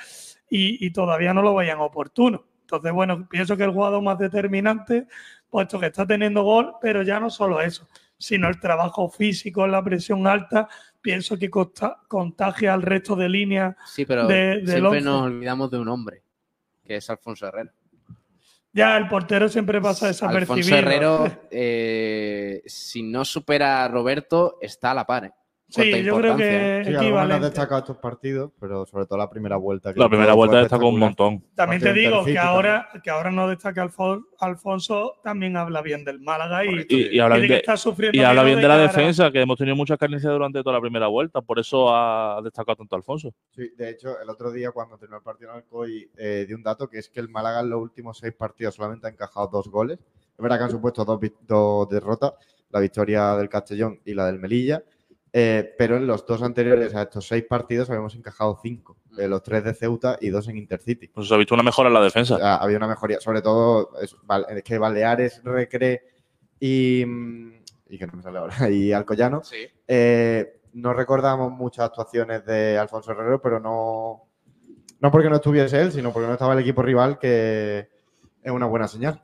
y, 0.51 0.85
y 0.85 0.91
todavía 0.91 1.33
no 1.33 1.43
lo 1.43 1.55
veían 1.55 1.79
oportuno. 1.79 2.45
Entonces, 2.63 2.93
bueno, 2.93 3.29
pienso 3.29 3.57
que 3.57 3.63
el 3.63 3.71
jugador 3.71 4.03
más 4.03 4.19
determinante, 4.19 5.07
puesto 5.49 5.79
que 5.79 5.87
está 5.87 6.05
teniendo 6.05 6.43
gol, 6.43 6.75
pero 6.83 7.03
ya 7.03 7.21
no 7.21 7.31
solo 7.31 7.61
eso, 7.61 7.87
sino 8.19 8.49
el 8.49 8.59
trabajo 8.59 9.09
físico 9.09 9.67
la 9.67 9.83
presión 9.83 10.27
alta, 10.27 10.69
pienso 11.01 11.39
que 11.39 11.51
contagia 11.51 12.75
al 12.75 12.83
resto 12.83 13.17
de 13.17 13.29
líneas 13.29 13.77
Sí, 13.87 14.05
pero 14.05 14.27
de- 14.27 14.63
siempre 14.67 15.01
nos 15.01 15.23
olvidamos 15.23 15.71
de 15.71 15.79
un 15.79 15.89
hombre, 15.89 16.23
que 16.85 16.97
es 16.97 17.11
Alfonso 17.11 17.47
Herrero. 17.47 17.71
Ya, 18.73 18.97
el 18.97 19.09
portero 19.09 19.49
siempre 19.49 19.81
pasa 19.81 20.09
desapercibido. 20.09 20.53
Alfonso 20.53 20.77
Herrero, 20.77 21.27
eh, 21.51 22.63
si 22.67 23.03
no 23.03 23.25
supera 23.25 23.85
a 23.85 23.89
Roberto, 23.89 24.59
está 24.61 24.91
a 24.91 24.95
la 24.95 25.07
par. 25.07 25.25
¿eh? 25.25 25.33
Sí, 25.71 26.03
yo 26.03 26.17
creo 26.17 26.35
que- 26.37 26.81
¿eh? 26.81 26.85
Sí, 26.87 26.95
algunos 26.95 27.31
han 27.31 27.43
destacado 27.43 27.81
estos 27.81 27.99
partidos, 27.99 28.51
pero 28.59 28.87
sobre 28.87 29.05
todo 29.05 29.19
la 29.19 29.29
primera 29.29 29.57
vuelta. 29.57 29.93
que 29.93 30.01
La 30.01 30.09
primera 30.09 30.33
vuelta 30.33 30.61
destacó 30.61 30.89
un 30.89 30.99
montón. 30.99 31.45
También 31.55 31.83
te 31.83 31.93
digo 31.93 32.25
que 32.25 32.39
ahora, 32.39 32.89
que 33.05 33.11
ahora 33.11 33.31
no 33.31 33.47
destaca 33.49 33.85
Alfon- 33.85 34.25
Alfonso, 34.41 35.17
también 35.23 35.57
habla 35.59 35.83
bien 35.83 36.05
del 36.05 36.21
Málaga 36.21 36.65
y, 36.65 36.87
Y, 36.89 37.17
y 37.17 37.21
habla 37.21 37.37
y 37.37 37.41
de 37.43 37.47
bien 37.47 37.49
que 37.49 37.55
de, 37.55 37.61
está 37.61 37.77
sufriendo 37.77 38.17
y 38.19 38.23
habla 38.25 38.43
bien 38.45 38.57
de 38.57 38.63
la 38.69 38.77
cara- 38.77 38.83
defensa, 38.89 39.31
que 39.31 39.41
hemos 39.43 39.59
tenido 39.59 39.77
muchas 39.77 39.99
carencias 39.99 40.33
durante 40.33 40.63
toda 40.63 40.73
la 40.77 40.81
primera 40.81 41.07
vuelta. 41.09 41.43
Por 41.43 41.59
eso 41.59 41.95
ha 41.95 42.41
destacado 42.43 42.77
tanto 42.77 42.97
Alfonso. 42.97 43.35
Sí, 43.51 43.71
de 43.77 43.91
hecho, 43.91 44.19
el 44.23 44.31
otro 44.31 44.51
día 44.51 44.71
cuando 44.71 44.97
terminó 44.97 45.19
el 45.19 45.23
partido 45.23 45.51
en 45.51 45.57
Alcoy 45.59 46.11
eh, 46.17 46.47
di 46.49 46.55
un 46.55 46.63
dato 46.63 46.89
que 46.89 46.99
es 46.99 47.11
que 47.11 47.21
el 47.21 47.29
Málaga 47.29 47.61
en 47.61 47.69
los 47.69 47.81
últimos 47.83 48.17
seis 48.19 48.33
partidos 48.33 48.75
solamente 48.75 49.07
ha 49.07 49.11
encajado 49.11 49.49
dos 49.49 49.69
goles. 49.69 49.99
Es 49.99 50.43
verdad 50.43 50.57
que 50.59 50.65
han 50.65 50.71
supuesto 50.71 51.05
dos, 51.05 51.21
dos 51.47 51.89
derrotas, 51.91 52.33
la 52.71 52.81
victoria 52.81 53.35
del 53.37 53.49
Castellón 53.51 54.01
y 54.05 54.15
la 54.15 54.27
del 54.27 54.39
Melilla, 54.39 54.83
eh, 55.33 55.75
pero 55.77 55.97
en 55.97 56.07
los 56.07 56.27
dos 56.27 56.43
anteriores 56.43 56.95
a 56.95 57.03
estos 57.03 57.27
seis 57.27 57.45
partidos 57.45 57.91
habíamos 57.91 58.15
encajado 58.15 58.59
cinco, 58.63 58.97
eh, 59.19 59.29
los 59.29 59.43
tres 59.43 59.65
de 59.65 59.75
Ceuta 59.75 60.19
y 60.21 60.31
dos 60.31 60.49
en 60.49 60.57
Intercity. 60.57 61.09
Pues 61.09 61.29
se 61.29 61.35
ha 61.35 61.37
visto 61.37 61.55
una 61.55 61.63
mejora 61.63 61.89
en 61.89 61.95
la 61.95 62.03
defensa. 62.03 62.37
O 62.37 62.39
sea, 62.39 62.57
había 62.57 62.77
una 62.79 62.89
mejoría, 62.89 63.21
sobre 63.21 63.43
todo 63.43 63.91
es, 64.01 64.17
que 64.65 64.79
Baleares, 64.79 65.43
Recre 65.45 66.03
y, 66.59 67.05
mm, 67.07 67.53
y 67.91 67.99
que 67.99 68.07
no 68.07 68.15
me 68.15 68.23
sale 68.23 68.39
ahora, 68.39 68.55
y 68.71 68.93
Alcoyano. 68.93 69.43
eh, 69.87 70.55
no 70.75 70.93
recordamos 70.93 71.51
muchas 71.51 71.87
actuaciones 71.87 72.45
de 72.45 72.79
Alfonso 72.79 73.13
Herrero, 73.13 73.41
pero 73.41 73.59
no, 73.59 74.29
no 75.01 75.11
porque 75.11 75.29
no 75.29 75.37
estuviese 75.37 75.81
él, 75.81 75.93
sino 75.93 76.13
porque 76.13 76.27
no 76.29 76.35
estaba 76.35 76.53
el 76.53 76.61
equipo 76.61 76.83
rival, 76.83 77.19
que 77.19 77.89
es 78.43 78.53
una 78.53 78.67
buena 78.67 78.87
señal. 78.87 79.21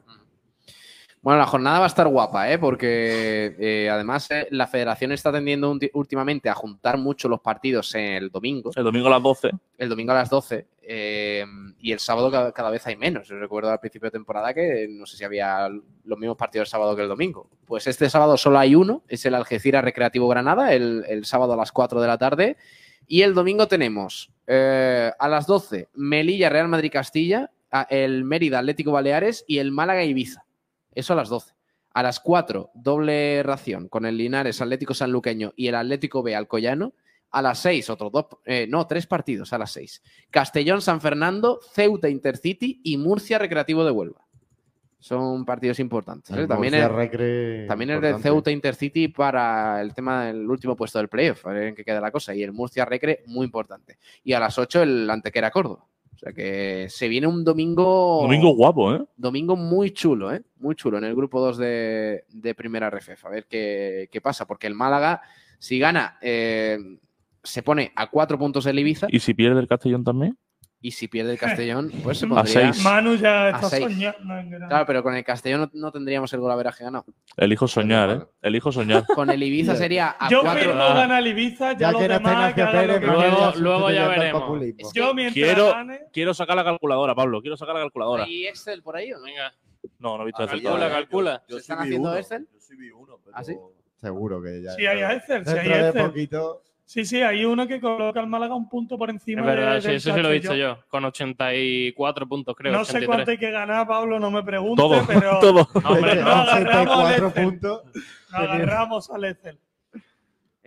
Bueno, 1.24 1.38
la 1.38 1.46
jornada 1.46 1.78
va 1.78 1.86
a 1.86 1.88
estar 1.88 2.06
guapa, 2.06 2.52
¿eh? 2.52 2.58
porque 2.58 3.56
eh, 3.58 3.88
además 3.88 4.30
eh, 4.30 4.46
la 4.50 4.66
federación 4.66 5.10
está 5.10 5.32
tendiendo 5.32 5.74
últimamente 5.94 6.50
a 6.50 6.54
juntar 6.54 6.98
mucho 6.98 7.30
los 7.30 7.40
partidos 7.40 7.94
el 7.94 8.28
domingo. 8.28 8.70
El 8.76 8.84
domingo 8.84 9.06
a 9.06 9.12
las 9.12 9.22
12. 9.22 9.50
El 9.78 9.88
domingo 9.88 10.12
a 10.12 10.16
las 10.16 10.28
12. 10.28 10.66
eh, 10.82 11.46
y 11.78 11.92
el 11.92 11.98
sábado 11.98 12.30
cada, 12.30 12.52
cada 12.52 12.68
vez 12.68 12.86
hay 12.86 12.96
menos. 12.96 13.26
Yo 13.26 13.38
recuerdo 13.38 13.70
al 13.70 13.80
principio 13.80 14.08
de 14.08 14.10
temporada 14.10 14.52
que 14.52 14.86
no 14.90 15.06
sé 15.06 15.16
si 15.16 15.24
había 15.24 15.70
los 16.04 16.18
mismos 16.18 16.36
partidos 16.36 16.68
el 16.68 16.70
sábado 16.70 16.94
que 16.94 17.00
el 17.00 17.08
domingo. 17.08 17.48
Pues 17.64 17.86
este 17.86 18.10
sábado 18.10 18.36
solo 18.36 18.58
hay 18.58 18.74
uno, 18.74 19.02
es 19.08 19.24
el 19.24 19.34
Algeciras 19.34 19.82
Recreativo 19.82 20.28
Granada, 20.28 20.74
el, 20.74 21.06
el 21.08 21.24
sábado 21.24 21.54
a 21.54 21.56
las 21.56 21.72
4 21.72 22.02
de 22.02 22.06
la 22.06 22.18
tarde. 22.18 22.58
Y 23.06 23.22
el 23.22 23.32
domingo 23.32 23.66
tenemos 23.66 24.30
a 24.46 25.28
las 25.28 25.46
12 25.46 25.88
Melilla 25.94 26.50
Real 26.50 26.68
Madrid 26.68 26.92
Castilla, 26.92 27.50
el 27.88 28.24
Mérida 28.24 28.58
Atlético 28.58 28.92
Baleares 28.92 29.42
y 29.48 29.56
el 29.56 29.72
Málaga 29.72 30.04
Ibiza. 30.04 30.44
Eso 30.94 31.12
a 31.12 31.16
las 31.16 31.28
12. 31.28 31.54
A 31.92 32.02
las 32.02 32.18
4, 32.20 32.70
doble 32.74 33.42
ración 33.44 33.88
con 33.88 34.04
el 34.04 34.16
Linares 34.16 34.60
Atlético 34.60 34.94
Sanluqueño 34.94 35.52
y 35.56 35.68
el 35.68 35.76
Atlético 35.76 36.22
B 36.22 36.34
Alcoyano. 36.34 36.94
A 37.30 37.42
las 37.42 37.58
6, 37.60 37.90
otros 37.90 38.12
dos, 38.12 38.26
eh, 38.44 38.66
no, 38.68 38.86
tres 38.86 39.06
partidos 39.06 39.52
a 39.52 39.58
las 39.58 39.72
6. 39.72 40.02
Castellón 40.30 40.82
San 40.82 41.00
Fernando, 41.00 41.60
Ceuta 41.72 42.08
Intercity 42.08 42.80
y 42.84 42.96
Murcia 42.96 43.38
Recreativo 43.38 43.84
de 43.84 43.90
Huelva. 43.90 44.24
Son 45.04 45.44
partidos 45.44 45.78
importantes. 45.80 46.30
¿eh? 46.30 46.40
El 46.40 46.48
También, 46.48 46.72
Murcia 46.72 46.86
el, 46.86 46.94
Recre, 46.94 47.66
también 47.66 47.90
el 47.90 48.00
de. 48.00 48.18
Ceuta 48.20 48.50
Intercity 48.50 49.08
para 49.08 49.82
el 49.82 49.92
tema 49.92 50.24
del 50.24 50.48
último 50.48 50.74
puesto 50.74 50.98
del 50.98 51.08
playoff, 51.08 51.44
a 51.46 51.50
ver 51.50 51.64
en 51.64 51.74
qué 51.74 51.84
queda 51.84 52.00
la 52.00 52.10
cosa. 52.10 52.34
Y 52.34 52.42
el 52.42 52.52
Murcia 52.52 52.86
Recre, 52.86 53.22
muy 53.26 53.44
importante. 53.44 53.98
Y 54.22 54.32
a 54.32 54.40
las 54.40 54.58
8 54.58 54.82
el 54.82 55.10
Antequera 55.10 55.50
Córdoba. 55.50 55.86
O 56.24 56.26
sea 56.26 56.32
que 56.32 56.86
se 56.88 57.06
viene 57.06 57.26
un 57.26 57.44
domingo. 57.44 58.20
Domingo 58.22 58.54
guapo, 58.54 58.94
¿eh? 58.94 59.04
Domingo 59.14 59.56
muy 59.56 59.90
chulo, 59.90 60.32
¿eh? 60.32 60.40
Muy 60.56 60.74
chulo 60.74 60.96
en 60.96 61.04
el 61.04 61.14
grupo 61.14 61.38
2 61.38 61.58
de, 61.58 62.24
de 62.30 62.54
Primera 62.54 62.88
RFF. 62.88 63.26
A 63.26 63.28
ver 63.28 63.46
qué, 63.46 64.08
qué 64.10 64.22
pasa, 64.22 64.46
porque 64.46 64.66
el 64.66 64.74
Málaga, 64.74 65.20
si 65.58 65.78
gana, 65.78 66.16
eh, 66.22 66.78
se 67.42 67.62
pone 67.62 67.92
a 67.94 68.08
cuatro 68.08 68.38
puntos 68.38 68.64
el 68.64 68.78
Ibiza. 68.78 69.08
¿Y 69.10 69.20
si 69.20 69.34
pierde 69.34 69.60
el 69.60 69.68
Castellón 69.68 70.02
también? 70.02 70.38
Y 70.86 70.90
si 70.90 71.08
pierde 71.08 71.32
el 71.32 71.38
Castellón, 71.78 71.90
pues 72.02 72.18
se 72.18 72.26
A 72.26 72.28
pondría 72.28 72.72
seis. 72.74 72.84
Manu 72.84 73.14
ya 73.16 73.44
a 73.46 73.50
está 73.52 73.70
seis. 73.70 73.84
soñando 73.84 74.36
en. 74.36 74.50
Claro, 74.68 74.84
pero 74.86 75.02
con 75.02 75.14
el 75.14 75.24
Castellón 75.24 75.62
no, 75.62 75.70
no 75.72 75.90
tendríamos 75.90 76.30
el 76.34 76.40
golaveraje 76.40 76.84
ganado. 76.84 77.06
Elijo 77.38 77.66
soñar, 77.66 78.10
¿eh? 78.10 78.20
Elijo 78.42 78.70
soñar. 78.70 79.06
Con 79.06 79.30
el 79.30 79.42
Ibiza 79.42 79.76
sería 79.76 80.14
a 80.18 80.28
Yo 80.28 80.42
cuatro. 80.42 80.60
firmo 80.62 80.84
gana 80.88 81.20
el 81.20 81.26
Ibiza, 81.28 81.72
ya, 81.72 81.78
Ya 81.78 81.92
los 81.92 82.02
demás 82.02 82.48
que 82.50 82.54
que 82.56 82.62
hagan 82.62 82.74
lo 82.74 82.80
Pérez, 82.94 83.00
que 83.00 83.16
quieras 83.16 83.56
luego 83.56 83.90
ya 83.90 84.08
veremos. 84.08 84.42
populismo. 84.42 84.90
Yo 84.92 85.14
mientras 85.14 85.34
Quiero, 85.34 85.70
gane, 85.70 86.00
quiero 86.12 86.34
sacar 86.34 86.56
la 86.56 86.64
calculadora, 86.64 87.14
Pablo. 87.14 87.40
Quiero 87.40 87.56
sacar 87.56 87.74
la 87.76 87.80
calculadora. 87.80 88.24
¿Hay 88.24 88.46
Excel 88.46 88.82
por 88.82 88.94
ahí 88.96 89.10
o 89.10 89.18
no? 89.18 89.24
Venga, 89.24 89.54
No, 89.98 90.18
no 90.18 90.22
he 90.22 90.26
visto 90.26 90.42
Excel 90.44 90.62
calcula, 90.62 90.90
calcula. 90.90 91.42
¿Se 91.48 91.56
están 91.56 91.78
haciendo 91.78 92.14
Excel? 92.14 92.46
Yo 92.52 92.60
sí 92.60 92.76
vi 92.76 92.90
uno, 92.90 93.18
pero... 93.24 93.34
¿Ah, 93.38 93.42
sí? 93.42 93.56
Seguro 93.96 94.42
que 94.42 94.60
ya. 94.62 94.72
si 94.72 94.84
hay 94.84 95.00
Excel, 95.16 95.46
si 95.46 95.50
hay 95.52 95.56
Dentro 95.66 95.76
de 95.82 95.88
Excel. 95.88 96.06
poquito. 96.08 96.62
Sí, 96.86 97.04
sí, 97.06 97.22
hay 97.22 97.44
uno 97.46 97.66
que 97.66 97.80
coloca 97.80 98.20
al 98.20 98.26
Málaga 98.26 98.54
un 98.54 98.68
punto 98.68 98.98
por 98.98 99.08
encima 99.08 99.40
Es 99.40 99.46
verdad, 99.46 99.74
de, 99.76 99.80
sí, 99.80 99.90
eso 99.92 100.12
se 100.12 100.22
lo 100.22 100.28
he 100.30 100.34
dicho 100.34 100.48
Castellón. 100.48 100.76
yo, 100.76 100.84
con 100.88 101.04
84 101.06 102.28
puntos, 102.28 102.54
creo. 102.54 102.72
No 102.72 102.84
sé 102.84 102.98
83. 102.98 103.06
cuánto 103.08 103.30
hay 103.30 103.38
que 103.38 103.50
ganar, 103.50 103.86
Pablo, 103.86 104.20
no 104.20 104.30
me 104.30 104.42
pregunte, 104.42 104.82
Todo, 104.82 105.02
pero 105.06 105.38
todo. 105.40 105.68
No, 105.82 105.90
Hombre, 105.90 106.16
no 106.16 106.28
agarramos 106.30 106.98
al 106.98 107.24
84 107.24 107.26
Excel. 107.28 107.44
puntos. 107.44 107.82
No 108.32 108.38
agarramos 108.38 109.10
al 109.10 109.24
Excel. 109.24 109.58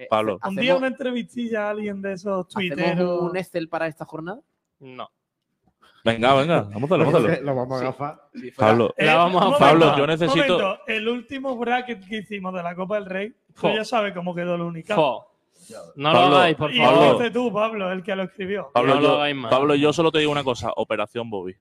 Pablo. 0.09 0.39
Un 0.47 0.55
día 0.55 0.75
una 0.75 0.87
entrevistilla 0.87 1.67
a 1.67 1.69
alguien 1.71 2.01
de 2.01 2.13
esos 2.13 2.47
tuiteros. 2.49 2.83
¿Hacemos 2.87 3.21
un 3.31 3.37
Excel 3.37 3.67
para 3.69 3.87
esta 3.87 4.05
jornada? 4.05 4.39
No. 4.79 5.09
Venga, 6.03 6.35
venga, 6.35 6.61
vamos 6.61 6.91
a 6.91 6.97
vamos 6.97 7.15
a. 7.15 7.19
Lo 7.41 7.55
vamos 7.55 7.81
a 7.81 7.87
Sí. 7.91 7.93
fuera- 7.97 8.19
Pablo, 8.55 8.93
Eh, 8.97 9.13
un 9.15 9.31
momento, 9.31 9.57
Pablo, 9.59 9.97
yo 9.97 10.07
necesito. 10.07 10.53
momento, 10.53 10.79
el 10.87 11.07
último 11.07 11.57
bracket 11.57 12.07
que 12.07 12.17
hicimos 12.19 12.53
de 12.53 12.63
la 12.63 12.75
Copa 12.75 12.95
del 12.95 13.05
Rey, 13.05 13.33
tú 13.59 13.67
ya 13.73 13.83
sabes 13.83 14.13
cómo 14.13 14.33
quedó 14.33 14.55
el 14.55 14.61
único. 14.61 15.27
No 15.95 16.11
Pablo, 16.11 16.29
lo 16.29 16.35
hagáis, 16.37 16.55
por 16.57 16.71
Y 16.73 16.77
favor. 16.79 17.15
fuiste 17.17 17.31
tú, 17.31 17.51
Pablo, 17.53 17.91
el 17.91 18.03
que 18.03 18.15
lo 18.15 18.23
escribió. 18.23 18.69
Pablo, 18.73 18.95
No 18.95 19.01
lo 19.01 19.09
hagáis 19.15 19.35
más. 19.35 19.51
Pablo, 19.51 19.75
yo 19.75 19.91
solo 19.93 20.11
te 20.11 20.19
digo 20.19 20.31
una 20.31 20.43
cosa: 20.43 20.71
Operación 20.75 21.29
Bobby. 21.29 21.55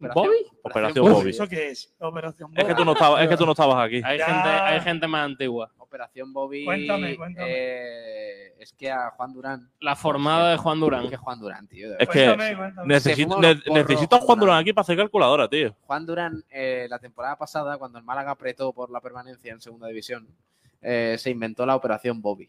¿Bobby? 0.00 0.46
Operación 0.62 1.10
Bobby. 1.12 1.30
¿Eso 1.30 1.48
qué 1.48 1.70
es? 1.70 1.92
Operación 1.98 2.52
Es 2.54 2.64
que 2.64 2.74
tú 2.74 2.84
no 2.84 2.92
estabas, 2.92 3.20
es 3.22 3.28
que 3.28 3.36
tú 3.36 3.44
no 3.44 3.52
estabas 3.58 3.84
aquí. 3.84 4.00
Hay 4.04 4.18
gente, 4.18 4.48
hay 4.48 4.80
gente 4.80 5.06
más 5.08 5.24
antigua. 5.24 5.70
Operación 5.78 6.32
Bobby. 6.32 6.64
Cuéntame, 6.64 7.16
cuéntame. 7.16 7.46
eh, 7.50 8.52
es 8.60 8.72
que 8.74 8.90
a 8.90 9.10
Juan 9.10 9.32
Durán. 9.32 9.70
La 9.80 9.96
formada 9.96 10.50
de 10.52 10.56
Juan 10.56 10.78
Durán. 10.78 11.08
Que 11.08 11.16
Juan 11.16 11.40
Durán, 11.40 11.66
tío. 11.66 11.90
de 11.90 11.96
Es 11.98 12.08
que 12.08 12.26
Cuéntame, 12.26 12.56
cuéntame. 12.56 12.86
necesito, 12.94 13.40
ne- 13.40 13.60
necesito 13.72 14.16
a 14.16 14.20
Juan 14.20 14.38
Durán. 14.38 14.58
aquí 14.58 14.72
para 14.72 14.82
hacer 14.82 14.96
calculadora, 14.96 15.48
tío. 15.48 15.74
Juan 15.86 16.06
Durán, 16.06 16.44
eh, 16.50 16.86
la 16.88 16.98
temporada 16.98 17.36
pasada, 17.36 17.76
cuando 17.78 17.98
el 17.98 18.04
Málaga 18.04 18.32
apretó 18.32 18.72
por 18.72 18.90
la 18.90 19.00
permanencia 19.00 19.52
en 19.52 19.60
segunda 19.60 19.88
división, 19.88 20.28
eh, 20.82 21.16
se 21.18 21.30
inventó 21.30 21.66
la 21.66 21.74
operación 21.74 22.20
Bobby. 22.22 22.48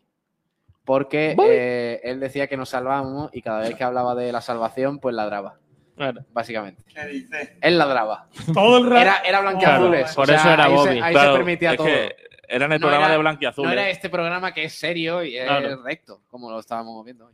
Porque 0.89 1.35
eh, 1.39 2.01
él 2.03 2.19
decía 2.19 2.47
que 2.47 2.57
nos 2.57 2.69
salvábamos 2.69 3.29
y 3.31 3.43
cada 3.43 3.59
vez 3.59 3.75
que 3.75 3.83
hablaba 3.83 4.15
de 4.15 4.31
la 4.31 4.41
salvación, 4.41 4.97
pues 4.97 5.13
ladraba, 5.13 5.59
Claro. 5.95 6.25
básicamente. 6.31 6.83
¿Qué 6.91 7.05
dice? 7.05 7.57
Él 7.61 7.77
ladraba. 7.77 8.27
Todo 8.51 8.79
el 8.79 8.85
rato. 8.89 8.99
Era, 8.99 9.17
era 9.19 9.41
blanquiazules. 9.41 10.01
Claro, 10.01 10.15
por 10.15 10.23
o 10.23 10.25
sea, 10.25 10.35
eso 10.37 10.49
era 10.49 10.65
ahí 10.65 10.73
Bobby. 10.73 10.89
Se, 10.97 11.01
ahí 11.03 11.13
Claro, 11.13 11.31
se 11.33 11.37
permitía 11.37 11.71
es 11.73 11.77
todo. 11.77 11.85
que 11.85 12.15
era 12.47 12.65
en 12.65 12.71
el 12.71 12.79
No 12.81 12.87
programa 12.87 13.05
era- 13.05 13.13
de 13.13 13.19
Blanquiazul. 13.19 13.65
No 13.67 13.71
era 13.71 13.89
este 13.91 14.09
programa 14.09 14.51
que 14.51 14.63
es 14.63 14.73
serio 14.79 15.23
y 15.23 15.37
es 15.37 15.45
Claro. 15.45 15.83
recto, 15.83 16.23
como 16.27 16.49
lo 16.49 16.59
estábamos 16.59 17.05
viendo 17.05 17.27
hoy. 17.27 17.33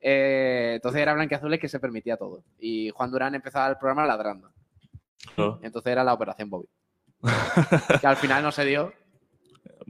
Eh, 0.00 0.72
entonces 0.76 1.02
era 1.02 1.12
Blanquiazules 1.12 1.60
que 1.60 1.68
se 1.68 1.80
permitía 1.80 2.16
todo. 2.16 2.42
Y 2.58 2.88
Juan 2.88 3.10
Durán 3.10 3.34
empezaba 3.34 3.68
el 3.68 3.76
programa 3.76 4.06
ladrando. 4.06 4.50
Entonces 5.60 5.92
era 5.92 6.02
la 6.04 6.14
operación 6.14 6.48
Bobby. 6.48 6.68
que 8.00 8.06
al 8.06 8.16
final 8.16 8.42
no 8.42 8.50
se 8.50 8.64
dio. 8.64 8.94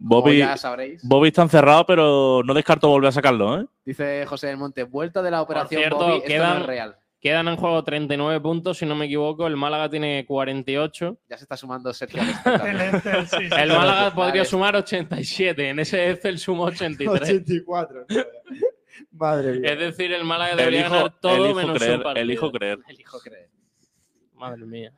Bobby, 0.07 0.39
ya 0.39 0.57
sabréis. 0.57 1.01
Bobby 1.03 1.29
está 1.29 1.43
encerrado, 1.43 1.87
pero 1.87 2.43
no 2.45 2.53
descarto 2.55 2.89
volver 2.89 3.09
a 3.09 3.13
sacarlo, 3.13 3.61
¿eh? 3.61 3.67
Dice 3.87 4.27
José 4.27 4.49
del 4.49 4.59
Monte, 4.59 4.83
vuelta 4.85 5.23
de 5.23 5.31
la 5.31 5.41
operación 5.43 5.81
cierto, 5.81 5.97
Bobby, 5.99 6.17
esto 6.17 6.27
quedan- 6.29 6.55
no 6.55 6.61
es 6.61 6.67
real. 6.67 6.97
Quedan 7.21 7.49
en 7.49 7.57
juego 7.57 7.83
39 7.83 8.39
puntos, 8.43 8.77
si 8.77 8.85
no 8.85 8.95
me 8.95 9.07
equivoco. 9.07 9.47
El 9.47 9.57
Málaga 9.57 9.89
tiene 9.89 10.27
48. 10.27 11.17
Ya 11.31 11.39
se 11.39 11.45
está 11.45 11.57
sumando 11.57 11.91
Sergio. 11.95 12.21
El 12.67 12.81
Excel, 12.83 13.27
sí, 13.27 13.37
sí. 13.39 13.55
El 13.59 13.69
Málaga 13.71 14.03
Vale. 14.11 14.15
podría 14.15 14.45
sumar 14.45 14.77
87. 14.77 15.71
En 15.71 15.79
ese 15.79 16.11
Excel 16.11 16.39
suma 16.39 16.65
83. 16.65 17.23
84. 17.23 18.05
Madre 19.13 19.53
mía. 19.59 19.73
Es 19.73 19.79
decir, 19.79 20.13
el 20.13 20.25
Málaga 20.25 20.55
debería 20.55 20.81
Elijo, 20.81 20.95
ganar 20.97 21.15
todo 21.19 21.45
elijo 21.47 21.55
menos 21.55 21.79
creer, 21.79 21.97
un 21.97 22.03
partido. 22.03 22.23
elijo 22.25 22.53
creer. 22.53 22.79
Elijo 22.89 23.19
creer. 23.21 23.49
Madre 24.35 24.67
mía. 24.67 24.93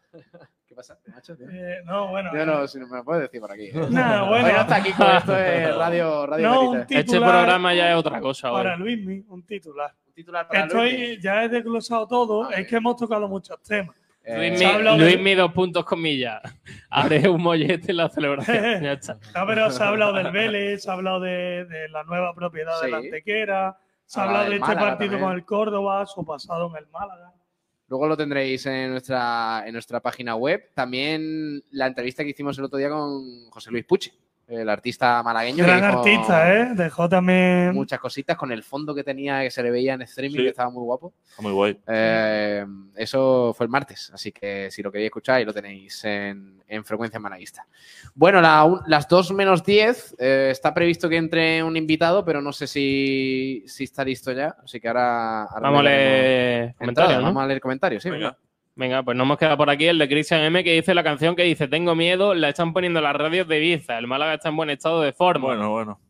¿Qué 0.76 0.82
pasa, 0.82 0.98
macho? 1.06 1.34
Eh, 1.50 1.80
no, 1.86 2.08
bueno. 2.08 2.30
Yo 2.34 2.44
no, 2.44 2.68
si 2.68 2.78
no 2.78 2.86
me 2.86 3.02
puedes 3.02 3.22
decir 3.22 3.40
por 3.40 3.50
aquí. 3.50 3.70
Nada, 3.90 4.28
bueno. 4.28 4.46
Hoy 4.46 4.52
no 4.52 4.60
está 4.60 4.76
aquí 4.76 4.92
con 4.92 5.06
esto 5.16 5.38
es 5.38 5.74
radio, 5.74 6.26
radio 6.26 6.48
No, 6.48 6.70
un 6.72 6.76
Este 6.86 7.16
programa 7.18 7.72
ya 7.74 7.92
es 7.92 7.96
otra 7.96 8.20
cosa 8.20 8.52
hoy. 8.52 8.58
Para 8.62 8.76
Luismi, 8.76 9.24
un 9.28 9.42
titular. 9.46 9.94
Un 10.06 10.12
titular 10.12 10.46
para 10.46 10.64
Estoy, 10.66 10.92
Luismi. 10.92 11.22
ya 11.22 11.44
he 11.44 11.48
desglosado 11.48 12.06
todo, 12.06 12.50
es 12.50 12.66
que 12.68 12.76
hemos 12.76 12.94
tocado 12.96 13.26
muchos 13.26 13.58
temas. 13.62 13.96
Eh, 14.22 14.94
Luismi, 14.98 15.34
dos 15.34 15.50
puntos 15.52 15.82
comillas. 15.86 16.42
Haré 16.90 17.26
un 17.26 17.40
mollete 17.40 17.92
en 17.92 17.96
la 17.96 18.10
celebración. 18.10 18.56
Ya 18.82 18.92
está. 18.92 19.14
No, 19.34 19.46
pero 19.46 19.70
se 19.70 19.82
ha 19.82 19.88
hablado 19.88 20.12
del 20.12 20.30
Vélez, 20.30 20.82
se 20.82 20.90
ha 20.90 20.92
hablado 20.92 21.20
de, 21.20 21.64
de 21.64 21.88
la 21.88 22.04
nueva 22.04 22.34
propiedad 22.34 22.82
de 22.82 22.90
la 22.90 22.98
Antequera, 22.98 23.78
se 24.04 24.20
ha 24.20 24.24
Habla 24.24 24.40
hablado 24.40 24.50
de 24.50 24.56
este 24.56 24.68
Málaga 24.68 24.86
partido 24.90 25.10
también. 25.12 25.28
con 25.30 25.38
el 25.38 25.44
Córdoba, 25.46 26.04
su 26.04 26.22
pasado 26.26 26.68
en 26.70 26.76
el 26.84 26.86
Málaga. 26.90 27.32
Luego 27.88 28.08
lo 28.08 28.16
tendréis 28.16 28.66
en 28.66 28.90
nuestra, 28.90 29.62
en 29.66 29.72
nuestra 29.72 30.00
página 30.00 30.34
web. 30.34 30.70
También 30.74 31.62
la 31.70 31.86
entrevista 31.86 32.24
que 32.24 32.30
hicimos 32.30 32.58
el 32.58 32.64
otro 32.64 32.78
día 32.78 32.90
con 32.90 33.48
José 33.50 33.70
Luis 33.70 33.84
Puche, 33.84 34.12
el 34.48 34.68
artista 34.68 35.22
malagueño. 35.24 35.64
Gran 35.64 35.82
artista, 35.82 36.54
¿eh? 36.54 36.68
Dejó 36.74 37.08
también. 37.08 37.72
Muchas 37.74 37.98
cositas 37.98 38.36
con 38.36 38.52
el 38.52 38.62
fondo 38.62 38.94
que 38.94 39.02
tenía, 39.02 39.40
que 39.42 39.50
se 39.50 39.62
le 39.62 39.70
veía 39.70 39.94
en 39.94 40.02
streaming, 40.02 40.36
Sí. 40.36 40.42
que 40.44 40.48
estaba 40.50 40.70
muy 40.70 40.82
guapo. 40.84 41.12
Está 41.28 41.42
muy 41.42 41.52
guay. 41.52 41.78
Eh, 41.88 42.64
eso 42.94 43.52
fue 43.56 43.64
el 43.66 43.70
martes, 43.70 44.10
así 44.14 44.30
que 44.32 44.70
si 44.70 44.82
lo 44.82 44.92
queréis 44.92 45.08
escuchar, 45.08 45.36
ahí 45.36 45.44
lo 45.44 45.52
tenéis 45.52 46.04
en, 46.04 46.62
en 46.68 46.84
frecuencia 46.84 47.18
malaguista. 47.18 47.66
Bueno, 48.14 48.40
la 48.40 48.62
un- 48.64 48.80
las 48.86 49.08
2 49.08 49.32
menos 49.32 49.64
10 49.64 50.14
eh, 50.18 50.48
está 50.52 50.72
previsto 50.72 51.08
que 51.08 51.16
entre 51.16 51.62
un 51.62 51.76
invitado, 51.76 52.24
pero 52.24 52.40
no 52.40 52.52
sé 52.52 52.66
si, 52.68 53.64
si 53.66 53.84
está 53.84 54.04
listo 54.04 54.30
ya, 54.32 54.54
así 54.62 54.78
que 54.80 54.86
ahora... 54.88 55.42
ahora 55.44 55.60
Vamos 55.60 55.80
a 55.80 55.82
leer 55.82 56.74
comentarios, 56.76 57.18
¿no? 57.18 57.24
Vamos 57.26 57.42
a 57.42 57.46
leer 57.46 57.60
comentarios, 57.60 58.02
sí. 58.02 58.10
Venga. 58.10 58.26
venga. 58.28 58.38
Venga, 58.76 59.02
pues 59.02 59.16
nos 59.16 59.24
hemos 59.24 59.38
quedado 59.38 59.56
por 59.56 59.70
aquí 59.70 59.86
el 59.86 59.98
de 59.98 60.06
Christian 60.06 60.42
M 60.42 60.62
que 60.62 60.74
dice 60.74 60.94
la 60.94 61.02
canción 61.02 61.34
que 61.34 61.44
dice 61.44 61.66
Tengo 61.66 61.94
miedo, 61.94 62.34
la 62.34 62.50
están 62.50 62.74
poniendo 62.74 63.00
las 63.00 63.16
radios 63.16 63.48
de 63.48 63.56
Ibiza. 63.58 63.96
El 63.98 64.06
Málaga 64.06 64.34
está 64.34 64.50
en 64.50 64.56
buen 64.56 64.68
estado 64.68 65.00
de 65.00 65.14
forma. 65.14 65.46
Bueno, 65.46 65.70
bueno. 65.70 66.00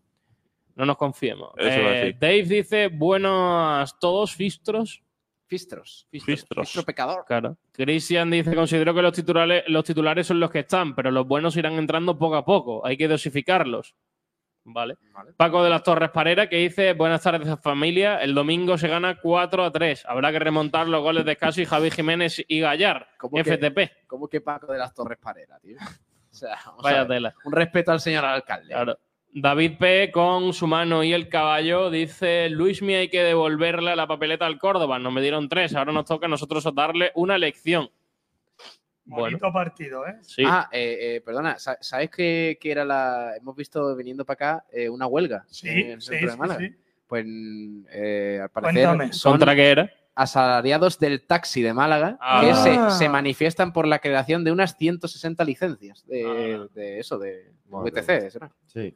No 0.74 0.84
nos 0.84 0.96
confiemos. 0.96 1.52
Eso 1.56 1.80
iba 1.80 1.90
a 1.90 2.02
Eh. 2.02 2.16
Dave 2.18 2.42
dice 2.42 2.88
buenos 2.88 3.96
todos 4.00 4.34
fistros. 4.34 5.00
Fistros. 5.46 6.08
Fistros. 6.10 6.66
Fistro 6.66 6.82
pecador. 6.82 7.24
Claro. 7.24 7.56
Christian 7.70 8.32
dice 8.32 8.52
considero 8.56 8.92
que 8.92 9.00
los 9.00 9.12
titulares, 9.12 9.62
los 9.68 9.84
titulares 9.84 10.26
son 10.26 10.40
los 10.40 10.50
que 10.50 10.58
están, 10.60 10.96
pero 10.96 11.12
los 11.12 11.24
buenos 11.24 11.56
irán 11.56 11.74
entrando 11.74 12.18
poco 12.18 12.34
a 12.34 12.44
poco. 12.44 12.84
Hay 12.84 12.96
que 12.96 13.06
dosificarlos. 13.06 13.94
Vale. 14.68 14.96
Vale. 15.12 15.32
Paco 15.36 15.62
de 15.62 15.70
las 15.70 15.82
Torres 15.84 16.10
Parera 16.10 16.48
que 16.48 16.56
dice 16.56 16.92
buenas 16.94 17.22
tardes 17.22 17.48
familia. 17.62 18.20
El 18.20 18.34
domingo 18.34 18.76
se 18.76 18.88
gana 18.88 19.18
4 19.20 19.64
a 19.64 19.70
3. 19.70 20.04
Habrá 20.06 20.32
que 20.32 20.38
remontar 20.40 20.88
los 20.88 21.02
goles 21.02 21.24
de 21.24 21.36
Casi, 21.36 21.64
Javi 21.64 21.90
Jiménez 21.90 22.44
y 22.48 22.60
Gallar. 22.60 23.08
¿Cómo 23.18 23.36
que- 23.36 23.42
FTP. 23.54 23.90
¿Cómo 24.08 24.28
que 24.28 24.40
Paco 24.40 24.72
de 24.72 24.78
las 24.78 24.92
Torres 24.92 25.18
Parera, 25.20 25.58
tío? 25.60 25.76
O 26.28 26.38
sea, 26.38 26.58
vamos 26.66 26.80
a 26.80 26.82
Vaya 26.82 26.98
ver. 27.04 27.08
tela. 27.08 27.34
Un 27.46 27.52
respeto 27.52 27.92
al 27.92 28.00
señor 28.00 28.22
alcalde. 28.26 28.68
Claro. 28.74 28.98
David 29.32 29.78
P. 29.78 30.10
con 30.12 30.52
su 30.52 30.66
mano 30.66 31.02
y 31.02 31.14
el 31.14 31.30
caballo 31.30 31.88
dice: 31.88 32.50
Luismi 32.50 32.92
hay 32.94 33.08
que 33.08 33.22
devolverle 33.22 33.96
la 33.96 34.06
papeleta 34.06 34.44
al 34.44 34.58
Córdoba. 34.58 34.98
Nos 34.98 35.14
me 35.14 35.22
dieron 35.22 35.48
tres, 35.48 35.74
ahora 35.74 35.92
nos 35.92 36.04
toca 36.04 36.26
a 36.26 36.28
nosotros 36.28 36.68
darle 36.74 37.10
una 37.14 37.38
lección. 37.38 37.90
Bueno, 39.08 39.38
Bonito 39.38 39.52
partido, 39.52 40.06
¿eh? 40.06 40.16
sí. 40.22 40.42
Ah, 40.44 40.68
eh, 40.72 40.98
eh, 41.16 41.20
perdona, 41.20 41.58
sa- 41.60 41.78
¿sabes 41.80 42.10
qué, 42.10 42.58
qué 42.60 42.72
era 42.72 42.84
la. 42.84 43.36
Hemos 43.36 43.54
visto 43.56 43.94
viniendo 43.94 44.24
para 44.24 44.34
acá 44.56 44.64
eh, 44.72 44.88
una 44.88 45.06
huelga 45.06 45.44
Sí, 45.48 45.68
en 45.68 45.90
el 45.92 46.00
sí, 46.02 46.08
centro 46.08 46.26
de 46.26 46.32
sí, 46.32 46.38
Málaga? 46.38 46.60
sí. 46.60 46.76
Pues 47.06 47.24
eh, 47.92 48.40
al 48.42 48.50
parecer 48.50 48.84
Cuéntame. 48.88 49.12
son 49.12 49.32
¿Contra 49.34 49.54
qué 49.54 49.70
era? 49.70 49.90
asalariados 50.16 50.98
del 50.98 51.24
taxi 51.24 51.62
de 51.62 51.72
Málaga 51.72 52.18
Ah. 52.20 52.40
que 52.42 52.54
se, 52.54 52.98
se 52.98 53.08
manifiestan 53.08 53.72
por 53.72 53.86
la 53.86 54.00
creación 54.00 54.42
de 54.42 54.50
unas 54.50 54.76
160 54.76 55.44
licencias 55.44 56.04
de, 56.06 56.24
Ah. 56.24 56.66
de 56.74 56.98
eso, 56.98 57.16
de 57.18 57.52
Madre 57.68 57.92
VTC. 57.92 58.30
¿será? 58.30 58.50
Sí. 58.66 58.92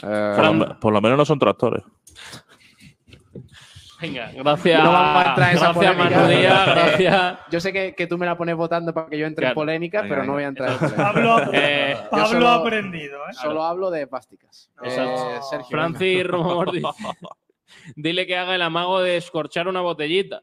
Por, 0.00 0.80
por 0.80 0.92
lo 0.92 1.00
menos 1.00 1.16
no 1.16 1.24
son 1.24 1.38
tractores. 1.38 1.82
Venga, 4.00 4.30
gracias. 4.34 4.82
No 4.84 4.92
vamos 4.92 5.24
a 5.24 5.28
entrar 5.28 5.50
en 5.50 5.56
esa 5.56 5.72
gracias, 5.72 5.94
polémica. 5.94 6.20
Manu 6.20 6.28
Díaz, 6.28 6.66
gracias. 6.66 7.38
Yo 7.50 7.60
sé 7.60 7.72
que, 7.72 7.94
que 7.94 8.06
tú 8.06 8.16
me 8.18 8.26
la 8.26 8.36
pones 8.36 8.56
votando 8.56 8.94
para 8.94 9.08
que 9.08 9.18
yo 9.18 9.26
entre 9.26 9.48
en 9.48 9.54
polémica, 9.54 10.02
Venga, 10.02 10.14
pero 10.14 10.26
no 10.26 10.32
voy 10.34 10.44
a 10.44 10.46
entrar 10.46 10.70
en 10.70 10.78
polémica. 10.78 11.02
Pablo, 11.12 11.50
Eh, 11.52 11.96
Pablo 12.10 12.26
solo- 12.28 12.48
ha 12.48 12.54
aprendido, 12.54 13.18
¿eh? 13.28 13.32
Solo 13.34 13.62
hablo 13.64 13.90
de 13.90 14.06
plásticas. 14.06 14.70
Exacto. 14.82 15.30
Eh, 15.30 15.38
Sergio, 15.50 15.68
Francis 15.70 16.26
Romor 16.26 16.72
dice: 16.72 16.86
Dile 17.96 18.26
que 18.26 18.36
haga 18.36 18.54
el 18.54 18.62
amago 18.62 19.00
de 19.00 19.16
escorchar 19.16 19.68
una 19.68 19.80
botellita. 19.80 20.40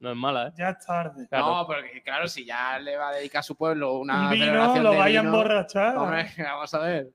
No 0.00 0.10
es 0.12 0.16
mala, 0.16 0.48
¿eh? 0.48 0.52
Ya 0.56 0.70
es 0.70 0.86
tarde. 0.86 1.26
Claro. 1.28 1.46
No, 1.56 1.66
porque 1.66 2.02
claro, 2.04 2.28
si 2.28 2.44
ya 2.44 2.78
le 2.78 2.96
va 2.96 3.08
a 3.08 3.12
dedicar 3.14 3.40
a 3.40 3.42
su 3.42 3.56
pueblo 3.56 3.94
una 3.98 4.24
Un 4.26 4.30
vino 4.30 4.44
celebración 4.46 4.84
lo 4.84 4.90
de 4.92 4.96
vaya 4.98 5.20
a 5.20 5.24
emborrachar. 5.24 5.96
Hombre, 5.96 6.26
vamos 6.38 6.72
a 6.74 6.78
ver. 6.78 7.08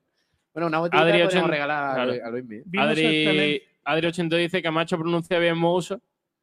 Bueno, 0.52 0.66
una 0.68 0.78
Adri 0.78 0.90
podríamos 0.98 1.34
Ochen- 1.34 1.46
regalar 1.48 1.84
a 1.90 1.94
claro. 1.94 2.10
Luis- 2.10 2.22
a 2.22 2.82
Adri, 2.82 3.62
excelentes. 3.84 3.92
Adri 3.92 4.06
80 4.06 4.36
dice 4.36 4.62
que 4.62 4.70
Macho 4.70 4.98
pronuncia 4.98 5.38
bien 5.38 5.56
Mousa. 5.58 5.98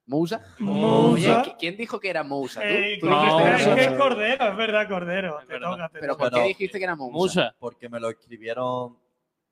¿Mousa? 0.07 0.41
Mousa. 0.59 1.41
Oye, 1.41 1.49
¿qui- 1.51 1.55
¿quién 1.59 1.77
dijo 1.77 1.99
que 1.99 2.09
era 2.09 2.23
Mousa? 2.23 2.59
¿Tú? 2.59 2.67
Eh, 2.67 2.97
¿Tú 2.99 3.07
no, 3.09 3.21
dijiste 3.21 3.43
que 3.43 3.47
era 3.49 3.57
es 3.57 3.65
Mousa. 3.67 3.75
que 3.75 3.81
Mousa? 3.81 3.91
es 3.91 3.97
Cordero, 4.01 4.47
es 4.49 4.57
verdad, 4.57 4.89
Cordero. 4.89 5.37
Te 5.39 5.45
verdad. 5.53 5.69
toca, 5.71 5.89
te 5.89 5.99
¿Pero 5.99 6.13
toca. 6.17 6.29
por 6.29 6.39
qué 6.41 6.47
dijiste 6.47 6.77
que 6.79 6.83
era 6.83 6.95
Mousa? 6.95 7.13
Mousa. 7.13 7.55
Porque 7.59 7.87
me 7.89 7.99
lo 7.99 8.09
escribieron 8.09 8.97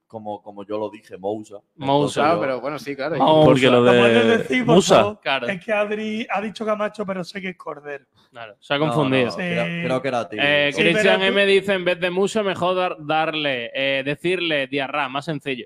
como, 0.07 0.41
como 0.41 0.65
yo 0.65 0.79
lo 0.79 0.89
dije, 0.89 1.17
Mousa. 1.17 1.57
Mousa. 1.75 2.33
Yo- 2.33 2.41
pero 2.41 2.59
bueno, 2.61 2.79
sí, 2.79 2.95
claro. 2.95 3.15
Mousa. 3.17 3.45
Porque 3.45 3.69
lo 3.69 3.81
¿Lo 3.81 3.91
puedes 3.91 4.25
de 4.27 4.37
decir, 4.39 4.65
por 4.65 4.75
Musa. 4.75 4.95
favor? 4.95 5.19
Claro. 5.21 5.47
Es 5.47 5.63
que 5.63 5.71
Adri 5.71 6.27
ha 6.29 6.41
dicho 6.41 6.65
Camacho, 6.65 7.05
pero 7.05 7.23
sé 7.23 7.39
que 7.39 7.49
es 7.49 7.57
Cordero. 7.57 8.05
Claro, 8.31 8.55
se 8.59 8.73
ha 8.73 8.77
No, 8.79 8.85
confundido. 8.87 9.25
no, 9.25 9.31
Sí. 9.31 9.37
creo, 9.37 9.65
creo 9.85 10.01
que 10.01 10.07
era 10.07 10.27
ti. 10.29 10.37
Eh, 10.39 10.71
Sí, 10.73 10.81
tú- 10.81 11.07
M 11.09 11.45
dice 11.45 11.73
en 11.73 11.85
vez 11.85 11.99
de 11.99 12.09
muso 12.09 12.43
mejor 12.43 12.75
dar- 12.75 12.97
darle, 12.99 13.71
eh, 13.73 14.03
decirle 14.03 14.65
diarra, 14.67 15.07
más 15.09 15.25
sencillo. 15.25 15.65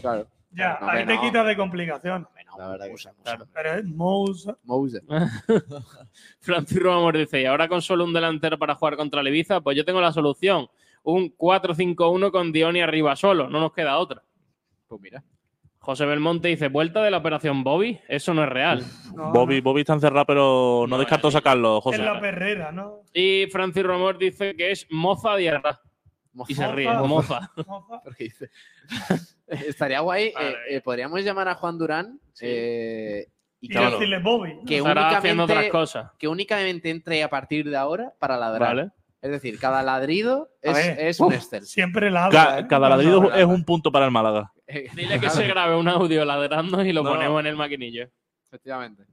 Claro. 0.00 0.26
Ya, 0.56 0.78
No, 0.80 0.88
ahí 0.88 1.04
te 1.04 1.14
no. 1.14 1.20
quitas 1.20 1.46
de 1.46 1.56
complicación. 1.56 2.26
Bueno, 2.32 2.52
La 2.58 2.68
verdad 2.68 2.86
que 2.86 2.92
Musa, 2.92 3.10
Musa. 3.12 3.22
Claro. 3.22 3.46
Pero 3.52 3.74
es 3.74 3.84
Moussa. 3.84 4.56
Mousa. 4.64 4.98
Francis 6.40 6.80
Romamos 6.82 7.12
dice, 7.12 7.42
y 7.42 7.44
ahora 7.44 7.68
con 7.68 7.82
solo 7.82 8.04
un 8.04 8.12
delantero 8.12 8.58
para 8.58 8.74
jugar 8.74 8.96
contra 8.96 9.20
el 9.20 9.28
Ibiza, 9.28 9.60
pues 9.60 9.76
yo 9.76 9.84
tengo 9.84 10.00
la 10.00 10.12
solución. 10.12 10.68
Un 11.02 11.36
4-5-1 11.36 12.30
con 12.30 12.52
Dioni 12.52 12.80
arriba 12.80 13.14
solo, 13.16 13.48
no 13.48 13.60
nos 13.60 13.72
queda 13.72 13.98
otra. 13.98 14.22
Pues 14.88 15.00
mira. 15.00 15.22
José 15.78 16.04
Belmonte 16.04 16.48
dice, 16.48 16.66
vuelta 16.68 17.00
de 17.00 17.12
la 17.12 17.18
operación 17.18 17.62
Bobby, 17.62 18.00
eso 18.08 18.34
no 18.34 18.42
es 18.42 18.48
real. 18.48 18.82
No, 19.14 19.30
Bobby, 19.32 19.60
Bobby 19.60 19.82
está 19.82 19.92
encerrado, 19.92 20.26
pero 20.26 20.80
no, 20.88 20.96
No, 20.96 20.98
descartó 20.98 21.28
es- 21.28 21.34
sacarlo, 21.34 21.76
En 21.76 21.80
José. 21.82 21.98
la 21.98 22.20
perrera, 22.20 22.72
¿no? 22.72 23.02
Y 23.14 23.46
Francis 23.52 23.84
Romor 23.84 24.18
dice 24.18 24.56
que 24.56 24.72
es 24.72 24.86
moza 24.90 25.36
diarra. 25.36 25.80
Y 26.48 26.54
se 26.54 26.66
ríe, 26.72 26.88
moza. 26.92 27.50
Moza. 27.66 28.00
Porque 28.04 28.24
dice- 28.24 28.50
Estaría 29.46 30.00
guay. 30.00 30.26
Eh, 30.38 30.54
eh, 30.70 30.80
podríamos 30.80 31.22
llamar 31.22 31.48
a 31.48 31.54
Juan 31.54 31.78
Durán 31.78 32.20
eh, 32.40 33.26
y 33.60 33.66
Y 33.66 33.68
que, 33.68 33.78
decirle 33.78 34.18
Bobby. 34.18 34.58
que 34.66 34.78
Estará 34.78 35.16
haciendo 35.16 35.44
otras 35.44 35.58
únicamente, 35.58 35.70
cosas. 35.70 36.10
que 36.18 36.28
únicamente 36.28 36.90
entre 36.90 37.22
a 37.22 37.30
partir 37.30 37.68
de 37.70 37.76
ahora 37.76 38.12
para 38.18 38.36
ladrar. 38.36 38.76
Vale. 38.76 38.90
Es 39.22 39.30
decir, 39.30 39.58
cada 39.58 39.82
ladrido 39.82 40.50
es, 40.62 41.18
un 41.20 41.32
Estel. 41.32 41.64
Siempre 41.64 42.10
la 42.10 42.28
Ca- 42.28 42.58
¿eh? 42.60 42.66
cada 42.68 42.88
ladrido 42.88 43.32
es 43.34 43.44
un 43.44 43.64
punto 43.64 43.90
para 43.90 44.04
el 44.04 44.10
Málaga. 44.10 44.52
Dile 44.94 45.18
que 45.18 45.30
se 45.30 45.46
grabe 45.48 45.74
un 45.76 45.88
audio 45.88 46.24
ladrando 46.24 46.84
y 46.84 46.92
lo 46.92 47.02
No. 47.02 47.10
ponemos 47.10 47.40
en 47.40 47.46
el 47.46 47.56
maquinillo. 47.56 48.08
Efectivamente. 48.46 49.04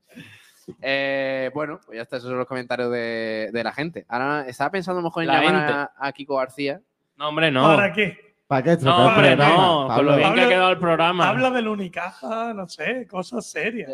Eh, 0.81 1.49
bueno, 1.53 1.79
pues 1.85 1.95
ya 1.97 2.03
está, 2.03 2.17
esos 2.17 2.29
son 2.29 2.37
los 2.37 2.47
comentarios 2.47 2.91
de, 2.91 3.49
de 3.51 3.63
la 3.63 3.71
gente. 3.71 4.05
Ahora 4.07 4.45
estaba 4.47 4.71
pensando 4.71 4.99
a 4.99 5.01
lo 5.01 5.07
mejor 5.09 5.23
en 5.23 5.27
La 5.27 5.41
llamar 5.41 5.91
a 5.97 6.11
Kiko 6.11 6.35
García. 6.37 6.81
No, 7.23 7.29
hombre, 7.29 7.49
no. 7.51 7.63
¿Para 7.63 7.93
qué? 7.93 8.35
¿Para 8.47 8.63
qué? 8.63 8.83
No, 8.83 9.07
hombre, 9.07 9.33
no. 9.37 9.87
Con 9.95 10.05
lo 10.05 10.17
bien 10.17 10.33
que 10.33 10.41
ha 10.41 10.43
Habla- 10.43 10.49
quedado 10.49 10.71
el 10.71 10.77
programa. 10.77 11.29
Habla 11.29 11.51
del 11.51 11.69
Unicaja, 11.69 12.53
no 12.53 12.67
sé, 12.67 13.07
cosas 13.07 13.45
serias. 13.49 13.89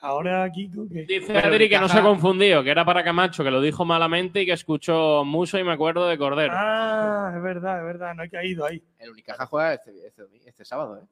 Ahora 0.00 0.42
aquí, 0.42 0.68
¿qué? 0.92 1.04
Dice 1.04 1.38
Adri 1.38 1.68
que 1.68 1.78
no 1.78 1.88
se 1.88 1.98
ha 1.98 2.02
confundido, 2.02 2.64
que 2.64 2.70
era 2.70 2.84
para 2.84 3.04
Camacho, 3.04 3.44
que 3.44 3.52
lo 3.52 3.60
dijo 3.60 3.84
malamente 3.84 4.42
y 4.42 4.46
que 4.46 4.52
escuchó 4.54 5.24
Muso 5.24 5.56
y 5.56 5.62
me 5.62 5.70
acuerdo 5.72 6.08
de 6.08 6.18
Cordero. 6.18 6.52
Ah, 6.52 7.32
es 7.36 7.40
verdad, 7.42 7.78
es 7.78 7.84
verdad, 7.84 8.14
no 8.16 8.24
he 8.24 8.28
caído 8.28 8.66
ahí. 8.66 8.82
El 8.98 9.10
Unicaja 9.10 9.46
juega 9.46 9.74
este, 9.74 9.92
este, 10.04 10.24
este 10.44 10.64
sábado, 10.64 10.98
¿eh? 10.98 11.06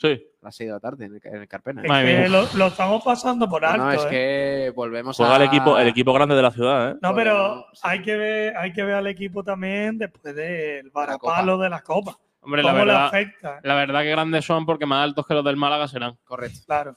Sí. 0.00 0.26
A 0.40 0.46
las 0.46 0.56
6 0.56 0.68
de 0.68 0.72
la 0.74 0.80
tarde 0.80 1.04
en 1.04 1.14
el, 1.16 1.20
en 1.22 1.34
el 1.42 1.48
Carpena. 1.48 1.82
Es 1.82 1.88
Madre 1.88 2.06
que 2.14 2.18
mía. 2.20 2.28
lo, 2.28 2.46
lo 2.56 2.66
estamos 2.68 3.04
pasando 3.04 3.48
por 3.48 3.64
alto. 3.64 3.84
no, 3.84 3.92
es 3.92 4.04
¿eh? 4.04 4.08
que 4.08 4.72
volvemos 4.74 5.16
Juega 5.16 5.34
a... 5.34 5.36
el 5.36 5.42
equipo, 5.42 5.78
el 5.78 5.88
equipo 5.88 6.12
grande 6.14 6.34
de 6.34 6.42
la 6.42 6.50
ciudad, 6.50 6.90
¿eh? 6.92 6.96
No, 7.02 7.14
pero 7.14 7.66
sí. 7.74 7.80
hay 7.82 8.00
que 8.02 8.16
ver, 8.16 8.56
hay 8.56 8.72
que 8.72 8.82
ver 8.82 8.94
al 8.94 9.06
equipo 9.06 9.44
también 9.44 9.98
después 9.98 10.34
del 10.34 10.90
Copa. 10.90 11.06
varapalo 11.06 11.58
de 11.58 11.68
las 11.68 11.82
copas. 11.82 12.16
Hombre, 12.42 12.62
la 12.62 12.70
¿Cómo 12.72 12.84
le 12.84 12.92
verdad, 12.92 13.06
afecta? 13.08 13.60
la 13.62 13.74
verdad 13.74 14.00
que 14.00 14.10
grandes 14.10 14.44
son 14.46 14.64
porque 14.64 14.86
más 14.86 15.04
altos 15.04 15.26
que 15.26 15.34
los 15.34 15.44
del 15.44 15.56
Málaga 15.58 15.86
serán. 15.86 16.16
Correcto. 16.24 16.60
Claro. 16.64 16.96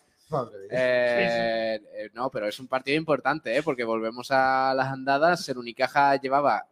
Eh, 0.72 1.80
eh, 1.96 2.10
no, 2.14 2.30
pero 2.32 2.48
es 2.48 2.60
un 2.60 2.68
partido 2.68 2.98
importante, 2.98 3.56
¿eh? 3.56 3.62
porque 3.62 3.84
volvemos 3.84 4.32
a 4.32 4.74
las 4.74 4.88
andadas. 4.88 5.48
El 5.50 5.58
Unicaja 5.58 6.16
llevaba, 6.16 6.66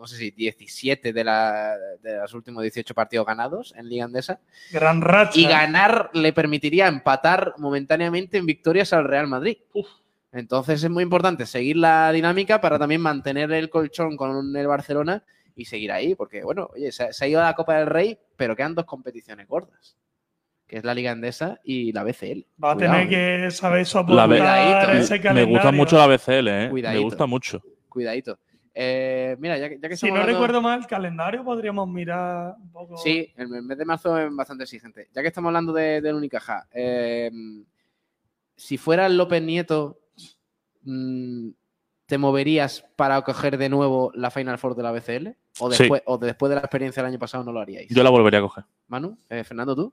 no 0.00 0.06
sé 0.06 0.16
si 0.16 0.30
17 0.30 1.12
de, 1.12 1.24
la, 1.24 1.76
de 2.02 2.16
los 2.16 2.32
últimos 2.34 2.62
18 2.62 2.94
partidos 2.94 3.26
ganados 3.26 3.74
en 3.76 3.88
Liga 3.88 4.06
Andesa. 4.06 4.40
Gran 4.72 5.02
racha. 5.02 5.38
Y 5.38 5.44
ganar 5.44 6.10
le 6.14 6.32
permitiría 6.32 6.88
empatar 6.88 7.54
momentáneamente 7.58 8.38
en 8.38 8.46
victorias 8.46 8.92
al 8.92 9.04
Real 9.04 9.26
Madrid. 9.26 9.58
Entonces 10.32 10.82
es 10.82 10.90
muy 10.90 11.02
importante 11.02 11.44
seguir 11.44 11.76
la 11.76 12.10
dinámica 12.12 12.60
para 12.60 12.78
también 12.78 13.00
mantener 13.00 13.52
el 13.52 13.68
colchón 13.68 14.16
con 14.16 14.56
el 14.56 14.66
Barcelona 14.66 15.22
y 15.56 15.64
seguir 15.66 15.92
ahí, 15.92 16.14
porque 16.14 16.42
bueno, 16.44 16.70
oye, 16.74 16.92
se, 16.92 17.12
se 17.12 17.24
ha 17.24 17.28
ido 17.28 17.40
a 17.40 17.44
la 17.44 17.54
Copa 17.54 17.74
del 17.76 17.86
Rey, 17.86 18.16
pero 18.36 18.56
quedan 18.56 18.74
dos 18.74 18.84
competiciones 18.86 19.46
gordas, 19.48 19.96
que 20.66 20.78
es 20.78 20.84
la 20.84 20.94
Liga 20.94 21.10
Andesa 21.10 21.60
y 21.64 21.92
la 21.92 22.04
BCL. 22.04 22.46
Va 22.62 22.70
a 22.70 22.74
Cuidado, 22.76 22.94
tener 22.96 23.06
¿eh? 23.06 23.44
que 23.44 23.50
saber 23.50 23.80
La 23.80 23.84
soportar 23.84 24.28
Cuidadito, 24.28 24.92
ese 24.92 25.14
Me 25.16 25.20
calendario. 25.20 25.48
gusta 25.54 25.72
mucho 25.72 25.98
la 25.98 26.06
BCL, 26.06 26.48
¿eh? 26.48 26.64
Me 26.64 26.70
Cuidadito. 26.70 27.02
gusta 27.02 27.26
mucho. 27.26 27.62
Cuidadito. 27.88 28.38
Eh, 28.74 29.36
mira, 29.40 29.58
ya, 29.58 29.68
que- 29.68 29.78
ya 29.80 29.88
que 29.88 29.96
Si 29.96 30.06
no 30.06 30.12
hablando- 30.20 30.32
recuerdo 30.32 30.62
mal, 30.62 30.80
el 30.80 30.86
calendario 30.86 31.44
podríamos 31.44 31.88
mirar 31.88 32.54
un 32.60 32.70
poco. 32.70 32.96
Sí, 32.98 33.32
el 33.36 33.48
mes 33.48 33.76
de 33.76 33.84
marzo 33.84 34.16
es 34.18 34.34
bastante 34.34 34.64
exigente. 34.64 35.08
Ya 35.12 35.22
que 35.22 35.28
estamos 35.28 35.48
hablando 35.48 35.72
de, 35.72 36.00
del 36.00 36.14
Unicaja, 36.14 36.66
eh, 36.72 37.30
si 38.56 38.76
fuera 38.78 39.06
el 39.06 39.16
López 39.16 39.42
Nieto, 39.42 39.98
mm, 40.82 41.48
¿te 42.06 42.18
moverías 42.18 42.84
para 42.96 43.20
coger 43.22 43.58
de 43.58 43.68
nuevo 43.68 44.12
la 44.14 44.30
Final 44.30 44.58
Four 44.58 44.74
de 44.76 44.82
la 44.82 44.92
BCL? 44.92 45.36
¿O 45.58 45.70
Sí. 45.70 45.78
después, 45.82 46.02
o 46.06 46.18
después 46.18 46.48
de 46.50 46.56
la 46.56 46.60
experiencia 46.62 47.02
del 47.02 47.10
año 47.10 47.18
pasado 47.18 47.44
no 47.44 47.52
lo 47.52 47.60
haríais? 47.60 47.88
Yo 47.90 48.02
la 48.02 48.10
volvería 48.10 48.38
a 48.38 48.42
coger. 48.42 48.64
Manu, 48.88 49.18
eh, 49.28 49.44
Fernando, 49.44 49.74
¿tú? 49.74 49.92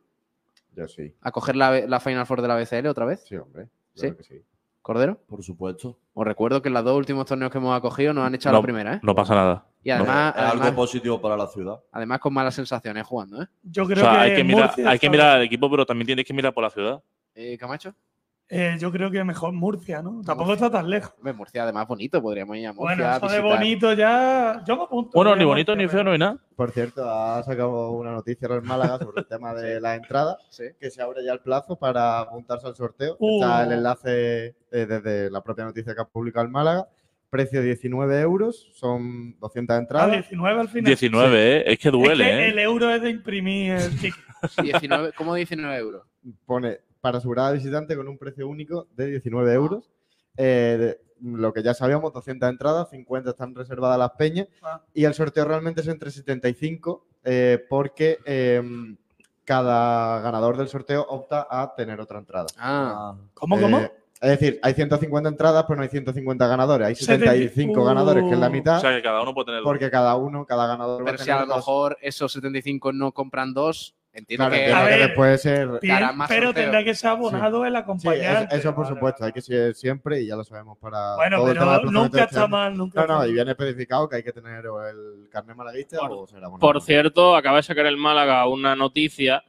Yo 0.75 0.87
sí. 0.87 1.13
¿A 1.21 1.31
coger 1.31 1.55
la, 1.55 1.81
la 1.81 1.99
Final 1.99 2.25
Four 2.27 2.41
de 2.43 2.47
la 2.47 2.55
BCL 2.55 2.87
otra 2.87 3.05
vez? 3.05 3.23
Sí, 3.27 3.35
hombre. 3.35 3.67
¿Sí? 3.95 4.01
Claro 4.01 4.17
que 4.17 4.23
sí. 4.23 4.41
¿Cordero? 4.87 5.19
Por 5.27 5.43
supuesto. 5.43 5.99
Os 6.13 6.25
recuerdo 6.25 6.61
que 6.61 6.69
en 6.69 6.73
los 6.73 6.81
dos 6.85 6.95
últimos 6.95 7.25
torneos 7.25 7.51
que 7.51 7.57
hemos 7.57 7.75
acogido 7.77 8.13
nos 8.13 8.25
han 8.25 8.35
echado 8.35 8.53
No, 8.53 8.59
la 8.59 8.63
primera, 8.63 8.93
¿eh? 8.93 8.99
No 9.03 9.13
pasa 9.13 9.35
nada. 9.35 9.65
Y 9.83 9.89
además, 9.89 10.33
es 10.33 10.41
algo 10.43 10.63
además, 10.63 10.71
positivo 10.71 11.19
para 11.19 11.35
la 11.35 11.45
ciudad. 11.47 11.77
además 11.91 12.19
con 12.19 12.33
malas 12.33 12.55
sensaciones 12.55 13.05
jugando, 13.05 13.41
¿eh? 13.43 13.47
Yo 13.63 13.83
O 13.83 13.85
creo 13.85 13.97
sea, 14.01 14.13
que, 14.13 14.17
hay 14.19 14.35
que 14.37 14.43
mirar, 14.45 14.73
hay 14.85 14.97
que 14.97 15.09
mirar 15.09 15.35
al 15.35 15.41
equipo, 15.41 15.69
pero 15.69 15.85
también 15.85 16.05
tienes 16.05 16.23
que 16.23 16.33
mirar 16.33 16.53
por 16.53 16.63
la 16.63 16.69
ciudad. 16.69 17.03
Eh, 17.35 17.57
¿Camacho? 17.59 17.93
Eh, 18.49 18.77
yo 18.79 18.91
creo 18.93 19.11
que 19.11 19.21
mejor 19.25 19.51
Murcia, 19.51 20.01
¿no? 20.01 20.21
Tampoco 20.25 20.53
está 20.53 20.69
tan 20.71 20.89
lejos. 20.89 21.13
Murcia, 21.35 21.63
además, 21.63 21.85
bonito. 21.85 22.21
Podríamos 22.21 22.55
ir 22.55 22.67
a 22.67 22.73
Murcia 22.73 22.95
Bueno, 22.95 23.11
a 23.11 23.17
eso 23.17 23.27
de 23.27 23.39
bonito 23.41 23.93
ya. 23.93 24.63
Yo 24.65 24.77
me 24.77 24.83
apunto. 24.83 25.11
Bueno, 25.13 25.35
ni 25.35 25.43
bonito 25.43 25.73
Murcia, 25.73 25.85
ni 25.85 25.91
feo, 25.91 26.03
no 26.05 26.11
hay 26.11 26.17
nada. 26.17 26.37
Por 26.55 26.71
cierto, 26.71 27.09
ha 27.09 27.43
sacado 27.43 27.91
una 27.91 28.11
noticia 28.13 28.47
el 28.47 28.61
Málaga 28.61 28.99
sobre 28.99 29.19
el 29.21 29.27
tema 29.27 29.53
de 29.55 29.81
la 29.81 29.95
entrada, 29.95 30.37
Sí. 30.49 30.63
que 30.79 30.89
se 30.89 31.01
abre 31.01 31.25
ya 31.25 31.33
el 31.33 31.41
plazo 31.41 31.75
para 31.77 32.19
apuntarse 32.21 32.67
al 32.67 32.75
sorteo. 32.75 33.17
Uh. 33.19 33.41
Está 33.41 33.63
el 33.63 33.71
enlace 33.73 34.45
eh, 34.47 34.85
desde 34.85 35.29
la 35.29 35.41
propia 35.43 35.65
noticia 35.65 35.93
que 35.93 36.01
ha 36.01 36.05
publicado 36.05 36.45
el 36.45 36.51
Málaga. 36.51 36.87
Precio 37.29 37.61
19 37.61 38.21
euros, 38.21 38.69
son 38.75 39.37
200 39.41 39.75
Ah, 39.75 39.79
entradas. 39.79 40.11
19 40.11 40.61
al 40.61 40.69
final. 40.69 40.85
19, 40.85 41.57
¿eh? 41.57 41.63
Es 41.73 41.79
que 41.79 41.89
Es 41.89 41.91
duele, 41.91 42.23
que 42.23 42.29
¿eh? 42.31 42.47
el 42.51 42.59
euro 42.59 42.89
es 42.89 43.01
de 43.01 43.09
imprimir 43.09 43.73
el 43.73 43.99
ticket. 43.99 44.23
19, 44.63 45.11
¿Cómo 45.11 45.35
19 45.35 45.75
euros? 45.77 46.03
Pone 46.45 46.77
para 47.07 47.19
asegurar 47.19 47.45
al 47.47 47.53
visitante 47.55 47.95
con 47.95 48.07
un 48.09 48.17
precio 48.17 48.47
único 48.49 48.87
de 48.97 49.07
19 49.07 49.53
euros. 49.53 49.89
Eh, 50.35 50.77
de- 50.79 51.07
lo 51.39 51.51
que 51.53 51.63
ya 51.63 51.73
sabíamos, 51.73 52.11
200 52.13 52.47
entradas, 52.49 52.89
50 52.91 53.29
están 53.31 53.55
reservadas 53.55 53.95
a 53.95 53.97
las 53.97 54.11
peñas. 54.11 54.47
Ah. 54.61 54.81
Y 54.93 55.05
el 55.05 55.13
sorteo 55.15 55.45
realmente 55.45 55.81
es 55.81 55.87
entre 55.87 56.11
75, 56.11 57.07
eh, 57.23 57.65
porque 57.69 58.19
eh, 58.25 58.61
cada 59.45 60.19
ganador 60.21 60.57
del 60.57 60.67
sorteo 60.67 61.03
opta 61.09 61.47
a 61.49 61.73
tener 61.75 61.99
otra 62.01 62.19
entrada. 62.19 62.45
Ah, 62.57 63.15
¿Cómo, 63.33 63.59
cómo? 63.59 63.79
Eh, 63.79 63.91
es 64.21 64.29
decir, 64.31 64.59
hay 64.61 64.73
150 64.73 65.29
entradas, 65.29 65.63
pero 65.67 65.77
no 65.77 65.83
hay 65.83 65.89
150 65.89 66.45
ganadores. 66.47 66.87
Hay 66.87 66.95
75 66.95 67.81
Uh. 67.81 67.85
ganadores, 67.85 68.23
que 68.25 68.31
es 68.33 68.39
la 68.39 68.49
mitad, 68.49 68.77
O 68.77 68.81
sea, 68.81 68.95
que 68.95 69.01
cada 69.01 69.21
uno 69.21 69.33
puede 69.33 69.45
tener. 69.47 69.63
porque 69.63 69.89
cada 69.89 70.15
uno, 70.17 70.45
cada 70.45 70.67
ganador 70.67 71.01
va 71.01 71.05
pero 71.05 71.21
a 71.21 71.23
si 71.23 71.31
a 71.31 71.39
lo 71.41 71.45
dos. 71.47 71.55
mejor 71.57 71.97
esos 72.01 72.31
75 72.33 72.91
no 72.93 73.11
compran 73.11 73.53
dos, 73.55 73.95
entiendo 74.17 74.45
Claro, 74.47 74.51
que. 74.53 74.59
entiendo 74.59 74.81
A 74.81 74.85
que 74.89 74.95
ver, 74.97 75.07
después 75.07 75.41
ser... 75.41 75.67
Bien, 75.81 76.15
más 76.17 76.27
pero 76.27 76.47
sorteo. 76.47 76.63
tendrá 76.63 76.83
que 76.83 76.95
ser 76.95 77.09
abonado 77.09 77.65
el 77.65 77.71
Sí, 77.73 77.77
eso, 77.77 77.83
acompañante. 77.83 78.55
eso 78.55 78.75
por 78.75 78.83
Vale, 78.85 78.95
supuesto, 78.95 79.19
vale. 79.21 79.29
hay 79.29 79.33
que 79.33 79.41
ser 79.41 79.73
siempre 79.75 80.21
y 80.21 80.27
ya 80.27 80.35
lo 80.35 80.43
sabemos 80.43 80.77
para 80.77 81.15
Bueno, 81.15 81.37
todo 81.37 81.47
pero 81.47 81.91
nunca 81.91 82.05
este 82.07 82.21
está 82.23 82.39
año. 82.41 82.47
mal, 82.49 82.77
nunca 82.77 83.05
No, 83.05 83.19
no, 83.19 83.25
y 83.25 83.33
viene 83.33 83.51
especificado 83.51 84.09
que 84.09 84.17
hay 84.17 84.23
que 84.23 84.33
tener 84.33 84.67
o 84.67 84.85
el 84.87 85.29
carnet 85.31 85.55
malaguista 85.55 85.99
Por- 85.99 86.11
o 86.11 86.27
ser 86.27 86.43
abonado. 86.43 86.59
Por 86.59 86.81
cierto, 86.81 87.35
acaba 87.35 87.57
de 87.57 87.63
sacar 87.63 87.85
el 87.85 87.97
Málaga 87.97 88.47
una 88.47 88.75
noticia 88.75 89.43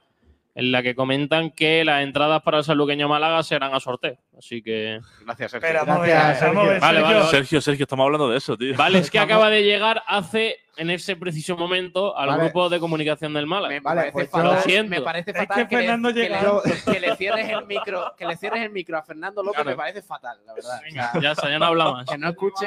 en 0.55 0.73
la 0.73 0.83
que 0.83 0.97
comentan 0.97 1.51
que 1.53 1.85
las 1.85 2.03
entradas 2.03 2.43
para 2.43 2.59
el 2.59 2.65
saluqueño 2.65 3.09
Málaga 3.09 3.41
serán 3.45 3.75
a 3.75 3.79
sorteo. 3.81 4.17
Así 4.37 4.61
que. 4.61 4.99
Gracias, 5.25 5.53
Sergio. 5.53 5.69
Ver, 5.73 5.85
Gracias, 5.87 6.39
Sergio. 6.41 6.81
Vale, 6.81 7.01
vale. 7.01 7.23
Sergio, 7.27 7.61
Sergio, 7.61 7.85
estamos 7.85 8.05
hablando 8.05 8.29
de 8.29 8.39
eso, 8.39 8.57
tío. 8.57 8.77
Vale, 8.77 8.99
es 8.99 9.09
que 9.11 9.21
acaba 9.21 9.51
de 9.51 9.63
llegar 9.63 10.03
hace, 10.09 10.57
en 10.79 10.91
ese 10.91 11.17
preciso 11.17 11.57
momento, 11.57 12.17
al 12.17 12.29
Vale. 12.29 12.45
grupo 12.45 12.69
de 12.69 12.79
comunicación 12.81 13.35
del 13.35 13.47
Málaga. 13.47 13.75
Me, 13.75 13.81
Vale, 13.81 13.97
parece 14.01 14.13
pues 14.13 14.31
fatal, 14.31 14.55
lo 14.55 14.61
siento. 14.63 14.91
me 14.91 15.01
parece 15.03 15.31
Es 15.33 15.37
fatal 15.37 15.69
que 15.69 15.77
le- 15.77 15.83
Fernando 15.83 16.15
que, 16.15 16.29
llegó. 16.29 16.63
le, 16.65 16.93
que 16.93 17.01
le 17.01 17.17
cierres 17.17 17.49
el 17.49 17.67
micro, 17.67 18.15
que 18.17 18.27
le 18.27 18.37
cierres 18.37 18.63
el 18.63 18.71
micro 18.71 18.97
a 18.99 19.03
Fernando 19.03 19.43
López 19.43 19.57
Claro. 19.63 19.71
me 19.71 19.77
parece 19.77 20.03
fatal, 20.03 20.39
la 20.47 20.55
verdad. 20.55 20.79
O 20.79 20.83
Venga, 20.83 21.13
sea, 21.13 21.21
ya 21.21 21.33
está, 21.33 21.51
ya 21.51 21.59
no 21.59 21.65
habla 21.67 21.93
más. 21.93 22.07
que 22.07 22.17
no 22.19 22.29
escuche, 22.31 22.67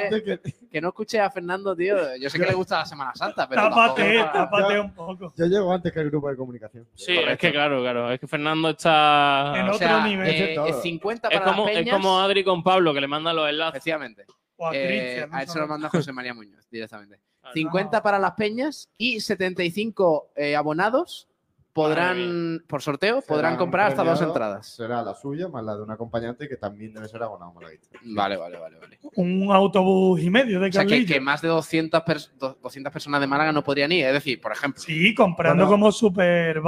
que 0.70 0.80
no 0.80 0.88
escuche 0.88 1.20
a 1.20 1.30
Fernando, 1.30 1.74
tío. 1.74 1.96
Yo 2.20 2.28
sé 2.30 2.38
que 2.38 2.46
le 2.46 2.54
gusta 2.54 2.78
la 2.78 2.86
Semana 2.86 3.14
Santa, 3.14 3.48
pero 3.48 3.62
tampoco 3.62 3.86
Tápate, 3.94 4.18
para- 4.18 4.32
tápate 4.32 4.80
un 4.80 4.94
poco. 4.94 5.32
Yo 5.36 5.46
llego 5.46 5.72
antes 5.72 5.92
que 5.92 6.00
el 6.00 6.10
grupo 6.10 6.28
de 6.30 6.36
comunicación. 6.36 6.86
Sí, 6.94 7.16
es 7.16 7.38
que 7.38 7.50
claro, 7.52 7.80
claro. 7.80 8.10
Es 8.12 8.20
que 8.20 8.26
Fernando 8.28 8.68
está. 8.70 9.52
En 9.56 9.62
o 9.64 9.72
otro 9.74 9.78
sea, 9.78 10.04
nivel. 10.06 10.28
eh, 10.28 10.54
todo. 10.54 10.80
50 10.82 11.28
Es 11.28 11.40
como, 11.40 11.64
las 11.66 11.72
es 11.72 11.78
peñas. 11.80 11.96
como 11.96 12.20
Adri 12.20 12.44
con 12.44 12.62
Pablo, 12.62 12.92
que 12.94 13.00
le 13.00 13.08
manda 13.08 13.32
los 13.32 13.48
enlaces. 13.48 13.76
Efectivamente. 13.78 14.24
O 14.56 14.68
a 14.68 14.74
Eh, 14.76 15.26
a 15.30 15.40
él 15.40 15.46
se 15.48 15.52
sabes. 15.54 15.56
lo 15.56 15.66
manda 15.66 15.88
José 15.88 16.12
María 16.12 16.34
Muñoz 16.34 16.68
directamente. 16.70 17.18
Ah, 17.42 17.50
50 17.54 18.02
para 18.02 18.18
las 18.18 18.32
peñas 18.32 18.88
y 18.96 19.20
75 19.20 20.30
eh, 20.36 20.56
abonados 20.56 21.28
podrán, 21.72 22.62
por 22.66 22.82
sorteo, 22.82 23.20
Será 23.20 23.26
podrán 23.26 23.56
comprar 23.56 23.88
hasta 23.88 24.04
dos 24.04 24.20
entradas. 24.20 24.66
Será 24.66 25.02
la 25.02 25.14
suya 25.14 25.48
más 25.48 25.64
la 25.64 25.74
de 25.76 25.82
un 25.82 25.90
acompañante 25.90 26.48
que 26.48 26.56
también 26.56 26.92
debe 26.92 27.08
ser 27.08 27.22
abonado. 27.22 27.52
Vale, 27.54 28.36
vale, 28.36 28.58
vale. 28.58 28.78
vale. 28.78 28.98
Un 29.16 29.50
autobús 29.52 30.20
y 30.22 30.30
medio 30.30 30.60
de 30.60 30.68
O 30.68 30.72
sea, 30.72 30.84
que, 30.86 31.20
más 31.20 31.40
de 31.42 31.48
200, 31.48 32.00
pers- 32.02 32.30
do- 32.38 32.58
200 32.62 32.92
personas 32.92 33.20
de 33.20 33.26
Málaga 33.26 33.52
no 33.52 33.62
podrían 33.62 33.92
ir. 33.92 34.06
Es 34.06 34.12
decir, 34.12 34.40
por 34.40 34.52
ejemplo. 34.52 34.82
Sí, 34.82 35.14
comprando 35.14 35.64
Bueno, 35.64 35.70
como 35.70 35.92
Super 35.92 36.60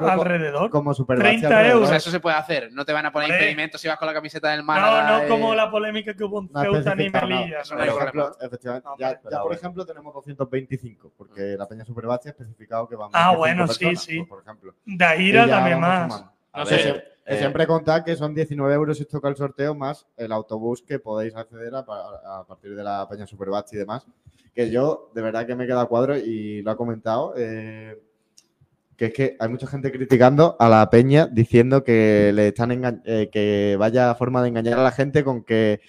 alrededor. 0.00 0.70
Como 0.70 0.94
Super 0.94 1.18
30 1.18 1.48
Basti 1.48 1.54
alrededor. 1.54 1.82
O 1.82 1.86
sea, 1.86 1.96
eso 1.96 2.10
se 2.10 2.20
puede 2.20 2.36
hacer. 2.36 2.70
No 2.72 2.84
te 2.84 2.92
van 2.92 3.06
a 3.06 3.12
poner 3.12 3.30
impedimentos 3.30 3.80
si 3.80 3.88
vas 3.88 3.98
con 3.98 4.06
la 4.06 4.14
camiseta 4.14 4.50
del 4.50 4.60
No, 4.60 4.66
Málaga. 4.66 5.22
no 5.22 5.28
como 5.28 5.52
eh, 5.52 5.56
la 5.56 5.70
polémica 5.70 6.14
que 6.14 6.24
hubo 6.24 6.40
en 6.42 6.50
No 6.52 6.60
Ceuta 6.62 6.94
ni. 6.94 7.10
Melilla. 7.10 7.62
No 7.70 7.82
ejemplo, 7.82 8.36
efectivamente, 8.40 8.88
No, 8.88 8.96
ya, 8.98 9.20
por 9.42 9.52
ejemplo 9.52 9.86
tenemos 9.86 10.12
225, 10.14 11.12
porque 11.16 11.56
la 11.58 11.66
Peña 11.66 11.84
Superbasti 11.84 12.28
ha 12.28 12.32
especificado 12.32 12.88
que 12.88 12.96
van 12.96 13.10
Ah, 13.12 13.32
25 13.36 13.38
bueno, 13.38 13.68
sí, 13.68 13.96
sí. 13.96 14.24
Por 14.34 14.42
ejemplo. 14.42 14.74
Daira 14.84 15.46
también 15.48 15.80
más. 15.80 16.24
No 16.56 16.66
sé. 16.66 16.76
ver, 16.76 17.14
eh, 17.26 17.38
siempre 17.38 17.66
contad 17.66 18.04
que 18.04 18.14
son 18.16 18.34
19 18.34 18.74
euros 18.74 18.98
si 18.98 19.06
toca 19.06 19.28
el 19.28 19.36
sorteo 19.36 19.74
más 19.74 20.06
el 20.16 20.30
autobús 20.32 20.82
que 20.82 20.98
podéis 20.98 21.34
acceder 21.34 21.74
a, 21.74 21.84
pa- 21.84 22.40
a 22.40 22.44
partir 22.46 22.76
de 22.76 22.84
la 22.84 23.08
Peña 23.08 23.26
Superbasti 23.26 23.76
y 23.76 23.78
demás. 23.80 24.06
Que 24.54 24.70
yo, 24.70 25.10
de 25.14 25.22
verdad 25.22 25.46
que 25.46 25.56
me 25.56 25.66
queda 25.66 25.86
cuadro 25.86 26.16
y 26.16 26.62
lo 26.62 26.70
ha 26.70 26.76
comentado. 26.76 27.34
eh, 27.36 27.98
que 28.96 29.06
es 29.06 29.12
que 29.12 29.36
hay 29.40 29.48
mucha 29.48 29.66
gente 29.66 29.90
criticando 29.90 30.56
a 30.60 30.68
la 30.68 30.88
Peña 30.88 31.26
diciendo 31.26 31.82
que 31.82 32.30
le 32.32 32.48
están 32.48 33.02
eh, 33.04 33.28
que 33.32 33.74
vaya 33.76 34.14
forma 34.14 34.40
de 34.40 34.48
engañar 34.50 34.78
a 34.78 34.84
la 34.84 34.92
gente 34.92 35.24
con 35.24 35.42
que 35.42 35.80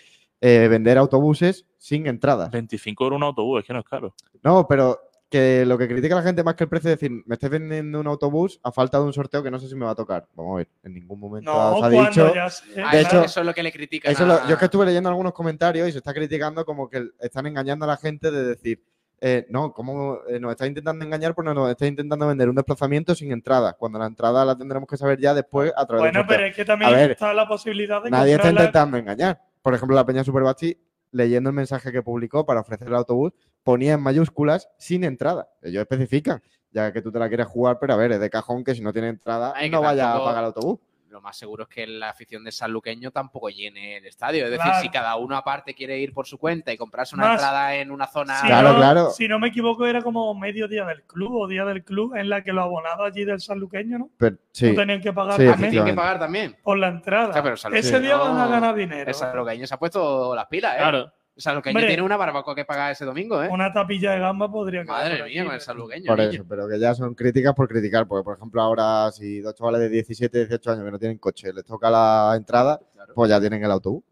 eh, 0.41 0.67
vender 0.67 0.97
autobuses 0.97 1.65
sin 1.77 2.07
entradas. 2.07 2.49
25 2.49 3.03
euros 3.03 3.17
un 3.17 3.23
autobús, 3.23 3.59
es 3.59 3.67
que 3.67 3.73
no 3.73 3.80
es 3.80 3.85
caro. 3.85 4.15
No, 4.41 4.67
pero 4.67 4.99
que 5.30 5.65
lo 5.65 5.77
que 5.77 5.88
critica 5.88 6.15
la 6.15 6.22
gente 6.22 6.43
más 6.43 6.56
que 6.56 6.64
el 6.65 6.69
precio 6.69 6.91
es 6.91 6.99
decir, 6.99 7.23
me 7.26 7.34
estáis 7.34 7.52
vendiendo 7.52 7.99
un 7.99 8.07
autobús 8.07 8.60
a 8.64 8.72
falta 8.72 8.99
de 8.99 9.06
un 9.06 9.14
sorteo 9.14 9.41
que 9.43 9.52
no 9.52 9.60
sé 9.60 9.68
si 9.68 9.76
me 9.76 9.85
va 9.85 9.91
a 9.91 9.95
tocar. 9.95 10.27
Vamos 10.35 10.53
a 10.53 10.57
ver, 10.57 10.69
en 10.84 10.93
ningún 10.93 11.19
momento 11.19 11.52
No, 11.52 11.76
os 11.77 11.84
ha 11.84 11.89
cuando 11.89 12.10
dicho. 12.10 12.34
ya 12.35 12.49
se- 12.49 12.81
Ah, 12.81 12.91
de 12.95 13.02
eso, 13.02 13.07
hecho- 13.10 13.23
eso 13.26 13.39
es 13.41 13.45
lo 13.45 13.53
que 13.53 13.64
le 13.64 13.72
critican. 13.72 14.11
Eso 14.11 14.22
es 14.23 14.27
lo- 14.30 14.35
a- 14.35 14.47
yo 14.47 14.53
es 14.53 14.60
que 14.60 14.65
estuve 14.65 14.85
leyendo 14.85 15.10
algunos 15.10 15.34
comentarios 15.34 15.89
y 15.89 15.91
se 15.91 15.97
está 15.97 16.14
criticando 16.14 16.64
como 16.64 16.88
que 16.89 17.10
están 17.19 17.47
engañando 17.47 17.85
a 17.85 17.88
la 17.88 17.97
gente 17.97 18.30
de 18.31 18.43
decir, 18.45 18.84
eh, 19.19 19.47
no, 19.49 19.73
¿cómo 19.73 20.19
eh, 20.30 20.39
nos 20.39 20.52
está 20.52 20.68
intentando 20.68 21.03
engañar? 21.03 21.34
Pues 21.34 21.45
nos 21.45 21.69
está 21.72 21.88
intentando 21.88 22.27
vender 22.27 22.47
un 22.47 22.56
desplazamiento 22.56 23.15
sin 23.15 23.31
entrada, 23.31 23.73
cuando 23.73 23.97
la 23.97 24.06
entrada 24.06 24.45
la 24.45 24.56
tendremos 24.57 24.88
que 24.88 24.95
saber 24.97 25.19
ya 25.19 25.34
después 25.34 25.73
a 25.76 25.85
través 25.88 26.02
Bueno, 26.03 26.19
del 26.19 26.27
pero 26.27 26.38
sorteo. 26.39 26.49
es 26.52 26.56
que 26.56 26.65
también 26.65 26.91
ver, 26.91 27.11
está 27.11 27.34
la 27.34 27.47
posibilidad 27.47 28.03
de 28.03 28.11
Nadie 28.11 28.35
está 28.35 28.52
intentando 28.52 28.97
engañar. 28.97 29.41
Por 29.61 29.73
ejemplo, 29.73 29.95
la 29.95 30.06
Peña 30.06 30.23
Superbasti, 30.23 30.77
leyendo 31.11 31.49
el 31.49 31.56
mensaje 31.56 31.91
que 31.91 32.03
publicó 32.03 32.45
para 32.45 32.60
ofrecer 32.60 32.88
el 32.89 32.93
autobús, 32.95 33.34
ponía 33.66 33.94
en 33.96 34.02
mayúsculas 34.02 34.70
sin 34.78 35.04
entrada. 35.04 35.50
Ellos 35.62 35.82
especifican, 35.82 36.42
ya 36.72 36.94
que 36.94 37.02
tú 37.02 37.12
te 37.12 37.20
la 37.20 37.28
quieres 37.28 37.48
jugar, 37.48 37.78
pero 37.82 37.94
a 37.94 37.98
ver, 37.98 38.12
es 38.14 38.20
de 38.22 38.30
cajón 38.30 38.64
que 38.64 38.76
si 38.76 38.82
no 38.82 38.94
tiene 38.94 39.10
entrada 39.10 39.52
Ay, 39.56 39.70
no 39.70 39.82
vaya 39.82 40.14
a 40.14 40.20
pagar 40.20 40.40
el 40.40 40.46
autobús. 40.46 40.80
Lo 41.10 41.22
más 41.22 41.38
seguro 41.38 41.64
es 41.64 41.70
que 41.70 41.88
la 41.88 42.10
afición 42.10 42.44
de 42.44 42.52
sanluqueño 42.52 43.10
tampoco 43.10 43.50
llene 43.50 43.98
el 43.98 44.06
estadio. 44.06 44.44
Es 44.44 44.52
decir, 44.52 44.66
Claro. 44.66 44.82
si 44.82 44.90
cada 44.90 45.16
uno 45.16 45.38
aparte 45.38 45.74
quiere 45.74 45.98
ir 45.98 46.14
por 46.14 46.28
su 46.28 46.38
cuenta 46.38 46.74
y 46.74 46.78
comprarse 46.78 47.16
una 47.16 47.28
Más- 47.28 47.34
entrada 47.42 47.74
en 47.76 47.90
una 47.90 48.06
zona. 48.08 48.42
Si 48.42 48.48
Claro, 48.48 48.74
no, 48.74 48.76
claro. 48.80 49.10
Si 49.12 49.26
no 49.30 49.40
me 49.40 49.48
equivoco, 49.48 49.86
era 49.88 50.02
como 50.02 50.34
medio 50.36 50.68
día 50.68 50.84
del 50.86 51.04
club 51.04 51.34
o 51.34 51.48
día 51.48 51.64
del 51.64 51.86
club 51.86 52.16
en 52.18 52.28
la 52.30 52.44
que 52.44 52.52
los 52.52 52.66
abonados 52.66 53.08
allí 53.08 53.24
del 53.24 53.40
sanluqueño, 53.40 53.98
¿no? 53.98 54.10
Pero, 54.18 54.36
sí. 54.52 54.72
No 54.72 54.76
tenían 54.76 55.00
que 55.02 55.14
pagar 55.14 55.40
Sí, 55.40 55.46
también 55.48 55.72
Tienen 55.72 55.88
que 55.90 55.96
pagar 55.96 56.20
también. 56.20 56.58
por 56.62 56.78
la 56.78 56.90
entrada. 56.90 57.30
O 57.30 57.34
sea, 57.34 57.42
pero 57.44 57.56
Sanluqueño- 57.56 57.80
Ese 57.80 58.00
día 58.02 58.18
van 58.18 58.38
a 58.38 58.48
ganar 58.48 58.76
dinero. 58.76 59.08
El 59.10 59.16
sanluqueño 59.16 59.66
se 59.66 59.74
ha 59.74 59.80
puesto 59.80 60.36
las 60.36 60.48
pilas, 60.48 60.74
¿eh? 60.76 60.80
Claro. 60.80 61.14
El 61.36 61.41
sanluqueño 61.41 61.76
Hombre. 61.78 61.88
tiene 61.88 62.02
una 62.03 62.16
barbacoa 62.16 62.56
que 62.56 62.64
pagar 62.64 62.94
ese 62.94 63.03
domingo, 63.03 63.44
¿eh? 63.44 63.49
Una 63.52 63.74
tapilla 63.74 64.12
de 64.14 64.20
gamba 64.20 64.49
podría 64.49 64.84
quedar 64.84 64.95
Madre 64.95 65.16
mía, 65.16 65.24
aquí, 65.26 65.34
con 65.36 65.44
el 65.44 65.49
pero- 65.49 65.60
sanluqueño. 65.62 66.06
Por 66.07 66.20
niño. 66.20 66.32
eso, 66.32 66.45
pero 66.48 66.68
que 66.70 66.80
ya 66.80 66.94
son 66.95 67.14
críticas 67.14 67.53
por 67.53 67.68
criticar, 67.68 68.07
porque 68.07 68.24
por 68.24 68.38
ejemplo 68.38 68.62
ahora 68.62 69.12
si 69.12 69.41
dos 69.41 69.53
chavales 69.53 69.82
de 69.82 69.90
17, 69.90 70.38
18 70.38 70.72
años 70.72 70.86
que 70.86 70.91
no 70.91 70.99
tienen 70.99 71.18
coche 71.18 71.52
les 71.52 71.66
toca 71.66 71.90
la 71.90 72.34
entrada, 72.38 72.80
Claro. 72.94 73.14
pues 73.14 73.30
ya 73.30 73.40
tienen 73.41 73.62
el 73.64 73.70
autobús. 73.72 74.03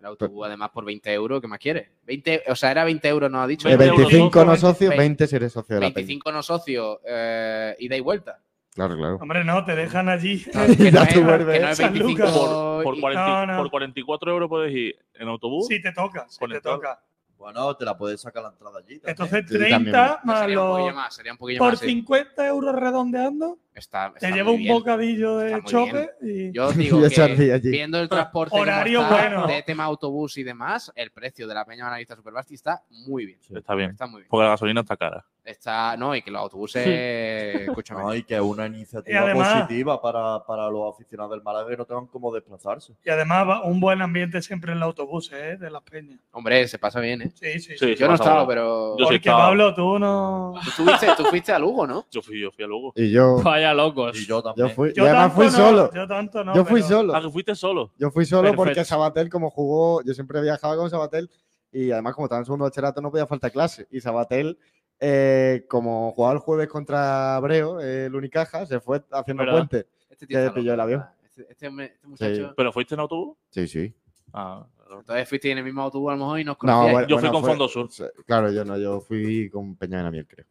El 0.00 0.06
autobús, 0.06 0.44
además, 0.44 0.70
por 0.70 0.84
20 0.84 1.12
euros, 1.12 1.40
¿qué 1.40 1.46
más 1.46 1.60
quieres? 1.60 1.88
20, 2.04 2.42
o 2.48 2.56
sea, 2.56 2.72
era 2.72 2.82
20 2.82 3.06
euros, 3.08 3.30
nos 3.30 3.44
ha 3.44 3.46
dicho. 3.46 3.68
De 3.68 3.76
20 3.76 3.94
euros 3.94 4.08
25 4.10 4.44
no 4.44 4.50
socio, 4.56 4.68
socios, 4.70 4.88
20 4.90 4.98
20 5.02 5.26
si 5.28 5.36
eres 5.36 5.52
socio 5.52 5.74
de 5.76 5.80
la 5.80 5.86
Peña. 5.86 5.94
25 5.94 6.32
no 6.32 6.42
socios, 6.42 6.98
eh, 7.06 7.76
ida 7.78 7.96
y 7.96 8.00
vuelta. 8.00 8.40
Claro, 8.74 8.96
claro. 8.96 9.16
Hombre, 9.20 9.44
no, 9.44 9.64
te 9.64 9.74
dejan 9.74 10.08
allí. 10.08 10.44
Que 10.76 10.90
Ya 10.90 11.00
no, 11.04 11.06
tú 11.12 11.18
es, 11.20 11.24
vuelves. 11.26 11.58
que 11.58 11.64
no 11.64 11.68
es 11.70 11.76
San 11.76 11.92
25 11.92 12.26
Lucas. 12.26 12.82
Por, 12.84 12.96
y- 12.96 13.00
40 13.00 13.46
no, 13.46 13.52
no. 13.52 13.58
por 13.62 13.70
44 13.70 14.32
euros 14.32 14.48
puedes 14.48 14.72
ir 14.72 14.96
en 15.14 15.28
autobús. 15.28 15.66
Si 15.66 15.80
te 15.82 15.92
toca, 15.92 16.26
si 16.28 16.38
Con 16.38 16.50
te 16.50 16.60
toca. 16.60 17.00
Bueno, 17.36 17.76
te 17.76 17.84
la 17.84 17.98
puedes 17.98 18.20
sacar 18.20 18.42
la 18.44 18.50
entrada 18.50 18.78
allí. 18.78 18.98
también. 19.00 19.10
Entonces 19.10 19.44
Sí, 19.48 19.58
también. 19.58 19.82
30 19.92 20.20
más 20.24 20.40
sería 20.40 20.60
un 20.62 20.94
más, 20.94 21.14
sería 21.14 21.32
un 21.32 21.38
poquillo 21.38 21.58
Por 21.58 21.72
más. 21.72 21.80
sí. 21.80 21.86
50 21.86 22.46
euros 22.46 22.74
redondeando, 22.76 23.58
Está, 23.74 24.10
te 24.12 24.26
está 24.26 24.36
lleva 24.36 24.50
un 24.50 24.66
bocadillo 24.68 25.38
de 25.38 25.62
chope 25.64 26.10
y... 26.20 26.52
Yo 26.52 26.70
digo 26.72 27.00
que 27.08 27.58
viendo 27.62 27.98
el 28.00 28.08
transporte 28.08 28.54
Horario 28.58 29.00
está, 29.02 29.14
bueno. 29.14 29.46
de 29.46 29.62
tema 29.62 29.84
autobús 29.84 30.36
y 30.36 30.42
demás, 30.42 30.92
el 30.94 31.10
precio 31.10 31.48
de 31.48 31.54
la 31.54 31.64
Peña 31.64 31.84
Banalista 31.84 32.14
Superbasti 32.14 32.54
está 32.54 32.82
muy 33.06 33.24
bien. 33.26 33.38
Está 33.54 33.74
bien. 33.74 33.90
Está 33.92 34.06
muy 34.06 34.20
bien. 34.20 34.28
Porque 34.30 34.44
la 34.44 34.50
gasolina 34.50 34.82
está 34.82 34.96
cara. 34.96 35.24
Está, 35.44 35.96
no, 35.96 36.14
y 36.14 36.22
que 36.22 36.30
los 36.30 36.40
autobuses, 36.40 36.86
escúchame, 36.86 38.00
No, 38.00 38.14
y 38.14 38.22
que 38.22 38.36
es 38.36 38.40
una 38.40 38.66
iniciativa 38.66 39.22
además- 39.22 39.62
positiva 39.62 40.00
para, 40.00 40.44
para 40.46 40.70
los 40.70 40.94
aficionados 40.94 41.32
del 41.32 41.42
Málaga 41.42 41.68
que 41.68 41.76
no 41.76 41.84
tengan 41.84 42.06
cómo 42.06 42.32
desplazarse. 42.32 42.92
Y 43.04 43.10
además 43.10 43.48
va- 43.48 43.62
un 43.64 43.80
buen 43.80 44.00
ambiente 44.02 44.40
siempre 44.40 44.70
en 44.70 44.76
el 44.76 44.82
autobús, 44.84 45.32
¿eh? 45.32 45.56
De 45.56 45.68
las 45.68 45.82
peñas. 45.82 46.20
hombre, 46.30 46.68
se 46.68 46.78
pasa 46.78 47.00
bien, 47.00 47.22
¿eh? 47.22 47.32
Sí, 47.34 47.58
sí, 47.58 47.76
Sí, 47.76 47.76
sí. 47.78 47.94
Yo 47.96 48.06
no 48.06 48.14
he 48.14 48.18
pasa 48.18 48.30
estado, 48.30 48.46
bueno. 48.46 48.48
pero 48.48 48.90
Yo 48.98 49.04
sí 49.06 49.14
Porque 49.14 49.16
estaba. 49.16 49.38
Pablo, 49.46 49.74
tú 49.74 49.98
no... 49.98 50.54
tú 50.76 50.84
fuiste, 50.84 51.06
tú 51.16 51.24
fuiste 51.24 51.52
a 51.52 51.58
Lugo, 51.58 51.86
¿no? 51.88 52.06
Yo 52.12 52.22
fui, 52.22 52.38
yo 52.40 52.52
fui 52.52 52.62
a 52.64 52.68
Lugo. 52.68 52.92
Y 52.94 53.10
yo, 53.10 53.42
Vaya 53.42 53.61
locos. 53.74 54.18
Y 54.20 54.26
yo 54.26 54.42
también. 54.42 54.68
yo 54.68 54.74
fui, 54.74 54.92
Yo 54.92 55.04
y 55.04 55.06
además 55.06 55.22
tanto 55.28 55.36
fui 55.36 55.44
no, 55.46 55.50
solo. 55.52 55.90
Yo 55.94 56.06
tanto 56.08 56.44
no. 56.44 56.54
yo 56.54 56.64
fui 56.64 56.80
pero- 56.82 56.94
solo. 56.94 57.14
Ah, 57.14 57.20
que 57.22 57.30
fuiste 57.30 57.54
solo. 57.54 57.92
Yo 57.98 58.10
fui 58.10 58.24
solo 58.26 58.54
porque. 58.54 58.84
Sabatel, 58.84 59.28
como 59.30 59.50
jugó, 59.50 60.02
yo 60.04 60.12
siempre 60.14 60.40
viajaba 60.42 60.76
con 60.76 60.90
Sabatel 60.90 61.30
y 61.70 61.90
además, 61.90 62.14
como 62.14 62.26
estaba 62.26 62.40
en 62.40 62.44
segundo 62.44 62.64
bachillerato, 62.64 63.00
no 63.00 63.10
podía 63.10 63.26
faltar 63.26 63.50
clase. 63.52 63.86
Y 63.90 64.00
Sabatel, 64.00 64.58
eh, 65.00 65.64
como 65.68 66.12
jugaba 66.12 66.34
el 66.34 66.40
jueves 66.40 66.68
contra 66.68 67.36
Abreu, 67.36 67.80
eh, 67.80 68.06
el 68.06 68.14
Unicaja, 68.14 68.66
se 68.66 68.80
fue 68.80 69.02
haciendo 69.10 69.42
¿Verdad? 69.44 69.58
puente. 69.58 69.86
Este 70.10 70.26
está 70.26 70.52
pilló 70.54 70.74
el 70.74 70.80
avión. 70.80 71.04
Este, 71.24 71.42
este 71.50 71.66
este 71.66 72.06
muchacho. 72.06 72.54
¿Pero 72.56 72.72
fuiste 72.72 72.94
en 72.94 73.00
autobús? 73.00 73.36
Sí, 73.50 73.66
sí. 73.66 73.94
Ah, 74.34 74.66
claro. 74.76 75.00
Entonces 75.00 75.28
fuiste 75.28 75.50
en 75.50 75.58
el 75.58 75.64
mismo 75.64 75.82
autobús 75.82 76.10
a 76.10 76.12
lo 76.16 76.18
mejor 76.18 76.40
y 76.40 76.44
nos 76.44 76.54
No, 76.54 76.58
conocíais. 76.58 76.92
bueno, 76.92 77.08
Yo 77.08 77.16
fui 77.16 77.28
bueno, 77.28 77.32
con 77.32 77.40
fue- 77.42 77.50
Fondo 77.50 77.68
Sur. 77.68 77.88
Claro, 78.26 78.52
yo 78.52 78.64
no, 78.64 78.76
yo 78.78 79.00
fui 79.00 79.48
con 79.50 79.74
Peña 79.76 79.98
de 79.98 80.02
Namiel, 80.04 80.26
creo. 80.26 80.46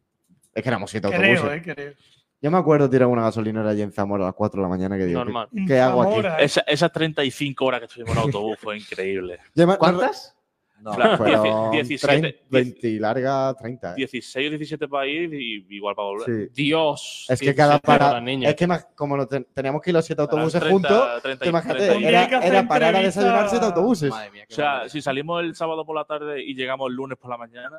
Es 0.54 0.62
que 0.62 0.68
éramos 0.68 0.90
siete 0.90 1.08
Creo, 1.08 1.36
autobuses. 1.38 1.66
eh, 1.66 1.74
creo. 1.74 1.92
Yo 2.42 2.50
me 2.50 2.58
acuerdo 2.58 2.90
tirar 2.90 3.06
una 3.08 3.22
gasolinera 3.22 3.70
allí 3.70 3.82
en 3.82 3.92
Zamora 3.92 4.24
a 4.24 4.26
las 4.26 4.34
4 4.34 4.58
de 4.60 4.62
la 4.64 4.68
mañana 4.68 4.98
que 4.98 5.04
digo, 5.06 5.20
¿qué- 5.20 5.24
Normal. 5.24 5.48
¿qué, 5.66 5.78
hago 5.78 6.02
aquí? 6.02 6.26
¿eh? 6.26 6.30
Esa- 6.40 6.64
esas 6.66 6.90
35 6.92 7.64
horas 7.64 7.78
que 7.80 7.86
estuvimos 7.86 8.16
en 8.16 8.18
autobús 8.22 8.56
fue 8.58 8.76
increíble. 8.78 9.38
¿Cuántas? 9.78 10.36
No, 10.80 10.90
Claro, 10.96 11.16
Fueron 11.16 11.70
17, 11.70 12.20
30, 12.20 12.38
20 12.50 12.88
y 12.88 12.98
larga, 12.98 13.54
30. 13.54 13.92
¿eh? 13.92 13.94
16 13.98 14.48
o 14.48 14.50
17 14.50 14.88
para 14.88 15.06
ir 15.06 15.32
y 15.32 15.64
igual 15.70 15.94
para 15.94 16.08
volver. 16.08 16.48
Sí. 16.48 16.52
Dios. 16.64 17.26
Es 17.28 17.38
que 17.38 17.54
cada 17.54 17.74
17 17.74 17.88
horas, 17.92 17.98
parada. 18.00 18.20
niño. 18.20 18.48
Es 18.48 18.56
que 18.56 18.66
más- 18.66 18.88
como 18.96 19.16
lo 19.16 19.28
ten- 19.28 19.46
teníamos 19.54 19.80
que 19.80 19.90
ir 19.90 19.94
los 19.94 20.04
siete 20.04 20.20
autobuses 20.22 20.60
30, 20.60 20.72
juntos, 20.88 21.22
30, 21.22 21.44
te 21.44 21.48
imagínate, 21.48 21.78
30. 21.86 21.94
Un 21.96 22.00
día 22.00 22.20
hay 22.22 22.26
era, 22.26 22.40
era 22.44 22.66
parar 22.66 22.96
a 22.96 22.98
desayunar 23.00 23.48
siete 23.48 23.64
autobuses. 23.66 24.10
Madre 24.10 24.30
mía, 24.32 24.44
qué 24.48 24.54
O 24.54 24.56
sea, 24.56 24.88
si 24.88 25.00
salimos 25.00 25.40
el 25.44 25.54
sábado 25.54 25.86
por 25.86 25.94
la 25.94 26.04
tarde 26.04 26.42
y 26.42 26.52
llegamos 26.56 26.90
el 26.90 26.96
lunes 26.96 27.16
por 27.16 27.30
la 27.30 27.36
mañana 27.38 27.78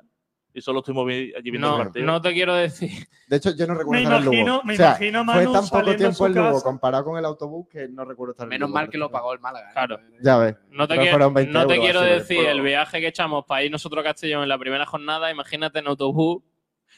y 0.54 0.62
solo 0.62 0.80
estuvimos 0.80 1.08
vi- 1.08 1.34
allí 1.36 1.50
viendo 1.52 1.68
el 1.68 1.78
No, 1.78 1.84
partido. 1.84 2.06
no 2.06 2.22
te 2.22 2.34
quiero 2.34 2.54
decir. 2.54 2.92
De 3.28 3.38
hecho, 3.38 3.56
yo 3.56 3.66
no 3.66 3.74
recuerdo 3.74 3.92
Me 3.94 4.04
estar 4.04 4.18
en 4.20 4.26
Lugo. 4.26 4.34
imagino- 4.38 4.62
me 4.64 4.74
o 4.74 4.78
sea, 4.78 4.88
imagino, 4.90 5.26
fue 5.26 5.34
Manu, 5.36 5.52
tan 5.54 5.68
poco 5.70 5.96
tiempo 5.96 6.26
el 6.28 6.34
Lugo 6.34 6.52
casa. 6.54 6.64
comparado 6.64 7.04
con 7.06 7.18
el 7.18 7.26
autobús 7.26 7.68
que 7.70 7.88
no 7.88 8.06
recuerdo 8.06 8.32
estar 8.34 8.46
en 8.46 8.50
Menos 8.50 8.70
Lugo, 8.70 8.80
mal 8.80 8.90
que 8.90 8.98
lo 8.98 9.10
pagó 9.12 9.34
el 9.34 9.40
Málaga. 9.40 9.70
¿eh? 9.70 9.74
Claro. 9.74 10.00
Ya 10.22 10.38
ves. 10.38 10.56
No 10.70 10.88
te, 10.88 10.96
quiero, 10.96 11.10
fueron 11.12 11.34
20 11.34 11.52
no 11.54 11.66
te 11.68 11.74
euros, 11.76 11.84
quiero 11.86 12.02
decir 12.02 12.46
el 12.46 12.62
viaje 12.62 13.02
que 13.02 13.08
echamos 13.08 13.46
para 13.46 13.64
ir 13.64 13.72
nosotros 13.72 14.02
a 14.02 14.04
Castellón 14.10 14.44
en 14.44 14.50
la 14.50 14.58
primera 14.60 14.86
jornada. 14.86 15.32
Imagínate 15.32 15.80
en 15.80 15.88
autobús 15.88 16.44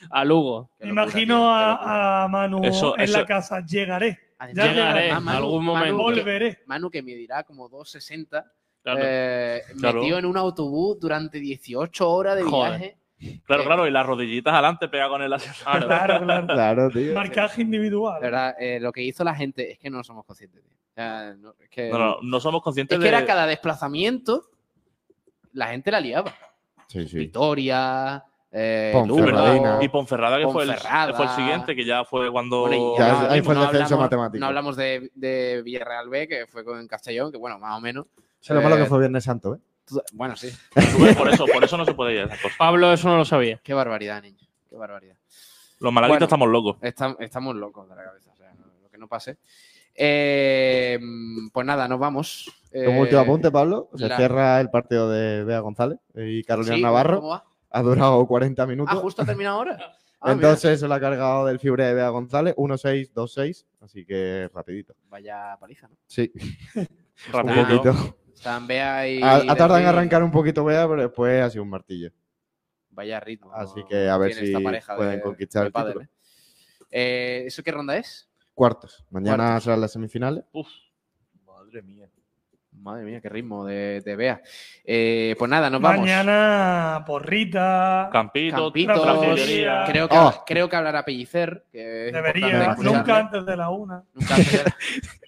a 0.10 0.26
Lugo. 0.26 0.70
Me 0.80 0.90
imagino 0.90 1.50
a, 1.56 2.24
a 2.24 2.28
Manu 2.28 2.62
Eso- 2.64 2.96
en 2.98 3.02
eso- 3.04 3.20
la 3.20 3.26
casa. 3.26 3.66
Llegaré. 3.66 4.20
Ya 4.54 4.66
Llegaré 4.68 5.10
en 5.12 5.24
Manu- 5.24 5.38
algún 5.38 5.66
Manu 5.66 5.74
momento. 5.78 5.98
que- 6.14 6.20
Volveré. 6.22 6.60
Manu 6.66 6.90
que 6.90 7.02
medirá 7.02 7.44
como 7.44 7.70
2,60, 7.70 8.44
Claro. 8.84 9.00
eh, 9.02 9.62
Claro. 9.80 10.00
metido 10.02 10.20
en 10.20 10.26
un 10.26 10.36
autobús 10.38 11.00
durante 11.00 11.40
18 11.40 12.10
horas 12.12 12.36
de 12.36 12.44
Joder. 12.44 12.70
viaje. 12.80 12.98
Claro, 13.46 13.64
Eh, 13.64 13.66
claro, 13.66 13.88
y 13.88 13.92
las 13.92 14.06
rodillitas 14.06 14.54
adelante 14.54 14.88
pegado 14.90 15.12
con 15.12 15.22
el 15.22 15.32
asiento. 15.34 15.60
Claro. 15.64 15.88
Claro, 15.88 16.20
claro. 16.26 16.48
Claro, 16.48 16.90
tío. 16.90 17.14
Marcaje 17.14 17.62
individual. 17.62 18.20
De 18.20 18.28
verdad, 18.28 18.56
eh, 18.60 18.80
lo 18.80 18.92
que 18.92 19.02
hizo 19.04 19.24
la 19.24 19.34
gente 19.36 19.72
es 19.72 19.80
que 19.80 19.90
no 19.90 20.04
somos 20.04 20.26
conscientes. 20.26 20.62
tío. 20.64 20.76
O 20.76 20.94
sea, 20.96 21.34
no, 21.38 21.54
es 21.60 21.70
que, 21.70 21.90
No, 21.90 21.98
no, 21.98 22.18
no 22.22 22.40
somos 22.40 22.62
conscientes 22.62 22.98
es 22.98 23.04
que 23.04 23.10
de. 23.10 23.16
era 23.18 23.26
cada 23.26 23.48
desplazamiento, 23.48 24.50
la 25.54 25.68
gente 25.68 25.92
la 25.92 26.00
liaba. 26.02 26.34
Sí, 26.88 27.08
sí. 27.08 27.18
Vitoria, 27.18 28.24
eh, 28.52 28.92
Ponferradina. 28.94 29.80
Y 29.82 29.88
Ponferrada, 29.90 30.38
que 30.38 30.48
fue, 30.48 30.64
el, 30.64 30.74
fue 31.16 31.26
el 31.26 31.32
siguiente, 31.32 31.76
que 31.76 31.86
ya 31.86 32.04
fue 32.06 32.32
cuando. 32.32 32.62
Bueno, 32.68 32.94
Ya, 32.98 33.06
ahí 33.06 33.40
hablamos- 33.40 33.46
fue 33.46 33.54
el 33.54 33.60
no 33.60 33.66
descenso 33.68 33.96
hablamos- 33.96 34.00
matemático. 34.04 34.40
No 34.40 34.46
hablamos 34.48 34.76
de, 34.78 35.12
de 35.16 35.62
Villarreal 35.64 36.10
B, 36.10 36.28
que 36.28 36.48
fue 36.48 36.64
con 36.64 36.86
Castellón, 36.88 37.32
que 37.32 37.38
bueno, 37.38 37.58
más 37.60 37.78
o 37.78 37.82
menos. 37.82 38.06
Se 38.40 38.54
lo 38.54 38.62
malo 38.62 38.78
que 38.78 38.86
fue 38.86 39.00
Viernes 39.00 39.24
Santo, 39.24 39.56
¿eh? 39.56 39.60
Bueno, 40.14 40.36
sí. 40.36 40.50
Por 41.18 41.30
eso, 41.30 41.46
por 41.46 41.64
eso 41.64 41.78
no 41.78 41.86
se 41.86 41.94
puede 41.94 42.14
ir 42.14 42.20
a 42.22 42.24
esas 42.26 42.42
cosas. 42.42 42.58
Pablo, 42.58 42.92
eso 42.92 43.08
no 43.08 43.18
lo 43.18 43.26
sabía. 43.26 43.60
Qué 43.64 43.74
barbaridad, 43.74 44.22
niño. 44.22 44.46
Qué 44.70 44.76
barbaridad. 44.76 45.16
Los 45.80 45.94
Bueno. 45.94 46.18
estamos 46.20 46.48
locos. 46.50 46.78
Estam- 46.82 47.18
estamos 47.20 47.56
locos 47.56 47.88
de 47.90 47.96
la 47.96 48.04
cabeza. 48.04 48.32
o 48.32 48.36
sea, 48.36 48.52
no- 48.54 48.90
que 48.90 48.98
no 48.98 49.08
pase. 49.08 49.38
Eh, 49.94 51.00
pues 51.54 51.66
nada, 51.66 51.88
nos 51.88 52.00
vamos. 52.00 52.52
Como 52.74 53.02
último 53.02 53.20
Eh, 53.22 53.24
apunte, 53.24 53.52
Pablo, 53.52 53.90
se 53.96 54.08
la- 54.08 54.18
cierra 54.18 54.60
el 54.60 54.70
partido 54.70 55.10
de 55.10 55.44
Bea 55.44 55.60
González 55.60 56.00
y 56.16 56.44
Carolina 56.44 56.76
Sí, 56.76 56.82
Navarro. 56.82 57.18
¿cómo 57.18 57.30
va? 57.30 57.46
Ha 57.70 57.82
durado 57.82 58.26
40 58.28 58.66
minutos. 58.66 58.94
Ah, 58.96 59.00
justo 59.02 59.22
ha 59.22 59.26
terminado 59.26 59.58
ahora. 59.58 59.78
Ah, 60.28 60.32
Entonces 60.32 60.80
se 60.80 60.88
lo 60.88 60.94
ha 60.96 61.00
cargado 61.00 61.46
del 61.46 61.60
fibre 61.60 61.86
de 61.86 61.94
Bea 61.94 62.10
González, 62.10 62.56
1-6, 62.58 63.12
2-6, 63.14 63.68
así 63.82 64.06
que 64.06 64.50
rapidito. 64.52 64.96
Vaya 65.08 65.56
paliza, 65.60 65.88
¿no? 65.88 65.96
Sí. 66.08 66.32
Rapidito. 67.32 67.62
Un 67.62 67.78
poquito. 67.78 68.18
Están 68.36 68.68
Bea 68.68 69.08
y. 69.08 69.22
Ha, 69.22 69.36
ha 69.38 69.56
tardado 69.56 69.78
en 69.80 69.86
arrancar 69.88 70.22
un 70.24 70.32
poquito 70.32 70.64
Bea, 70.64 70.88
pero 70.88 71.02
después 71.02 71.42
ha 71.42 71.50
sido 71.50 71.64
un 71.64 71.70
martillo. 71.70 72.12
Vaya 72.92 73.20
ritmo. 73.20 73.52
Así 73.54 73.84
que 73.90 74.08
a 74.08 74.18
ver 74.18 74.34
si 74.34 74.54
pueden 74.54 75.16
de- 75.16 75.22
conquistar 75.22 75.64
de 75.64 75.68
el 75.68 75.72
pádel, 75.74 75.94
título. 75.94 76.06
¿eh? 76.06 76.10
Eh, 76.92 77.44
¿Eso 77.48 77.64
qué 77.64 77.72
ronda 77.72 77.98
es? 77.98 78.30
Cuartos. 78.54 79.04
Mañana 79.10 79.44
Cuartos. 79.46 79.64
serán 79.64 79.82
las 79.82 79.92
semifinales. 79.92 80.46
Uf, 80.54 80.68
madre 81.46 81.82
mía. 81.82 82.10
Madre 82.72 83.04
mía, 83.06 83.20
qué 83.22 83.30
ritmo 83.30 83.66
de, 83.66 84.02
de 84.02 84.16
Bea. 84.16 84.42
Eh, 84.84 85.36
pues 85.40 85.50
nada, 85.50 85.70
nos 85.70 85.82
vamos. 85.82 86.02
Mañana, 86.02 87.04
porrita. 87.08 88.10
Campito, 88.12 88.58
Campitos, 88.72 89.02
creo, 89.88 90.08
que, 90.08 90.16
Oh. 90.18 90.44
creo 90.46 90.70
que 90.70 90.76
hablará 90.76 91.04
Pellicer. 91.04 91.66
Que 91.72 91.80
Debería, 92.14 92.76
nunca 92.80 93.18
antes 93.18 93.46
de 93.46 93.58
la 93.58 93.70
una. 93.70 94.04
Nunca 94.14 94.36
antes 94.36 94.52
de 94.52 94.64
la- 94.64 94.76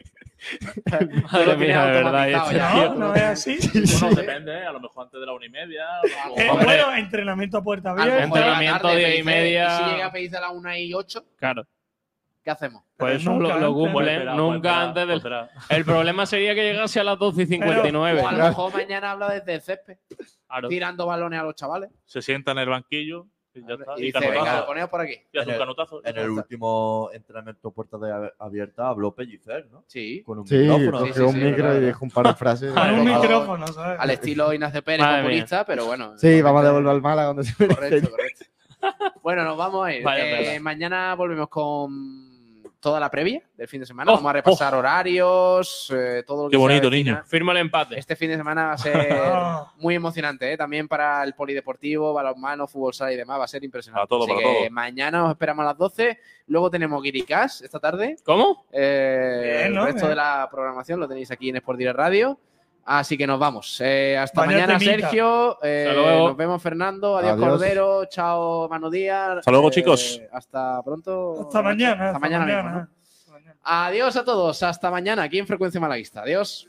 Madre 1.32 1.58
mía, 1.58 1.86
de 1.86 1.92
verdad. 1.92 2.28
ya. 2.30 2.38
este 2.44 2.58
No, 2.60 2.72
tío- 2.72 2.94
no 2.96 3.16
es 3.16 3.22
así. 3.24 3.58
Bueno, 4.02 4.16
depende, 4.16 4.54
¿eh? 4.54 4.66
a 4.66 4.72
lo 4.72 4.80
mejor 4.80 5.04
antes 5.06 5.20
de 5.20 5.26
la 5.26 5.34
una 5.34 5.46
y 5.46 5.50
media. 5.50 5.86
o- 6.32 6.40
Eh, 6.40 6.50
bueno, 6.64 6.96
entrenamiento 6.96 7.58
a 7.58 7.64
puerta 7.64 7.92
abierta. 7.92 8.24
Entrenamiento 8.24 8.96
diez 8.96 9.20
y 9.20 9.24
media. 9.24 9.68
Y 9.68 9.78
si 9.84 9.92
llega 9.92 10.06
a 10.08 10.12
Pellicer 10.12 10.38
a 10.38 10.42
la 10.42 10.50
1 10.52 10.76
y 10.78 10.94
8, 10.94 11.26
Claro. 11.38 11.66
¿qué 12.44 12.52
hacemos? 12.52 12.84
Pues 12.98 13.12
Pero 13.12 13.20
eso 13.22 13.30
nunca 13.32 13.54
lo, 13.56 13.60
lo 13.60 13.68
antes. 13.68 13.92
cumple, 13.94 14.14
espera, 14.14 14.34
nunca 14.36 14.56
espera, 14.70 14.82
antes 14.84 15.08
del. 15.08 15.18
espera. 15.18 15.50
El 15.70 15.86
problema 15.86 16.26
sería 16.26 16.56
que 16.56 16.64
llegase 16.64 17.00
a 17.00 17.04
las 17.04 17.20
12 17.20 17.44
y 17.44 17.46
59. 17.46 18.22
O 18.22 18.28
a 18.28 18.32
lo 18.32 18.44
mejor 18.46 18.74
mañana 18.74 19.12
habla 19.12 19.30
desde 19.34 19.54
el 19.56 19.62
césped, 19.62 19.98
Claro. 20.48 20.68
tirando 20.70 21.06
balones 21.06 21.40
a 21.40 21.44
los 21.44 21.56
chavales. 21.56 21.90
Se 22.06 22.22
sienta 22.22 22.52
en 22.54 22.58
el 22.60 22.70
banquillo 22.70 23.28
ya 23.68 23.76
está. 23.76 23.94
Y 23.98 24.02
Y 24.02 24.06
dice, 24.08 24.20
venga, 24.20 24.34
canutazo. 24.36 24.66
poneos 24.68 24.90
por 24.90 25.02
aquí. 25.02 25.14
Y 25.32 25.38
hace 25.38 25.48
un 25.48 25.50
En 25.50 25.54
el- 25.54 25.60
canutazo. 25.60 26.02
En 26.06 26.18
el 26.18 26.30
último 26.30 27.10
entrenamiento 27.14 27.72
puertas 27.72 28.02
de 28.02 28.32
abiertas 28.40 28.86
habló 28.86 29.14
Pellicer, 29.16 29.68
¿no? 29.72 29.84
Sí. 29.88 30.24
Con 30.24 30.40
un 30.40 30.48
Sí, 30.48 30.58
micrófono. 30.58 31.00
cogió 31.00 31.14
sí, 31.14 31.22
un 31.22 31.32
sí, 31.34 31.40
micro 31.40 31.78
y 31.78 31.86
dijo 31.86 32.06
un 32.06 32.12
par 32.12 32.28
de 32.28 32.34
frases. 32.36 32.74
Con 32.74 32.94
un 33.00 33.06
micrófono, 33.06 33.68
¿sabes? 33.68 34.00
Al 34.00 34.10
estilo 34.12 34.54
Ignacio 34.54 34.84
Pérez, 34.84 35.06
Madre 35.06 35.22
populista, 35.24 35.66
pero 35.66 35.86
bueno. 35.86 36.14
Sí, 36.18 36.42
vamos 36.42 36.62
a 36.62 36.66
devolver 36.68 36.92
al 36.92 37.02
mala 37.02 37.24
cuando 37.26 37.44
se. 37.44 37.54
Correcto, 37.68 38.10
correcto. 38.12 38.46
Bueno, 39.24 39.44
nos 39.44 39.58
vamos 39.58 39.86
a 39.88 39.94
ir. 39.94 40.04
Vaya 40.04 40.26
Eh, 40.26 40.46
tela. 40.46 40.60
mañana 40.62 41.16
volvemos 41.16 41.50
con 41.50 42.27
toda 42.80 43.00
la 43.00 43.10
previa 43.10 43.42
del 43.56 43.68
fin 43.68 43.80
de 43.80 43.86
semana. 43.86 44.12
Oh, 44.12 44.16
Vamos 44.16 44.30
a 44.30 44.34
repasar 44.34 44.76
horarios, 44.76 45.92
eh, 45.96 46.24
todo 46.26 46.44
lo 46.44 46.50
que 46.50 46.54
Qué 46.54 46.58
bonito, 46.58 46.90
niño. 46.90 47.22
Firma 47.26 47.52
el 47.52 47.58
empate. 47.60 47.98
Este 47.98 48.16
fin 48.16 48.30
de 48.30 48.38
semana 48.38 48.68
va 48.68 48.74
a 48.74 48.78
ser 48.78 48.94
muy 49.78 49.96
emocionante, 49.96 50.52
¿eh? 50.54 50.58
también 50.58 50.88
para 50.88 51.24
el 51.24 51.34
polideportivo, 51.34 52.14
balonmano, 52.14 52.68
fútbol 52.68 52.94
sala 52.94 53.14
y 53.14 53.18
demás, 53.18 53.40
va 53.40 53.46
a 53.46 53.48
ser 53.48 53.64
impresionante. 53.64 54.00
Para 54.00 54.08
todo, 54.08 54.24
Así 54.24 54.34
para 54.34 54.48
que 54.48 54.60
todo. 54.66 54.70
mañana 54.72 55.26
os 55.26 55.32
esperamos 55.32 55.64
a 55.64 55.68
las 55.70 55.78
12, 55.78 56.20
luego 56.48 56.70
tenemos 56.70 57.02
Guiricas 57.02 57.62
esta 57.62 57.80
tarde. 57.80 58.18
¿Cómo? 58.24 58.66
Eh, 58.72 59.62
Bien, 59.64 59.74
¿no? 59.74 59.88
El 59.88 59.94
resto 59.94 60.08
de 60.08 60.16
la 60.16 60.48
programación 60.52 61.00
lo 61.00 61.08
tenéis 61.08 61.32
aquí 61.32 61.50
en 61.50 61.58
Sport 61.58 61.80
Direct 61.80 61.98
Radio. 61.98 62.40
Así 62.90 63.18
que 63.18 63.28
nos 63.28 63.38
vamos. 63.38 63.82
Eh, 63.82 64.18
hasta 64.18 64.46
mañana. 64.46 64.80
Sergio. 64.80 65.60
Eh, 65.62 65.92
nos 65.94 66.38
vemos, 66.38 66.62
Fernando. 66.64 67.18
Adiós, 67.18 67.34
Adiós. 67.34 67.50
Cordero. 67.50 68.06
Chao, 68.06 68.70
Manu 68.70 68.90
Díaz. 68.90 69.40
Hasta 69.40 69.52
luego, 69.52 69.68
Eh, 69.68 69.72
chicos. 69.72 70.22
Hasta 70.32 70.82
pronto. 70.84 71.42
Hasta 71.42 71.62
mañana. 71.62 72.06
Hasta 72.08 72.20
mañana 72.20 72.46
mismo, 72.46 72.62
¿no? 72.64 72.88
mañana. 73.34 73.58
Adiós 73.62 74.16
a 74.16 74.24
todos. 74.24 74.64
Hasta 74.64 74.90
mañana 74.90 75.24
aquí 75.24 75.38
en 75.38 75.46
Frecuencia 75.48 75.82
Malaguista. 75.82 76.22
Adiós. 76.22 76.66